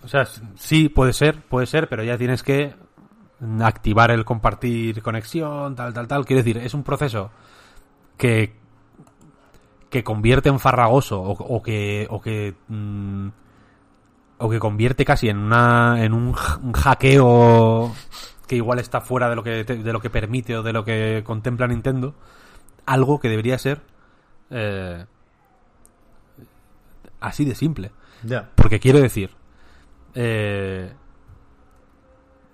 O 0.03 0.07
sea, 0.07 0.27
sí, 0.55 0.89
puede 0.89 1.13
ser, 1.13 1.41
puede 1.41 1.65
ser, 1.65 1.89
pero 1.89 2.03
ya 2.03 2.17
tienes 2.17 2.43
que 2.43 2.75
activar 3.61 4.11
el 4.11 4.25
compartir 4.25 5.01
conexión, 5.01 5.75
tal, 5.75 5.93
tal, 5.93 6.07
tal. 6.07 6.25
Quiero 6.25 6.41
decir, 6.43 6.57
es 6.57 6.73
un 6.73 6.83
proceso 6.83 7.31
que 8.17 8.55
que 9.89 10.03
convierte 10.03 10.49
en 10.49 10.59
farragoso 10.59 11.21
o, 11.21 11.31
o 11.31 11.61
que 11.61 12.07
o 12.09 12.19
que 12.19 12.53
mm, 12.67 13.27
o 14.39 14.49
que 14.49 14.59
convierte 14.59 15.05
casi 15.05 15.29
en 15.29 15.37
una 15.37 16.03
en 16.03 16.13
un, 16.13 16.33
hackeo 16.33 17.93
que 18.47 18.55
igual 18.57 18.79
está 18.79 18.99
fuera 18.99 19.29
de 19.29 19.35
lo 19.35 19.43
que 19.43 19.63
de 19.63 19.93
lo 19.93 20.01
que 20.01 20.09
permite 20.09 20.57
o 20.57 20.63
de 20.63 20.73
lo 20.73 20.83
que 20.83 21.23
contempla 21.25 21.67
Nintendo 21.67 22.13
algo 22.85 23.19
que 23.19 23.29
debería 23.29 23.57
ser 23.57 23.83
eh, 24.49 25.05
así 27.21 27.45
de 27.45 27.55
simple 27.55 27.91
Ya. 28.23 28.49
porque 28.55 28.79
quiero 28.79 28.99
decir, 28.99 29.31
eh, 30.13 30.93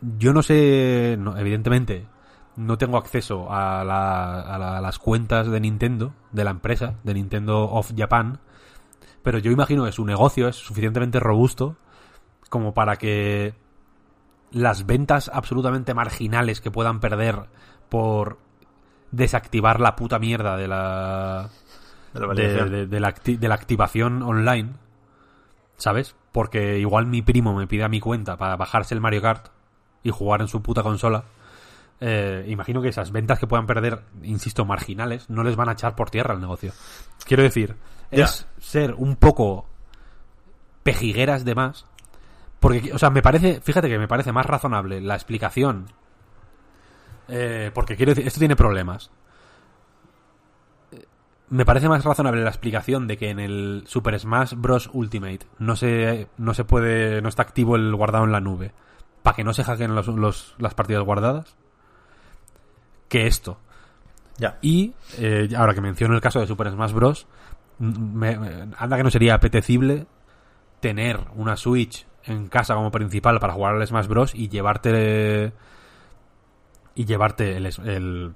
yo 0.01 0.33
no 0.33 0.41
sé, 0.43 1.15
no, 1.19 1.37
evidentemente, 1.37 2.07
no 2.55 2.77
tengo 2.77 2.97
acceso 2.97 3.51
a, 3.51 3.83
la- 3.83 4.41
a 4.41 4.57
la- 4.57 4.77
a 4.77 4.81
las 4.81 4.99
cuentas 4.99 5.47
de 5.47 5.59
Nintendo, 5.59 6.13
de 6.31 6.43
la 6.43 6.51
empresa, 6.51 6.95
de 7.03 7.13
Nintendo 7.13 7.63
of 7.69 7.93
Japan, 7.95 8.39
pero 9.23 9.37
yo 9.39 9.51
imagino 9.51 9.85
que 9.85 9.91
su 9.91 10.05
negocio 10.05 10.47
es 10.47 10.55
suficientemente 10.55 11.19
robusto 11.19 11.75
como 12.49 12.73
para 12.73 12.97
que 12.97 13.53
las 14.51 14.85
ventas 14.85 15.29
absolutamente 15.33 15.93
marginales 15.93 16.59
que 16.59 16.71
puedan 16.71 16.99
perder 16.99 17.45
por 17.89 18.39
desactivar 19.11 19.79
la 19.79 19.95
puta 19.95 20.19
mierda 20.19 20.57
de 20.57 20.67
la 20.67 21.49
De 22.35 22.47
la 22.57 22.65
de, 22.87 22.99
la, 22.99 23.13
acti- 23.15 23.37
de 23.37 23.47
la 23.47 23.55
activación 23.55 24.21
online, 24.23 24.71
¿sabes? 25.77 26.15
Porque 26.31 26.79
igual 26.79 27.05
mi 27.05 27.21
primo 27.21 27.53
me 27.55 27.67
pide 27.67 27.83
a 27.83 27.89
mi 27.89 27.99
cuenta 27.99 28.37
para 28.37 28.55
bajarse 28.57 28.93
el 28.93 29.01
Mario 29.01 29.21
Kart 29.21 29.47
y 30.03 30.09
jugar 30.09 30.41
en 30.41 30.47
su 30.47 30.61
puta 30.61 30.83
consola. 30.83 31.23
Eh, 31.99 32.45
imagino 32.47 32.81
que 32.81 32.89
esas 32.89 33.11
ventas 33.11 33.39
que 33.39 33.47
puedan 33.47 33.67
perder, 33.67 34.03
insisto, 34.23 34.65
marginales, 34.65 35.29
no 35.29 35.43
les 35.43 35.55
van 35.55 35.69
a 35.69 35.73
echar 35.73 35.95
por 35.95 36.09
tierra 36.09 36.33
el 36.33 36.41
negocio. 36.41 36.73
Quiero 37.25 37.43
decir, 37.43 37.75
es 38.09 38.47
ser 38.59 38.95
un 38.95 39.15
poco 39.15 39.67
pejigueras 40.83 41.45
de 41.45 41.55
más. 41.55 41.85
Porque, 42.59 42.93
o 42.93 42.99
sea, 42.99 43.09
me 43.09 43.21
parece, 43.21 43.59
fíjate 43.61 43.89
que 43.89 43.97
me 43.97 44.07
parece 44.07 44.31
más 44.31 44.45
razonable 44.45 45.01
la 45.01 45.15
explicación. 45.15 45.87
eh, 47.27 47.71
porque 47.73 47.95
quiero 47.95 48.11
decir, 48.11 48.27
esto 48.27 48.39
tiene 48.39 48.55
problemas 48.55 49.11
me 51.51 51.65
parece 51.65 51.89
más 51.89 52.03
razonable 52.05 52.41
la 52.41 52.49
explicación 52.49 53.07
de 53.07 53.17
que 53.17 53.29
en 53.29 53.39
el 53.39 53.83
Super 53.85 54.17
Smash 54.17 54.53
Bros. 54.55 54.89
Ultimate 54.93 55.45
no 55.59 55.75
se, 55.75 56.29
no 56.37 56.53
se 56.53 56.63
puede, 56.63 57.21
no 57.21 57.27
está 57.27 57.43
activo 57.43 57.75
el 57.75 57.93
guardado 57.93 58.23
en 58.23 58.31
la 58.31 58.39
nube, 58.39 58.71
para 59.23 59.35
que 59.35 59.43
no 59.43 59.53
se 59.53 59.63
hackeen 59.63 59.95
los, 59.95 60.07
los- 60.07 60.55
las 60.57 60.73
partidas 60.73 61.03
guardadas, 61.03 61.55
que 63.09 63.27
esto. 63.27 63.57
Ya. 64.37 64.57
Y 64.61 64.93
eh, 65.17 65.49
ahora 65.57 65.73
que 65.73 65.81
menciono 65.81 66.15
el 66.15 66.21
caso 66.21 66.39
de 66.39 66.47
Super 66.47 66.71
Smash 66.71 66.93
Bros. 66.93 67.27
me- 67.79 68.37
me- 68.37 68.67
anda 68.77 68.97
que 68.97 69.03
no 69.03 69.11
sería 69.11 69.35
apetecible 69.35 70.05
tener 70.79 71.19
una 71.35 71.55
Switch 71.57 72.05
en 72.23 72.47
casa 72.47 72.75
como 72.75 72.91
principal 72.91 73.39
para 73.39 73.53
jugar 73.53 73.75
al 73.75 73.85
Smash 73.87 74.07
Bros. 74.07 74.33
y 74.35 74.49
llevarte 74.49 75.51
y 76.95 77.05
llevarte 77.05 77.57
el, 77.57 77.65
el- 77.85 78.33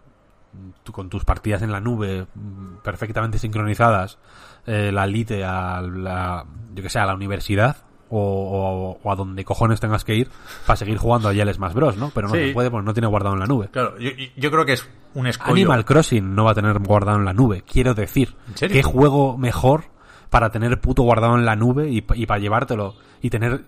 con 0.92 1.10
tus 1.10 1.26
partidas 1.26 1.62
en 1.62 1.72
la 1.72 1.80
nube 1.82 2.28
mm, 2.34 2.78
perfectamente 2.84 3.38
sincronizadas 3.38 4.18
eh, 4.66 4.90
la 4.92 5.06
lite 5.06 5.44
a 5.44 5.82
la 5.82 6.46
yo 6.74 6.82
que 6.82 6.90
sé 6.90 6.98
a 7.00 7.06
la 7.06 7.14
universidad 7.16 7.76
o, 8.10 9.00
o- 9.04 9.12
a 9.12 9.16
donde 9.16 9.44
cojones 9.44 9.80
tengas 9.80 10.04
que 10.06 10.16
ir 10.16 10.30
para 10.66 10.78
seguir 10.78 10.98
jugando 10.98 11.30
allá 11.30 11.44
el 11.44 11.54
Smash 11.54 11.74
Bros, 11.74 11.98
¿no? 11.98 12.12
Pero 12.14 12.28
no 12.28 12.36
Sí. 12.36 12.48
se 12.48 12.54
puede 12.54 12.70
porque 12.72 12.86
no 12.86 12.94
tiene 12.94 13.08
guardado 13.08 13.34
en 13.36 13.40
la 13.40 13.48
nube. 13.48 13.70
Claro, 13.72 13.98
yo, 14.00 14.12
yo 14.36 14.52
creo 14.52 14.66
que 14.66 14.74
es 14.74 14.88
un 15.14 15.28
escollo. 15.28 15.52
Animal 15.52 15.86
Crossing 15.86 16.36
no 16.36 16.44
va 16.46 16.52
a 16.52 16.56
tener 16.56 16.78
guardado 16.80 17.18
en 17.18 17.26
la 17.26 17.34
nube. 17.34 17.64
Quiero 17.64 17.94
decir, 17.94 18.36
¿En 18.50 18.58
serio? 18.58 18.74
¿qué 18.76 18.84
juego 18.84 19.38
mejor 19.38 19.86
para 20.30 20.50
tener 20.50 20.80
puto 20.82 21.04
guardado 21.04 21.36
en 21.36 21.46
la 21.46 21.56
nube 21.56 21.90
y, 21.90 22.06
y 22.16 22.26
para 22.26 22.40
llevártelo 22.40 22.96
y 23.22 23.30
tener, 23.30 23.66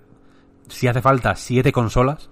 si 0.68 0.88
hace 0.88 1.02
falta, 1.02 1.36
siete 1.36 1.72
consolas 1.72 2.30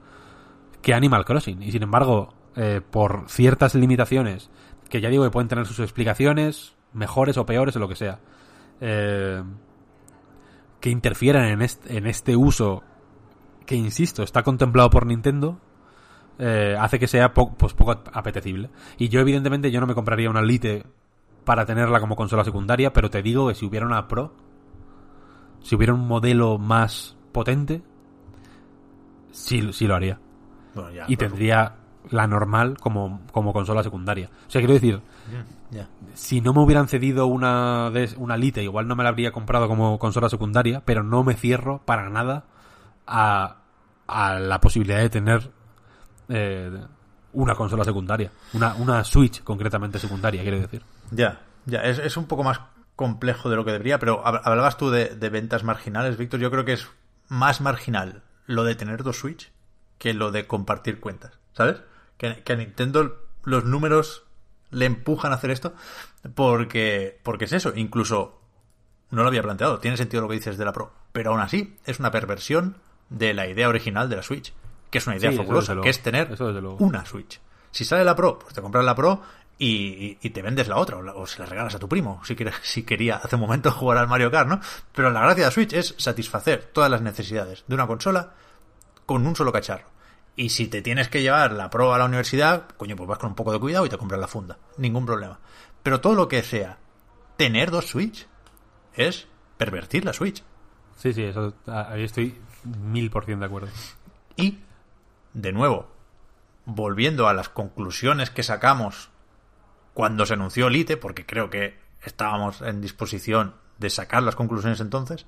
que 0.82 0.94
Animal 0.94 1.26
Crossing? 1.26 1.64
Y 1.64 1.72
sin 1.72 1.84
embargo, 1.84 2.34
eh, 2.56 2.82
por 2.88 3.24
ciertas 3.28 3.74
limitaciones, 3.76 4.50
que 4.90 5.02
ya 5.02 5.10
digo 5.10 5.24
que 5.24 5.32
pueden 5.32 5.48
tener 5.48 5.66
sus 5.66 5.80
explicaciones, 5.80 6.76
mejores 6.94 7.38
o 7.38 7.46
peores 7.46 7.76
o 7.76 7.80
lo 7.80 7.88
que 7.88 7.96
sea, 7.96 8.20
eh, 8.82 9.42
que 10.86 10.92
interfieran 10.92 11.46
en 11.46 11.64
este, 11.64 11.98
en 11.98 12.06
este 12.06 12.36
uso 12.36 12.84
que, 13.66 13.74
insisto, 13.76 14.22
está 14.22 14.44
contemplado 14.44 14.92
por 14.92 15.08
Nintendo, 15.08 15.58
eh, 16.38 16.78
hace 16.80 17.00
que 17.00 17.08
sea 17.08 17.34
po- 17.34 17.56
pues 17.56 17.74
poco 17.74 18.04
apetecible. 18.14 18.70
Y 19.00 19.10
yo, 19.10 19.20
evidentemente, 19.20 19.72
yo 19.72 19.82
no 19.82 19.88
me 19.88 19.96
compraría 19.96 20.30
una 20.30 20.44
Lite 20.44 20.86
para 21.44 21.66
tenerla 21.66 22.00
como 22.00 22.16
consola 22.16 22.44
secundaria, 22.44 22.94
pero 22.94 23.10
te 23.10 23.24
digo 23.24 23.48
que 23.48 23.56
si 23.56 23.66
hubiera 23.66 23.88
una 23.88 24.08
Pro, 24.08 24.32
si 25.64 25.74
hubiera 25.76 25.92
un 25.96 26.08
modelo 26.08 26.60
más 26.60 27.18
potente, 27.32 27.82
sí, 29.32 29.68
sí 29.74 29.88
lo 29.88 29.96
haría. 29.96 30.20
Bueno, 30.76 30.92
ya, 30.92 31.06
Y 31.08 31.18
tendría 31.18 31.78
la 32.12 32.28
normal 32.28 32.78
como, 32.80 33.22
como 33.32 33.54
consola 33.54 33.84
secundaria. 33.84 34.30
O 34.48 34.50
sea, 34.52 34.62
quiero 34.62 34.74
decir, 34.74 35.02
si 36.14 36.42
no 36.42 36.54
me 36.54 36.62
hubieran 36.62 36.88
cedido 36.88 37.26
una, 37.28 37.92
una 38.18 38.38
Lite, 38.38 38.64
igual 38.64 38.88
no 38.88 38.96
me 38.96 39.04
la 39.04 39.10
habría 39.10 39.32
comprado 39.32 39.68
como 39.68 40.00
consola 40.00 40.30
secundaria, 40.30 40.82
pero 40.86 41.04
no 41.04 41.24
me 41.24 41.34
cierro 41.36 41.82
para 41.86 42.10
nada 42.10 42.46
a, 43.08 43.58
a 44.08 44.40
la 44.40 44.62
posibilidad 44.62 45.00
de 45.00 45.10
tener 45.10 45.52
eh, 46.30 46.72
una 47.34 47.56
consola 47.56 47.84
secundaria. 47.84 48.32
Una, 48.54 48.76
una 48.76 49.04
Switch 49.04 49.44
concretamente 49.44 50.00
secundaria, 50.00 50.42
quiero 50.42 50.60
decir. 50.60 50.84
Ya, 51.12 51.42
ya, 51.66 51.82
es, 51.82 52.00
es 52.00 52.18
un 52.18 52.26
poco 52.26 52.44
más 52.44 52.62
complejo 52.96 53.50
de 53.50 53.58
lo 53.58 53.66
que 53.66 53.72
debería, 53.74 54.00
pero 54.00 54.24
hab- 54.24 54.42
hablabas 54.44 54.78
tú 54.78 54.90
de, 54.90 55.10
de 55.16 55.30
ventas 55.30 55.64
marginales, 55.64 56.18
Víctor. 56.18 56.40
Yo 56.40 56.50
creo 56.52 56.64
que 56.64 56.74
es 56.74 56.88
más 57.28 57.60
marginal 57.60 58.24
lo 58.46 58.64
de 58.64 58.76
tener 58.76 59.04
dos 59.04 59.18
Switch 59.18 59.52
que 59.98 60.14
lo 60.14 60.32
de 60.32 60.48
compartir 60.48 61.00
cuentas, 61.00 61.34
¿sabes? 61.54 61.82
Que, 62.18 62.44
que 62.44 62.54
a 62.54 62.56
Nintendo 62.56 63.18
los 63.44 63.66
números 63.66 64.24
le 64.72 64.86
empujan 64.86 65.32
a 65.32 65.36
hacer 65.36 65.52
esto 65.52 65.74
porque, 66.34 67.20
porque 67.24 67.46
es 67.46 67.54
eso, 67.54 67.74
incluso 67.76 68.40
no 69.12 69.22
lo 69.22 69.28
había 69.28 69.44
planteado, 69.44 69.80
tiene 69.80 69.98
sentido 69.98 70.22
lo 70.24 70.28
que 70.30 70.36
dices 70.36 70.58
de 70.58 70.66
la 70.66 70.74
Pro, 70.74 70.92
pero 71.12 71.32
aún 71.32 71.40
así 71.42 71.78
es 71.86 72.00
una 72.00 72.12
perversión 72.12 72.78
de 73.10 73.34
la 73.34 73.48
idea 73.48 73.70
original 73.70 74.10
de 74.10 74.16
la 74.18 74.24
Switch, 74.24 74.54
que 74.90 74.98
es 74.98 75.08
una 75.08 75.18
idea 75.18 75.32
Sí, 75.32 75.38
fabulosa, 75.38 75.74
que 75.74 75.76
luego. 75.76 75.90
es 75.90 76.02
tener 76.02 76.36
una 76.80 77.06
Switch. 77.06 77.40
Si 77.72 77.86
sale 77.86 78.04
la 78.04 78.16
Pro, 78.16 78.40
pues 78.40 78.54
te 78.54 78.62
compras 78.62 78.84
la 78.84 78.96
Pro 78.96 79.22
y, 79.58 80.16
te 80.30 80.42
vendes 80.42 80.68
la 80.68 80.78
otra, 80.78 80.98
o, 80.98 81.02
la- 81.02 81.14
o 81.14 81.28
se 81.28 81.40
la 81.40 81.46
regalas 81.46 81.76
a 81.76 81.80
tu 81.80 81.88
primo, 81.88 82.22
si, 82.26 82.36
quieres, 82.36 82.56
si 82.64 82.84
quería 82.84 83.18
hace 83.18 83.36
un 83.36 83.42
momento 83.42 83.72
jugar 83.74 83.98
al 84.00 84.08
Mario 84.08 84.32
Kart, 84.32 84.50
¿no? 84.50 84.60
Pero 84.94 85.12
la 85.12 85.22
gracia 85.22 85.44
de 85.44 85.48
la 85.48 85.52
Switch 85.52 85.74
es 85.74 85.94
satisfacer 85.98 86.70
todas 86.74 86.90
las 86.90 87.02
necesidades 87.02 87.64
de 87.68 87.76
una 87.76 87.88
consola 87.88 88.34
con 89.06 89.26
un 89.28 89.36
solo 89.36 89.52
cacharro. 89.52 89.86
Y 90.36 90.50
si 90.50 90.68
te 90.68 90.82
tienes 90.82 91.08
que 91.08 91.22
llevar 91.22 91.54
la 91.54 91.70
Pro 91.70 91.94
a 91.94 91.98
la 91.98 92.06
universidad, 92.06 92.68
coño, 92.78 92.96
pues 92.96 93.08
vas 93.08 93.20
con 93.20 93.30
un 93.30 93.36
poco 93.36 93.54
de 93.54 93.60
cuidado 93.60 93.86
y 93.86 93.90
te 93.90 93.98
compras 93.98 94.20
la 94.20 94.28
funda. 94.28 94.58
Ningún 94.78 95.06
problema. 95.06 95.40
Pero 95.82 96.02
todo 96.02 96.14
lo 96.14 96.28
que 96.28 96.44
sea 96.44 96.78
tener 97.38 97.72
dos 97.72 97.88
Switch 97.88 98.28
es 98.94 99.28
pervertir 99.58 100.04
la 100.04 100.14
Switch. 100.14 100.44
Sí, 100.98 101.14
sí, 101.14 101.24
eso, 101.24 101.54
ahí 101.68 102.04
estoy 102.04 102.38
mil 102.64 103.10
por 103.10 103.26
ciento 103.26 103.42
de 103.42 103.46
acuerdo. 103.46 103.70
Y, 104.36 104.60
de 105.34 105.52
nuevo, 105.52 105.88
volviendo 106.66 107.28
a 107.28 107.34
las 107.34 107.50
conclusiones 107.50 108.30
que 108.30 108.44
sacamos 108.44 109.10
cuando 109.94 110.26
se 110.26 110.34
anunció 110.34 110.70
Lite, 110.70 110.98
porque 110.98 111.26
creo 111.26 111.50
que 111.50 111.80
estábamos 112.04 112.62
en 112.62 112.82
disposición 112.82 113.56
de 113.78 113.90
sacar 113.90 114.24
las 114.24 114.36
conclusiones 114.36 114.80
entonces, 114.82 115.26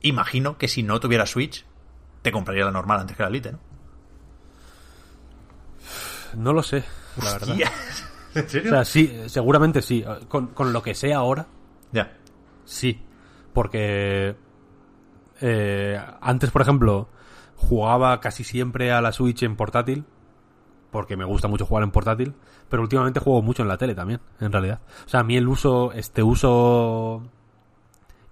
imagino 0.00 0.58
que 0.58 0.68
si 0.68 0.82
no 0.82 1.00
tuviera 1.00 1.26
Switch, 1.26 1.64
te 2.22 2.32
compraría 2.32 2.64
la 2.64 2.70
normal 2.70 3.00
antes 3.00 3.16
que 3.16 3.22
la 3.22 3.30
Lite, 3.30 3.52
¿no? 3.52 3.73
No 6.36 6.52
lo 6.52 6.62
sé, 6.62 6.84
la 7.22 7.32
verdad. 7.32 7.56
¿En 8.34 8.44
O 8.44 8.48
serio? 8.48 8.70
sea, 8.70 8.84
sí, 8.84 9.12
seguramente 9.26 9.80
sí. 9.82 10.04
Con, 10.28 10.48
con 10.48 10.72
lo 10.72 10.82
que 10.82 10.94
sé 10.94 11.14
ahora, 11.14 11.46
ya. 11.92 12.12
sí. 12.64 13.00
Porque 13.52 14.34
eh, 15.40 16.00
antes, 16.20 16.50
por 16.50 16.62
ejemplo, 16.62 17.08
jugaba 17.56 18.18
casi 18.20 18.42
siempre 18.42 18.90
a 18.92 19.00
la 19.00 19.12
Switch 19.12 19.42
en 19.44 19.54
portátil. 19.56 20.04
Porque 20.90 21.16
me 21.16 21.24
gusta 21.24 21.46
mucho 21.48 21.66
jugar 21.66 21.84
en 21.84 21.90
portátil. 21.92 22.34
Pero 22.68 22.82
últimamente 22.82 23.20
juego 23.20 23.42
mucho 23.42 23.62
en 23.62 23.68
la 23.68 23.78
tele 23.78 23.94
también, 23.94 24.20
en 24.40 24.50
realidad. 24.50 24.80
O 25.06 25.08
sea, 25.08 25.20
a 25.20 25.24
mí 25.24 25.36
el 25.36 25.46
uso, 25.46 25.92
este 25.92 26.22
uso 26.24 27.22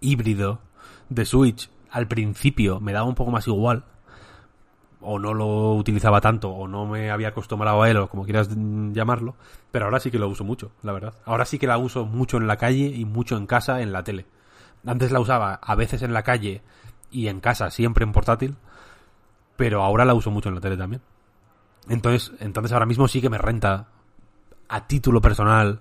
híbrido 0.01 0.61
de 1.09 1.24
Switch 1.24 1.70
al 1.91 2.09
principio 2.09 2.81
me 2.81 2.93
daba 2.93 3.07
un 3.07 3.15
poco 3.15 3.31
más 3.31 3.47
igual. 3.47 3.85
O 5.03 5.19
no 5.19 5.35
lo 5.35 5.74
utilizaba 5.74 6.20
tanto, 6.20 6.51
o 6.51 6.69
no 6.69 6.87
me 6.87 7.11
había 7.11 7.29
acostumbrado 7.29 7.83
a 7.83 7.91
él, 7.91 7.97
o 7.97 8.09
como 8.09 8.24
quieras 8.24 8.49
llamarlo. 8.93 9.35
Pero 9.70 9.87
ahora 9.87 10.01
sí 10.01 10.11
que 10.11 10.19
lo 10.19 10.29
uso 10.29 10.45
mucho, 10.45 10.73
la 10.83 10.93
verdad. 10.93 11.15
Ahora 11.24 11.45
sí 11.45 11.59
que 11.59 11.66
la 11.66 11.79
uso 11.79 12.05
mucho 12.07 12.37
en 12.37 12.47
la 12.47 12.57
calle 12.57 12.87
y 12.87 13.05
mucho 13.05 13.37
en 13.37 13.47
casa 13.47 13.83
en 13.83 13.93
la 13.93 14.05
tele. 14.05 14.27
Antes 14.87 15.11
la 15.12 15.20
usaba 15.20 15.55
a 15.55 15.74
veces 15.74 16.03
en 16.03 16.12
la 16.12 16.23
calle 16.23 16.62
y 17.11 17.29
en 17.29 17.41
casa 17.41 17.70
siempre 17.70 18.05
en 18.05 18.12
portátil. 18.12 18.57
Pero 19.57 19.83
ahora 19.83 20.05
la 20.05 20.15
uso 20.15 20.31
mucho 20.31 20.49
en 20.49 20.57
la 20.57 20.61
tele 20.61 20.77
también. 20.77 21.03
Entonces, 21.89 22.33
entonces 22.41 22.73
ahora 22.73 22.87
mismo 22.87 23.09
sí 23.09 23.20
que 23.20 23.31
me 23.31 23.39
renta 23.39 23.89
a 24.69 24.87
título 24.87 25.20
personal 25.20 25.81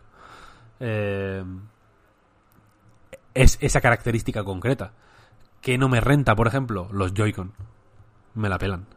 eh, 0.80 1.44
es 3.34 3.58
esa 3.62 3.82
característica 3.82 4.44
concreta. 4.44 4.94
Que 5.62 5.78
no 5.78 5.90
me 5.90 6.02
renta, 6.02 6.36
por 6.36 6.48
ejemplo, 6.48 6.88
los 6.92 7.14
Joy-Con. 7.14 7.54
Me 8.34 8.50
la 8.50 8.58
pelan. 8.58 8.88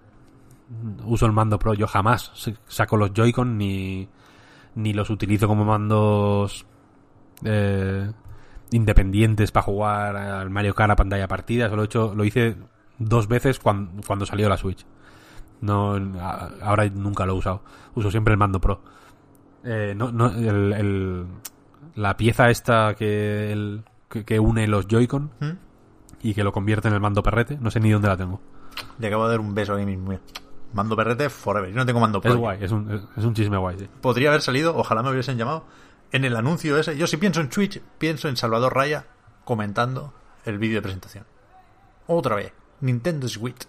Uso 1.04 1.26
el 1.26 1.32
mando 1.32 1.58
Pro. 1.58 1.74
Yo 1.74 1.86
jamás 1.86 2.32
saco 2.66 2.96
los 2.96 3.12
Joy-Con 3.12 3.58
ni, 3.58 4.08
ni 4.74 4.92
los 4.92 5.10
utilizo 5.10 5.46
como 5.46 5.64
mandos 5.64 6.66
eh, 7.44 8.10
independientes 8.70 9.52
para 9.52 9.64
jugar 9.64 10.16
al 10.16 10.50
Mario 10.50 10.74
Kart 10.74 10.92
a 10.92 10.96
pantalla 10.96 11.28
partida. 11.28 11.66
Eso 11.66 11.76
lo, 11.76 11.82
he 11.82 11.86
hecho, 11.86 12.14
lo 12.14 12.24
hice 12.24 12.56
dos 12.98 13.28
veces 13.28 13.58
cuando, 13.58 14.02
cuando 14.06 14.24
salió 14.26 14.48
la 14.48 14.56
Switch. 14.56 14.84
No, 15.60 15.94
a- 16.20 16.50
ahora 16.62 16.88
nunca 16.88 17.26
lo 17.26 17.34
he 17.34 17.38
usado. 17.38 17.62
Uso 17.94 18.10
siempre 18.10 18.32
el 18.32 18.38
mando 18.38 18.60
Pro. 18.60 18.80
Eh, 19.64 19.94
no, 19.96 20.12
no, 20.12 20.28
el, 20.30 20.72
el- 20.72 21.26
la 21.94 22.16
pieza 22.16 22.50
esta 22.50 22.94
que, 22.94 23.52
el- 23.52 23.84
que, 24.08 24.24
que 24.24 24.40
une 24.40 24.66
los 24.66 24.86
Joy-Con 24.88 25.30
¿Mm? 25.40 25.50
y 26.22 26.34
que 26.34 26.42
lo 26.44 26.52
convierte 26.52 26.88
en 26.88 26.94
el 26.94 27.00
mando 27.00 27.22
perrete, 27.22 27.58
no 27.60 27.70
sé 27.70 27.80
ni 27.80 27.90
dónde 27.90 28.08
la 28.08 28.16
tengo. 28.16 28.40
Le 28.98 29.06
acabo 29.06 29.24
de 29.24 29.30
dar 29.30 29.40
un 29.40 29.54
beso 29.54 29.74
a 29.74 29.76
mí 29.76 29.86
mismo. 29.86 30.18
Mando 30.74 30.94
perrete 30.96 31.30
forever. 31.30 31.70
Yo 31.70 31.76
no 31.76 31.86
tengo 31.86 32.00
mando. 32.00 32.20
Es 32.22 32.34
guay, 32.34 32.58
es 32.62 32.70
un, 32.72 32.90
es- 32.92 33.02
es 33.16 33.24
un 33.24 33.32
chisme 33.34 33.56
guay, 33.56 33.78
sí. 33.78 33.88
podría 34.00 34.28
haber 34.28 34.42
salido, 34.42 34.76
ojalá 34.76 35.02
me 35.02 35.10
hubiesen 35.10 35.38
llamado, 35.38 35.64
en 36.12 36.24
el 36.24 36.36
anuncio 36.36 36.76
ese. 36.78 36.96
Yo 36.98 37.06
si 37.06 37.16
pienso 37.16 37.40
en 37.40 37.48
Twitch, 37.48 37.80
pienso 37.98 38.28
en 38.28 38.36
Salvador 38.36 38.74
Raya 38.74 39.06
comentando 39.44 40.12
el 40.44 40.58
vídeo 40.58 40.76
de 40.76 40.82
presentación. 40.82 41.24
Otra 42.06 42.36
vez, 42.36 42.52
Nintendo 42.80 43.28
Switch. 43.28 43.66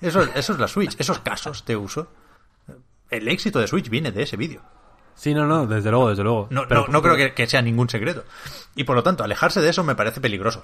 Eso, 0.00 0.22
eso 0.34 0.52
es 0.52 0.58
la 0.58 0.68
Switch, 0.68 0.94
esos 0.98 1.20
casos 1.20 1.64
de 1.64 1.76
uso. 1.76 2.08
El 3.10 3.28
éxito 3.28 3.58
de 3.58 3.66
Switch 3.66 3.88
viene 3.88 4.12
de 4.12 4.22
ese 4.24 4.36
vídeo. 4.36 4.60
Sí, 5.14 5.34
no, 5.34 5.46
no, 5.46 5.66
desde 5.66 5.90
luego, 5.90 6.10
desde 6.10 6.22
luego. 6.22 6.46
No, 6.50 6.68
Pero- 6.68 6.82
no, 6.86 6.92
no 6.94 7.02
creo 7.02 7.16
que, 7.16 7.34
que 7.34 7.46
sea 7.46 7.62
ningún 7.62 7.88
secreto. 7.88 8.24
Y 8.76 8.84
por 8.84 8.94
lo 8.94 9.02
tanto, 9.02 9.24
alejarse 9.24 9.60
de 9.60 9.70
eso 9.70 9.82
me 9.82 9.94
parece 9.96 10.20
peligroso. 10.20 10.62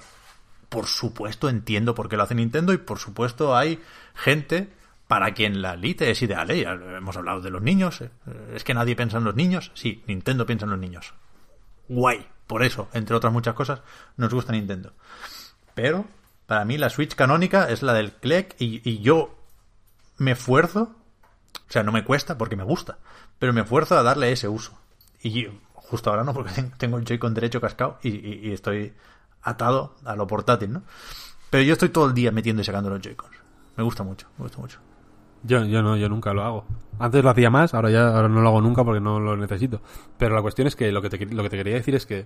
Por 0.69 0.85
supuesto 0.87 1.49
entiendo 1.49 1.93
por 1.95 2.07
qué 2.09 2.15
lo 2.17 2.23
hace 2.23 2.35
Nintendo 2.35 2.71
y 2.73 2.77
por 2.77 2.99
supuesto 2.99 3.55
hay 3.55 3.81
gente 4.13 4.71
para 5.07 5.33
quien 5.33 5.61
la 5.61 5.75
Lite 5.75 6.09
es 6.11 6.21
ideal. 6.21 6.49
¿eh? 6.51 6.63
Hemos 6.97 7.15
hablado 7.17 7.41
de 7.41 7.49
los 7.51 7.61
niños. 7.61 8.01
¿eh? 8.01 8.09
Es 8.53 8.63
que 8.63 8.73
nadie 8.73 8.95
piensa 8.95 9.17
en 9.17 9.23
los 9.23 9.35
niños. 9.35 9.71
Sí, 9.75 10.03
Nintendo 10.07 10.45
piensa 10.45 10.65
en 10.65 10.71
los 10.71 10.79
niños. 10.79 11.13
Guay. 11.87 12.27
Por 12.47 12.63
eso, 12.63 12.89
entre 12.93 13.15
otras 13.15 13.33
muchas 13.33 13.55
cosas, 13.55 13.81
nos 14.17 14.31
gusta 14.33 14.51
Nintendo. 14.51 14.93
Pero, 15.73 16.05
para 16.45 16.63
mí, 16.63 16.77
la 16.77 16.89
Switch 16.89 17.15
canónica 17.15 17.69
es 17.69 17.81
la 17.81 17.93
del 17.93 18.13
CLEC 18.13 18.55
y, 18.59 18.99
yo 18.99 19.35
me 20.17 20.31
esfuerzo 20.31 20.95
o 21.67 21.71
sea, 21.71 21.81
no 21.83 21.91
me 21.91 22.03
cuesta 22.03 22.37
porque 22.37 22.55
me 22.55 22.63
gusta, 22.63 22.99
pero 23.39 23.51
me 23.51 23.61
esfuerzo 23.61 23.97
a 23.97 24.03
darle 24.03 24.31
ese 24.31 24.47
uso. 24.47 24.77
Y 25.23 25.47
justo 25.73 26.11
ahora 26.11 26.23
no, 26.23 26.33
porque 26.33 26.51
ten- 26.51 26.71
tengo 26.77 26.97
el 26.99 27.05
Joy-Con 27.05 27.33
derecho 27.33 27.59
cascado 27.59 27.97
y 28.03 28.51
estoy 28.51 28.93
atado 29.41 29.95
a 30.05 30.15
lo 30.15 30.27
portátil, 30.27 30.71
¿no? 30.73 30.83
Pero 31.49 31.63
yo 31.63 31.73
estoy 31.73 31.89
todo 31.89 32.05
el 32.07 32.13
día 32.13 32.31
metiendo 32.31 32.61
y 32.61 32.65
sacando 32.65 32.89
los 32.91 33.01
Joy-Cons. 33.01 33.35
Me 33.77 33.83
gusta 33.83 34.03
mucho, 34.03 34.27
me 34.37 34.43
gusta 34.43 34.59
mucho. 34.59 34.79
Yo, 35.45 35.63
yo 35.65 35.81
no, 35.83 35.95
yo 35.97 36.09
nunca 36.09 36.33
lo 36.33 36.43
hago. 36.43 36.65
Antes 36.97 37.23
lo 37.23 37.29
hacía 37.29 37.49
más, 37.49 37.73
ahora 37.73 37.89
ya 37.91 38.07
ahora 38.07 38.27
no 38.29 38.41
lo 38.41 38.47
hago 38.49 38.61
nunca 38.61 38.83
porque 38.83 38.99
no 39.01 39.19
lo 39.19 39.35
necesito. 39.37 39.81
Pero 40.17 40.35
la 40.35 40.41
cuestión 40.41 40.67
es 40.67 40.75
que 40.75 40.91
lo 40.91 41.01
que 41.01 41.09
te, 41.09 41.25
lo 41.25 41.43
que 41.43 41.49
te 41.49 41.57
quería 41.57 41.73
decir 41.75 41.93
es 41.95 42.05
que. 42.05 42.25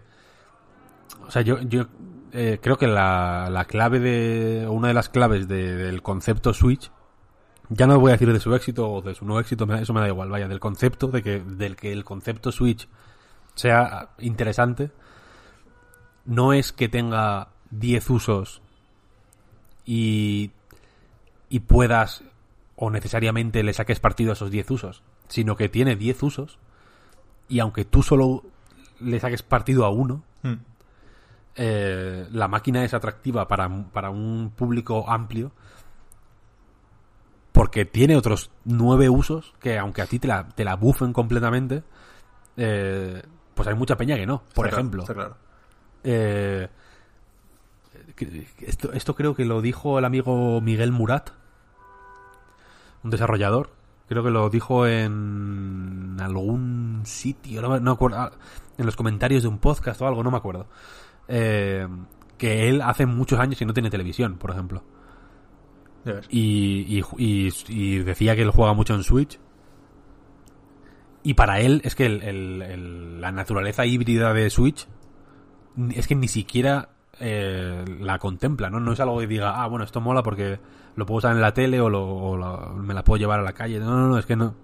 O 1.28 1.32
sea, 1.32 1.42
yo, 1.42 1.60
yo 1.62 1.86
eh, 2.32 2.60
creo 2.62 2.78
que 2.78 2.88
la, 2.88 3.50
la 3.52 3.66
clave 3.66 4.00
de. 4.00 4.68
Una 4.70 4.88
de 4.90 4.94
las 4.94 5.10
claves 5.10 5.48
de- 5.48 5.76
del 5.76 6.02
concepto 6.02 6.54
Switch. 6.54 6.92
Ya 7.70 7.86
no 7.88 8.00
voy 8.00 8.10
a 8.10 8.14
decir 8.14 8.32
de 8.34 8.40
su 8.40 8.56
éxito 8.56 8.90
o 8.92 9.02
de 9.02 9.14
su 9.14 9.26
no 9.26 9.40
éxito, 9.40 9.72
eso 9.76 9.94
me 9.94 10.00
da 10.02 10.08
igual, 10.08 10.30
vaya, 10.30 10.48
del 10.48 10.60
concepto, 10.60 11.10
de 11.10 11.22
que, 11.22 11.40
del 11.40 11.76
que 11.76 11.92
el 11.92 12.04
concepto 12.04 12.52
Switch 12.52 12.88
sea 13.54 14.10
interesante. 14.18 14.90
No 16.26 16.54
es 16.54 16.72
que 16.72 16.90
tenga 16.90 17.50
10 17.70 18.10
usos 18.10 18.62
y, 19.86 20.50
y 21.50 21.60
puedas 21.60 22.24
o 22.82 22.90
necesariamente 22.90 23.62
le 23.62 23.74
saques 23.74 24.00
partido 24.00 24.30
a 24.30 24.34
esos 24.34 24.52
10 24.52 24.72
usos, 24.72 25.04
sino 25.28 25.58
que 25.58 25.68
tiene 25.68 25.98
10 25.98 26.24
usos 26.24 26.60
y 27.50 27.60
aunque 27.60 27.84
tú 27.84 28.04
solo 28.04 28.44
le 29.02 29.20
saques 29.20 29.44
partido 29.44 29.84
a 29.86 29.90
uno, 29.90 30.24
Mm. 30.44 30.54
eh, 31.56 32.28
la 32.32 32.48
máquina 32.48 32.86
es 32.86 32.94
atractiva 32.94 33.48
para, 33.50 33.68
para 33.92 34.10
un 34.10 34.54
público 34.56 35.10
amplio 35.10 35.52
porque 37.52 37.84
tiene 37.84 38.16
otros 38.16 38.52
nueve 38.64 39.10
usos 39.10 39.54
que 39.60 39.78
aunque 39.78 40.02
a 40.02 40.06
ti 40.06 40.20
te 40.20 40.28
la, 40.30 40.48
te 40.48 40.64
la 40.64 40.76
bufen 40.76 41.12
completamente, 41.12 41.84
eh, 42.56 43.22
pues 43.56 43.68
hay 43.68 43.76
mucha 43.76 43.98
peña 43.98 44.16
que 44.16 44.26
no. 44.26 44.44
Por 44.54 44.68
Está 44.68 44.70
claro, 44.70 44.78
ejemplo, 44.78 45.02
está 45.02 45.14
claro. 45.14 45.38
eh, 46.06 46.70
esto, 48.62 48.94
esto 48.94 49.16
creo 49.16 49.36
que 49.36 49.44
lo 49.46 49.62
dijo 49.62 50.00
el 50.00 50.06
amigo 50.06 50.62
Miguel 50.62 50.92
Murat, 50.94 51.32
un 53.04 53.10
desarrollador, 53.10 53.72
Creo 54.08 54.24
que 54.24 54.32
lo 54.32 54.50
dijo 54.50 54.88
en 54.88 56.18
algún 56.20 57.02
sitio, 57.06 57.62
no, 57.80 57.92
acuerdo, 57.92 58.18
ah, 58.18 58.32
en 58.76 58.88
los 58.88 58.96
comentarios 58.96 59.44
de 59.44 59.50
un 59.50 59.60
podcast 59.60 60.02
o 60.02 60.08
algo, 60.08 60.24
no 60.24 60.32
me 60.32 60.38
acuerdo. 60.38 60.66
Eh, 61.28 61.88
que 62.36 62.70
él 62.70 62.82
hace 62.82 63.06
muchos 63.06 63.40
años 63.40 63.62
y 63.62 63.66
no 63.68 63.74
tiene 63.76 63.92
televisión, 63.92 64.38
por 64.40 64.50
ejemplo. 64.50 64.84
Y, 66.28 66.98
y, 66.98 67.04
y- 67.18 67.54
y 67.68 67.98
decía 68.00 68.36
que 68.36 68.42
él 68.42 68.50
juega 68.50 68.74
mucho 68.74 68.96
en 68.96 69.04
Switch. 69.04 69.40
Y 71.22 71.36
para 71.36 71.60
él 71.60 71.82
es 71.84 71.94
que 71.94 72.08
el- 72.08 72.24
el- 72.24 72.62
el- 72.64 73.22
la 73.22 73.32
naturaleza 73.32 73.86
híbrida 73.86 74.34
de 74.34 74.50
Switch 74.50 74.88
es 75.94 76.08
que 76.08 76.16
ni 76.16 76.28
siquiera 76.28 76.90
eh, 77.20 77.84
la 78.00 78.18
contempla, 78.18 78.70
¿no? 78.72 78.80
No 78.80 78.94
es 78.94 79.00
algo 79.02 79.20
que 79.20 79.28
diga, 79.28 79.62
ah, 79.62 79.68
bueno, 79.68 79.84
esto 79.86 80.00
mola 80.02 80.24
porque 80.24 80.60
lo 80.96 81.06
puedo 81.06 81.18
usar 81.20 81.32
en 81.34 81.42
la 81.42 81.54
tele 81.54 81.80
o, 81.82 81.90
lo- 81.90 82.08
o 82.08 82.38
la- 82.38 82.70
me 82.76 82.94
la 82.94 83.04
puedo 83.04 83.18
llevar 83.20 83.40
a 83.40 83.44
la 83.44 83.54
calle. 83.54 83.80
No, 83.80 83.86
no, 83.98 84.08
no, 84.08 84.18
es 84.18 84.26
que 84.26 84.36
no. 84.36 84.56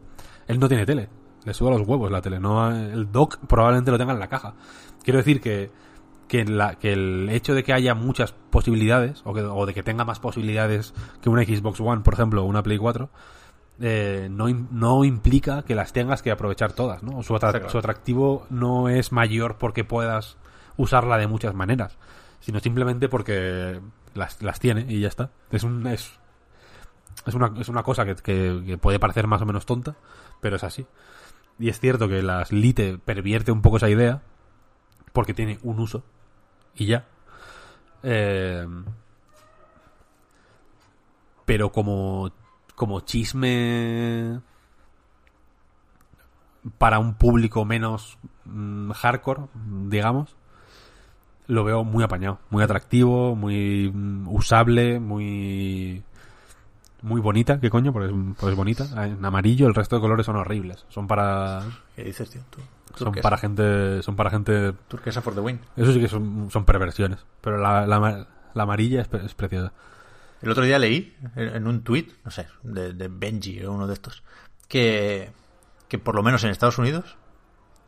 Él 0.47 0.59
no 0.59 0.67
tiene 0.67 0.85
tele. 0.85 1.09
Le 1.45 1.53
suda 1.53 1.71
los 1.71 1.81
huevos 1.87 2.11
la 2.11 2.21
tele. 2.21 2.39
No, 2.39 2.69
el 2.71 3.11
dock 3.11 3.37
probablemente 3.47 3.91
lo 3.91 3.97
tenga 3.97 4.13
en 4.13 4.19
la 4.19 4.27
caja. 4.27 4.53
Quiero 5.03 5.17
decir 5.19 5.39
que, 5.41 5.69
que, 6.27 6.43
la, 6.45 6.75
que 6.75 6.93
el 6.93 7.29
hecho 7.29 7.53
de 7.53 7.63
que 7.63 7.71
haya 7.73 7.93
muchas 7.93 8.31
posibilidades, 8.49 9.21
o, 9.25 9.33
que, 9.33 9.41
o 9.41 9.65
de 9.65 9.73
que 9.73 9.83
tenga 9.83 10.05
más 10.05 10.19
posibilidades 10.19 10.93
que 11.21 11.29
una 11.29 11.43
Xbox 11.43 11.79
One, 11.79 12.01
por 12.01 12.13
ejemplo, 12.15 12.41
o 12.43 12.45
una 12.45 12.63
Play 12.63 12.77
4, 12.79 13.09
eh, 13.81 14.27
no, 14.31 14.47
no 14.71 15.03
implica 15.03 15.63
que 15.63 15.75
las 15.75 15.93
tengas 15.93 16.21
que 16.21 16.31
aprovechar 16.31 16.71
todas, 16.73 17.03
¿no? 17.03 17.21
Claro. 17.59 17.69
su 17.71 17.77
atractivo 17.77 18.47
no 18.49 18.89
es 18.89 19.11
mayor 19.11 19.57
porque 19.57 19.83
puedas 19.83 20.37
usarla 20.77 21.17
de 21.17 21.27
muchas 21.27 21.53
maneras, 21.53 21.97
sino 22.39 22.59
simplemente 22.59 23.09
porque 23.09 23.79
las, 24.15 24.41
las 24.41 24.59
tiene 24.59 24.85
y 24.89 24.99
ya 25.01 25.07
está. 25.07 25.29
Es 25.51 25.63
un 25.63 25.85
es, 25.87 26.11
es 27.25 27.33
una, 27.35 27.53
es 27.59 27.69
una 27.69 27.83
cosa 27.83 28.05
que, 28.05 28.15
que- 28.15 28.77
puede 28.77 28.99
parecer 28.99 29.27
más 29.27 29.41
o 29.41 29.45
menos 29.45 29.65
tonta, 29.65 29.95
pero 30.41 30.55
es 30.55 30.63
así. 30.63 30.87
Y 31.59 31.69
es 31.69 31.79
cierto 31.79 32.07
que 32.09 32.21
las 32.21 32.51
Lite 32.51 32.97
pervierte 32.97 33.51
un 33.51 33.61
poco 33.61 33.77
esa 33.77 33.89
idea, 33.89 34.21
porque 35.13 35.33
tiene 35.33 35.59
un 35.63 35.79
uso 35.79 36.03
y 36.75 36.87
ya. 36.87 37.05
Eh, 38.03 38.67
pero 41.45 41.71
como, 41.71 42.31
como 42.75 43.01
chisme 43.01 44.41
para 46.77 46.99
un 46.99 47.13
público 47.15 47.63
menos 47.65 48.17
mm, 48.45 48.91
hardcore, 48.91 49.43
digamos, 49.87 50.35
lo 51.47 51.63
veo 51.63 51.83
muy 51.83 52.03
apañado, 52.03 52.39
muy 52.49 52.63
atractivo, 52.63 53.35
muy 53.35 53.91
mm, 53.93 54.27
usable, 54.33 54.99
muy 54.99 56.03
muy 57.01 57.21
bonita, 57.21 57.59
¿qué 57.59 57.69
coño? 57.69 57.93
Porque 57.93 58.07
es, 58.07 58.13
porque 58.39 58.51
es 58.51 58.57
bonita. 58.57 59.05
En 59.05 59.23
amarillo 59.23 59.67
el 59.67 59.75
resto 59.75 59.95
de 59.97 60.01
colores 60.01 60.25
son 60.25 60.37
horribles. 60.37 60.85
Son 60.89 61.07
para 61.07 61.61
¿Qué 61.95 62.03
dices, 62.03 62.29
tío? 62.31 62.41
Tú, 62.49 62.59
son 62.95 63.05
turquesa. 63.07 63.21
para 63.23 63.37
gente 63.37 64.01
son 64.01 64.15
para 64.15 64.29
gente 64.31 64.73
Turquesa 64.87 65.21
for 65.21 65.35
the 65.35 65.41
win. 65.41 65.59
eso 65.77 65.91
sí 65.93 65.99
que 65.99 66.07
son, 66.07 66.49
son 66.51 66.65
perversiones, 66.65 67.19
pero 67.41 67.57
la, 67.59 67.85
la, 67.85 67.97
ama- 67.97 68.27
la 68.53 68.63
amarilla 68.63 69.01
es, 69.01 69.07
pre- 69.07 69.23
es 69.25 69.33
preciosa. 69.35 69.71
El 70.41 70.49
otro 70.51 70.63
día 70.63 70.79
leí 70.79 71.15
en 71.35 71.67
un 71.67 71.83
tweet, 71.83 72.07
no 72.23 72.31
sé, 72.31 72.47
de, 72.63 72.93
de 72.93 73.07
Benji 73.07 73.63
o 73.65 73.71
uno 73.73 73.85
de 73.87 73.93
estos, 73.93 74.23
que, 74.67 75.31
que 75.87 75.97
por 75.99 76.15
lo 76.15 76.23
menos 76.23 76.43
en 76.43 76.49
Estados 76.51 76.77
Unidos 76.77 77.17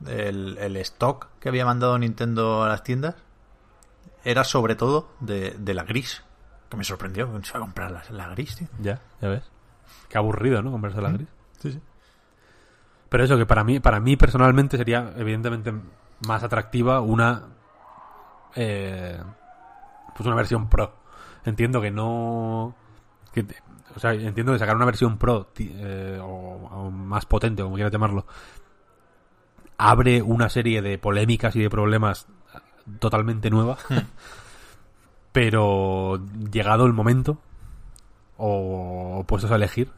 el, 0.06 0.58
el 0.60 0.76
stock 0.77 1.27
que 1.40 1.50
había 1.50 1.66
mandado 1.66 1.98
Nintendo 1.98 2.64
a 2.64 2.68
las 2.69 2.84
tiendas 2.84 3.16
era 4.28 4.44
sobre 4.44 4.76
todo 4.76 5.10
de, 5.22 5.52
de 5.52 5.74
la 5.74 5.84
gris. 5.84 6.24
Que 6.70 6.76
me 6.76 6.84
sorprendió, 6.84 7.32
que 7.32 7.46
se 7.46 7.54
va 7.54 7.60
a 7.60 7.62
comprar 7.62 7.92
la, 7.92 8.04
la 8.12 8.28
gris, 8.30 8.58
tío. 8.58 8.68
Ya, 8.80 9.02
ya 9.22 9.30
ves. 9.30 9.50
Qué 10.10 10.18
aburrido, 10.18 10.62
¿no? 10.62 10.72
Comprarse 10.72 11.02
la 11.02 11.12
gris. 11.12 11.30
Sí, 11.60 11.72
sí. 11.72 11.82
Pero 13.08 13.24
eso 13.24 13.38
que 13.38 13.46
para 13.46 13.64
mí, 13.64 13.80
para 13.80 14.02
mí 14.02 14.18
personalmente 14.18 14.76
sería 14.76 15.14
evidentemente 15.16 15.74
más 16.28 16.44
atractiva 16.44 17.00
una 17.00 17.44
eh, 18.54 19.18
pues 20.14 20.28
una 20.28 20.36
versión 20.36 20.68
pro. 20.68 20.94
Entiendo 21.46 21.80
que 21.80 21.90
no 21.90 22.76
que 23.34 23.46
o 23.96 24.00
sea, 24.00 24.14
entiendo 24.14 24.52
que 24.52 24.60
sacar 24.60 24.76
una 24.76 24.86
versión 24.86 25.18
pro 25.18 25.52
eh, 25.58 26.20
o, 26.22 26.28
o 26.28 26.92
más 26.92 27.26
potente, 27.26 27.64
como 27.64 27.76
quieras 27.76 27.94
llamarlo, 27.94 28.26
abre 29.78 30.22
una 30.22 30.50
serie 30.50 30.82
de 30.82 30.98
polémicas 30.98 31.56
y 31.56 31.62
de 31.62 31.70
problemas 31.70 32.28
totalmente 33.00 33.50
nuevas. 33.50 33.80
Pero 35.32 36.20
llegado 36.52 36.86
el 36.86 36.94
momento 36.94 37.40
o 38.38 39.24
puestos 39.28 39.52
a 39.52 39.56
elegir, 39.56 39.92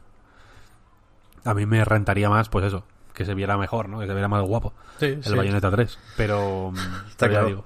a 1.44 1.54
mí 1.54 1.66
me 1.66 1.84
rentaría 1.84 2.28
más, 2.28 2.48
pues 2.48 2.66
eso, 2.66 2.84
que 3.14 3.24
se 3.24 3.34
viera 3.34 3.56
mejor, 3.56 3.88
¿no? 3.88 4.00
Que 4.00 4.06
se 4.06 4.12
viera 4.12 4.28
más 4.28 4.42
guapo. 4.42 4.72
Sí, 4.98 5.06
el 5.06 5.24
sí. 5.24 5.34
Bayonetta 5.34 5.70
3. 5.70 5.98
Pero, 6.16 6.72
Está 7.08 7.28
claro. 7.28 7.46
digo. 7.46 7.64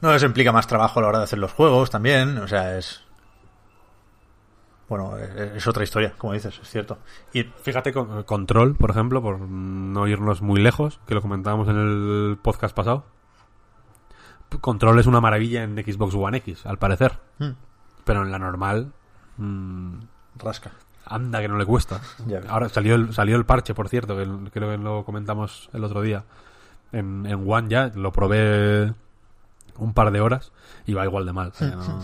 No, 0.00 0.14
eso 0.14 0.26
implica 0.26 0.52
más 0.52 0.66
trabajo 0.66 0.98
a 0.98 1.02
la 1.02 1.08
hora 1.08 1.18
de 1.18 1.24
hacer 1.24 1.38
los 1.38 1.52
juegos 1.52 1.90
también, 1.90 2.38
o 2.38 2.48
sea, 2.48 2.76
es... 2.78 3.02
Bueno, 4.88 5.16
es 5.18 5.66
otra 5.66 5.82
historia, 5.82 6.14
como 6.16 6.32
dices, 6.32 6.60
es 6.62 6.70
cierto. 6.70 6.98
Y 7.32 7.42
Fíjate 7.42 7.92
con 7.92 8.22
Control, 8.22 8.76
por 8.76 8.90
ejemplo, 8.90 9.20
por 9.20 9.40
no 9.40 10.06
irnos 10.06 10.42
muy 10.42 10.60
lejos, 10.60 11.00
que 11.08 11.14
lo 11.14 11.22
comentábamos 11.22 11.66
en 11.68 11.76
el 11.76 12.38
podcast 12.40 12.74
pasado. 12.76 13.04
Control 14.60 14.98
es 14.98 15.06
una 15.06 15.20
maravilla 15.20 15.62
en 15.62 15.76
Xbox 15.76 16.14
One 16.14 16.38
X, 16.38 16.66
al 16.66 16.78
parecer. 16.78 17.18
Hmm. 17.38 17.50
Pero 18.04 18.22
en 18.22 18.30
la 18.30 18.38
normal, 18.38 18.92
mm, 19.36 19.94
rasca. 20.38 20.70
anda 21.04 21.40
que 21.40 21.48
no 21.48 21.56
le 21.56 21.64
cuesta. 21.66 22.00
Ya. 22.26 22.40
Ahora 22.48 22.68
salió 22.68 22.94
el, 22.94 23.12
salió 23.14 23.36
el 23.36 23.44
parche, 23.44 23.74
por 23.74 23.88
cierto, 23.88 24.16
que 24.16 24.22
el- 24.22 24.50
creo 24.52 24.70
que 24.70 24.78
lo 24.78 25.04
comentamos 25.04 25.68
el 25.72 25.84
otro 25.84 26.00
día. 26.02 26.24
En, 26.92 27.26
en 27.26 27.44
One 27.50 27.68
ya, 27.68 27.88
lo 27.94 28.12
probé 28.12 28.94
un 29.78 29.92
par 29.92 30.10
de 30.10 30.20
horas 30.20 30.52
y 30.86 30.94
va 30.94 31.04
igual 31.04 31.26
de 31.26 31.32
mal. 31.32 31.48
o 31.48 31.54
sea, 31.54 31.68
no- 31.76 32.00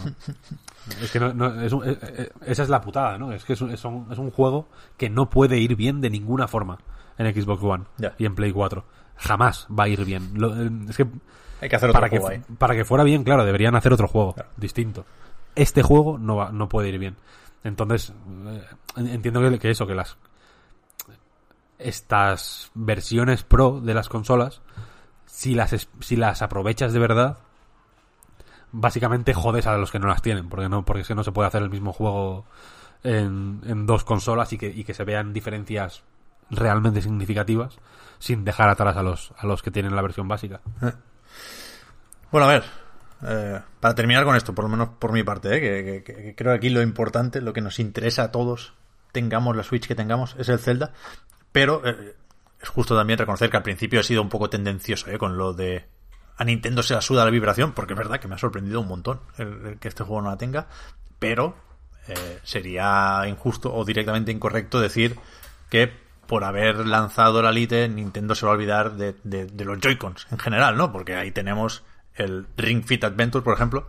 es 1.00 1.10
que 1.10 1.20
no, 1.20 1.32
no- 1.32 1.60
es 1.62 1.72
un- 1.72 1.88
eh, 1.88 1.98
eh, 2.02 2.30
esa 2.46 2.64
es 2.64 2.68
la 2.68 2.80
putada, 2.80 3.16
¿no? 3.18 3.32
Es 3.32 3.44
que 3.44 3.54
es 3.54 3.60
un, 3.60 3.70
es 3.70 3.84
un- 3.84 4.30
juego 4.30 4.68
que 4.96 5.08
no 5.08 5.30
puede 5.30 5.58
ir 5.58 5.74
bien 5.76 6.00
de 6.00 6.10
ninguna 6.10 6.48
forma 6.48 6.78
en 7.18 7.32
Xbox 7.32 7.62
One 7.62 7.84
y 8.18 8.26
en 8.26 8.34
Play 8.34 8.52
4. 8.52 8.84
Jamás 9.16 9.66
va 9.70 9.84
a 9.84 9.88
ir 9.88 10.04
bien. 10.04 10.32
Lo- 10.34 10.54
eh, 10.60 10.70
es 10.88 10.96
que 10.96 11.06
Hay 11.62 11.68
que 11.68 11.76
hacer 11.76 11.88
otro 11.90 12.00
para 12.00 12.10
que, 12.10 12.18
ahí. 12.18 12.42
para 12.58 12.74
que 12.74 12.84
fuera 12.84 13.04
bien, 13.04 13.22
claro, 13.24 13.44
deberían 13.46 13.74
hacer 13.76 13.92
otro 13.92 14.08
juego 14.08 14.34
Claro. 14.34 14.50
distinto. 14.56 15.06
Este 15.54 15.82
juego 15.82 16.18
no 16.18 16.36
va, 16.36 16.50
no 16.52 16.68
puede 16.68 16.88
ir 16.90 16.98
bien. 16.98 17.16
Entonces, 17.64 18.12
eh, 18.46 18.64
entiendo 18.96 19.40
que, 19.40 19.58
que 19.58 19.70
eso, 19.70 19.86
que 19.86 19.94
las 19.94 20.18
estas 21.78 22.70
versiones 22.74 23.42
pro 23.42 23.80
de 23.80 23.94
las 23.94 24.08
consolas, 24.08 24.60
si 25.26 25.54
las 25.54 25.88
si 26.00 26.16
las 26.16 26.42
aprovechas 26.42 26.92
de 26.92 26.98
verdad, 26.98 27.38
básicamente 28.72 29.34
jodes 29.34 29.66
a 29.66 29.76
los 29.76 29.90
que 29.90 29.98
no 29.98 30.08
las 30.08 30.22
tienen, 30.22 30.48
porque 30.48 30.68
no, 30.68 30.84
porque 30.84 31.02
es 31.02 31.08
que 31.08 31.14
no 31.14 31.24
se 31.24 31.32
puede 31.32 31.48
hacer 31.48 31.62
el 31.62 31.70
mismo 31.70 31.92
juego 31.92 32.44
en, 33.02 33.60
en 33.66 33.86
dos 33.86 34.04
consolas 34.04 34.52
y 34.52 34.58
que, 34.58 34.68
y 34.68 34.84
que 34.84 34.94
se 34.94 35.04
vean 35.04 35.32
diferencias 35.32 36.02
realmente 36.50 37.02
significativas 37.02 37.78
sin 38.18 38.44
dejar 38.44 38.68
atrás 38.68 38.96
a 38.96 39.02
los, 39.02 39.32
a 39.36 39.46
los 39.46 39.62
que 39.62 39.70
tienen 39.70 39.96
la 39.96 40.02
versión 40.02 40.28
básica. 40.28 40.60
Bueno, 42.32 42.48
a 42.48 42.52
ver, 42.52 42.64
eh, 43.28 43.60
para 43.78 43.94
terminar 43.94 44.24
con 44.24 44.34
esto, 44.34 44.54
por 44.54 44.64
lo 44.64 44.68
menos 44.70 44.88
por 44.98 45.12
mi 45.12 45.22
parte, 45.22 45.98
eh, 45.98 46.02
que, 46.02 46.34
creo 46.34 46.52
que 46.52 46.56
aquí 46.56 46.70
lo 46.70 46.82
importante, 46.82 47.40
lo 47.40 47.52
que 47.52 47.60
nos 47.60 47.78
interesa 47.78 48.24
a 48.24 48.30
todos, 48.32 48.72
tengamos 49.12 49.54
la 49.54 49.62
Switch 49.62 49.86
que 49.86 49.94
tengamos, 49.94 50.34
es 50.38 50.48
el 50.48 50.58
Zelda, 50.58 50.92
pero 51.52 51.82
eh, 51.86 52.16
es 52.60 52.68
justo 52.68 52.96
también 52.96 53.18
reconocer 53.18 53.50
que 53.50 53.56
al 53.58 53.62
principio 53.62 54.00
he 54.00 54.04
sido 54.04 54.22
un 54.22 54.30
poco 54.30 54.48
tendencioso 54.48 55.10
eh, 55.10 55.18
con 55.18 55.36
lo 55.36 55.52
de 55.52 55.84
a 56.38 56.44
Nintendo 56.44 56.82
se 56.82 56.94
la 56.94 57.02
suda 57.02 57.24
la 57.26 57.30
vibración, 57.30 57.72
porque 57.72 57.92
es 57.92 57.98
verdad 57.98 58.18
que 58.18 58.26
me 58.26 58.34
ha 58.34 58.38
sorprendido 58.38 58.80
un 58.80 58.88
montón 58.88 59.20
que 59.78 59.86
este 59.88 60.02
juego 60.02 60.22
no 60.22 60.30
la 60.30 60.38
tenga, 60.38 60.66
pero 61.18 61.54
eh, 62.08 62.40
sería 62.42 63.22
injusto 63.28 63.72
o 63.72 63.84
directamente 63.84 64.32
incorrecto 64.32 64.80
decir 64.80 65.18
que 65.68 65.92
por 66.26 66.44
haber 66.44 66.86
lanzado 66.86 67.42
la 67.42 67.52
Lite, 67.52 67.86
Nintendo 67.90 68.34
se 68.34 68.46
va 68.46 68.52
a 68.52 68.54
olvidar 68.54 68.92
de- 68.92 69.14
de 69.22 69.64
los 69.66 69.78
Joy-Cons 69.78 70.28
en 70.30 70.38
general, 70.38 70.76
¿no? 70.78 70.90
Porque 70.90 71.14
ahí 71.14 71.30
tenemos 71.32 71.84
el 72.14 72.46
Ring 72.56 72.84
Fit 72.84 73.04
Adventure, 73.04 73.42
por 73.44 73.54
ejemplo, 73.54 73.88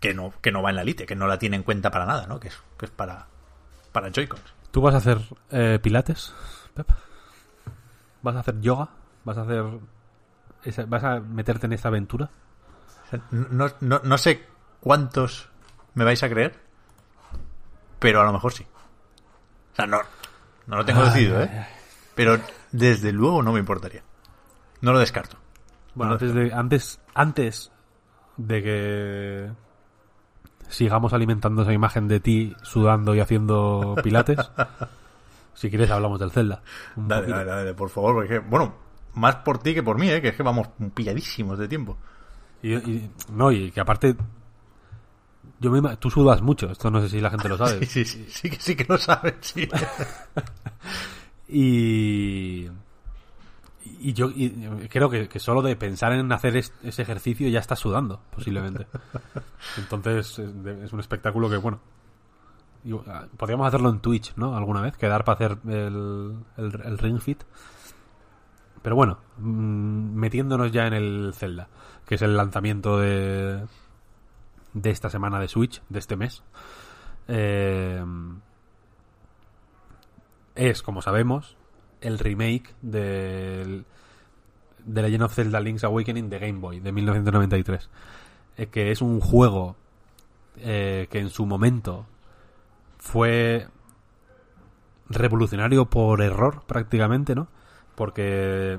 que 0.00 0.14
no, 0.14 0.32
que 0.40 0.52
no 0.52 0.62
va 0.62 0.70
en 0.70 0.76
la 0.76 0.84
Lite, 0.84 1.06
que 1.06 1.16
no 1.16 1.26
la 1.26 1.38
tiene 1.38 1.56
en 1.56 1.62
cuenta 1.62 1.90
para 1.90 2.06
nada, 2.06 2.26
¿no? 2.26 2.38
Que 2.40 2.48
es, 2.48 2.58
que 2.78 2.86
es 2.86 2.90
para, 2.90 3.26
para 3.92 4.10
Joy-Cons. 4.10 4.42
¿Tú 4.70 4.80
vas 4.80 4.94
a 4.94 4.98
hacer 4.98 5.18
eh, 5.50 5.78
pilates, 5.82 6.34
Pep? 6.74 6.88
¿Vas 8.22 8.36
a 8.36 8.40
hacer 8.40 8.60
yoga? 8.60 8.88
¿Vas 9.24 9.38
a 9.38 9.42
hacer... 9.42 9.64
esa- 10.64 10.84
¿Vas 10.86 11.04
a 11.04 11.20
meterte 11.20 11.66
en 11.66 11.72
esta 11.74 11.88
aventura? 11.88 12.28
No, 13.30 13.68
no, 13.80 14.00
no 14.02 14.18
sé 14.18 14.44
cuántos 14.80 15.48
me 15.94 16.04
vais 16.04 16.22
a 16.22 16.28
creer, 16.28 16.58
pero 18.00 18.20
a 18.20 18.24
lo 18.24 18.32
mejor 18.32 18.52
sí. 18.52 18.66
O 19.72 19.76
sea, 19.76 19.86
no, 19.86 20.00
no 20.66 20.76
lo 20.76 20.84
tengo 20.84 21.02
Ay, 21.02 21.06
decidido, 21.10 21.38
ay, 21.38 21.44
¿eh? 21.52 21.66
Pero 22.14 22.38
desde 22.72 23.12
luego 23.12 23.42
no 23.42 23.52
me 23.52 23.60
importaría. 23.60 24.02
No 24.80 24.92
lo 24.92 24.98
descarto. 24.98 25.36
Bueno, 25.94 26.10
No. 26.10 26.14
antes 26.14 26.34
de, 26.34 26.52
antes, 26.52 27.00
antes 27.14 27.72
de 28.36 28.62
que 28.62 29.50
sigamos 30.68 31.12
alimentando 31.12 31.62
esa 31.62 31.72
imagen 31.72 32.08
de 32.08 32.20
ti 32.20 32.54
sudando 32.62 33.14
y 33.14 33.20
haciendo 33.20 33.94
pilates, 34.02 34.38
Si 35.54 35.70
quieres 35.70 35.88
hablamos 35.92 36.18
del 36.18 36.32
Zelda. 36.32 36.62
Dale, 36.96 37.22
poquito. 37.22 37.38
dale, 37.38 37.50
dale, 37.50 37.74
por 37.74 37.88
favor, 37.88 38.14
porque, 38.14 38.40
bueno, 38.40 38.74
más 39.14 39.36
por 39.36 39.58
ti 39.58 39.72
que 39.72 39.84
por 39.84 39.96
mí, 39.98 40.10
¿eh? 40.10 40.20
que 40.20 40.28
es 40.30 40.36
que 40.36 40.42
vamos 40.42 40.68
pilladísimos 40.94 41.56
de 41.58 41.68
tiempo. 41.68 41.96
Y, 42.60 42.74
y- 42.74 43.10
no, 43.30 43.52
y 43.52 43.70
que 43.70 43.80
aparte. 43.80 44.16
Yo 45.60 45.70
me 45.70 45.96
tú 45.98 46.10
sudas 46.10 46.42
mucho, 46.42 46.70
esto 46.72 46.90
no 46.90 47.00
sé 47.00 47.08
si 47.08 47.20
la 47.20 47.30
gente 47.30 47.48
lo 47.48 47.56
sabe. 47.56 47.86
Sí, 47.86 48.04
sí, 48.04 48.04
sí, 48.04 48.26
sí 48.28 48.50
que 48.50 48.56
sí 48.60 48.74
que 48.74 48.84
lo 48.88 48.98
sabes, 48.98 49.34
sí. 49.42 49.68
Y. 51.48 52.68
Y 53.86 54.12
yo 54.14 54.30
y 54.30 54.50
creo 54.88 55.10
que, 55.10 55.28
solo 55.38 55.60
de 55.60 55.76
pensar 55.76 56.12
en 56.12 56.32
hacer 56.32 56.56
es- 56.56 56.72
ese 56.82 57.02
ejercicio 57.02 57.48
ya 57.48 57.60
estás 57.60 57.78
sudando, 57.78 58.20
posiblemente. 58.30 58.86
Entonces 59.78 60.38
es, 60.38 60.64
de- 60.64 60.84
es 60.84 60.92
un 60.92 61.00
espectáculo 61.00 61.50
que, 61.50 61.56
bueno. 61.58 61.80
ah, 63.06 63.26
podríamos 63.36 63.66
hacerlo 63.66 63.90
en 63.90 64.00
Twitch, 64.00 64.34
¿no? 64.36 64.56
Alguna 64.56 64.80
vez, 64.80 64.96
quedar 64.96 65.24
para 65.24 65.34
hacer 65.34 65.58
el, 65.68 66.34
el, 66.56 66.98
Ring 66.98 67.20
Fit. 67.20 67.44
Pero 68.82 68.96
bueno, 68.96 69.18
mm, 69.38 70.14
metiéndonos 70.14 70.72
ya 70.72 70.86
en 70.86 70.94
el 70.94 71.32
Zelda, 71.34 71.68
que 72.06 72.14
es 72.16 72.22
el 72.22 72.36
lanzamiento 72.36 72.98
de, 72.98 73.66
de 74.72 74.90
esta 74.90 75.10
semana 75.10 75.38
de 75.40 75.48
Switch, 75.48 75.82
de 75.88 75.98
este 75.98 76.16
mes. 76.16 76.42
Eh, 77.28 78.02
es, 80.54 80.82
como 80.82 81.02
sabemos, 81.02 81.56
el 82.04 82.18
remake 82.18 82.74
del 82.82 83.84
de 84.84 85.02
Legend 85.02 85.22
of 85.22 85.34
Zelda 85.34 85.60
Link's 85.60 85.84
Awakening 85.84 86.28
de 86.28 86.38
Game 86.38 86.60
Boy 86.60 86.80
de 86.80 86.92
1993. 86.92 87.88
Eh, 88.56 88.66
que 88.66 88.90
es 88.90 89.00
un 89.02 89.20
juego 89.20 89.76
eh, 90.58 91.08
que 91.10 91.18
en 91.18 91.30
su 91.30 91.46
momento 91.46 92.06
fue 92.98 93.66
revolucionario 95.08 95.86
por 95.86 96.22
error 96.22 96.62
prácticamente, 96.66 97.34
¿no? 97.34 97.48
Porque 97.94 98.78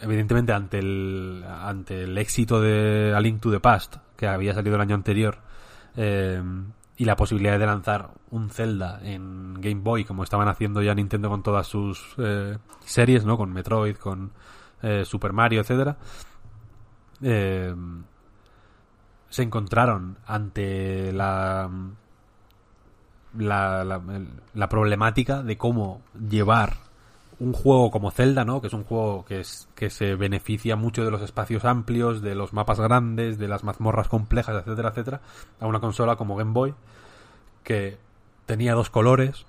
evidentemente 0.00 0.52
ante 0.52 0.78
el 0.78 1.44
ante 1.48 2.04
el 2.04 2.16
éxito 2.18 2.60
de 2.60 3.12
A 3.16 3.20
Link 3.20 3.40
to 3.40 3.50
the 3.50 3.60
Past 3.60 3.96
que 4.16 4.28
había 4.28 4.54
salido 4.54 4.76
el 4.76 4.82
año 4.82 4.94
anterior 4.94 5.38
eh, 5.96 6.40
y 6.98 7.04
la 7.04 7.14
posibilidad 7.14 7.58
de 7.60 7.64
lanzar 7.64 8.10
un 8.30 8.50
Zelda 8.50 9.00
en 9.04 9.54
Game 9.60 9.82
Boy 9.82 10.04
como 10.04 10.24
estaban 10.24 10.48
haciendo 10.48 10.82
ya 10.82 10.96
Nintendo 10.96 11.30
con 11.30 11.44
todas 11.44 11.68
sus 11.68 12.14
eh, 12.18 12.58
series, 12.84 13.24
¿no? 13.24 13.36
Con 13.36 13.52
Metroid, 13.52 13.96
con 13.96 14.32
eh, 14.82 15.04
Super 15.04 15.32
Mario, 15.32 15.60
etcétera. 15.60 15.96
Eh, 17.22 17.72
se 19.30 19.42
encontraron 19.42 20.18
ante 20.26 21.12
la 21.12 21.70
la, 23.36 23.84
la, 24.54 24.68
problemática 24.68 25.42
de 25.42 25.56
cómo 25.56 26.00
llevar 26.28 26.87
un 27.40 27.52
juego 27.52 27.90
como 27.90 28.10
Zelda, 28.10 28.44
¿no? 28.44 28.60
Que 28.60 28.66
es 28.66 28.72
un 28.72 28.84
juego 28.84 29.24
que 29.24 29.40
es 29.40 29.68
que 29.74 29.90
se 29.90 30.16
beneficia 30.16 30.76
mucho 30.76 31.04
de 31.04 31.10
los 31.10 31.22
espacios 31.22 31.64
amplios, 31.64 32.20
de 32.20 32.34
los 32.34 32.52
mapas 32.52 32.80
grandes, 32.80 33.38
de 33.38 33.48
las 33.48 33.62
mazmorras 33.62 34.08
complejas, 34.08 34.56
etcétera, 34.56 34.88
etcétera, 34.90 35.20
a 35.60 35.66
una 35.66 35.80
consola 35.80 36.16
como 36.16 36.36
Game 36.36 36.52
Boy 36.52 36.74
que 37.62 37.98
tenía 38.46 38.74
dos 38.74 38.90
colores, 38.90 39.46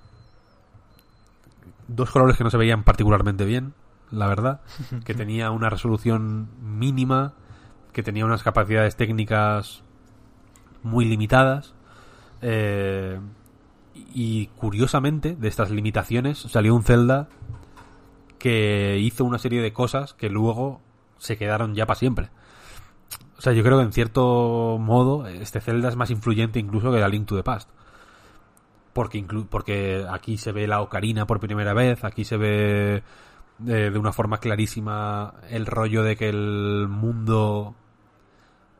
dos 1.88 2.10
colores 2.10 2.36
que 2.36 2.44
no 2.44 2.50
se 2.50 2.58
veían 2.58 2.84
particularmente 2.84 3.44
bien, 3.44 3.74
la 4.10 4.28
verdad, 4.28 4.60
que 5.04 5.14
tenía 5.14 5.50
una 5.50 5.70
resolución 5.70 6.48
mínima, 6.60 7.34
que 7.92 8.02
tenía 8.02 8.24
unas 8.24 8.42
capacidades 8.42 8.96
técnicas 8.96 9.82
muy 10.82 11.06
limitadas. 11.06 11.74
eh, 12.42 13.18
y 14.14 14.46
curiosamente, 14.56 15.36
de 15.36 15.48
estas 15.48 15.70
limitaciones 15.70 16.38
salió 16.38 16.74
un 16.74 16.84
Zelda 16.84 17.28
que 18.40 18.98
hizo 18.98 19.24
una 19.24 19.38
serie 19.38 19.62
de 19.62 19.72
cosas 19.72 20.14
que 20.14 20.28
luego 20.28 20.80
se 21.18 21.36
quedaron 21.36 21.76
ya 21.76 21.86
para 21.86 21.98
siempre. 22.00 22.30
O 23.38 23.40
sea, 23.40 23.52
yo 23.52 23.62
creo 23.62 23.78
que 23.78 23.84
en 23.84 23.92
cierto 23.92 24.76
modo 24.80 25.28
este 25.28 25.60
Zelda 25.60 25.88
es 25.88 25.96
más 25.96 26.10
influyente 26.10 26.58
incluso 26.58 26.90
que 26.90 26.98
la 26.98 27.08
Link 27.08 27.26
to 27.28 27.36
the 27.36 27.44
Past. 27.44 27.70
Porque, 28.92 29.24
inclu- 29.24 29.46
porque 29.48 30.04
aquí 30.10 30.36
se 30.36 30.50
ve 30.50 30.66
la 30.66 30.80
ocarina 30.80 31.26
por 31.26 31.38
primera 31.38 31.72
vez, 31.74 32.02
aquí 32.02 32.24
se 32.24 32.36
ve 32.36 32.96
eh, 33.66 33.90
de 33.92 33.98
una 33.98 34.12
forma 34.12 34.38
clarísima 34.38 35.34
el 35.48 35.66
rollo 35.66 36.02
de 36.02 36.16
que 36.16 36.28
el 36.28 36.86
mundo 36.88 37.74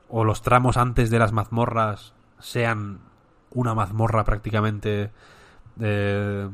o 0.08 0.24
los 0.24 0.42
tramos 0.42 0.76
antes 0.76 1.10
de 1.10 1.18
las 1.20 1.32
mazmorras 1.32 2.12
sean 2.40 2.98
una 3.52 3.74
mazmorra 3.74 4.24
prácticamente 4.24 5.10
eh, 5.80 6.48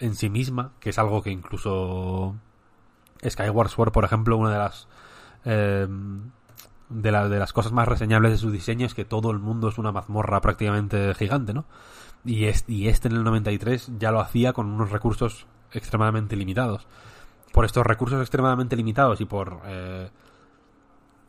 en 0.00 0.14
sí 0.14 0.28
misma, 0.30 0.72
que 0.80 0.90
es 0.90 0.98
algo 0.98 1.22
que 1.22 1.30
incluso 1.30 2.34
Skyward 3.26 3.68
Sword, 3.70 3.92
por 3.92 4.04
ejemplo, 4.04 4.36
una 4.36 4.50
de 4.50 4.58
las 4.58 4.88
eh, 5.44 5.86
de, 6.88 7.10
de 7.10 7.38
las 7.38 7.52
cosas 7.52 7.72
más 7.72 7.88
reseñables 7.88 8.32
de 8.32 8.38
su 8.38 8.50
diseño 8.50 8.86
es 8.86 8.94
que 8.94 9.04
todo 9.04 9.30
el 9.30 9.38
mundo 9.38 9.68
es 9.68 9.78
una 9.78 9.92
mazmorra 9.92 10.40
prácticamente 10.40 11.14
gigante, 11.14 11.52
¿no? 11.54 11.64
Y, 12.24 12.44
es- 12.46 12.64
y 12.68 12.88
este 12.88 13.08
en 13.08 13.14
el 13.16 13.24
93 13.24 13.92
ya 13.98 14.10
lo 14.10 14.20
hacía 14.20 14.52
con 14.52 14.66
unos 14.66 14.90
recursos 14.90 15.46
extremadamente 15.72 16.36
limitados. 16.36 16.86
Por 17.52 17.64
estos 17.64 17.86
recursos 17.86 18.20
extremadamente 18.20 18.76
limitados 18.76 19.20
y 19.20 19.24
por 19.24 19.60
eh, 19.66 20.10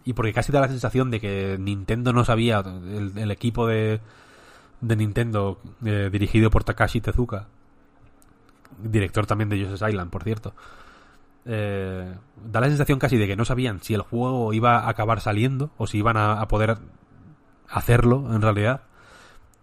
y 0.06 0.14
porque 0.14 0.34
casi 0.34 0.52
da 0.52 0.62
la 0.62 0.68
sensación 0.70 1.12
de 1.12 1.20
que 1.20 1.58
Nintendo 1.60 2.14
no 2.14 2.24
sabía, 2.24 2.60
el, 2.60 3.12
el 3.18 3.32
equipo 3.32 3.68
de, 3.68 4.00
de 4.82 4.96
Nintendo 4.96 5.60
eh, 5.84 6.10
dirigido 6.12 6.50
por 6.50 6.64
Takashi 6.64 7.02
Tezuka, 7.02 7.48
director 8.82 9.26
también 9.26 9.50
de 9.50 9.60
Yoshi's 9.60 9.82
Island, 9.88 10.10
por 10.10 10.24
cierto, 10.24 10.54
eh, 11.46 12.14
da 12.44 12.60
la 12.60 12.68
sensación 12.68 13.00
casi 13.00 13.18
de 13.18 13.28
que 13.28 13.36
no 13.36 13.46
sabían 13.46 13.82
si 13.82 13.94
el 13.94 14.02
juego 14.02 14.54
iba 14.54 14.80
a 14.80 14.90
acabar 14.90 15.22
saliendo 15.22 15.72
o 15.78 15.88
si 15.88 16.00
iban 16.00 16.18
a, 16.18 16.42
a 16.42 16.48
poder 16.48 16.78
hacerlo 17.70 18.34
en 18.34 18.42
realidad. 18.42 18.82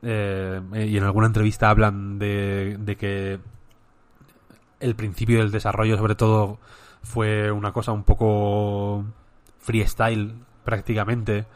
Eh, 0.02 0.60
y 0.86 0.96
en 0.96 1.04
alguna 1.04 1.26
entrevista 1.26 1.70
hablan 1.70 2.18
de, 2.18 2.76
de 2.78 2.96
que 2.96 3.40
el 4.80 4.94
principio 4.96 5.38
del 5.38 5.50
desarrollo 5.50 5.96
sobre 5.96 6.14
todo 6.14 6.58
fue 7.02 7.50
una 7.50 7.72
cosa 7.72 7.92
un 7.92 8.04
poco 8.04 9.04
freestyle 9.58 10.34
prácticamente 10.64 11.46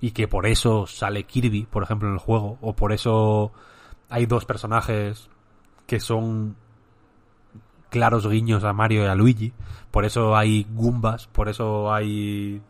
y 0.00 0.12
que 0.12 0.28
por 0.28 0.46
eso 0.46 0.86
sale 0.86 1.24
Kirby, 1.24 1.66
por 1.66 1.82
ejemplo, 1.82 2.08
en 2.08 2.14
el 2.14 2.20
juego, 2.20 2.58
o 2.60 2.74
por 2.74 2.92
eso 2.92 3.52
hay 4.08 4.26
dos 4.26 4.44
personajes 4.44 5.28
que 5.86 6.00
son 6.00 6.56
claros 7.90 8.28
guiños 8.28 8.64
a 8.64 8.72
Mario 8.72 9.04
y 9.04 9.06
a 9.06 9.14
Luigi, 9.14 9.52
por 9.90 10.04
eso 10.04 10.36
hay 10.36 10.66
Goombas, 10.70 11.26
por 11.28 11.48
eso 11.48 11.92
hay 11.92 12.60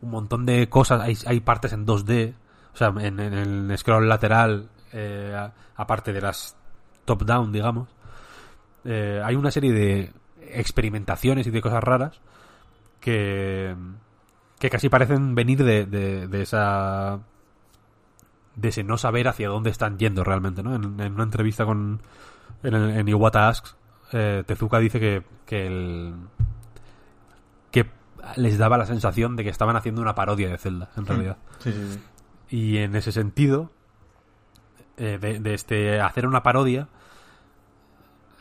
un 0.00 0.10
montón 0.10 0.46
de 0.46 0.68
cosas, 0.68 1.00
hay, 1.00 1.16
hay 1.26 1.40
partes 1.40 1.72
en 1.72 1.86
2D, 1.86 2.34
o 2.72 2.76
sea, 2.76 2.88
en, 2.98 3.18
el 3.18 3.76
scroll 3.76 4.08
lateral, 4.08 4.68
eh, 4.92 5.48
aparte 5.76 6.12
de 6.12 6.20
las 6.20 6.56
top-down, 7.04 7.52
digamos, 7.52 7.88
eh, 8.84 9.20
hay 9.24 9.34
una 9.34 9.50
serie 9.50 9.72
de 9.72 10.12
experimentaciones 10.40 11.46
y 11.46 11.50
de 11.50 11.60
cosas 11.60 11.82
raras 11.82 12.20
que, 13.00 13.74
que 14.58 14.70
casi 14.70 14.88
parecen 14.88 15.34
venir 15.34 15.62
de, 15.62 15.86
de, 15.86 16.42
esa 16.42 17.20
de 18.56 18.68
ese 18.68 18.82
no 18.82 18.96
saber 18.98 19.28
hacia 19.28 19.48
dónde 19.48 19.70
están 19.70 19.98
yendo 19.98 20.24
realmente, 20.24 20.62
¿no? 20.62 20.74
En, 20.74 21.00
en 21.00 21.14
una 21.14 21.24
entrevista 21.24 21.64
con 21.64 22.00
en, 22.62 22.74
en 22.74 23.08
Iwata 23.08 23.48
Asks, 23.48 23.76
eh, 24.12 24.44
Tezuka 24.46 24.78
dice 24.78 25.00
que, 25.00 25.22
que 25.46 25.66
el 25.66 26.14
que 27.70 27.90
les 28.36 28.58
daba 28.58 28.78
la 28.78 28.86
sensación 28.86 29.36
de 29.36 29.44
que 29.44 29.50
estaban 29.50 29.76
haciendo 29.76 30.00
una 30.00 30.14
parodia 30.14 30.48
de 30.48 30.58
Zelda, 30.58 30.90
en 30.96 31.06
realidad. 31.06 31.36
Sí, 31.58 31.72
sí, 31.72 31.92
sí. 31.92 32.00
Y 32.50 32.78
en 32.78 32.96
ese 32.96 33.12
sentido, 33.12 33.70
eh, 34.96 35.18
de, 35.20 35.38
de 35.38 35.54
este 35.54 36.00
hacer 36.00 36.26
una 36.26 36.42
parodia, 36.42 36.88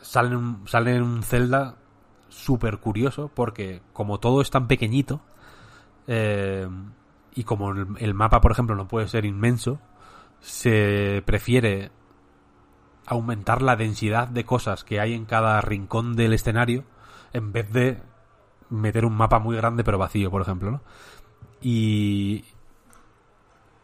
sale 0.02 0.36
un, 0.36 0.68
sale 0.68 1.02
un 1.02 1.24
Zelda 1.24 1.76
súper 2.30 2.78
curioso 2.78 3.30
porque 3.34 3.82
como 3.94 4.20
todo 4.20 4.42
es 4.42 4.50
tan 4.50 4.68
pequeñito 4.68 5.22
eh, 6.08 6.68
y 7.36 7.44
como 7.44 7.72
el, 7.72 7.88
el 8.00 8.14
mapa, 8.14 8.42
por 8.42 8.52
ejemplo, 8.52 8.76
no 8.76 8.88
puede 8.88 9.08
ser 9.08 9.26
inmenso, 9.26 9.80
se 10.40 11.22
prefiere 11.26 11.92
aumentar 13.08 13.62
la 13.62 13.76
densidad 13.76 14.28
de 14.28 14.46
cosas 14.46 14.84
que 14.84 15.00
hay 15.00 15.14
en 15.14 15.26
cada 15.26 15.60
rincón 15.62 16.16
del 16.16 16.34
escenario 16.34 16.84
en 17.34 17.52
vez 17.52 17.72
de 17.72 18.02
meter 18.70 19.06
un 19.06 19.16
mapa 19.16 19.40
muy 19.40 19.56
grande 19.56 19.84
pero 19.84 19.98
vacío, 19.98 20.30
por 20.30 20.42
ejemplo, 20.42 20.72
¿no? 20.72 20.82
Y, 21.62 22.44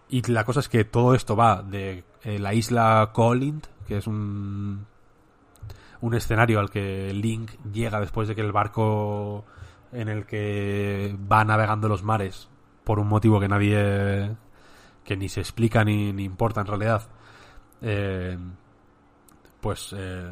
y 0.09 0.21
la 0.31 0.43
cosa 0.43 0.59
es 0.59 0.69
que 0.69 0.83
todo 0.83 1.15
esto 1.15 1.35
va 1.35 1.63
de 1.63 2.03
eh, 2.23 2.37
la 2.37 2.53
isla 2.53 3.11
Colint, 3.13 3.65
que 3.87 3.97
es 3.97 4.07
un, 4.07 4.85
un 6.01 6.13
escenario 6.13 6.59
al 6.59 6.69
que 6.69 7.13
Link 7.13 7.51
llega 7.71 7.99
después 7.99 8.27
de 8.27 8.35
que 8.35 8.41
el 8.41 8.51
barco 8.51 9.45
en 9.93 10.09
el 10.09 10.25
que 10.25 11.15
va 11.31 11.45
navegando 11.45 11.87
los 11.87 12.03
mares, 12.03 12.49
por 12.83 12.99
un 12.99 13.07
motivo 13.07 13.39
que 13.39 13.47
nadie, 13.47 14.35
que 15.05 15.15
ni 15.15 15.29
se 15.29 15.39
explica 15.39 15.83
ni, 15.83 16.11
ni 16.11 16.25
importa 16.25 16.61
en 16.61 16.67
realidad, 16.67 17.07
eh, 17.81 18.37
pues 19.63 19.95
eh, 19.97 20.29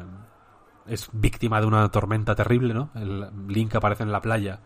es 0.86 1.08
víctima 1.12 1.58
de 1.58 1.66
una 1.66 1.88
tormenta 1.90 2.34
terrible, 2.34 2.74
¿no? 2.74 2.90
El 2.94 3.28
Link 3.48 3.74
aparece 3.74 4.02
en 4.02 4.12
la 4.12 4.20
playa 4.20 4.60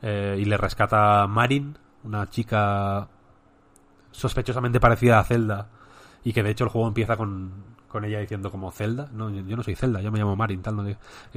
eh, 0.00 0.38
y 0.40 0.44
le 0.44 0.56
rescata 0.56 1.26
Marin, 1.26 1.76
una 2.04 2.30
chica 2.30 3.08
sospechosamente 4.12 4.78
parecida 4.78 5.18
a 5.18 5.24
Zelda 5.24 5.68
y 6.22 6.32
que 6.32 6.44
de 6.44 6.50
hecho 6.50 6.62
el 6.62 6.70
juego 6.70 6.86
empieza 6.86 7.16
con, 7.16 7.74
con 7.88 8.04
ella 8.04 8.20
diciendo 8.20 8.52
como 8.52 8.70
Zelda, 8.70 9.08
no, 9.12 9.30
yo 9.30 9.56
no 9.56 9.64
soy 9.64 9.74
Zelda, 9.74 10.00
yo 10.00 10.12
me 10.12 10.20
llamo 10.20 10.36
Marin, 10.36 10.62
tal, 10.62 10.76
no, 10.76 10.84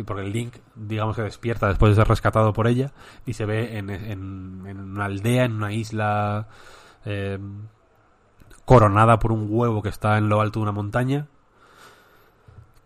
porque 0.05 0.21
el 0.21 0.31
Link, 0.31 0.57
digamos 0.75 1.15
que 1.15 1.23
despierta 1.23 1.67
después 1.67 1.91
de 1.91 1.95
ser 1.95 2.07
rescatado 2.07 2.53
por 2.53 2.67
ella 2.67 2.91
y 3.25 3.33
se 3.33 3.45
ve 3.45 3.79
en, 3.79 3.89
en, 3.89 4.63
en 4.67 4.79
una 4.79 5.05
aldea, 5.05 5.45
en 5.45 5.53
una 5.53 5.73
isla 5.73 6.47
eh, 7.05 7.39
coronada 8.65 9.17
por 9.17 9.31
un 9.31 9.47
huevo 9.49 9.81
que 9.81 9.89
está 9.89 10.19
en 10.19 10.29
lo 10.29 10.41
alto 10.41 10.59
de 10.59 10.63
una 10.63 10.73
montaña, 10.73 11.27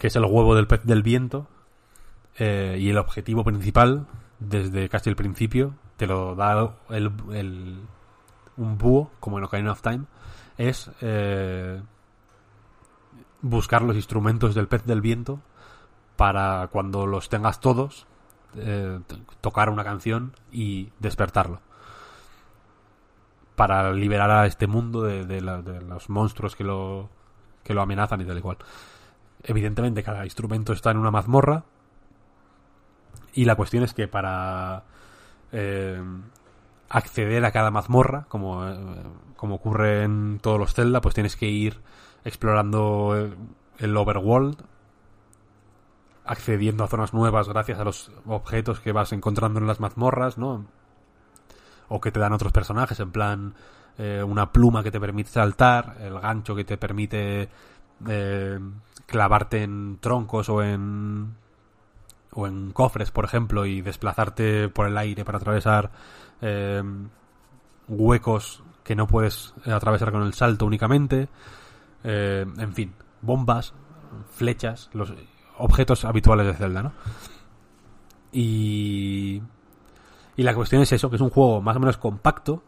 que 0.02 0.08
es 0.08 0.16
el 0.16 0.26
huevo 0.26 0.56
del 0.56 0.66
pez 0.66 0.82
del 0.84 1.04
viento, 1.04 1.46
eh, 2.40 2.76
y 2.80 2.90
el 2.90 2.98
objetivo 2.98 3.44
principal, 3.44 4.08
desde 4.40 4.90
casi 4.90 5.12
el 5.12 5.16
principio, 5.16 5.76
te 5.96 6.08
lo 6.08 6.34
da 6.34 6.74
el, 6.90 7.12
el 7.32 7.82
un 8.58 8.80
búho, 8.80 9.12
como 9.20 9.38
en 9.38 9.44
Ocarina 9.44 9.74
of 9.74 9.84
Time, 9.84 10.06
es 10.58 10.90
eh, 11.02 11.84
buscar 13.44 13.84
los 13.84 13.96
instrumentos 13.96 14.56
del 14.56 14.68
pez 14.68 14.86
del 14.86 15.02
viento 15.02 15.40
para 16.16 16.68
cuando 16.72 17.06
los 17.06 17.30
tengas 17.30 17.60
todos, 17.60 18.08
eh, 18.56 19.02
tocar 19.40 19.70
una 19.70 19.84
canción 19.84 20.34
y 20.52 20.90
despertarlo. 20.98 21.62
Para 23.56 23.94
liberar 23.94 24.32
a 24.32 24.48
este 24.48 24.66
mundo 24.66 25.04
de, 25.04 25.28
de, 25.28 25.42
de 25.42 25.82
los 25.82 26.10
monstruos 26.10 26.56
que 26.56 26.64
lo, 26.64 27.08
que 27.64 27.76
lo 27.76 27.84
amenazan 27.84 28.22
y 28.22 28.26
tal 28.26 28.40
y 28.40 28.42
cual. 28.42 28.58
Evidentemente 29.44 30.04
cada 30.04 30.24
instrumento 30.24 30.74
está 30.74 30.92
en 30.92 30.98
una 30.98 31.12
mazmorra 31.12 31.64
y 33.34 33.46
la 33.46 33.56
cuestión 33.56 33.84
es 33.84 33.94
que 33.94 34.08
para 34.08 34.84
eh, 35.52 36.02
acceder 36.90 37.46
a 37.46 37.52
cada 37.52 37.72
mazmorra, 37.72 38.26
como, 38.28 38.68
eh, 38.68 38.78
como 39.36 39.56
ocurre 39.56 40.04
en 40.04 40.40
todos 40.42 40.60
los 40.60 40.74
Zelda, 40.74 41.02
pues 41.02 41.16
tienes 41.16 41.36
que 41.36 41.48
ir 41.48 41.80
explorando 42.24 43.30
el, 43.80 43.98
overworld, 43.98 44.58
accediendo 46.26 46.84
a 46.84 46.88
zonas 46.88 47.14
nuevas 47.14 47.48
gracias 47.48 47.80
a 47.80 47.84
los 47.84 48.12
objetos 48.26 48.80
que 48.80 48.92
vas 48.92 49.14
encontrando 49.14 49.60
en 49.60 49.68
las 49.68 49.80
mazmorras, 49.80 50.38
¿no? 50.38 50.66
O 51.88 52.00
que 52.00 52.12
te 52.12 52.20
dan 52.20 52.34
otros 52.34 52.52
personajes, 52.52 53.00
en 53.00 53.12
plan 53.12 53.56
eh, 53.98 54.24
una 54.24 54.52
pluma 54.52 54.84
que 54.84 54.92
te 54.92 55.00
permite 55.00 55.30
saltar, 55.30 55.98
el 56.02 56.20
gancho 56.20 56.56
que 56.56 56.64
te 56.64 56.78
permite 56.78 57.50
eh, 58.08 58.60
clavarte 59.12 59.62
en 59.62 59.98
troncos 60.00 60.50
o 60.50 60.64
en 60.64 61.36
o 62.34 62.48
en 62.48 62.72
cofres, 62.72 63.12
por 63.12 63.26
ejemplo, 63.26 63.66
y 63.66 63.82
desplazarte 63.82 64.70
por 64.70 64.88
el 64.88 64.98
aire 64.98 65.26
para 65.26 65.38
atravesar 65.38 65.92
eh, 66.42 66.82
huecos 67.90 68.64
que 68.86 68.96
no 68.96 69.06
puedes 69.06 69.54
atravesar 69.66 70.14
con 70.14 70.24
el 70.24 70.34
salto 70.34 70.66
únicamente. 70.66 71.28
Eh, 72.06 72.46
en 72.58 72.74
fin, 72.74 72.94
bombas, 73.22 73.74
flechas, 74.32 74.90
los 74.94 75.14
objetos 75.58 76.06
habituales 76.06 76.48
de 76.48 76.54
Zelda, 76.54 76.82
¿no? 76.82 76.94
Y, 78.32 79.42
y 80.38 80.44
la 80.44 80.56
cuestión 80.56 80.82
es 80.82 80.92
eso, 80.94 81.10
que 81.10 81.18
es 81.18 81.22
un 81.22 81.30
juego 81.30 81.62
más 81.62 81.76
o 81.76 81.82
menos 81.82 81.98
compacto, 81.98 82.64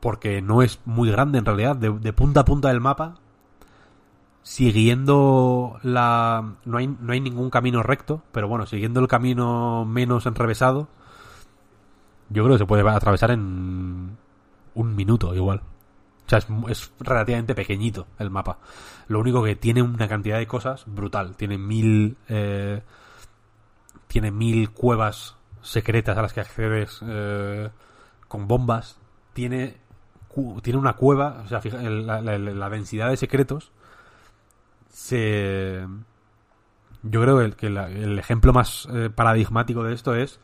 porque 0.00 0.40
no 0.40 0.62
es 0.62 0.80
muy 0.86 1.10
grande 1.10 1.38
en 1.38 1.44
realidad, 1.44 1.76
de, 1.76 1.90
de 1.90 2.12
punta 2.14 2.40
a 2.40 2.44
punta 2.46 2.68
del 2.68 2.80
mapa, 2.80 3.16
siguiendo 4.48 5.78
la... 5.82 6.54
No 6.64 6.78
hay, 6.78 6.86
no 6.86 7.12
hay 7.12 7.20
ningún 7.20 7.50
camino 7.50 7.82
recto, 7.82 8.22
pero 8.32 8.48
bueno, 8.48 8.64
siguiendo 8.64 8.98
el 8.98 9.06
camino 9.06 9.84
menos 9.84 10.24
enrevesado, 10.24 10.88
yo 12.30 12.44
creo 12.44 12.54
que 12.54 12.60
se 12.60 12.66
puede 12.66 12.88
atravesar 12.88 13.30
en 13.30 14.16
un 14.74 14.96
minuto 14.96 15.34
igual. 15.34 15.60
O 16.24 16.28
sea, 16.30 16.38
es, 16.38 16.46
es, 16.68 16.92
relativamente 16.98 17.54
pequeñito 17.54 18.06
el 18.18 18.30
mapa. 18.30 18.58
Lo 19.08 19.20
único 19.20 19.44
que 19.44 19.54
tiene 19.54 19.82
una 19.82 20.08
cantidad 20.08 20.38
de 20.38 20.46
cosas 20.46 20.84
brutal. 20.86 21.36
Tiene 21.36 21.58
mil. 21.58 22.16
Eh, 22.28 22.82
tiene 24.06 24.30
mil 24.30 24.70
cuevas 24.70 25.36
secretas 25.60 26.16
a 26.16 26.22
las 26.22 26.32
que 26.32 26.40
accedes 26.40 27.00
eh, 27.06 27.68
con 28.28 28.48
bombas. 28.48 28.98
Tiene. 29.34 29.76
Tiene 30.62 30.78
una 30.78 30.94
cueva. 30.94 31.42
O 31.44 31.48
sea, 31.48 31.60
fija, 31.60 31.82
la, 31.82 32.22
la, 32.22 32.38
la, 32.38 32.70
densidad 32.70 33.10
de 33.10 33.18
secretos. 33.18 33.72
Se. 34.88 35.86
Yo 37.02 37.22
creo 37.22 37.56
que, 37.56 37.70
la, 37.70 37.88
el 37.88 38.18
ejemplo 38.18 38.52
más 38.52 38.88
eh, 38.92 39.10
paradigmático 39.10 39.84
de 39.84 39.94
esto 39.94 40.14
es 40.14 40.40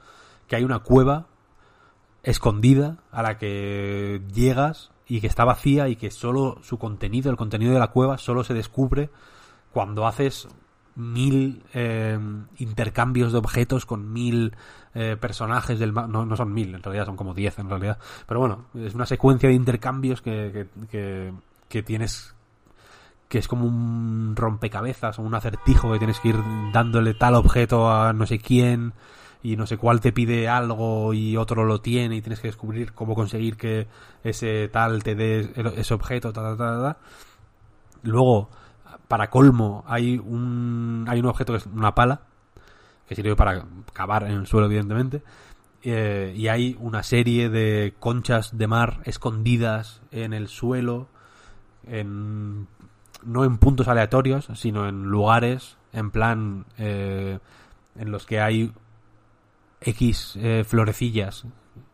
que 0.46 0.56
hay 0.56 0.64
una 0.64 0.78
cueva 0.80 1.26
escondida 2.22 2.98
a 3.10 3.22
la 3.22 3.38
que 3.38 4.22
llegas 4.32 4.90
y 5.06 5.20
que 5.20 5.26
está 5.26 5.44
vacía 5.44 5.88
y 5.88 5.96
que 5.96 6.10
solo 6.10 6.58
su 6.62 6.78
contenido, 6.78 7.30
el 7.30 7.36
contenido 7.36 7.72
de 7.72 7.78
la 7.78 7.88
cueva, 7.88 8.18
solo 8.18 8.44
se 8.44 8.54
descubre 8.54 9.10
cuando 9.72 10.06
haces 10.06 10.48
mil 10.96 11.62
eh, 11.74 12.18
intercambios 12.58 13.32
de 13.32 13.38
objetos 13.38 13.84
con 13.84 14.12
mil 14.12 14.56
eh, 14.94 15.16
personajes 15.20 15.78
del 15.78 15.92
no, 15.92 16.24
no 16.24 16.36
son 16.36 16.52
mil, 16.52 16.74
en 16.74 16.82
realidad 16.82 17.06
son 17.06 17.16
como 17.16 17.34
diez 17.34 17.58
en 17.58 17.68
realidad. 17.68 17.98
Pero 18.26 18.40
bueno, 18.40 18.66
es 18.74 18.94
una 18.94 19.06
secuencia 19.06 19.48
de 19.48 19.56
intercambios 19.56 20.22
que, 20.22 20.68
que, 20.90 21.32
que 21.68 21.82
tienes 21.82 22.33
que 23.34 23.40
es 23.40 23.48
como 23.48 23.66
un 23.66 24.36
rompecabezas 24.36 25.18
o 25.18 25.22
un 25.22 25.34
acertijo 25.34 25.90
que 25.90 25.98
tienes 25.98 26.20
que 26.20 26.28
ir 26.28 26.36
dándole 26.72 27.14
tal 27.14 27.34
objeto 27.34 27.90
a 27.90 28.12
no 28.12 28.26
sé 28.26 28.38
quién 28.38 28.92
y 29.42 29.56
no 29.56 29.66
sé 29.66 29.76
cuál 29.76 30.00
te 30.00 30.12
pide 30.12 30.48
algo 30.48 31.12
y 31.14 31.36
otro 31.36 31.64
lo 31.64 31.80
tiene 31.80 32.14
y 32.14 32.22
tienes 32.22 32.38
que 32.38 32.46
descubrir 32.46 32.92
cómo 32.92 33.16
conseguir 33.16 33.56
que 33.56 33.88
ese 34.22 34.68
tal 34.68 35.02
te 35.02 35.16
dé 35.16 35.52
ese 35.76 35.94
objeto, 35.94 36.32
ta, 36.32 36.56
ta, 36.56 36.56
ta. 36.56 36.98
Luego, 38.04 38.50
para 39.08 39.30
colmo, 39.30 39.82
hay 39.88 40.16
un, 40.16 41.04
hay 41.08 41.18
un 41.18 41.26
objeto 41.26 41.54
que 41.54 41.58
es 41.58 41.66
una 41.66 41.92
pala, 41.92 42.20
que 43.08 43.16
sirve 43.16 43.34
para 43.34 43.64
cavar 43.92 44.22
en 44.30 44.38
el 44.38 44.46
suelo, 44.46 44.66
evidentemente, 44.66 45.24
eh, 45.82 46.32
y 46.36 46.46
hay 46.46 46.76
una 46.78 47.02
serie 47.02 47.50
de 47.50 47.94
conchas 47.98 48.56
de 48.56 48.68
mar 48.68 49.00
escondidas 49.06 50.02
en 50.12 50.34
el 50.34 50.46
suelo, 50.46 51.08
en, 51.84 52.68
no 53.24 53.44
en 53.44 53.58
puntos 53.58 53.88
aleatorios, 53.88 54.48
sino 54.54 54.88
en 54.88 55.04
lugares, 55.04 55.76
en 55.92 56.10
plan, 56.10 56.66
eh, 56.78 57.38
en 57.96 58.10
los 58.10 58.26
que 58.26 58.40
hay 58.40 58.72
X 59.80 60.34
eh, 60.36 60.64
florecillas 60.66 61.46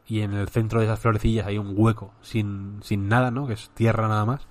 y 0.07 0.21
en 0.21 0.35
el 0.35 0.49
centro 0.49 0.81
de 0.81 0.87
esas 0.87 0.99
florecillas 0.99 1.47
hay 1.47 1.59
un 1.59 1.75
hueco 1.77 2.13
sin, 2.21 2.81
sin 2.83 3.09
nada, 3.09 3.31
¿no? 3.31 3.47
Que 3.47 3.55
es 3.55 3.71
tierra 3.71 4.09
nada 4.09 4.25
más. 4.25 4.47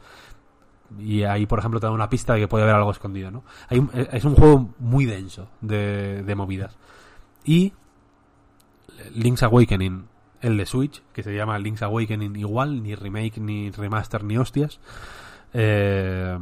Y 0.98 1.24
ahí, 1.24 1.46
por 1.46 1.60
ejemplo, 1.60 1.80
te 1.80 1.86
da 1.86 1.92
una 1.92 2.10
pista 2.10 2.34
de 2.34 2.40
que 2.40 2.48
puede 2.48 2.64
haber 2.64 2.76
algo 2.76 2.92
escondido, 2.92 3.30
¿no? 3.30 3.44
Hay 3.68 3.80
un, 3.80 3.92
es 3.94 4.24
un 4.24 4.36
juego 4.36 4.74
muy 4.80 5.06
denso 5.06 5.50
de, 5.62 6.24
de 6.24 6.36
movidas. 6.36 6.78
Y 7.44 7.74
Link's 9.14 9.44
Awakening, 9.44 10.08
el 10.42 10.58
de 10.58 10.66
Switch, 10.66 11.04
que 11.14 11.24
se 11.24 11.36
llama 11.36 11.60
Link's 11.60 11.82
Awakening 11.82 12.36
igual, 12.36 12.82
ni 12.82 12.96
remake, 12.96 13.40
ni 13.40 13.72
remaster, 13.72 14.24
ni 14.24 14.38
hostias. 14.38 14.80
Eh, 15.54 16.38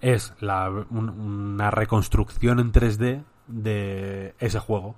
es 0.00 0.34
la, 0.40 0.70
un, 0.70 1.08
una 1.10 1.70
reconstrucción 1.70 2.60
en 2.60 2.72
3D 2.72 3.24
de 3.48 4.34
ese 4.38 4.58
juego. 4.58 4.96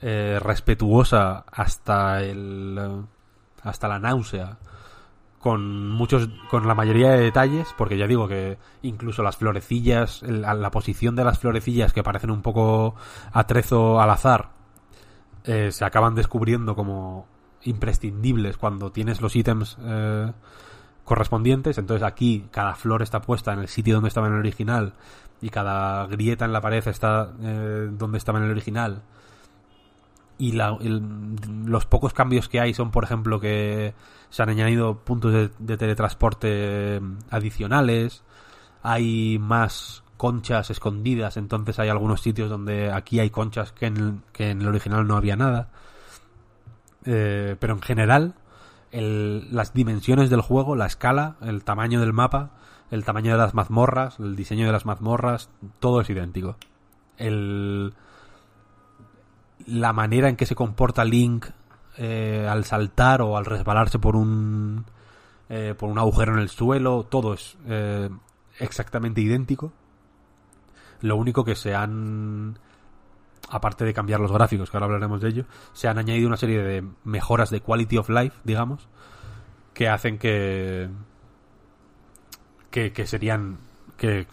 Eh, 0.00 0.40
respetuosa 0.42 1.44
hasta 1.52 2.22
el 2.22 3.04
hasta 3.62 3.86
la 3.86 4.00
náusea 4.00 4.58
con 5.38 5.90
muchos 5.90 6.28
con 6.50 6.66
la 6.66 6.74
mayoría 6.74 7.10
de 7.10 7.20
detalles 7.20 7.68
porque 7.78 7.96
ya 7.96 8.08
digo 8.08 8.26
que 8.26 8.58
incluso 8.82 9.22
las 9.22 9.36
florecillas 9.36 10.22
la, 10.22 10.54
la 10.54 10.70
posición 10.72 11.14
de 11.14 11.22
las 11.22 11.38
florecillas 11.38 11.92
que 11.92 12.02
parecen 12.02 12.32
un 12.32 12.42
poco 12.42 12.96
atrezo 13.32 14.00
al 14.00 14.10
azar 14.10 14.50
eh, 15.44 15.70
se 15.70 15.84
acaban 15.84 16.16
descubriendo 16.16 16.74
como 16.74 17.28
imprescindibles 17.62 18.56
cuando 18.56 18.90
tienes 18.90 19.20
los 19.20 19.36
ítems 19.36 19.78
eh, 19.82 20.32
correspondientes. 21.04 21.78
Entonces 21.78 22.06
aquí 22.06 22.46
cada 22.50 22.74
flor 22.74 23.02
está 23.02 23.20
puesta 23.20 23.52
en 23.52 23.60
el 23.60 23.68
sitio 23.68 23.94
donde 23.94 24.08
estaba 24.08 24.28
en 24.28 24.34
el 24.34 24.40
original 24.40 24.94
y 25.40 25.50
cada 25.50 26.06
grieta 26.06 26.44
en 26.44 26.52
la 26.52 26.60
pared 26.60 26.86
está 26.86 27.32
eh, 27.42 27.88
donde 27.90 28.18
estaba 28.18 28.38
en 28.38 28.44
el 28.44 28.50
original. 28.52 29.02
Y 30.38 30.52
la, 30.52 30.76
los 31.64 31.86
pocos 31.86 32.12
cambios 32.14 32.48
que 32.48 32.60
hay 32.60 32.74
son, 32.74 32.90
por 32.90 33.04
ejemplo, 33.04 33.38
que 33.38 33.94
se 34.30 34.42
han 34.42 34.48
añadido 34.48 34.98
puntos 34.98 35.32
de, 35.32 35.50
de, 35.58 35.76
teletransporte 35.76 37.00
adicionales, 37.30 38.24
hay 38.82 39.38
más 39.38 40.02
conchas 40.16 40.70
escondidas, 40.70 41.36
entonces 41.36 41.78
hay 41.78 41.88
algunos 41.88 42.22
sitios 42.22 42.48
donde 42.48 42.92
aquí 42.92 43.20
hay 43.20 43.30
conchas 43.30 43.72
que 43.72 43.86
en, 43.86 44.22
que 44.32 44.50
en 44.50 44.62
el 44.62 44.68
original 44.68 45.06
no 45.06 45.16
había 45.16 45.36
nada. 45.36 45.68
Eh, 47.04 47.56
pero 47.58 47.74
en 47.74 47.82
general, 47.82 48.34
el, 48.92 49.48
las 49.54 49.72
dimensiones 49.72 50.30
del 50.30 50.42
juego, 50.42 50.76
la 50.76 50.86
escala, 50.86 51.36
el 51.40 51.64
tamaño 51.64 52.00
del 52.00 52.12
mapa, 52.12 52.50
el 52.90 53.04
tamaño 53.04 53.32
de 53.32 53.38
las 53.38 53.54
mazmorras, 53.54 54.20
el 54.20 54.36
diseño 54.36 54.66
de 54.66 54.72
las 54.72 54.86
mazmorras, 54.86 55.50
todo 55.80 56.00
es 56.02 56.10
idéntico. 56.10 56.56
El, 57.16 57.94
la 59.66 59.92
manera 59.92 60.28
en 60.28 60.36
que 60.36 60.46
se 60.46 60.54
comporta 60.54 61.04
Link 61.04 61.46
eh, 61.96 62.46
al 62.48 62.64
saltar 62.64 63.22
o 63.22 63.36
al 63.36 63.44
resbalarse 63.44 63.98
por 63.98 64.16
un 64.16 64.84
eh, 65.48 65.74
por 65.76 65.90
un 65.90 65.98
agujero 65.98 66.34
en 66.34 66.38
el 66.38 66.48
suelo, 66.48 67.04
todo 67.04 67.34
es 67.34 67.58
eh, 67.66 68.08
exactamente 68.58 69.20
idéntico. 69.20 69.72
Lo 71.00 71.16
único 71.16 71.44
que 71.44 71.54
se 71.54 71.74
han 71.74 72.58
aparte 73.52 73.84
de 73.84 73.92
cambiar 73.92 74.18
los 74.18 74.32
gráficos, 74.32 74.70
que 74.70 74.76
ahora 74.76 74.86
hablaremos 74.86 75.20
de 75.20 75.28
ello, 75.28 75.44
se 75.74 75.86
han 75.86 75.98
añadido 75.98 76.26
una 76.26 76.38
serie 76.38 76.62
de 76.62 76.84
mejoras 77.04 77.50
de 77.50 77.60
quality 77.60 77.98
of 77.98 78.08
life, 78.08 78.36
digamos, 78.44 78.88
que 79.74 79.88
hacen 79.88 80.18
que 80.18 80.88
que, 82.70 82.92
que 82.92 83.06
serían 83.06 83.58
que 83.98 84.26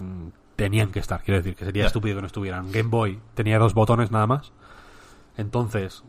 tenían 0.56 0.92
que 0.92 1.00
estar, 1.00 1.22
quiero 1.22 1.40
decir, 1.40 1.56
que 1.56 1.66
sería 1.66 1.86
estúpido 1.86 2.16
que 2.16 2.22
no 2.22 2.28
estuvieran. 2.28 2.72
Game 2.72 2.90
Boy 2.90 3.20
tenía 3.34 3.60
dos 3.60 3.74
botones 3.74 4.12
nada 4.12 4.26
más. 4.26 4.54
Entonces, 5.38 6.04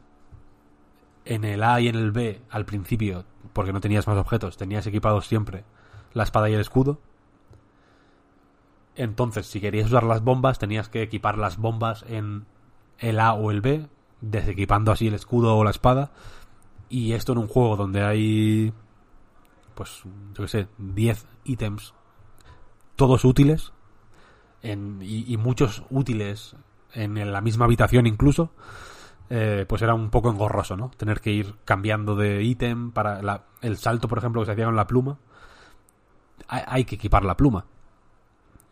en 1.25 1.45
el 1.45 1.63
A 1.63 1.81
y 1.81 1.89
en 1.89 1.97
el 1.97 2.13
B, 2.13 2.41
al 2.49 2.65
principio, 2.65 3.25
porque 3.53 3.73
no 3.73 3.81
tenías 3.81 4.07
más 4.07 4.19
objetos, 4.19 4.57
tenías 4.57 4.87
equipados 4.87 5.27
siempre 5.27 5.65
la 6.13 6.23
espada 6.23 6.49
y 6.49 6.55
el 6.55 6.61
escudo. 6.61 7.01
Entonces, 8.95 9.47
si 9.47 9.61
querías 9.61 9.87
usar 9.87 10.05
las 10.05 10.23
bombas, 10.23 10.59
tenías 10.59 10.89
que 10.89 11.03
equipar 11.03 11.39
las 11.39 11.57
bombas 11.57 12.05
en 12.09 12.47
el 13.01 13.19
A 13.19 13.33
o 13.35 13.51
el 13.51 13.61
B, 13.61 13.89
desequipando 14.21 14.93
así 14.93 15.09
el 15.09 15.15
escudo 15.15 15.57
o 15.57 15.65
la 15.65 15.71
espada. 15.71 16.13
Y 16.89 17.13
esto 17.13 17.33
en 17.33 17.39
un 17.39 17.49
juego 17.49 17.77
donde 17.77 18.03
hay, 18.05 18.73
pues, 19.75 20.03
yo 20.35 20.45
qué 20.45 20.49
sé, 20.49 20.69
10 20.79 21.27
ítems, 21.45 21.95
todos 22.97 23.25
útiles, 23.25 23.73
en, 24.63 24.99
y, 25.03 25.37
muchos 25.39 25.83
útiles 25.91 26.55
en 26.93 27.33
la 27.33 27.41
misma 27.41 27.65
habitación 27.65 28.07
incluso, 28.07 28.53
eh, 29.31 29.65
pues 29.69 29.81
era 29.83 29.95
un 29.95 30.11
poco 30.11 30.31
engorroso, 30.31 30.77
¿no? 30.77 30.91
Tener 30.97 31.21
que 31.21 31.31
ir 31.31 31.55
cambiando 31.65 32.17
de 32.17 32.43
ítem 32.43 32.91
para 32.91 33.23
la- 33.23 33.45
el 33.63 33.77
salto, 33.79 34.09
por 34.09 34.19
ejemplo, 34.19 34.43
que 34.43 34.47
se 34.47 34.53
hacía 34.53 34.67
con 34.67 34.77
la 34.77 34.87
pluma. 34.87 35.19
Hay, 36.49 36.63
hay 36.67 36.85
que 36.85 36.97
equipar 36.97 37.25
la 37.25 37.37
pluma 37.37 37.65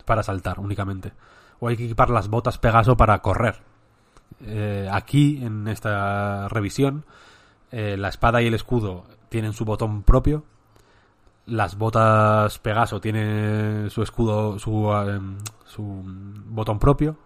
para 0.05 0.23
saltar 0.23 0.59
únicamente. 0.59 1.13
O 1.61 1.69
hay 1.69 1.77
que 1.77 1.85
equipar 1.85 2.11
las 2.11 2.29
botas 2.29 2.59
Pegaso 2.59 2.97
para 2.97 3.21
correr. 3.23 3.63
Eh, 4.41 4.89
aquí, 4.91 5.41
en 5.43 5.69
esta 5.69 6.49
revisión, 6.49 7.05
eh, 7.71 7.97
la 7.97 8.09
espada 8.09 8.41
y 8.43 8.47
el 8.47 8.55
escudo 8.55 9.05
tienen 9.29 9.53
su 9.53 9.65
botón 9.65 10.03
propio. 10.03 10.45
Las 11.47 11.79
botas 11.79 12.59
Pegaso 12.59 13.01
tienen 13.01 13.91
su 13.91 14.03
escudo, 14.03 14.59
su, 14.59 14.93
em, 14.93 15.39
su 15.65 16.03
botón 16.47 16.79
propio. 16.79 17.17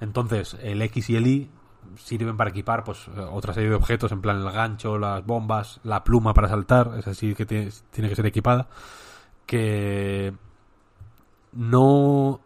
Entonces, 0.00 0.56
el 0.62 0.82
X 0.82 1.10
y 1.10 1.16
el 1.16 1.26
Y 1.26 1.50
sirven 1.96 2.36
para 2.36 2.50
equipar 2.50 2.84
pues 2.84 3.08
otra 3.08 3.54
serie 3.54 3.70
de 3.70 3.76
objetos, 3.76 4.12
en 4.12 4.20
plan 4.20 4.38
el 4.38 4.50
gancho, 4.52 4.98
las 4.98 5.24
bombas, 5.24 5.80
la 5.84 6.04
pluma 6.04 6.34
para 6.34 6.48
saltar, 6.48 6.92
es 6.98 7.06
así 7.08 7.34
que 7.34 7.46
tiene 7.46 8.08
que 8.08 8.16
ser 8.16 8.26
equipada. 8.26 8.68
Que 9.46 10.34
no 11.52 12.40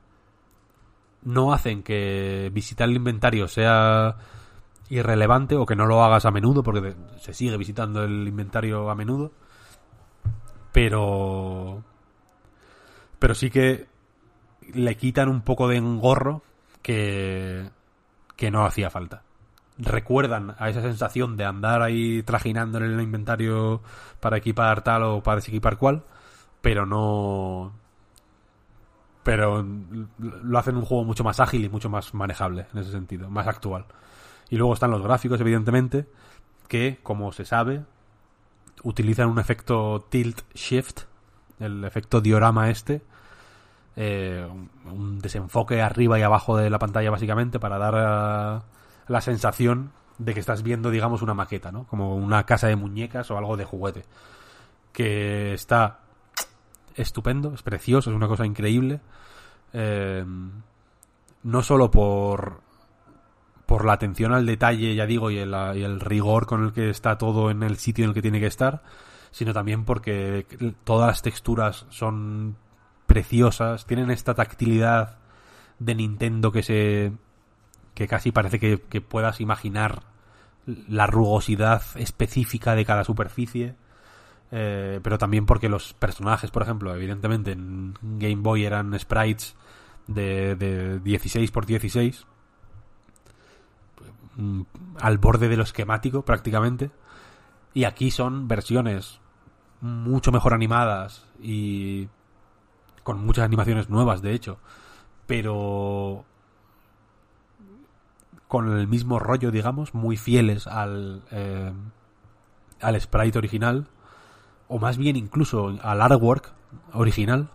no 1.27 1.53
hacen 1.53 1.83
que 1.83 2.51
visitar 2.55 2.89
el 2.89 2.97
inventario 2.97 3.49
sea 3.49 4.17
irrelevante 4.89 5.57
o 5.57 5.67
que 5.67 5.75
no 5.75 5.87
lo 5.87 6.03
hagas 6.05 6.25
a 6.25 6.31
menudo 6.31 6.63
porque 6.63 6.95
se 7.19 7.35
sigue 7.35 7.57
visitando 7.57 8.05
el 8.05 8.27
inventario 8.29 8.89
a 8.89 8.95
menudo 8.95 9.33
pero 10.73 11.83
pero 13.19 13.35
sí 13.35 13.51
que 13.51 13.87
le 14.73 14.97
quitan 14.97 15.29
un 15.29 15.41
poco 15.41 15.67
de 15.67 15.79
engorro 15.79 16.43
que 16.83 17.71
que 18.37 18.51
no 18.51 18.67
hacía 18.67 18.91
falta. 18.91 19.23
Recuerdan 19.79 20.55
a 20.59 20.69
esa 20.69 20.83
sensación 20.83 21.37
de 21.37 21.45
andar 21.45 21.83
ahí 21.83 22.23
trajinando 22.23 22.79
en 22.79 22.85
el 22.85 23.01
inventario 23.01 23.81
para 24.21 24.37
equipar 24.37 24.83
tal 24.83 25.03
o 25.05 25.23
para 25.23 25.37
desequipar 25.37 25.79
cual 25.79 26.05
pero 26.61 26.87
no 26.87 27.73
pero 29.27 29.67
lo 30.21 30.57
hacen 30.59 30.77
un 30.77 30.85
juego 30.85 31.03
mucho 31.05 31.25
más 31.25 31.41
ágil 31.41 31.65
y 31.65 31.69
mucho 31.69 31.91
más 31.91 32.15
manejable 32.15 32.69
en 32.73 32.79
ese 32.79 32.93
sentido, 32.93 33.29
más 33.29 33.49
actual. 33.49 33.87
Y 34.51 34.57
luego 34.57 34.73
están 34.73 34.93
los 34.93 35.03
gráficos, 35.03 35.41
evidentemente, 35.41 36.07
que, 36.69 37.01
como 37.03 37.33
se 37.33 37.45
sabe, 37.45 37.83
utilizan 38.85 39.29
un 39.29 39.41
efecto 39.41 40.07
tilt 40.09 40.43
shift, 40.55 41.01
el 41.59 41.83
efecto 41.83 42.21
diorama 42.21 42.71
este, 42.71 43.03
eh, 43.97 44.47
un- 44.85 45.19
desenfoque 45.19 45.83
arriba 45.83 46.21
y 46.21 46.23
abajo 46.23 46.57
de 46.57 46.71
la 46.71 46.79
pantalla 46.79 47.11
básicamente 47.11 47.59
para 47.59 47.79
dar 47.79 47.95
eh, 47.97 48.65
la 49.09 49.21
sensación 49.21 49.91
de 50.19 50.35
que 50.35 50.41
estás 50.41 50.63
viendo, 50.63 50.91
digamos, 50.91 51.21
una 51.21 51.35
maqueta, 51.35 51.73
¿no? 51.73 51.85
Como 51.89 52.15
una 52.15 52.47
casa 52.47 52.69
de 52.69 52.77
muñecas 52.77 53.29
o 53.33 53.39
algo 53.39 53.57
de 53.57 53.65
juguete. 53.65 54.05
Que 54.93 55.53
está 55.53 55.99
estupendo, 56.97 57.55
es 57.55 57.63
precioso, 57.63 58.11
es 58.11 58.17
una 58.17 58.29
cosa 58.29 58.47
increíble. 58.47 59.01
Eh, 59.73 60.25
no 61.43 61.63
solo 61.63 61.91
por 61.91 62.67
por 63.67 63.85
la 63.85 63.95
atención 63.95 64.33
al 64.33 64.47
detalle, 64.47 64.95
ya 64.95 65.07
digo, 65.07 65.31
y 65.31 65.39
el, 65.39 66.01
rigor 66.01 66.47
con 66.47 66.65
el 66.65 66.73
que 66.73 66.89
está 66.89 67.19
todo 67.19 67.51
en 67.51 67.65
el 67.65 67.77
sitio 67.77 68.05
en 68.05 68.11
el 68.11 68.15
que 68.15 68.23
tiene 68.23 68.41
que 68.41 68.47
estar, 68.47 68.83
sino 69.33 69.53
también 69.53 69.85
porque 69.85 70.47
todas 70.85 71.09
las 71.09 71.23
texturas 71.23 71.85
son 71.91 72.57
preciosas, 73.07 73.85
tienen 73.87 74.11
esta 74.11 74.35
tactilidad 74.35 75.19
de 75.79 75.95
Nintendo 75.95 76.53
que 76.53 76.63
se 76.63 77.13
que 77.95 78.07
casi 78.07 78.31
parece 78.31 78.61
que, 78.61 78.83
que 78.83 79.01
puedas 79.01 79.41
imaginar 79.41 80.03
la 80.67 81.07
rugosidad 81.07 81.83
específica 81.97 82.75
de 82.75 82.85
cada 82.85 83.05
superficie. 83.05 83.75
Eh, 84.53 85.01
pero 85.03 85.19
también 85.19 85.47
porque 85.47 85.69
los 85.69 85.93
personajes, 85.95 86.51
por 86.51 86.63
ejemplo, 86.63 86.95
evidentemente 86.95 87.53
en 87.53 87.95
Game 88.01 88.43
Boy 88.43 88.65
eran 88.65 88.97
sprites 88.99 89.57
de, 90.07 90.55
de 90.55 91.01
16 91.01 91.51
por 91.51 91.67
16 91.67 92.27
mm, 94.37 94.63
al 95.01 95.19
borde 95.19 95.49
de 95.49 95.57
lo 95.57 95.65
esquemático 95.65 96.23
prácticamente. 96.25 96.91
Y 97.75 97.85
aquí 97.85 98.11
son 98.11 98.49
versiones 98.49 99.21
mucho 99.81 100.33
mejor 100.33 100.55
animadas 100.55 101.27
y 101.41 102.09
con 103.03 103.25
muchas 103.25 103.45
animaciones 103.45 103.91
nuevas 103.91 104.23
de 104.23 104.33
hecho. 104.33 104.59
Pero 105.27 106.25
con 108.49 108.79
el 108.79 108.87
mismo 108.87 109.19
rollo 109.19 109.51
digamos 109.51 109.93
muy 109.93 110.17
fieles 110.17 110.69
al 110.69 111.23
eh, 111.33 111.73
al 112.81 113.01
sprite 113.01 113.39
original 113.39 113.89
o 114.69 114.79
más 114.79 114.97
bien 114.97 115.17
incluso 115.17 115.77
al 115.83 116.03
artwork 116.03 116.53
original, 116.93 117.51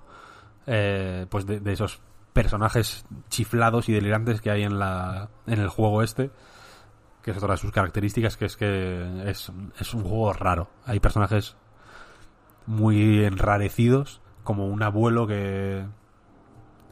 eh, 0.67 1.25
pues 1.29 1.45
de, 1.45 1.61
esos 1.71 2.01
personajes 2.33 3.05
chiflados 3.29 3.89
y 3.89 3.93
delirantes 3.93 4.41
que 4.41 4.51
hay 4.51 4.63
en 4.63 4.79
la 4.79 5.29
en 5.47 5.59
el 5.59 5.67
juego 5.67 6.01
este, 6.01 6.31
que 7.21 7.31
es 7.31 7.37
otra 7.37 7.53
de 7.53 7.57
sus 7.57 7.71
características, 7.71 8.37
que 8.37 8.45
es 8.45 8.57
que 8.57 9.29
es, 9.29 9.51
es 9.79 9.93
un 9.93 10.03
juego 10.03 10.33
raro. 10.33 10.69
Hay 10.85 10.99
personajes 10.99 11.55
muy 12.65 13.23
enrarecidos, 13.23 14.21
como 14.43 14.67
un 14.67 14.81
abuelo 14.83 15.27
que 15.27 15.85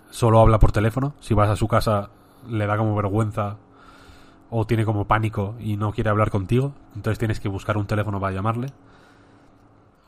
solo 0.09 0.39
habla 0.39 0.59
por 0.59 0.71
teléfono. 0.71 1.13
Si 1.19 1.33
vas 1.33 1.49
a 1.49 1.55
su 1.55 1.67
casa 1.67 2.09
le 2.47 2.65
da 2.65 2.77
como 2.77 2.95
vergüenza 2.95 3.57
o 4.49 4.65
tiene 4.65 4.85
como 4.85 5.05
pánico 5.05 5.55
y 5.59 5.77
no 5.77 5.91
quiere 5.91 6.09
hablar 6.09 6.31
contigo, 6.31 6.73
entonces 6.95 7.19
tienes 7.19 7.39
que 7.39 7.49
buscar 7.49 7.77
un 7.77 7.85
teléfono 7.85 8.19
para 8.19 8.33
llamarle 8.33 8.67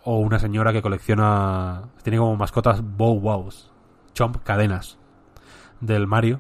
o 0.03 0.17
una 0.17 0.39
señora 0.39 0.73
que 0.73 0.81
colecciona 0.81 1.83
tiene 2.03 2.17
como 2.17 2.35
mascotas 2.35 2.81
bow 2.83 3.13
wows 3.19 3.71
chomp 4.13 4.38
cadenas 4.43 4.97
del 5.80 6.07
Mario 6.07 6.39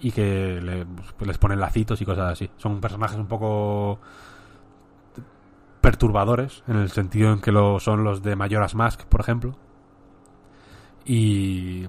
y 0.00 0.10
que 0.12 0.60
le- 0.62 0.86
pues, 0.86 1.26
les 1.28 1.38
ponen 1.38 1.60
lacitos 1.60 2.00
y 2.00 2.04
cosas 2.04 2.32
así. 2.32 2.50
Son 2.56 2.80
personajes 2.80 3.18
un 3.18 3.26
poco 3.26 3.98
perturbadores 5.80 6.62
en 6.66 6.76
el 6.76 6.90
sentido 6.90 7.32
en 7.32 7.40
que 7.40 7.52
lo 7.52 7.78
son 7.80 8.02
los 8.04 8.22
de 8.22 8.34
Majora's 8.36 8.74
Mask 8.74 9.04
por 9.04 9.20
ejemplo 9.20 9.54
y 11.04 11.86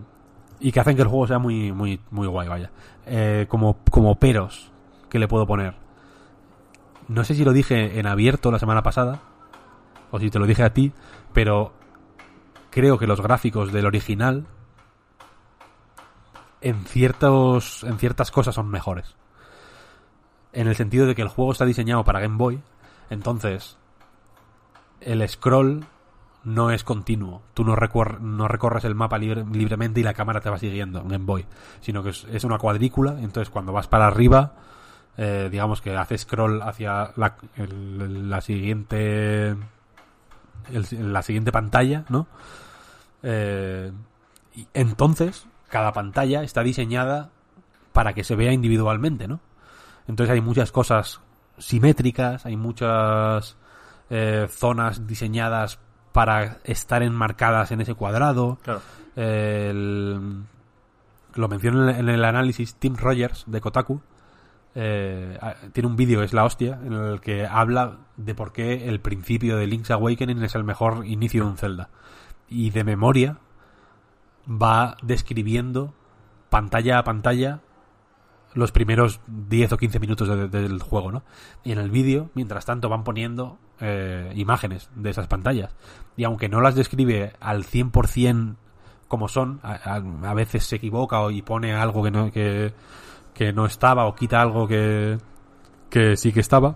y 0.60 0.72
que 0.72 0.80
hacen 0.80 0.96
que 0.96 1.02
el 1.04 1.08
juego 1.08 1.28
sea 1.28 1.40
muy 1.40 1.72
muy 1.72 2.00
muy 2.12 2.28
guay 2.28 2.48
vaya. 2.48 2.72
Eh, 3.06 3.46
como 3.50 3.78
como 3.90 4.16
peros 4.16 4.72
que 5.10 5.20
le 5.20 5.28
puedo 5.28 5.46
poner. 5.48 5.76
No 7.08 7.24
sé 7.24 7.36
si 7.36 7.46
lo 7.46 7.54
dije 7.54 8.00
en 8.00 8.06
abierto 8.08 8.52
la 8.52 8.60
semana 8.60 8.84
pasada 8.84 9.22
o 10.12 10.20
si 10.20 10.30
te 10.30 10.40
lo 10.40 10.46
dije 10.46 10.64
a 10.64 10.74
ti, 10.74 10.92
pero 11.34 11.74
creo 12.70 12.98
que 12.98 13.08
los 13.08 13.22
gráficos 13.22 13.72
del 13.72 13.86
original 13.86 14.46
en 16.62 16.84
ciertos 16.86 17.84
en 17.84 17.98
ciertas 18.00 18.32
cosas 18.32 18.56
son 18.56 18.70
mejores. 18.70 19.16
En 20.54 20.68
el 20.68 20.76
sentido 20.76 21.06
de 21.06 21.16
que 21.16 21.22
el 21.22 21.28
juego 21.28 21.52
está 21.52 21.66
diseñado 21.66 22.04
para 22.04 22.20
Game 22.20 22.38
Boy, 22.38 22.60
entonces 23.10 23.78
el 25.02 25.28
scroll 25.30 25.86
no 26.44 26.72
es 26.72 26.84
continuo. 26.84 27.42
Tú 27.54 27.64
no, 27.64 27.76
recor- 27.76 28.20
no 28.20 28.48
recorres 28.48 28.86
el 28.86 28.96
mapa 28.96 29.18
libre- 29.18 29.46
libremente 29.52 30.00
y 30.00 30.04
la 30.04 30.14
cámara 30.14 30.40
te 30.40 30.50
va 30.50 30.58
siguiendo, 30.58 31.02
un 31.02 31.10
Game 31.10 31.26
Boy. 31.26 31.46
Sino 31.82 32.02
que 32.04 32.10
es, 32.10 32.44
una 32.44 32.58
cuadrícula, 32.58 33.12
entonces 33.20 33.50
cuando 33.50 33.74
vas 33.74 33.88
para 33.88 34.08
arriba, 34.08 34.54
eh, 35.18 35.50
digamos 35.52 35.82
que 35.82 35.96
hace 35.96 36.18
scroll 36.18 36.62
hacia 36.62 37.12
la 37.16 38.42
siguiente 38.42 39.56
el- 40.72 41.14
la 41.14 41.22
siguiente 41.22 41.52
pantalla, 41.52 42.06
¿no? 42.10 42.28
Eh, 43.24 43.92
y 44.56 44.68
entonces, 44.74 45.48
cada 45.70 45.92
pantalla 45.94 46.44
está 46.44 46.64
diseñada 46.64 47.30
para 47.94 48.14
que 48.14 48.24
se 48.24 48.36
vea 48.36 48.52
individualmente, 48.54 49.28
¿no? 49.28 49.40
Entonces 50.08 50.34
hay 50.34 50.42
muchas 50.42 50.72
cosas 50.72 51.20
simétricas, 51.58 52.46
hay 52.46 52.56
muchas 52.56 53.58
eh, 54.10 54.48
zonas 54.50 55.06
diseñadas 55.06 55.80
para 56.14 56.60
estar 56.64 57.04
enmarcadas 57.04 57.72
en 57.72 57.82
ese 57.82 57.94
cuadrado. 57.94 58.58
Claro. 58.64 58.82
El- 59.16 60.44
lo 61.36 61.48
menciona 61.50 61.84
en 61.84 61.90
el- 61.90 62.00
en 62.00 62.16
el 62.16 62.24
análisis 62.26 62.76
Tim 62.76 62.96
Rogers 62.96 63.44
de 63.48 63.60
Kotaku. 63.62 64.02
Eh, 64.80 65.40
ah, 65.42 65.56
tiene 65.74 65.88
un 65.90 65.96
vídeo, 65.96 66.22
es 66.22 66.34
la 66.34 66.44
hostia, 66.46 66.80
en 66.86 66.94
el 66.94 67.20
que 67.20 67.48
habla 67.48 67.98
de 68.16 68.36
por 68.36 68.54
qué 68.54 68.88
el 68.88 69.00
principio 69.00 69.58
de 69.58 69.66
Link's 69.66 69.90
Awakening 69.90 70.44
es 70.44 70.54
el 70.54 70.64
mejor 70.64 71.04
inicio 71.08 71.44
de 71.44 71.50
un 71.50 71.58
Zelda. 71.58 71.90
Y 72.48 72.70
de 72.70 72.84
memoria 72.84 73.40
va 74.50 74.96
describiendo 75.02 75.94
pantalla 76.50 77.00
a 77.00 77.04
pantalla 77.04 77.60
los 78.54 78.72
primeros 78.72 79.20
10 79.28 79.74
o 79.74 79.78
15 79.78 80.00
minutos 80.00 80.28
de- 80.30 80.48
de- 80.48 80.62
del 80.62 80.82
juego, 80.82 81.12
¿no? 81.12 81.24
Y 81.64 81.72
en 81.72 81.80
el 81.80 81.90
vídeo, 81.92 82.30
mientras 82.36 82.66
tanto, 82.66 82.88
van 82.90 83.04
poniendo 83.04 83.58
eh, 83.80 84.32
imágenes 84.36 84.90
de 84.96 85.10
esas 85.12 85.28
pantallas. 85.28 85.76
Y 86.16 86.24
aunque 86.24 86.50
no 86.50 86.62
las 86.62 86.74
describe 86.76 87.34
al 87.40 87.64
100% 87.64 88.56
como 89.08 89.28
son, 89.28 89.60
a, 89.64 90.34
veces 90.34 90.66
se 90.66 90.78
equivoca 90.78 91.20
y 91.32 91.42
pone 91.42 91.74
algo 91.76 92.04
que 92.04 92.12
no, 92.12 92.32
que, 92.32 92.74
que 93.38 93.54
no 93.54 93.68
estaba 93.68 94.08
o 94.08 94.16
quita 94.16 94.42
algo 94.42 94.68
que, 94.68 95.20
que 95.92 96.18
sí 96.18 96.34
que 96.34 96.40
estaba, 96.40 96.76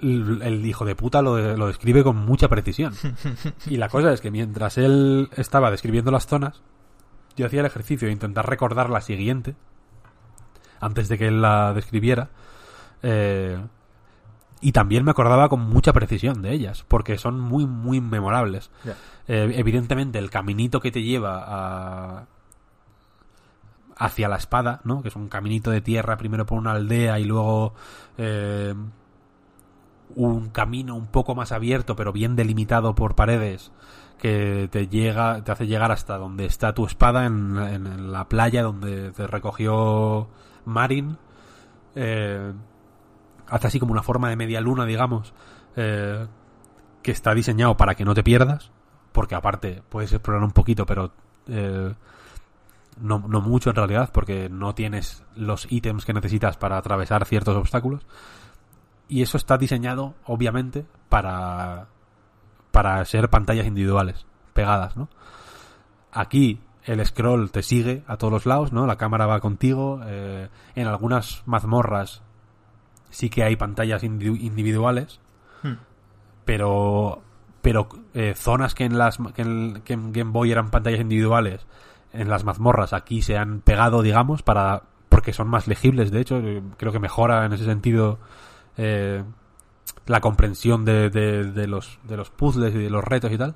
el, 0.00 0.66
hijo 0.66 0.84
de 0.84 0.96
puta 0.96 1.22
lo, 1.22 1.56
lo 1.56 1.68
describe 1.68 2.02
con 2.02 2.16
mucha 2.16 2.48
precisión. 2.48 2.92
Y 3.66 3.76
la 3.76 3.88
cosa 3.88 4.12
es 4.12 4.20
que 4.20 4.32
mientras 4.32 4.78
él 4.78 5.30
estaba 5.36 5.70
describiendo 5.70 6.10
las 6.10 6.26
zonas, 6.26 6.60
yo 7.36 7.46
hacía 7.46 7.60
el 7.60 7.66
ejercicio 7.66 8.06
de 8.08 8.12
intentar 8.12 8.48
recordar 8.48 8.90
la 8.90 9.00
siguiente, 9.00 9.54
antes 10.80 11.08
de 11.08 11.18
que 11.18 11.28
él 11.28 11.40
la 11.40 11.72
describiera, 11.72 12.30
eh, 13.04 13.62
y 14.60 14.72
también 14.72 15.04
me 15.04 15.12
acordaba 15.12 15.48
con 15.48 15.60
mucha 15.60 15.92
precisión 15.92 16.42
de 16.42 16.52
ellas, 16.52 16.84
porque 16.88 17.16
son 17.16 17.38
muy, 17.38 17.64
muy 17.64 18.00
memorables. 18.00 18.72
Eh, 19.28 19.52
evidentemente, 19.54 20.18
el 20.18 20.30
caminito 20.30 20.80
que 20.80 20.90
te 20.90 21.04
lleva 21.04 21.44
a 21.46 22.26
hacia 24.00 24.28
la 24.28 24.36
espada, 24.36 24.80
¿no? 24.84 25.02
Que 25.02 25.08
es 25.08 25.16
un 25.16 25.28
caminito 25.28 25.70
de 25.70 25.82
tierra, 25.82 26.16
primero 26.16 26.46
por 26.46 26.58
una 26.58 26.72
aldea 26.72 27.20
y 27.20 27.24
luego 27.24 27.74
eh, 28.16 28.74
un 30.16 30.48
camino 30.48 30.96
un 30.96 31.06
poco 31.06 31.34
más 31.34 31.52
abierto, 31.52 31.96
pero 31.96 32.10
bien 32.10 32.34
delimitado 32.34 32.94
por 32.94 33.14
paredes, 33.14 33.72
que 34.18 34.68
te 34.72 34.88
llega, 34.88 35.44
te 35.44 35.52
hace 35.52 35.66
llegar 35.66 35.92
hasta 35.92 36.16
donde 36.16 36.46
está 36.46 36.72
tu 36.72 36.86
espada 36.86 37.26
en, 37.26 38.10
la 38.10 38.26
playa 38.26 38.62
donde 38.62 39.12
te 39.12 39.26
recogió 39.26 40.28
Marin. 40.64 41.18
Eh, 41.94 42.52
hace 43.48 43.66
así 43.66 43.78
como 43.78 43.92
una 43.92 44.02
forma 44.02 44.30
de 44.30 44.36
media 44.36 44.62
luna, 44.62 44.86
digamos, 44.86 45.34
eh, 45.76 46.26
que 47.02 47.12
está 47.12 47.34
diseñado 47.34 47.76
para 47.76 47.94
que 47.96 48.06
no 48.06 48.14
te 48.14 48.22
pierdas, 48.22 48.70
porque 49.12 49.34
aparte 49.34 49.82
puedes 49.90 50.10
explorar 50.10 50.42
un 50.42 50.52
poquito, 50.52 50.86
pero 50.86 51.12
eh, 51.48 51.92
no, 53.00 53.18
no 53.26 53.40
mucho 53.40 53.70
en 53.70 53.76
realidad, 53.76 54.10
porque 54.12 54.48
no 54.48 54.74
tienes 54.74 55.24
los 55.36 55.66
ítems 55.70 56.04
que 56.04 56.12
necesitas 56.12 56.56
para 56.56 56.76
atravesar 56.78 57.24
ciertos 57.24 57.56
obstáculos. 57.56 58.06
Y 59.08 59.22
eso 59.22 59.36
está 59.36 59.58
diseñado, 59.58 60.14
obviamente, 60.24 60.86
para, 61.08 61.88
para 62.70 63.04
ser 63.04 63.28
pantallas 63.30 63.66
individuales, 63.66 64.24
pegadas, 64.52 64.96
¿no? 64.96 65.08
Aquí 66.12 66.60
el 66.84 67.04
scroll 67.04 67.50
te 67.50 67.62
sigue 67.62 68.02
a 68.06 68.16
todos 68.16 68.32
los 68.32 68.46
lados, 68.46 68.72
¿no? 68.72 68.86
La 68.86 68.96
cámara 68.96 69.26
va 69.26 69.40
contigo. 69.40 70.00
eh, 70.04 70.48
en 70.74 70.86
algunas 70.86 71.42
mazmorras 71.46 72.22
sí 73.10 73.28
que 73.30 73.42
hay 73.44 73.56
pantallas 73.56 74.02
indi- 74.04 74.40
individuales, 74.40 75.20
Hmm. 75.62 75.74
pero 76.44 77.22
pero 77.62 77.88
eh, 78.14 78.32
zonas 78.34 78.74
que 78.74 78.84
en 78.84 78.96
las 78.96 79.18
que 79.34 79.42
en, 79.42 79.82
que 79.84 79.92
en 79.92 80.12
Game 80.12 80.30
Boy 80.30 80.50
eran 80.50 80.70
pantallas 80.70 81.00
individuales 81.00 81.66
en 82.12 82.28
las 82.28 82.44
mazmorras 82.44 82.92
aquí 82.92 83.22
se 83.22 83.36
han 83.36 83.60
pegado 83.60 84.02
digamos 84.02 84.42
para 84.42 84.82
porque 85.08 85.32
son 85.32 85.48
más 85.48 85.66
legibles 85.68 86.10
de 86.10 86.20
hecho 86.20 86.38
eh, 86.38 86.62
creo 86.76 86.92
que 86.92 86.98
mejora 86.98 87.44
en 87.46 87.52
ese 87.52 87.64
sentido 87.64 88.18
eh, 88.76 89.22
la 90.06 90.20
comprensión 90.20 90.84
de, 90.84 91.10
de, 91.10 91.44
de 91.52 91.66
los 91.66 91.98
de 92.04 92.16
los 92.16 92.30
puzzles 92.30 92.74
y 92.74 92.78
de 92.78 92.90
los 92.90 93.04
retos 93.04 93.30
y 93.32 93.38
tal 93.38 93.54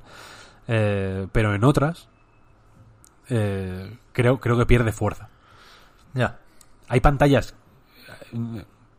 Eh, 0.66 1.26
pero 1.32 1.54
en 1.54 1.62
otras 1.64 2.08
eh, 3.28 3.98
creo 4.12 4.38
creo 4.40 4.56
que 4.56 4.64
pierde 4.66 4.92
fuerza 4.92 5.28
Ya. 6.14 6.38
hay 6.88 7.00
pantallas. 7.00 7.54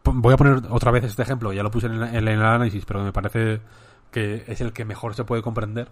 Voy 0.03 0.34
a 0.34 0.38
poner 0.38 0.61
otra 0.69 0.92
vez 0.92 1.03
este 1.03 1.24
ejemplo, 1.24 1.51
ya 1.53 1.64
lo 1.64 1.72
puse 1.72 1.88
en 1.88 1.93
el, 1.93 2.03
en 2.03 2.27
el 2.27 2.42
análisis, 2.42 2.85
pero 2.85 3.03
me 3.03 3.11
parece 3.11 3.61
que 4.11 4.43
es 4.48 4.61
el 4.61 4.72
que 4.72 4.85
mejor 4.85 5.16
se 5.16 5.24
puede 5.24 5.42
comprender. 5.42 5.90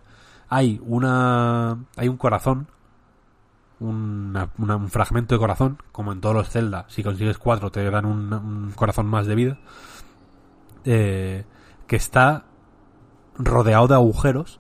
Hay 0.50 0.80
una. 0.86 1.78
Hay 1.98 2.08
un 2.10 2.18
corazón. 2.18 2.68
Un 3.80 4.90
fragmento 4.90 5.36
de 5.36 5.40
corazón, 5.40 5.78
como 5.92 6.12
en 6.14 6.22
todos 6.22 6.36
los 6.36 6.50
Zelda. 6.50 6.86
Si 6.90 7.04
consigues 7.04 7.38
cuatro, 7.38 7.72
te 7.72 7.90
dan 7.90 8.06
un, 8.06 8.72
corazón 8.76 9.08
más 9.08 9.28
de 9.28 9.36
vida. 9.36 9.58
eh, 10.86 11.46
que 11.88 11.96
está 11.98 12.46
rodeado 13.38 13.88
de 13.88 13.96
agujeros. 13.96 14.60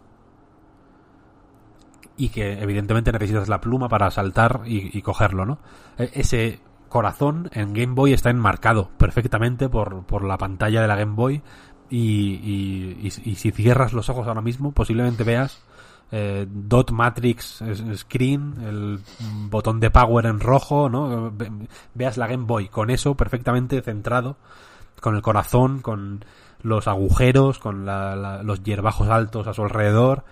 Y 2.16 2.30
que 2.30 2.62
evidentemente 2.62 3.12
necesitas 3.12 3.50
la 3.50 3.60
pluma 3.60 3.90
para 3.90 4.12
saltar 4.12 4.62
y, 4.66 5.02
cogerlo, 5.02 5.46
¿no? 5.46 5.58
E- 5.98 6.12
ese 6.14 6.60
corazón 6.90 7.50
en 7.54 7.74
Game 7.74 7.94
Boy 7.96 8.14
está 8.14 8.30
enmarcado 8.30 8.90
perfectamente 9.00 9.68
por, 9.68 10.04
por 10.06 10.24
la 10.24 10.38
pantalla 10.38 10.82
de 10.84 10.88
la 10.88 10.96
Game 10.96 11.16
Boy 11.16 11.42
y- 11.90 13.00
y 13.02 13.36
si 13.36 13.52
cierras 13.52 13.94
los 13.94 14.10
ojos 14.10 14.28
ahora 14.28 14.42
mismo 14.42 14.74
posiblemente 14.74 15.24
veas 15.24 15.64
eh, 16.16 16.46
dot 16.48 16.92
matrix 16.92 17.64
screen 17.96 18.54
el 18.64 19.00
botón 19.50 19.80
de 19.80 19.90
power 19.90 20.28
en 20.28 20.40
rojo 20.40 20.88
no 20.88 21.32
Ve- 21.32 21.52
veas 21.96 22.18
la 22.18 22.28
Game 22.28 22.46
Boy. 22.46 22.68
Con 22.68 22.92
eso 22.92 23.16
perfectamente 23.16 23.82
centrado 23.82 24.38
con 25.02 25.16
el 25.16 25.24
corazón 25.24 25.80
con 25.82 26.24
los 26.62 26.88
agujeros 26.88 27.58
con 27.58 27.86
la- 27.88 28.44
los 28.44 28.62
hierbajos 28.64 29.10
altos 29.10 29.48
a 29.48 29.54
su 29.56 29.64
alrededor 29.64 30.24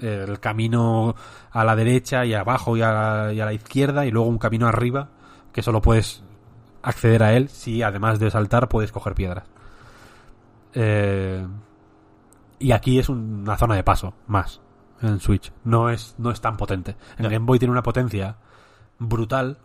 eh, 0.00 0.26
el 0.28 0.38
camino 0.38 1.14
a 1.50 1.64
la 1.64 1.76
derecha 1.76 2.26
y 2.26 2.34
abajo 2.34 2.76
y 2.76 2.82
a, 2.82 2.92
la- 2.92 3.32
y 3.32 3.40
a 3.40 3.46
la 3.46 3.52
izquierda 3.54 4.04
y 4.04 4.10
luego 4.10 4.28
un 4.28 4.38
camino 4.38 4.66
arriba 4.68 5.08
que 5.52 5.62
solo 5.62 5.80
puedes 5.80 6.22
acceder 6.82 7.22
a 7.22 7.32
él 7.32 7.48
si 7.48 7.82
además 7.82 8.18
de 8.18 8.30
saltar 8.30 8.68
puedes 8.68 8.92
coger 8.92 9.14
piedras. 9.14 9.44
Eh, 10.74 11.46
y 12.58 12.72
aquí 12.72 12.98
es 12.98 13.08
una 13.08 13.56
zona 13.56 13.74
de 13.76 13.82
paso 13.82 14.14
más 14.26 14.60
en 15.02 15.20
Switch. 15.20 15.52
No 15.64 15.90
es, 15.90 16.14
no 16.18 16.30
es 16.30 16.40
tan 16.40 16.56
potente. 16.56 16.96
En. 17.18 17.28
Game 17.28 17.46
Boy 17.46 17.58
tiene 17.58 17.72
una 17.72 17.82
potencia 17.82 18.36
brutal 18.98 19.58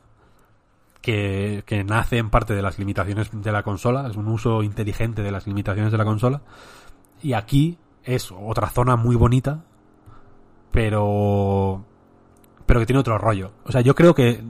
que, 1.02 1.64
que 1.66 1.84
nace 1.84 2.18
en 2.18 2.30
parte 2.30 2.54
de 2.56 2.62
las 2.62 2.80
limitaciones 2.80 3.30
de 3.32 3.52
la 3.52 3.64
consola. 3.64 4.08
Es 4.08 4.16
un 4.16 4.28
uso 4.28 4.64
inteligente 4.64 5.22
de 5.22 5.32
las 5.32 5.48
limitaciones 5.48 5.92
de 5.92 5.98
la 5.98 6.06
consola. 6.06 6.42
Y 7.22 7.34
aquí 7.34 7.78
es 8.04 8.32
otra 8.32 8.70
zona 8.70 8.96
muy 8.96 9.16
bonita, 9.16 9.64
pero 10.72 11.84
pero 12.66 12.80
que 12.80 12.86
tiene 12.86 13.00
otro 13.00 13.18
rollo. 13.18 13.52
O 13.66 13.72
sea, 13.72 13.82
yo 13.82 13.96
creo 13.96 14.14
que 14.14 14.44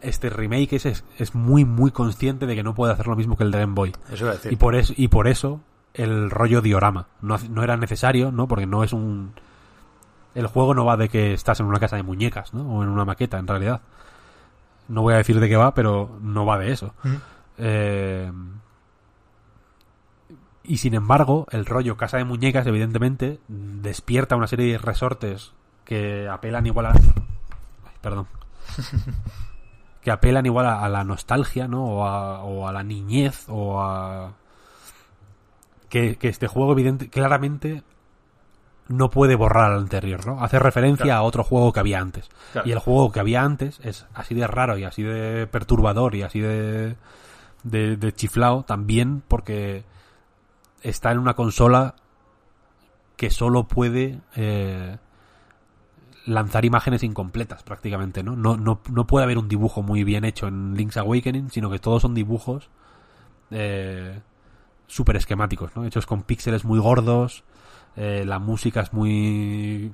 este 0.00 0.30
remake 0.30 0.74
es, 0.74 0.86
es, 0.86 1.04
es 1.18 1.34
muy 1.34 1.64
muy 1.64 1.90
consciente 1.90 2.46
de 2.46 2.54
que 2.54 2.62
no 2.62 2.74
puede 2.74 2.92
hacer 2.92 3.06
lo 3.06 3.16
mismo 3.16 3.36
que 3.36 3.44
el 3.44 3.50
de 3.50 3.58
Game 3.58 3.74
Boy. 3.74 3.92
Eso 4.10 4.24
iba 4.24 4.30
a 4.30 4.34
decir. 4.34 4.52
Y 4.52 4.56
por 4.56 4.74
eso 4.74 4.92
y 4.96 5.08
por 5.08 5.28
eso 5.28 5.60
el 5.94 6.30
rollo 6.30 6.60
diorama 6.60 7.08
no, 7.20 7.36
no 7.50 7.62
era 7.62 7.76
necesario, 7.76 8.30
¿no? 8.30 8.46
Porque 8.48 8.66
no 8.66 8.84
es 8.84 8.92
un 8.92 9.32
el 10.38 10.46
juego 10.46 10.72
no 10.72 10.84
va 10.84 10.96
de 10.96 11.08
que 11.08 11.32
estás 11.32 11.58
en 11.58 11.66
una 11.66 11.80
casa 11.80 11.96
de 11.96 12.04
muñecas, 12.04 12.54
¿no? 12.54 12.62
O 12.62 12.82
en 12.84 12.88
una 12.88 13.04
maqueta, 13.04 13.38
en 13.38 13.48
realidad. 13.48 13.80
No 14.86 15.02
voy 15.02 15.14
a 15.14 15.16
decir 15.16 15.40
de 15.40 15.48
qué 15.48 15.56
va, 15.56 15.74
pero 15.74 16.16
no 16.22 16.46
va 16.46 16.58
de 16.58 16.70
eso. 16.70 16.94
Mm. 17.02 17.14
Eh, 17.58 18.32
y 20.62 20.76
sin 20.76 20.94
embargo, 20.94 21.46
el 21.50 21.66
rollo 21.66 21.96
casa 21.96 22.18
de 22.18 22.24
muñecas, 22.24 22.68
evidentemente, 22.68 23.40
despierta 23.48 24.36
una 24.36 24.46
serie 24.46 24.70
de 24.70 24.78
resortes 24.78 25.54
que 25.84 26.28
apelan 26.28 26.66
igual 26.66 26.86
a. 26.86 26.92
Ay, 26.92 27.94
perdón. 28.00 28.28
que 30.02 30.12
apelan 30.12 30.46
igual 30.46 30.66
a, 30.66 30.84
a 30.84 30.88
la 30.88 31.02
nostalgia, 31.02 31.66
¿no? 31.66 31.84
O 31.84 32.06
a, 32.06 32.44
o 32.44 32.68
a 32.68 32.72
la 32.72 32.84
niñez, 32.84 33.46
o 33.48 33.80
a. 33.80 34.34
Que, 35.88 36.16
que 36.16 36.28
este 36.28 36.46
juego, 36.46 36.72
evidente, 36.72 37.08
claramente, 37.08 37.82
no 38.88 39.10
puede 39.10 39.36
borrar 39.36 39.72
al 39.72 39.78
anterior, 39.78 40.26
¿no? 40.26 40.42
Hace 40.42 40.58
referencia 40.58 41.16
a 41.16 41.22
otro 41.22 41.44
juego 41.44 41.72
que 41.72 41.80
había 41.80 42.00
antes. 42.00 42.28
Claro. 42.52 42.68
Y 42.68 42.72
el 42.72 42.78
juego 42.78 43.12
que 43.12 43.20
había 43.20 43.42
antes 43.42 43.80
es 43.82 44.06
así 44.14 44.34
de 44.34 44.46
raro 44.46 44.78
y 44.78 44.84
así 44.84 45.02
de 45.02 45.46
perturbador 45.46 46.14
y 46.14 46.22
así 46.22 46.40
de, 46.40 46.96
de, 47.62 47.96
de 47.96 48.12
chiflao 48.12 48.64
también 48.64 49.22
porque 49.28 49.84
está 50.82 51.12
en 51.12 51.18
una 51.18 51.34
consola 51.34 51.94
que 53.16 53.30
solo 53.30 53.64
puede 53.66 54.20
eh, 54.36 54.96
lanzar 56.24 56.64
imágenes 56.64 57.02
incompletas 57.02 57.62
prácticamente, 57.62 58.22
¿no? 58.22 58.36
No, 58.36 58.56
no, 58.56 58.80
no 58.90 59.06
puede 59.06 59.24
haber 59.24 59.38
un 59.38 59.48
dibujo 59.48 59.82
muy 59.82 60.04
bien 60.04 60.24
hecho 60.24 60.46
en 60.46 60.74
Link's 60.76 60.96
Awakening, 60.96 61.50
sino 61.50 61.70
que 61.70 61.78
todos 61.78 62.02
son 62.02 62.14
dibujos 62.14 62.70
eh, 63.50 64.20
súper 64.86 65.16
esquemáticos, 65.16 65.74
¿no? 65.74 65.84
Hechos 65.84 66.06
con 66.06 66.22
píxeles 66.22 66.64
muy 66.64 66.78
gordos, 66.78 67.44
eh, 68.00 68.24
la 68.24 68.38
música 68.38 68.82
es 68.82 68.92
muy 68.92 69.92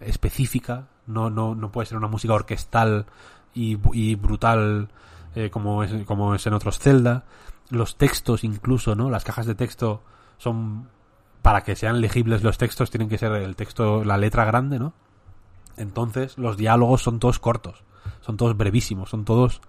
específica, 0.00 0.88
no, 1.06 1.30
no, 1.30 1.54
no 1.54 1.70
puede 1.70 1.86
ser 1.86 1.96
una 1.96 2.08
música 2.08 2.34
orquestal 2.34 3.06
y, 3.54 3.76
brutal 4.16 4.88
eh, 5.36 5.50
como, 5.50 5.84
es, 5.84 6.04
como 6.04 6.34
es 6.34 6.44
en 6.48 6.52
otros 6.52 6.80
Zelda. 6.80 7.22
Los 7.70 7.96
textos 7.96 8.42
incluso, 8.42 8.96
¿no? 8.96 9.08
Las 9.08 9.22
cajas 9.22 9.46
de 9.46 9.54
texto 9.54 10.02
son... 10.36 10.88
Para 11.42 11.62
que 11.62 11.76
sean 11.76 12.00
legibles 12.00 12.42
los 12.42 12.58
textos 12.58 12.90
tienen 12.90 13.08
que 13.08 13.18
ser 13.18 13.30
el 13.30 13.54
texto, 13.54 14.02
la 14.02 14.16
letra 14.16 14.44
grande, 14.44 14.80
¿no? 14.80 14.92
Entonces 15.76 16.36
los 16.38 16.56
diálogos 16.56 17.02
son 17.02 17.20
todos 17.20 17.38
cortos, 17.38 17.84
son 18.20 18.36
todos 18.36 18.56
brevísimos, 18.56 19.10
son 19.10 19.24
todos... 19.24 19.60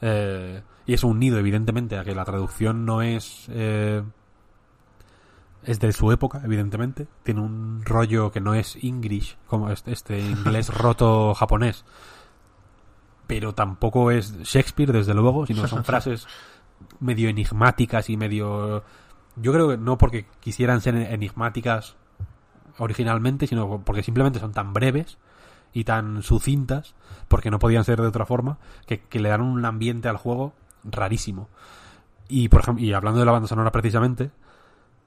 eh, 0.00 0.62
y 0.84 0.94
es 0.94 1.04
un 1.04 1.20
nido, 1.20 1.38
evidentemente, 1.38 1.96
a 1.96 2.02
que 2.02 2.16
la 2.16 2.24
traducción 2.24 2.84
no 2.84 3.02
es... 3.02 3.48
es 5.64 5.80
de 5.80 5.92
su 5.92 6.10
época, 6.12 6.40
evidentemente. 6.44 7.06
Tiene 7.22 7.40
un 7.40 7.82
rollo 7.84 8.30
que 8.30 8.40
no 8.40 8.54
es 8.54 8.76
English, 8.82 9.36
como 9.46 9.70
este, 9.70 9.92
este 9.92 10.20
inglés 10.20 10.68
roto 10.74 11.34
japonés. 11.34 11.84
Pero 13.26 13.54
tampoco 13.54 14.10
es 14.10 14.38
Shakespeare, 14.42 14.92
desde 14.92 15.14
luego, 15.14 15.46
sino 15.46 15.66
son 15.66 15.84
frases 15.84 16.26
medio 16.98 17.28
enigmáticas 17.28 18.10
y 18.10 18.16
medio... 18.16 18.84
Yo 19.36 19.52
creo 19.52 19.68
que 19.68 19.76
no 19.76 19.96
porque 19.96 20.26
quisieran 20.40 20.80
ser 20.80 20.96
enigmáticas 20.96 21.96
originalmente, 22.78 23.46
sino 23.46 23.82
porque 23.84 24.02
simplemente 24.02 24.40
son 24.40 24.52
tan 24.52 24.72
breves 24.72 25.18
y 25.72 25.84
tan 25.84 26.22
sucintas, 26.22 26.94
porque 27.28 27.50
no 27.50 27.58
podían 27.58 27.84
ser 27.84 28.00
de 28.00 28.08
otra 28.08 28.26
forma, 28.26 28.58
que, 28.86 29.00
que 29.00 29.20
le 29.20 29.28
dan 29.28 29.40
un 29.40 29.64
ambiente 29.64 30.08
al 30.08 30.16
juego 30.16 30.52
rarísimo. 30.84 31.48
Y 32.28 32.48
por 32.48 32.60
ejemplo, 32.60 32.84
y 32.84 32.92
hablando 32.92 33.20
de 33.20 33.26
la 33.26 33.32
banda 33.32 33.48
sonora 33.48 33.70
precisamente, 33.70 34.30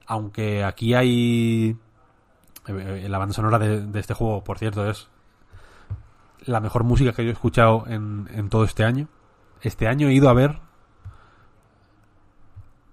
aunque 0.06 0.64
aquí 0.64 0.94
hay 0.94 1.76
eh, 2.66 3.06
la 3.08 3.18
banda 3.18 3.34
sonora 3.34 3.58
de, 3.58 3.98
este 3.98 4.14
juego, 4.14 4.44
por 4.44 4.58
cierto, 4.58 4.88
es 4.88 5.08
la 6.44 6.60
mejor 6.60 6.84
música 6.84 7.12
que 7.12 7.24
yo 7.24 7.30
he 7.30 7.32
escuchado 7.32 7.84
en, 7.86 8.28
en 8.32 8.48
todo 8.48 8.64
este 8.64 8.84
año. 8.84 9.08
Este 9.62 9.88
año 9.88 10.08
he 10.08 10.14
ido 10.14 10.28
a 10.28 10.34
ver 10.34 10.60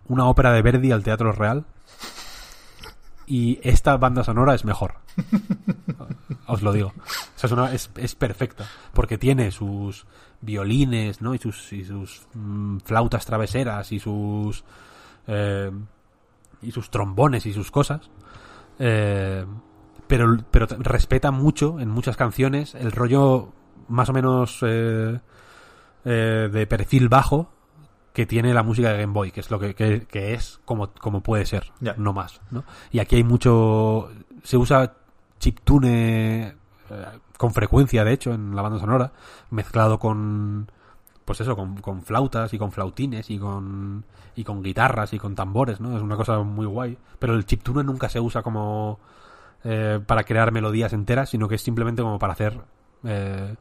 una 0.07 0.25
ópera 0.25 0.51
de 0.51 0.61
Verdi 0.61 0.91
al 0.91 1.03
Teatro 1.03 1.31
Real 1.31 1.65
y 3.25 3.59
esta 3.63 3.95
banda 3.95 4.25
sonora 4.25 4.53
es 4.53 4.65
mejor. 4.65 4.95
Os 6.47 6.61
lo 6.61 6.73
digo. 6.73 6.93
O 6.97 7.47
sea, 7.47 7.73
es, 7.73 7.89
es, 7.95 8.15
perfecta. 8.15 8.65
Porque 8.93 9.17
tiene 9.17 9.51
sus 9.51 10.05
violines, 10.41 11.21
¿no? 11.21 11.33
Y 11.33 11.37
sus, 11.37 11.71
y 11.71 11.85
sus 11.85 12.27
mm, 12.33 12.79
flautas 12.79 13.25
traveseras 13.25 13.89
y 13.93 13.99
sus... 13.99 14.65
eh, 15.27 15.71
y 16.61 16.71
sus 16.71 16.89
trombones 16.89 17.45
y 17.45 17.53
sus 17.53 17.71
cosas. 17.71 18.09
Eh, 18.79 19.45
pero, 20.07 20.37
pero 20.51 20.67
respeta 20.79 21.31
mucho 21.31 21.79
en 21.79 21.89
muchas 21.89 22.17
canciones 22.17 22.75
el 22.75 22.91
rollo 22.91 23.49
más 23.87 24.09
o 24.09 24.13
menos 24.13 24.59
eh, 24.63 25.19
eh, 26.05 26.49
de 26.51 26.67
perfil 26.67 27.09
bajo 27.09 27.49
que 28.13 28.25
tiene 28.25 28.53
la 28.53 28.63
música 28.63 28.91
de 28.91 28.99
Game 29.01 29.13
Boy, 29.13 29.31
que 29.31 29.39
es 29.39 29.49
lo 29.51 29.59
que, 29.59 29.73
que- 29.73 30.05
que 30.05 30.33
es 30.33 30.59
como, 30.65 30.91
como 30.93 31.21
puede 31.21 31.45
ser, 31.45 31.71
Ya. 31.79 31.95
no 31.97 32.11
más. 32.11 32.41
¿no? 32.51 32.63
Y 32.91 32.99
aquí 32.99 33.15
hay 33.15 33.23
mucho. 33.23 34.09
Se 34.43 34.57
usa 34.57 34.93
chiptune 35.39 36.55
eh, 36.89 37.05
con 37.37 37.53
frecuencia, 37.53 38.03
de 38.03 38.11
hecho, 38.13 38.33
en 38.33 38.53
la 38.55 38.61
banda 38.61 38.79
sonora, 38.79 39.13
mezclado 39.49 39.97
con. 39.99 40.69
Pues 41.25 41.39
eso, 41.41 41.55
con, 41.55 41.77
con 41.81 42.01
flautas 42.01 42.53
y 42.53 42.57
con 42.57 42.71
flautines 42.71 43.29
y 43.29 43.37
con, 43.37 44.03
y 44.35 44.43
con 44.43 44.61
guitarras 44.63 45.13
y 45.13 45.19
con 45.19 45.35
tambores, 45.35 45.79
¿no? 45.79 45.95
Es 45.95 46.01
una 46.03 46.15
cosa 46.17 46.39
muy 46.39 46.65
guay. 46.65 46.97
Pero 47.19 47.35
el 47.35 47.45
chiptune 47.45 47.83
nunca 47.83 48.09
se 48.09 48.19
usa 48.19 48.41
como 48.41 48.99
eh, 49.63 49.99
para 50.05 50.23
crear 50.23 50.51
melodías 50.51 50.93
enteras, 50.93 51.29
sino 51.29 51.47
que 51.47 51.55
es 51.55 51.61
simplemente 51.61 52.01
como 52.01 52.17
para 52.19 52.33
hacer 52.33 52.59
eh, 53.03 53.55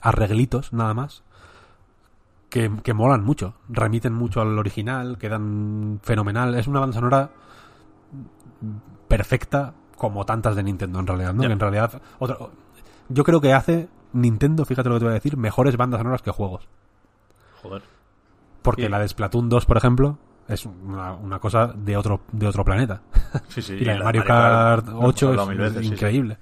arreglitos, 0.00 0.72
nada 0.72 0.94
más 0.94 1.22
que, 2.48 2.70
que 2.82 2.94
molan 2.94 3.24
mucho, 3.24 3.54
remiten 3.68 4.12
mucho 4.12 4.40
al 4.40 4.58
original, 4.58 5.18
quedan 5.18 6.00
fenomenal. 6.02 6.54
Es 6.54 6.66
una 6.66 6.80
banda 6.80 6.94
sonora 6.94 7.30
perfecta 9.08 9.74
como 9.96 10.24
tantas 10.24 10.56
de 10.56 10.62
Nintendo 10.62 10.98
en 11.00 11.06
realidad, 11.06 11.34
¿no? 11.34 11.42
Que 11.42 11.52
en 11.52 11.60
realidad 11.60 12.00
otro- 12.18 12.50
yo 13.08 13.24
creo 13.24 13.40
que 13.40 13.52
hace 13.52 13.88
Nintendo, 14.12 14.64
fíjate 14.64 14.88
lo 14.88 14.96
que 14.96 14.98
te 15.00 15.04
voy 15.06 15.12
a 15.12 15.14
decir, 15.14 15.36
mejores 15.36 15.76
bandas 15.76 16.00
sonoras 16.00 16.22
que 16.22 16.30
juegos. 16.30 16.68
Joder. 17.62 17.82
Porque 18.62 18.82
Sí. 18.84 18.88
la 18.88 18.98
de 18.98 19.08
Splatoon 19.08 19.48
2, 19.48 19.66
por 19.66 19.76
ejemplo, 19.76 20.18
es 20.48 20.66
una, 20.66 21.12
una 21.14 21.38
cosa 21.38 21.68
de 21.74 21.96
otro 21.96 22.20
de 22.32 22.46
otro 22.46 22.64
planeta. 22.64 23.02
Sí, 23.48 23.62
sí. 23.62 23.74
y 23.80 23.84
la 23.84 23.94
de 23.94 24.00
Mario 24.04 24.24
Kart 24.24 24.86
lo 24.86 24.92
hemos 24.92 25.04
8 25.10 25.28
hablado 25.28 25.52
es, 25.52 25.58
veces, 25.58 25.86
increíble. 25.86 26.38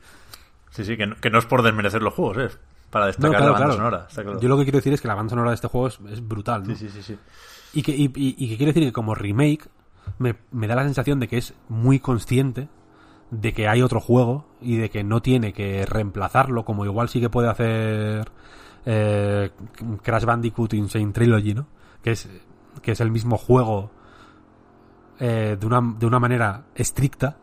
Sí, 0.70 0.84
sí, 0.84 0.96
que 0.96 1.06
no, 1.06 1.16
que 1.16 1.30
no 1.30 1.38
es 1.38 1.46
por 1.46 1.62
desmerecer 1.62 2.02
los 2.02 2.14
juegos, 2.14 2.38
es 2.38 2.58
para 2.90 3.04
No, 3.04 3.06
destacar 3.08 3.30
claro, 3.30 3.44
la 3.44 3.50
banda 3.52 3.66
claro. 3.66 3.72
sonora. 3.76 4.06
está 4.08 4.22
claro. 4.22 4.40
Yo 4.40 4.48
lo 4.48 4.56
que 4.56 4.62
quiero 4.64 4.78
decir 4.78 4.92
es 4.92 5.00
que 5.00 5.08
la 5.08 5.14
banda 5.14 5.30
sonora 5.30 5.50
de 5.50 5.54
este 5.56 5.68
juego 5.68 5.88
es, 5.88 5.98
es 6.10 6.26
brutal, 6.26 6.62
¿no? 6.66 6.74
Sí, 6.74 6.88
sí, 6.88 6.88
sí, 6.88 7.02
sí. 7.02 7.18
Y 7.74 7.82
que, 7.82 7.92
y, 7.94 8.04
y- 8.14 8.34
y 8.38 8.48
que 8.48 8.56
quiero 8.56 8.70
decir 8.72 8.84
que 8.84 8.92
como 8.92 9.14
remake 9.14 9.68
me, 10.18 10.36
me 10.52 10.66
da 10.66 10.74
la 10.74 10.84
sensación 10.84 11.20
de 11.20 11.28
que 11.28 11.36
es 11.38 11.54
muy 11.68 11.98
consciente 12.00 12.68
de 13.30 13.52
que 13.52 13.68
hay 13.68 13.82
otro 13.82 14.00
juego 14.00 14.46
y 14.60 14.76
de 14.76 14.90
que 14.90 15.04
no 15.04 15.20
tiene 15.20 15.52
que 15.52 15.84
reemplazarlo, 15.86 16.64
como 16.64 16.84
igual 16.84 17.08
sí 17.08 17.20
que 17.20 17.30
puede 17.30 17.48
hacer 17.48 18.30
eh, 18.86 19.50
Crash 20.02 20.24
Bandicoot 20.24 20.74
Insane 20.74 21.12
Trilogy, 21.12 21.54
¿no? 21.54 21.66
Que 22.02 22.12
es, 22.12 22.28
que 22.80 22.92
es 22.92 23.00
el 23.00 23.10
mismo 23.10 23.36
juego 23.36 23.90
eh, 25.18 25.56
de, 25.58 25.66
una, 25.66 25.80
de 25.98 26.06
una 26.06 26.18
manera 26.18 26.64
estricta. 26.74 27.36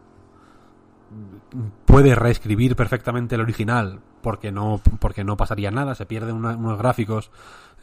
Puede 1.86 2.16
reescribir 2.16 2.76
perfectamente 2.76 3.36
el 3.36 3.42
original 3.42 4.00
porque 4.22 4.52
no, 4.52 4.82
porque 5.00 5.24
no 5.24 5.38
pasaría 5.38 5.70
nada, 5.70 5.94
se 5.94 6.08
pierden 6.08 6.38
unos 6.38 6.78
gráficos 6.80 7.30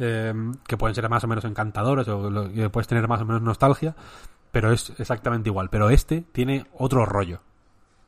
eh, 0.00 0.34
que 0.66 0.76
pueden 0.76 0.97
ser 0.97 1.08
más 1.08 1.22
o 1.22 1.28
menos 1.28 1.44
encantadores 1.44 2.08
o 2.08 2.31
puedes 2.72 2.89
tener 2.89 3.06
más 3.06 3.20
o 3.20 3.24
menos 3.24 3.42
nostalgia, 3.42 3.94
pero 4.50 4.72
es 4.72 4.92
exactamente 4.98 5.50
igual. 5.50 5.70
Pero 5.70 5.89
este 5.89 6.22
tiene 6.32 6.66
otro 6.76 7.06
rollo, 7.06 7.42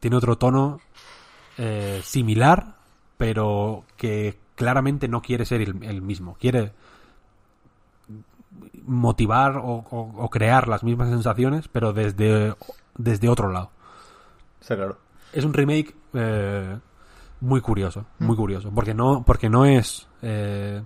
tiene 0.05 0.17
otro 0.19 0.37
tono 0.37 0.81
eh, 1.57 2.03
similar, 2.05 2.75
pero 3.17 3.85
que 3.97 4.39
claramente 4.55 5.09
no 5.09 5.23
quiere 5.23 5.47
ser 5.47 5.63
el, 5.63 5.83
el 5.83 6.03
mismo. 6.03 6.37
Quiere 6.39 6.73
motivar 8.85 9.57
o, 9.57 9.63
o- 9.91 10.13
o 10.17 10.29
crear 10.31 10.69
las 10.69 10.85
mismas 10.85 11.09
sensaciones, 11.09 11.69
pero 11.69 11.95
desde, 11.95 12.55
desde 12.99 13.31
otro 13.31 13.51
lado. 13.51 13.71
Está 14.61 14.77
claro. 14.77 14.99
Es 15.33 15.45
un 15.47 15.55
remake 15.55 15.95
eh, 16.13 16.79
muy 17.41 17.63
curioso, 17.63 18.05
muy 18.19 18.37
curioso, 18.37 18.71
porque 18.75 18.93
no, 18.93 19.25
porque 19.25 19.49
no 19.49 19.65
es, 19.65 20.07
eh, 20.21 20.83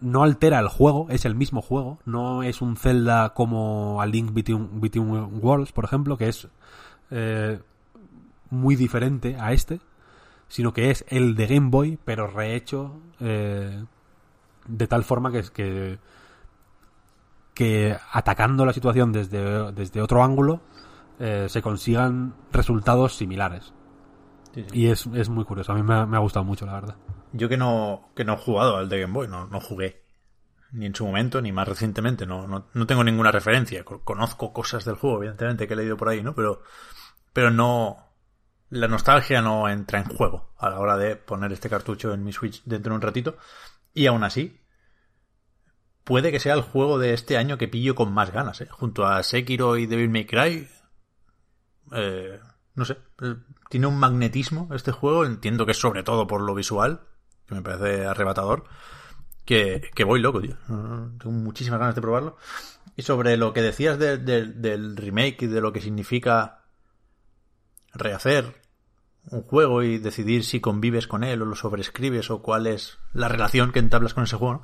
no 0.00 0.22
altera 0.22 0.58
el 0.58 0.68
juego, 0.68 1.06
es 1.10 1.24
el 1.26 1.34
mismo 1.34 1.60
juego, 1.60 1.98
no 2.06 2.42
es 2.42 2.62
un 2.62 2.76
Zelda 2.76 3.34
como 3.34 4.00
a 4.00 4.06
Link 4.06 4.32
Between, 4.32 4.80
Between 4.80 5.40
Worlds, 5.42 5.72
por 5.72 5.84
ejemplo, 5.84 6.16
que 6.16 6.28
es 6.28 6.48
eh, 7.14 7.60
muy 8.50 8.76
diferente 8.76 9.36
a 9.38 9.52
este, 9.52 9.80
sino 10.48 10.72
que 10.72 10.90
es 10.90 11.04
el 11.08 11.34
de 11.36 11.46
Game 11.46 11.70
Boy, 11.70 11.98
pero 12.04 12.26
rehecho 12.26 13.00
eh, 13.20 13.84
de 14.66 14.86
tal 14.86 15.04
forma 15.04 15.30
que 15.32 15.38
es 15.38 15.50
que 15.50 15.98
que 17.54 17.96
atacando 18.12 18.66
la 18.66 18.72
situación 18.72 19.12
desde, 19.12 19.72
desde 19.72 20.02
otro 20.02 20.24
ángulo 20.24 20.60
eh, 21.20 21.46
se 21.48 21.62
consigan 21.62 22.34
resultados 22.52 23.16
similares. 23.16 23.72
Sí, 24.52 24.64
sí. 24.64 24.78
Y 24.80 24.86
es, 24.88 25.06
es 25.14 25.28
muy 25.28 25.44
curioso, 25.44 25.72
a 25.72 25.76
mí 25.76 25.82
me 25.82 25.94
ha, 25.94 26.06
me 26.06 26.16
ha 26.16 26.20
gustado 26.20 26.44
mucho, 26.44 26.66
la 26.66 26.74
verdad. 26.74 26.96
Yo 27.32 27.48
que 27.48 27.56
no, 27.56 28.10
que 28.16 28.24
no 28.24 28.34
he 28.34 28.36
jugado 28.38 28.76
al 28.76 28.88
de 28.88 29.00
Game 29.00 29.12
Boy, 29.12 29.28
no, 29.28 29.46
no 29.46 29.60
jugué. 29.60 30.02
Ni 30.72 30.86
en 30.86 30.94
su 30.94 31.06
momento, 31.06 31.40
ni 31.40 31.52
más 31.52 31.68
recientemente. 31.68 32.26
No, 32.26 32.48
no, 32.48 32.66
no 32.74 32.86
tengo 32.86 33.04
ninguna 33.04 33.30
referencia. 33.30 33.84
Co- 33.84 34.00
Conozco 34.02 34.52
cosas 34.52 34.84
del 34.84 34.96
juego, 34.96 35.18
evidentemente, 35.18 35.68
que 35.68 35.74
he 35.74 35.76
leído 35.76 35.96
por 35.96 36.08
ahí, 36.08 36.22
¿no? 36.22 36.34
Pero, 36.34 36.62
pero 37.34 37.50
no. 37.50 37.98
La 38.70 38.88
nostalgia 38.88 39.42
no 39.42 39.68
entra 39.68 39.98
en 40.00 40.06
juego 40.06 40.54
a 40.58 40.70
la 40.70 40.80
hora 40.80 40.96
de 40.96 41.14
poner 41.16 41.52
este 41.52 41.68
cartucho 41.68 42.12
en 42.14 42.24
mi 42.24 42.32
Switch 42.32 42.62
dentro 42.64 42.90
de 42.90 42.96
un 42.96 43.02
ratito. 43.02 43.36
Y 43.92 44.06
aún 44.06 44.24
así, 44.24 44.58
puede 46.02 46.32
que 46.32 46.40
sea 46.40 46.54
el 46.54 46.62
juego 46.62 46.98
de 46.98 47.12
este 47.12 47.36
año 47.36 47.56
que 47.58 47.68
pillo 47.68 47.94
con 47.94 48.12
más 48.12 48.32
ganas, 48.32 48.60
¿eh? 48.62 48.68
Junto 48.70 49.06
a 49.06 49.22
Sekiro 49.22 49.76
y 49.76 49.86
Devil 49.86 50.08
May 50.10 50.24
Cry. 50.26 50.68
eh, 51.92 52.40
no 52.74 52.84
sé, 52.84 52.96
eh, 53.22 53.36
tiene 53.70 53.86
un 53.86 53.98
magnetismo 53.98 54.68
este 54.74 54.90
juego, 54.90 55.24
entiendo 55.24 55.66
que 55.66 55.74
sobre 55.74 56.02
todo 56.02 56.26
por 56.26 56.40
lo 56.40 56.54
visual, 56.54 57.02
que 57.46 57.54
me 57.54 57.62
parece 57.62 58.06
arrebatador, 58.06 58.64
que, 59.44 59.90
que 59.94 60.02
voy 60.04 60.20
loco, 60.20 60.40
tío. 60.40 60.56
Tengo 60.66 61.30
muchísimas 61.30 61.78
ganas 61.78 61.94
de 61.94 62.00
probarlo. 62.00 62.36
Y 62.96 63.02
sobre 63.02 63.36
lo 63.36 63.52
que 63.52 63.62
decías 63.62 63.98
de- 63.98 64.18
de- 64.18 64.46
del 64.46 64.96
remake 64.96 65.42
y 65.42 65.46
de 65.46 65.60
lo 65.60 65.72
que 65.72 65.80
significa 65.80 66.63
rehacer 67.94 68.62
un 69.30 69.42
juego 69.42 69.82
y 69.82 69.98
decidir 69.98 70.44
si 70.44 70.60
convives 70.60 71.06
con 71.06 71.24
él 71.24 71.40
o 71.42 71.46
lo 71.46 71.54
sobrescribes 71.54 72.30
o 72.30 72.42
cuál 72.42 72.66
es 72.66 72.98
la 73.12 73.28
relación 73.28 73.72
que 73.72 73.78
entablas 73.78 74.14
con 74.14 74.24
ese 74.24 74.36
juego. 74.36 74.54
¿no? 74.54 74.62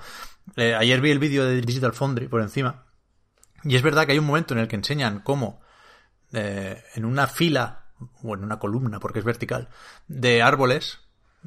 Eh, 0.56 0.74
ayer 0.74 1.00
vi 1.00 1.10
el 1.10 1.18
vídeo 1.18 1.44
de 1.44 1.60
Digital 1.60 1.92
Foundry 1.92 2.28
por 2.28 2.42
encima 2.42 2.84
y 3.64 3.76
es 3.76 3.82
verdad 3.82 4.06
que 4.06 4.12
hay 4.12 4.18
un 4.18 4.26
momento 4.26 4.54
en 4.54 4.60
el 4.60 4.68
que 4.68 4.76
enseñan 4.76 5.20
cómo 5.20 5.60
eh, 6.32 6.82
en 6.94 7.04
una 7.04 7.26
fila 7.26 7.86
o 8.22 8.34
en 8.34 8.44
una 8.44 8.58
columna, 8.58 8.98
porque 8.98 9.18
es 9.18 9.24
vertical, 9.24 9.68
de 10.08 10.42
árboles, 10.42 11.00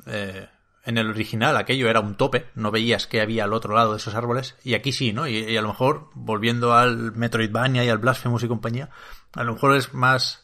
eh, 0.06 0.50
en 0.86 0.98
el 0.98 1.10
original 1.10 1.58
aquello 1.58 1.90
era 1.90 2.00
un 2.00 2.16
tope, 2.16 2.48
no 2.54 2.70
veías 2.70 3.08
que 3.08 3.22
había 3.22 3.46
al 3.46 3.54
otro 3.54 3.74
lado 3.74 3.92
de 3.92 3.98
esos 3.98 4.14
árboles, 4.14 4.56
y 4.64 4.76
aquí 4.76 4.92
sí, 4.92 5.14
¿no? 5.14 5.28
Y, 5.28 5.38
y 5.38 5.58
a 5.58 5.62
lo 5.64 5.70
mejor, 5.70 6.10
volviendo 6.14 6.76
al 6.76 7.14
Metroidvania 7.14 7.84
y 7.84 7.90
al 7.90 7.98
Blasphemous 7.98 8.44
y 8.44 8.48
compañía, 8.48 8.92
a 9.34 9.44
lo 9.44 9.54
mejor 9.54 9.76
es 9.76 9.96
más 9.96 10.43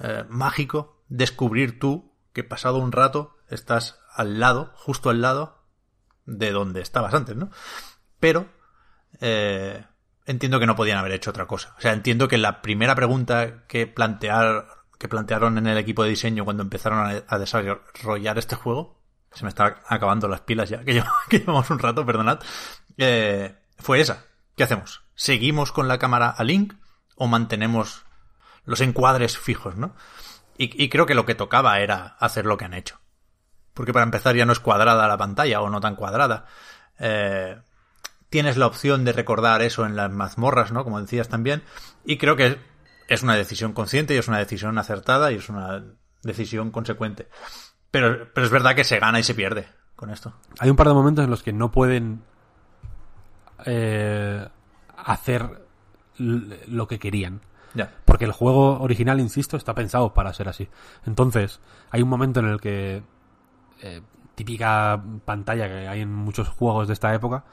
eh, 0.00 0.24
mágico 0.28 1.02
descubrir 1.08 1.78
tú 1.78 2.12
que 2.32 2.44
pasado 2.44 2.78
un 2.78 2.92
rato 2.92 3.36
estás 3.48 4.00
al 4.14 4.40
lado, 4.40 4.72
justo 4.74 5.10
al 5.10 5.20
lado 5.20 5.64
de 6.26 6.52
donde 6.52 6.80
estabas 6.80 7.14
antes, 7.14 7.36
¿no? 7.36 7.50
Pero 8.18 8.46
eh, 9.20 9.84
entiendo 10.26 10.60
que 10.60 10.66
no 10.66 10.76
podían 10.76 10.98
haber 10.98 11.12
hecho 11.12 11.30
otra 11.30 11.46
cosa. 11.46 11.74
O 11.78 11.80
sea, 11.80 11.92
entiendo 11.92 12.28
que 12.28 12.38
la 12.38 12.62
primera 12.62 12.94
pregunta 12.94 13.66
que 13.66 13.86
plantear, 13.86 14.66
que 14.98 15.08
plantearon 15.08 15.58
en 15.58 15.66
el 15.66 15.78
equipo 15.78 16.04
de 16.04 16.10
diseño 16.10 16.44
cuando 16.44 16.62
empezaron 16.62 17.22
a, 17.26 17.38
desarrollar 17.38 18.38
este 18.38 18.56
juego, 18.56 19.00
se 19.32 19.44
me 19.44 19.48
están 19.48 19.76
acabando 19.86 20.28
las 20.28 20.42
pilas 20.42 20.68
ya, 20.68 20.84
que 20.84 21.38
llevamos 21.38 21.70
un 21.70 21.78
rato, 21.78 22.06
perdonad, 22.06 22.40
eh, 22.96 23.56
fue 23.78 24.00
esa. 24.00 24.24
¿Qué 24.56 24.64
hacemos? 24.64 25.02
¿Seguimos 25.14 25.72
con 25.72 25.88
la 25.88 25.98
cámara 25.98 26.30
a 26.30 26.44
Link 26.44 26.74
o 27.16 27.26
mantenemos 27.26 28.04
los 28.64 28.80
encuadres 28.80 29.38
fijos, 29.38 29.76
no? 29.76 29.94
Y, 30.62 30.90
creo 30.90 31.06
que 31.06 31.14
lo 31.14 31.24
que 31.24 31.34
tocaba 31.34 31.80
era 31.80 32.16
hacer 32.18 32.44
lo 32.44 32.58
que 32.58 32.66
han 32.66 32.74
hecho. 32.74 33.00
Porque 33.72 33.94
para 33.94 34.02
empezar 34.02 34.36
ya 34.36 34.44
no 34.44 34.52
es 34.52 34.60
cuadrada 34.60 35.08
la 35.08 35.16
pantalla 35.16 35.62
o 35.62 35.70
no 35.70 35.80
tan 35.80 35.96
cuadrada. 35.96 36.44
Eh, 36.98 37.58
tienes 38.28 38.58
la 38.58 38.66
opción 38.66 39.06
de 39.06 39.14
recordar 39.14 39.62
eso 39.62 39.86
en 39.86 39.96
las 39.96 40.10
mazmorras, 40.10 40.70
¿no? 40.70 40.84
Como 40.84 41.00
decías 41.00 41.30
también. 41.30 41.62
Y 42.04 42.18
creo 42.18 42.36
que 42.36 42.58
es 43.08 43.22
una 43.22 43.36
decisión 43.36 43.72
consciente 43.72 44.14
y 44.14 44.18
es 44.18 44.28
una 44.28 44.36
decisión 44.36 44.76
acertada 44.76 45.32
y 45.32 45.36
es 45.36 45.48
una 45.48 45.82
decisión 46.22 46.70
consecuente. 46.70 47.28
Pero, 47.90 48.28
es 48.36 48.50
verdad 48.50 48.74
que 48.74 48.84
se 48.84 48.98
gana 48.98 49.18
y 49.18 49.22
se 49.22 49.34
pierde 49.34 49.66
con 49.96 50.10
esto. 50.10 50.34
Hay 50.58 50.68
un 50.68 50.76
par 50.76 50.88
de 50.88 50.94
momentos 50.94 51.24
en 51.24 51.30
los 51.30 51.42
que 51.42 51.52
no 51.52 51.72
pueden 51.72 52.22
eh, 53.64 54.46
hacer 54.96 55.66
lo 56.18 56.86
que 56.86 56.98
querían. 56.98 57.40
Porque 58.04 58.24
el 58.24 58.32
juego 58.32 58.80
original, 58.80 59.20
insisto, 59.20 59.56
está 59.56 59.74
pensado 59.74 60.12
para 60.14 60.32
ser 60.32 60.48
así. 60.48 60.68
Entonces, 61.06 61.60
hay 61.90 62.02
un 62.02 62.08
momento 62.08 62.40
en 62.40 62.46
el 62.46 62.60
que. 62.60 63.02
eh, 63.82 64.02
típica 64.34 65.02
pantalla 65.24 65.68
que 65.68 65.86
hay 65.88 66.00
en 66.00 66.12
muchos 66.14 66.48
juegos 66.48 66.88
de 66.88 66.94
esta 66.94 67.14
época. 67.14 67.44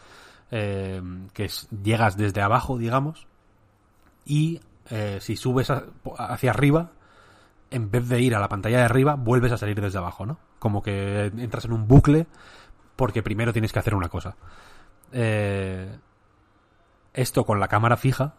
eh, 0.51 1.01
que 1.33 1.49
llegas 1.83 2.15
desde 2.17 2.41
abajo, 2.41 2.77
digamos. 2.77 3.27
Y 4.25 4.61
eh, 4.89 5.17
si 5.21 5.35
subes 5.35 5.71
hacia 6.17 6.51
arriba, 6.51 6.91
en 7.69 7.91
vez 7.91 8.07
de 8.07 8.21
ir 8.21 8.35
a 8.35 8.39
la 8.39 8.49
pantalla 8.49 8.77
de 8.77 8.83
arriba, 8.85 9.15
vuelves 9.15 9.51
a 9.51 9.57
salir 9.57 9.79
desde 9.81 9.97
abajo, 9.97 10.25
¿no? 10.25 10.37
Como 10.59 10.81
que 10.81 11.25
entras 11.37 11.65
en 11.65 11.73
un 11.73 11.87
bucle 11.87 12.27
porque 12.95 13.21
primero 13.23 13.53
tienes 13.53 13.73
que 13.73 13.79
hacer 13.79 13.93
una 13.95 14.09
cosa. 14.09 14.35
Eh, 15.11 15.97
esto 17.13 17.45
con 17.45 17.59
la 17.59 17.67
cámara 17.67 17.97
fija, 17.97 18.35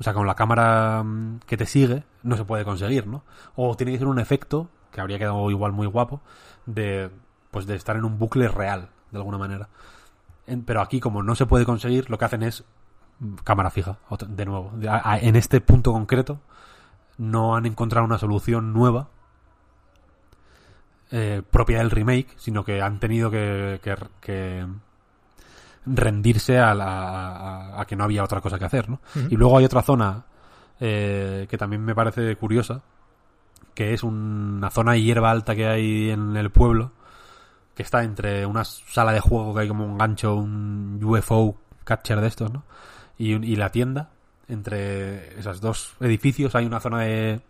o 0.00 0.02
sea, 0.02 0.14
con 0.14 0.26
la 0.26 0.34
cámara 0.34 1.02
mm, 1.04 1.40
que 1.46 1.56
te 1.58 1.66
sigue, 1.66 2.02
no 2.22 2.36
se 2.36 2.44
puede 2.44 2.64
conseguir, 2.64 3.06
¿no? 3.06 3.22
O 3.54 3.76
tiene 3.76 3.92
que 3.92 3.98
ser 3.98 4.06
un 4.08 4.18
efecto, 4.18 4.68
que 4.92 5.00
habría 5.00 5.18
quedado 5.18 5.50
igual 5.50 5.72
muy 5.72 5.86
guapo, 5.86 6.20
de, 6.66 7.10
pues 7.50 7.66
de 7.66 7.76
estar 7.76 7.96
en 7.96 8.04
un 8.04 8.18
bucle 8.18 8.48
real, 8.48 8.88
de 9.12 9.18
alguna 9.18 9.38
manera. 9.38 9.68
Pero 10.66 10.80
aquí, 10.80 10.98
como 11.00 11.22
no 11.22 11.34
se 11.36 11.46
puede 11.46 11.64
conseguir, 11.64 12.10
lo 12.10 12.18
que 12.18 12.24
hacen 12.24 12.42
es 12.42 12.64
mm, 13.20 13.34
cámara 13.44 13.70
fija, 13.70 13.98
de 14.26 14.44
nuevo. 14.46 14.72
En 15.20 15.36
este 15.36 15.60
punto 15.60 15.92
concreto, 15.92 16.40
no 17.18 17.54
han 17.54 17.66
encontrado 17.66 18.04
una 18.06 18.18
solución 18.18 18.72
nueva 18.72 19.08
eh, 21.10 21.42
propia 21.50 21.78
del 21.78 21.90
remake, 21.90 22.28
sino 22.36 22.64
que 22.64 22.80
han 22.82 22.98
tenido 23.00 23.30
que, 23.30 23.80
que- 23.82 23.96
que 24.20 24.66
rendirse 25.86 26.58
a, 26.58 26.74
la- 26.74 27.28
a- 27.76 27.80
a 27.80 27.84
que 27.86 27.96
no 27.96 28.04
había 28.04 28.24
otra 28.24 28.40
cosa 28.40 28.58
que 28.58 28.64
hacer, 28.64 28.88
¿no? 28.88 29.00
Y 29.30 29.36
luego 29.36 29.58
hay 29.58 29.64
otra 29.64 29.82
zona 29.82 30.24
eh, 30.80 31.46
que 31.48 31.58
también 31.58 31.84
me 31.84 31.94
parece 31.94 32.34
curiosa, 32.36 32.82
que 33.74 33.92
es 33.94 34.02
una 34.02 34.70
zona 34.70 34.92
de 34.92 35.02
hierba 35.02 35.30
alta 35.30 35.54
que 35.54 35.66
hay 35.66 36.10
en 36.10 36.36
el 36.36 36.50
pueblo, 36.50 36.92
que 37.74 37.82
está 37.82 38.02
entre 38.04 38.44
una 38.46 38.64
sala 38.64 39.12
de 39.12 39.20
juego 39.20 39.54
que 39.54 39.60
hay 39.62 39.68
como 39.68 39.84
un 39.86 39.96
gancho, 39.96 40.34
un 40.34 41.00
UFO 41.02 41.56
catcher 41.84 42.20
de 42.20 42.26
estos, 42.28 42.52
¿no? 42.52 42.64
Y, 43.18 43.32
y 43.34 43.56
la 43.56 43.70
tienda, 43.70 44.10
entre 44.48 45.38
esos 45.38 45.60
dos 45.60 45.94
edificios 46.00 46.54
hay 46.54 46.66
una 46.66 46.80
zona 46.80 47.00
de 47.00 47.40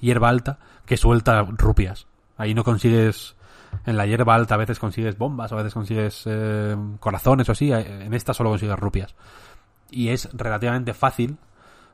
hierba 0.00 0.28
alta 0.28 0.58
que 0.86 0.96
suelta 0.96 1.42
rupias. 1.42 2.06
Ahí 2.36 2.54
no 2.54 2.64
consigues, 2.64 3.34
en 3.86 3.96
la 3.96 4.06
hierba 4.06 4.34
alta 4.34 4.54
a 4.54 4.58
veces 4.58 4.78
consigues 4.78 5.16
bombas, 5.16 5.52
a 5.52 5.56
veces 5.56 5.74
consigues 5.74 6.22
eh, 6.26 6.76
corazones 7.00 7.48
o 7.48 7.52
así, 7.52 7.72
eh, 7.72 8.04
en 8.04 8.14
esta 8.14 8.34
solo 8.34 8.50
consigues 8.50 8.78
rupias. 8.78 9.14
Y 9.90 10.08
es 10.08 10.28
relativamente 10.32 10.94
fácil 10.94 11.38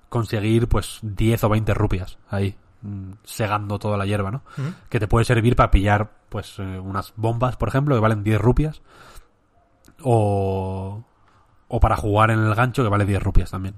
conseguir 0.08 0.68
pues 0.68 0.98
10 1.02 1.44
o 1.44 1.48
20 1.48 1.74
rupias 1.74 2.18
ahí, 2.28 2.56
mm, 2.82 3.12
segando 3.24 3.78
toda 3.78 3.96
la 3.96 4.06
hierba, 4.06 4.30
¿no? 4.30 4.42
Que 4.88 4.98
te 4.98 5.08
puede 5.08 5.24
servir 5.24 5.56
para 5.56 5.70
pillar 5.70 6.10
pues 6.28 6.58
eh, 6.58 6.78
unas 6.78 7.12
bombas, 7.16 7.56
por 7.56 7.68
ejemplo, 7.68 7.94
que 7.94 8.00
valen 8.00 8.24
10 8.24 8.40
rupias. 8.40 8.82
O, 10.02 11.04
o 11.68 11.80
para 11.80 11.96
jugar 11.96 12.30
en 12.30 12.40
el 12.40 12.54
gancho, 12.54 12.82
que 12.82 12.88
vale 12.88 13.04
10 13.04 13.22
rupias 13.22 13.50
también. 13.50 13.76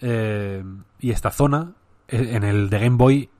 Eh, 0.00 0.62
y 1.00 1.10
esta 1.10 1.30
zona, 1.30 1.72
en 2.08 2.44
el 2.44 2.70
de 2.70 2.78
Game 2.78 2.96
Boy, 2.96 3.30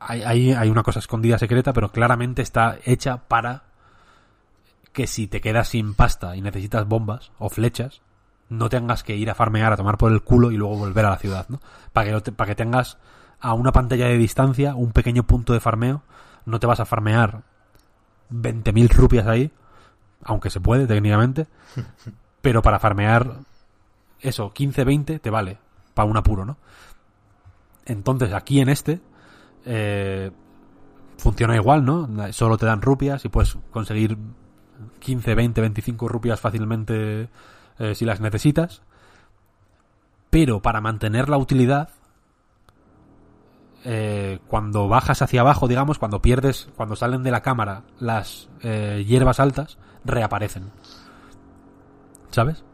hay, 0.00 0.22
hay, 0.22 0.52
hay 0.52 0.68
una 0.70 0.82
cosa 0.82 0.98
escondida 0.98 1.38
secreta, 1.38 1.72
pero 1.72 1.90
claramente 1.90 2.42
está 2.42 2.78
hecha 2.84 3.18
para 3.28 3.64
que 4.92 5.06
si 5.06 5.26
te 5.26 5.40
quedas 5.40 5.68
sin 5.68 5.94
pasta 5.94 6.36
y 6.36 6.40
necesitas 6.40 6.86
bombas 6.86 7.30
o 7.38 7.48
flechas, 7.50 8.00
no 8.48 8.68
tengas 8.68 9.02
que 9.02 9.16
ir 9.16 9.28
a 9.30 9.34
farmear 9.34 9.72
a 9.72 9.76
tomar 9.76 9.98
por 9.98 10.12
el 10.12 10.22
culo 10.22 10.50
y 10.52 10.56
luego 10.56 10.76
volver 10.78 11.04
a 11.04 11.10
la 11.10 11.18
ciudad, 11.18 11.46
¿no? 11.48 11.60
Para 11.92 12.10
que, 12.12 12.20
te- 12.20 12.32
para 12.32 12.48
que 12.48 12.54
tengas 12.54 12.96
a 13.40 13.52
una 13.52 13.72
pantalla 13.72 14.06
de 14.06 14.16
distancia 14.16 14.74
un 14.74 14.92
pequeño 14.92 15.24
punto 15.24 15.52
de 15.52 15.60
farmeo, 15.60 16.02
no 16.46 16.58
te 16.60 16.66
vas 16.66 16.80
a 16.80 16.86
farmear 16.86 17.42
20.000 18.30 18.88
rupias 18.88 19.26
ahí, 19.26 19.50
aunque 20.24 20.48
se 20.50 20.60
puede 20.60 20.86
técnicamente, 20.86 21.46
pero 22.40 22.62
para 22.62 22.78
farmear 22.78 23.38
eso, 24.20 24.52
15, 24.52 24.84
20 24.84 25.18
te 25.18 25.30
vale 25.30 25.58
para 25.92 26.08
un 26.08 26.16
apuro, 26.16 26.44
¿no? 26.46 26.56
Entonces 27.84 28.32
aquí 28.32 28.60
en 28.60 28.68
este 28.68 29.00
eh, 29.66 30.30
funciona 31.18 31.56
igual, 31.56 31.84
¿no? 31.84 32.08
Solo 32.32 32.56
te 32.56 32.66
dan 32.66 32.82
rupias 32.82 33.24
y 33.24 33.28
puedes 33.28 33.58
conseguir 33.70 34.16
15, 35.00 35.34
20, 35.34 35.60
25 35.60 36.08
rupias 36.08 36.40
fácilmente 36.40 37.28
eh, 37.78 37.94
si 37.94 38.04
las 38.04 38.20
necesitas. 38.20 38.82
Pero 40.30 40.60
para 40.60 40.80
mantener 40.80 41.28
la 41.28 41.38
utilidad, 41.38 41.90
eh, 43.84 44.40
cuando 44.48 44.88
bajas 44.88 45.22
hacia 45.22 45.42
abajo, 45.42 45.68
digamos, 45.68 45.98
cuando 45.98 46.20
pierdes, 46.20 46.68
cuando 46.76 46.96
salen 46.96 47.22
de 47.22 47.30
la 47.30 47.42
cámara 47.42 47.82
las 48.00 48.48
eh, 48.62 49.04
hierbas 49.06 49.40
altas, 49.40 49.78
reaparecen. 50.04 50.70
¿Sabes? 52.30 52.64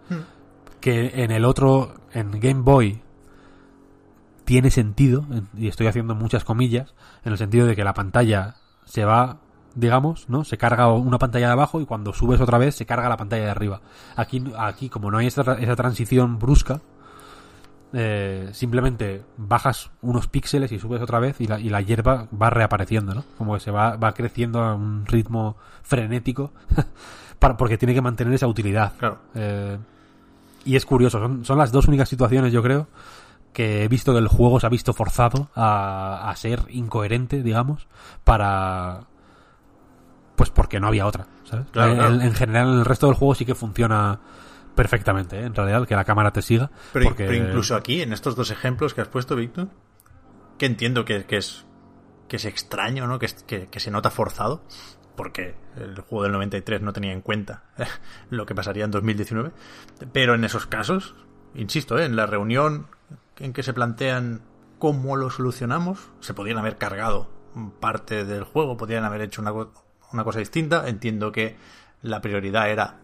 Que 0.80 1.22
en 1.22 1.30
el 1.30 1.44
otro, 1.44 1.94
en 2.12 2.40
Game 2.40 2.62
Boy, 2.62 3.02
tiene 4.44 4.70
sentido, 4.70 5.24
en- 5.30 5.48
y 5.56 5.68
estoy 5.68 5.86
haciendo 5.86 6.14
muchas 6.14 6.44
comillas, 6.44 6.94
en 7.24 7.32
el 7.32 7.38
sentido 7.38 7.66
de 7.66 7.76
que 7.76 7.84
la 7.84 7.94
pantalla 7.94 8.56
se 8.84 9.04
va, 9.04 9.38
digamos, 9.74 10.28
¿no? 10.28 10.44
Se 10.44 10.58
carga 10.58 10.92
una 10.92 11.18
pantalla 11.18 11.46
de 11.46 11.52
abajo 11.52 11.80
y 11.80 11.86
cuando 11.86 12.12
subes 12.12 12.40
otra 12.40 12.58
vez 12.58 12.74
se 12.74 12.86
carga 12.86 13.08
la 13.08 13.16
pantalla 13.16 13.44
de 13.44 13.50
arriba. 13.50 13.80
Aquí, 14.16 14.42
aquí 14.58 14.88
como 14.88 15.10
no 15.10 15.18
hay 15.18 15.26
esa, 15.28 15.42
esa 15.54 15.76
transición 15.76 16.38
brusca, 16.38 16.80
eh, 17.94 18.48
simplemente 18.54 19.22
bajas 19.36 19.90
unos 20.00 20.26
píxeles 20.26 20.72
y 20.72 20.78
subes 20.78 21.02
otra 21.02 21.18
vez 21.18 21.40
y 21.42 21.46
la, 21.46 21.60
y 21.60 21.68
la 21.68 21.82
hierba 21.82 22.26
va 22.40 22.48
reapareciendo, 22.48 23.14
¿no? 23.14 23.24
Como 23.36 23.54
que 23.54 23.60
se 23.60 23.70
va, 23.70 23.96
va 23.96 24.14
creciendo 24.14 24.60
a 24.62 24.74
un 24.74 25.04
ritmo 25.04 25.56
frenético 25.82 26.52
para, 27.38 27.56
porque 27.56 27.76
tiene 27.76 27.92
que 27.94 28.00
mantener 28.00 28.32
esa 28.32 28.46
utilidad. 28.46 28.94
Claro. 28.98 29.18
Eh, 29.34 29.76
y 30.64 30.76
es 30.76 30.86
curioso, 30.86 31.18
son, 31.18 31.44
son 31.44 31.58
las 31.58 31.70
dos 31.70 31.86
únicas 31.88 32.08
situaciones, 32.08 32.52
yo 32.52 32.62
creo, 32.62 32.86
que 33.52 33.84
he 33.84 33.88
visto 33.88 34.12
que 34.12 34.18
el 34.18 34.28
juego 34.28 34.60
se 34.60 34.66
ha 34.66 34.70
visto 34.70 34.92
forzado 34.92 35.50
a, 35.54 36.30
a 36.30 36.36
ser 36.36 36.64
incoherente, 36.70 37.42
digamos, 37.42 37.86
para... 38.24 39.06
Pues 40.36 40.50
porque 40.50 40.80
no 40.80 40.88
había 40.88 41.06
otra, 41.06 41.26
¿sabes? 41.44 41.66
Claro, 41.70 41.92
en, 41.92 41.98
claro. 41.98 42.20
en 42.20 42.34
general, 42.34 42.68
en 42.68 42.78
el 42.80 42.84
resto 42.84 43.06
del 43.06 43.14
juego 43.14 43.34
sí 43.34 43.44
que 43.44 43.54
funciona 43.54 44.20
perfectamente, 44.74 45.38
¿eh? 45.38 45.44
en 45.44 45.54
realidad, 45.54 45.86
que 45.86 45.94
la 45.94 46.04
cámara 46.04 46.32
te 46.32 46.42
siga. 46.42 46.70
Pero, 46.92 47.04
porque... 47.04 47.26
pero 47.26 47.36
incluso 47.36 47.76
aquí, 47.76 48.00
en 48.00 48.12
estos 48.12 48.34
dos 48.34 48.50
ejemplos 48.50 48.94
que 48.94 49.02
has 49.02 49.08
puesto, 49.08 49.36
Víctor, 49.36 49.68
que 50.58 50.66
entiendo 50.66 51.04
que, 51.04 51.26
que 51.26 51.36
es 51.36 51.66
que 52.32 52.36
es 52.36 52.46
extraño, 52.46 53.06
¿no? 53.06 53.18
Que, 53.18 53.28
que 53.70 53.78
se 53.78 53.90
nota 53.90 54.10
forzado, 54.10 54.64
porque 55.16 55.54
el 55.76 56.00
juego 56.00 56.22
del 56.22 56.32
93 56.32 56.80
no 56.80 56.94
tenía 56.94 57.12
en 57.12 57.20
cuenta 57.20 57.64
lo 58.30 58.46
que 58.46 58.54
pasaría 58.54 58.86
en 58.86 58.90
2019. 58.90 59.52
Pero 60.14 60.34
en 60.34 60.42
esos 60.42 60.64
casos, 60.64 61.14
insisto, 61.54 61.98
¿eh? 61.98 62.06
en 62.06 62.16
la 62.16 62.24
reunión 62.24 62.86
en 63.42 63.52
que 63.52 63.64
se 63.64 63.74
plantean 63.74 64.40
cómo 64.78 65.16
lo 65.16 65.28
solucionamos, 65.28 66.10
se 66.20 66.32
podrían 66.32 66.58
haber 66.58 66.78
cargado 66.78 67.28
parte 67.80 68.24
del 68.24 68.44
juego, 68.44 68.76
podrían 68.76 69.04
haber 69.04 69.20
hecho 69.20 69.42
una, 69.42 69.52
una 70.12 70.24
cosa 70.24 70.38
distinta. 70.38 70.88
Entiendo 70.88 71.32
que 71.32 71.56
la 72.02 72.20
prioridad 72.20 72.70
era 72.70 73.00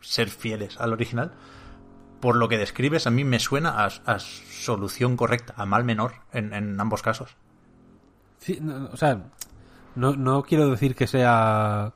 ser 0.00 0.30
fieles 0.30 0.80
al 0.80 0.94
original. 0.94 1.32
Por 2.20 2.36
lo 2.36 2.48
que 2.48 2.56
describes, 2.56 3.06
a 3.06 3.10
mí 3.10 3.24
me 3.24 3.38
suena 3.38 3.84
a, 3.84 3.86
a 4.06 4.18
solución 4.18 5.18
correcta, 5.18 5.52
a 5.56 5.66
mal 5.66 5.84
menor 5.84 6.14
en, 6.32 6.54
en 6.54 6.80
ambos 6.80 7.02
casos. 7.02 7.36
Sí, 8.38 8.58
o 8.90 8.96
sea, 8.96 9.22
no, 9.96 10.16
no 10.16 10.42
quiero 10.44 10.70
decir 10.70 10.94
que 10.94 11.06
sea 11.06 11.92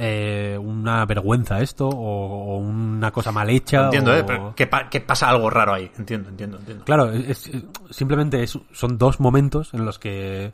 eh, 0.00 0.56
una 0.60 1.04
vergüenza 1.06 1.60
esto 1.60 1.88
o, 1.88 2.54
o 2.54 2.58
una 2.58 3.10
cosa 3.10 3.32
mal 3.32 3.50
hecha. 3.50 3.84
Entiendo, 3.86 4.12
o- 4.12 4.14
¿eh? 4.14 4.24
Pero 4.24 4.54
que, 4.54 4.66
pa- 4.68 4.88
que 4.88 5.00
pasa 5.00 5.28
algo 5.28 5.50
raro 5.50 5.74
ahí. 5.74 5.90
Entiendo, 5.98 6.28
entiendo, 6.28 6.58
entiendo. 6.58 6.84
Claro, 6.84 7.10
es- 7.12 7.48
es- 7.48 7.64
simplemente 7.90 8.42
es- 8.42 8.58
son 8.72 8.96
dos 8.98 9.18
momentos 9.20 9.74
en 9.74 9.84
los 9.84 9.98
que 9.98 10.52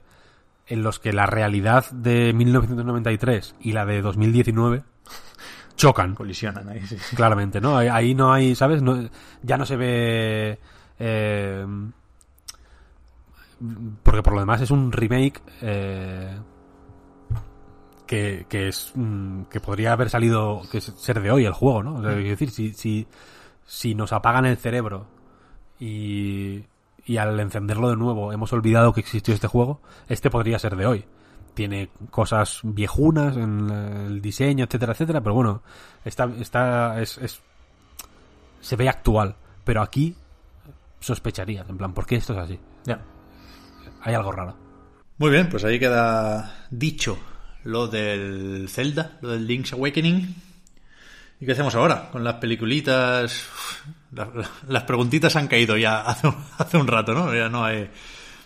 en 0.66 0.82
los 0.82 0.98
que 0.98 1.12
la 1.12 1.26
realidad 1.26 1.84
de 1.90 2.32
1993 2.32 3.54
y 3.60 3.72
la 3.72 3.84
de 3.84 4.00
2019 4.00 4.82
chocan 5.76 6.14
Colisionan 6.14 6.66
ahí, 6.70 6.80
sí. 6.86 6.96
claramente, 7.14 7.60
¿no? 7.60 7.76
Ahí, 7.76 8.14
no 8.14 8.32
hay, 8.32 8.54
¿sabes? 8.54 8.80
No- 8.80 9.08
ya 9.42 9.58
no 9.58 9.66
se 9.66 9.76
ve... 9.76 10.58
eh, 10.98 11.66
porque 14.02 14.22
por 14.22 14.34
lo 14.34 14.40
demás 14.40 14.60
es 14.60 14.70
un 14.70 14.90
remake 14.92 15.40
eh, 15.62 16.36
que, 18.06 18.46
que 18.48 18.68
es 18.68 18.92
mm, 18.94 19.42
que 19.44 19.60
podría 19.60 19.92
haber 19.92 20.10
salido 20.10 20.62
que 20.70 20.78
es- 20.78 20.92
ser 20.96 21.20
de 21.20 21.30
hoy 21.30 21.44
el 21.46 21.52
juego, 21.52 21.82
¿no? 21.82 21.96
O 21.96 22.02
sea, 22.02 22.12
quiero 22.14 22.28
decir, 22.30 22.50
si, 22.50 22.72
si, 22.74 23.06
si 23.66 23.94
nos 23.94 24.12
apagan 24.12 24.44
el 24.46 24.56
cerebro 24.56 25.06
y, 25.80 26.64
y 27.06 27.16
al 27.16 27.38
encenderlo 27.40 27.90
de 27.90 27.96
nuevo 27.96 28.32
hemos 28.32 28.52
olvidado 28.52 28.92
que 28.92 29.00
existió 29.00 29.34
este 29.34 29.46
juego, 29.48 29.80
este 30.08 30.30
podría 30.30 30.58
ser 30.58 30.76
de 30.76 30.86
hoy. 30.86 31.04
Tiene 31.54 31.88
cosas 32.10 32.60
viejunas 32.64 33.36
en 33.36 33.70
el 33.70 34.20
diseño, 34.20 34.64
etcétera, 34.64 34.92
etcétera, 34.92 35.20
pero 35.20 35.34
bueno, 35.34 35.62
está, 36.04 36.24
está, 36.40 37.00
es, 37.00 37.16
es- 37.18 37.40
se 38.60 38.76
ve 38.76 38.88
actual. 38.88 39.36
Pero 39.64 39.80
aquí 39.82 40.14
sospecharías, 41.00 41.68
en 41.68 41.76
plan, 41.78 41.94
¿por 41.94 42.06
qué 42.06 42.16
esto 42.16 42.32
es 42.34 42.38
así? 42.38 42.58
Ya. 42.84 43.00
Hay 44.02 44.14
algo 44.14 44.32
raro. 44.32 44.54
Muy 45.18 45.30
bien, 45.30 45.48
pues 45.48 45.64
ahí 45.64 45.78
queda 45.78 46.66
dicho 46.70 47.16
lo 47.64 47.88
del 47.88 48.66
Zelda, 48.68 49.18
lo 49.22 49.30
del 49.30 49.46
Link's 49.46 49.72
Awakening. 49.72 50.34
¿Y 51.40 51.46
qué 51.46 51.52
hacemos 51.52 51.74
ahora? 51.74 52.10
Con 52.10 52.22
las 52.24 52.34
peliculitas. 52.34 53.46
Las 54.68 54.84
preguntitas 54.84 55.34
han 55.36 55.48
caído 55.48 55.76
ya 55.76 56.02
hace, 56.02 56.28
un- 56.28 56.36
hace 56.58 56.76
un 56.76 56.86
rato, 56.86 57.12
¿no? 57.14 57.34
Ya 57.34 57.48
no 57.48 57.64
hay. 57.64 57.90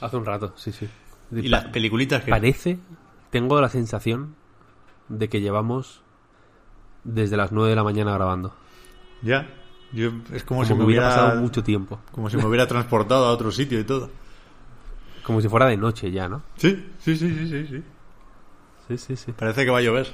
Hace 0.00 0.16
un 0.16 0.24
rato, 0.24 0.54
sí, 0.56 0.72
sí. 0.72 0.88
Y 1.32 1.48
las 1.48 1.66
peliculitas 1.66 2.22
que. 2.24 2.30
Parece, 2.30 2.78
tengo 3.30 3.60
la 3.60 3.68
sensación 3.68 4.34
de 5.08 5.28
que 5.28 5.40
llevamos 5.40 6.00
desde 7.04 7.36
las 7.36 7.52
9 7.52 7.70
de 7.70 7.76
la 7.76 7.84
mañana 7.84 8.12
grabando. 8.14 8.54
Ya. 9.22 9.46
Yo, 9.92 10.10
es 10.32 10.44
como, 10.44 10.60
Como 10.60 10.64
si 10.64 10.74
me 10.74 10.84
hubiera 10.84 11.06
hubiera. 11.08 11.22
pasado 11.24 11.40
mucho 11.40 11.62
tiempo. 11.64 12.00
Como 12.12 12.28
si 12.30 12.36
me 12.36 12.44
hubiera 12.46 12.66
transportado 12.66 13.26
a 13.26 13.30
otro 13.32 13.50
sitio 13.50 13.80
y 13.80 13.84
todo. 13.84 14.10
Como 15.22 15.40
si 15.42 15.48
fuera 15.48 15.66
de 15.66 15.76
noche 15.76 16.10
ya, 16.10 16.26
¿no? 16.28 16.42
Sí, 16.56 16.86
sí, 17.00 17.14
sí, 17.16 17.28
sí, 17.34 17.48
sí. 17.48 17.66
sí. 17.68 17.82
Sí, 18.88 18.98
sí, 18.98 19.16
sí. 19.16 19.32
Parece 19.32 19.64
que 19.64 19.70
va 19.70 19.78
a 19.78 19.82
llover. 19.82 20.08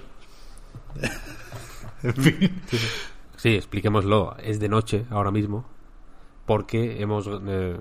en 2.02 2.14
fin. 2.14 2.62
Sí, 3.36 3.54
expliquémoslo. 3.56 4.36
Es 4.38 4.58
de 4.60 4.68
noche 4.68 5.06
ahora 5.10 5.30
mismo 5.30 5.64
porque 6.46 7.00
hemos 7.00 7.26
eh, 7.28 7.78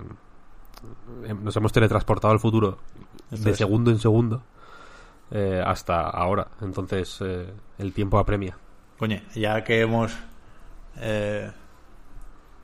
em- 1.25 1.43
nos 1.43 1.55
hemos 1.55 1.72
teletransportado 1.73 2.31
al 2.33 2.39
futuro 2.39 2.77
de 3.31 3.55
segundo 3.55 3.91
en 3.91 3.99
segundo 3.99 4.43
eh, 5.31 5.61
hasta 5.65 6.01
ahora. 6.01 6.47
Entonces 6.61 7.17
eh, 7.22 7.51
el 7.80 7.93
tiempo 7.93 8.19
apremia. 8.19 8.57
Coño, 8.97 9.22
ya 9.35 9.63
que 9.63 9.81
hemos 9.81 10.13
eh, 10.97 11.51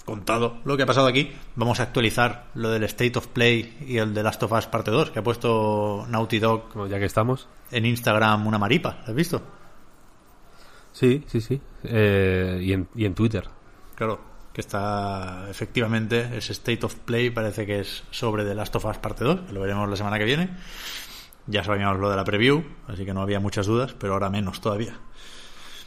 contado 0.09 0.57
lo 0.65 0.75
que 0.77 0.83
ha 0.83 0.85
pasado 0.85 1.07
aquí, 1.07 1.31
vamos 1.55 1.79
a 1.79 1.83
actualizar 1.83 2.47
lo 2.55 2.69
del 2.69 2.83
State 2.83 3.17
of 3.17 3.27
Play 3.27 3.77
y 3.87 3.97
el 3.97 4.13
de 4.13 4.23
Last 4.23 4.41
of 4.43 4.51
Us 4.51 4.65
Parte 4.67 4.91
2, 4.91 5.11
que 5.11 5.19
ha 5.19 5.23
puesto 5.23 6.05
Naughty 6.09 6.39
Dog 6.39 6.69
Como 6.69 6.87
ya 6.87 6.99
que 6.99 7.05
estamos. 7.05 7.47
en 7.71 7.85
Instagram 7.85 8.45
una 8.47 8.57
maripa. 8.57 8.97
¿Lo 9.01 9.09
has 9.09 9.15
visto? 9.15 9.41
Sí, 10.91 11.23
sí, 11.27 11.39
sí. 11.41 11.61
Eh, 11.83 12.59
y, 12.61 12.73
en, 12.73 12.87
y 12.95 13.05
en 13.05 13.13
Twitter. 13.13 13.47
Claro, 13.95 14.19
que 14.53 14.61
está 14.61 15.47
efectivamente 15.49 16.37
ese 16.37 16.53
State 16.53 16.85
of 16.85 16.95
Play 16.95 17.29
parece 17.29 17.65
que 17.65 17.79
es 17.79 18.03
sobre 18.11 18.43
The 18.43 18.55
Last 18.55 18.75
of 18.75 18.85
Us 18.85 18.97
Parte 18.97 19.23
2, 19.23 19.41
que 19.41 19.53
lo 19.53 19.61
veremos 19.61 19.89
la 19.89 19.95
semana 19.95 20.17
que 20.17 20.25
viene. 20.25 20.49
Ya 21.47 21.63
sabíamos 21.63 21.99
lo 21.99 22.09
de 22.09 22.15
la 22.15 22.23
preview, 22.23 22.63
así 22.87 23.05
que 23.05 23.13
no 23.13 23.21
había 23.21 23.39
muchas 23.39 23.65
dudas, 23.65 23.95
pero 23.97 24.13
ahora 24.13 24.29
menos 24.29 24.61
todavía. 24.61 24.93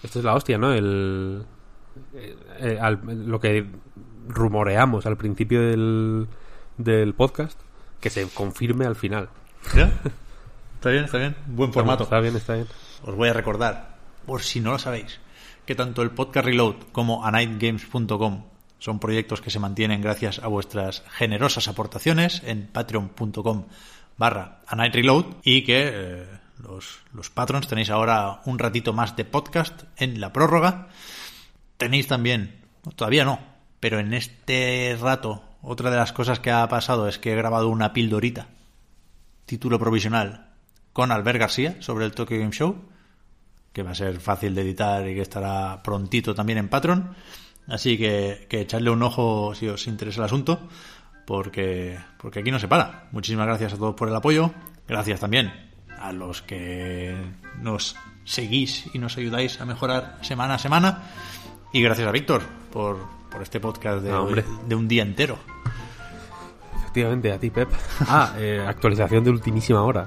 Esto 0.02 0.18
es 0.18 0.24
la 0.24 0.34
hostia, 0.34 0.58
¿no? 0.58 0.72
El, 0.72 1.44
eh, 2.14 2.36
eh, 2.58 2.78
al- 2.80 3.00
lo 3.26 3.38
que 3.38 3.66
rumoreamos 4.28 5.06
al 5.06 5.16
principio 5.16 5.60
del, 5.60 6.28
del 6.78 7.14
podcast, 7.14 7.58
que 8.00 8.10
se 8.10 8.28
confirme 8.28 8.86
al 8.86 8.96
final. 8.96 9.28
¿Ya? 9.74 9.92
Está 10.74 10.90
bien, 10.90 11.04
está 11.04 11.18
bien. 11.18 11.36
Buen 11.46 11.72
formato. 11.72 12.02
Está 12.02 12.18
bien, 12.18 12.34
está 12.34 12.54
bien. 12.54 12.66
Os 13.04 13.14
voy 13.14 13.28
a 13.28 13.32
recordar, 13.32 13.98
por 14.26 14.42
si 14.42 14.60
no 14.60 14.72
lo 14.72 14.80
sabéis, 14.80 15.20
que 15.64 15.76
tanto 15.76 16.02
el 16.02 16.10
podcast 16.10 16.46
Reload 16.46 16.74
como 16.90 17.24
anightgames.com 17.24 18.44
son 18.80 18.98
proyectos 18.98 19.40
que 19.40 19.50
se 19.50 19.60
mantienen 19.60 20.02
gracias 20.02 20.40
a 20.40 20.48
vuestras 20.48 21.04
generosas 21.12 21.68
aportaciones 21.68 22.42
en 22.44 22.66
patreon.com 22.66 23.66
barra 24.18 24.62
anightreload 24.66 25.26
y 25.44 25.62
que 25.62 25.90
eh, 25.92 26.26
los, 26.58 26.98
los 27.12 27.30
patrons 27.30 27.68
tenéis 27.68 27.90
ahora 27.90 28.40
un 28.44 28.58
ratito 28.58 28.92
más 28.92 29.14
de 29.14 29.24
podcast 29.24 29.84
en 29.96 30.20
la 30.20 30.32
prórroga. 30.32 30.88
Tenéis 31.76 32.08
también, 32.08 32.60
todavía 32.96 33.24
no, 33.24 33.38
pero 33.82 33.98
en 33.98 34.14
este 34.14 34.96
rato 35.00 35.42
otra 35.60 35.90
de 35.90 35.96
las 35.96 36.12
cosas 36.12 36.38
que 36.38 36.52
ha 36.52 36.68
pasado 36.68 37.08
es 37.08 37.18
que 37.18 37.32
he 37.32 37.36
grabado 37.36 37.68
una 37.68 37.92
pildorita 37.92 38.46
título 39.44 39.76
provisional 39.80 40.50
con 40.92 41.10
Albert 41.10 41.40
García 41.40 41.76
sobre 41.80 42.04
el 42.04 42.12
Tokyo 42.12 42.38
Game 42.38 42.52
Show, 42.52 42.76
que 43.72 43.82
va 43.82 43.90
a 43.90 43.96
ser 43.96 44.20
fácil 44.20 44.54
de 44.54 44.62
editar 44.62 45.08
y 45.08 45.16
que 45.16 45.22
estará 45.22 45.82
prontito 45.82 46.32
también 46.32 46.58
en 46.58 46.68
Patreon. 46.68 47.12
Así 47.66 47.98
que, 47.98 48.46
que 48.48 48.60
echadle 48.60 48.88
un 48.88 49.02
ojo 49.02 49.52
si 49.56 49.66
os 49.66 49.88
interesa 49.88 50.20
el 50.20 50.26
asunto, 50.26 50.60
porque, 51.26 51.98
porque 52.18 52.38
aquí 52.38 52.52
no 52.52 52.60
se 52.60 52.68
para. 52.68 53.08
Muchísimas 53.10 53.48
gracias 53.48 53.72
a 53.72 53.78
todos 53.78 53.96
por 53.96 54.08
el 54.08 54.14
apoyo. 54.14 54.52
Gracias 54.86 55.18
también 55.18 55.52
a 55.98 56.12
los 56.12 56.40
que 56.40 57.16
nos 57.60 57.96
seguís 58.22 58.94
y 58.94 59.00
nos 59.00 59.16
ayudáis 59.16 59.60
a 59.60 59.64
mejorar 59.64 60.18
semana 60.22 60.54
a 60.54 60.58
semana. 60.58 61.02
Y 61.72 61.82
gracias 61.82 62.06
a 62.06 62.12
Víctor 62.12 62.42
por, 62.70 63.21
por 63.32 63.42
este 63.42 63.60
podcast 63.60 64.02
de, 64.02 64.12
Ah, 64.12 64.26
de 64.66 64.74
un 64.74 64.86
día 64.86 65.02
entero. 65.02 65.38
Efectivamente, 66.76 67.32
a 67.32 67.38
ti, 67.38 67.50
Pep. 67.50 67.70
Ah, 68.08 68.34
eh, 68.38 68.64
actualización 68.66 69.24
de 69.24 69.30
ultimísima 69.30 69.82
hora. 69.82 70.06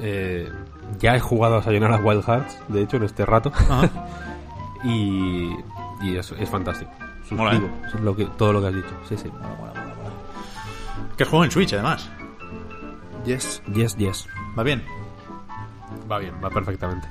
Eh, 0.00 0.50
ya 0.98 1.14
he 1.14 1.20
jugado 1.20 1.56
a 1.56 1.62
Sayonara 1.62 1.98
Wild 1.98 2.24
Hearts, 2.24 2.58
de 2.68 2.82
hecho, 2.82 2.96
en 2.96 3.02
este 3.02 3.26
rato. 3.26 3.52
y 4.84 5.50
y 6.00 6.16
es, 6.16 6.32
es 6.32 6.48
fantástico. 6.48 6.90
Mola, 7.30 7.60
es 7.86 8.00
lo 8.00 8.16
que, 8.16 8.24
todo 8.24 8.52
lo 8.52 8.60
que 8.60 8.68
has 8.68 8.74
dicho. 8.74 8.96
Sí, 9.08 9.16
sí. 9.16 9.30
Que 11.16 11.24
juego 11.24 11.44
en 11.44 11.50
Switch, 11.50 11.72
además. 11.74 12.08
Yes, 13.26 13.62
yes, 13.74 13.96
yes. 13.96 14.26
Va 14.58 14.62
bien. 14.62 14.82
Va 16.10 16.18
bien, 16.18 16.34
va 16.42 16.48
perfectamente. 16.48 17.06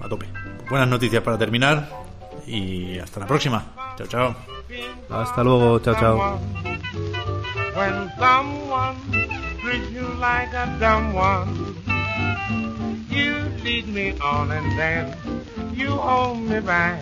a 0.00 0.08
tope. 0.08 0.26
Buenas 0.70 0.88
noticias 0.88 1.22
para 1.22 1.36
terminar 1.36 2.05
y 2.46 2.98
hasta 2.98 3.20
la 3.20 3.26
próxima. 3.26 3.64
Chao, 3.96 4.06
chao. 4.06 4.34
Hasta 5.10 5.42
luego, 5.44 5.78
chao, 5.80 5.94
chao. 5.94 6.40
When 7.74 8.10
someone 8.18 8.96
treats 9.60 9.90
you 9.90 10.06
like 10.20 10.52
a 10.54 10.76
dumb 10.80 11.12
one, 11.14 11.76
you 13.10 13.34
lead 13.64 13.88
me 13.88 14.14
on 14.20 14.50
and 14.50 14.78
then 14.78 15.14
you 15.74 15.90
hold 15.90 16.40
me 16.40 16.60
back. 16.60 17.00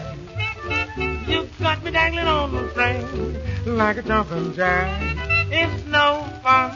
You 1.29 1.49
got 1.61 1.83
me 1.83 1.91
dangling 1.91 2.27
on 2.27 2.53
the 2.53 2.71
string 2.71 3.77
like 3.77 3.99
a 3.99 4.03
jumping 4.03 4.55
jack. 4.55 4.89
It's 5.51 5.87
no 5.87 6.25
fun. 6.43 6.73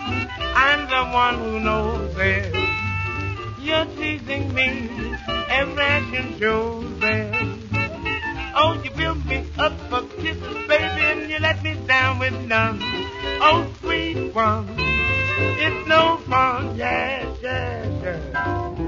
I'm 0.55 0.89
the 0.89 1.11
one 1.13 1.39
who 1.39 1.61
knows 1.61 2.15
it. 2.17 2.55
You're 3.61 3.87
teasing 3.97 4.55
me. 4.55 4.91
Every 5.49 5.83
action 5.83 6.39
shows 6.39 6.87
it. 7.03 7.68
Oh, 8.61 8.75
you 8.83 8.91
build 8.91 9.25
me 9.25 9.47
up 9.57 9.73
for 9.89 10.03
kisses, 10.17 10.67
baby, 10.67 10.83
and 10.83 11.31
you 11.31 11.39
let 11.39 11.63
me 11.63 11.75
down 11.87 12.19
with 12.19 12.35
none. 12.43 12.81
Oh, 13.41 13.73
sweet 13.81 14.35
one. 14.35 14.67
It's 14.77 15.87
no 15.87 16.17
fun. 16.29 16.77
Yes, 16.77 17.39
yes, 17.41 17.87
yes. 18.03 18.88